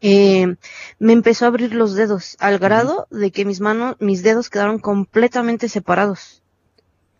eh, 0.00 0.54
me 1.00 1.12
empezó 1.12 1.44
a 1.44 1.48
abrir 1.48 1.74
los 1.74 1.94
dedos 1.94 2.36
al 2.38 2.58
grado 2.58 3.08
de 3.10 3.32
que 3.32 3.44
mis 3.44 3.60
manos, 3.60 3.96
mis 3.98 4.22
dedos 4.22 4.50
quedaron 4.50 4.78
completamente 4.78 5.68
separados. 5.68 6.42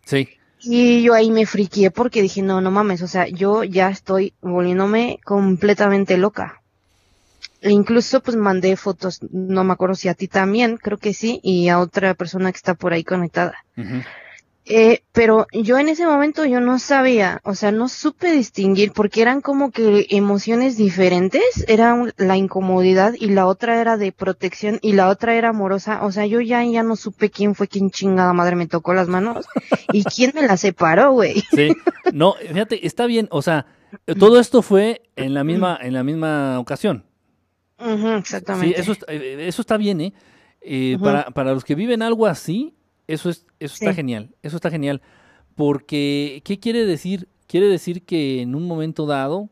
Sí. 0.05 0.29
Y 0.61 1.03
yo 1.03 1.13
ahí 1.13 1.31
me 1.31 1.45
friqué 1.45 1.91
porque 1.91 2.21
dije, 2.21 2.41
no, 2.41 2.61
no 2.61 2.71
mames, 2.71 3.01
o 3.01 3.07
sea, 3.07 3.27
yo 3.27 3.63
ya 3.65 3.89
estoy 3.89 4.33
volviéndome 4.41 5.19
completamente 5.25 6.17
loca. 6.17 6.61
E 7.61 7.71
incluso 7.71 8.21
pues 8.21 8.37
mandé 8.37 8.77
fotos, 8.77 9.19
no 9.31 9.65
me 9.65 9.73
acuerdo 9.73 9.95
si 9.95 10.07
a 10.07 10.13
ti 10.13 10.29
también, 10.29 10.77
creo 10.77 10.97
que 10.97 11.13
sí, 11.13 11.41
y 11.43 11.67
a 11.67 11.79
otra 11.79 12.13
persona 12.13 12.51
que 12.53 12.57
está 12.57 12.73
por 12.73 12.93
ahí 12.93 13.03
conectada. 13.03 13.55
Ujú. 13.75 14.01
Eh, 14.71 15.01
pero 15.13 15.47
yo 15.51 15.79
en 15.79 15.89
ese 15.89 16.05
momento 16.05 16.45
yo 16.45 16.61
no 16.61 16.77
sabía, 16.77 17.41
o 17.43 17.55
sea, 17.55 17.71
no 17.71 17.89
supe 17.89 18.31
distinguir 18.31 18.91
porque 18.93 19.23
eran 19.23 19.41
como 19.41 19.71
que 19.71 20.05
emociones 20.11 20.77
diferentes, 20.77 21.41
era 21.67 21.95
un- 21.95 22.13
la 22.17 22.37
incomodidad 22.37 23.13
y 23.19 23.29
la 23.31 23.47
otra 23.47 23.81
era 23.81 23.97
de 23.97 24.11
protección 24.11 24.77
y 24.83 24.93
la 24.93 25.09
otra 25.09 25.33
era 25.33 25.49
amorosa, 25.49 26.03
o 26.05 26.11
sea, 26.11 26.27
yo 26.27 26.39
ya, 26.39 26.63
ya 26.63 26.83
no 26.83 26.95
supe 26.95 27.31
quién 27.31 27.55
fue 27.55 27.67
quien 27.67 27.89
chingada 27.89 28.31
madre 28.33 28.55
me 28.55 28.67
tocó 28.67 28.93
las 28.93 29.07
manos 29.07 29.47
y 29.91 30.03
quién 30.03 30.31
me 30.35 30.45
la 30.45 30.55
separó, 30.55 31.13
güey. 31.13 31.43
Sí. 31.51 31.69
No, 32.13 32.33
fíjate, 32.33 32.85
está 32.85 33.07
bien, 33.07 33.27
o 33.31 33.41
sea, 33.41 33.65
todo 34.19 34.39
esto 34.39 34.61
fue 34.61 35.01
en 35.15 35.33
la 35.33 35.43
misma, 35.43 35.79
en 35.81 35.93
la 35.95 36.03
misma 36.03 36.59
ocasión. 36.59 37.05
Ujú, 37.79 37.97
Sí, 37.97 38.13
exactamente. 38.19 38.79
eso, 38.79 38.91
está- 38.91 39.11
eh, 39.11 39.47
eso 39.47 39.61
está 39.63 39.77
bien, 39.77 39.99
¿eh? 40.01 40.13
Eh, 40.61 40.97
para, 41.01 41.25
para 41.31 41.53
los 41.53 41.63
que 41.65 41.73
viven 41.73 42.01
algo 42.03 42.27
así, 42.27 42.75
eso, 43.13 43.29
es, 43.29 43.45
eso 43.59 43.73
está 43.73 43.93
genial, 43.93 44.29
eso 44.43 44.55
está 44.55 44.69
genial. 44.69 45.01
Porque, 45.55 46.41
¿qué 46.45 46.59
quiere 46.59 46.85
decir? 46.85 47.27
Quiere 47.47 47.67
decir 47.67 48.03
que 48.03 48.41
en 48.41 48.55
un 48.55 48.67
momento 48.67 49.05
dado, 49.05 49.49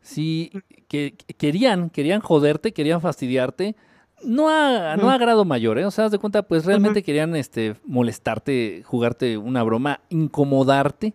sí, 0.00 0.50
que 0.88 1.14
que 1.16 1.34
querían, 1.34 1.90
querían 1.90 2.20
joderte, 2.20 2.72
querían 2.72 3.00
fastidiarte, 3.00 3.76
no 4.24 4.48
a, 4.48 4.96
no 4.96 5.10
a 5.10 5.18
grado 5.18 5.44
mayor, 5.44 5.78
¿eh? 5.78 5.84
O 5.86 5.90
sea, 5.90 6.06
haz 6.06 6.12
de 6.12 6.18
cuenta, 6.18 6.42
pues 6.42 6.64
realmente 6.64 7.02
querían 7.02 7.36
este, 7.36 7.76
molestarte, 7.84 8.82
jugarte 8.84 9.38
una 9.38 9.62
broma, 9.62 10.00
incomodarte, 10.08 11.14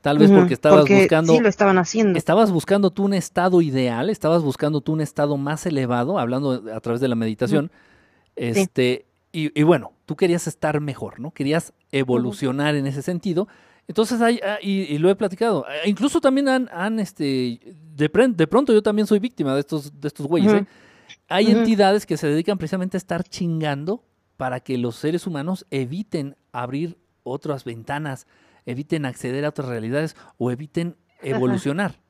tal 0.00 0.18
vez 0.18 0.30
porque 0.30 0.54
estabas 0.54 0.80
porque 0.80 1.00
buscando... 1.00 1.34
Sí, 1.34 1.40
lo 1.40 1.48
estaban 1.48 1.78
haciendo. 1.78 2.18
¿Estabas 2.18 2.52
buscando 2.52 2.90
tú 2.90 3.04
un 3.04 3.14
estado 3.14 3.62
ideal? 3.62 4.10
¿Estabas 4.10 4.42
buscando 4.42 4.80
tú 4.80 4.92
un 4.92 5.00
estado 5.00 5.36
más 5.36 5.66
elevado, 5.66 6.18
hablando 6.18 6.62
a 6.72 6.80
través 6.80 7.00
de 7.00 7.08
la 7.08 7.16
meditación? 7.16 7.70
Este, 8.36 9.06
y, 9.32 9.58
y 9.58 9.62
bueno, 9.64 9.92
tú 10.06 10.16
querías 10.16 10.46
estar 10.46 10.80
mejor, 10.80 11.20
¿no? 11.20 11.32
Querías 11.32 11.74
evolucionar 11.90 12.74
en 12.76 12.86
ese 12.86 13.02
sentido. 13.02 13.48
Entonces, 13.88 14.20
hay, 14.20 14.40
ah, 14.44 14.58
y, 14.62 14.82
y 14.82 14.98
lo 14.98 15.10
he 15.10 15.14
platicado. 15.16 15.64
Ah, 15.68 15.86
Incluso 15.86 16.20
también 16.20 16.48
han, 16.48 16.68
han, 16.72 16.98
este, 16.98 17.60
de, 17.96 18.08
pronto 18.08 18.72
yo 18.72 18.82
también 18.82 19.06
soy 19.06 19.18
víctima 19.18 19.54
de 19.54 19.60
estos, 19.60 20.00
de 20.00 20.08
estos 20.08 20.26
güeyes. 20.26 20.52
¿eh? 20.52 20.66
Hay 21.28 21.50
entidades 21.50 22.06
que 22.06 22.16
se 22.16 22.28
dedican 22.28 22.56
precisamente 22.56 22.96
a 22.96 22.98
estar 22.98 23.24
chingando 23.24 24.04
para 24.36 24.60
que 24.60 24.78
los 24.78 24.96
seres 24.96 25.26
humanos 25.26 25.66
eviten 25.70 26.36
abrir 26.52 26.98
otras 27.22 27.64
ventanas, 27.64 28.26
eviten 28.64 29.04
acceder 29.04 29.44
a 29.44 29.48
otras 29.48 29.68
realidades 29.68 30.16
o 30.38 30.50
eviten 30.50 30.96
evolucionar. 31.22 32.00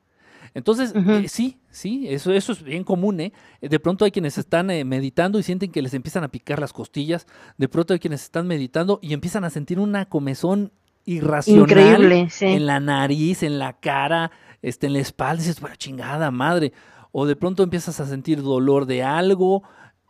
Entonces, 0.53 0.93
eh, 0.95 1.25
sí, 1.27 1.57
sí, 1.69 2.07
eso, 2.09 2.31
eso 2.33 2.51
es 2.51 2.63
bien 2.63 2.83
común, 2.83 3.19
¿eh? 3.19 3.33
De 3.61 3.79
pronto 3.79 4.05
hay 4.05 4.11
quienes 4.11 4.37
están 4.37 4.69
eh, 4.71 4.83
meditando 4.85 5.39
y 5.39 5.43
sienten 5.43 5.71
que 5.71 5.81
les 5.81 5.93
empiezan 5.93 6.23
a 6.23 6.27
picar 6.29 6.59
las 6.59 6.73
costillas. 6.73 7.27
De 7.57 7.67
pronto 7.69 7.93
hay 7.93 7.99
quienes 7.99 8.23
están 8.23 8.47
meditando 8.47 8.99
y 9.01 9.13
empiezan 9.13 9.43
a 9.43 9.49
sentir 9.49 9.79
una 9.79 10.05
comezón 10.05 10.71
irracional 11.05 11.61
Increíble, 11.69 12.27
sí. 12.29 12.45
en 12.47 12.65
la 12.65 12.79
nariz, 12.79 13.43
en 13.43 13.59
la 13.59 13.73
cara, 13.73 14.31
este, 14.61 14.87
en 14.87 14.93
la 14.93 14.99
espalda. 14.99 15.41
Dices, 15.41 15.61
bueno, 15.61 15.75
chingada 15.77 16.31
madre. 16.31 16.73
O 17.11 17.25
de 17.25 17.35
pronto 17.35 17.63
empiezas 17.63 17.99
a 17.99 18.05
sentir 18.05 18.41
dolor 18.41 18.85
de 18.85 19.03
algo. 19.03 19.63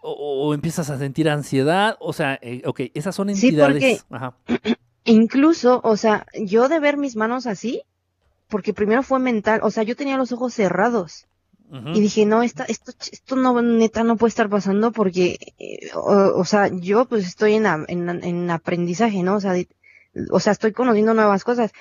O, 0.09 0.53
empiezas 0.53 0.89
a 0.89 0.97
sentir 0.97 1.27
ansiedad, 1.29 1.97
o 1.99 2.13
sea, 2.13 2.39
eh, 2.41 2.61
ok, 2.65 2.81
esas 2.93 3.13
son 3.13 3.35
Sí, 3.35 3.47
entidades. 3.47 4.03
porque- 4.07 4.15
Ajá. 4.15 4.37
Incluso, 5.05 5.81
o 5.83 5.97
sea, 5.97 6.25
yo 6.39 6.69
de 6.69 6.79
ver 6.79 6.97
mis 6.97 7.15
manos 7.15 7.45
así, 7.47 7.81
porque 8.47 8.73
primero 8.73 9.03
fue 9.03 9.19
mental, 9.19 9.59
o 9.63 9.71
sea, 9.71 9.83
yo 9.83 9.95
tenía 9.95 10.17
los 10.17 10.31
ojos 10.31 10.53
cerrados 10.53 11.25
y 11.95 11.99
dije, 11.99 12.25
no, 12.25 12.43
esta, 12.43 12.63
esto, 12.63 12.93
esto 13.11 13.35
no, 13.35 13.61
neta, 13.61 14.03
no 14.05 14.15
puede 14.15 14.29
estar 14.29 14.47
pasando 14.49 14.91
porque, 14.93 15.37
eh, 15.59 15.89
o, 15.95 16.39
o 16.39 16.45
sea, 16.45 16.69
yo 16.71 17.03
pues 17.05 17.27
estoy 17.27 17.55
en, 17.55 17.65
a- 17.65 17.83
en, 17.89 18.07
en 18.23 18.49
aprendizaje, 18.51 19.21
¿no? 19.21 19.35
O 19.35 19.41
sea, 19.41 19.51
de- 19.51 19.67
o 20.31 20.39
sea, 20.39 20.53
estoy 20.53 20.71
conociendo 20.71 21.13
nuevas 21.13 21.43
cosas, 21.43 21.71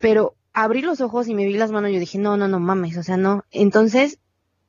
pero 0.00 0.34
abrí 0.54 0.80
los 0.80 1.02
ojos 1.02 1.28
y 1.28 1.34
me 1.34 1.44
vi 1.44 1.52
las 1.58 1.70
manos 1.70 1.90
y 1.90 1.94
yo 1.94 2.00
dije, 2.00 2.16
no, 2.18 2.38
no, 2.38 2.48
no 2.48 2.60
mames, 2.60 2.96
o 2.96 3.02
sea, 3.02 3.18
no. 3.18 3.44
Entonces, 3.50 4.18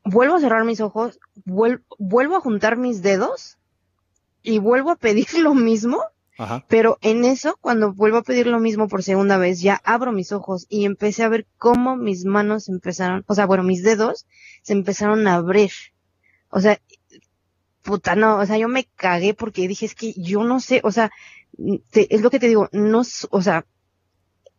vuelvo 0.03 0.35
a 0.35 0.41
cerrar 0.41 0.65
mis 0.65 0.81
ojos, 0.81 1.17
vuel- 1.45 1.81
vuelvo 1.97 2.35
a 2.35 2.41
juntar 2.41 2.75
mis 2.75 3.01
dedos 3.01 3.57
y 4.43 4.59
vuelvo 4.59 4.91
a 4.91 4.95
pedir 4.97 5.27
lo 5.39 5.53
mismo. 5.53 6.01
Ajá. 6.37 6.65
Pero 6.67 6.97
en 7.01 7.25
eso, 7.25 7.57
cuando 7.61 7.93
vuelvo 7.93 8.17
a 8.17 8.23
pedir 8.23 8.47
lo 8.47 8.59
mismo 8.59 8.87
por 8.87 9.03
segunda 9.03 9.37
vez, 9.37 9.61
ya 9.61 9.81
abro 9.83 10.11
mis 10.11 10.31
ojos 10.31 10.65
y 10.69 10.85
empecé 10.85 11.23
a 11.23 11.29
ver 11.29 11.47
cómo 11.57 11.95
mis 11.95 12.25
manos 12.25 12.69
empezaron, 12.69 13.23
o 13.27 13.35
sea, 13.35 13.45
bueno, 13.45 13.63
mis 13.63 13.83
dedos 13.83 14.25
se 14.61 14.73
empezaron 14.73 15.27
a 15.27 15.35
abrir. 15.35 15.71
O 16.49 16.59
sea, 16.61 16.79
puta, 17.83 18.15
no, 18.15 18.37
o 18.37 18.45
sea, 18.45 18.57
yo 18.57 18.67
me 18.67 18.85
cagué 18.95 19.33
porque 19.33 19.67
dije, 19.67 19.85
es 19.85 19.95
que 19.95 20.13
yo 20.13 20.43
no 20.43 20.59
sé, 20.59 20.81
o 20.83 20.91
sea, 20.91 21.11
te- 21.91 22.13
es 22.13 22.21
lo 22.21 22.29
que 22.29 22.39
te 22.39 22.47
digo, 22.47 22.69
no, 22.71 23.01
o 23.31 23.41
sea, 23.41 23.65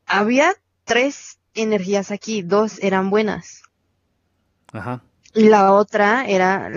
había 0.07 0.55
tres 0.85 1.39
energías 1.55 2.11
aquí, 2.11 2.43
dos 2.43 2.79
eran 2.83 3.11
buenas. 3.11 3.63
Ajá. 4.73 5.03
Y 5.39 5.49
la 5.49 5.73
otra 5.73 6.27
era, 6.27 6.69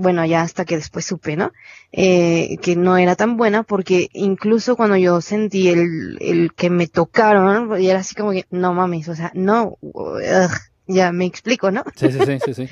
bueno, 0.00 0.24
ya 0.24 0.42
hasta 0.42 0.64
que 0.64 0.76
después 0.76 1.04
supe, 1.04 1.36
¿no? 1.36 1.50
Eh, 1.90 2.56
que 2.62 2.76
no 2.76 2.96
era 2.96 3.16
tan 3.16 3.36
buena 3.36 3.64
porque 3.64 4.10
incluso 4.12 4.76
cuando 4.76 4.96
yo 4.96 5.20
sentí 5.20 5.66
el, 5.66 6.18
el 6.20 6.54
que 6.54 6.70
me 6.70 6.86
tocaron, 6.86 7.82
y 7.82 7.90
era 7.90 7.98
así 7.98 8.14
como 8.14 8.30
que, 8.30 8.46
no 8.52 8.74
mames, 8.74 9.08
o 9.08 9.16
sea, 9.16 9.32
no, 9.34 9.76
ugh, 9.80 10.52
ya 10.86 11.10
me 11.10 11.26
explico, 11.26 11.72
¿no? 11.72 11.82
Sí, 11.96 12.12
sí, 12.12 12.18
sí, 12.24 12.38
sí, 12.44 12.54
sí. 12.54 12.68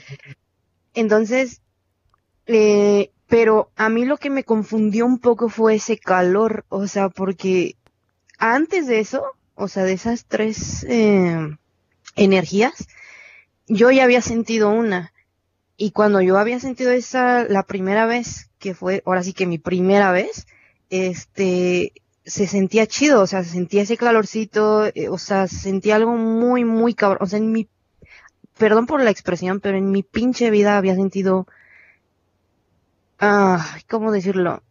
Entonces, 0.95 1.63
eh, 2.47 3.11
pero 3.27 3.73
a 3.75 3.89
mí 3.89 4.05
lo 4.05 4.19
que 4.19 4.31
me 4.31 4.45
confundió 4.45 5.05
un 5.05 5.19
poco 5.19 5.49
fue 5.49 5.75
ese 5.75 5.99
calor, 5.99 6.65
o 6.69 6.87
sea, 6.87 7.09
porque 7.09 7.75
antes 8.39 8.87
de 8.87 9.01
eso, 9.01 9.25
o 9.57 9.67
sea, 9.67 9.83
de 9.83 9.95
esas 9.95 10.27
tres 10.27 10.87
eh, 10.89 11.57
energías, 12.15 12.87
yo 13.67 13.91
ya 13.91 14.05
había 14.05 14.23
sentido 14.23 14.71
una. 14.71 15.13
Y 15.77 15.91
cuando 15.91 16.21
yo 16.23 16.39
había 16.39 16.61
sentido 16.61 16.91
esa 16.93 17.45
la 17.45 17.63
primera 17.63 18.07
vez, 18.07 18.51
que 18.59 18.75
fue 18.75 19.03
ahora 19.07 19.23
sí 19.23 19.33
que 19.33 19.47
mi 19.47 19.59
primera 19.59 20.11
vez, 20.13 20.47
este, 20.91 21.93
se 22.25 22.47
sentía 22.47 22.87
chido, 22.87 23.23
o 23.23 23.27
sea, 23.27 23.45
se 23.45 23.51
sentía 23.51 23.83
ese 23.83 23.97
calorcito, 23.97 24.87
eh, 24.87 25.09
o 25.09 25.19
sea, 25.19 25.49
se 25.49 25.57
sentía 25.57 25.97
algo 25.97 26.17
muy, 26.17 26.65
muy 26.65 26.95
cabrón, 26.95 27.19
o 27.23 27.27
sea, 27.27 27.39
en 27.39 27.53
mi, 27.53 27.69
perdón 28.59 28.87
por 28.87 29.03
la 29.03 29.11
expresión, 29.11 29.61
pero 29.61 29.77
en 29.79 29.91
mi 29.91 30.03
pinche 30.03 30.51
vida 30.51 30.79
había 30.79 30.95
sentido, 30.95 31.47
ah, 33.19 33.65
¿cómo 33.89 34.13
decirlo? 34.13 34.63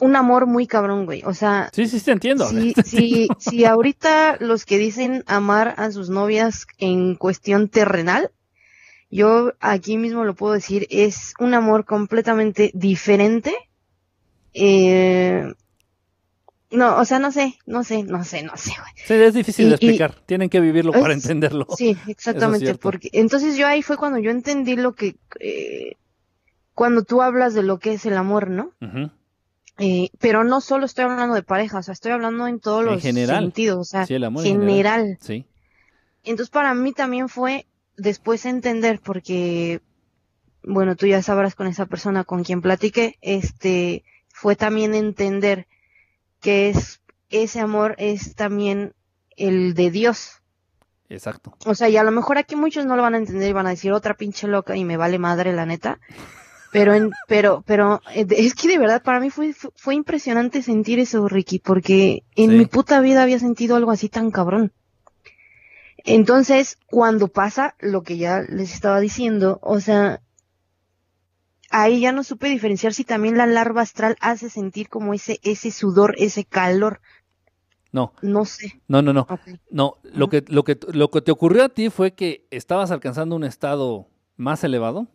Un 0.00 0.16
amor 0.16 0.46
muy 0.46 0.66
cabrón, 0.66 1.04
güey, 1.06 1.22
o 1.24 1.34
sea, 1.34 1.70
Sí, 1.72 1.86
sí, 1.86 2.00
te 2.00 2.10
entiendo. 2.12 2.48
si, 2.48 2.72
si, 2.84 3.28
si 3.38 3.64
ahorita 3.64 4.38
los 4.40 4.64
que 4.64 4.76
dicen 4.78 5.22
amar 5.26 5.74
a 5.76 5.90
sus 5.92 6.10
novias 6.10 6.66
en 6.78 7.14
cuestión 7.14 7.68
terrenal, 7.68 8.30
yo 9.10 9.52
aquí 9.60 9.96
mismo 9.96 10.24
lo 10.24 10.34
puedo 10.34 10.54
decir, 10.54 10.86
es 10.90 11.34
un 11.38 11.54
amor 11.54 11.84
completamente 11.84 12.72
diferente. 12.74 13.54
Eh, 14.52 15.52
no, 16.70 16.96
o 16.96 17.04
sea, 17.04 17.20
no 17.20 17.30
sé, 17.30 17.54
no 17.66 17.84
sé, 17.84 18.02
no 18.02 18.24
sé, 18.24 18.42
no 18.42 18.56
sé, 18.56 18.72
güey. 18.76 18.92
Sí, 19.06 19.14
es 19.14 19.34
difícil 19.34 19.66
de 19.66 19.70
y- 19.72 19.74
explicar. 19.74 20.14
Tienen 20.26 20.48
que 20.48 20.58
vivirlo 20.60 20.90
para 20.92 21.14
entenderlo. 21.14 21.66
Sí, 21.76 21.96
exactamente, 22.08 22.74
porque 22.74 23.10
entonces 23.12 23.56
yo 23.56 23.66
ahí 23.68 23.82
fue 23.82 23.96
cuando 23.96 24.18
yo 24.18 24.30
entendí 24.32 24.74
lo 24.74 24.94
que, 24.94 25.14
eh, 25.38 25.96
cuando 26.74 27.04
tú 27.04 27.22
hablas 27.22 27.54
de 27.54 27.62
lo 27.62 27.78
que 27.78 27.92
es 27.92 28.06
el 28.06 28.16
amor, 28.16 28.50
¿no? 28.50 28.72
Ujú. 28.80 29.10
Eh, 29.78 30.10
pero 30.20 30.44
no 30.44 30.60
solo 30.60 30.86
estoy 30.86 31.04
hablando 31.04 31.34
de 31.34 31.42
pareja, 31.42 31.78
o 31.78 31.82
sea, 31.82 31.92
estoy 31.92 32.12
hablando 32.12 32.46
en 32.46 32.60
todos 32.60 32.80
En 32.86 32.92
los 32.92 33.02
general. 33.02 33.40
sentidos, 33.42 33.78
o 33.78 33.84
sea, 33.84 34.06
Sí, 34.06 34.14
el 34.14 34.24
amor 34.24 34.46
en 34.46 34.60
general. 34.60 35.18
Sí. 35.20 35.46
Entonces 36.22 36.50
para 36.50 36.74
mí 36.74 36.92
también 36.92 37.28
fue 37.28 37.66
después 37.96 38.46
entender 38.46 39.00
porque, 39.00 39.80
bueno, 40.62 40.94
tú 40.96 41.06
ya 41.06 41.22
sabrás 41.22 41.54
con 41.54 41.66
esa 41.66 41.86
persona 41.86 42.24
con 42.24 42.44
quien 42.44 42.62
platiqué, 42.62 43.18
este, 43.20 44.04
fue 44.28 44.54
también 44.56 44.94
entender 44.94 45.66
que 46.40 46.68
es, 46.68 47.00
ese 47.30 47.60
amor 47.60 47.94
es 47.98 48.34
también 48.36 48.94
el 49.36 49.74
de 49.74 49.90
Dios. 49.90 50.40
Exacto. 51.08 51.56
O 51.66 51.74
sea, 51.74 51.88
y 51.88 51.96
a 51.96 52.04
lo 52.04 52.10
mejor 52.12 52.38
aquí 52.38 52.56
muchos 52.56 52.86
no 52.86 52.96
lo 52.96 53.02
van 53.02 53.14
a 53.14 53.18
entender 53.18 53.48
y 53.50 53.52
van 53.52 53.66
a 53.66 53.70
decir 53.70 53.92
otra 53.92 54.14
pinche 54.14 54.46
loca 54.46 54.76
y 54.76 54.84
me 54.84 54.96
vale 54.96 55.18
madre 55.18 55.52
la 55.52 55.66
neta. 55.66 55.98
Pero, 56.74 56.92
en, 56.92 57.12
pero, 57.28 57.62
pero, 57.68 58.00
eh, 58.16 58.26
es 58.30 58.56
que 58.56 58.66
de 58.66 58.78
verdad 58.78 59.00
para 59.00 59.20
mí 59.20 59.30
fue, 59.30 59.52
fue- 59.76 59.94
impresionante 59.94 60.60
sentir 60.60 60.98
eso, 60.98 61.28
Ricky, 61.28 61.60
porque 61.60 62.24
en 62.34 62.50
Sí. 62.50 62.56
mi 62.56 62.66
puta 62.66 63.00
vida 63.00 63.22
había 63.22 63.38
sentido 63.38 63.76
algo 63.76 63.92
así 63.92 64.08
tan 64.08 64.32
cabrón. 64.32 64.72
Entonces, 65.98 66.76
cuando 66.86 67.28
pasa 67.28 67.76
lo 67.78 68.02
que 68.02 68.16
ya 68.18 68.40
les 68.48 68.74
estaba 68.74 68.98
diciendo, 68.98 69.60
o 69.62 69.78
sea, 69.78 70.20
ahí 71.70 72.00
ya 72.00 72.10
no 72.10 72.24
supe 72.24 72.48
diferenciar 72.48 72.92
si 72.92 73.04
también 73.04 73.38
la 73.38 73.46
larva 73.46 73.82
astral 73.82 74.16
hace 74.20 74.50
sentir 74.50 74.88
como 74.88 75.14
ese, 75.14 75.38
ese 75.44 75.70
sudor, 75.70 76.16
ese 76.18 76.44
calor. 76.44 77.00
No, 77.92 78.12
No 78.20 78.44
sé. 78.46 78.80
no, 78.88 79.00
no, 79.00 79.12
no. 79.12 79.28
No, 79.70 79.98
lo 80.02 80.28
que, 80.28 80.44
lo 80.48 80.64
que, 80.64 80.76
lo 80.92 81.08
que 81.12 81.22
te 81.22 81.30
ocurrió 81.30 81.62
a 81.62 81.68
ti 81.68 81.88
fue 81.88 82.14
que 82.14 82.48
estabas 82.50 82.90
alcanzando 82.90 83.36
un 83.36 83.44
estado 83.44 84.08
más 84.36 84.64
elevado, 84.64 85.06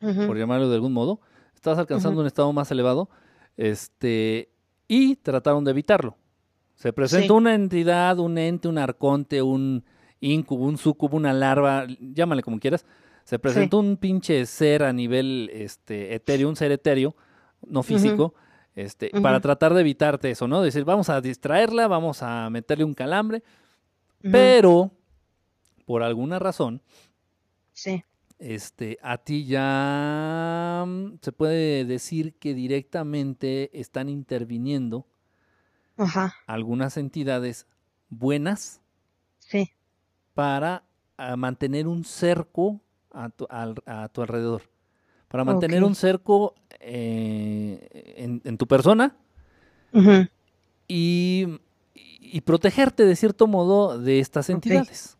Por 0.00 0.38
llamarlo 0.38 0.68
de 0.68 0.74
algún 0.76 0.92
modo. 0.92 1.20
Estabas 1.54 1.78
alcanzando 1.78 2.20
un 2.20 2.26
estado 2.26 2.52
más 2.52 2.70
elevado, 2.70 3.08
este, 3.56 4.48
y 4.86 5.16
trataron 5.16 5.64
de 5.64 5.72
evitarlo. 5.72 6.16
Se 6.76 6.92
presentó 6.92 7.34
Sí. 7.34 7.38
una 7.38 7.54
entidad, 7.54 8.18
un 8.20 8.38
ente, 8.38 8.68
un 8.68 8.78
arconte, 8.78 9.42
un 9.42 9.84
incubo, 10.20 10.64
un 10.64 10.78
sucubo, 10.78 11.16
una 11.16 11.32
larva, 11.32 11.86
llámale 12.00 12.42
como 12.42 12.60
quieras. 12.60 12.86
Se 13.24 13.38
presentó 13.38 13.78
un 13.80 13.96
pinche 13.96 14.46
ser 14.46 14.84
a 14.84 14.92
nivel 14.92 15.50
este, 15.52 16.14
etéreo, 16.14 16.48
un 16.48 16.56
ser 16.56 16.70
etéreo, 16.72 17.16
no 17.66 17.82
físico, 17.82 18.34
este, 18.76 19.10
para 19.20 19.40
tratar 19.40 19.74
de 19.74 19.80
evitarte 19.80 20.30
eso, 20.30 20.46
¿no? 20.46 20.62
Decir, 20.62 20.84
vamos 20.84 21.08
a 21.10 21.20
distraerla, 21.20 21.88
vamos 21.88 22.22
a 22.22 22.48
meterle 22.50 22.84
un 22.84 22.94
calambre, 22.94 23.42
pero 24.22 24.92
por 25.84 26.02
alguna 26.04 26.38
razón, 26.38 26.80
Sí. 27.72 28.02
Este, 28.38 28.98
a 29.02 29.18
ti 29.18 29.46
ya 29.46 30.84
mm, 30.86 31.14
se 31.20 31.32
puede 31.32 31.84
decir 31.84 32.34
que 32.34 32.54
directamente 32.54 33.70
están 33.78 34.08
interviniendo 34.08 35.06
Ajá. 35.96 36.34
algunas 36.46 36.96
entidades 36.96 37.66
buenas 38.08 38.80
Sí. 39.38 39.70
para 40.34 40.84
ah, 41.16 41.36
mantener 41.36 41.86
un 41.88 42.04
cerco 42.04 42.80
a 43.10 43.30
tu, 43.30 43.46
al- 43.50 43.82
a 43.86 44.08
tu 44.08 44.22
alrededor. 44.22 44.62
Para 45.28 45.44
mantener 45.44 45.84
un 45.84 45.94
cerco 45.94 46.54
eh, 46.80 48.14
en, 48.16 48.40
en 48.44 48.56
tu 48.56 48.66
persona 48.66 49.14
y, 50.86 51.46
y 51.94 52.40
protegerte 52.42 53.04
de 53.04 53.14
cierto 53.16 53.46
modo 53.46 53.98
de 53.98 54.20
estas 54.20 54.48
entidades. 54.48 55.18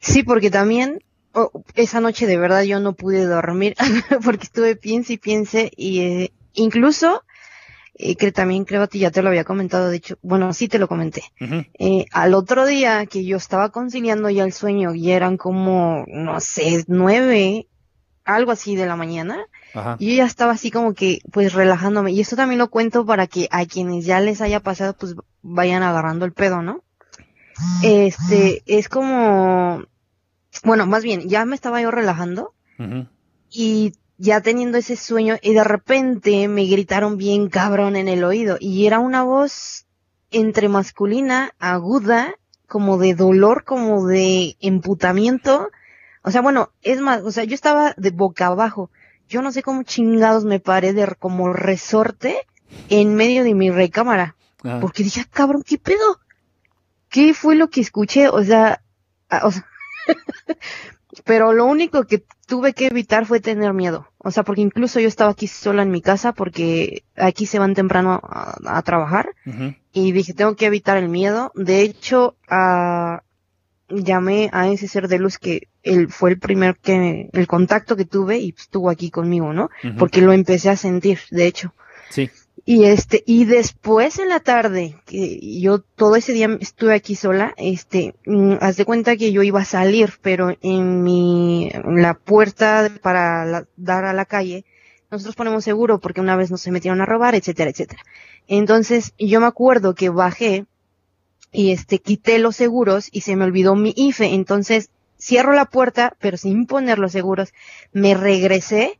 Sí, 0.00 0.22
porque 0.22 0.50
también 0.50 1.02
oh, 1.38 1.64
esa 1.74 2.00
noche 2.00 2.26
de 2.26 2.36
verdad 2.36 2.62
yo 2.62 2.80
no 2.80 2.94
pude 2.94 3.24
dormir 3.24 3.74
porque 4.24 4.44
estuve 4.44 4.76
piense 4.76 5.14
y 5.14 5.18
piense 5.18 5.70
y 5.76 6.00
eh, 6.00 6.32
incluso 6.54 7.22
eh, 8.00 8.14
que 8.14 8.30
también 8.30 8.64
creo 8.64 8.88
que 8.88 9.00
ya 9.00 9.10
te 9.10 9.22
lo 9.22 9.28
había 9.28 9.42
comentado, 9.42 9.90
de 9.90 9.96
hecho, 9.96 10.18
bueno, 10.22 10.52
sí 10.52 10.68
te 10.68 10.78
lo 10.78 10.86
comenté. 10.86 11.24
Eh, 11.80 12.06
al 12.12 12.34
otro 12.34 12.64
día 12.64 13.06
que 13.06 13.24
yo 13.24 13.36
estaba 13.36 13.70
conciliando 13.70 14.30
ya 14.30 14.44
el 14.44 14.52
sueño 14.52 14.94
y 14.94 15.10
eran 15.10 15.36
como, 15.36 16.04
no 16.06 16.38
sé, 16.38 16.84
nueve, 16.86 17.66
algo 18.24 18.52
así 18.52 18.76
de 18.76 18.86
la 18.86 18.94
mañana, 18.94 19.46
Ajá. 19.74 19.96
yo 19.98 20.14
ya 20.14 20.26
estaba 20.26 20.52
así 20.52 20.70
como 20.70 20.94
que, 20.94 21.18
pues 21.32 21.54
relajándome. 21.54 22.12
Y 22.12 22.20
esto 22.20 22.36
también 22.36 22.60
lo 22.60 22.70
cuento 22.70 23.04
para 23.04 23.26
que 23.26 23.48
a 23.50 23.66
quienes 23.66 24.04
ya 24.04 24.20
les 24.20 24.40
haya 24.42 24.60
pasado, 24.60 24.94
pues 24.96 25.16
vayan 25.42 25.82
agarrando 25.82 26.24
el 26.24 26.32
pedo, 26.32 26.62
¿no? 26.62 26.84
Este, 27.82 28.62
es 28.66 28.88
como, 28.88 29.82
bueno, 30.64 30.86
más 30.86 31.02
bien, 31.02 31.28
ya 31.28 31.44
me 31.44 31.54
estaba 31.54 31.80
yo 31.80 31.90
relajando 31.90 32.54
y 33.50 33.92
ya 34.18 34.40
teniendo 34.40 34.78
ese 34.78 34.96
sueño 34.96 35.36
y 35.42 35.52
de 35.54 35.64
repente 35.64 36.48
me 36.48 36.64
gritaron 36.64 37.16
bien 37.16 37.48
cabrón 37.48 37.96
en 37.96 38.08
el 38.08 38.24
oído 38.24 38.56
y 38.60 38.86
era 38.86 38.98
una 38.98 39.22
voz 39.22 39.86
entre 40.30 40.68
masculina, 40.68 41.52
aguda, 41.58 42.34
como 42.66 42.98
de 42.98 43.14
dolor, 43.14 43.64
como 43.64 44.06
de 44.06 44.56
emputamiento. 44.60 45.70
O 46.22 46.30
sea, 46.30 46.40
bueno, 46.42 46.70
es 46.82 47.00
más, 47.00 47.22
o 47.22 47.30
sea, 47.30 47.44
yo 47.44 47.54
estaba 47.54 47.94
de 47.96 48.10
boca 48.10 48.46
abajo 48.46 48.90
yo 49.28 49.42
no 49.42 49.52
sé 49.52 49.62
cómo 49.62 49.82
chingados 49.82 50.44
me 50.44 50.58
paré 50.58 50.92
de 50.94 51.14
como 51.18 51.52
resorte 51.52 52.46
en 52.88 53.14
medio 53.14 53.44
de 53.44 53.54
mi 53.54 53.70
recámara. 53.70 54.36
Ah, 54.64 54.78
Porque 54.80 55.02
dije, 55.02 55.20
"Ah, 55.20 55.28
cabrón, 55.30 55.62
¿qué 55.62 55.78
pedo? 55.78 56.20
¿Qué 57.10 57.34
fue 57.34 57.54
lo 57.54 57.68
que 57.68 57.80
escuché? 57.80 58.28
O 58.28 58.42
sea, 58.42 58.82
o 59.42 59.50
sea, 59.50 59.66
pero 61.24 61.52
lo 61.52 61.66
único 61.66 62.04
que 62.04 62.24
tuve 62.46 62.72
que 62.72 62.86
evitar 62.86 63.26
fue 63.26 63.40
tener 63.40 63.72
miedo. 63.74 64.08
O 64.18 64.30
sea, 64.30 64.42
porque 64.42 64.62
incluso 64.62 65.00
yo 65.00 65.08
estaba 65.08 65.30
aquí 65.30 65.46
sola 65.46 65.82
en 65.82 65.90
mi 65.90 66.00
casa 66.02 66.32
porque 66.32 67.04
aquí 67.16 67.46
se 67.46 67.58
van 67.58 67.74
temprano 67.74 68.20
a, 68.22 68.56
a 68.64 68.82
trabajar 68.82 69.34
y 69.92 70.12
dije, 70.12 70.34
tengo 70.34 70.56
que 70.56 70.66
evitar 70.66 70.96
el 70.96 71.08
miedo. 71.08 71.52
De 71.54 71.82
hecho, 71.82 72.36
llamé 73.88 74.50
a 74.52 74.68
ese 74.68 74.88
ser 74.88 75.08
de 75.08 75.18
luz 75.18 75.38
que 75.38 75.68
él 75.82 76.08
fue 76.08 76.30
el 76.30 76.38
primer 76.38 76.76
que, 76.76 77.28
el 77.32 77.46
contacto 77.46 77.96
que 77.96 78.04
tuve 78.04 78.38
y 78.38 78.54
estuvo 78.56 78.90
aquí 78.90 79.10
conmigo, 79.10 79.52
¿no? 79.52 79.70
Porque 79.98 80.20
lo 80.20 80.32
empecé 80.32 80.70
a 80.70 80.76
sentir, 80.76 81.20
de 81.30 81.46
hecho. 81.46 81.74
Sí. 82.10 82.30
Y 82.64 82.84
este, 82.84 83.22
y 83.26 83.44
después 83.44 84.18
en 84.18 84.28
la 84.28 84.40
tarde, 84.40 84.96
que 85.06 85.38
yo 85.60 85.80
todo 85.80 86.16
ese 86.16 86.32
día 86.32 86.48
estuve 86.60 86.94
aquí 86.94 87.14
sola, 87.14 87.54
este, 87.56 88.14
mm, 88.26 88.54
haz 88.60 88.76
de 88.76 88.84
cuenta 88.84 89.16
que 89.16 89.32
yo 89.32 89.42
iba 89.42 89.60
a 89.60 89.64
salir, 89.64 90.14
pero 90.22 90.54
en 90.60 91.02
mi, 91.02 91.70
en 91.72 92.02
la 92.02 92.14
puerta 92.14 92.90
para 93.02 93.44
la- 93.46 93.66
dar 93.76 94.04
a 94.04 94.12
la 94.12 94.24
calle, 94.26 94.64
nosotros 95.10 95.36
ponemos 95.36 95.64
seguro 95.64 95.98
porque 96.00 96.20
una 96.20 96.36
vez 96.36 96.50
nos 96.50 96.60
se 96.60 96.70
metieron 96.70 97.00
a 97.00 97.06
robar, 97.06 97.34
etcétera, 97.34 97.70
etcétera. 97.70 98.02
Entonces, 98.46 99.14
yo 99.18 99.40
me 99.40 99.46
acuerdo 99.46 99.94
que 99.94 100.10
bajé 100.10 100.66
y 101.52 101.72
este, 101.72 101.98
quité 102.00 102.38
los 102.38 102.56
seguros 102.56 103.08
y 103.12 103.22
se 103.22 103.36
me 103.36 103.44
olvidó 103.44 103.74
mi 103.74 103.92
IFE. 103.96 104.34
Entonces, 104.34 104.90
cierro 105.18 105.52
la 105.52 105.64
puerta, 105.66 106.14
pero 106.20 106.36
sin 106.36 106.66
poner 106.66 106.98
los 106.98 107.12
seguros, 107.12 107.52
me 107.92 108.14
regresé 108.14 108.98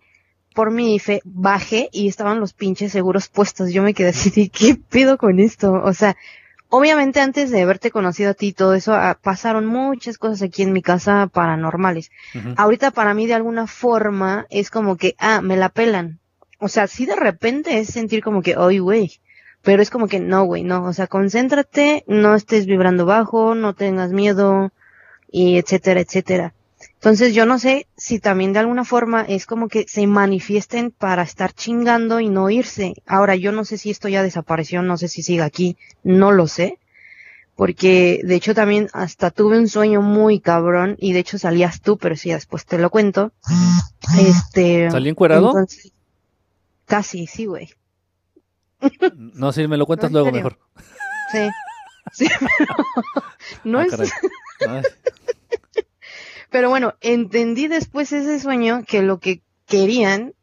por 0.59 0.73
mi 0.73 0.97
IFE, 0.97 1.21
bajé 1.25 1.89
y 1.93 2.09
estaban 2.09 2.41
los 2.41 2.53
pinches 2.53 2.91
seguros 2.91 3.29
puestos. 3.29 3.73
Yo 3.73 3.85
me 3.85 3.95
quedé 3.95 4.09
así, 4.09 4.29
de, 4.31 4.49
¿qué 4.49 4.75
pido 4.75 5.17
con 5.17 5.39
esto? 5.39 5.73
O 5.85 5.93
sea, 5.93 6.17
obviamente 6.69 7.21
antes 7.21 7.53
de 7.53 7.63
haberte 7.63 7.93
conocido 7.93 8.31
a 8.33 8.35
ti 8.35 8.49
y 8.49 8.53
todo 8.55 8.75
eso, 8.75 8.93
ah, 8.93 9.17
pasaron 9.23 9.67
muchas 9.67 10.19
cosas 10.19 10.43
aquí 10.43 10.65
en 10.65 10.73
mi 10.73 10.83
casa 10.83 11.29
paranormales. 11.33 12.11
Ahorita 12.57 12.91
para 12.91 13.15
mí 13.15 13.29
de 13.29 13.35
alguna 13.35 13.69
forma 13.69 14.49
es 14.51 14.69
como 14.73 14.97
que, 14.97 15.15
ah, 15.21 15.43
me 15.43 15.57
la 15.57 15.69
pelan. 15.69 16.19
O 16.59 16.67
sea, 16.67 16.89
sí 16.89 17.07
de 17.07 17.15
repente 17.15 17.79
es 17.79 17.91
sentir 17.91 18.21
como 18.25 18.43
que, 18.43 18.57
ay, 18.59 18.81
güey. 18.81 19.21
Pero 19.63 19.81
es 19.81 19.91
como 19.91 20.09
que, 20.09 20.19
no, 20.19 20.43
güey, 20.43 20.65
no. 20.65 20.83
O 20.87 20.93
sea, 20.93 21.07
concéntrate, 21.07 22.03
no 22.09 22.35
estés 22.35 22.67
vibrando 22.67 23.07
bajo, 23.07 23.55
no 23.55 23.75
tengas 23.75 24.11
miedo, 24.11 24.73
y 25.31 25.57
etcétera, 25.59 26.01
etcétera. 26.01 26.53
Entonces 26.99 27.33
yo 27.33 27.47
no 27.47 27.61
sé 27.61 27.87
si 27.97 28.19
también 28.19 28.53
de 28.53 28.59
alguna 28.59 28.85
forma 28.85 29.23
es 29.23 29.47
como 29.47 29.69
que 29.69 29.87
se 29.87 30.05
manifiesten 30.09 30.91
para 30.91 31.23
estar 31.23 31.53
chingando 31.53 32.19
y 32.19 32.29
no 32.29 32.51
irse. 32.51 32.95
Ahora 33.07 33.37
yo 33.37 33.53
no 33.53 33.65
sé 33.65 33.79
si 33.79 33.91
esto 33.91 34.09
ya 34.09 34.25
desapareció, 34.25 34.83
no 34.83 34.97
sé 34.99 35.07
si 35.07 35.23
sigue 35.23 35.43
aquí, 35.43 35.77
no 36.03 36.33
lo 36.33 36.49
sé. 36.49 36.79
Porque 37.55 38.21
de 38.25 38.35
hecho 38.35 38.53
también 38.55 38.89
hasta 38.93 39.31
tuve 39.31 39.59
un 39.59 39.69
sueño 39.69 40.03
muy 40.03 40.41
cabrón 40.41 40.97
y 40.99 41.13
de 41.13 41.21
hecho 41.21 41.39
salías 41.39 41.81
tú, 41.81 41.99
pero 41.99 42.17
sí, 42.17 42.31
después 42.31 42.67
te 42.67 42.79
lo 42.79 42.91
cuento. 42.91 43.33
Este. 44.19 44.91
¿Salí 44.91 45.09
encuerado? 45.11 45.49
entonces- 45.49 45.93
casi, 46.87 47.27
sí, 47.27 47.45
güey. 47.47 47.69
No, 49.17 49.53
si 49.53 49.67
me 49.69 49.77
lo 49.77 49.87
cuentas 49.87 50.11
No, 50.11 50.21
en 50.21 50.25
luego 50.25 50.37
mejor. 50.37 50.59
Sí. 51.33 51.39
Sí, 52.11 52.27
pero 52.59 52.75
no 53.65 53.81
Ah, 53.81 53.85
es 53.85 53.91
caray. 53.91 54.09
Ay, 54.67 54.83
Pero 56.51 56.71
bueno, 56.71 56.95
entendí 57.01 57.69
después 57.69 58.13
ese 58.13 58.41
sueño 58.41 58.85
que 58.87 59.03
lo 59.03 59.19
que 59.21 59.43
querían 59.67 60.35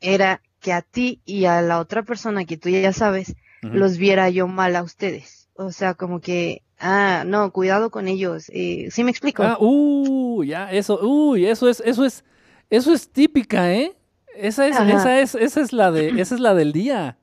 era 0.00 0.42
que 0.60 0.72
a 0.72 0.82
ti 0.82 1.20
y 1.24 1.44
a 1.44 1.62
la 1.62 1.78
otra 1.78 2.02
persona 2.02 2.44
que 2.44 2.56
tú 2.56 2.68
ya 2.68 2.92
sabes 2.92 3.34
los 3.62 3.96
viera 3.96 4.28
yo 4.28 4.48
mal 4.48 4.74
a 4.74 4.82
ustedes. 4.82 5.48
O 5.54 5.70
sea, 5.70 5.94
como 5.94 6.20
que, 6.20 6.62
ah, 6.80 7.22
no, 7.26 7.52
cuidado 7.52 7.90
con 7.90 8.08
ellos. 8.08 8.50
Eh, 8.52 8.88
¿Sí 8.90 9.04
me 9.04 9.10
explico? 9.10 9.44
Ah, 9.44 9.56
uh, 9.60 10.42
ya, 10.42 10.72
eso, 10.72 10.98
uy, 11.00 11.46
eso 11.46 11.68
es, 11.68 11.80
eso 11.84 12.04
es, 12.04 12.24
eso 12.70 12.92
es 12.92 13.08
típica, 13.08 13.72
¿eh? 13.72 13.92
Esa 14.34 14.66
es, 14.66 14.76
Ajá. 14.76 14.92
esa 14.92 15.20
es, 15.20 15.34
esa 15.34 15.60
es 15.60 15.72
la 15.72 15.92
de, 15.92 16.20
esa 16.20 16.34
es 16.34 16.40
la 16.40 16.54
del 16.54 16.72
día. 16.72 17.18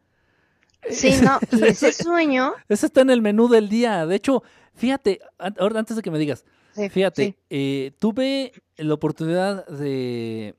sí, 0.90 1.14
no, 1.22 1.40
y 1.52 1.64
ese 1.66 1.92
sueño, 1.92 2.54
Esa 2.70 2.86
está 2.86 3.02
en 3.02 3.10
el 3.10 3.22
menú 3.22 3.50
del 3.50 3.68
día. 3.68 4.06
De 4.06 4.16
hecho, 4.16 4.44
fíjate, 4.76 5.20
antes 5.38 5.96
de 5.98 6.02
que 6.02 6.12
me 6.12 6.20
digas, 6.20 6.46
sí, 6.74 6.90
fíjate, 6.90 7.26
sí, 7.26 7.36
eh, 7.50 7.92
tuve 8.00 8.52
la 8.78 8.94
oportunidad 8.94 9.66
de, 9.68 10.56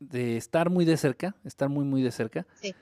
de 0.00 0.36
estar 0.36 0.70
muy 0.70 0.84
de 0.84 0.96
cerca, 0.96 1.34
estar 1.44 1.68
muy, 1.68 1.84
muy 1.84 2.02
de 2.02 2.10
cerca, 2.10 2.46
Sí. 2.60 2.74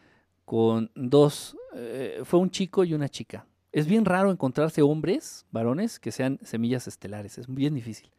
con 0.45 0.91
dos, 0.95 1.57
eh, 1.75 2.21
fue 2.25 2.41
un 2.41 2.51
chico 2.51 2.85
y 2.85 2.95
una 2.95 3.09
chica. 3.09 3.47
Es 3.73 3.87
bien 3.87 4.05
raro 4.05 4.31
encontrarse 4.33 4.83
hombres, 4.83 5.47
varones, 5.53 6.01
que 6.01 6.11
sean 6.11 6.39
semillas 6.43 6.89
estelares, 6.89 7.39
es 7.39 7.47
bien 7.47 7.75
difícil. 7.75 8.11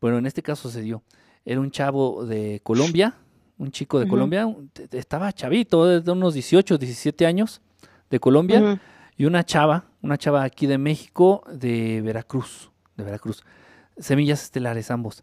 Bueno, 0.00 0.18
en 0.18 0.26
este 0.26 0.42
caso 0.42 0.68
se 0.68 0.82
dio. 0.82 1.02
Era 1.46 1.60
un 1.60 1.70
chavo 1.70 2.26
de 2.26 2.60
Colombia, 2.62 3.14
un 3.56 3.70
chico 3.70 3.98
de. 4.00 4.06
Colombia, 4.08 4.54
estaba 4.90 5.32
chavito, 5.32 6.00
de 6.00 6.10
unos 6.10 6.34
18, 6.34 6.76
17 6.76 7.24
años, 7.24 7.62
de 8.10 8.20
Colombia 8.20 8.80
y 9.16 9.24
una 9.24 9.44
chava, 9.44 9.84
una 10.02 10.18
chava 10.18 10.42
aquí 10.42 10.66
de 10.66 10.76
México, 10.76 11.42
de 11.50 12.02
Veracruz, 12.02 12.70
de 12.96 13.04
Veracruz. 13.04 13.42
Semillas 13.96 14.42
estelares 14.42 14.90
ambos. 14.90 15.22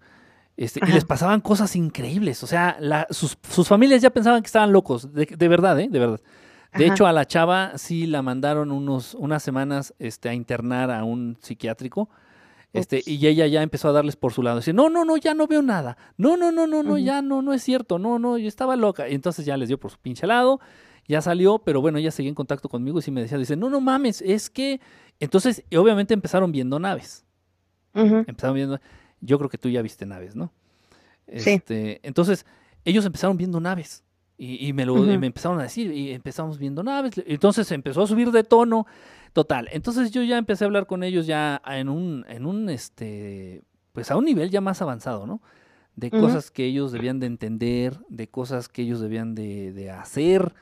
Este, 0.57 0.79
y 0.87 0.91
les 0.91 1.05
pasaban 1.05 1.41
cosas 1.41 1.75
increíbles. 1.75 2.43
O 2.43 2.47
sea, 2.47 2.77
la- 2.79 3.07
sus, 3.09 3.37
sus 3.49 3.67
familias 3.67 4.01
ya 4.01 4.09
pensaban 4.11 4.41
que 4.41 4.47
estaban 4.47 4.71
locos. 4.71 5.13
De, 5.13 5.25
de 5.25 5.47
verdad, 5.47 5.79
¿eh? 5.79 5.87
De 5.89 5.99
verdad. 5.99 6.19
De 6.77 6.85
Ajá. 6.85 6.93
hecho, 6.93 7.05
a 7.07 7.11
la 7.13 7.25
chava 7.25 7.73
sí 7.77 8.05
la 8.05 8.21
mandaron 8.21 8.71
unos, 8.71 9.13
unas 9.15 9.43
semanas 9.43 9.93
este, 9.99 10.29
a 10.29 10.33
internar 10.33 10.91
a 10.91 11.03
un 11.03 11.37
psiquiátrico. 11.41 12.09
Este, 12.73 12.99
Ups. 12.99 13.07
y 13.07 13.27
ella 13.27 13.47
ya 13.47 13.61
empezó 13.63 13.89
a 13.89 13.91
darles 13.91 14.15
por 14.15 14.31
su 14.31 14.41
lado. 14.43 14.57
Dice, 14.57 14.71
no, 14.71 14.89
no, 14.89 15.03
no, 15.03 15.17
ya 15.17 15.33
no 15.33 15.47
veo 15.47 15.61
nada. 15.61 15.97
No, 16.17 16.37
no, 16.37 16.51
no, 16.51 16.67
no, 16.67 16.83
no, 16.83 16.97
ya 16.97 17.21
no, 17.21 17.41
no 17.41 17.53
es 17.53 17.63
cierto. 17.63 17.99
No, 17.99 18.19
no, 18.19 18.37
yo 18.37 18.47
estaba 18.47 18.75
loca. 18.77 19.09
Y 19.09 19.15
entonces 19.15 19.45
ya 19.45 19.57
les 19.57 19.67
dio 19.67 19.77
por 19.79 19.91
su 19.91 19.97
pinche 19.97 20.25
lado. 20.27 20.59
Ya 21.07 21.21
salió, 21.21 21.59
pero 21.59 21.81
bueno, 21.81 21.97
ella 21.97 22.11
seguía 22.11 22.29
en 22.29 22.35
contacto 22.35 22.69
conmigo 22.69 22.99
y 22.99 23.01
sí 23.01 23.11
me 23.11 23.21
decía, 23.21 23.37
dice, 23.37 23.55
no, 23.57 23.69
no 23.69 23.81
mames, 23.81 24.21
es 24.21 24.49
que... 24.49 24.79
Entonces, 25.19 25.63
obviamente 25.75 26.13
empezaron 26.13 26.51
viendo 26.51 26.79
naves. 26.79 27.25
Empezaron 27.93 28.55
viendo... 28.55 28.79
Yo 29.19 29.37
creo 29.37 29.49
que 29.49 29.57
tú 29.57 29.69
ya 29.69 29.81
viste 29.81 30.05
naves, 30.05 30.35
¿no? 30.35 30.51
Sí. 31.37 31.51
Este, 31.51 31.99
entonces, 32.03 32.45
ellos 32.85 33.05
empezaron 33.05 33.37
viendo 33.37 33.59
naves. 33.59 34.03
Y, 34.37 34.67
y 34.67 34.73
me 34.73 34.87
lo 34.87 34.97
y 34.97 35.17
me 35.19 35.27
empezaron 35.27 35.59
a 35.59 35.63
decir, 35.63 35.93
y 35.93 36.11
empezamos 36.11 36.57
viendo 36.57 36.81
naves. 36.81 37.21
Entonces 37.27 37.71
empezó 37.71 38.01
a 38.01 38.07
subir 38.07 38.31
de 38.31 38.43
tono. 38.43 38.87
Total. 39.33 39.69
Entonces 39.71 40.09
yo 40.09 40.23
ya 40.23 40.39
empecé 40.39 40.63
a 40.63 40.67
hablar 40.67 40.87
con 40.87 41.03
ellos 41.03 41.27
ya 41.27 41.61
en 41.67 41.89
un, 41.89 42.25
en 42.27 42.47
un 42.47 42.67
este, 42.69 43.61
pues 43.91 44.09
a 44.09 44.17
un 44.17 44.25
nivel 44.25 44.49
ya 44.49 44.59
más 44.59 44.81
avanzado, 44.81 45.27
¿no? 45.27 45.43
De 45.95 46.09
cosas 46.09 46.49
que 46.49 46.65
ellos 46.65 46.91
debían 46.91 47.19
de 47.19 47.27
entender, 47.27 47.99
de 48.09 48.27
cosas 48.27 48.67
que 48.67 48.81
ellos 48.81 48.99
debían 48.99 49.35
de, 49.35 49.73
de 49.73 49.91
hacer. 49.91 50.55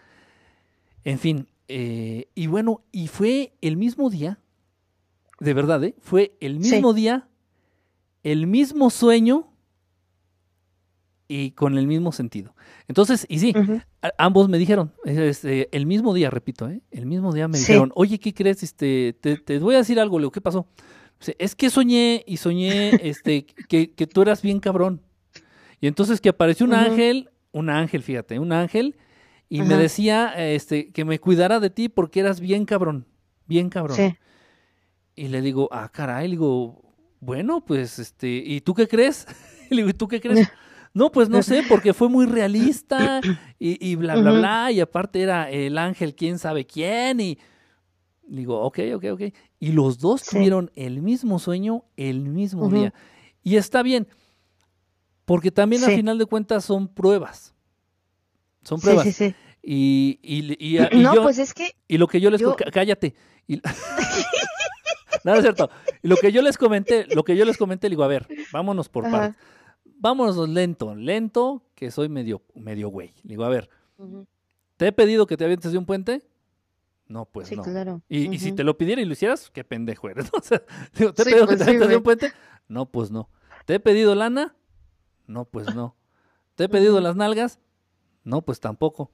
En 1.05 1.17
fin. 1.17 1.47
eh, 1.69 2.27
y 2.35 2.47
bueno, 2.47 2.81
y 2.91 3.07
fue 3.07 3.53
el 3.61 3.77
mismo 3.77 4.09
día, 4.09 4.39
de 5.39 5.53
verdad, 5.53 5.83
¿eh? 5.83 5.95
Fue 5.99 6.35
el 6.39 6.63
Sí. 6.63 6.71
mismo 6.73 6.93
día, 6.93 7.27
el 8.23 8.47
mismo 8.47 8.89
sueño 8.89 9.47
y 11.27 11.51
con 11.51 11.77
el 11.77 11.85
mismo 11.87 12.11
sentido. 12.11 12.55
Entonces, 12.87 13.25
y 13.29 13.37
sí, 13.39 13.53
ambos 14.17 14.49
me 14.49 14.57
dijeron, 14.57 14.93
este, 15.05 15.69
el 15.75 15.85
mismo 15.85 16.13
día, 16.13 16.29
repito, 16.31 16.67
¿eh? 16.69 16.81
el 16.91 17.05
mismo 17.05 17.31
día 17.33 17.47
me 17.47 17.57
Sí. 17.57 17.65
dijeron, 17.71 17.91
oye, 17.95 18.19
¿qué 18.19 18.33
crees? 18.33 18.63
Este, 18.63 19.15
te, 19.21 19.37
te 19.37 19.59
voy 19.59 19.75
a 19.75 19.79
decir 19.79 19.99
algo, 19.99 20.17
Leo, 20.19 20.31
¿qué 20.31 20.41
pasó? 20.41 20.67
Es 21.37 21.53
que 21.55 21.69
soñé 21.69 22.23
y 22.25 22.37
soñé 22.37 22.97
este, 23.07 23.45
que, 23.45 23.91
que 23.91 24.07
tú 24.07 24.21
eras 24.21 24.41
bien 24.41 24.59
cabrón. 24.59 25.01
Y 25.81 25.87
entonces 25.87 26.19
que 26.19 26.29
apareció 26.29 26.65
un 26.65 26.73
ángel, 26.73 27.29
un 27.51 27.69
ángel, 27.69 28.01
fíjate, 28.03 28.39
un 28.39 28.51
ángel, 28.51 28.97
y 29.49 29.61
me 29.61 29.75
decía 29.77 30.33
este, 30.53 30.91
que 30.91 31.05
me 31.05 31.19
cuidara 31.19 31.59
de 31.59 31.69
ti 31.69 31.89
porque 31.89 32.19
eras 32.21 32.39
bien 32.39 32.65
cabrón, 32.65 33.05
bien 33.45 33.69
cabrón. 33.69 33.97
Sí. 33.97 34.15
Y 35.19 35.27
le 35.27 35.41
digo, 35.41 35.67
ah, 35.71 35.89
caray, 35.91 36.27
le 36.27 36.31
digo, 36.31 36.81
bueno, 37.19 37.59
pues, 37.65 37.99
este, 37.99 38.27
¿y 38.29 38.61
tú 38.61 38.73
qué 38.73 38.87
crees? 38.87 39.25
Y 39.69 39.75
le 39.75 39.81
digo, 39.81 39.89
¿y 39.89 39.93
tú 39.93 40.07
qué 40.07 40.19
crees? 40.21 40.47
No, 40.93 41.11
pues 41.11 41.29
no 41.29 41.43
sé, 41.43 41.61
porque 41.69 41.93
fue 41.93 42.09
muy 42.09 42.25
realista 42.25 43.21
y, 43.59 43.85
y 43.91 43.95
bla, 43.95 44.15
bla, 44.15 44.31
bla, 44.31 44.71
y 44.71 44.79
aparte 44.79 45.21
era 45.21 45.47
el 45.51 45.77
ángel 45.77 46.15
quién 46.15 46.39
sabe 46.39 46.65
quién, 46.65 47.19
y 47.19 47.37
digo, 48.27 48.59
ok, 48.61 48.79
ok, 48.95 49.05
ok. 49.11 49.21
Y 49.59 49.73
los 49.73 49.99
dos 49.99 50.21
Sí. 50.21 50.37
tuvieron 50.37 50.71
el 50.75 51.01
mismo 51.03 51.37
sueño 51.37 51.83
el 51.97 52.21
mismo 52.29 52.69
día. 52.69 52.93
Y 53.43 53.57
está 53.57 53.83
bien, 53.83 54.07
porque 55.25 55.51
también 55.51 55.83
a 55.83 55.87
Sí. 55.87 55.95
final 55.97 56.17
de 56.17 56.25
cuentas 56.25 56.65
son 56.65 56.87
pruebas. 56.87 57.53
Son 58.63 58.79
pruebas. 58.79 59.03
sí, 59.05 59.11
sí. 59.13 59.35
Y, 59.61 60.19
y, 60.23 60.55
y- 60.57 60.77
y 60.79 61.03
No, 61.03 61.13
yo- 61.13 61.23
pues 61.23 61.37
es 61.37 61.53
que, 61.53 61.75
y 61.87 61.97
lo 61.99 62.07
que 62.07 62.19
yo 62.21 62.31
les 62.31 62.41
Yo- 62.41 62.55
cá- 62.55 62.71
cállate. 62.71 63.13
No, 65.23 65.31
no 65.31 65.37
es 65.37 65.41
cierto. 65.41 65.69
Lo 66.01 66.17
que 66.17 66.31
yo 66.31 66.41
les 66.41 66.57
comenté, 66.57 67.05
lo 67.07 67.23
que 67.23 67.35
yo 67.35 67.45
les 67.45 67.57
comenté, 67.57 67.89
digo, 67.89 68.03
a 68.03 68.07
ver, 68.07 68.27
vámonos 68.51 68.89
por 68.89 69.05
Ajá. 69.05 69.17
partes. 69.17 69.41
vámonos 69.83 70.47
lento, 70.49 70.95
lento, 70.95 71.63
que 71.75 71.91
soy 71.91 72.09
medio, 72.09 72.41
medio 72.55 72.89
güey. 72.89 73.13
Le 73.23 73.29
digo, 73.29 73.43
a 73.43 73.49
ver. 73.49 73.69
¿te 74.77 74.87
he 74.87 74.91
pedido 74.91 75.27
que 75.27 75.35
te 75.35 75.43
avientes 75.43 75.71
de 75.71 75.77
un 75.77 75.85
puente? 75.85 76.21
No, 77.07 77.25
pues 77.25 77.47
sí, 77.47 77.55
no. 77.55 77.63
claro. 77.63 78.01
Y, 78.07 78.33
y 78.33 78.39
si 78.39 78.51
te 78.51 78.63
lo 78.63 78.77
pidiera 78.77 79.01
y 79.01 79.05
lo 79.05 79.13
hicieras, 79.13 79.49
qué 79.51 79.63
pendejo 79.63 80.09
eres. 80.09 80.25
¿no? 80.31 80.31
O 80.39 80.43
sea, 80.43 80.61
digo, 80.93 81.11
¿te 81.13 81.23
he 81.23 81.25
Sí, 81.25 81.31
pedido 81.31 81.45
pues 81.47 81.57
que 81.57 81.57
te 81.57 81.63
sí, 81.63 81.69
avientes 81.69 81.89
de 81.89 81.95
un 81.97 82.03
puente? 82.03 82.31
No, 82.67 82.85
pues 82.85 83.09
no. 83.11 83.29
¿Te 83.65 83.75
he 83.75 83.79
pedido 83.79 84.13
lana? 84.15 84.55
No, 85.27 85.45
pues 85.45 85.73
no. 85.75 85.95
¿Te 86.55 86.65
he 86.65 86.69
pedido 86.69 86.99
las 87.01 87.15
nalgas? 87.15 87.59
No, 88.23 88.41
pues 88.43 88.59
tampoco. 88.59 89.11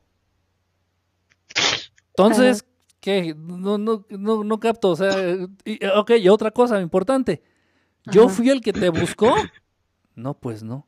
Entonces, 2.10 2.66
¿qué? 3.06 3.36
No, 3.38 3.78
no, 3.78 4.04
no, 4.10 4.44
no 4.44 4.60
capto. 4.60 4.90
O 4.90 4.96
sea, 4.96 5.12
y, 5.64 5.80
ok, 5.86 6.12
y 6.20 6.28
otra 6.28 6.50
cosa 6.52 6.82
importante. 6.82 7.42
¿Yo 8.12 8.26
Ajá. 8.26 8.34
fui 8.34 8.50
el 8.50 8.62
que 8.62 8.74
te 8.74 8.90
buscó? 8.90 9.34
No, 10.16 10.34
pues 10.34 10.64
no. 10.64 10.88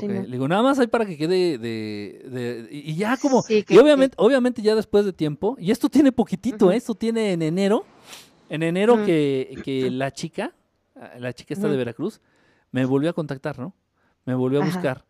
Sí. 0.00 0.08
Le 0.08 0.22
digo, 0.26 0.48
nada 0.48 0.62
más 0.62 0.78
hay 0.78 0.86
para 0.88 1.04
que 1.06 1.16
quede 1.16 1.58
de... 1.58 2.26
de- 2.28 2.68
y 2.72 2.90
y 2.90 2.96
ya 2.96 3.16
como... 3.16 3.42
Sí, 3.42 3.62
que- 3.62 3.74
y 3.74 3.78
obviamente, 3.78 4.14
obviamente 4.18 4.62
ya 4.62 4.74
después 4.74 5.04
de 5.04 5.12
tiempo, 5.12 5.56
y 5.60 5.70
esto 5.70 5.88
tiene 5.88 6.10
poquitito. 6.10 6.72
¿eh? 6.72 6.76
esto 6.76 6.94
tiene 6.94 7.32
en 7.32 7.42
enero, 7.42 7.84
en 8.48 8.62
enero 8.64 9.04
que, 9.04 9.60
que 9.64 9.90
la 9.90 10.10
chica, 10.10 10.52
la 11.18 11.32
chica 11.32 11.54
esta 11.54 11.68
de. 11.68 11.76
Veracruz, 11.76 12.20
me 12.72 12.84
volvió 12.84 13.10
a 13.10 13.12
contactar, 13.12 13.58
¿no? 13.58 13.74
Me 14.24 14.34
volvió 14.34 14.60
a 14.62 14.64
buscar, 14.64 15.04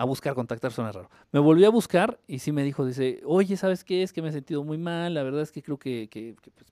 a 0.00 0.04
buscar, 0.04 0.34
contactar 0.34 0.72
suena 0.72 0.92
raro. 0.92 1.10
Me 1.32 1.40
volvió 1.40 1.66
a 1.66 1.70
buscar 1.70 2.18
y 2.26 2.38
sí 2.38 2.52
me 2.52 2.62
dijo, 2.62 2.84
dice, 2.86 3.20
oye, 3.24 3.56
¿sabes 3.56 3.84
qué? 3.84 4.02
Es 4.02 4.12
que 4.12 4.22
me 4.22 4.30
he 4.30 4.32
sentido 4.32 4.64
muy 4.64 4.78
mal, 4.78 5.12
la 5.14 5.22
verdad 5.22 5.42
es 5.42 5.52
que 5.52 5.62
creo 5.62 5.78
que, 5.78 6.08
que- 6.10 6.36
que, 6.40 6.50
pues, 6.50 6.66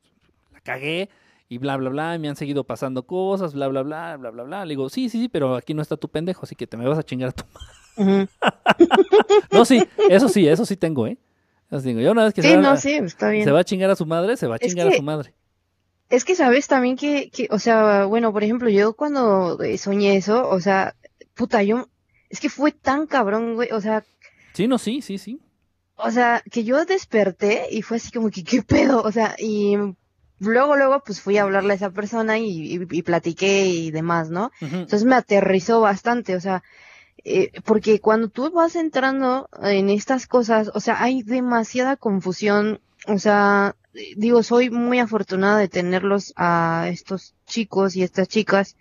la 0.52 0.60
cagué 0.60 1.10
y 1.48 1.58
bla, 1.58 1.76
bla, 1.76 1.90
bla, 1.90 2.14
y 2.14 2.18
me 2.18 2.28
han 2.28 2.36
seguido 2.36 2.64
pasando 2.64 3.06
cosas, 3.06 3.52
bla, 3.54 3.68
bla, 3.68 3.82
bla, 3.82 4.16
bla, 4.16 4.30
bla, 4.30 4.42
bla. 4.44 4.64
Le 4.64 4.70
digo, 4.70 4.88
sí, 4.88 5.08
sí, 5.08 5.20
sí, 5.22 5.28
pero 5.28 5.56
aquí 5.56 5.74
no 5.74 5.82
está 5.82 5.96
tu 5.96 6.08
pendejo, 6.08 6.40
así 6.44 6.54
que 6.54 6.66
te 6.66 6.76
me 6.76 6.86
vas 6.88 6.98
a 6.98 7.02
chingar 7.02 7.30
a 7.30 7.32
tu 7.32 7.44
Ujú. 7.96 8.26
no, 9.52 9.64
sí, 9.64 9.82
eso 10.08 10.28
sí, 10.28 10.48
eso 10.48 10.64
sí 10.64 10.76
tengo, 10.76 11.06
¿eh? 11.06 11.18
Eso 11.70 11.82
tengo. 11.82 12.00
Yo 12.00 12.12
una 12.12 12.24
vez 12.24 12.32
que 12.32 12.42
Sí, 12.42 12.48
se, 12.48 12.56
va, 12.56 12.62
no, 12.62 12.76
sí, 12.76 12.92
está 12.92 13.28
bien. 13.30 13.44
se 13.44 13.50
va 13.50 13.60
a 13.60 13.64
chingar 13.64 13.90
a 13.90 13.96
su 13.96 14.06
madre, 14.06 14.36
se 14.36 14.46
va 14.46 14.54
a 14.54 14.58
Es 14.58 14.68
chingar 14.68 14.88
a 14.88 14.92
su 14.92 15.02
madre. 15.02 15.34
Es 16.08 16.24
que 16.24 16.34
sabes 16.34 16.66
también 16.68 16.96
que, 16.96 17.30
que, 17.30 17.48
o 17.50 17.58
sea, 17.58 18.06
bueno, 18.06 18.32
por 18.32 18.42
ejemplo, 18.42 18.70
yo 18.70 18.94
cuando 18.94 19.60
eh, 19.62 19.76
soñé 19.76 20.16
eso, 20.16 20.48
o 20.48 20.58
sea, 20.60 20.96
puta, 21.34 21.62
yo, 21.62 21.88
es 22.30 22.40
que 22.40 22.48
fue 22.48 22.72
tan 22.72 23.06
cabrón, 23.06 23.54
güey, 23.54 23.70
o 23.72 23.80
sea, 23.80 24.04
Sí, 24.54 24.66
no, 24.66 24.78
sí, 24.78 25.02
sí, 25.02 25.18
sí. 25.18 25.40
o 25.96 26.10
sea, 26.10 26.42
que 26.50 26.64
yo 26.64 26.84
desperté 26.84 27.66
y 27.70 27.82
fue 27.82 27.98
así 27.98 28.10
como 28.10 28.30
que, 28.30 28.42
¿qué 28.44 28.62
pedo? 28.62 29.02
O 29.02 29.12
sea, 29.12 29.36
y 29.38 29.76
luego, 30.40 30.76
luego, 30.76 31.02
pues 31.04 31.20
fui 31.20 31.36
a 31.38 31.42
hablarle 31.42 31.72
a 31.72 31.76
esa 31.76 31.90
persona 31.90 32.38
y, 32.38 32.76
y, 32.76 32.86
y 32.90 33.02
platiqué 33.02 33.66
y 33.66 33.90
demás, 33.90 34.30
¿no? 34.30 34.50
Entonces 34.60 35.04
me 35.04 35.14
aterrizó 35.14 35.80
bastante, 35.80 36.34
o 36.36 36.40
sea, 36.40 36.62
eh, 37.24 37.50
porque 37.64 38.00
cuando 38.00 38.28
tú 38.28 38.50
vas 38.50 38.74
entrando 38.76 39.48
en 39.62 39.90
estas 39.90 40.26
cosas, 40.26 40.70
o 40.74 40.80
sea, 40.80 41.02
hay 41.02 41.22
demasiada 41.22 41.96
confusión, 41.96 42.80
o 43.06 43.18
sea, 43.18 43.76
digo, 44.16 44.42
soy 44.42 44.70
muy 44.70 44.98
afortunada 44.98 45.58
de 45.58 45.68
tenerlos 45.68 46.32
a 46.36 46.86
estos 46.90 47.34
chicos 47.46 47.96
y 47.96 48.02
estas 48.02 48.28
chicas 48.28 48.76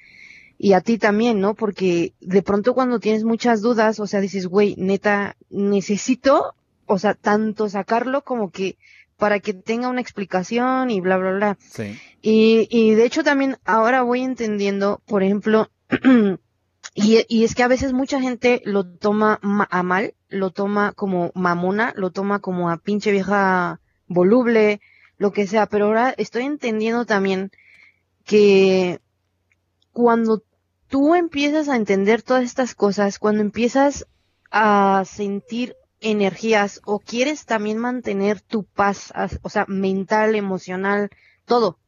y 0.57 0.73
a 0.73 0.81
ti 0.81 0.97
también, 0.97 1.39
¿no? 1.39 1.53
Porque 1.53 2.13
de 2.19 2.41
pronto 2.41 2.73
cuando 2.73 2.99
tienes 2.99 3.23
muchas 3.23 3.61
dudas, 3.61 3.99
o 3.99 4.07
sea, 4.07 4.21
dices, 4.21 4.47
güey, 4.47 4.75
neta, 4.77 5.35
necesito, 5.49 6.55
o 6.85 6.97
sea, 6.97 7.13
tanto 7.13 7.69
sacarlo 7.69 8.23
como 8.23 8.49
que 8.51 8.77
para 9.17 9.39
que 9.39 9.53
tenga 9.53 9.89
una 9.89 10.01
explicación 10.01 10.89
y 10.91 10.99
bla, 11.01 11.17
bla, 11.17 11.31
bla. 11.31 11.57
Sí. 11.59 11.97
Y, 12.21 12.67
y 12.69 12.93
de 12.95 13.05
hecho 13.05 13.23
también 13.23 13.57
ahora 13.65 14.01
voy 14.03 14.21
entendiendo, 14.21 15.01
por 15.05 15.23
ejemplo, 15.23 15.69
y, 16.95 17.25
y 17.27 17.43
es 17.43 17.55
que 17.55 17.63
a 17.63 17.67
veces 17.67 17.93
mucha 17.93 18.19
gente 18.21 18.61
lo 18.65 18.85
toma 18.85 19.39
ma- 19.41 19.67
a 19.69 19.83
mal, 19.83 20.13
lo 20.29 20.51
toma 20.51 20.91
como 20.93 21.31
mamona, 21.35 21.93
lo 21.95 22.11
toma 22.11 22.39
como 22.39 22.69
a 22.69 22.77
pinche 22.77 23.11
vieja 23.11 23.79
voluble, 24.07 24.81
lo 25.17 25.31
que 25.31 25.47
sea, 25.47 25.65
pero 25.67 25.85
ahora 25.85 26.13
estoy 26.17 26.43
entendiendo 26.43 27.05
también 27.05 27.51
que 28.23 28.99
cuando 29.91 30.43
tú 30.87 31.15
empiezas 31.15 31.69
a 31.69 31.75
entender 31.75 32.21
todas 32.21 32.43
estas 32.43 32.75
cosas, 32.75 33.19
cuando 33.19 33.41
empiezas 33.41 34.07
a 34.51 35.03
sentir 35.05 35.75
energías 35.99 36.81
o 36.85 36.99
quieres 36.99 37.45
también 37.45 37.77
mantener 37.77 38.41
tu 38.41 38.63
paz, 38.63 39.13
o 39.41 39.49
sea, 39.49 39.65
mental, 39.67 40.35
emocional, 40.35 41.09
todo. 41.45 41.79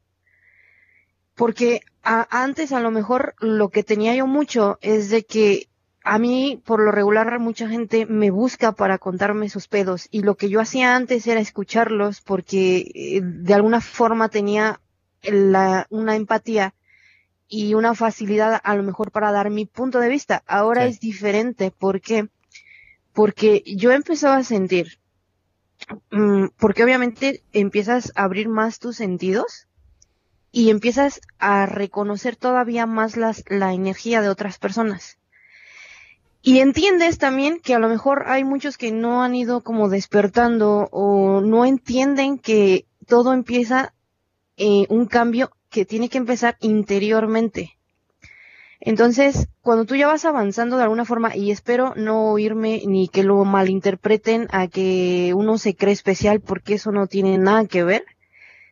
Porque 1.35 1.81
antes 2.03 2.71
a 2.71 2.81
lo 2.81 2.91
mejor 2.91 3.35
lo 3.39 3.69
que 3.69 3.83
tenía 3.83 4.15
yo 4.15 4.27
mucho 4.27 4.77
es 4.81 5.09
de 5.09 5.23
que 5.23 5.69
a 6.03 6.17
mí, 6.17 6.61
por 6.65 6.81
lo 6.83 6.91
regular, 6.91 7.39
mucha 7.39 7.69
gente 7.69 8.05
me 8.05 8.31
busca 8.31 8.71
para 8.71 8.97
contarme 8.97 9.49
sus 9.49 9.67
pedos 9.67 10.07
y 10.11 10.23
lo 10.23 10.35
que 10.35 10.49
yo 10.49 10.59
hacía 10.59 10.95
antes 10.95 11.27
era 11.27 11.39
escucharlos 11.39 12.21
porque 12.21 12.91
eh, 12.95 13.21
de 13.21 13.53
alguna 13.53 13.79
forma 13.79 14.29
tenía 14.29 14.81
la, 15.21 15.87
una 15.89 16.15
empatía 16.15 16.73
y 17.49 17.73
una 17.73 17.95
facilidad 17.95 18.61
a 18.63 18.75
lo 18.75 18.83
mejor 18.83 19.11
para 19.11 19.31
dar 19.31 19.49
mi 19.49 19.65
punto 19.65 19.99
de 19.99 20.07
vista. 20.07 20.43
Ahora 20.47 20.83
Sí. 20.83 20.89
es 20.91 20.99
diferente. 20.99 21.71
¿Por 21.71 21.99
qué? 21.99 22.29
Porque 23.11 23.63
yo 23.65 23.91
empezaba 23.91 24.37
a 24.37 24.43
sentir, 24.43 24.99
mm, 26.11 26.49
porque 26.57 26.83
obviamente 26.83 27.43
empiezas 27.51 28.13
a 28.15 28.23
abrir 28.23 28.47
más 28.47 28.77
tus 28.79 28.97
sentidos 28.97 29.67
y 30.51 30.69
empiezas 30.69 31.21
a 31.39 31.65
reconocer 31.65 32.35
todavía 32.35 32.85
más 32.85 33.17
las, 33.17 33.43
la 33.49 33.73
energía 33.73 34.21
de 34.21 34.29
otras 34.29 34.59
personas. 34.59 35.17
Y 36.41 36.59
entiendes 36.59 37.17
también 37.17 37.59
que 37.59 37.73
a 37.73 37.79
lo 37.79 37.89
mejor 37.89 38.23
hay 38.27 38.43
muchos 38.43 38.77
que 38.77 38.91
no 38.91 39.23
han 39.23 39.35
ido 39.35 39.61
como 39.61 39.89
despertando 39.89 40.87
o 40.91 41.41
no 41.41 41.65
entienden 41.65 42.37
que 42.37 42.85
todo 43.07 43.33
empieza 43.33 43.93
eh, 44.55 44.85
un 44.89 45.05
cambio 45.05 45.51
que 45.69 45.85
tiene 45.85 46.09
que 46.09 46.17
empezar 46.17 46.57
interiormente. 46.59 47.79
Entonces, 48.81 49.49
cuando 49.61 49.85
tú 49.85 49.95
ya 49.95 50.07
vas 50.07 50.23
avanzando 50.23 50.77
de 50.77 50.83
alguna 50.83 51.03
forma, 51.03 51.35
y 51.35 51.51
espero 51.51 51.93
no 51.95 52.31
oírme 52.31 52.81
ni 52.87 53.09
que 53.09 53.23
lo 53.23 53.43
malinterpreten 53.43 54.47
a 54.51 54.67
que 54.67 55.33
uno 55.35 55.57
se 55.57 55.75
cree 55.75 55.93
especial 55.93 56.39
porque 56.39 56.75
eso 56.75 56.91
no 56.91 57.07
tiene 57.07 57.37
nada 57.37 57.65
que 57.65 57.83
ver, 57.83 58.05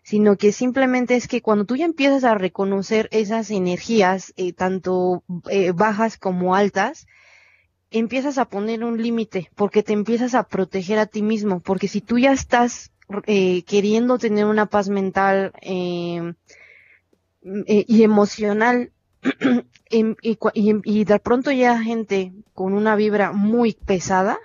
sino 0.03 0.37
que 0.37 0.53
simplemente 0.53 1.17
es 1.17 1.27
que 1.27 1.41
cuando 1.41 1.65
tú 1.65 1.75
ya 1.75 1.83
empiezas 1.83 2.23
a 2.23 2.35
reconocer 2.35 3.09
esas 3.11 3.51
energías, 3.51 4.33
eh, 4.37 4.53
tanto 4.53 5.23
eh, 5.49 5.73
bajas 5.73 6.17
como 6.17 6.55
altas, 6.55 7.05
empiezas 7.91 8.37
a 8.37 8.45
poner 8.45 8.85
un 8.85 9.01
límite, 9.01 9.49
porque 9.55 9.83
te 9.83 9.91
empiezas 9.91 10.35
a 10.35 10.43
proteger 10.43 10.99
a 10.99 11.05
ti 11.07 11.21
mismo, 11.21 11.59
porque 11.59 11.89
si 11.89 11.99
tú 11.99 12.17
ya 12.17 12.31
estás 12.31 12.93
eh, 13.25 13.63
queriendo 13.63 14.17
tener 14.17 14.45
una 14.45 14.67
paz 14.67 14.87
mental 14.87 15.51
eh, 17.67 17.85
y 17.87 18.03
emocional, 18.03 18.91
em- 19.89 20.15
y, 20.21 20.37
y 20.53 20.75
y 20.83 21.03
de 21.05 21.19
pronto 21.19 21.51
ya 21.51 21.79
gente 21.81 22.33
con 22.53 22.73
una 22.73 22.95
vibra 22.95 23.31
muy 23.31 23.73
pesada, 23.73 24.37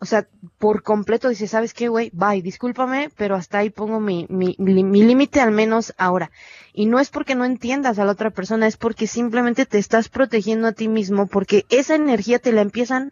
o 0.00 0.04
sea, 0.04 0.28
por 0.58 0.82
completo 0.84 1.28
dice, 1.28 1.48
¿sabes 1.48 1.74
qué, 1.74 1.88
güey? 1.88 2.10
Bye, 2.14 2.40
discúlpame, 2.42 3.10
pero 3.16 3.34
hasta 3.34 3.58
ahí 3.58 3.70
pongo 3.70 3.98
mi, 3.98 4.26
mi, 4.28 4.54
mi 4.58 4.84
mi 4.84 5.02
límite 5.02 5.40
al 5.40 5.50
menos 5.50 5.92
ahora. 5.98 6.30
Y 6.72 6.86
no 6.86 7.00
es 7.00 7.08
porque 7.10 7.34
no 7.34 7.44
entiendas 7.44 7.98
a 7.98 8.04
la 8.04 8.12
otra 8.12 8.30
persona, 8.30 8.68
es 8.68 8.76
porque 8.76 9.08
simplemente 9.08 9.66
te 9.66 9.78
estás 9.78 10.08
protegiendo 10.08 10.68
a 10.68 10.72
ti 10.72 10.86
mismo, 10.86 11.26
porque 11.26 11.66
esa 11.68 11.96
energía 11.96 12.38
te 12.38 12.52
la 12.52 12.60
empiezan 12.60 13.10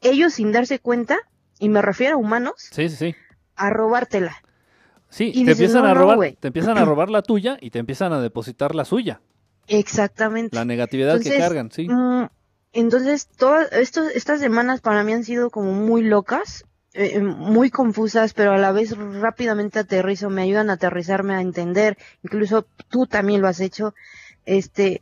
ellos 0.00 0.34
sin 0.34 0.50
darse 0.50 0.80
cuenta, 0.80 1.16
y 1.60 1.68
me 1.68 1.80
refiero 1.82 2.16
a 2.16 2.18
humanos, 2.18 2.54
Sí, 2.72 2.88
sí, 2.88 2.96
sí. 2.96 3.14
a 3.54 3.70
robártela. 3.70 4.42
Sí, 5.14 5.26
Y 5.28 5.32
te 5.32 5.38
dices, 5.38 5.52
empiezan 5.52 5.82
"No, 5.84 5.88
a 5.90 5.94
robar, 5.94 6.16
güey". 6.16 6.36
te 6.40 6.48
empiezan 6.48 6.76
a 6.76 6.84
robar 6.84 7.08
la 7.08 7.22
tuya 7.22 7.56
y 7.60 7.70
te 7.70 7.78
empiezan 7.78 8.12
a 8.12 8.20
depositar 8.20 8.74
la 8.74 8.84
suya, 8.84 9.20
Exactamente. 9.68 10.54
la 10.56 10.64
negatividad 10.64 11.20
que 11.20 11.36
cargan, 11.36 11.70
sí. 11.70 11.88
Mm, 11.88 12.24
entonces, 12.72 13.28
todas 13.28 13.70
estos, 13.72 14.08
estas 14.14 14.40
semanas 14.40 14.80
para 14.80 15.04
mí 15.04 15.12
han 15.12 15.22
sido 15.24 15.50
como 15.50 15.72
muy 15.72 16.02
locas, 16.02 16.64
eh, 16.94 17.12
eh, 17.14 17.20
muy 17.20 17.70
confusas, 17.70 18.34
pero 18.34 18.52
a 18.52 18.58
la 18.58 18.72
vez 18.72 18.96
rápidamente 18.96 19.78
aterrizo, 19.78 20.30
me 20.30 20.42
ayudan 20.42 20.68
a 20.70 20.74
aterrizarme 20.74 21.34
a 21.34 21.40
entender, 21.40 21.96
incluso 22.24 22.66
tú 22.88 23.06
también 23.06 23.40
lo 23.40 23.46
has 23.48 23.60
hecho, 23.60 23.94
este, 24.46 25.00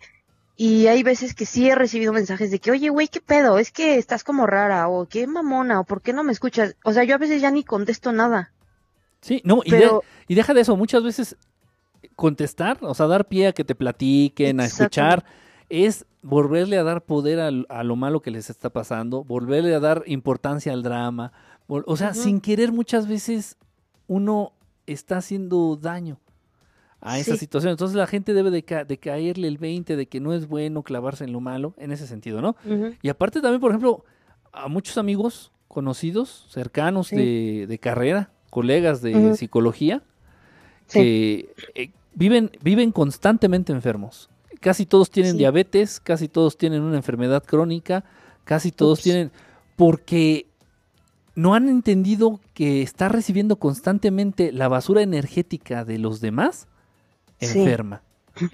y 0.57 0.86
hay 0.89 1.02
veces 1.02 1.34
que 1.34 1.47
sí 1.47 1.68
he 1.70 1.74
recibido 1.74 2.12
mensajes 2.12 2.50
de 2.50 2.58
que, 2.58 2.70
oye, 2.70 2.91
güey, 2.91 3.08
¿qué 3.08 3.20
pedo? 3.23 3.58
Es 3.58 3.73
que 3.73 3.97
estás 3.97 4.24
como 4.24 4.47
rara, 4.47 4.89
o 4.89 5.07
qué 5.08 5.26
mamona, 5.26 5.81
o 5.81 5.84
¿por 5.84 6.02
qué 6.02 6.12
no 6.12 6.23
me 6.23 6.32
escuchas? 6.32 6.76
O 6.84 6.92
sea, 6.92 7.05
yo 7.05 7.15
a 7.15 7.18
veces 7.18 7.41
ya 7.41 7.50
ni 7.50 7.65
contesto 7.65 8.12
nada, 8.12 8.52
Sí, 9.23 9.41
no, 9.44 9.62
y, 9.65 9.70
de- 9.70 9.91
y 10.28 10.34
deja 10.34 10.52
de 10.52 10.60
eso, 10.60 10.76
muchas 10.76 11.02
veces 11.02 11.36
contestar, 12.17 12.78
o 12.83 12.94
sea, 12.94 13.07
dar 13.07 13.26
pie 13.28 13.49
a 13.49 13.52
que 13.52 13.65
te 13.65 13.75
platiquen, 13.75 14.60
a 14.60 14.65
escuchar, 14.67 15.25
es 15.68 16.05
volverle 16.23 16.76
a 16.76 16.83
dar 16.83 17.05
poder 17.05 17.41
a, 17.41 17.83
lo 17.84 17.97
malo 17.97 18.20
que 18.20 18.31
les 18.31 18.51
está 18.51 18.70
pasando, 18.70 19.25
volverle 19.25 19.75
a 19.75 19.81
dar 19.81 20.02
importancia 20.07 20.73
al 20.73 20.83
drama. 20.83 21.33
O 21.68 21.97
sea, 21.97 22.12
sin 22.15 22.41
querer 22.41 22.73
muchas 22.73 23.09
veces 23.09 23.57
uno 24.09 24.52
está 24.86 25.18
haciendo 25.18 25.76
daño. 25.81 26.18
a 27.05 27.18
esa 27.18 27.33
Sí. 27.33 27.39
situación. 27.39 27.73
Entonces 27.73 27.97
la 27.97 28.07
gente 28.07 28.33
debe 28.33 28.52
de, 28.52 28.62
ca- 28.62 28.84
de 28.84 28.97
caerle 28.97 29.49
el 29.49 29.59
20 29.59 29.97
de 29.97 30.07
que 30.07 30.20
no 30.20 30.33
es 30.34 30.47
bueno 30.47 30.84
clavarse 30.84 31.25
en 31.25 31.33
lo 31.33 31.41
malo, 31.41 31.75
en 31.78 31.91
ese 31.91 32.07
sentido, 32.07 32.41
¿no? 32.41 32.55
Y 33.02 33.09
aparte 33.09 33.41
también, 33.41 33.60
por 33.60 33.73
ejemplo, 33.73 34.05
a 34.52 34.68
muchos 34.68 34.97
amigos 34.99 35.51
conocidos, 35.67 36.47
cercanos 36.51 37.09
Sí. 37.09 37.17
de, 37.17 37.67
de 37.67 37.78
carrera, 37.81 38.31
colegas 38.52 39.00
de 39.00 39.34
psicología, 39.34 40.02
Sí. 40.86 40.98
que 40.98 41.55
eh, 41.74 41.90
viven, 42.14 42.50
viven 42.62 42.92
constantemente 42.92 43.72
enfermos. 43.72 44.28
Casi 44.60 44.84
todos 44.84 45.10
tienen 45.10 45.32
Sí. 45.32 45.39
diabetes, 45.39 46.00
casi 46.00 46.28
todos 46.28 46.58
tienen 46.58 46.82
una 46.82 46.97
enfermedad 46.97 47.42
crónica, 47.42 48.05
casi 48.44 48.70
todos 48.70 48.98
Ups. 48.98 49.05
tienen... 49.05 49.32
Porque 49.76 50.47
no 51.34 51.55
han 51.55 51.70
entendido 51.70 52.40
que 52.52 52.82
está 52.82 53.08
recibiendo 53.08 53.56
constantemente 53.56 54.52
la 54.52 54.68
basura 54.68 55.00
energética 55.00 55.86
de 55.86 55.97
los 55.98 56.20
demás, 56.20 56.68
Sí. 57.40 57.58
enferma. 57.58 58.02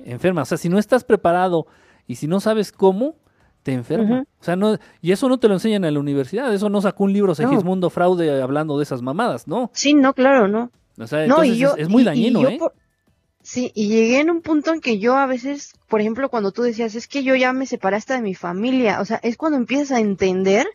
Enferma. 0.05 0.43
O 0.43 0.45
sea, 0.45 0.59
si 0.59 0.69
no 0.69 0.79
estás 0.79 1.03
preparado 1.03 1.67
y 2.07 2.15
si 2.15 2.29
no 2.29 2.39
sabes 2.39 2.71
cómo, 2.71 3.17
te 3.63 3.73
enferma. 3.73 4.25
O 4.41 4.45
sea, 4.45 4.57
no, 4.57 4.77
y 5.03 5.13
eso 5.13 5.29
no 5.29 5.39
te 5.39 5.49
lo 5.49 5.55
enseñan 5.55 5.85
en 5.85 5.95
la 5.95 6.01
universidad. 6.01 6.53
Eso 6.55 6.69
no 6.69 6.81
sacó 6.81 7.05
un 7.05 7.13
libro 7.13 7.35
Segismundo 7.35 7.91
Fraude 7.91 8.41
hablando 8.43 8.79
de 8.79 8.85
esas 8.85 9.03
mamadas, 9.03 9.47
¿no? 9.49 9.71
Sí, 9.75 9.95
no, 9.95 10.15
claro, 10.15 10.49
no. 10.49 10.71
O 10.99 11.07
sea, 11.07 11.21
No, 11.21 11.43
entonces 11.43 11.57
y 11.57 11.59
yo, 11.59 11.75
es, 11.77 11.83
es 11.83 11.89
muy 11.89 12.01
y- 12.01 12.05
y 12.05 12.07
dañino, 12.07 12.49
¿eh? 12.49 12.57
por- 12.59 12.75
Sí, 13.43 13.71
y 13.75 13.89
llegué 13.89 14.21
en 14.21 14.31
un 14.31 14.43
punto 14.43 14.75
en 14.75 14.81
que 14.81 14.99
yo 14.99 15.17
a 15.17 15.27
veces, 15.27 15.73
por 15.89 16.01
ejemplo, 16.01 16.29
cuando 16.29 16.53
tú 16.53 16.63
decías, 16.63 16.95
es 16.95 17.07
que 17.09 17.23
yo 17.23 17.35
ya 17.35 17.53
me 17.53 17.65
separé 17.67 17.97
hasta 17.97 18.15
de 18.15 18.21
mi 18.21 18.35
familia, 18.35 19.01
o 19.01 19.05
sea, 19.07 19.21
es 19.23 19.37
cuando 19.39 19.57
empiezas 19.57 19.93
a 19.93 20.01
entender, 20.01 20.67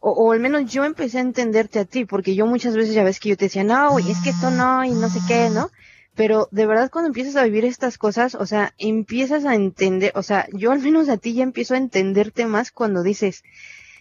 o, 0.00 0.10
o 0.10 0.32
al 0.32 0.40
menos 0.40 0.70
yo 0.72 0.84
empecé 0.84 1.18
a 1.18 1.22
entenderte 1.22 1.78
a 1.78 1.84
ti, 1.84 2.04
porque 2.04 2.34
yo 2.34 2.46
muchas 2.46 2.74
veces 2.74 2.94
ya 2.94 3.04
ves 3.04 3.20
que 3.20 3.28
yo 3.28 3.36
te 3.36 3.44
decía, 3.44 3.62
no, 3.62 3.90
güey, 3.92 4.10
es 4.10 4.20
que 4.22 4.30
esto 4.30 4.50
no, 4.50 4.84
y 4.84 4.90
no 4.92 5.08
sé 5.08 5.20
qué, 5.28 5.48
¿no? 5.50 5.68
Pero 6.16 6.48
de 6.50 6.66
verdad 6.66 6.90
cuando 6.90 7.08
empiezas 7.08 7.36
a 7.36 7.44
vivir 7.44 7.64
estas 7.66 7.98
cosas, 7.98 8.34
o 8.34 8.46
sea, 8.46 8.72
empiezas 8.78 9.44
a 9.44 9.54
entender, 9.54 10.12
o 10.14 10.22
sea, 10.22 10.48
yo 10.52 10.72
al 10.72 10.80
menos 10.80 11.08
a 11.10 11.18
ti 11.18 11.34
ya 11.34 11.42
empiezo 11.42 11.74
a 11.74 11.78
entenderte 11.78 12.46
más 12.46 12.72
cuando 12.72 13.02
dices, 13.02 13.44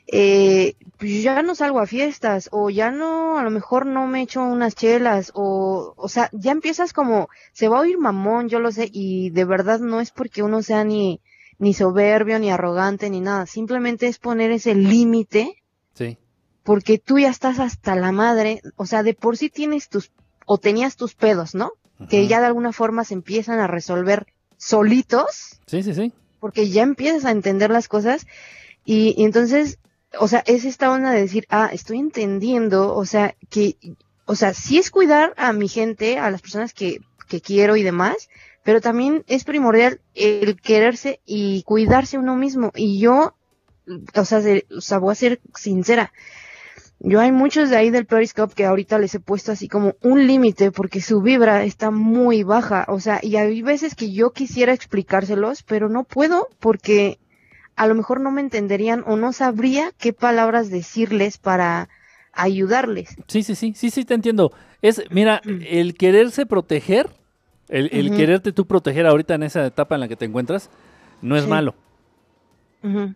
eh, 0.07 0.75
pues 0.97 1.23
ya 1.23 1.41
no 1.41 1.55
salgo 1.55 1.79
a 1.79 1.87
fiestas, 1.87 2.47
o 2.51 2.69
ya 2.69 2.89
no, 2.89 3.37
a 3.37 3.43
lo 3.43 3.49
mejor 3.49 3.85
no 3.85 4.07
me 4.07 4.21
echo 4.21 4.41
unas 4.43 4.75
chelas, 4.75 5.31
o, 5.33 5.93
o 5.97 6.07
sea, 6.07 6.29
ya 6.31 6.51
empiezas 6.51 6.93
como, 6.93 7.27
se 7.51 7.67
va 7.67 7.77
a 7.77 7.81
oír 7.81 7.97
mamón, 7.97 8.47
yo 8.47 8.59
lo 8.59 8.71
sé, 8.71 8.89
y 8.91 9.31
de 9.31 9.45
verdad 9.45 9.79
no 9.79 9.99
es 9.99 10.11
porque 10.11 10.41
uno 10.41 10.61
sea 10.61 10.83
ni, 10.85 11.21
ni 11.57 11.73
soberbio, 11.73 12.39
ni 12.39 12.49
arrogante, 12.49 13.09
ni 13.09 13.19
nada, 13.19 13.45
simplemente 13.45 14.07
es 14.07 14.19
poner 14.19 14.51
ese 14.51 14.73
límite, 14.75 15.61
Sí. 15.93 16.17
porque 16.63 16.97
tú 16.97 17.19
ya 17.19 17.29
estás 17.29 17.59
hasta 17.59 17.95
la 17.95 18.11
madre, 18.11 18.61
o 18.77 18.85
sea, 18.85 19.03
de 19.03 19.13
por 19.15 19.35
sí 19.37 19.49
tienes 19.49 19.89
tus, 19.89 20.11
o 20.45 20.57
tenías 20.57 20.95
tus 20.95 21.13
pedos, 21.15 21.55
¿no? 21.55 21.71
Que 22.09 22.27
ya 22.27 22.39
de 22.41 22.47
alguna 22.47 22.73
forma 22.73 23.03
se 23.05 23.13
empiezan 23.13 23.59
a 23.59 23.67
resolver 23.67 24.27
solitos, 24.57 25.59
Sí, 25.65 25.81
sí, 25.83 25.93
sí. 25.93 26.11
porque 26.39 26.69
ya 26.69 26.83
empiezas 26.83 27.25
a 27.25 27.31
entender 27.31 27.69
las 27.69 27.87
cosas 27.87 28.27
y, 28.83 29.13
y 29.17 29.23
entonces, 29.23 29.79
o 30.19 30.27
sea, 30.27 30.43
es 30.45 30.65
esta 30.65 30.91
onda 30.91 31.11
de 31.11 31.21
decir, 31.21 31.45
ah, 31.49 31.69
estoy 31.71 31.99
entendiendo, 31.99 32.93
o 32.95 33.05
sea, 33.05 33.35
que, 33.49 33.77
o 34.25 34.35
sea, 34.35 34.53
sí 34.53 34.77
es 34.77 34.91
cuidar 34.91 35.33
a 35.37 35.53
mi 35.53 35.67
gente, 35.67 36.19
a 36.19 36.29
las 36.31 36.41
personas 36.41 36.73
que, 36.73 36.99
que 37.27 37.41
quiero 37.41 37.75
y 37.77 37.83
demás, 37.83 38.29
pero 38.63 38.81
también 38.81 39.23
es 39.27 39.43
primordial 39.43 40.01
el 40.15 40.59
quererse 40.59 41.21
y 41.25 41.63
cuidarse 41.63 42.17
uno 42.17 42.35
mismo. 42.35 42.71
Y 42.75 42.99
yo, 42.99 43.35
o 44.15 44.25
sea, 44.25 44.39
de- 44.41 44.65
o 44.75 44.81
sea, 44.81 44.97
voy 44.97 45.11
a 45.11 45.15
ser 45.15 45.39
sincera. 45.55 46.11
Yo 46.99 47.19
hay 47.19 47.31
muchos 47.31 47.69
de 47.69 47.75
ahí 47.77 47.89
del 47.89 48.05
Periscope 48.05 48.55
que 48.55 48.65
ahorita 48.65 48.97
les 48.99 49.13
he 49.15 49.19
puesto 49.19 49.51
así 49.51 49.67
como 49.67 49.95
un 50.01 50.25
límite 50.27 50.71
porque 50.71 51.01
su 51.01 51.21
vibra 51.21 51.63
está 51.63 51.91
muy 51.91 52.43
baja. 52.43 52.85
O 52.87 52.99
sea, 52.99 53.19
y 53.21 53.35
hay 53.35 53.61
veces 53.61 53.95
que 53.95 54.11
yo 54.11 54.31
quisiera 54.31 54.73
explicárselos, 54.73 55.63
pero 55.63 55.89
no 55.89 56.03
puedo 56.03 56.47
porque 56.59 57.19
a 57.75 57.87
lo 57.87 57.95
mejor 57.95 58.21
no 58.21 58.31
me 58.31 58.41
entenderían 58.41 59.03
o 59.05 59.17
no 59.17 59.33
sabría 59.33 59.91
qué 59.97 60.13
palabras 60.13 60.69
decirles 60.69 61.37
para 61.37 61.89
ayudarles. 62.31 63.15
Sí, 63.27 63.43
sí, 63.43 63.55
sí, 63.55 63.73
sí, 63.75 63.89
sí, 63.89 64.05
te 64.05 64.13
entiendo. 64.13 64.51
Es, 64.81 65.03
mira, 65.11 65.41
el 65.69 65.95
quererse 65.95 66.45
proteger, 66.45 67.09
el, 67.67 68.11
quererte 68.15 68.51
tú 68.51 68.65
proteger 68.65 69.05
ahorita 69.05 69.35
en 69.35 69.43
esa 69.43 69.65
etapa 69.65 69.95
en 69.95 70.01
la 70.01 70.07
que 70.07 70.15
te 70.15 70.25
encuentras, 70.25 70.69
no 71.21 71.35
es 71.35 71.43
Sí. 71.43 71.49
malo. 71.49 71.75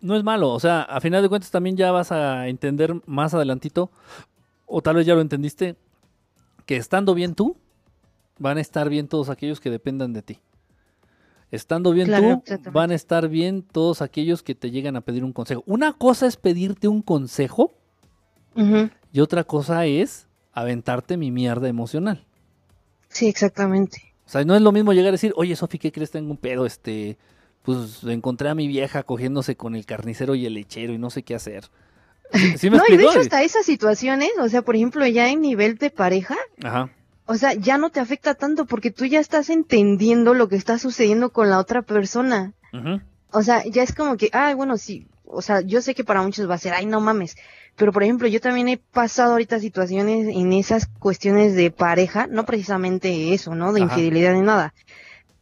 No 0.00 0.16
es 0.16 0.24
malo. 0.24 0.50
O 0.50 0.60
sea, 0.60 0.82
a 0.82 1.00
final 1.00 1.22
de 1.22 1.28
cuentas 1.28 1.50
también 1.50 1.76
ya 1.76 1.92
vas 1.92 2.12
a 2.12 2.48
entender 2.48 2.94
más 3.06 3.34
adelantito, 3.34 3.90
o 4.66 4.82
tal 4.82 4.96
vez 4.96 5.06
ya 5.06 5.14
lo 5.14 5.20
entendiste, 5.20 5.76
que 6.66 6.76
estando 6.76 7.14
bien 7.14 7.34
tú, 7.34 7.56
van 8.38 8.58
a 8.58 8.60
estar 8.60 8.88
bien 8.88 9.06
todos 9.06 9.28
aquellos 9.28 9.60
que 9.60 9.70
dependan 9.70 10.12
de 10.12 10.22
ti. 10.22 10.38
Estando 11.50 11.92
bien 11.92 12.06
Claro, 12.06 12.42
tú, 12.44 12.70
van 12.70 12.90
a 12.90 12.94
estar 12.94 13.28
bien 13.28 13.62
todos 13.62 14.02
aquellos 14.02 14.42
que 14.42 14.54
te 14.54 14.70
llegan 14.70 14.96
a 14.96 15.00
pedir 15.00 15.24
un 15.24 15.32
consejo. 15.32 15.62
Una 15.66 15.92
cosa 15.92 16.26
es 16.26 16.36
pedirte 16.36 16.88
un 16.88 17.02
consejo 17.02 17.72
y 19.12 19.20
otra 19.20 19.44
cosa 19.44 19.86
es 19.86 20.26
aventarte 20.52 21.16
mi 21.16 21.30
mierda 21.30 21.68
emocional. 21.68 22.24
Sí, 23.08 23.26
exactamente. 23.28 24.14
O 24.26 24.30
sea, 24.30 24.44
no 24.44 24.54
es 24.54 24.62
lo 24.62 24.70
mismo 24.70 24.92
llegar 24.92 25.08
a 25.08 25.12
decir, 25.12 25.32
oye, 25.36 25.56
Sofi, 25.56 25.78
¿qué 25.78 25.90
crees? 25.90 26.10
Tengo 26.10 26.30
un 26.30 26.36
pedo, 26.36 26.66
este, 26.66 27.18
pues 27.62 28.02
encontré 28.04 28.48
a 28.48 28.54
mi 28.54 28.68
vieja 28.68 29.02
cogiéndose 29.02 29.56
con 29.56 29.74
el 29.74 29.86
carnicero 29.86 30.34
y 30.34 30.46
el 30.46 30.54
lechero 30.54 30.92
y 30.92 30.98
no 30.98 31.10
sé 31.10 31.22
qué 31.22 31.34
hacer. 31.34 31.64
¿Sí, 32.32 32.58
sí 32.58 32.70
me 32.70 32.78
No, 32.78 32.84
y 32.88 32.96
de 32.96 33.04
hecho 33.04 33.20
hasta 33.20 33.42
esas 33.42 33.66
situaciones, 33.66 34.30
o 34.40 34.48
sea, 34.48 34.62
por 34.62 34.76
ejemplo, 34.76 35.06
ya 35.06 35.28
en 35.30 35.40
nivel 35.40 35.76
de 35.78 35.90
pareja, 35.90 36.36
Ajá, 36.62 36.90
o 37.30 37.36
sea, 37.36 37.54
ya 37.54 37.78
no 37.78 37.90
te 37.90 38.00
afecta 38.00 38.34
tanto 38.34 38.66
porque 38.66 38.90
tú 38.90 39.04
ya 39.04 39.20
estás 39.20 39.50
entendiendo 39.50 40.34
lo 40.34 40.48
que 40.48 40.56
está 40.56 40.80
sucediendo 40.80 41.30
con 41.30 41.48
la 41.48 41.60
otra 41.60 41.82
persona. 41.82 42.54
O 43.30 43.44
sea, 43.44 43.62
ya 43.64 43.84
es 43.84 43.94
como 43.94 44.16
que, 44.16 44.30
ay, 44.32 44.54
bueno, 44.54 44.76
sí, 44.76 45.06
o 45.24 45.40
sea, 45.40 45.60
yo 45.60 45.80
sé 45.80 45.94
que 45.94 46.02
para 46.02 46.22
muchos 46.22 46.50
va 46.50 46.56
a 46.56 46.58
ser, 46.58 46.74
ay, 46.74 46.86
no 46.86 47.00
mames. 47.00 47.36
Pero, 47.76 47.92
por 47.92 48.02
ejemplo, 48.02 48.26
yo 48.26 48.40
también 48.40 48.66
he 48.66 48.78
pasado 48.78 49.30
ahorita 49.30 49.60
situaciones 49.60 50.26
en 50.26 50.52
esas 50.52 50.86
cuestiones 50.86 51.54
de 51.54 51.70
pareja, 51.70 52.26
no 52.26 52.44
precisamente 52.44 53.32
eso, 53.32 53.54
¿no? 53.54 53.72
De 53.72 53.80
Ajá. 53.80 53.94
infidelidad 53.94 54.34
ni 54.34 54.40
nada. 54.40 54.74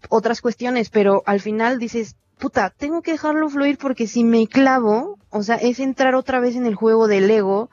Otras 0.09 0.41
cuestiones, 0.41 0.91
pero 0.91 1.23
al 1.27 1.41
final 1.41 1.79
dices, 1.79 2.17
puta, 2.39 2.73
tengo 2.77 3.03
que 3.03 3.13
dejarlo 3.13 3.49
fluir 3.49 3.79
porque 3.79 4.07
si 4.07 4.25
me 4.25 4.47
clavo, 4.47 5.19
o 5.31 5.43
sea, 5.43 5.57
es 5.57 5.81
entrar 5.81 6.15
otra 6.15 6.41
vez 6.41 6.57
en 6.57 6.67
el 6.67 6.75
juego 6.75 7.09
del 7.09 7.31
ego, 7.31 7.69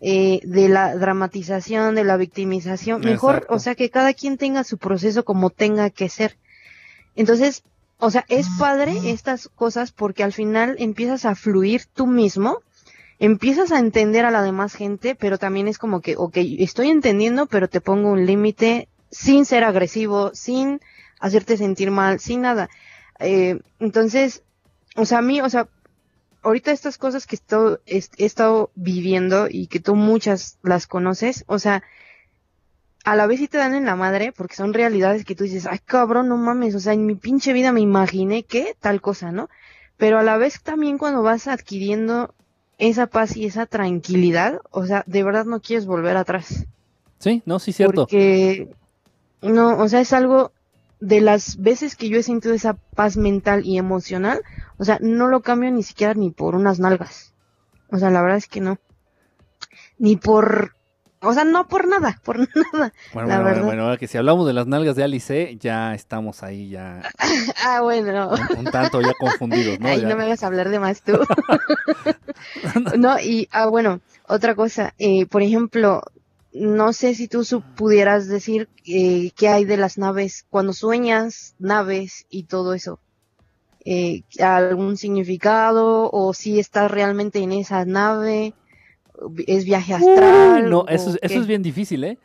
eh, 0.00 0.40
de 0.42 0.68
la 0.68 0.96
dramatización, 0.96 1.94
de 1.94 2.04
la 2.04 2.16
victimización. 2.16 3.00
Mejor, 3.00 3.36
Exacto. 3.36 3.54
o 3.54 3.58
sea, 3.58 3.74
que 3.74 3.90
cada 3.90 4.14
quien 4.14 4.36
tenga 4.36 4.64
su 4.64 4.78
proceso 4.78 5.24
como 5.24 5.50
tenga 5.50 5.90
que 5.90 6.08
ser. 6.08 6.36
Entonces, 7.14 7.62
o 7.98 8.10
sea, 8.10 8.24
es 8.28 8.46
padre 8.58 9.10
estas 9.10 9.48
cosas 9.48 9.92
porque 9.92 10.22
al 10.22 10.32
final 10.32 10.76
empiezas 10.78 11.24
a 11.24 11.34
fluir 11.34 11.86
tú 11.86 12.06
mismo, 12.06 12.60
empiezas 13.18 13.72
a 13.72 13.78
entender 13.78 14.26
a 14.26 14.30
la 14.30 14.42
demás 14.42 14.74
gente, 14.74 15.14
pero 15.14 15.38
también 15.38 15.66
es 15.66 15.78
como 15.78 16.00
que, 16.02 16.14
ok, 16.16 16.36
estoy 16.58 16.90
entendiendo, 16.90 17.46
pero 17.46 17.68
te 17.68 17.80
pongo 17.80 18.10
un 18.10 18.26
límite 18.26 18.88
sin 19.10 19.46
ser 19.46 19.64
agresivo, 19.64 20.32
sin 20.34 20.80
hacerte 21.20 21.56
sentir 21.56 21.90
mal, 21.90 22.20
sin 22.20 22.42
nada. 22.42 22.68
Eh, 23.18 23.58
entonces, 23.80 24.42
o 24.96 25.04
sea, 25.04 25.18
a 25.18 25.22
mí, 25.22 25.40
o 25.40 25.48
sea, 25.50 25.68
ahorita 26.42 26.70
estas 26.72 26.98
cosas 26.98 27.26
que 27.26 27.36
esto- 27.36 27.80
est- 27.86 28.14
he 28.18 28.24
estado 28.24 28.70
viviendo 28.74 29.48
y 29.50 29.66
que 29.68 29.80
tú 29.80 29.94
muchas 29.96 30.58
las 30.62 30.86
conoces, 30.86 31.44
o 31.46 31.58
sea, 31.58 31.82
a 33.04 33.14
la 33.14 33.26
vez 33.26 33.38
sí 33.38 33.46
te 33.48 33.58
dan 33.58 33.74
en 33.74 33.84
la 33.86 33.94
madre 33.96 34.32
porque 34.32 34.56
son 34.56 34.74
realidades 34.74 35.24
que 35.24 35.34
tú 35.36 35.44
dices, 35.44 35.66
ay 35.66 35.78
cabrón, 35.84 36.28
no 36.28 36.36
mames, 36.36 36.74
o 36.74 36.80
sea, 36.80 36.92
en 36.92 37.06
mi 37.06 37.14
pinche 37.14 37.52
vida 37.52 37.72
me 37.72 37.80
imaginé 37.80 38.42
que 38.42 38.76
tal 38.80 39.00
cosa, 39.00 39.30
¿no? 39.32 39.48
Pero 39.96 40.18
a 40.18 40.22
la 40.22 40.36
vez 40.36 40.60
también 40.62 40.98
cuando 40.98 41.22
vas 41.22 41.46
adquiriendo 41.46 42.34
esa 42.78 43.06
paz 43.06 43.36
y 43.36 43.46
esa 43.46 43.64
tranquilidad, 43.66 44.60
o 44.70 44.84
sea, 44.86 45.04
de 45.06 45.22
verdad 45.22 45.44
no 45.46 45.60
quieres 45.60 45.86
volver 45.86 46.16
atrás. 46.16 46.66
Sí, 47.18 47.42
no, 47.46 47.58
sí, 47.58 47.72
cierto. 47.72 48.02
Porque, 48.02 48.68
no, 49.40 49.78
o 49.78 49.88
sea, 49.88 50.00
es 50.00 50.12
algo 50.12 50.52
de 51.06 51.20
las 51.20 51.56
veces 51.58 51.94
que 51.94 52.08
yo 52.08 52.18
he 52.18 52.22
sentido 52.22 52.52
esa 52.54 52.74
paz 52.94 53.16
mental 53.16 53.64
y 53.64 53.78
emocional, 53.78 54.40
o 54.76 54.84
sea, 54.84 54.98
no 55.00 55.28
lo 55.28 55.40
cambio 55.40 55.70
ni 55.70 55.82
siquiera 55.82 56.14
ni 56.14 56.30
por 56.30 56.54
unas 56.56 56.80
nalgas. 56.80 57.32
O 57.90 57.98
sea, 57.98 58.10
la 58.10 58.22
verdad 58.22 58.38
es 58.38 58.48
que 58.48 58.60
no. 58.60 58.78
Ni 59.98 60.16
por, 60.16 60.72
o 61.20 61.32
sea, 61.32 61.44
no 61.44 61.68
por 61.68 61.86
nada, 61.86 62.20
por 62.24 62.38
nada. 62.72 62.92
Bueno, 63.12 63.28
la 63.28 63.36
bueno, 63.36 63.42
bueno, 63.42 63.44
verdad. 63.44 63.64
bueno, 63.64 63.82
ahora 63.84 63.96
que 63.98 64.08
si 64.08 64.18
hablamos 64.18 64.46
de 64.48 64.52
las 64.52 64.66
nalgas 64.66 64.96
de 64.96 65.04
Alice, 65.04 65.56
ya 65.60 65.94
estamos 65.94 66.42
ahí, 66.42 66.70
ya 66.70 67.02
Ah, 67.64 67.80
bueno. 67.82 68.30
un, 68.30 68.58
un 68.58 68.64
tanto 68.66 69.00
ya 69.00 69.14
confundidos, 69.14 69.78
¿no? 69.78 69.88
Ay, 69.88 70.02
Ya- 70.02 70.08
no 70.08 70.16
me 70.16 70.24
hagas 70.24 70.42
hablar 70.42 70.68
de 70.70 70.80
más 70.80 71.02
tú. 71.02 71.12
no, 72.98 73.18
y, 73.20 73.48
ah, 73.52 73.66
bueno, 73.68 74.00
otra 74.28 74.54
cosa, 74.54 74.92
eh, 74.98 75.26
por 75.26 75.42
ejemplo, 75.42 76.02
no 76.58 76.92
sé 76.92 77.14
si 77.14 77.28
tú 77.28 77.42
pudieras 77.76 78.28
decir 78.28 78.68
eh, 78.86 79.30
qué 79.36 79.48
hay 79.48 79.64
de 79.64 79.76
las 79.76 79.98
naves, 79.98 80.46
cuando 80.48 80.72
sueñas 80.72 81.54
naves 81.58 82.26
y 82.30 82.44
todo 82.44 82.72
eso. 82.74 82.98
Eh, 83.84 84.22
¿Algún 84.40 84.96
significado? 84.96 86.10
¿O 86.10 86.34
si 86.34 86.58
estás 86.58 86.90
realmente 86.90 87.40
en 87.40 87.52
esa 87.52 87.84
nave? 87.84 88.54
¿Es 89.46 89.64
viaje 89.64 89.94
astral? 89.94 90.68
No, 90.68 90.86
eso 90.88 91.10
es, 91.10 91.18
eso 91.22 91.40
es 91.40 91.46
bien 91.46 91.62
difícil, 91.62 92.04
¿eh? 92.04 92.18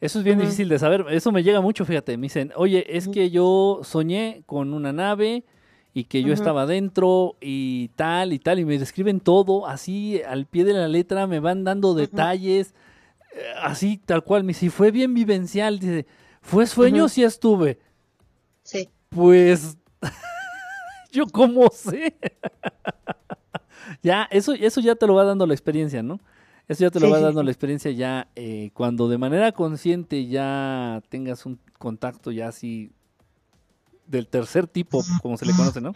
Eso 0.00 0.18
es 0.18 0.24
bien 0.24 0.38
difícil 0.38 0.68
de 0.68 0.78
saber. 0.78 1.04
Eso 1.10 1.30
me 1.30 1.42
llega 1.42 1.60
mucho, 1.60 1.84
fíjate. 1.84 2.16
Me 2.16 2.24
dicen, 2.24 2.52
oye, 2.56 2.84
es 2.96 3.08
que 3.08 3.30
yo 3.30 3.80
soñé 3.82 4.42
con 4.46 4.72
una 4.72 4.92
nave 4.92 5.44
y 5.92 6.04
que 6.04 6.22
yo 6.22 6.32
estaba 6.32 6.64
dentro 6.66 7.36
y 7.40 7.88
tal 7.96 8.32
y 8.32 8.38
tal. 8.38 8.58
Y 8.58 8.64
me 8.64 8.78
describen 8.78 9.20
todo 9.20 9.66
así 9.66 10.22
al 10.26 10.46
pie 10.46 10.64
de 10.64 10.72
la 10.72 10.88
letra, 10.88 11.26
me 11.26 11.38
van 11.38 11.64
dando 11.64 11.94
detalles. 11.94 12.74
Así, 13.62 13.98
tal 13.98 14.22
cual. 14.24 14.44
Me 14.44 14.48
dice, 14.48 14.70
fue 14.70 14.90
bien 14.90 15.14
vivencial. 15.14 15.78
Dice, 15.78 16.06
¿fue 16.40 16.66
sueño? 16.66 17.04
Ujú. 17.04 17.08
Sí 17.08 17.22
estuve. 17.24 17.78
Sí. 18.62 18.88
Pues, 19.08 19.76
yo 21.12 21.26
cómo 21.26 21.68
sé. 21.70 22.16
ya, 24.02 24.28
eso, 24.30 24.52
eso 24.52 24.80
ya 24.80 24.94
te 24.94 25.06
lo 25.06 25.14
va 25.14 25.24
dando 25.24 25.46
la 25.46 25.54
experiencia, 25.54 26.02
¿no? 26.02 26.20
Eso 26.68 26.84
ya 26.84 26.90
te 26.90 27.00
lo 27.00 27.06
Sí, 27.06 27.12
va 27.12 27.18
sí, 27.18 27.24
dando 27.24 27.42
la 27.42 27.50
experiencia 27.50 27.90
ya 27.90 28.28
eh, 28.36 28.70
cuando 28.74 29.08
de 29.08 29.18
manera 29.18 29.50
consciente 29.50 30.26
ya 30.28 31.02
tengas 31.08 31.44
un 31.44 31.58
contacto 31.78 32.30
ya 32.30 32.46
así 32.46 32.92
del 34.06 34.28
tercer 34.28 34.68
tipo, 34.68 35.04
como 35.20 35.36
se 35.36 35.46
le 35.46 35.52
conoce, 35.52 35.80
¿no? 35.80 35.92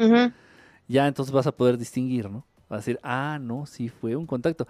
Ya 0.88 1.06
entonces 1.06 1.32
vas 1.32 1.46
a 1.46 1.52
poder 1.52 1.78
distinguir, 1.78 2.28
¿no? 2.28 2.44
Vas 2.68 2.78
a 2.78 2.80
decir, 2.80 2.98
ah, 3.04 3.38
no, 3.40 3.66
sí 3.66 3.88
fue 3.88 4.16
un 4.16 4.26
contacto. 4.26 4.66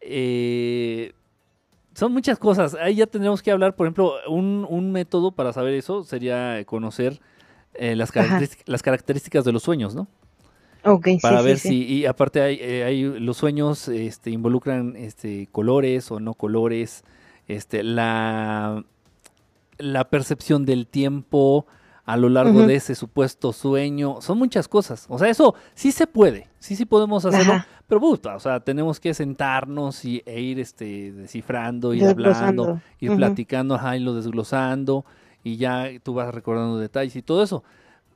Eh, 0.00 1.14
son 1.96 2.12
muchas 2.12 2.38
cosas. 2.38 2.74
Ahí 2.74 2.96
ya 2.96 3.06
tendremos 3.06 3.42
que 3.42 3.50
hablar, 3.50 3.74
por 3.74 3.86
ejemplo, 3.86 4.12
un, 4.28 4.66
un 4.68 4.92
método 4.92 5.32
para 5.32 5.54
saber 5.54 5.72
eso 5.72 6.04
sería 6.04 6.62
conocer 6.66 7.20
eh, 7.72 7.96
las, 7.96 8.12
las 8.66 8.82
características 8.82 9.44
de 9.44 9.52
los 9.52 9.62
sueños, 9.62 9.94
¿no? 9.94 10.06
Ok, 10.84 11.06
sí, 11.06 11.18
Para 11.22 11.38
sí, 11.40 11.44
ver 11.46 11.58
sí. 11.58 11.68
si, 11.68 11.84
y 11.84 12.06
aparte 12.06 12.42
hay, 12.42 12.58
eh, 12.60 12.84
hay 12.84 13.02
los 13.02 13.38
sueños 13.38 13.88
este, 13.88 14.30
involucran 14.30 14.94
este, 14.94 15.48
colores 15.50 16.10
o 16.10 16.20
no 16.20 16.34
colores, 16.34 17.02
este, 17.48 17.82
la, 17.82 18.84
la 19.78 20.10
percepción 20.10 20.66
del 20.66 20.86
tiempo 20.86 21.66
a 22.06 22.16
lo 22.16 22.28
largo 22.28 22.62
de 22.62 22.76
ese 22.76 22.94
supuesto 22.94 23.52
sueño, 23.52 24.20
son 24.20 24.38
muchas 24.38 24.68
cosas. 24.68 25.06
O 25.08 25.18
sea, 25.18 25.28
eso 25.28 25.56
sí 25.74 25.90
se 25.90 26.06
puede, 26.06 26.48
sí 26.60 26.76
sí 26.76 26.84
podemos 26.84 27.24
hacerlo, 27.24 27.54
Ajá. 27.54 27.66
pero 27.88 28.00
puta, 28.00 28.36
o 28.36 28.40
sea, 28.40 28.60
tenemos 28.60 29.00
que 29.00 29.12
sentarnos 29.12 30.04
y, 30.04 30.22
e 30.24 30.40
ir 30.40 30.60
este, 30.60 31.12
descifrando, 31.12 31.92
ir 31.94 32.06
hablando, 32.06 32.80
ir 33.00 33.16
platicando, 33.16 33.74
ajá, 33.74 33.96
y 33.96 34.00
lo 34.00 34.14
desglosando, 34.14 35.04
y 35.42 35.56
ya 35.56 35.88
tú 36.00 36.14
vas 36.14 36.32
recordando 36.32 36.78
detalles 36.78 37.16
y 37.16 37.22
todo 37.22 37.42
eso. 37.42 37.64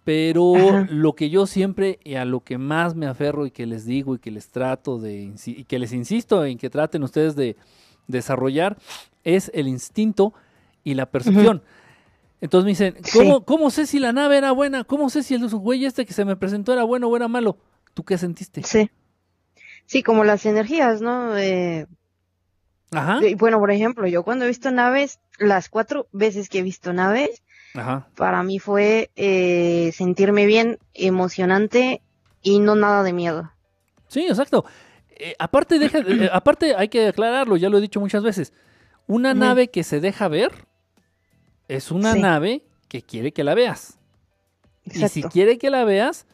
Pero 0.04 0.54
Ajá. 0.54 0.86
lo 0.88 1.14
que 1.14 1.28
yo 1.28 1.46
siempre 1.46 1.98
y 2.04 2.14
a 2.14 2.24
lo 2.24 2.40
que 2.40 2.58
más 2.58 2.94
me 2.94 3.06
aferro 3.06 3.44
y 3.44 3.50
que 3.50 3.66
les 3.66 3.86
digo 3.86 4.14
y 4.14 4.18
que 4.20 4.30
les 4.30 4.50
trato 4.50 4.98
de 4.98 5.34
y 5.46 5.64
que 5.64 5.78
les 5.80 5.92
insisto 5.92 6.44
en 6.44 6.58
que 6.58 6.70
traten 6.70 7.02
ustedes 7.02 7.34
de 7.34 7.56
desarrollar 8.06 8.78
es 9.24 9.50
el 9.52 9.66
instinto 9.66 10.32
y 10.84 10.94
la 10.94 11.06
percepción. 11.06 11.62
Entonces 12.40 12.64
me 12.64 12.70
dicen, 12.70 12.96
¿cómo, 13.12 13.38
Sí. 13.38 13.44
¿cómo 13.46 13.70
sé 13.70 13.86
si 13.86 13.98
la 13.98 14.12
nave 14.12 14.38
era 14.38 14.52
buena? 14.52 14.84
¿Cómo 14.84 15.10
sé 15.10 15.22
si 15.22 15.34
el 15.34 15.46
güey 15.48 15.84
este 15.84 16.06
que 16.06 16.12
se 16.14 16.24
me 16.24 16.36
presentó 16.36 16.72
era 16.72 16.84
bueno 16.84 17.08
o 17.08 17.16
era 17.16 17.28
malo? 17.28 17.58
¿Tú 17.94 18.04
qué 18.04 18.16
sentiste? 18.16 18.62
Sí. 18.62 18.90
Sí, 19.86 20.02
como 20.02 20.24
las 20.24 20.46
energías, 20.46 21.00
¿no? 21.02 21.36
Eh, 21.36 21.86
Ajá, 22.92 23.20
bueno, 23.38 23.58
por 23.58 23.70
ejemplo, 23.70 24.06
yo 24.06 24.22
cuando 24.24 24.44
he 24.44 24.48
visto 24.48 24.70
naves, 24.70 25.20
las 25.38 25.68
cuatro 25.68 26.08
veces 26.12 26.48
que 26.48 26.58
he 26.58 26.62
visto 26.62 26.92
naves, 26.92 27.42
ajá. 27.74 28.08
para 28.16 28.42
mí 28.42 28.58
fue 28.58 29.10
eh, 29.16 29.92
sentirme 29.94 30.46
bien, 30.46 30.78
emocionante 30.94 32.02
y 32.42 32.58
no 32.58 32.74
nada 32.74 33.02
de 33.02 33.12
miedo. 33.12 33.52
Sí, 34.08 34.26
exacto. 34.26 34.64
Eh, 35.10 35.34
aparte, 35.38 35.78
deja, 35.78 35.98
eh, 35.98 36.30
aparte 36.32 36.74
hay 36.74 36.88
que 36.88 37.08
aclararlo, 37.08 37.56
ya 37.56 37.68
lo 37.68 37.78
he 37.78 37.82
dicho 37.82 38.00
muchas 38.00 38.22
veces. 38.24 38.52
Una 39.06 39.34
nave 39.34 39.68
que 39.68 39.84
se 39.84 40.00
deja 40.00 40.28
ver 40.28 40.50
es 41.76 41.90
una 41.90 42.14
Sí. 42.14 42.20
nave 42.20 42.62
que 42.88 43.02
quiere 43.02 43.32
que 43.32 43.44
la 43.44 43.54
veas. 43.54 43.98
Y 44.84 45.06
si 45.08 45.22
quiere 45.22 45.58
que 45.58 45.70
la 45.70 45.84
veas, 45.84 46.26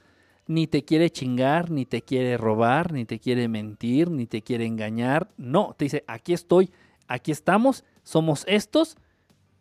ni 0.47 0.67
te 0.67 0.85
quiere 0.85 1.11
chingar, 1.11 1.71
ni 1.71 1.85
te 1.85 2.03
quiere 2.03 2.37
robar, 2.37 2.93
ni 2.93 3.05
te 3.05 3.19
quiere 3.19 3.49
mentir, 3.49 4.11
ni 4.11 4.27
te 4.27 4.43
quiere 4.43 4.65
engañar. 4.65 5.29
No, 5.37 5.75
te 5.77 5.87
dice, 5.87 6.05
aquí 6.07 6.33
estoy, 6.33 6.71
aquí 7.09 7.33
estamos, 7.33 7.85
somos 8.03 8.45
estos, 8.47 8.97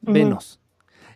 venos. 0.01 0.59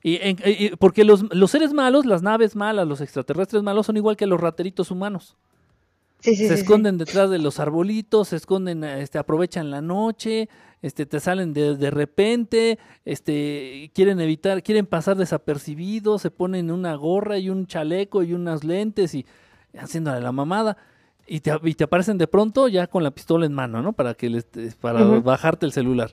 Y, 0.02 0.16
en- 0.22 0.38
y- 0.44 0.66
y- 0.66 0.70
porque 0.78 1.04
los, 1.04 1.24
los 1.36 1.52
seres 1.52 1.72
malos, 1.74 2.06
las 2.06 2.22
naves 2.24 2.56
malas, 2.56 2.88
los 2.88 3.02
extraterrestres 3.02 3.62
malos 3.64 3.86
son 3.86 3.98
igual 3.98 4.18
que 4.18 4.26
los 4.26 4.40
rateritos 4.42 4.92
humanos 4.92 5.38
Sí, 6.20 6.36
sí, 6.36 6.48
se 6.48 6.56
sí, 6.56 6.62
esconden 6.62 6.98
detrás 6.98 7.30
de 7.30 7.40
los 7.40 7.60
arbolitos, 7.60 8.30
se 8.30 8.36
esconden, 8.36 8.84
este, 8.84 9.18
aprovechan 9.18 9.72
la 9.72 9.82
noche, 9.82 10.50
este, 10.82 11.06
te 11.06 11.20
salen 11.22 11.54
de, 11.54 11.78
de 11.78 11.92
repente, 11.92 12.78
este, 13.06 13.90
quieren 13.94 14.20
evitar, 14.20 14.62
quieren 14.62 14.86
pasar 14.86 15.16
desapercibidos, 15.16 16.22
se 16.22 16.30
ponen 16.32 16.72
una 16.72 16.96
gorra 16.96 17.38
y 17.38 17.50
un 17.50 17.68
chaleco 17.68 18.24
y 18.24 18.34
unas 18.34 18.66
lentes 18.66 19.16
y 19.16 19.26
haciéndole 19.78 20.20
la 20.20 20.32
mamada. 20.32 20.78
Y 21.26 21.42
te, 21.42 21.52
y 21.64 21.76
te 21.76 21.84
aparecen 21.84 22.18
de 22.18 22.28
pronto 22.28 22.68
ya 22.68 22.88
con 22.88 23.04
la 23.04 23.12
pistola 23.12 23.46
en 23.46 23.54
mano, 23.54 23.82
¿no? 23.82 23.94
Para 23.94 24.16
que 24.16 24.30
les, 24.30 24.46
para 24.82 25.04
bajarte 25.04 25.66
el 25.66 25.72
celular. 25.72 26.12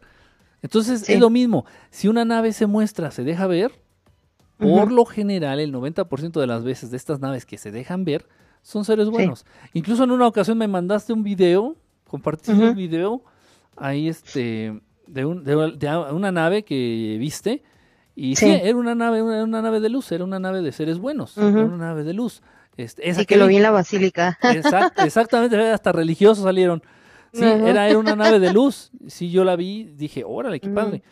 Entonces 0.63 1.09
es 1.09 1.21
lo 1.21 1.31
mismo. 1.31 1.65
Si 1.91 2.07
una 2.07 2.25
nave 2.25 2.53
se 2.53 2.67
muestra, 2.67 3.11
se 3.11 3.25
deja 3.25 3.47
ver, 3.47 3.73
por 4.59 4.93
lo 4.93 5.05
general, 5.05 5.59
el 5.59 5.73
90% 5.73 6.41
de 6.41 6.47
las 6.47 6.65
veces 6.65 6.91
de 6.91 6.97
estas 6.97 7.21
naves 7.21 7.47
que 7.47 7.57
se 7.57 7.71
dejan 7.71 8.05
ver 8.05 8.27
son 8.67 8.85
seres 8.85 9.09
buenos. 9.09 9.47
Incluso 9.75 10.03
en 10.05 10.11
una 10.11 10.27
ocasión 10.27 10.59
me 10.59 10.67
mandaste 10.67 11.13
un 11.13 11.23
video, 11.23 11.77
compartiste 12.09 12.53
un 12.53 12.75
video 12.75 13.23
ahí 13.77 14.09
este 14.09 14.81
de, 15.07 15.25
un- 15.25 15.45
de- 15.45 15.73
de 15.77 15.97
una 16.13 16.33
nave 16.33 16.65
que 16.65 17.17
viste 17.21 17.63
y 18.17 18.35
sí, 18.35 18.47
Sí. 18.47 18.61
era 18.65 18.77
una 18.77 18.95
nave, 18.97 19.23
una, 19.23 19.45
una 19.45 19.63
nave 19.63 19.79
de 19.79 19.89
luz, 19.89 20.11
era 20.11 20.25
una 20.25 20.41
nave 20.41 20.63
de 20.63 20.73
seres 20.73 20.99
buenos, 20.99 21.37
Ujú. 21.37 21.47
era 21.47 21.65
una 21.65 21.77
nave 21.77 22.03
de 22.03 22.13
luz. 22.13 22.43
Este, 22.77 23.09
esa 23.09 23.21
Sí, 23.21 23.27
que 23.27 23.37
lo 23.37 23.47
vi. 23.47 23.57
en 23.57 23.63
la 23.63 23.71
basílica. 23.71 24.37
Exact- 24.43 24.95
exactamente, 25.07 25.57
hasta 25.71 25.93
religiosos 25.93 26.43
salieron. 26.45 26.83
Sí, 27.33 27.45
era, 27.45 27.89
era 27.89 27.99
una 27.99 28.17
nave 28.17 28.39
de 28.41 28.53
luz. 28.53 28.91
Sí, 29.07 29.31
yo 29.31 29.45
la 29.45 29.55
vi, 29.57 29.85
dije, 29.97 30.25
órale, 30.27 30.59
qué 30.59 30.69
padre. 30.71 31.03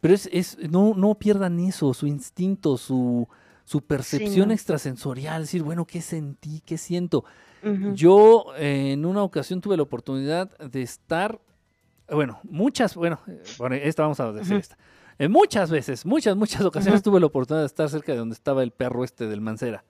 Pero 0.00 0.14
es, 0.14 0.28
es, 0.32 0.58
no, 0.70 0.94
no 0.96 1.14
pierdan 1.16 1.58
eso, 1.60 1.92
su 1.92 2.06
instinto, 2.06 2.76
su, 2.78 3.26
su 3.70 3.82
percepción 3.82 4.48
no. 4.48 4.54
extrasensorial, 4.54 5.42
decir, 5.42 5.62
bueno, 5.62 5.86
¿qué 5.86 6.00
sentí? 6.00 6.60
¿Qué 6.66 6.76
siento? 6.76 7.24
Yo 7.94 8.46
eh, 8.56 8.90
en 8.94 9.06
una 9.06 9.22
ocasión 9.22 9.60
tuve 9.60 9.76
la 9.76 9.84
oportunidad 9.84 10.58
de 10.58 10.82
estar, 10.82 11.40
bueno, 12.10 12.40
muchas, 12.42 12.96
bueno, 12.96 13.20
eh, 13.28 13.40
bueno, 13.58 13.76
esta 13.76 14.02
vamos 14.02 14.18
a 14.18 14.32
decir 14.32 14.56
esta. 14.56 14.76
Eh, 15.20 15.28
muchas 15.28 15.70
veces, 15.70 16.04
muchas, 16.04 16.34
muchas 16.34 16.62
ocasiones 16.62 17.00
tuve 17.00 17.20
la 17.20 17.26
oportunidad 17.26 17.62
de 17.62 17.66
estar 17.66 17.88
cerca 17.88 18.10
de 18.10 18.18
donde 18.18 18.34
estaba 18.34 18.64
el 18.64 18.72
perro 18.72 19.04
este 19.04 19.28
del 19.28 19.40
Mancera. 19.40 19.84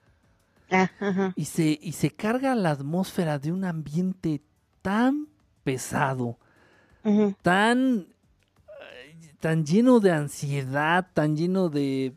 Ah. 0.69 1.33
Y 1.35 1.45
se, 1.45 1.79
y 1.81 1.93
se 1.93 2.11
carga 2.11 2.53
la 2.53 2.69
atmósfera 2.69 3.39
de 3.39 3.51
un 3.51 3.65
ambiente 3.65 4.43
tan 4.83 5.27
pesado, 5.63 6.37
tan, 7.41 8.05
eh, 8.93 9.33
tan 9.39 9.65
lleno 9.65 9.99
de 9.99 10.11
ansiedad, 10.11 11.07
tan 11.15 11.35
lleno 11.35 11.69
de, 11.69 12.13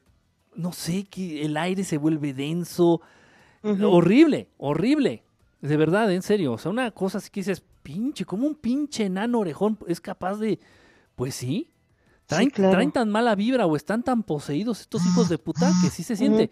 no 0.56 0.72
sé, 0.72 1.04
que 1.04 1.44
el 1.44 1.56
aire 1.56 1.84
se 1.84 1.98
vuelve 1.98 2.32
denso, 2.32 3.00
horrible, 3.62 4.48
horrible, 4.58 5.22
de 5.60 5.76
verdad, 5.76 6.12
en 6.12 6.22
serio, 6.22 6.52
o 6.52 6.58
sea, 6.58 6.70
una 6.70 6.90
cosa 6.90 7.18
así 7.18 7.30
que 7.30 7.40
dices, 7.40 7.62
pinche, 7.82 8.24
como 8.24 8.46
un 8.46 8.54
pinche 8.54 9.06
enano 9.06 9.40
orejón 9.40 9.78
es 9.86 10.00
capaz 10.00 10.36
de, 10.36 10.58
pues 11.14 11.34
sí, 11.34 11.70
traen, 12.26 12.50
claro. 12.50 12.72
traen 12.72 12.92
tan 12.92 13.08
mala 13.08 13.34
vibra 13.34 13.66
o 13.66 13.76
están 13.76 14.02
tan 14.02 14.22
poseídos 14.22 14.80
estos 14.80 15.06
hijos 15.06 15.28
de 15.28 15.38
puta 15.38 15.72
que 15.82 15.90
sí 15.90 16.02
se 16.02 16.16
siente. 16.16 16.50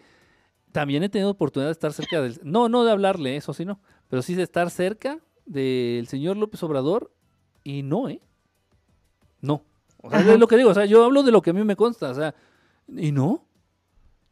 También 0.71 1.03
he 1.03 1.09
tenido 1.09 1.29
oportunidad 1.29 1.67
de 1.67 1.73
estar 1.73 1.93
cerca 1.93 2.21
del, 2.21 2.39
no, 2.43 2.69
no 2.69 2.83
de 2.83 2.91
hablarle, 2.91 3.35
eso 3.35 3.53
sí 3.53 3.65
no, 3.65 3.79
pero 4.07 4.21
sí 4.21 4.33
de 4.33 4.43
estar 4.43 4.71
cerca 4.71 5.19
del 5.45 6.07
señor 6.07 6.37
López 6.37 6.63
Obrador 6.63 7.11
y 7.63 7.83
no, 7.83 8.09
¿eh? 8.09 8.21
No. 9.41 9.63
O 10.01 10.09
sea, 10.09 10.19
Ajá. 10.19 10.33
es 10.33 10.39
lo 10.39 10.47
que 10.47 10.57
digo, 10.57 10.71
o 10.71 10.73
sea, 10.73 10.85
yo 10.85 11.03
hablo 11.03 11.21
de 11.21 11.31
lo 11.31 11.41
que 11.41 11.51
a 11.51 11.53
mí 11.53 11.63
me 11.63 11.75
consta, 11.75 12.09
o 12.09 12.15
sea, 12.15 12.33
y 12.87 13.11
no. 13.11 13.45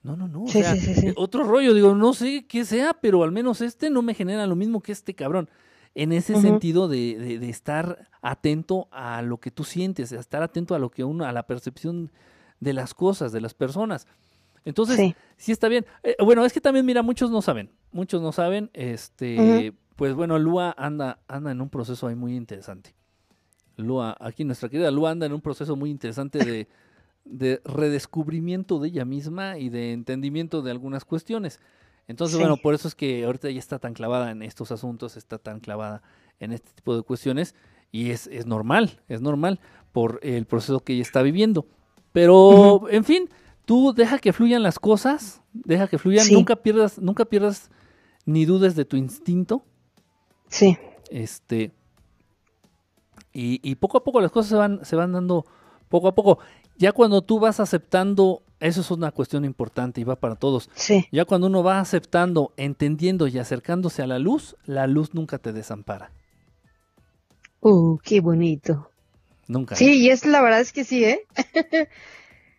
No, 0.03 0.15
no, 0.15 0.27
no. 0.27 0.43
o 0.43 0.47
sea, 0.47 0.73
sí, 0.75 0.79
sí, 0.81 0.93
sí. 0.95 1.07
eh, 1.09 1.13
Otro 1.15 1.43
rollo, 1.43 1.73
digo, 1.73 1.93
no 1.95 2.13
sé 2.13 2.45
qué 2.47 2.65
sea, 2.65 2.93
pero 2.95 3.23
al 3.23 3.31
menos 3.31 3.61
este 3.61 3.89
no 3.89 4.01
me 4.01 4.13
genera 4.15 4.47
lo 4.47 4.55
mismo 4.55 4.81
que 4.81 4.91
este 4.91 5.13
cabrón. 5.13 5.49
En 5.93 6.11
ese 6.13 6.33
sentido 6.41 6.87
de, 6.87 7.17
de- 7.19 7.37
de 7.39 7.49
estar 7.49 8.07
atento 8.21 8.87
a 8.91 9.21
lo 9.21 9.39
que 9.39 9.51
tú 9.51 9.63
sientes, 9.63 10.09
de 10.09 10.17
estar 10.17 10.41
atento 10.41 10.73
a 10.73 10.79
lo 10.79 10.89
que 10.89 11.03
uno, 11.03 11.25
a 11.25 11.31
la 11.33 11.43
percepción 11.47 12.11
de 12.59 12.73
las 12.73 12.93
cosas, 12.93 13.31
de 13.31 13.41
las 13.41 13.53
personas. 13.53 14.07
Entonces, 14.63 14.95
sí, 14.97 15.15
Sí. 15.37 15.51
está 15.51 15.67
bien. 15.67 15.85
Eh, 16.03 16.15
bueno, 16.23 16.45
es 16.45 16.53
que 16.53 16.61
también, 16.61 16.85
mira, 16.85 17.01
muchos 17.01 17.29
no 17.29 17.41
saben. 17.41 17.69
Muchos 17.91 18.21
no 18.21 18.31
saben. 18.31 18.69
Este, 18.73 19.73
pues 19.95 20.13
bueno, 20.15 20.39
Lua 20.39 20.73
anda, 20.77 21.19
anda 21.27 21.51
en 21.51 21.61
un 21.61 21.69
proceso 21.69 22.07
ahí 22.07 22.15
muy 22.15 22.35
interesante. 22.35 22.95
Lua, 23.77 24.15
aquí 24.19 24.43
nuestra 24.45 24.69
querida 24.69 24.91
Lua 24.91 25.11
anda 25.11 25.25
en 25.25 25.33
un 25.33 25.41
proceso 25.41 25.75
muy 25.75 25.89
interesante 25.89 26.39
de, 26.39 26.67
de 27.25 27.61
redescubrimiento 27.65 28.79
de 28.79 28.89
ella 28.89 29.05
misma 29.05 29.57
y 29.57 29.69
de 29.69 29.93
entendimiento 29.93 30.61
de 30.61 30.71
algunas 30.71 31.05
cuestiones. 31.05 31.59
Entonces, 32.07 32.35
Sí. 32.37 32.41
bueno, 32.41 32.57
por 32.57 32.73
eso 32.73 32.87
es 32.87 32.95
que 32.95 33.23
ahorita 33.25 33.47
ella 33.47 33.59
está 33.59 33.79
tan 33.79 33.93
clavada 33.93 34.31
en 34.31 34.41
estos 34.41 34.71
asuntos, 34.71 35.15
está 35.17 35.37
tan 35.37 35.59
clavada 35.59 36.01
en 36.39 36.51
este 36.51 36.71
tipo 36.73 36.95
de 36.95 37.03
cuestiones 37.03 37.55
y 37.91 38.09
es, 38.09 38.27
es 38.27 38.45
normal, 38.45 38.99
es 39.07 39.21
normal 39.21 39.59
por 39.91 40.19
el 40.23 40.45
proceso 40.45 40.79
que 40.81 40.93
ella 40.93 41.03
está 41.03 41.21
viviendo. 41.21 41.67
Pero, 42.11 42.89
en 42.89 43.03
fin, 43.05 43.29
tú 43.65 43.93
deja 43.93 44.17
que 44.19 44.33
fluyan 44.33 44.63
las 44.63 44.79
cosas, 44.79 45.41
deja 45.53 45.87
que 45.87 45.97
fluyan, 45.97 46.25
Sí. 46.25 46.33
nunca 46.33 46.55
pierdas, 46.57 46.99
nunca 46.99 47.23
pierdas 47.25 47.69
ni 48.25 48.45
dudes 48.45 48.75
de 48.75 48.83
tu 48.85 48.97
instinto. 48.97 49.63
Sí, 50.49 50.77
Este. 51.09 51.71
Y, 53.33 53.59
y 53.63 53.75
poco 53.75 53.97
a 53.97 54.03
poco 54.03 54.19
las 54.19 54.31
cosas 54.31 54.49
se 54.49 54.55
van, 54.55 54.83
se 54.83 54.95
van 54.95 55.13
dando 55.13 55.45
poco 55.87 56.07
a 56.09 56.15
poco. 56.15 56.39
Ya 56.81 56.93
cuando 56.93 57.21
tú 57.21 57.39
vas 57.39 57.59
aceptando, 57.59 58.41
eso 58.59 58.81
es 58.81 58.89
una 58.89 59.11
cuestión 59.11 59.45
importante 59.45 60.01
y 60.01 60.03
va 60.03 60.15
para 60.15 60.35
todos. 60.35 60.67
sí. 60.73 61.05
Ya 61.11 61.25
cuando 61.25 61.45
uno 61.45 61.61
va 61.61 61.79
aceptando, 61.79 62.53
entendiendo 62.57 63.27
y 63.27 63.37
acercándose 63.37 64.01
a 64.01 64.07
la 64.07 64.17
luz, 64.17 64.55
la 64.65 64.87
luz 64.87 65.13
nunca 65.13 65.37
te 65.37 65.53
desampara. 65.53 66.11
Uh, 67.59 67.99
qué 67.99 68.19
bonito. 68.19 68.89
Nunca. 69.47 69.75
Sí, 69.75 70.01
y 70.01 70.09
es 70.09 70.25
la 70.25 70.41
verdad 70.41 70.59
es 70.59 70.73
que 70.73 70.83
sí, 70.83 71.05
¿eh? 71.05 71.27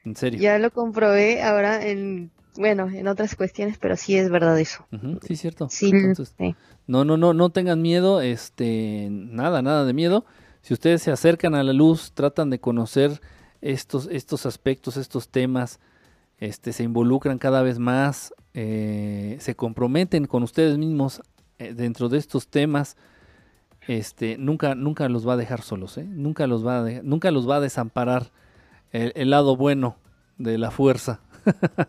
En 0.05 0.15
serio. 0.15 0.41
Ya 0.41 0.57
lo 0.61 0.71
comprobé 0.71 1.43
ahora 1.43 1.85
en, 1.85 2.31
bueno, 2.57 2.89
en 2.89 3.09
otras 3.09 3.35
cuestiones, 3.35 3.77
pero 3.79 3.97
sí 3.97 4.17
es 4.17 4.31
verdad 4.31 4.57
eso. 4.61 4.87
Ujú, 4.93 5.19
sí, 5.27 5.35
cierto. 5.35 5.69
Sí, 5.69 5.91
Entonces, 5.93 6.35
sí. 6.39 6.55
no, 6.87 7.05
no, 7.05 7.17
no, 7.17 7.35
no 7.35 7.51
tengan 7.51 7.83
miedo, 7.83 8.21
este, 8.21 9.09
nada, 9.11 9.63
nada 9.63 9.85
de 9.85 9.95
miedo. 9.95 10.25
Si 10.61 10.75
ustedes 10.75 11.03
se 11.03 11.11
acercan 11.11 11.57
a 11.57 11.65
la 11.65 11.73
luz, 11.73 12.13
tratan 12.13 12.51
de 12.51 12.61
conocer 12.61 13.21
estos, 13.63 14.09
estos 14.11 14.45
aspectos, 14.47 14.97
estos 14.99 15.29
temas, 15.29 15.81
este, 16.39 16.73
se 16.73 16.83
involucran 16.83 17.39
cada 17.39 17.63
vez 17.63 17.79
más, 17.79 18.35
eh, 18.55 19.37
se 19.41 19.55
comprometen 19.57 20.27
con 20.27 20.43
ustedes 20.43 20.77
mismos 20.77 21.23
eh, 21.59 21.73
dentro 21.75 22.09
de 22.09 22.19
estos 22.19 22.49
temas, 22.49 22.97
este, 23.87 24.37
nunca, 24.39 24.75
nunca 24.75 25.09
los 25.09 25.27
va 25.27 25.33
a 25.35 25.37
dejar 25.37 25.63
solos, 25.63 25.97
¿eh? 25.99 26.05
nunca 26.05 26.47
los 26.47 26.67
va 26.67 26.79
a 26.79 26.83
de- 26.83 27.03
nunca 27.03 27.31
los 27.31 27.49
va 27.49 27.57
a 27.57 27.61
desamparar 27.61 28.31
el, 28.93 29.13
el 29.17 29.31
lado 29.31 29.57
bueno 29.57 29.97
de 30.39 30.59
la 30.59 30.71
fuerza. 30.71 31.21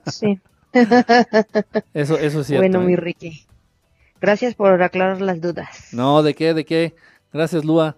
Sí. 0.05 0.39
Eso, 1.93 2.17
eso 2.17 2.41
es 2.41 2.47
cierto. 2.47 2.61
Bueno, 2.61 2.81
¿eh? 2.81 2.85
mi 2.85 2.95
Ricky. 2.95 3.45
Gracias 4.19 4.55
por 4.55 4.81
aclarar 4.81 5.21
las 5.21 5.39
dudas. 5.41 5.89
No, 5.91 6.23
¿de 6.23 6.33
qué? 6.33 6.53
¿De 6.53 6.65
qué? 6.65 6.95
Gracias, 7.31 7.63
Lua. 7.65 7.97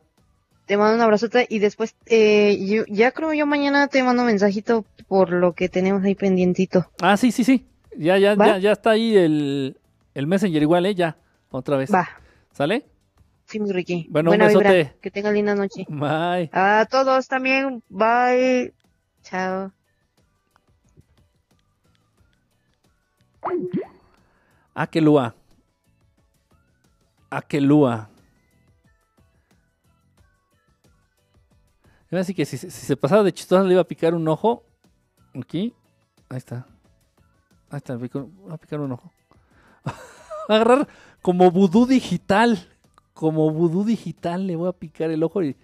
Te 0.66 0.78
mando 0.78 0.96
un 0.96 1.02
abrazote 1.02 1.46
y 1.50 1.60
después, 1.60 1.96
eh, 2.08 2.58
yo, 2.66 2.84
ya 2.88 3.12
creo 3.12 3.34
yo 3.34 3.46
mañana 3.46 3.88
te 3.88 4.02
mando 4.04 4.24
mensajito 4.24 4.84
por 5.08 5.32
lo 5.32 5.54
que 5.54 5.70
tenemos 5.70 6.04
ahí 6.04 6.16
pendientito. 6.16 6.90
Ah, 7.02 7.18
sí, 7.18 7.32
sí, 7.32 7.44
sí. 7.44 7.68
Ya, 7.98 8.18
ya, 8.18 8.36
¿Va? 8.36 8.48
ya, 8.48 8.58
ya 8.58 8.72
está 8.72 8.92
ahí 8.92 9.16
el, 9.16 9.78
el 10.16 10.28
Messenger 10.28 10.62
igual, 10.62 10.86
¿eh? 10.88 10.96
Ya, 10.96 11.18
otra 11.50 11.78
vez. 11.78 11.94
Va, 11.94 12.10
¿Sale? 12.52 12.86
sí, 13.46 13.60
mi 13.60 13.72
Ricky. 13.72 14.08
Bueno, 14.10 14.32
un 14.32 14.38
Buena 14.38 14.48
vibra. 14.52 14.72
besote. 14.72 14.98
Que 15.02 15.12
tengan 15.12 15.36
linda 15.36 15.54
noche. 15.54 15.86
Bye. 15.88 16.50
A 16.52 16.88
todos 16.90 17.28
también. 17.28 17.84
Bye. 17.90 18.74
Chao. 19.22 19.72
Akelua. 24.74 25.34
Akelua. 27.30 28.10
Así 32.12 32.34
que 32.34 32.46
si, 32.46 32.58
se 32.58 32.98
pasaba 32.98 33.24
de 33.24 33.34
chistosa 33.34 33.64
le 33.64 33.74
iba 33.74 33.82
a 33.82 33.88
picar 33.88 34.14
un 34.14 34.28
ojo. 34.28 34.64
Aquí. 35.34 35.74
Ahí 36.30 36.38
está. 36.38 36.68
Ahí 37.70 37.78
está. 37.78 37.96
Voy 37.96 38.10
a 38.50 38.58
picar 38.58 38.80
un 38.80 38.92
ojo. 38.92 39.12
Agarrar 40.48 40.88
como 41.22 41.52
vudú 41.52 41.86
digital. 41.86 42.70
Como 43.14 43.50
vudú 43.52 43.84
digital 43.84 44.48
le 44.48 44.56
voy 44.56 44.70
a 44.70 44.74
picar 44.74 45.12
el 45.12 45.24
ojo 45.24 45.44
y... 45.44 45.56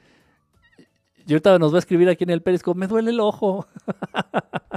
Y 1.27 1.33
ahorita 1.33 1.59
nos 1.59 1.71
va 1.71 1.77
a 1.77 1.79
escribir 1.79 2.09
aquí 2.09 2.23
en 2.23 2.31
el 2.31 2.41
Periscope. 2.41 2.79
Me 2.79 2.87
duele 2.87 3.11
el 3.11 3.19
ojo. 3.19 3.67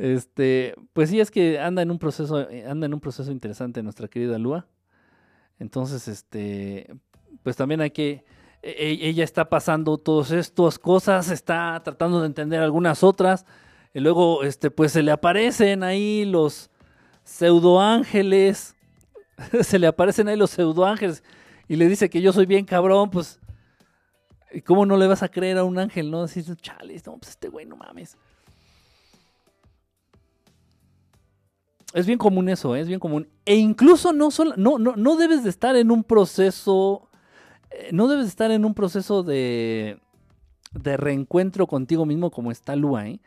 Este, 0.00 0.74
pues 0.94 1.10
sí, 1.10 1.20
es 1.20 1.30
que 1.30 1.60
anda 1.60 1.82
en 1.82 1.90
un 1.90 1.98
proceso, 1.98 2.48
anda 2.66 2.86
en 2.86 2.94
un 2.94 3.00
proceso 3.00 3.30
interesante 3.32 3.82
nuestra 3.82 4.08
querida 4.08 4.38
Lua. 4.38 4.66
Entonces, 5.58 6.08
este, 6.08 6.90
pues 7.42 7.54
también 7.54 7.82
hay 7.82 7.90
que, 7.90 8.24
ella 8.62 9.24
está 9.24 9.48
pasando 9.48 9.96
todas 9.98 10.32
estas 10.32 10.78
cosas, 10.78 11.30
está 11.30 11.80
tratando 11.82 12.20
de 12.20 12.26
entender 12.26 12.60
algunas 12.60 13.02
otras, 13.02 13.46
y 13.92 14.00
luego, 14.00 14.44
este, 14.44 14.70
pues 14.70 14.92
se 14.92 15.02
le 15.02 15.10
aparecen 15.10 15.82
ahí 15.82 16.24
los 16.24 16.70
pseudoángeles, 17.24 18.76
se 19.62 19.78
le 19.78 19.86
aparecen 19.86 20.28
ahí 20.28 20.36
los 20.36 20.50
pseudoángeles 20.50 21.22
y 21.68 21.76
le 21.76 21.88
dice 21.88 22.10
que 22.10 22.20
yo 22.20 22.32
soy 22.32 22.46
bien 22.46 22.64
cabrón, 22.64 23.10
pues, 23.10 23.40
¿y 24.52 24.60
¿cómo 24.60 24.86
no 24.86 24.96
le 24.96 25.06
vas 25.06 25.22
a 25.22 25.28
creer 25.28 25.58
a 25.58 25.64
un 25.64 25.78
ángel, 25.78 26.10
no? 26.10 26.22
Decir, 26.22 26.44
chale, 26.56 27.00
no, 27.06 27.16
pues 27.16 27.30
este 27.30 27.48
güey, 27.48 27.66
no 27.66 27.76
mames. 27.76 28.16
Es 31.92 32.06
bien 32.06 32.18
común 32.18 32.48
eso, 32.48 32.76
¿eh? 32.76 32.80
es 32.80 32.88
bien 32.88 33.00
común. 33.00 33.28
E 33.44 33.56
incluso 33.56 34.12
no, 34.12 34.30
solo, 34.30 34.54
no, 34.56 34.78
no, 34.78 34.94
no 34.94 35.16
debes 35.16 35.42
de 35.42 35.50
estar 35.50 35.74
en 35.74 35.90
un 35.90 36.04
proceso, 36.04 37.08
no 37.92 38.08
debes 38.08 38.26
de 38.26 38.30
estar 38.30 38.50
en 38.50 38.64
un 38.64 38.74
proceso 38.74 39.22
de, 39.22 39.98
de 40.72 40.96
reencuentro 40.96 41.66
contigo 41.66 42.06
mismo 42.06 42.30
como 42.30 42.50
está 42.50 42.76
Lua, 42.76 43.08
¿eh? 43.08 43.20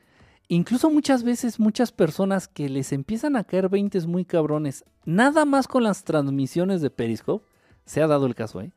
Incluso 0.49 0.89
muchas 0.89 1.23
veces 1.23 1.59
muchas 1.59 1.91
personas 1.91 2.47
que 2.47 2.67
les 2.67 2.91
empiezan 2.91 3.35
a 3.35 3.43
caer 3.43 3.69
20 3.69 4.01
muy 4.07 4.25
cabrones, 4.25 4.83
nada 5.05 5.45
más 5.45 5.67
con 5.67 5.83
las 5.83 6.03
transmisiones 6.03 6.81
de 6.81 6.89
Periscope, 6.89 7.45
se 7.85 8.01
ha 8.01 8.07
dado 8.07 8.25
el 8.25 8.35
caso, 8.35 8.61
¿eh? 8.61 8.71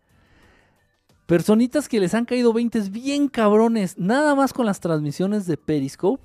Personitas 1.26 1.88
que 1.88 1.98
les 1.98 2.14
han 2.14 2.24
caído 2.24 2.52
20 2.52 2.80
bien 2.90 3.28
cabrones, 3.28 3.98
nada 3.98 4.36
más 4.36 4.52
con 4.52 4.64
las 4.64 4.78
transmisiones 4.78 5.46
de 5.46 5.56
Periscope, 5.56 6.22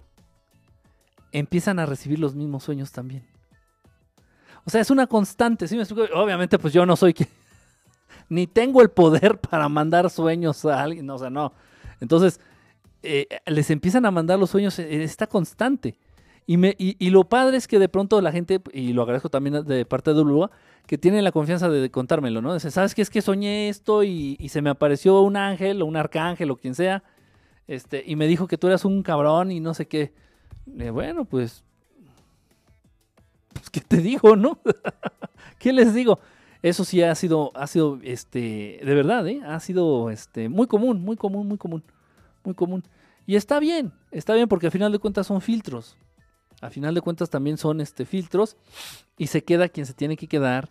empiezan 1.32 1.80
a 1.80 1.88
recibir 1.88 2.20
los 2.20 2.36
mismos 2.36 2.64
sueños 2.64 2.92
también. 2.92 3.26
O 4.64 4.70
sea, 4.70 4.82
es 4.82 4.92
una 4.92 5.08
constante. 5.08 5.68
¿sí? 5.68 5.78
Obviamente, 6.14 6.60
pues 6.60 6.74
yo 6.74 6.86
no 6.86 6.96
soy 6.96 7.14
que. 7.14 7.28
Ni 8.32 8.48
tengo 8.48 8.82
el 8.82 8.90
poder 8.90 9.40
para 9.50 9.68
mandar 9.70 10.10
sueños 10.10 10.64
a 10.66 10.82
alguien. 10.82 11.10
O 11.10 11.18
sea, 11.18 11.30
no. 11.30 11.54
Entonces, 12.00 12.40
eh, 13.04 13.28
les 13.46 13.70
empiezan 13.70 14.06
a 14.06 14.12
mandar 14.12 14.40
los 14.40 14.50
sueños 14.50 14.80
en 14.80 15.02
esta 15.02 15.28
constante. 15.28 15.98
Y, 16.48 16.58
me, 16.58 16.76
y, 16.78 17.10
lo 17.12 17.26
padre 17.26 17.56
es 17.58 17.68
que 17.68 17.78
de 17.78 17.88
pronto 17.88 18.20
la 18.20 18.32
gente, 18.32 18.60
y 18.74 18.94
lo 18.94 19.04
agradezco 19.04 19.30
también 19.30 19.64
de 19.64 19.86
parte 19.86 20.14
de 20.14 20.22
Ulua, 20.22 20.50
que 20.88 20.98
tiene 20.98 21.22
la 21.22 21.32
confianza 21.32 21.70
de, 21.70 21.92
contármelo, 21.92 22.42
¿no? 22.42 22.54
Dice, 22.54 22.72
¿sabes 22.72 22.96
qué? 22.96 23.02
Es 23.04 23.10
que 23.10 23.22
soñé 23.22 23.70
esto 23.70 24.04
y, 24.04 24.36
se 24.50 24.62
me 24.62 24.70
apareció 24.72 25.22
un 25.22 25.38
ángel 25.38 25.82
o 25.82 25.86
un 25.86 25.96
arcángel 25.96 26.50
o 26.52 26.58
quien 26.58 26.74
sea. 26.74 27.04
Este, 27.68 28.04
y 28.06 28.16
me 28.16 28.28
dijo 28.28 28.48
que 28.48 28.58
tú 28.58 28.68
eras 28.68 28.86
un 28.86 29.04
cabrón 29.04 29.52
y 29.52 29.60
no 29.60 29.74
sé 29.74 29.88
qué. 29.88 30.14
Bueno, 30.66 31.26
pues 31.26 31.64
pues, 33.54 33.70
¿qué 33.70 33.82
te 33.82 33.98
digo, 33.98 34.36
no? 34.36 34.60
¿Qué 35.60 35.74
les 35.74 35.94
digo? 35.94 36.20
Eso 36.62 36.86
sí 36.86 37.02
ha 37.02 37.16
sido, 37.16 37.52
ha 37.56 37.66
sido, 37.68 38.00
este, 38.04 38.80
de 38.84 38.94
verdad, 38.94 39.28
¿eh? 39.28 39.42
Ha 39.46 39.60
sido, 39.60 40.10
este, 40.10 40.48
muy 40.48 40.68
común, 40.68 41.02
muy 41.02 41.18
común, 41.18 41.48
muy 41.48 41.58
común, 41.58 41.84
muy 42.44 42.54
común. 42.54 42.84
Y 43.26 43.36
está 43.36 43.60
bien, 43.60 43.94
está 44.12 44.34
bien 44.34 44.48
porque 44.48 44.68
al 44.68 44.72
final 44.72 44.92
de 44.92 45.00
cuentas 45.00 45.28
son 45.28 45.42
filtros. 45.42 45.98
Al 46.62 46.72
final 46.72 46.94
de 46.94 47.02
cuentas 47.02 47.30
también 47.30 47.58
son, 47.58 47.82
este, 47.82 48.06
filtros 48.06 48.58
y 49.18 49.28
se 49.28 49.44
queda 49.44 49.70
quien 49.70 49.88
se 49.88 49.94
tiene 49.94 50.16
que 50.18 50.28
quedar 50.28 50.70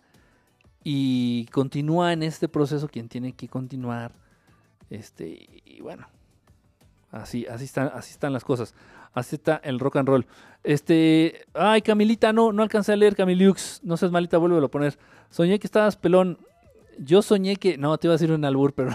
y 0.83 1.45
continúa 1.47 2.13
en 2.13 2.23
este 2.23 2.47
proceso 2.47 2.87
quien 2.87 3.09
tiene 3.09 3.33
que 3.33 3.49
continuar. 3.49 4.13
Este, 4.89 5.61
y 5.65 5.81
bueno, 5.81 6.07
así, 7.11 7.45
así 7.47 7.65
están, 7.65 7.91
así 7.93 8.11
están 8.11 8.33
las 8.33 8.43
cosas. 8.43 8.73
Así 9.13 9.35
está 9.35 9.59
el 9.63 9.79
rock 9.79 9.97
and 9.97 10.07
roll. 10.07 10.25
Este, 10.63 11.45
ay, 11.53 11.81
Camilita, 11.81 12.31
no, 12.31 12.51
no 12.51 12.63
alcancé 12.63 12.93
a 12.93 12.95
leer 12.95 13.15
Camiliux. 13.15 13.81
No 13.83 13.97
seas 13.97 14.11
malita, 14.11 14.37
vuélvelo 14.37 14.67
a 14.67 14.71
poner. 14.71 14.97
Soñé 15.29 15.59
que 15.59 15.67
estabas 15.67 15.97
pelón. 15.97 16.37
Yo 16.97 17.21
soñé 17.21 17.55
que. 17.55 17.77
No, 17.77 17.97
te 17.97 18.07
iba 18.07 18.13
a 18.13 18.17
decir 18.17 18.31
un 18.31 18.45
albur, 18.45 18.73
pero. 18.73 18.91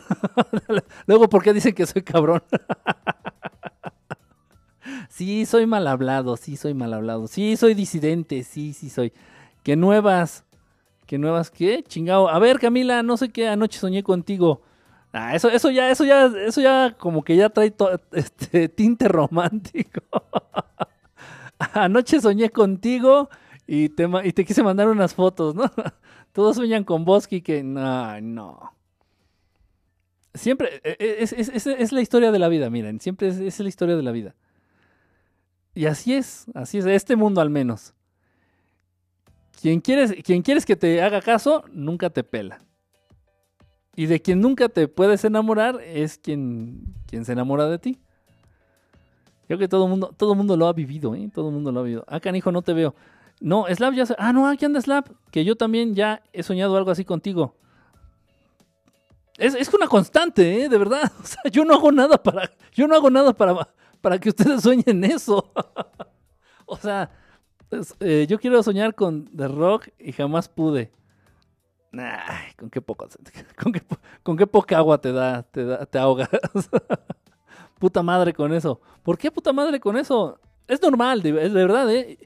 Luego, 1.06 1.28
¿por 1.28 1.42
qué 1.42 1.52
dicen 1.52 1.74
que 1.74 1.86
soy 1.86 2.02
cabrón? 2.02 2.42
sí, 5.08 5.44
soy 5.44 5.66
mal 5.66 5.86
hablado, 5.86 6.36
sí, 6.36 6.56
soy 6.56 6.72
mal 6.72 6.94
hablado. 6.94 7.26
Sí, 7.26 7.56
soy 7.56 7.74
disidente, 7.74 8.42
sí, 8.44 8.72
sí, 8.72 8.88
soy. 8.88 9.12
¿Qué 9.62 9.76
nuevas? 9.76 10.44
¿Qué 11.06 11.18
nuevas 11.18 11.50
qué? 11.50 11.84
Chingado. 11.86 12.28
A 12.28 12.38
ver, 12.38 12.58
Camila, 12.58 13.02
no 13.02 13.16
sé 13.16 13.30
qué 13.30 13.48
anoche 13.48 13.78
soñé 13.78 14.02
contigo. 14.02 14.62
Ah, 15.18 15.34
eso, 15.34 15.48
eso 15.48 15.70
ya, 15.70 15.90
eso 15.90 16.04
ya, 16.04 16.26
eso 16.26 16.60
ya 16.60 16.94
como 16.98 17.24
que 17.24 17.36
ya 17.36 17.48
trae 17.48 17.74
este 18.12 18.68
tinte 18.68 19.08
romántico. 19.08 20.00
Anoche 21.72 22.20
soñé 22.20 22.50
contigo 22.50 23.30
y 23.66 23.88
te, 23.88 24.06
y 24.24 24.32
te 24.32 24.44
quise 24.44 24.62
mandar 24.62 24.88
unas 24.88 25.14
fotos, 25.14 25.54
¿no? 25.54 25.64
Todos 26.32 26.56
sueñan 26.56 26.84
con 26.84 27.06
Bosky 27.06 27.40
que 27.40 27.62
no, 27.62 28.20
no. 28.20 28.72
Siempre, 30.34 30.82
e- 30.84 30.96
e- 30.98 31.16
es, 31.22 31.32
es- 31.32 31.48
es- 31.48 31.66
es 31.66 31.92
la 31.92 32.02
historia 32.02 32.30
de 32.30 32.38
la 32.38 32.48
vida, 32.48 32.68
miren, 32.68 33.00
siempre 33.00 33.28
es 33.28 33.58
la 33.58 33.68
historia 33.68 33.96
de 33.96 34.02
la 34.02 34.12
vida. 34.12 34.34
Y 35.74 35.86
así 35.86 36.12
es, 36.14 36.46
así 36.54 36.76
es, 36.78 36.84
este 36.86 37.16
mundo 37.16 37.40
al 37.40 37.48
menos. 37.48 37.94
Quien 39.62 39.80
quieres, 39.80 40.12
quien 40.22 40.42
quieres 40.42 40.66
que 40.66 40.76
te 40.76 41.00
haga 41.02 41.22
caso, 41.22 41.64
nunca 41.72 42.10
te 42.10 42.22
pela. 42.22 42.65
Y 43.96 44.06
de 44.06 44.20
quien 44.20 44.40
nunca 44.42 44.68
te 44.68 44.88
puedes 44.88 45.24
enamorar 45.24 45.80
es 45.82 46.18
quien, 46.18 46.94
quien 47.06 47.24
se 47.24 47.32
enamora 47.32 47.66
de 47.66 47.78
ti. 47.78 47.98
Creo 49.46 49.58
que 49.58 49.68
todo 49.68 49.88
mundo, 49.88 50.12
todo 50.16 50.34
mundo 50.34 50.54
lo 50.56 50.66
ha 50.66 50.74
vivido, 50.74 51.14
¿eh? 51.14 51.30
Todo 51.32 51.50
mundo 51.50 51.72
lo 51.72 51.80
ha 51.80 51.82
vivido. 51.82 52.04
Ah, 52.06 52.20
canijo, 52.20 52.52
no 52.52 52.60
te 52.60 52.74
veo. 52.74 52.94
No, 53.40 53.64
Slap 53.72 53.94
ya 53.94 54.04
se... 54.04 54.14
Ah, 54.18 54.34
no, 54.34 54.46
aquí 54.46 54.66
anda 54.66 54.80
Slap. 54.80 55.08
Que 55.30 55.44
yo 55.44 55.56
también 55.56 55.94
ya 55.94 56.22
he 56.34 56.42
soñado 56.42 56.76
algo 56.76 56.90
así 56.90 57.06
contigo. 57.06 57.54
Es, 59.38 59.54
es 59.54 59.72
una 59.72 59.86
constante, 59.86 60.64
¿eh? 60.64 60.68
De 60.68 60.76
verdad. 60.76 61.10
O 61.22 61.26
sea, 61.26 61.42
yo 61.50 61.64
no 61.64 61.74
hago 61.74 61.90
nada 61.90 62.22
para... 62.22 62.50
Yo 62.74 62.86
no 62.86 62.96
hago 62.96 63.08
nada 63.08 63.32
para, 63.32 63.68
para 64.02 64.18
que 64.18 64.28
ustedes 64.28 64.62
sueñen 64.62 65.04
eso. 65.04 65.50
o 66.66 66.76
sea, 66.76 67.10
eh, 68.00 68.26
yo 68.28 68.38
quiero 68.38 68.62
soñar 68.62 68.94
con 68.94 69.24
The 69.34 69.48
Rock 69.48 69.88
y 69.98 70.12
jamás 70.12 70.48
pude. 70.48 70.90
Con 72.56 72.70
qué 72.70 72.80
poco, 72.80 73.08
con 73.62 73.72
qué, 73.72 73.82
con 74.22 74.36
qué 74.36 74.46
poca 74.46 74.78
agua 74.78 75.00
te 75.00 75.12
da, 75.12 75.42
te 75.42 75.64
da, 75.64 75.86
te 75.86 75.98
ahogas. 75.98 76.28
puta 77.78 78.02
madre 78.02 78.32
con 78.32 78.52
eso. 78.52 78.80
¿Por 79.02 79.18
qué 79.18 79.30
puta 79.30 79.52
madre 79.52 79.80
con 79.80 79.96
eso? 79.96 80.38
Es 80.66 80.82
normal, 80.82 81.22
de, 81.22 81.32
de 81.32 81.48
verdad, 81.48 81.90
¿eh? 81.90 82.18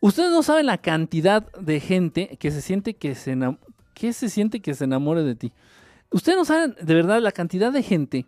Ustedes 0.00 0.30
no 0.30 0.42
saben 0.42 0.66
la 0.66 0.78
cantidad 0.78 1.50
de 1.52 1.80
gente 1.80 2.36
que 2.38 2.50
se 2.50 2.60
siente 2.60 2.94
que 2.94 3.14
se, 3.14 3.36
que 3.94 4.12
se 4.12 4.28
siente 4.28 4.60
que 4.60 4.74
se 4.74 4.84
enamore 4.84 5.24
de 5.24 5.34
ti. 5.34 5.52
Ustedes 6.10 6.38
no 6.38 6.44
saben 6.44 6.76
de 6.80 6.94
verdad 6.94 7.20
la 7.20 7.32
cantidad 7.32 7.72
de 7.72 7.82
gente 7.82 8.26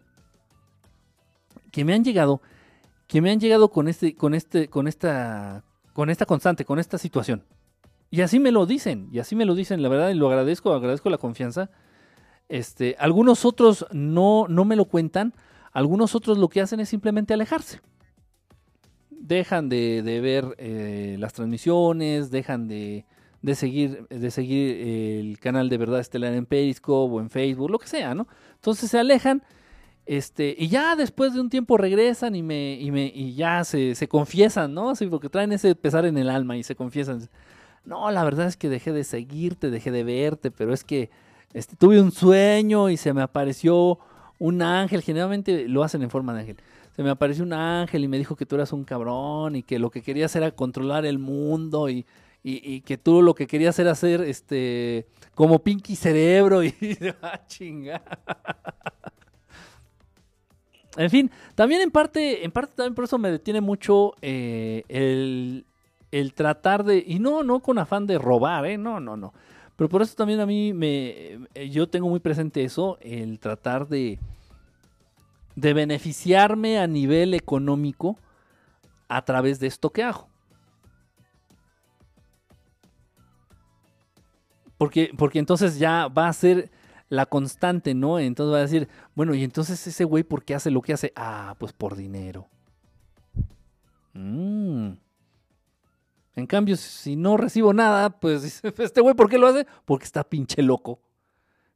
que 1.71 1.85
me 1.85 1.95
han 1.95 2.03
llegado, 2.03 2.43
que 3.07 3.21
me 3.21 3.31
han 3.31 3.39
llegado 3.39 3.71
con 3.71 3.87
este, 3.87 4.17
con 4.17 4.35
este, 4.35 4.69
con 4.69 4.89
esta, 4.89 5.63
con 5.93 6.11
esta 6.11 6.27
constante, 6.27 6.65
con 6.65 6.81
esta 6.81 6.99
situación. 6.99 7.45
Y 8.11 8.23
así 8.23 8.41
me 8.41 8.51
lo 8.51 8.67
dicen, 8.67 9.09
y 9.13 9.21
así 9.21 9.37
me 9.37 9.45
lo 9.45 9.55
dicen, 9.55 9.83
la 9.83 9.89
verdad, 9.89 10.11
y 10.11 10.15
lo 10.15 10.29
agradezco, 10.29 10.73
agradezco 10.73 11.11
la 11.11 11.19
confianza. 11.19 11.71
Este, 12.49 12.97
algunos 12.99 13.45
otros 13.45 13.87
no, 13.93 14.47
no 14.49 14.65
me 14.65 14.75
lo 14.75 14.87
cuentan, 14.87 15.33
algunos 15.73 16.17
otros 16.17 16.37
lo 16.37 16.49
que 16.49 16.61
hacen 16.61 16.81
es 16.81 16.89
simplemente 16.89 17.33
alejarse. 17.35 17.81
Dejan 19.11 19.69
de, 19.69 20.03
de 20.03 20.21
ver 20.21 20.57
eh, 20.59 21.17
las 21.21 21.35
transmisiones, 21.35 22.33
dejan 22.33 22.67
de, 22.67 23.07
de 23.43 23.55
seguir, 23.55 24.09
de 24.09 24.31
seguir 24.33 24.77
eh, 24.77 25.21
el 25.21 25.39
canal 25.39 25.69
de 25.69 25.79
Verdad 25.79 26.01
Estelar 26.01 26.35
en 26.35 26.47
Periscope 26.47 27.15
o 27.15 27.21
en 27.21 27.31
Facebook, 27.31 27.71
lo 27.71 27.79
que 27.79 27.87
sea, 27.87 28.15
¿no? 28.17 28.27
Entonces 28.57 28.91
se 28.91 28.99
alejan 28.99 29.45
este, 30.07 30.57
y 30.59 30.67
ya 30.67 30.97
después 30.97 31.35
de 31.35 31.41
un 31.41 31.49
tiempo 31.49 31.77
regresan 31.77 32.35
y 32.35 32.43
me, 32.43 32.75
y 32.81 32.91
me, 32.91 33.07
y 33.15 33.35
ya 33.35 33.63
se, 33.63 33.95
se 33.95 34.09
confiesan, 34.09 34.75
¿no? 34.75 34.97
Sí, 34.97 35.07
porque 35.07 35.29
traen 35.29 35.53
ese 35.53 35.77
pesar 35.77 36.05
en 36.05 36.19
el 36.19 36.29
alma 36.29 36.57
y 36.57 36.65
se 36.65 36.75
confiesan. 36.75 37.29
No, 37.85 38.11
la 38.11 38.25
verdad 38.25 38.47
es 38.47 38.57
que 38.57 38.69
dejé 38.69 38.93
de 38.93 39.05
seguirte, 39.05 39.71
dejé 39.71 39.91
de 39.91 40.05
verte, 40.05 40.51
pero 40.51 40.73
es 40.73 40.85
que 40.85 41.11
este, 41.53 41.77
tuve 41.77 42.01
un 42.01 42.13
sueño 42.13 42.91
y 42.91 42.97
se 42.97 43.13
me 43.13 43.23
apareció 43.23 43.99
un 44.39 44.63
ángel. 44.63 45.03
Generalmente 45.03 45.69
lo 45.69 45.83
hacen 45.83 46.03
en 46.03 46.11
forma 46.11 46.35
de 46.35 46.41
ángel. 46.41 46.57
Se 46.95 47.03
me 47.03 47.11
apareció 47.11 47.45
un 47.45 47.53
ángel 47.53 48.05
y 48.05 48.09
me 48.09 48.19
dijo 48.19 48.37
que 48.37 48.47
tú 48.47 48.57
eras 48.57 48.73
un 48.73 48.85
cabrón 48.85 49.57
y 49.57 49.63
que 49.63 49.79
lo 49.79 49.91
que 49.91 50.03
querías 50.03 50.35
era 50.37 50.51
controlar 50.51 51.07
el 51.07 51.19
mundo 51.19 51.89
y, 51.89 52.05
que 52.43 52.99
tú 52.99 53.23
lo 53.23 53.35
que 53.35 53.47
querías 53.47 53.79
era 53.79 53.91
hacer 53.91 54.23
este 54.23 55.07
como 55.35 55.59
Pinky 55.59 55.95
Cerebro 55.95 56.65
y 56.65 56.75
ah, 57.23 57.41
chinga. 57.47 58.03
En 60.97 61.11
fin, 61.11 61.31
también 61.55 61.83
en 61.83 61.91
parte, 61.91 62.45
en 62.45 62.51
parte 62.51 62.75
también 62.75 62.95
por 62.95 63.05
eso 63.05 63.19
me 63.19 63.31
detiene 63.31 63.61
mucho 63.61 64.15
eh, 64.23 64.83
el, 64.89 65.65
el 66.13 66.35
tratar 66.35 66.85
de, 66.85 67.03
y 67.07 67.19
no, 67.19 67.43
no 67.43 67.61
con 67.61 67.79
afán 67.79 68.07
de 68.07 68.19
robar, 68.19 68.67
¿eh? 68.67 68.79
no, 68.79 69.01
no, 69.01 69.17
no. 69.17 69.33
Pero 69.77 69.89
por 69.89 70.03
eso 70.03 70.15
también 70.15 70.41
a 70.41 70.47
mí 70.47 70.73
me, 70.73 71.39
eh, 71.55 71.71
yo 71.71 71.89
tengo 71.89 72.09
muy 72.09 72.21
presente 72.21 72.65
eso, 72.65 72.99
el 73.01 73.39
tratar 73.39 73.89
de, 73.89 74.19
de 75.57 75.73
beneficiarme 75.73 76.79
a 76.79 76.87
nivel 76.87 77.35
económico 77.35 78.19
a 79.09 79.25
través 79.25 79.59
de 79.59 79.69
esto 79.69 79.91
que 79.91 80.03
hago. 80.03 80.29
Porque, 84.77 85.13
porque 85.17 85.39
entonces 85.39 85.79
ya 85.79 86.09
va 86.09 86.29
a 86.29 86.33
ser 86.33 86.71
la 87.11 87.27
constante, 87.27 87.95
¿no? 87.95 88.19
Entonces 88.19 88.55
va 88.55 88.59
a 88.59 88.63
decir, 88.63 88.89
bueno, 89.15 89.35
y 89.35 89.45
entonces 89.45 89.87
ese 89.87 90.05
güey, 90.05 90.23
¿por 90.23 90.45
qué 90.45 90.55
hace 90.55 90.71
lo 90.71 90.81
que 90.81 90.93
hace? 90.93 91.13
Ah, 91.17 91.55
pues 91.59 91.73
por 91.73 91.97
dinero. 91.97 92.49
Mm. 94.15 94.93
En 96.41 96.47
cambio, 96.47 96.77
si 96.77 97.17
no 97.17 97.37
recibo 97.37 97.73
nada, 97.73 98.11
pues 98.11 98.63
este 98.79 99.01
güey, 99.01 99.15
¿por 99.15 99.29
qué 99.29 99.39
lo 99.39 99.47
hace? 99.47 99.67
Porque 99.85 100.05
está 100.05 100.25
pinche 100.25 100.63
loco. 100.63 101.01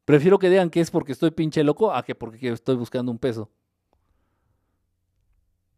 Prefiero 0.05 0.39
que 0.39 0.51
digan 0.51 0.70
que 0.70 0.81
es 0.81 0.91
porque 0.91 1.12
estoy 1.12 1.31
pinche 1.31 1.62
loco 1.62 1.93
a 1.93 2.02
que 2.02 2.15
porque 2.15 2.51
estoy 2.51 2.76
buscando 2.76 3.12
un 3.12 3.18
peso. 3.18 3.51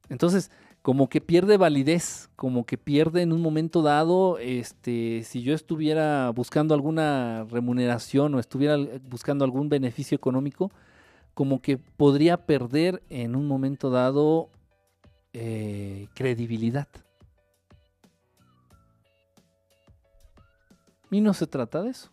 Entonces, 0.09 0.51
como 0.83 1.09
que 1.09 1.21
pierde 1.21 1.57
validez, 1.57 2.31
como 2.37 2.65
que 2.65 2.79
pierde 2.79 3.23
en 3.23 3.33
un 3.33 3.41
momento 3.41 3.83
dado, 3.83 4.39
este, 4.39 5.25
si 5.25 5.43
yo 5.43 5.53
estuviera 5.53 6.31
buscando 6.31 6.75
alguna 6.75 7.45
remuneración 7.51 8.35
o 8.35 8.39
estuviera 8.39 8.77
buscando 9.09 9.45
algún 9.45 9.69
beneficio 9.69 10.15
económico, 10.15 10.71
como 11.35 11.61
que 11.61 11.77
podría 11.77 12.47
perder 12.47 13.03
en 13.11 13.35
un 13.35 13.49
momento 13.49 13.91
dado 13.91 14.49
eh, 15.33 16.07
credibilidad. 16.15 16.89
Y 21.11 21.21
no 21.21 21.35
se 21.35 21.47
trata 21.47 21.83
de 21.83 21.91
eso. 21.91 22.11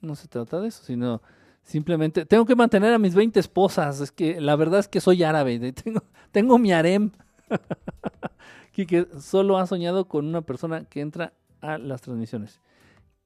No 0.00 0.14
se 0.14 0.28
trata 0.28 0.60
de 0.60 0.68
eso, 0.68 0.82
sino 0.84 1.22
simplemente 1.62 2.24
tengo 2.24 2.46
que 2.46 2.54
mantener 2.54 2.94
a 2.94 2.98
mis 2.98 3.14
20 3.14 3.38
esposas. 3.40 4.00
Es 4.00 4.12
que 4.12 4.40
la 4.40 4.56
verdad 4.56 4.80
es 4.80 4.88
que 4.88 5.00
soy 5.00 5.22
árabe. 5.22 5.74
Tengo, 6.32 6.58
mi 6.58 6.72
harem. 6.72 7.10
Quique 8.72 9.06
solo 9.18 9.58
ha 9.58 9.66
soñado 9.66 10.06
con 10.06 10.26
una 10.26 10.42
persona 10.42 10.84
que 10.84 11.00
entra 11.00 11.32
a 11.60 11.78
las 11.78 12.02
transmisiones. 12.02 12.60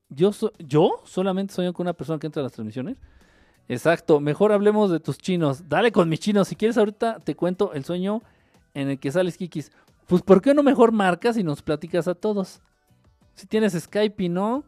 Yo, 0.09 0.31
yo 0.59 1.02
solamente 1.05 1.55
sueño 1.55 1.73
con 1.73 1.85
una 1.85 1.93
persona 1.93 2.19
que 2.19 2.27
entra 2.27 2.41
a 2.41 2.44
las 2.44 2.52
transmisiones. 2.52 2.97
Exacto, 3.69 4.19
mejor 4.19 4.52
hablemos 4.52 4.91
de 4.91 4.99
tus 4.99 5.19
chinos. 5.19 5.69
Dale 5.69 5.93
con 5.93 6.09
mis 6.09 6.20
chinos. 6.20 6.49
Si 6.49 6.57
quieres, 6.57 6.77
ahorita 6.77 7.20
te 7.20 7.36
cuento 7.36 7.73
el 7.73 7.85
sueño 7.85 8.23
en 8.75 8.91
el 8.91 8.99
que 8.99 9.12
sales 9.12 9.36
Kikis. 9.36 9.70
Pues, 10.07 10.23
¿por 10.23 10.43
qué 10.43 10.55
no 10.55 10.65
mejor 10.65 10.91
marcas 10.91 11.36
y 11.36 11.44
nos 11.44 11.62
platicas 11.62 12.09
a 12.09 12.15
todos? 12.17 12.60
Si 13.35 13.47
tienes 13.47 13.75
Skype 13.75 14.25
y 14.25 14.28
no. 14.28 14.65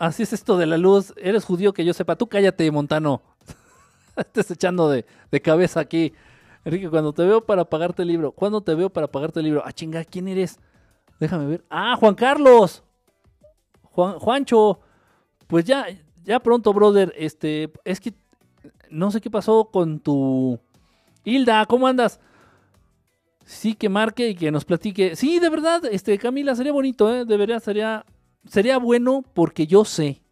Así 0.00 0.22
es 0.22 0.32
esto 0.32 0.56
de 0.56 0.64
la 0.64 0.78
luz. 0.78 1.12
Eres 1.18 1.44
judío 1.44 1.74
que 1.74 1.84
yo 1.84 1.92
sepa. 1.92 2.16
Tú 2.16 2.26
cállate, 2.26 2.70
Montano. 2.70 3.20
Estás 4.16 4.50
echando 4.50 4.88
de, 4.88 5.04
de 5.30 5.42
cabeza 5.42 5.78
aquí. 5.78 6.14
Enrique, 6.64 6.88
cuando 6.88 7.12
te 7.12 7.22
veo 7.22 7.44
para 7.44 7.66
pagarte 7.66 8.00
el 8.00 8.08
libro. 8.08 8.32
¿Cuándo 8.32 8.62
te 8.62 8.74
veo 8.74 8.88
para 8.88 9.08
pagarte 9.08 9.40
el 9.40 9.44
libro? 9.44 9.62
Ah, 9.62 9.72
chinga, 9.72 10.02
¿quién 10.06 10.26
eres? 10.26 10.58
Déjame 11.18 11.44
ver. 11.44 11.64
Ah, 11.68 11.96
Juan 12.00 12.14
Carlos. 12.14 12.82
Juan, 13.82 14.18
Juancho. 14.18 14.80
Pues 15.46 15.66
ya, 15.66 15.84
ya 16.24 16.40
pronto, 16.40 16.72
brother. 16.72 17.12
Este, 17.14 17.70
es 17.84 18.00
que 18.00 18.14
no 18.88 19.10
sé 19.10 19.20
qué 19.20 19.30
pasó 19.30 19.66
con 19.66 20.00
tu 20.00 20.58
Hilda, 21.24 21.66
¿cómo 21.66 21.86
andas? 21.86 22.20
Sí, 23.44 23.74
que 23.74 23.90
marque 23.90 24.30
y 24.30 24.34
que 24.34 24.50
nos 24.50 24.64
platique. 24.64 25.14
Sí, 25.14 25.40
de 25.40 25.50
verdad, 25.50 25.84
este, 25.84 26.16
Camila, 26.16 26.54
sería 26.54 26.72
bonito, 26.72 27.14
¿eh? 27.14 27.26
Debería, 27.26 27.60
sería, 27.60 28.06
sería 28.46 28.78
bueno 28.78 29.24
porque 29.34 29.66
yo 29.66 29.84
sé, 29.84 30.22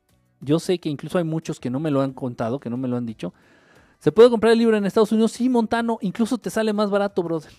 yo 0.41 0.59
sé 0.59 0.79
que 0.79 0.89
incluso 0.89 1.19
hay 1.19 1.25
muchos 1.25 1.61
que 1.61 1.71
no 1.71 1.81
me 1.81 1.91
lo 1.91 2.01
han 2.01 2.13
contado, 2.13 2.61
que 2.61 2.71
no 2.71 2.77
me 2.77 2.89
lo 2.89 2.97
han 2.97 3.07
dicho. 3.07 3.35
¿Se 3.99 4.13
puede 4.13 4.31
comprar 4.31 4.53
el 4.53 4.59
libro 4.59 4.77
en 4.77 4.85
Estados 4.85 5.11
Unidos? 5.13 5.33
Sí, 5.33 5.49
Montano, 5.49 5.99
incluso 6.01 6.39
te 6.39 6.51
sale 6.51 6.73
más 6.73 6.91
barato, 6.91 7.23
brother. 7.23 7.53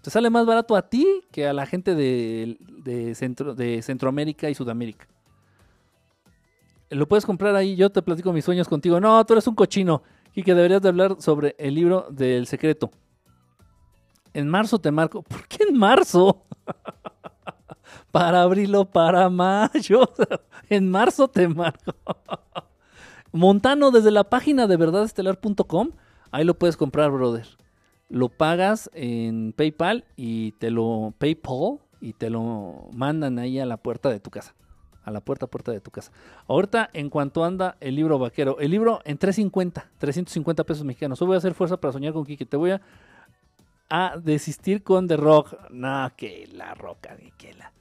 Te 0.00 0.10
sale 0.10 0.30
más 0.30 0.46
barato 0.46 0.76
a 0.76 0.88
ti 0.88 1.06
que 1.30 1.46
a 1.46 1.52
la 1.52 1.66
gente 1.66 1.94
de, 1.94 2.58
de, 2.60 3.14
Centro, 3.14 3.54
de 3.54 3.82
Centroamérica 3.82 4.48
y 4.48 4.54
Sudamérica. 4.54 5.06
Lo 6.90 7.08
puedes 7.08 7.26
comprar 7.26 7.54
ahí, 7.56 7.76
yo 7.76 7.90
te 7.90 8.02
platico 8.02 8.32
mis 8.32 8.44
sueños 8.44 8.68
contigo. 8.68 9.00
No, 9.00 9.24
tú 9.24 9.34
eres 9.34 9.46
un 9.46 9.54
cochino. 9.54 10.02
Y 10.34 10.42
que 10.42 10.54
deberías 10.54 10.82
de 10.82 10.88
hablar 10.88 11.16
sobre 11.20 11.54
el 11.58 11.74
libro 11.74 12.06
del 12.10 12.46
secreto. 12.46 12.90
En 14.32 14.48
marzo 14.48 14.78
te 14.78 14.90
marco. 14.90 15.22
¿Por 15.22 15.46
qué 15.46 15.64
en 15.68 15.78
marzo? 15.78 16.44
para 18.10 18.42
abril 18.42 18.74
o 18.74 18.84
para 18.84 19.28
mayo. 19.28 20.08
en 20.68 20.90
marzo 20.90 21.28
te 21.28 21.48
marco. 21.48 21.94
Montano, 23.32 23.90
desde 23.90 24.12
la 24.12 24.24
página 24.24 24.68
de 24.68 24.76
verdadestelar.com, 24.76 25.90
ahí 26.30 26.44
lo 26.44 26.54
puedes 26.54 26.76
comprar, 26.76 27.10
brother. 27.10 27.46
Lo 28.08 28.28
pagas 28.28 28.90
en 28.94 29.52
PayPal 29.52 30.04
y 30.14 30.52
te 30.52 30.70
lo 30.70 31.14
PayPal 31.18 31.80
y 32.00 32.12
te 32.12 32.30
lo 32.30 32.88
mandan 32.92 33.38
ahí 33.38 33.58
a 33.58 33.66
la 33.66 33.78
puerta 33.78 34.10
de 34.10 34.20
tu 34.20 34.30
casa. 34.30 34.54
A 35.04 35.10
la 35.10 35.20
puerta 35.20 35.46
puerta 35.46 35.72
de 35.72 35.80
tu 35.80 35.90
casa. 35.90 36.12
Ahorita, 36.46 36.90
en 36.92 37.10
cuanto 37.10 37.44
anda 37.44 37.76
el 37.80 37.96
libro 37.96 38.18
vaquero, 38.18 38.58
el 38.60 38.70
libro 38.70 39.00
en 39.04 39.18
350, 39.18 39.90
350 39.98 40.64
pesos 40.64 40.84
mexicanos. 40.84 41.18
Yo 41.18 41.26
voy 41.26 41.34
a 41.34 41.38
hacer 41.38 41.54
fuerza 41.54 41.76
para 41.76 41.92
soñar 41.92 42.12
con 42.12 42.24
Kike. 42.24 42.46
Te 42.46 42.56
voy 42.56 42.70
a, 42.70 42.82
a 43.88 44.16
desistir 44.16 44.82
con 44.82 45.08
The 45.08 45.16
Rock. 45.16 45.56
No, 45.70 46.10
que 46.16 46.48
la 46.52 46.74
roca, 46.74 47.16
que 47.36 47.52
la. 47.54 47.72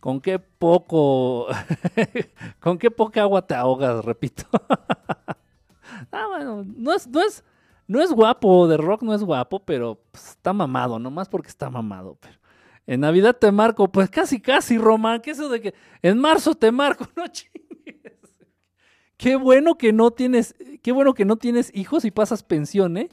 Con 0.00 0.20
qué 0.20 0.38
poco, 0.38 1.48
con 2.60 2.78
qué 2.78 2.90
poca 2.90 3.22
agua 3.22 3.46
te 3.46 3.54
ahogas, 3.54 4.04
repito. 4.04 4.44
ah, 6.12 6.26
bueno, 6.28 6.64
no 6.64 6.92
es, 6.94 7.08
no 7.08 7.20
es, 7.20 7.44
No 7.88 8.00
es 8.00 8.12
guapo, 8.12 8.68
de 8.68 8.76
rock 8.76 9.02
no 9.02 9.14
es 9.14 9.24
guapo, 9.24 9.60
pero 9.60 10.00
pues, 10.12 10.30
está 10.30 10.52
mamado, 10.52 10.98
nomás 10.98 11.28
porque 11.28 11.48
está 11.48 11.68
mamado. 11.68 12.16
Pero 12.20 12.38
en 12.86 13.00
Navidad 13.00 13.36
te 13.36 13.50
marco, 13.50 13.90
pues 13.90 14.08
casi, 14.08 14.40
casi, 14.40 14.78
Roma. 14.78 15.20
¿Qué 15.20 15.32
eso 15.32 15.48
de 15.48 15.60
que 15.60 15.74
en 16.00 16.18
marzo 16.18 16.54
te 16.54 16.70
marco? 16.72 17.06
No 17.16 17.26
chingues. 17.26 17.58
Qué 19.16 19.34
bueno 19.34 19.76
que 19.76 19.92
no 19.92 20.12
tienes, 20.12 20.54
qué 20.80 20.92
bueno 20.92 21.12
que 21.12 21.24
no 21.24 21.36
tienes 21.36 21.72
hijos 21.74 22.04
y 22.04 22.12
pasas 22.12 22.44
pensión, 22.44 22.96
¿eh? 22.96 23.08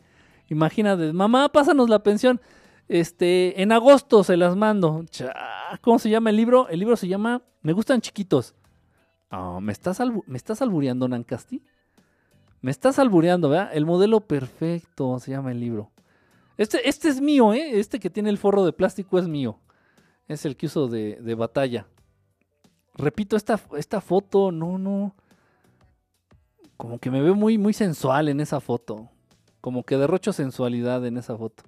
Imagínate, 0.49 1.11
mamá, 1.13 1.49
pásanos 1.49 1.89
la 1.89 2.03
pensión. 2.03 2.39
Este, 2.87 3.61
en 3.61 3.71
agosto 3.71 4.23
se 4.23 4.37
las 4.37 4.55
mando. 4.55 5.05
¿Cómo 5.81 5.99
se 5.99 6.09
llama 6.09 6.29
el 6.29 6.35
libro? 6.35 6.67
El 6.69 6.79
libro 6.79 6.95
se 6.95 7.07
llama 7.07 7.41
Me 7.61 7.73
gustan 7.73 8.01
chiquitos. 8.01 8.53
Ah, 9.29 9.59
¿me, 9.61 9.71
estás 9.71 9.99
¿Me 10.27 10.37
estás 10.37 10.61
albureando, 10.61 11.07
Nancasti? 11.07 11.63
Me 12.61 12.71
estás 12.71 12.99
albureando, 12.99 13.49
¿verdad? 13.49 13.71
El 13.73 13.85
modelo 13.85 14.21
perfecto 14.21 15.19
se 15.19 15.31
llama 15.31 15.51
el 15.51 15.59
libro. 15.59 15.91
Este, 16.57 16.87
este 16.87 17.09
es 17.09 17.19
mío, 17.19 17.53
¿eh? 17.53 17.79
Este 17.79 17.99
que 17.99 18.09
tiene 18.09 18.29
el 18.29 18.37
forro 18.37 18.65
de 18.65 18.73
plástico 18.73 19.19
es 19.19 19.27
mío. 19.27 19.59
Es 20.27 20.45
el 20.45 20.55
que 20.55 20.67
uso 20.67 20.87
de, 20.87 21.17
de 21.21 21.35
batalla. 21.35 21.87
Repito, 22.95 23.35
esta, 23.35 23.59
esta 23.77 23.99
foto, 23.99 24.51
no, 24.51 24.77
no. 24.77 25.15
Como 26.77 26.99
que 26.99 27.11
me 27.11 27.21
veo 27.21 27.35
muy, 27.35 27.57
muy 27.57 27.73
sensual 27.73 28.29
en 28.29 28.39
esa 28.39 28.59
foto. 28.59 29.09
Como 29.59 29.83
que 29.83 29.97
derrocho 29.97 30.33
sensualidad 30.33 31.05
en 31.05 31.17
esa 31.17 31.37
foto. 31.37 31.63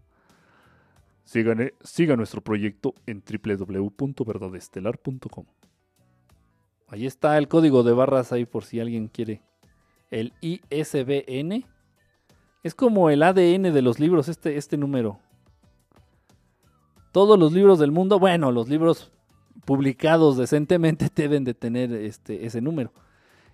Eh, 1.34 1.74
siga 1.84 2.16
nuestro 2.16 2.42
proyecto 2.42 2.94
en 3.06 3.22
www.verdadestelar.com. 3.22 5.46
Ahí 6.88 7.06
está 7.06 7.38
el 7.38 7.50
código 7.50 7.84
de 7.84 7.92
barras 7.92 8.32
ahí 8.32 8.46
por 8.46 8.64
si 8.64 8.80
alguien 8.80 9.10
quiere. 9.10 9.42
El 10.10 10.32
ISBN. 10.40 11.66
Es 12.64 12.76
como 12.76 13.10
el 13.10 13.24
ADN 13.24 13.74
de 13.74 13.82
los 13.82 14.00
libros, 14.00 14.30
este, 14.30 14.56
este 14.58 14.78
número. 14.78 15.20
Todos 17.12 17.38
los 17.38 17.52
libros 17.52 17.80
del 17.80 17.92
mundo, 17.92 18.20
bueno, 18.20 18.52
los 18.52 18.70
libros 18.70 19.12
publicados 19.66 20.38
decentemente 20.38 21.10
deben 21.16 21.44
de 21.44 21.54
tener 21.54 21.92
este, 21.92 22.46
ese 22.46 22.62
número. 22.62 22.94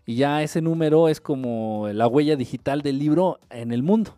Y 0.05 0.15
ya 0.15 0.43
ese 0.43 0.61
número 0.61 1.09
es 1.09 1.21
como 1.21 1.87
la 1.91 2.07
huella 2.07 2.35
digital 2.35 2.81
del 2.81 2.99
libro 2.99 3.39
en 3.49 3.71
el 3.71 3.83
mundo. 3.83 4.15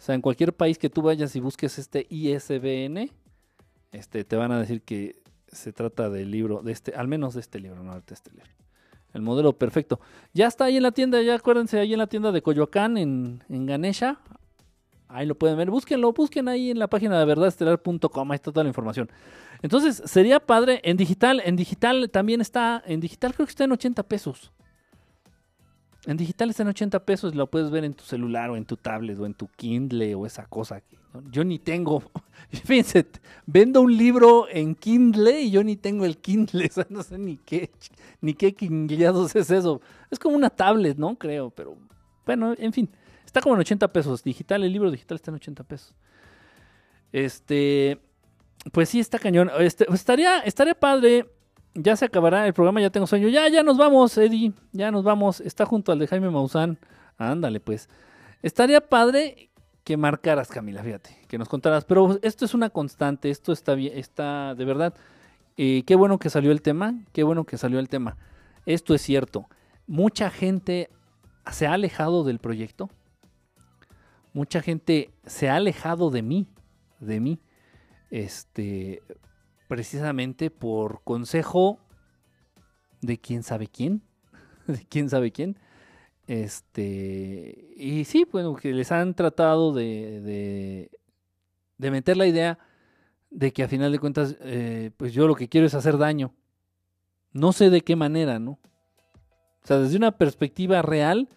O 0.00 0.02
sea, 0.02 0.14
en 0.14 0.22
cualquier 0.22 0.54
país 0.54 0.78
que 0.78 0.88
tú 0.88 1.02
vayas 1.02 1.36
y 1.36 1.40
busques 1.40 1.78
este 1.78 2.06
ISBN, 2.08 3.10
este, 3.92 4.24
te 4.24 4.34
van 4.34 4.50
a 4.50 4.58
decir 4.58 4.80
que 4.80 5.22
se 5.46 5.74
trata 5.74 6.08
del 6.08 6.30
libro, 6.30 6.62
de 6.62 6.72
este, 6.72 6.94
al 6.94 7.06
menos 7.06 7.34
de 7.34 7.40
este 7.40 7.60
libro, 7.60 7.82
no 7.82 7.92
de 7.92 8.02
este 8.08 8.30
libro. 8.30 8.48
El 9.12 9.20
modelo 9.20 9.52
perfecto. 9.52 10.00
Ya 10.32 10.46
está 10.46 10.64
ahí 10.64 10.78
en 10.78 10.84
la 10.84 10.92
tienda, 10.92 11.20
ya 11.20 11.34
acuérdense, 11.34 11.78
ahí 11.78 11.92
en 11.92 11.98
la 11.98 12.06
tienda 12.06 12.32
de 12.32 12.40
Coyoacán, 12.40 12.96
en, 12.96 13.44
en 13.50 13.66
Ganesha. 13.66 14.18
Ahí 15.06 15.26
lo 15.26 15.34
pueden 15.34 15.58
ver. 15.58 15.70
Búsquenlo, 15.70 16.14
busquen 16.14 16.48
ahí 16.48 16.70
en 16.70 16.78
la 16.78 16.88
página 16.88 17.18
de 17.18 17.26
verdadestelar.com, 17.26 18.30
ahí 18.30 18.36
está 18.36 18.50
toda 18.52 18.64
la 18.64 18.70
información. 18.70 19.10
Entonces, 19.60 20.02
sería 20.06 20.40
padre, 20.40 20.80
en 20.82 20.96
digital, 20.96 21.42
en 21.44 21.56
digital 21.56 22.08
también 22.10 22.40
está, 22.40 22.82
en 22.86 23.00
digital 23.00 23.34
creo 23.34 23.44
que 23.44 23.50
está 23.50 23.64
en 23.64 23.72
80 23.72 24.02
pesos. 24.04 24.50
En 26.06 26.16
digital 26.16 26.48
está 26.48 26.62
en 26.62 26.70
80 26.70 27.04
pesos, 27.04 27.34
lo 27.34 27.46
puedes 27.48 27.70
ver 27.70 27.84
en 27.84 27.92
tu 27.92 28.04
celular 28.04 28.50
o 28.50 28.56
en 28.56 28.64
tu 28.64 28.76
tablet 28.76 29.18
o 29.18 29.26
en 29.26 29.34
tu 29.34 29.48
Kindle 29.48 30.14
o 30.14 30.24
esa 30.24 30.46
cosa. 30.46 30.80
que. 30.80 30.98
Yo 31.30 31.44
ni 31.44 31.58
tengo, 31.58 32.02
fíjense, 32.64 33.06
vendo 33.44 33.80
un 33.82 33.96
libro 33.96 34.46
en 34.48 34.74
Kindle 34.74 35.40
y 35.40 35.50
yo 35.50 35.64
ni 35.64 35.76
tengo 35.76 36.04
el 36.04 36.18
Kindle, 36.18 36.66
o 36.70 36.72
sea, 36.72 36.86
no 36.88 37.02
sé 37.02 37.18
ni 37.18 37.36
qué, 37.36 37.70
ni 38.20 38.34
qué 38.34 38.54
kindleados 38.54 39.34
es 39.36 39.50
eso. 39.50 39.80
Es 40.10 40.18
como 40.18 40.36
una 40.36 40.50
tablet, 40.50 40.96
¿no? 40.96 41.16
Creo, 41.16 41.50
pero 41.50 41.76
bueno, 42.24 42.54
en 42.56 42.72
fin, 42.72 42.88
está 43.26 43.40
como 43.40 43.56
en 43.56 43.60
80 43.60 43.92
pesos. 43.92 44.22
Digital, 44.22 44.64
el 44.64 44.72
libro 44.72 44.90
digital 44.90 45.16
está 45.16 45.30
en 45.30 45.36
80 45.36 45.64
pesos. 45.64 45.94
Este, 47.12 48.00
pues 48.72 48.88
sí, 48.88 49.00
está 49.00 49.18
cañón. 49.18 49.50
Este, 49.58 49.86
estaría, 49.92 50.38
estaría 50.40 50.74
padre 50.74 51.26
ya 51.74 51.96
se 51.96 52.04
acabará 52.04 52.46
el 52.46 52.52
programa, 52.54 52.80
ya 52.80 52.90
tengo 52.90 53.06
sueño. 53.06 53.28
Ya, 53.28 53.48
ya 53.48 53.62
nos 53.62 53.76
vamos, 53.78 54.16
Eddie. 54.18 54.52
Ya 54.72 54.90
nos 54.90 55.04
vamos. 55.04 55.40
Está 55.40 55.64
junto 55.66 55.92
al 55.92 55.98
de 55.98 56.06
Jaime 56.06 56.30
Maussan. 56.30 56.78
Ándale, 57.18 57.60
pues. 57.60 57.88
Estaría 58.42 58.80
padre 58.80 59.50
que 59.84 59.96
marcaras, 59.96 60.48
Camila, 60.48 60.82
fíjate, 60.82 61.16
que 61.28 61.38
nos 61.38 61.48
contaras. 61.48 61.84
Pero 61.84 62.18
esto 62.22 62.44
es 62.44 62.54
una 62.54 62.70
constante, 62.70 63.30
esto 63.30 63.52
está 63.52 63.74
bien, 63.74 63.96
está 63.96 64.54
de 64.54 64.64
verdad. 64.64 64.94
eh, 65.56 65.82
qué 65.86 65.94
bueno 65.94 66.18
que 66.18 66.30
salió 66.30 66.52
el 66.52 66.62
tema, 66.62 66.94
qué 67.12 67.22
bueno 67.22 67.44
que 67.44 67.58
salió 67.58 67.78
el 67.78 67.88
tema. 67.88 68.16
Esto 68.66 68.94
es 68.94 69.02
cierto. 69.02 69.48
Mucha 69.86 70.30
gente 70.30 70.90
se 71.50 71.66
ha 71.66 71.74
alejado 71.74 72.24
del 72.24 72.38
proyecto. 72.38 72.90
Mucha 74.32 74.62
gente 74.62 75.10
se 75.26 75.48
ha 75.48 75.56
alejado 75.56 76.10
de 76.10 76.22
mí, 76.22 76.46
de 77.00 77.20
mí. 77.20 77.40
Este, 78.10 79.02
precisamente 79.70 80.50
por 80.50 81.04
consejo 81.04 81.78
de 83.02 83.20
quién 83.20 83.44
sabe 83.44 83.68
quién, 83.68 84.02
de 84.66 84.84
quién 84.84 85.08
sabe 85.08 85.30
quién. 85.30 85.56
Este, 86.26 87.72
y 87.76 88.04
sí, 88.04 88.26
bueno, 88.32 88.56
que 88.56 88.72
les 88.72 88.90
han 88.90 89.14
tratado 89.14 89.72
de, 89.72 90.90
de, 91.78 91.90
meter 91.92 92.16
la 92.16 92.26
idea 92.26 92.58
de 93.30 93.52
que 93.52 93.62
a 93.62 93.68
final 93.68 93.92
de 93.92 94.00
cuentas, 94.00 94.36
eh, 94.40 94.90
pues 94.96 95.12
yo 95.12 95.28
lo 95.28 95.36
que 95.36 95.48
quiero 95.48 95.68
es 95.68 95.74
hacer 95.74 95.98
daño. 95.98 96.34
No 97.32 97.52
sé 97.52 97.70
de 97.70 97.82
qué 97.82 97.94
manera, 97.94 98.40
¿no? 98.40 98.58
O 99.62 99.66
sea, 99.66 99.78
desde 99.78 99.96
una 99.96 100.18
perspectiva 100.18 100.82
real, 100.82 101.28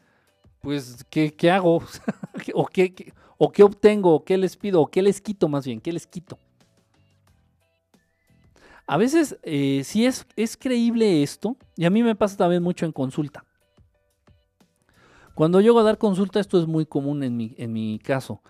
pues, 0.60 1.06
¿qué, 1.12 1.36
qué 1.36 1.52
hago? 1.52 1.84
¿O, 2.56 2.66
qué, 2.66 2.95
qué, 2.95 3.14
¿O 3.38 3.52
qué 3.52 3.62
obtengo? 3.62 4.16
¿O 4.16 4.26
qué 4.26 4.40
les 4.40 4.58
pido? 4.58 4.82
¿O 4.82 4.88
qué 4.88 5.03
les 5.03 5.22
quito 5.22 5.48
más 5.48 5.68
bien? 5.68 5.80
¿Qué 5.80 5.94
les 5.94 6.08
quito? 6.08 6.40
A 8.86 8.98
veces 8.98 9.38
eh, 9.44 9.82
sí 9.84 10.06
es, 10.06 10.26
es 10.36 10.58
creíble 10.58 11.24
esto, 11.24 11.58
y 11.76 11.86
a 11.86 11.90
mí 11.90 12.03
me 12.03 12.16
pasa 12.16 12.38
también 12.38 12.64
mucho 12.64 12.86
en 12.86 12.92
consulta. 12.92 13.45
Cuando 15.36 15.62
llego 15.62 15.80
a 15.80 15.84
dar 15.84 15.98
consulta, 15.98 16.40
esto 16.40 16.60
es 16.60 16.68
muy 16.68 16.86
común 16.86 17.24
en 17.24 17.38
mi, 17.38 17.56
en 17.58 17.74
mi 17.74 18.00
caso, 18.00 18.42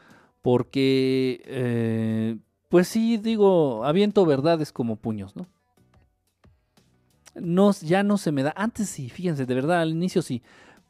porque, 0.41 1.41
eh, 1.45 2.37
pues 2.69 2.87
sí, 2.87 3.17
digo, 3.17 3.85
aviento 3.85 4.25
verdades 4.25 4.71
como 4.71 4.97
puños, 4.97 5.35
¿no? 5.35 5.47
no, 7.35 7.71
ya 7.71 8.03
no 8.03 8.17
se 8.17 8.31
me 8.31 8.43
da. 8.43 8.53
Antes 8.55 8.89
sí, 8.89 9.09
fíjense, 9.09 9.45
de 9.45 9.55
verdad, 9.55 9.81
al 9.81 9.91
inicio 9.91 10.21
sí. 10.21 10.41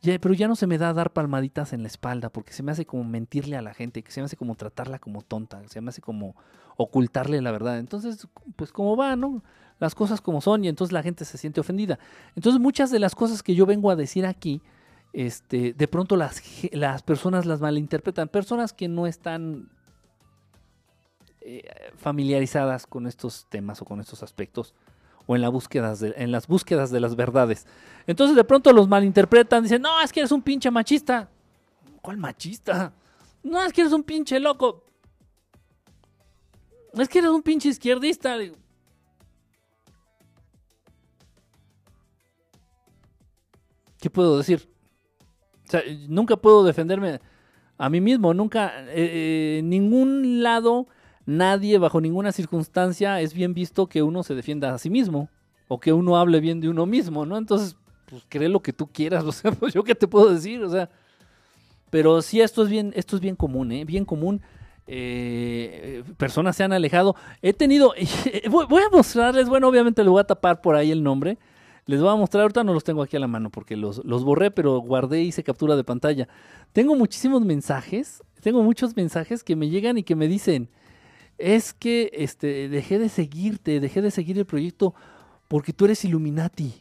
Ya, 0.04 0.20
pero 0.20 0.34
ya 0.34 0.50
no 0.50 0.58
se 0.58 0.68
me 0.68 0.78
da 0.78 0.94
dar 0.94 1.14
palmaditas 1.14 1.72
en 1.72 1.82
la 1.82 1.88
espalda 1.88 2.30
porque 2.30 2.52
se 2.52 2.62
me 2.62 2.74
hace 2.74 2.86
como 2.86 3.06
mentirle 3.06 3.56
a 3.56 3.62
la 3.62 3.74
gente, 3.74 4.04
que 4.04 4.12
se 4.12 4.20
me 4.20 4.26
hace 4.26 4.36
como 4.36 4.56
tratarla 4.56 5.00
como 5.00 5.22
tonta, 5.22 5.62
se 5.70 5.80
me 5.80 5.90
hace 5.90 6.02
como 6.02 6.36
ocultarle 6.76 7.42
la 7.42 7.52
verdad. 7.52 7.80
Entonces, 7.80 8.28
pues 8.58 8.74
como 8.74 8.98
va, 8.98 9.16
¿no? 9.16 9.42
Las 9.80 9.96
cosas 9.96 10.20
como 10.20 10.42
son 10.42 10.66
y 10.66 10.68
entonces 10.68 10.92
la 10.92 11.04
gente 11.04 11.24
se 11.24 11.38
siente 11.38 11.62
ofendida. 11.62 12.00
Entonces 12.36 12.60
muchas 12.60 12.92
de 12.92 13.00
las 13.00 13.16
cosas 13.16 13.42
que 13.44 13.56
yo 13.56 13.66
vengo 13.66 13.90
a 13.92 13.96
decir 13.96 14.26
aquí, 14.26 14.62
este, 15.14 15.72
de 15.72 15.88
pronto 15.88 16.18
las, 16.18 16.42
las 16.74 17.02
personas 17.02 17.46
las 17.46 17.62
malinterpretan. 17.62 18.28
Personas 18.28 18.74
que 18.74 18.90
no 18.90 19.08
están 19.08 19.70
eh, 21.40 21.64
familiarizadas 21.96 22.88
con 22.88 23.08
estos 23.08 23.46
temas 23.50 23.82
o 23.82 23.86
con 23.86 24.02
estos 24.02 24.22
aspectos 24.22 24.76
o 25.26 25.36
en, 25.36 25.42
las 25.42 26.48
búsquedas 26.48 26.92
de 26.92 27.00
las 27.00 27.16
verdades. 27.16 27.66
Entonces 28.08 28.36
de 28.36 28.44
pronto 28.44 28.74
los 28.74 28.88
malinterpretan, 28.88 29.64
dicen, 29.64 29.82
no, 29.82 30.02
es 30.02 30.12
que 30.12 30.22
eres 30.22 30.32
un 30.32 30.42
pinche 30.42 30.70
machista. 30.70 31.30
¿Cuál 32.02 32.18
machista? 32.18 32.94
No, 33.44 33.62
es 33.62 33.74
que 33.74 33.82
eres 33.82 33.94
un 33.94 34.04
pinche 34.04 34.40
loco. 34.40 34.84
Es 36.94 37.08
que 37.08 37.20
eres 37.20 37.32
un 37.32 37.42
pinche 37.42 37.70
izquierdista. 37.70 38.38
¿Qué 44.00 44.10
puedo 44.10 44.38
decir? 44.38 44.68
O 45.66 45.72
sea, 45.72 45.82
nunca 46.08 46.36
puedo 46.36 46.64
defenderme 46.64 47.22
a 47.78 47.90
mí 47.90 48.02
mismo, 48.02 48.34
nunca, 48.34 48.86
eh, 48.90 49.58
en 49.60 49.70
ningún 49.70 50.44
lado, 50.44 50.88
nadie, 51.26 51.78
bajo 51.78 52.02
ninguna 52.02 52.32
circunstancia, 52.32 53.22
es 53.22 53.34
bien 53.34 53.54
visto 53.54 53.88
que 53.88 54.04
uno 54.04 54.24
se 54.24 54.36
defienda 54.36 54.74
a 54.74 54.78
sí 54.78 54.90
mismo 54.90 55.30
o 55.68 55.80
que 55.80 55.94
uno 55.94 56.18
hable 56.18 56.40
bien 56.40 56.60
de 56.62 56.70
uno 56.70 56.86
mismo, 56.86 57.26
¿no? 57.26 57.38
Entonces, 57.38 57.76
pues 58.06 58.24
cree 58.30 58.50
lo 58.50 58.62
que 58.62 58.74
tú 58.74 58.88
quieras, 58.88 59.24
o 59.26 59.32
sea, 59.32 59.52
pues 59.52 59.74
yo 59.74 59.84
qué 59.84 59.96
te 59.96 60.08
puedo 60.08 60.34
decir, 60.34 60.64
o 60.64 60.70
sea. 60.70 60.90
Pero 61.90 62.22
sí, 62.24 62.42
esto 62.42 62.64
es 62.64 62.70
bien, 62.70 62.92
esto 62.96 63.16
es 63.16 63.22
bien 63.22 63.36
común, 63.36 63.72
¿eh? 63.72 63.86
Bien 63.86 64.04
común. 64.04 64.42
Eh, 64.88 66.04
personas 66.18 66.56
se 66.56 66.64
han 66.64 66.74
alejado. 66.74 67.16
He 67.42 67.54
tenido, 67.54 67.94
voy 68.50 68.82
a 68.82 68.90
mostrarles, 68.92 69.48
bueno, 69.48 69.68
obviamente 69.68 70.04
le 70.04 70.10
voy 70.10 70.20
a 70.20 70.24
tapar 70.24 70.62
por 70.62 70.76
ahí 70.76 70.92
el 70.92 71.04
nombre. 71.04 71.38
Les 71.86 72.02
voy 72.02 72.10
a 72.10 72.16
mostrar, 72.16 72.44
ahorita 72.44 72.64
no 72.64 72.74
los 72.74 72.84
tengo 72.84 73.04
aquí 73.04 73.18
a 73.18 73.20
la 73.20 73.28
mano 73.28 73.50
porque 73.50 73.76
los, 73.76 74.04
los 74.06 74.24
borré, 74.24 74.52
pero 74.52 74.80
guardé 74.80 75.22
y 75.22 75.28
hice 75.28 75.44
captura 75.44 75.76
de 75.76 75.84
pantalla. 75.84 76.28
Tengo 76.72 76.96
muchísimos 76.96 77.44
mensajes, 77.44 78.24
tengo 78.42 78.64
muchos 78.64 78.96
mensajes 78.96 79.44
que 79.44 79.56
me 79.56 79.70
llegan 79.70 79.98
y 79.98 80.04
que 80.04 80.16
me 80.16 80.28
dicen, 80.28 80.70
es 81.44 81.74
que 81.74 82.10
este, 82.14 82.70
dejé 82.70 83.00
de 83.00 83.10
seguirte, 83.10 83.80
dejé 83.82 84.02
de 84.02 84.12
seguir 84.12 84.38
el 84.40 84.46
proyecto 84.46 84.94
porque 85.50 85.74
tú 85.74 85.86
eres 85.86 86.06
Illuminati. 86.06 86.74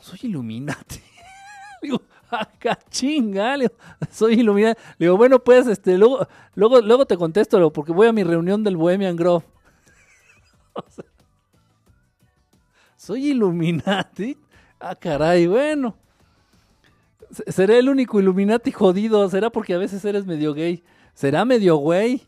Soy 0.00 0.18
Illuminati. 0.24 1.00
Digo, 1.82 2.02
acá 2.30 2.78
chinga, 2.90 3.56
soy 4.10 4.34
iluminado. 4.34 4.74
Le 4.98 5.06
digo, 5.06 5.16
bueno, 5.16 5.42
pues, 5.42 5.66
este, 5.66 5.96
luego, 5.96 6.26
luego, 6.54 6.80
luego 6.80 7.06
te 7.06 7.16
contesto, 7.16 7.72
porque 7.72 7.92
voy 7.92 8.08
a 8.08 8.12
mi 8.12 8.22
reunión 8.24 8.62
del 8.62 8.76
Bohemian 8.76 9.16
Grove. 9.16 9.44
Soy 12.96 13.28
Illuminati. 13.30 14.36
Ah, 14.80 14.94
caray, 14.96 15.46
bueno. 15.46 15.96
Se- 17.30 17.50
Seré 17.52 17.78
el 17.78 17.88
único 17.88 18.20
Illuminati 18.20 18.72
jodido. 18.72 19.28
Será 19.28 19.50
porque 19.50 19.74
a 19.74 19.78
veces 19.78 20.04
eres 20.04 20.26
medio 20.26 20.54
gay. 20.54 20.82
Será 21.14 21.44
medio 21.44 21.76
güey. 21.76 22.22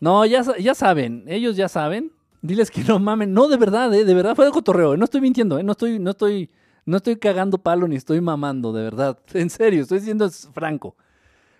No, 0.00 0.24
ya, 0.26 0.42
ya 0.58 0.74
saben. 0.74 1.24
Ellos 1.26 1.56
ya 1.56 1.68
saben. 1.68 2.12
Diles 2.42 2.70
que 2.70 2.82
no 2.84 2.98
mamen. 2.98 3.32
No, 3.32 3.48
de 3.48 3.56
verdad, 3.56 3.92
eh, 3.94 4.04
de 4.04 4.14
verdad 4.14 4.36
fue 4.36 4.44
de 4.44 4.52
cotorreo. 4.52 4.94
eh, 4.94 4.96
No 4.96 5.04
estoy 5.04 5.20
mintiendo, 5.20 5.58
eh, 5.58 5.62
no 5.62 5.72
estoy, 5.72 5.98
no 5.98 6.10
estoy, 6.10 6.50
no 6.86 6.96
estoy 6.98 7.16
cagando 7.16 7.58
palo 7.58 7.88
ni 7.88 7.96
estoy 7.96 8.20
mamando, 8.20 8.72
de 8.72 8.82
verdad. 8.82 9.18
En 9.34 9.50
serio, 9.50 9.82
estoy 9.82 10.00
siendo 10.00 10.30
franco. 10.30 10.96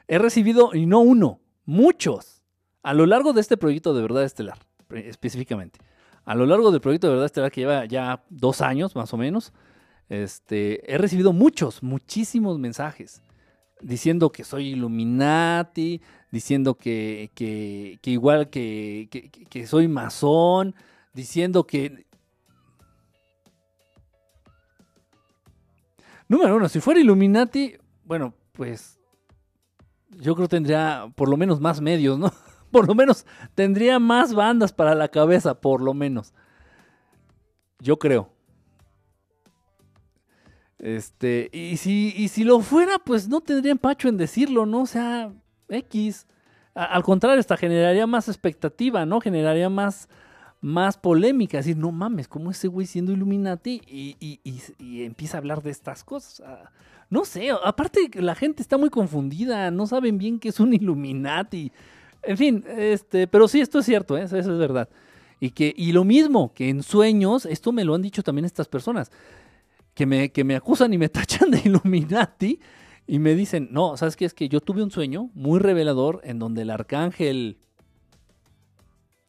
He 0.06 0.18
recibido, 0.18 0.70
y 0.72 0.86
no 0.86 1.00
uno, 1.00 1.40
muchos, 1.64 2.42
a 2.82 2.94
lo 2.94 3.06
largo 3.06 3.32
de 3.32 3.40
este 3.40 3.56
proyecto 3.56 3.92
de 3.92 4.02
verdad 4.02 4.24
estelar, 4.24 4.58
específicamente. 4.90 5.80
A 6.24 6.34
lo 6.34 6.46
largo 6.46 6.70
del 6.70 6.80
proyecto 6.80 7.08
de 7.08 7.12
verdad 7.14 7.26
estelar 7.26 7.50
que 7.50 7.62
lleva 7.62 7.84
ya 7.86 8.22
dos 8.30 8.62
años, 8.62 8.94
más 8.96 9.12
o 9.12 9.16
menos, 9.18 9.52
este, 10.08 10.90
he 10.90 10.96
recibido 10.96 11.32
muchos, 11.32 11.82
muchísimos 11.82 12.58
mensajes 12.58 13.20
diciendo 13.80 14.30
que 14.30 14.44
soy 14.44 14.68
Illuminati, 14.68 16.00
diciendo 16.30 16.74
que, 16.76 17.30
que- 17.34 17.98
que 18.02 18.10
igual 18.10 18.50
que, 18.50 19.08
que- 19.50 19.66
soy 19.66 19.88
masón, 19.88 20.74
diciendo 21.12 21.66
que... 21.66 22.06
Número 26.28 26.56
uno, 26.56 26.68
si 26.68 26.80
fuera 26.80 27.00
Illuminati, 27.00 27.76
bueno, 28.04 28.34
pues 28.52 28.98
yo 30.10 30.34
creo 30.34 30.48
tendría 30.48 31.10
por 31.14 31.28
lo 31.28 31.36
menos 31.36 31.60
más 31.60 31.80
medios, 31.80 32.18
¿no? 32.18 32.32
Por 32.70 32.86
lo 32.86 32.94
menos 32.94 33.24
tendría 33.54 33.98
más 33.98 34.34
bandas 34.34 34.74
para 34.74 34.94
la 34.94 35.08
cabeza, 35.08 35.58
por 35.58 35.80
lo 35.80 35.94
menos. 35.94 36.34
Yo 37.78 37.98
creo. 37.98 38.30
Este, 40.78 41.50
y 41.52 41.76
si, 41.76 42.14
y 42.16 42.28
si 42.28 42.44
lo 42.44 42.60
fuera, 42.60 42.98
pues 42.98 43.28
no 43.28 43.40
tendría 43.40 43.72
empacho 43.72 44.08
en 44.08 44.16
decirlo, 44.16 44.64
¿no? 44.66 44.82
O 44.82 44.86
sea, 44.86 45.32
X. 45.68 46.26
Al 46.74 47.02
contrario, 47.02 47.40
hasta 47.40 47.56
generaría 47.56 48.06
más 48.06 48.28
expectativa, 48.28 49.04
¿no? 49.04 49.20
Generaría 49.20 49.68
más, 49.68 50.08
más 50.60 50.96
polémica. 50.96 51.56
Decir, 51.58 51.76
no 51.76 51.90
mames, 51.90 52.28
¿cómo 52.28 52.52
ese 52.52 52.68
güey 52.68 52.86
siendo 52.86 53.12
Illuminati? 53.12 53.82
Y, 53.88 54.16
y- 54.20 54.40
y- 54.78 55.02
empieza 55.02 55.36
a 55.36 55.40
hablar 55.40 55.62
de 55.62 55.70
estas 55.70 56.04
cosas. 56.04 56.40
Ah, 56.46 56.70
no 57.10 57.24
sé, 57.24 57.50
aparte 57.64 58.10
la 58.14 58.34
gente 58.36 58.62
está 58.62 58.76
muy 58.78 58.90
confundida, 58.90 59.70
no 59.70 59.86
saben 59.86 60.18
bien 60.18 60.38
qué 60.38 60.50
es 60.50 60.60
un 60.60 60.74
Illuminati. 60.74 61.72
En 62.22 62.36
fin, 62.36 62.64
este, 62.76 63.26
pero 63.26 63.48
sí, 63.48 63.60
esto 63.60 63.78
es 63.80 63.86
cierto, 63.86 64.16
¿eh? 64.16 64.22
eso 64.22 64.36
es 64.36 64.46
verdad. 64.46 64.88
Y, 65.40 65.50
que, 65.50 65.72
y 65.76 65.92
lo 65.92 66.04
mismo, 66.04 66.52
que 66.52 66.68
en 66.68 66.82
sueños, 66.82 67.46
esto 67.46 67.72
me 67.72 67.84
lo 67.84 67.94
han 67.94 68.02
dicho 68.02 68.22
también 68.22 68.44
estas 68.44 68.68
personas, 68.68 69.10
que 69.98 70.06
me, 70.06 70.30
que 70.30 70.44
me 70.44 70.54
acusan 70.54 70.92
y 70.92 70.98
me 70.98 71.08
tachan 71.08 71.50
de 71.50 71.60
Illuminati 71.64 72.60
y 73.08 73.18
me 73.18 73.34
dicen, 73.34 73.66
no, 73.72 73.96
¿sabes 73.96 74.14
qué? 74.14 74.26
Es 74.26 74.32
que 74.32 74.48
yo 74.48 74.60
tuve 74.60 74.80
un 74.80 74.92
sueño 74.92 75.28
muy 75.34 75.58
revelador 75.58 76.20
en 76.22 76.38
donde 76.38 76.62
el 76.62 76.70
arcángel, 76.70 77.58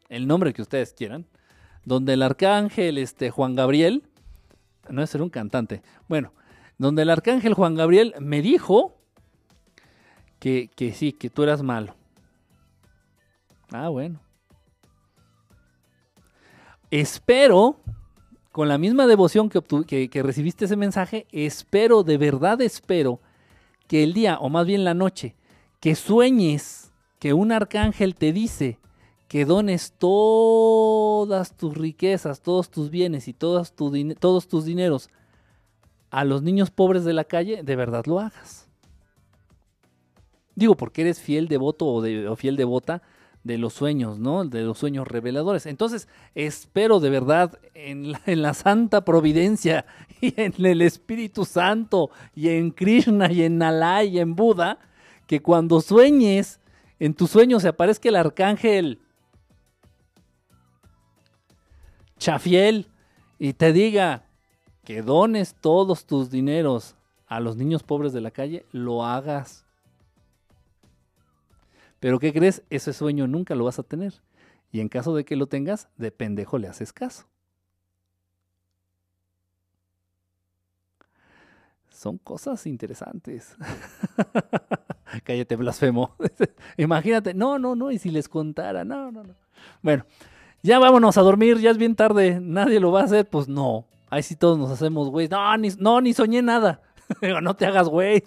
el 0.09 0.27
nombre 0.27 0.53
que 0.53 0.61
ustedes 0.61 0.93
quieran, 0.93 1.25
donde 1.85 2.13
el 2.13 2.21
arcángel 2.21 2.99
este, 2.99 3.31
Juan 3.31 3.55
Gabriel, 3.55 4.03
no 4.89 5.01
es 5.01 5.09
ser 5.09 5.23
un 5.23 5.31
cantante, 5.31 5.81
bueno, 6.07 6.33
donde 6.77 7.01
el 7.01 7.09
arcángel 7.09 7.55
Juan 7.55 7.73
Gabriel 7.73 8.13
me 8.19 8.43
dijo 8.43 8.95
que, 10.37 10.69
que 10.75 10.93
sí, 10.93 11.13
que 11.13 11.31
tú 11.31 11.41
eras 11.41 11.63
malo. 11.63 11.95
Ah, 13.71 13.89
bueno. 13.89 14.19
Espero, 16.91 17.79
con 18.51 18.67
la 18.67 18.77
misma 18.77 19.07
devoción 19.07 19.49
que, 19.49 20.09
que, 20.09 20.23
recibiste 20.23 20.65
ese 20.65 20.75
mensaje, 20.75 21.27
espero, 21.31 22.03
de 22.03 22.17
verdad 22.17 22.61
espero, 22.61 23.19
que 23.87 24.03
el 24.03 24.13
día, 24.13 24.37
o 24.39 24.49
más 24.49 24.65
bien 24.65 24.83
la 24.83 24.93
noche, 24.93 25.35
que 25.79 25.95
sueñes 25.95 26.91
que 27.19 27.33
un 27.33 27.51
arcángel 27.51 28.15
te 28.15 28.33
dice 28.33 28.79
que 29.27 29.45
dones 29.45 29.93
todas 29.97 31.55
tus 31.55 31.77
riquezas, 31.77 32.41
todos 32.41 32.69
tus 32.69 32.89
bienes 32.89 33.27
y 33.27 33.33
todos 33.33 33.71
tus 33.73 34.65
dineros 34.65 35.09
a 36.09 36.23
los 36.23 36.41
niños 36.41 36.71
pobres 36.71 37.05
de 37.05 37.13
la 37.13 37.23
calle, 37.23 37.61
de 37.61 37.75
verdad 37.75 38.05
lo 38.07 38.19
hagas. 38.19 38.67
Digo, 40.55 40.75
porque 40.75 41.01
eres 41.01 41.19
fiel 41.19 41.47
devoto 41.47 41.85
o, 41.85 42.01
de- 42.01 42.27
o 42.27 42.35
fiel 42.35 42.55
devota 42.55 43.01
de 43.43 43.57
los 43.57 43.73
sueños, 43.73 44.19
¿no? 44.19 44.45
De 44.45 44.63
los 44.63 44.77
sueños 44.77 45.07
reveladores. 45.07 45.65
Entonces, 45.65 46.07
espero 46.35 46.99
de 46.99 47.09
verdad 47.09 47.59
en 47.73 48.11
la, 48.41 48.53
santa 48.53 49.05
providencia 49.05 49.85
y 50.21 50.39
en 50.39 50.53
el 50.65 50.81
Espíritu 50.81 51.45
Santo 51.45 52.11
y 52.35 52.49
en 52.49 52.71
Krishna 52.71 53.31
y 53.31 53.43
en 53.43 53.61
Alá 53.61 54.03
y 54.03 54.19
en 54.19 54.35
Buda, 54.35 54.79
que 55.27 55.41
cuando 55.41 55.81
sueñes, 55.81 56.59
en 56.99 57.13
tus 57.13 57.31
sueños 57.31 57.61
se 57.61 57.69
aparezca 57.69 58.09
el 58.09 58.15
arcángel 58.15 58.99
Chafiel 62.17 62.87
y 63.39 63.53
te 63.53 63.71
diga 63.71 64.25
que 64.83 65.01
dones 65.01 65.55
todos 65.55 66.05
tus 66.05 66.29
dineros 66.29 66.95
a 67.27 67.39
los 67.39 67.55
niños 67.55 67.83
pobres 67.83 68.11
de 68.11 68.21
la 68.21 68.31
calle, 68.31 68.65
lo 68.71 69.05
hagas. 69.05 69.65
Pero 71.99 72.19
¿qué 72.19 72.33
crees? 72.33 72.63
Ese 72.69 72.93
sueño 72.93 73.27
nunca 73.27 73.55
lo 73.55 73.65
vas 73.65 73.79
a 73.79 73.83
tener. 73.83 74.13
Y 74.71 74.79
en 74.79 74.89
caso 74.89 75.15
de 75.15 75.25
que 75.25 75.35
lo 75.35 75.47
tengas, 75.47 75.89
de 75.97 76.11
pendejo 76.11 76.57
le 76.57 76.67
haces 76.67 76.93
caso. 76.93 77.25
Son 81.89 82.17
cosas 82.17 82.65
interesantes. 82.65 83.57
Cállate, 85.23 85.55
blasfemo. 85.55 86.15
Imagínate, 86.77 87.33
no, 87.33 87.59
no, 87.59 87.75
no, 87.75 87.91
y 87.91 87.97
si 87.97 88.09
les 88.09 88.29
contara, 88.29 88.85
no, 88.85 89.11
no, 89.11 89.23
no. 89.23 89.33
Bueno, 89.81 90.05
ya 90.61 90.79
vámonos 90.79 91.17
a 91.17 91.21
dormir, 91.21 91.57
ya 91.57 91.71
es 91.71 91.77
bien 91.77 91.95
tarde, 91.95 92.39
nadie 92.39 92.79
lo 92.79 92.91
va 92.91 93.01
a 93.01 93.05
hacer, 93.05 93.27
pues 93.27 93.49
no. 93.49 93.85
Ahí 94.09 94.23
sí 94.23 94.35
todos 94.35 94.57
nos 94.57 94.71
hacemos 94.71 95.09
güey. 95.09 95.27
No, 95.27 95.57
ni, 95.57 95.69
no, 95.77 96.01
ni 96.01 96.13
soñé 96.13 96.41
nada. 96.41 96.81
No 97.41 97.55
te 97.55 97.65
hagas 97.65 97.89
güey. 97.89 98.23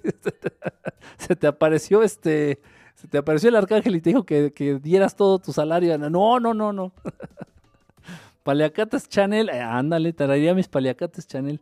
Se 1.17 1.36
te 1.36 1.47
apareció 1.47 2.02
este, 2.02 2.60
se 2.94 3.08
te 3.08 3.18
apareció 3.18 3.48
el 3.48 3.56
arcángel 3.56 3.96
y 3.96 4.00
te 4.00 4.10
dijo 4.10 4.24
que, 4.24 4.52
que 4.52 4.78
dieras 4.78 5.16
todo 5.16 5.38
tu 5.38 5.52
salario. 5.52 5.96
No, 5.98 6.40
no, 6.40 6.54
no, 6.54 6.72
no. 6.72 6.92
Paliacates 8.42 9.08
Channel, 9.08 9.48
eh, 9.48 9.60
ándale, 9.60 10.12
traería 10.12 10.54
mis 10.54 10.68
paliacates 10.68 11.26
Channel. 11.26 11.60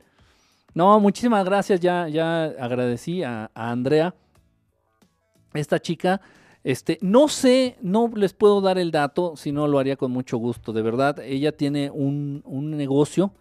No, 0.73 0.99
muchísimas 1.01 1.45
gracias, 1.45 1.81
ya, 1.81 2.09
ya 2.09 2.45
agradecí 2.45 3.23
a, 3.23 3.51
Andrea, 3.55 4.15
esta 5.53 5.79
chica. 5.79 6.21
Este, 6.63 6.99
no 7.01 7.29
sé, 7.29 7.77
no 7.81 8.11
les 8.15 8.35
puedo 8.35 8.61
dar 8.61 8.79
el 8.79 8.91
dato, 8.91 9.35
si 9.37 9.51
no 9.51 9.67
lo 9.67 9.79
haría 9.79 9.97
con 9.97 10.13
mucho 10.13 10.37
gusto, 10.39 10.73
de 10.73 10.83
verdad. 10.83 11.19
Ella 11.21 11.53
tiene 11.53 11.91
un, 11.91 12.43
un 12.45 12.77
negocio, 12.77 13.33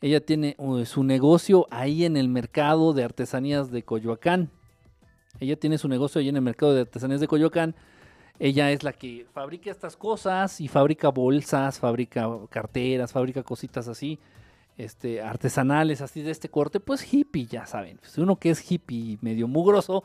ella 0.00 0.20
tiene 0.20 0.54
uh, 0.58 0.84
su 0.84 1.02
negocio 1.02 1.66
ahí 1.70 2.04
en 2.04 2.16
el 2.16 2.28
mercado 2.28 2.92
de 2.92 3.04
artesanías 3.04 3.70
de 3.70 3.82
Coyoacán. 3.82 4.50
Ella 5.38 5.56
tiene 5.56 5.78
su 5.78 5.88
negocio 5.88 6.20
ahí 6.20 6.28
en 6.28 6.36
el 6.36 6.42
mercado 6.42 6.74
de 6.74 6.80
artesanías 6.80 7.20
de 7.20 7.28
Coyoacán. 7.28 7.74
Ella 8.38 8.72
es 8.72 8.82
la 8.82 8.92
que 8.92 9.26
fabrica 9.32 9.70
estas 9.70 9.96
cosas 9.96 10.60
y 10.60 10.68
fabrica 10.68 11.10
bolsas, 11.10 11.78
fabrica 11.78 12.26
carteras, 12.48 13.12
fabrica 13.12 13.42
cositas 13.42 13.86
así, 13.86 14.18
este, 14.78 15.20
artesanales, 15.20 16.00
así 16.00 16.22
de 16.22 16.30
este 16.30 16.48
corte, 16.48 16.80
pues 16.80 17.12
hippie, 17.12 17.44
ya 17.44 17.66
saben. 17.66 18.00
Si 18.02 18.20
uno 18.20 18.36
que 18.36 18.50
es 18.50 18.70
hippie 18.70 19.18
medio 19.20 19.46
mugroso, 19.46 20.02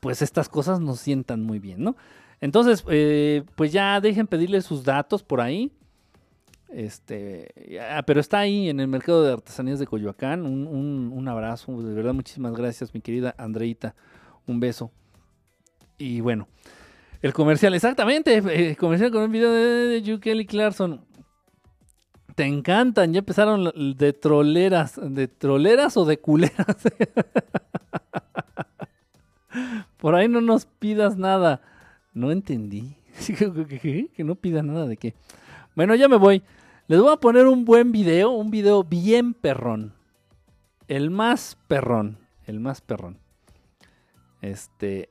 pues 0.00 0.20
estas 0.20 0.48
cosas 0.48 0.80
nos 0.80 0.98
sientan 0.98 1.42
muy 1.42 1.60
bien, 1.60 1.84
¿no? 1.84 1.96
Entonces, 2.40 2.84
eh, 2.88 3.44
pues 3.54 3.72
ya 3.72 4.00
dejen 4.00 4.26
pedirle 4.26 4.60
sus 4.62 4.84
datos 4.84 5.22
por 5.22 5.40
ahí. 5.40 5.70
Este, 6.68 7.48
ya, 7.70 8.02
pero 8.04 8.18
está 8.18 8.40
ahí 8.40 8.68
en 8.68 8.80
el 8.80 8.88
mercado 8.88 9.22
de 9.22 9.32
artesanías 9.32 9.78
de 9.78 9.86
Coyoacán. 9.86 10.44
Un, 10.44 10.66
un 11.12 11.28
abrazo, 11.28 11.80
de 11.80 11.94
verdad, 11.94 12.12
muchísimas 12.12 12.54
gracias, 12.54 12.92
mi 12.92 13.00
querida 13.00 13.34
Andreita. 13.38 13.94
Un 14.46 14.60
beso. 14.60 14.90
Y 15.98 16.20
bueno, 16.20 16.48
el 17.22 17.32
comercial, 17.32 17.74
exactamente. 17.74 18.36
El 18.36 18.76
comercial 18.76 19.10
con 19.10 19.22
un 19.22 19.32
video 19.32 19.52
de, 19.52 20.00
de 20.00 20.20
Kelly 20.20 20.46
Clarkson. 20.46 21.04
Te 22.34 22.44
encantan, 22.44 23.12
ya 23.12 23.20
empezaron 23.20 23.72
de 23.96 24.12
troleras. 24.12 25.00
¿De 25.02 25.26
troleras 25.26 25.96
o 25.96 26.04
de 26.04 26.18
culeras? 26.18 26.66
Por 29.96 30.14
ahí 30.14 30.28
no 30.28 30.40
nos 30.40 30.66
pidas 30.66 31.16
nada. 31.16 31.62
No 32.12 32.30
entendí. 32.30 32.96
Que 34.14 34.24
no 34.24 34.34
pida 34.34 34.62
nada 34.62 34.86
de 34.86 34.96
qué. 34.96 35.14
Bueno, 35.74 35.94
ya 35.94 36.08
me 36.08 36.16
voy. 36.16 36.42
Les 36.88 37.00
voy 37.00 37.12
a 37.12 37.16
poner 37.16 37.46
un 37.46 37.64
buen 37.64 37.90
video, 37.90 38.30
un 38.30 38.50
video 38.50 38.84
bien 38.84 39.34
perrón. 39.34 39.94
El 40.86 41.10
más 41.10 41.56
perrón, 41.66 42.18
el 42.44 42.60
más 42.60 42.80
perrón. 42.80 43.18
Este. 44.40 45.10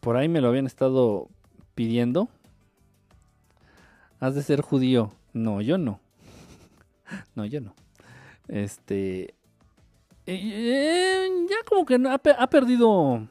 Por 0.00 0.16
ahí 0.16 0.28
me 0.28 0.40
lo 0.40 0.48
habían 0.48 0.66
estado 0.66 1.28
pidiendo. 1.74 2.28
Has 4.20 4.34
de 4.34 4.42
ser 4.42 4.60
judío. 4.60 5.12
No, 5.32 5.60
yo 5.60 5.78
no. 5.78 6.00
No, 7.36 7.44
yo 7.44 7.60
no. 7.60 7.74
Este. 8.48 9.34
eh, 10.26 11.28
ya 11.48 11.56
como 11.68 11.84
que 11.86 11.94
ha, 11.94 12.14
ha 12.14 12.50
perdido. 12.50 13.28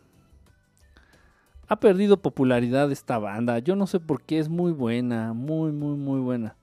Ha 1.68 1.80
perdido 1.80 2.22
popularidad 2.22 2.92
esta 2.92 3.18
banda. 3.18 3.60
Yo 3.60 3.76
no 3.76 3.88
sé 3.88 4.00
por 4.00 4.22
qué 4.22 4.40
es 4.40 4.48
muy 4.50 4.72
buena. 4.72 5.34
Muy, 5.34 5.72
muy, 5.72 5.98
muy 5.98 6.20
buena. 6.22 6.56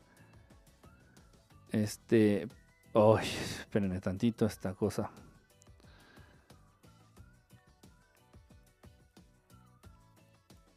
Este. 1.70 2.49
Ay, 2.94 3.26
espérenme 3.26 4.01
tantito 4.01 4.47
esta 4.47 4.75
cosa. 4.75 5.10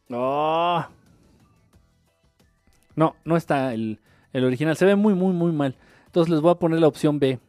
No. 0.08 0.88
No, 2.96 3.16
no 3.26 3.38
está 3.38 3.74
el, 3.74 4.00
el 4.34 4.44
original. 4.46 4.78
Se 4.78 4.86
ve 4.86 4.96
muy, 4.96 5.14
muy, 5.14 5.34
muy 5.34 5.52
mal. 5.52 5.76
Entonces 6.06 6.32
les 6.32 6.42
voy 6.42 6.52
a 6.52 6.60
poner 6.60 6.80
la 6.80 6.88
opción 6.88 7.20
B. 7.20 7.40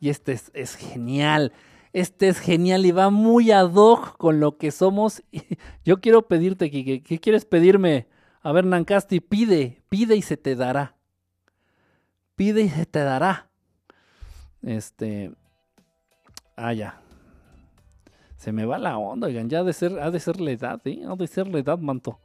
Y 0.00 0.08
este 0.08 0.32
es, 0.32 0.50
es 0.54 0.74
genial. 0.74 1.52
Este 1.92 2.28
es 2.28 2.38
genial 2.38 2.86
y 2.86 2.90
va 2.90 3.10
muy 3.10 3.50
ad 3.50 3.72
hoc 3.74 4.16
con 4.16 4.40
lo 4.40 4.56
que 4.56 4.70
somos. 4.70 5.22
Yo 5.84 6.00
quiero 6.00 6.26
pedirte, 6.26 6.70
Kike. 6.70 7.02
¿Qué 7.02 7.18
quieres 7.20 7.44
pedirme? 7.44 8.08
A 8.42 8.52
ver, 8.52 8.64
Nancasti, 8.64 9.20
pide, 9.20 9.82
pide 9.88 10.16
y 10.16 10.22
se 10.22 10.36
te 10.36 10.56
dará. 10.56 10.96
Pide 12.34 12.62
y 12.62 12.68
se 12.68 12.86
te 12.86 13.00
dará. 13.00 13.50
Este. 14.62 15.32
Ah, 16.56 16.72
ya. 16.72 17.01
Se 18.42 18.50
me 18.50 18.64
va 18.64 18.76
la 18.76 18.98
onda, 18.98 19.28
oigan. 19.28 19.48
Ya 19.48 19.60
ha 19.60 19.62
de 19.62 19.72
ser, 19.72 20.00
ha 20.00 20.10
de 20.10 20.18
ser 20.18 20.40
la 20.40 20.50
edad, 20.50 20.80
¿eh? 20.84 21.04
Ha 21.06 21.14
de 21.14 21.28
ser 21.28 21.46
la 21.46 21.60
edad, 21.60 21.78
manto. 21.78 22.18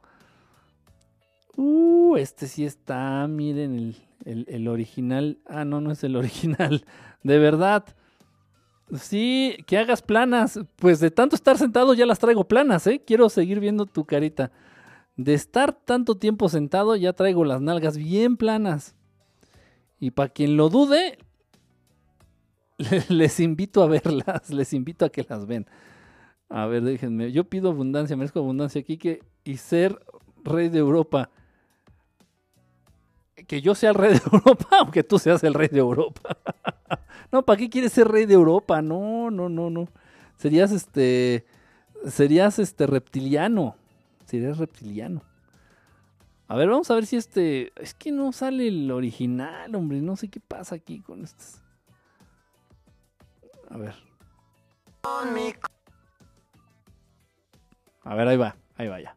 Uh, 1.56 2.16
este 2.16 2.48
sí 2.48 2.64
está. 2.64 3.28
Miren 3.28 3.74
el, 3.76 3.96
el- 4.24 4.46
el 4.48 4.66
original. 4.66 5.38
Ah, 5.46 5.64
no, 5.64 5.80
no 5.80 5.92
es 5.92 6.02
el 6.02 6.16
original. 6.16 6.84
De 7.22 7.38
verdad. 7.38 7.84
Sí, 8.96 9.58
que 9.68 9.78
hagas 9.78 10.02
planas. 10.02 10.58
Pues 10.76 10.98
de 10.98 11.12
tanto 11.12 11.36
estar 11.36 11.56
sentado 11.56 11.94
ya 11.94 12.04
las 12.04 12.18
traigo 12.18 12.48
planas, 12.48 12.86
¿eh? 12.88 13.00
Quiero 13.06 13.28
seguir 13.28 13.60
viendo 13.60 13.86
tu 13.86 14.04
carita. 14.04 14.50
De 15.16 15.34
estar 15.34 15.72
tanto 15.72 16.16
tiempo 16.16 16.48
sentado 16.48 16.96
ya 16.96 17.12
traigo 17.12 17.44
las 17.44 17.60
nalgas 17.60 17.96
bien 17.96 18.36
planas. 18.36 18.96
Y 20.00 20.10
para 20.12 20.30
quien 20.30 20.56
lo 20.56 20.68
dude, 20.68 21.18
les 23.08 23.38
invito 23.40 23.82
a 23.82 23.86
verlas, 23.86 24.50
les 24.50 24.72
invito 24.72 25.04
a 25.04 25.10
que 25.10 25.24
las 25.28 25.46
ven. 25.46 25.66
A 26.48 26.66
ver, 26.66 26.82
déjenme. 26.82 27.30
Yo 27.32 27.44
pido 27.44 27.70
abundancia, 27.70 28.16
merezco 28.16 28.38
abundancia, 28.38 28.82
Kike, 28.82 29.22
y 29.44 29.56
ser 29.58 30.00
rey 30.44 30.68
de 30.68 30.78
Europa. 30.78 31.30
Que 33.46 33.60
yo 33.60 33.74
sea 33.74 33.90
el 33.90 33.96
rey 33.96 34.14
de 34.14 34.20
Europa, 34.32 34.68
aunque 34.80 35.04
tú 35.04 35.18
seas 35.18 35.44
el 35.44 35.54
rey 35.54 35.68
de 35.68 35.78
Europa. 35.78 36.36
no, 37.32 37.44
¿para 37.44 37.58
qué 37.58 37.68
quieres 37.68 37.92
ser 37.92 38.08
rey 38.08 38.26
de 38.26 38.34
Europa? 38.34 38.80
No, 38.82 39.30
no, 39.30 39.48
no, 39.48 39.70
no. 39.70 39.88
Serías 40.36 40.72
este. 40.72 41.46
Serías 42.06 42.58
este 42.58 42.86
reptiliano. 42.86 43.76
Serías 44.24 44.58
reptiliano. 44.58 45.22
A 46.46 46.56
ver, 46.56 46.68
vamos 46.68 46.90
a 46.90 46.94
ver 46.94 47.06
si 47.06 47.16
este. 47.16 47.72
Es 47.76 47.92
que 47.92 48.10
no 48.10 48.32
sale 48.32 48.68
el 48.68 48.90
original, 48.90 49.74
hombre. 49.74 50.00
No 50.00 50.16
sé 50.16 50.28
qué 50.28 50.40
pasa 50.40 50.76
aquí 50.76 51.00
con 51.00 51.24
estas. 51.24 51.62
A 53.68 53.76
ver. 53.76 53.94
A 58.08 58.14
ver, 58.14 58.26
ahí 58.26 58.38
va, 58.38 58.56
ahí 58.78 58.88
va 58.88 59.00
ya. 59.02 59.16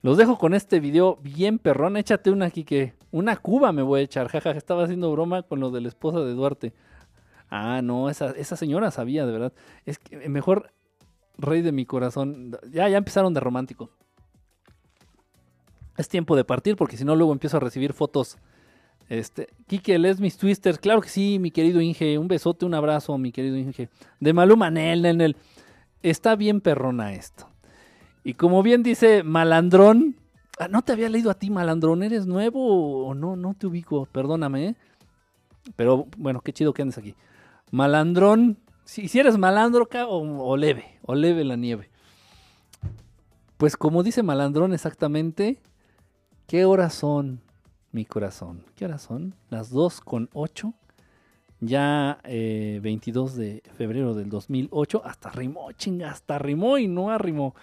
Los 0.00 0.16
dejo 0.16 0.38
con 0.38 0.54
este 0.54 0.78
video 0.78 1.16
bien 1.16 1.58
perrón. 1.58 1.96
Échate 1.96 2.30
una 2.30 2.46
aquí 2.46 2.62
que. 2.62 2.94
Una 3.10 3.36
cuba 3.36 3.72
me 3.72 3.82
voy 3.82 4.00
a 4.00 4.04
echar. 4.04 4.28
Jaja, 4.28 4.52
estaba 4.52 4.84
haciendo 4.84 5.10
broma 5.10 5.42
con 5.42 5.58
lo 5.58 5.72
de 5.72 5.80
la 5.80 5.88
esposa 5.88 6.20
de 6.20 6.32
Duarte. 6.32 6.72
Ah, 7.50 7.82
no, 7.82 8.08
esa, 8.08 8.30
esa 8.30 8.54
señora 8.54 8.92
sabía, 8.92 9.26
de 9.26 9.32
verdad. 9.32 9.52
Es 9.86 9.98
que 9.98 10.28
mejor 10.28 10.72
rey 11.36 11.62
de 11.62 11.72
mi 11.72 11.84
corazón. 11.84 12.56
Ya, 12.70 12.88
ya 12.88 12.96
empezaron 12.96 13.34
de 13.34 13.40
romántico. 13.40 13.90
Es 15.96 16.08
tiempo 16.08 16.36
de 16.36 16.44
partir 16.44 16.76
porque 16.76 16.96
si 16.96 17.04
no 17.04 17.16
luego 17.16 17.32
empiezo 17.32 17.56
a 17.56 17.60
recibir 17.60 17.92
fotos. 17.92 18.38
Este, 19.08 19.48
Kike, 19.66 19.98
les 19.98 20.20
mis 20.20 20.38
twisters. 20.38 20.78
Claro 20.78 21.00
que 21.00 21.08
sí, 21.08 21.40
mi 21.40 21.50
querido 21.50 21.80
Inge. 21.80 22.18
Un 22.18 22.28
besote, 22.28 22.64
un 22.64 22.74
abrazo, 22.74 23.18
mi 23.18 23.32
querido 23.32 23.56
Inge. 23.56 23.88
De 24.20 24.32
Maluma, 24.32 24.70
Nel, 24.70 25.02
Nel, 25.02 25.18
Nel. 25.18 25.36
Está 26.04 26.36
bien 26.36 26.60
perrona 26.60 27.14
esto. 27.14 27.51
Y 28.24 28.34
como 28.34 28.62
bien 28.62 28.82
dice 28.82 29.22
Malandrón, 29.22 30.16
ah, 30.58 30.68
no 30.68 30.82
te 30.82 30.92
había 30.92 31.08
leído 31.08 31.30
a 31.30 31.34
ti, 31.34 31.50
Malandrón, 31.50 32.02
¿eres 32.02 32.26
nuevo 32.26 33.06
o 33.06 33.14
no? 33.14 33.36
No 33.36 33.54
te 33.54 33.66
ubico, 33.66 34.06
perdóname. 34.06 34.68
¿eh? 34.68 34.74
Pero 35.76 36.06
bueno, 36.16 36.40
qué 36.40 36.52
chido 36.52 36.72
que 36.72 36.82
andes 36.82 36.98
aquí. 36.98 37.14
Malandrón, 37.70 38.58
si, 38.84 39.08
si 39.08 39.18
eres 39.18 39.38
malandro 39.38 39.88
o 40.08 40.56
leve, 40.56 40.98
o 41.02 41.14
leve 41.14 41.44
la 41.44 41.56
nieve. 41.56 41.88
Pues 43.62 43.76
como 43.76 44.02
dice 44.02 44.24
Malandrón 44.24 44.72
exactamente, 44.72 45.60
¿qué 46.48 46.64
horas 46.64 46.94
son, 46.94 47.40
mi 47.92 48.04
corazón? 48.04 48.64
¿Qué 48.74 48.86
horas 48.86 49.02
son? 49.02 49.36
Las 49.50 49.70
2 49.70 50.00
con 50.00 50.28
8. 50.32 50.74
Ya 51.60 52.18
eh, 52.24 52.80
22 52.82 53.36
de 53.36 53.62
febrero 53.76 54.14
del 54.14 54.30
2008. 54.30 55.02
Hasta 55.04 55.30
rimó, 55.30 55.70
chinga, 55.72 56.10
hasta 56.10 56.40
rimó 56.40 56.76
y 56.76 56.88
no 56.88 57.10
arrimó. 57.10 57.54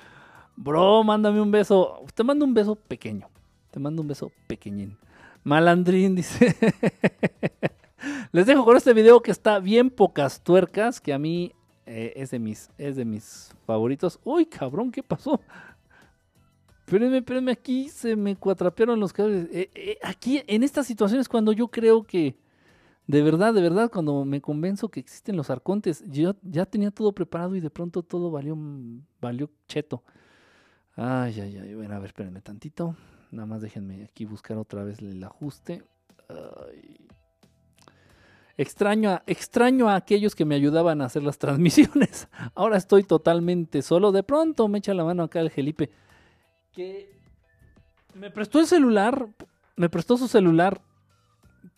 Bro, 0.61 1.05
mándame 1.05 1.39
un 1.39 1.51
beso. 1.51 2.03
Te 2.13 2.21
mando 2.21 2.43
un 2.43 2.53
beso 2.53 2.75
pequeño. 2.75 3.29
Te 3.71 3.79
mando 3.79 4.01
un 4.01 4.09
beso 4.09 4.29
pequeñín. 4.45 4.97
Malandrín 5.45 6.15
dice. 6.17 6.53
Les 8.33 8.45
dejo 8.45 8.65
con 8.65 8.75
este 8.75 8.93
video 8.93 9.21
que 9.21 9.31
está 9.31 9.59
bien 9.59 9.89
pocas 9.89 10.43
tuercas, 10.43 10.99
que 10.99 11.13
a 11.13 11.17
mí 11.17 11.53
eh, 11.85 12.11
es, 12.17 12.31
de 12.31 12.39
mis, 12.39 12.69
es 12.77 12.97
de 12.97 13.05
mis 13.05 13.55
favoritos. 13.65 14.19
Uy, 14.25 14.45
cabrón, 14.45 14.91
¿qué 14.91 15.01
pasó? 15.01 15.39
Espérenme, 16.79 17.19
espérenme, 17.19 17.53
aquí 17.53 17.87
se 17.87 18.17
me 18.17 18.35
cuatrapearon 18.35 18.99
los 18.99 19.13
cables. 19.13 19.47
Eh, 19.53 19.71
eh, 19.73 19.97
aquí, 20.03 20.43
en 20.45 20.63
estas 20.63 20.85
situaciones, 20.85 21.29
cuando 21.29 21.53
yo 21.53 21.69
creo 21.69 22.03
que, 22.03 22.35
de 23.07 23.21
verdad, 23.21 23.53
de 23.53 23.61
verdad, 23.61 23.89
cuando 23.89 24.25
me 24.25 24.41
convenzo 24.41 24.89
que 24.89 24.99
existen 24.99 25.37
los 25.37 25.49
arcontes, 25.49 26.03
yo 26.07 26.35
ya 26.41 26.65
tenía 26.65 26.91
todo 26.91 27.13
preparado 27.13 27.55
y 27.55 27.61
de 27.61 27.69
pronto 27.69 28.03
todo 28.03 28.29
valió, 28.29 28.57
valió 29.21 29.49
cheto. 29.69 30.03
Ay, 31.01 31.39
ay, 31.39 31.57
ay. 31.57 31.75
Bueno, 31.75 31.95
a 31.95 31.99
ver, 31.99 32.07
espérenme 32.07 32.41
tantito. 32.41 32.93
Nada 33.31 33.45
más 33.45 33.61
déjenme 33.61 34.03
aquí 34.03 34.25
buscar 34.25 34.57
otra 34.57 34.83
vez 34.83 34.99
el 34.99 35.23
ajuste. 35.23 35.81
Ay. 36.27 36.97
Extraño 38.57 39.11
a, 39.11 39.23
extraño 39.25 39.87
a 39.87 39.95
aquellos 39.95 40.35
que 40.35 40.43
me 40.43 40.55
ayudaban 40.55 41.01
a 41.01 41.05
hacer 41.05 41.23
las 41.23 41.37
transmisiones. 41.39 42.27
Ahora 42.53 42.75
estoy 42.75 43.03
totalmente 43.03 43.81
solo. 43.81 44.11
De 44.11 44.23
pronto 44.23 44.67
me 44.67 44.79
echa 44.79 44.93
la 44.93 45.05
mano 45.05 45.23
acá 45.23 45.39
el 45.39 45.51
Gelipe. 45.51 45.89
Que 46.73 47.15
me 48.13 48.29
prestó 48.29 48.59
el 48.59 48.67
celular. 48.67 49.29
Me 49.77 49.87
prestó 49.87 50.17
su 50.17 50.27
celular 50.27 50.81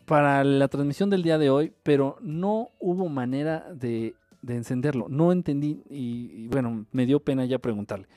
para 0.05 0.43
la 0.43 0.67
transmisión 0.67 1.11
del 1.11 1.21
día 1.21 1.37
de 1.37 1.51
hoy. 1.51 1.73
Pero 1.83 2.17
no 2.21 2.69
hubo 2.79 3.07
manera 3.07 3.71
de, 3.71 4.15
de 4.41 4.55
encenderlo. 4.55 5.09
No 5.09 5.31
entendí. 5.31 5.83
Y 5.91 6.47
bueno, 6.47 6.87
me 6.91 7.05
dio 7.05 7.19
pena 7.19 7.45
ya 7.45 7.59
preguntarle. 7.59 8.07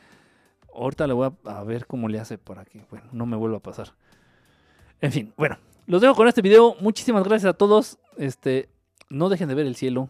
Ahorita 0.75 1.07
le 1.07 1.13
voy 1.13 1.31
a, 1.45 1.65
ver 1.65 1.87
cómo 1.87 2.09
le 2.09 2.19
hace 2.19 2.39
para 2.39 2.65
que, 2.65 2.85
bueno, 2.91 3.07
no 3.13 3.27
me 3.27 3.37
vuelva 3.37 3.59
a 3.59 3.63
pasar. 3.63 3.95
En 5.01 5.13
fin, 5.13 5.33
bueno, 5.37 5.59
los 5.87 6.01
dejo 6.01 6.15
con 6.15 6.29
este 6.29 6.43
video. 6.43 6.77
Muchísimas 6.81 7.25
gracias 7.25 7.51
a 7.51 7.57
todos. 7.57 7.99
Este, 8.17 8.69
no 9.09 9.29
dejen 9.29 9.49
de 9.49 9.55
ver 9.55 9.67
el 9.67 9.77
cielo. 9.77 10.09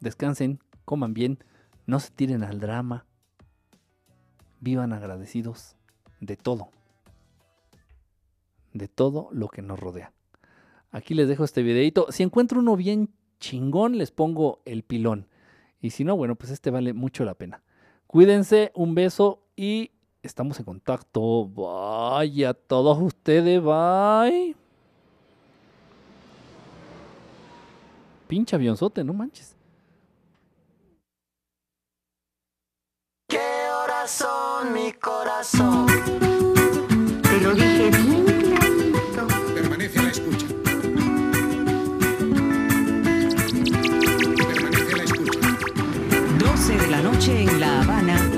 Descansen, 0.00 0.60
coman 0.84 1.14
bien, 1.14 1.42
no 1.86 2.00
se 2.00 2.10
tiren 2.10 2.42
al 2.42 2.60
drama. 2.60 3.06
Vivan 4.60 4.92
agradecidos 4.92 5.76
de 6.20 6.36
todo. 6.36 6.70
De 8.72 8.88
todo 8.88 9.28
lo 9.32 9.48
que 9.48 9.62
nos 9.62 9.78
rodea. 9.78 10.12
Aquí 10.90 11.14
les 11.14 11.28
dejo 11.28 11.44
este 11.44 11.62
videito. 11.62 12.06
Si 12.10 12.22
encuentro 12.22 12.60
uno 12.60 12.76
bien 12.76 13.10
chingón, 13.40 13.98
les 13.98 14.10
pongo 14.10 14.62
el 14.64 14.82
pilón. 14.82 15.28
Y 15.80 15.90
si 15.90 16.04
no, 16.04 16.16
bueno, 16.16 16.34
pues 16.34 16.50
este 16.50 16.70
vale 16.70 16.92
mucho 16.92 17.24
la 17.24 17.34
pena. 17.34 17.62
Cuídense, 18.06 18.72
un 18.74 18.94
beso 18.94 19.44
y 19.58 19.90
estamos 20.22 20.56
en 20.60 20.64
contacto. 20.64 21.46
Bye 21.46 22.46
a 22.46 22.54
todos 22.54 22.96
ustedes, 23.02 23.60
bye. 23.60 24.54
Pinche 28.28 28.54
avionzote, 28.54 29.02
no 29.02 29.12
manches. 29.14 29.56
¿Qué 33.28 33.68
horas 33.82 34.08
son 34.08 34.72
mi 34.72 34.92
corazón? 34.92 35.86
Te 37.22 37.40
lo 37.40 37.54
dije 37.54 37.90
bien 37.90 38.24
clarito. 38.24 39.26
Permanece 39.54 39.98
a 39.98 40.02
la 40.02 40.10
escucha. 40.10 40.46
Permanece 44.46 44.92
a 44.92 44.96
la 44.98 45.02
escucha. 45.02 45.40
12 46.38 46.76
de 46.76 46.86
la 46.86 47.02
noche 47.02 47.42
en 47.42 47.58
La 47.60 47.80
Habana, 47.82 48.37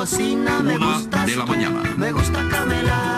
cocina, 0.00 0.62
me 0.62 0.76
Una 0.76 0.96
gustas 0.96 1.26
de 1.26 1.36
la 1.36 1.44
mañana. 1.44 1.82
Me 1.98 2.10
gusta 2.10 2.48
camelar, 2.48 3.09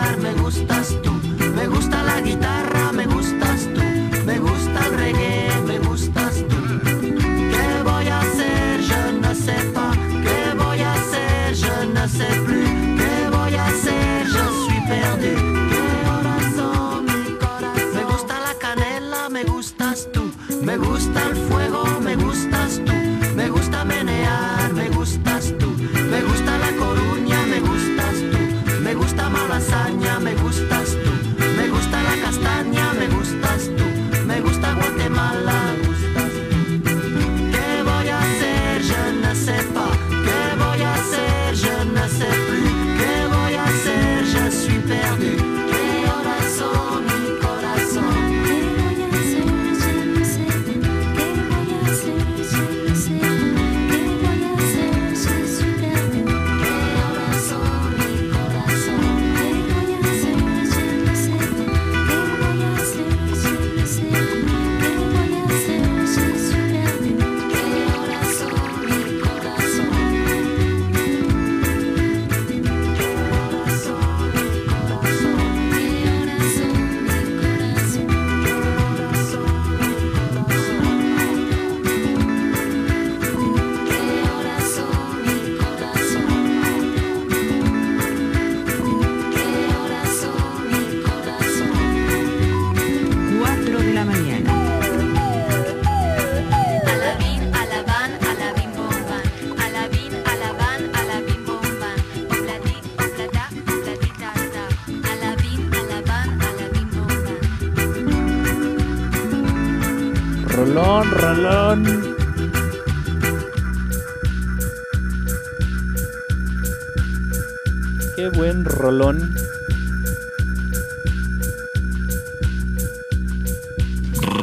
buen 118.53 118.65
rolón. 118.65 119.35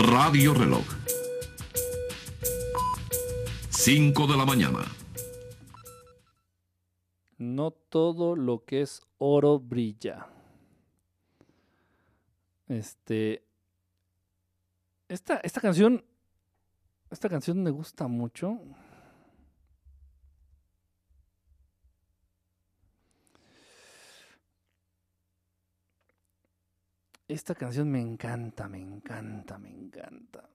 Radio 0.08 0.52
Reloj. 0.54 0.84
5 3.70 4.26
de 4.26 4.36
la 4.36 4.44
mañana. 4.44 4.80
No 7.38 7.70
todo 7.70 8.34
lo 8.34 8.64
que 8.64 8.82
es 8.82 9.00
oro 9.18 9.60
brilla. 9.60 10.26
Este. 12.66 13.44
Esta, 15.08 15.36
esta 15.36 15.60
canción. 15.60 16.04
Esta 17.10 17.28
canción 17.28 17.62
me 17.62 17.70
gusta 17.70 18.08
mucho. 18.08 18.58
Esta 27.30 27.54
canción 27.54 27.88
me 27.88 28.00
encanta, 28.00 28.68
me 28.68 28.80
encanta, 28.80 29.56
me 29.56 29.70
encanta. 29.70 30.50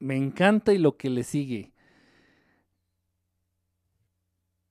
Me 0.00 0.16
encanta 0.16 0.72
y 0.72 0.78
lo 0.78 0.96
que 0.96 1.08
le 1.08 1.22
sigue. 1.22 1.72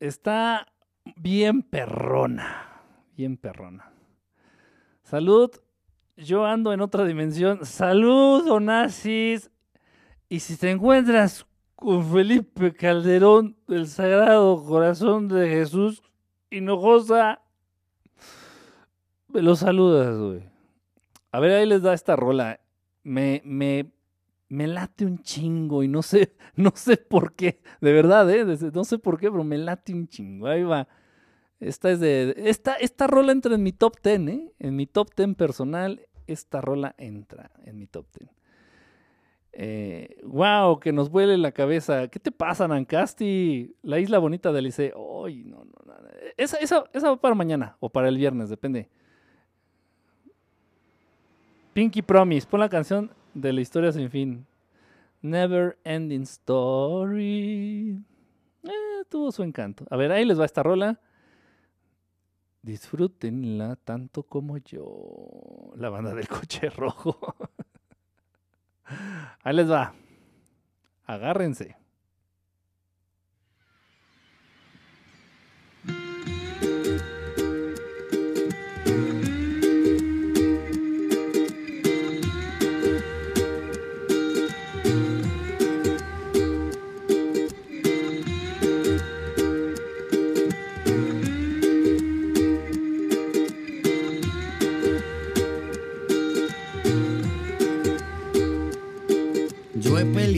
Está 0.01 0.67
bien 1.15 1.61
perrona. 1.61 2.81
Bien 3.15 3.37
perrona. 3.37 3.93
Salud. 5.03 5.51
Yo 6.17 6.45
ando 6.45 6.73
en 6.73 6.81
otra 6.81 7.05
dimensión. 7.05 7.65
Salud, 7.65 8.45
Onassis. 8.49 9.51
Y 10.27 10.41
si 10.41 10.57
te 10.57 10.69
encuentras 10.69 11.45
con 11.77 12.11
Felipe 12.11 12.73
Calderón 12.73 13.55
del 13.69 13.87
Sagrado 13.87 14.61
Corazón 14.65 15.29
de 15.29 15.47
Jesús 15.47 16.03
Hinojosa, 16.49 17.41
me 19.29 19.41
lo 19.41 19.55
saludas, 19.55 20.17
güey. 20.19 20.52
A 21.33 21.39
ver, 21.39 21.51
ahí 21.51 21.65
les 21.65 21.81
da 21.81 21.95
esta 21.95 22.15
rola. 22.15 22.59
Me, 23.01 23.41
me, 23.43 23.91
me 24.49 24.67
late 24.67 25.03
un 25.03 25.17
chingo 25.23 25.81
y 25.81 25.87
no 25.87 26.03
sé, 26.03 26.35
no 26.55 26.71
sé 26.75 26.95
por 26.95 27.33
qué. 27.33 27.59
De 27.81 27.91
verdad, 27.91 28.29
¿eh? 28.29 28.45
No 28.71 28.83
sé 28.83 28.99
por 28.99 29.19
qué, 29.19 29.31
pero 29.31 29.43
me 29.43 29.57
late 29.57 29.93
un 29.93 30.07
chingo. 30.07 30.45
Ahí 30.45 30.61
va. 30.61 30.87
Esta 31.59 31.89
es 31.89 31.99
de. 31.99 32.35
Esta, 32.37 32.75
esta 32.75 33.07
rola 33.07 33.31
entra 33.31 33.55
en 33.55 33.63
mi 33.63 33.71
top 33.71 33.97
10, 34.03 34.19
¿eh? 34.27 34.53
En 34.59 34.75
mi 34.75 34.85
top 34.85 35.09
10 35.15 35.35
personal, 35.35 36.01
esta 36.27 36.61
rola 36.61 36.93
entra 36.99 37.51
en 37.65 37.79
mi 37.79 37.87
top 37.87 38.05
10. 38.19 38.29
Eh, 39.53 40.17
wow, 40.23 40.79
que 40.79 40.93
nos 40.93 41.09
vuele 41.09 41.39
la 41.39 41.51
cabeza. 41.51 42.09
¿Qué 42.09 42.19
te 42.19 42.31
pasa, 42.31 42.67
Nancasti? 42.67 43.75
La 43.81 43.99
isla 43.99 44.19
bonita 44.19 44.51
de 44.51 44.59
Alice. 44.59 44.93
Ay, 45.25 45.45
no, 45.45 45.65
no, 45.65 45.71
no. 45.83 45.93
Esa, 46.37 46.57
esa, 46.57 46.83
esa 46.93 47.09
va 47.09 47.19
para 47.19 47.33
mañana 47.33 47.75
o 47.79 47.89
para 47.89 48.07
el 48.09 48.17
viernes, 48.17 48.49
depende. 48.49 48.91
Pinky 51.73 52.03
Promise, 52.03 52.47
pon 52.47 52.59
la 52.59 52.69
canción 52.69 53.11
de 53.33 53.51
la 53.51 53.61
historia 53.61 53.91
sin 53.91 54.09
fin. 54.11 54.45
Never 55.23 55.79
Ending 55.83 56.21
Story. 56.21 57.97
Eh, 58.63 59.03
tuvo 59.09 59.31
su 59.31 59.41
encanto. 59.41 59.83
A 59.89 59.97
ver, 59.97 60.11
ahí 60.11 60.23
les 60.23 60.39
va 60.39 60.45
esta 60.45 60.61
rola. 60.61 60.99
Disfrútenla 62.61 63.75
tanto 63.77 64.21
como 64.21 64.57
yo. 64.57 65.71
La 65.75 65.89
banda 65.89 66.13
del 66.13 66.27
coche 66.27 66.69
rojo. 66.69 67.17
ahí 69.43 69.55
les 69.55 69.71
va. 69.71 69.95
Agárrense. 71.05 71.75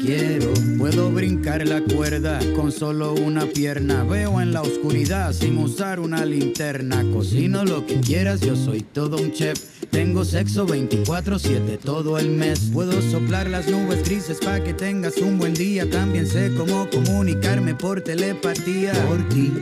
quiero. 0.00 0.52
Puedo 0.78 1.10
brincar 1.10 1.66
la 1.66 1.80
cuerda 1.82 2.38
con 2.54 2.72
solo 2.72 3.14
una 3.14 3.46
pierna. 3.46 4.04
Veo 4.04 4.40
en 4.40 4.52
la 4.52 4.62
oscuridad 4.62 5.32
sin 5.32 5.58
usar 5.58 6.00
una 6.00 6.24
linterna. 6.24 7.04
Cocino 7.12 7.64
lo 7.64 7.86
que 7.86 8.00
quieras, 8.00 8.40
yo 8.40 8.56
soy 8.56 8.82
todo 8.82 9.16
un 9.16 9.32
chef. 9.32 9.58
Tengo 9.90 10.24
sexo 10.24 10.66
24-7 10.66 11.78
todo 11.78 12.18
el 12.18 12.30
mes. 12.30 12.70
Puedo 12.72 13.00
soplar 13.02 13.48
las 13.48 13.68
nubes 13.68 14.04
grises 14.04 14.38
para 14.38 14.62
que 14.62 14.74
tengas 14.74 15.16
un 15.18 15.38
buen 15.38 15.54
día. 15.54 15.88
También 15.88 16.26
sé 16.26 16.52
cómo 16.56 16.88
comunicarme 16.90 17.74
por 17.74 18.00
telepatía. 18.00 18.92
Por 19.06 19.28
ti. 19.28 19.52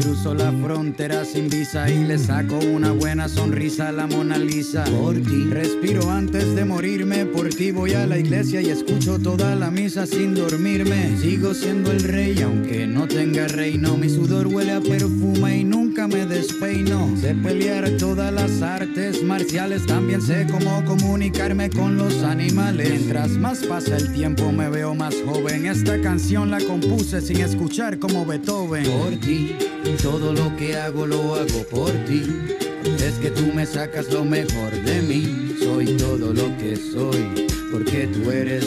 Cruzo 0.00 0.34
la 0.34 0.50
frontera 0.50 1.24
sin 1.24 1.48
visa 1.48 1.88
y 1.88 2.04
le 2.04 2.18
saco 2.18 2.58
una 2.58 2.90
buena 2.90 3.28
sonrisa 3.28 3.88
a 3.88 3.92
la 3.92 4.06
Mona 4.06 4.38
Lisa. 4.38 4.84
Por 4.84 5.14
ti. 5.14 5.44
Respiro 5.50 6.10
antes 6.10 6.54
de 6.54 6.64
morirme. 6.64 7.26
Por 7.26 7.50
ti 7.50 7.70
voy 7.70 7.92
a 7.92 8.06
la 8.06 8.18
iglesia 8.18 8.60
y 8.60 8.70
escucho 8.70 9.18
toda 9.18 9.54
la 9.54 9.70
misa 9.74 10.06
sin 10.06 10.34
dormirme. 10.34 11.16
Sigo 11.20 11.52
siendo 11.52 11.90
el 11.90 12.00
rey 12.00 12.40
aunque 12.42 12.86
no 12.86 13.06
tenga 13.06 13.48
reino. 13.48 13.96
Mi 13.96 14.08
sudor 14.08 14.46
huele 14.46 14.72
a 14.72 14.80
perfume 14.80 15.58
y 15.58 15.64
nunca 15.64 16.06
me 16.06 16.24
despeino. 16.24 17.14
Sé 17.20 17.34
pelear 17.34 17.90
todas 17.98 18.32
las 18.32 18.62
artes 18.62 19.22
marciales. 19.22 19.84
También 19.84 20.22
sé 20.22 20.46
cómo 20.50 20.84
comunicarme 20.84 21.68
con 21.70 21.98
los 21.98 22.22
animales. 22.22 22.88
Mientras 22.88 23.30
más 23.30 23.64
pasa 23.64 23.96
el 23.96 24.12
tiempo 24.12 24.52
me 24.52 24.68
veo 24.68 24.94
más 24.94 25.14
joven. 25.26 25.66
Esta 25.66 26.00
canción 26.00 26.50
la 26.50 26.60
compuse 26.60 27.20
sin 27.20 27.40
escuchar 27.40 27.98
como 27.98 28.24
Beethoven. 28.24 28.84
Por 28.84 29.16
ti. 29.20 29.56
Todo 30.00 30.32
lo 30.32 30.56
que 30.56 30.76
hago 30.76 31.06
lo 31.06 31.34
hago 31.34 31.62
por 31.70 31.90
ti. 32.06 32.22
Es 33.04 33.14
que 33.14 33.30
tú 33.30 33.46
me 33.54 33.66
sacas 33.66 34.12
lo 34.12 34.24
mejor 34.24 34.70
de 34.84 35.02
mí. 35.02 35.56
Soy 35.58 35.96
todo 35.96 36.32
lo 36.34 36.56
que 36.58 36.76
soy, 36.76 37.46
porque 37.72 38.06
tú 38.08 38.30
eres 38.30 38.66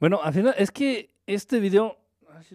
Bueno, 0.00 0.20
al 0.22 0.32
final, 0.32 0.54
es 0.56 0.70
que 0.70 1.14
este 1.26 1.60
video, 1.60 1.98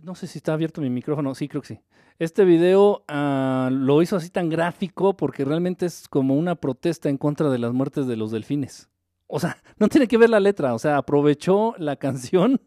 no 0.01 0.15
sé 0.15 0.25
si 0.25 0.39
está 0.39 0.53
abierto 0.53 0.81
mi 0.81 0.89
micrófono, 0.89 1.35
sí, 1.35 1.47
creo 1.47 1.61
que 1.61 1.67
sí. 1.67 1.79
Este 2.17 2.43
video 2.43 3.03
ah, 3.07 3.69
lo 3.71 4.01
hizo 4.01 4.15
así 4.15 4.29
tan 4.31 4.49
gráfico 4.49 5.15
porque 5.15 5.45
realmente 5.45 5.85
es 5.85 6.07
como 6.07 6.35
una 6.35 6.55
protesta 6.55 7.07
en 7.07 7.17
contra 7.17 7.49
de 7.49 7.59
las 7.59 7.71
muertes 7.71 8.07
de 8.07 8.15
los 8.15 8.31
delfines. 8.31 8.89
O 9.27 9.39
sea, 9.39 9.57
no 9.77 9.89
tiene 9.89 10.07
que 10.07 10.17
ver 10.17 10.31
la 10.31 10.39
letra, 10.39 10.73
o 10.73 10.79
sea, 10.79 10.97
aprovechó 10.97 11.75
la 11.77 11.95
canción 11.97 12.61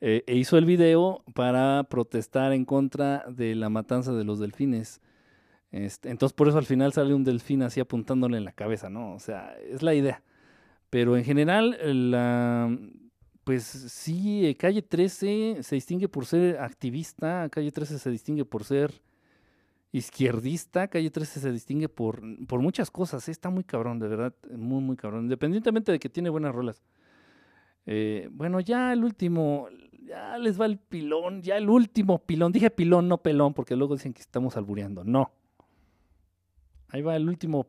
eh, 0.00 0.22
e 0.26 0.36
hizo 0.36 0.56
el 0.56 0.66
video 0.66 1.24
para 1.34 1.84
protestar 1.84 2.52
en 2.52 2.64
contra 2.64 3.24
de 3.28 3.56
la 3.56 3.70
matanza 3.70 4.12
de 4.12 4.22
los 4.22 4.38
delfines. 4.38 5.00
Este, 5.72 6.10
entonces, 6.10 6.34
por 6.34 6.46
eso 6.46 6.58
al 6.58 6.66
final 6.66 6.92
sale 6.92 7.12
un 7.12 7.24
delfín 7.24 7.62
así 7.62 7.80
apuntándole 7.80 8.36
en 8.36 8.44
la 8.44 8.52
cabeza, 8.52 8.88
¿no? 8.88 9.14
O 9.14 9.18
sea, 9.18 9.56
es 9.68 9.82
la 9.82 9.94
idea. 9.94 10.22
Pero 10.90 11.16
en 11.16 11.24
general, 11.24 11.78
la, 12.10 12.68
pues 13.44 13.64
sí, 13.64 14.46
eh, 14.46 14.56
Calle 14.56 14.82
13 14.82 15.58
se 15.62 15.74
distingue 15.74 16.08
por 16.08 16.26
ser 16.26 16.58
activista, 16.58 17.48
Calle 17.48 17.72
13 17.72 17.98
se 17.98 18.10
distingue 18.10 18.44
por 18.44 18.64
ser 18.64 19.02
izquierdista, 19.90 20.88
Calle 20.88 21.10
13 21.10 21.40
se 21.40 21.52
distingue 21.52 21.88
por, 21.88 22.22
por 22.46 22.60
muchas 22.60 22.90
cosas, 22.90 23.26
eh, 23.28 23.32
está 23.32 23.50
muy 23.50 23.64
cabrón, 23.64 23.98
de 23.98 24.08
verdad, 24.08 24.34
muy, 24.56 24.80
muy 24.80 24.96
cabrón, 24.96 25.24
independientemente 25.24 25.92
de 25.92 25.98
que 25.98 26.08
tiene 26.08 26.30
buenas 26.30 26.54
rolas. 26.54 26.82
Eh, 27.86 28.28
bueno, 28.30 28.60
ya 28.60 28.92
el 28.92 29.02
último, 29.02 29.68
ya 30.04 30.38
les 30.38 30.60
va 30.60 30.66
el 30.66 30.78
pilón, 30.78 31.42
ya 31.42 31.56
el 31.56 31.68
último 31.68 32.18
pilón, 32.20 32.52
dije 32.52 32.70
pilón, 32.70 33.08
no 33.08 33.18
pelón, 33.18 33.54
porque 33.54 33.74
luego 33.76 33.94
dicen 33.94 34.14
que 34.14 34.22
estamos 34.22 34.56
albureando, 34.56 35.02
no. 35.04 35.32
Ahí 36.88 37.02
va 37.02 37.16
el 37.16 37.28
último 37.28 37.66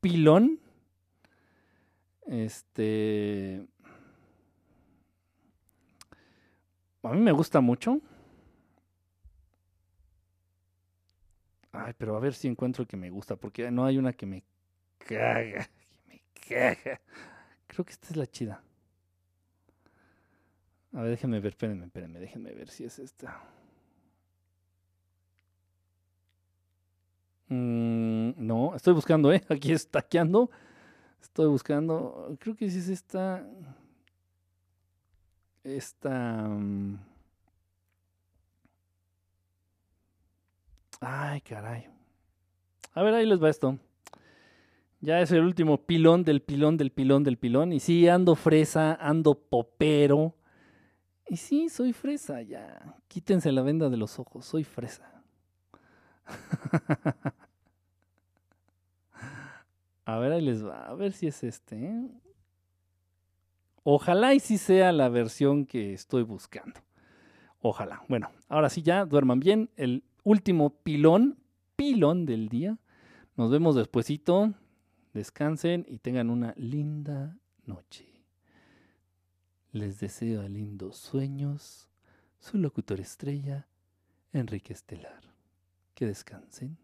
pilón. 0.00 0.60
Este. 2.26 3.66
A 7.08 7.12
mí 7.12 7.20
me 7.20 7.32
gusta 7.32 7.62
mucho. 7.62 8.02
Ay, 11.72 11.94
pero 11.96 12.14
a 12.16 12.20
ver 12.20 12.34
si 12.34 12.48
encuentro 12.48 12.82
el 12.82 12.88
que 12.88 12.98
me 12.98 13.08
gusta, 13.08 13.36
porque 13.36 13.70
no 13.70 13.86
hay 13.86 13.96
una 13.96 14.12
que 14.12 14.26
me 14.26 14.44
caga. 14.98 15.70
Que 16.06 16.08
me 16.08 16.22
caga. 16.46 17.00
Creo 17.66 17.84
que 17.86 17.92
esta 17.92 18.08
es 18.08 18.16
la 18.16 18.26
chida. 18.26 18.62
A 20.92 21.00
ver, 21.00 21.10
déjenme 21.12 21.40
ver, 21.40 21.52
espérenme, 21.52 21.86
espérenme, 21.86 22.20
déjenme 22.20 22.52
ver 22.52 22.68
si 22.68 22.84
es 22.84 22.98
esta. 22.98 23.42
Mm, 27.48 28.32
no, 28.36 28.74
estoy 28.76 28.92
buscando, 28.92 29.32
¿eh? 29.32 29.42
Aquí 29.48 29.72
estaqueando. 29.72 30.50
Estoy 31.22 31.46
buscando. 31.46 32.36
Creo 32.38 32.54
que 32.54 32.70
sí 32.70 32.80
es 32.80 32.88
esta. 32.90 33.46
Esta. 35.76 36.48
mm. 36.48 36.98
Ay, 41.00 41.40
caray. 41.42 41.86
A 42.94 43.02
ver, 43.02 43.14
ahí 43.14 43.26
les 43.26 43.42
va 43.42 43.50
esto. 43.50 43.78
Ya 45.00 45.20
es 45.20 45.30
el 45.30 45.44
último 45.44 45.76
pilón 45.86 46.24
del 46.24 46.42
pilón 46.42 46.76
del 46.76 46.90
pilón 46.90 47.22
del 47.22 47.38
pilón. 47.38 47.72
Y 47.72 47.80
sí, 47.80 48.08
ando 48.08 48.34
fresa, 48.34 48.94
ando 48.94 49.34
popero. 49.38 50.34
Y 51.28 51.36
sí, 51.36 51.68
soy 51.68 51.92
fresa, 51.92 52.40
ya. 52.42 52.96
Quítense 53.06 53.52
la 53.52 53.62
venda 53.62 53.90
de 53.90 53.98
los 53.98 54.18
ojos, 54.18 54.46
soy 54.46 54.64
fresa. 54.64 55.22
A 60.06 60.18
ver, 60.18 60.32
ahí 60.32 60.40
les 60.40 60.64
va. 60.64 60.88
A 60.88 60.94
ver 60.94 61.12
si 61.12 61.26
es 61.26 61.44
este. 61.44 61.76
¿eh? 61.76 62.08
Ojalá 63.90 64.34
y 64.34 64.40
sí 64.40 64.58
sea 64.58 64.92
la 64.92 65.08
versión 65.08 65.64
que 65.64 65.94
estoy 65.94 66.22
buscando. 66.22 66.78
Ojalá. 67.62 68.04
Bueno, 68.06 68.30
ahora 68.50 68.68
sí 68.68 68.82
ya, 68.82 69.06
duerman 69.06 69.40
bien. 69.40 69.70
El 69.76 70.04
último 70.24 70.68
pilón, 70.82 71.38
pilón 71.74 72.26
del 72.26 72.50
día. 72.50 72.76
Nos 73.34 73.50
vemos 73.50 73.76
despuesito. 73.76 74.52
Descansen 75.14 75.86
y 75.88 76.00
tengan 76.00 76.28
una 76.28 76.52
linda 76.58 77.38
noche. 77.64 78.06
Les 79.72 79.98
deseo 79.98 80.46
lindos 80.46 80.98
sueños. 80.98 81.88
Su 82.40 82.58
locutor 82.58 83.00
estrella, 83.00 83.68
Enrique 84.34 84.74
Estelar. 84.74 85.22
Que 85.94 86.04
descansen. 86.04 86.76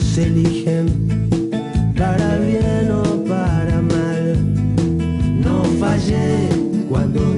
Errores 0.00 0.06
no 0.06 0.06
se 0.06 0.22
eligen 0.24 0.86
para 1.96 2.38
bien 2.38 2.90
o 2.90 3.02
para 3.24 3.80
mal. 3.82 4.36
No 5.40 5.64
fallé 5.78 6.48
cuando 6.88 7.29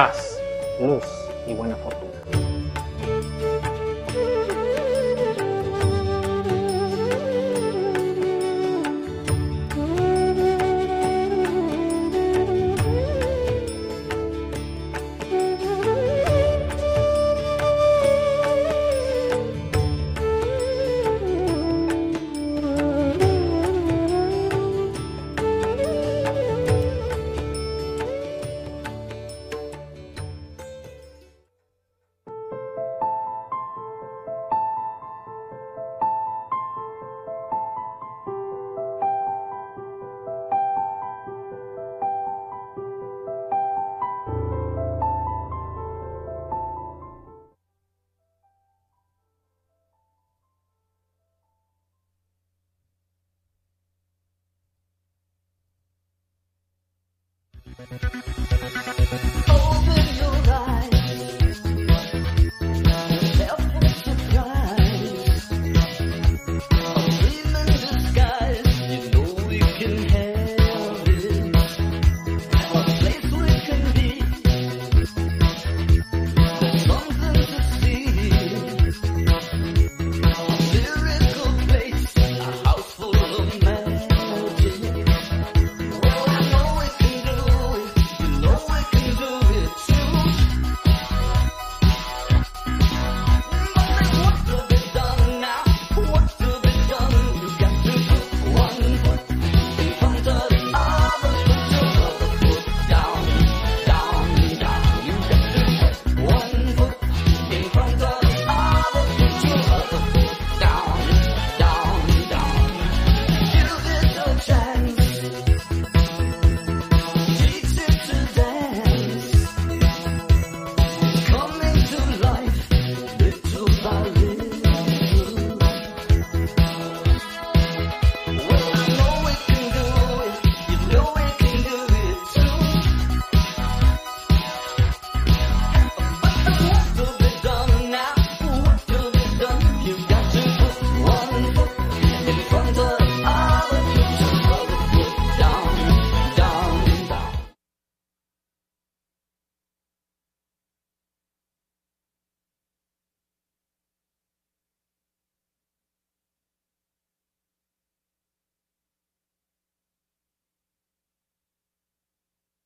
paz, 0.00 0.29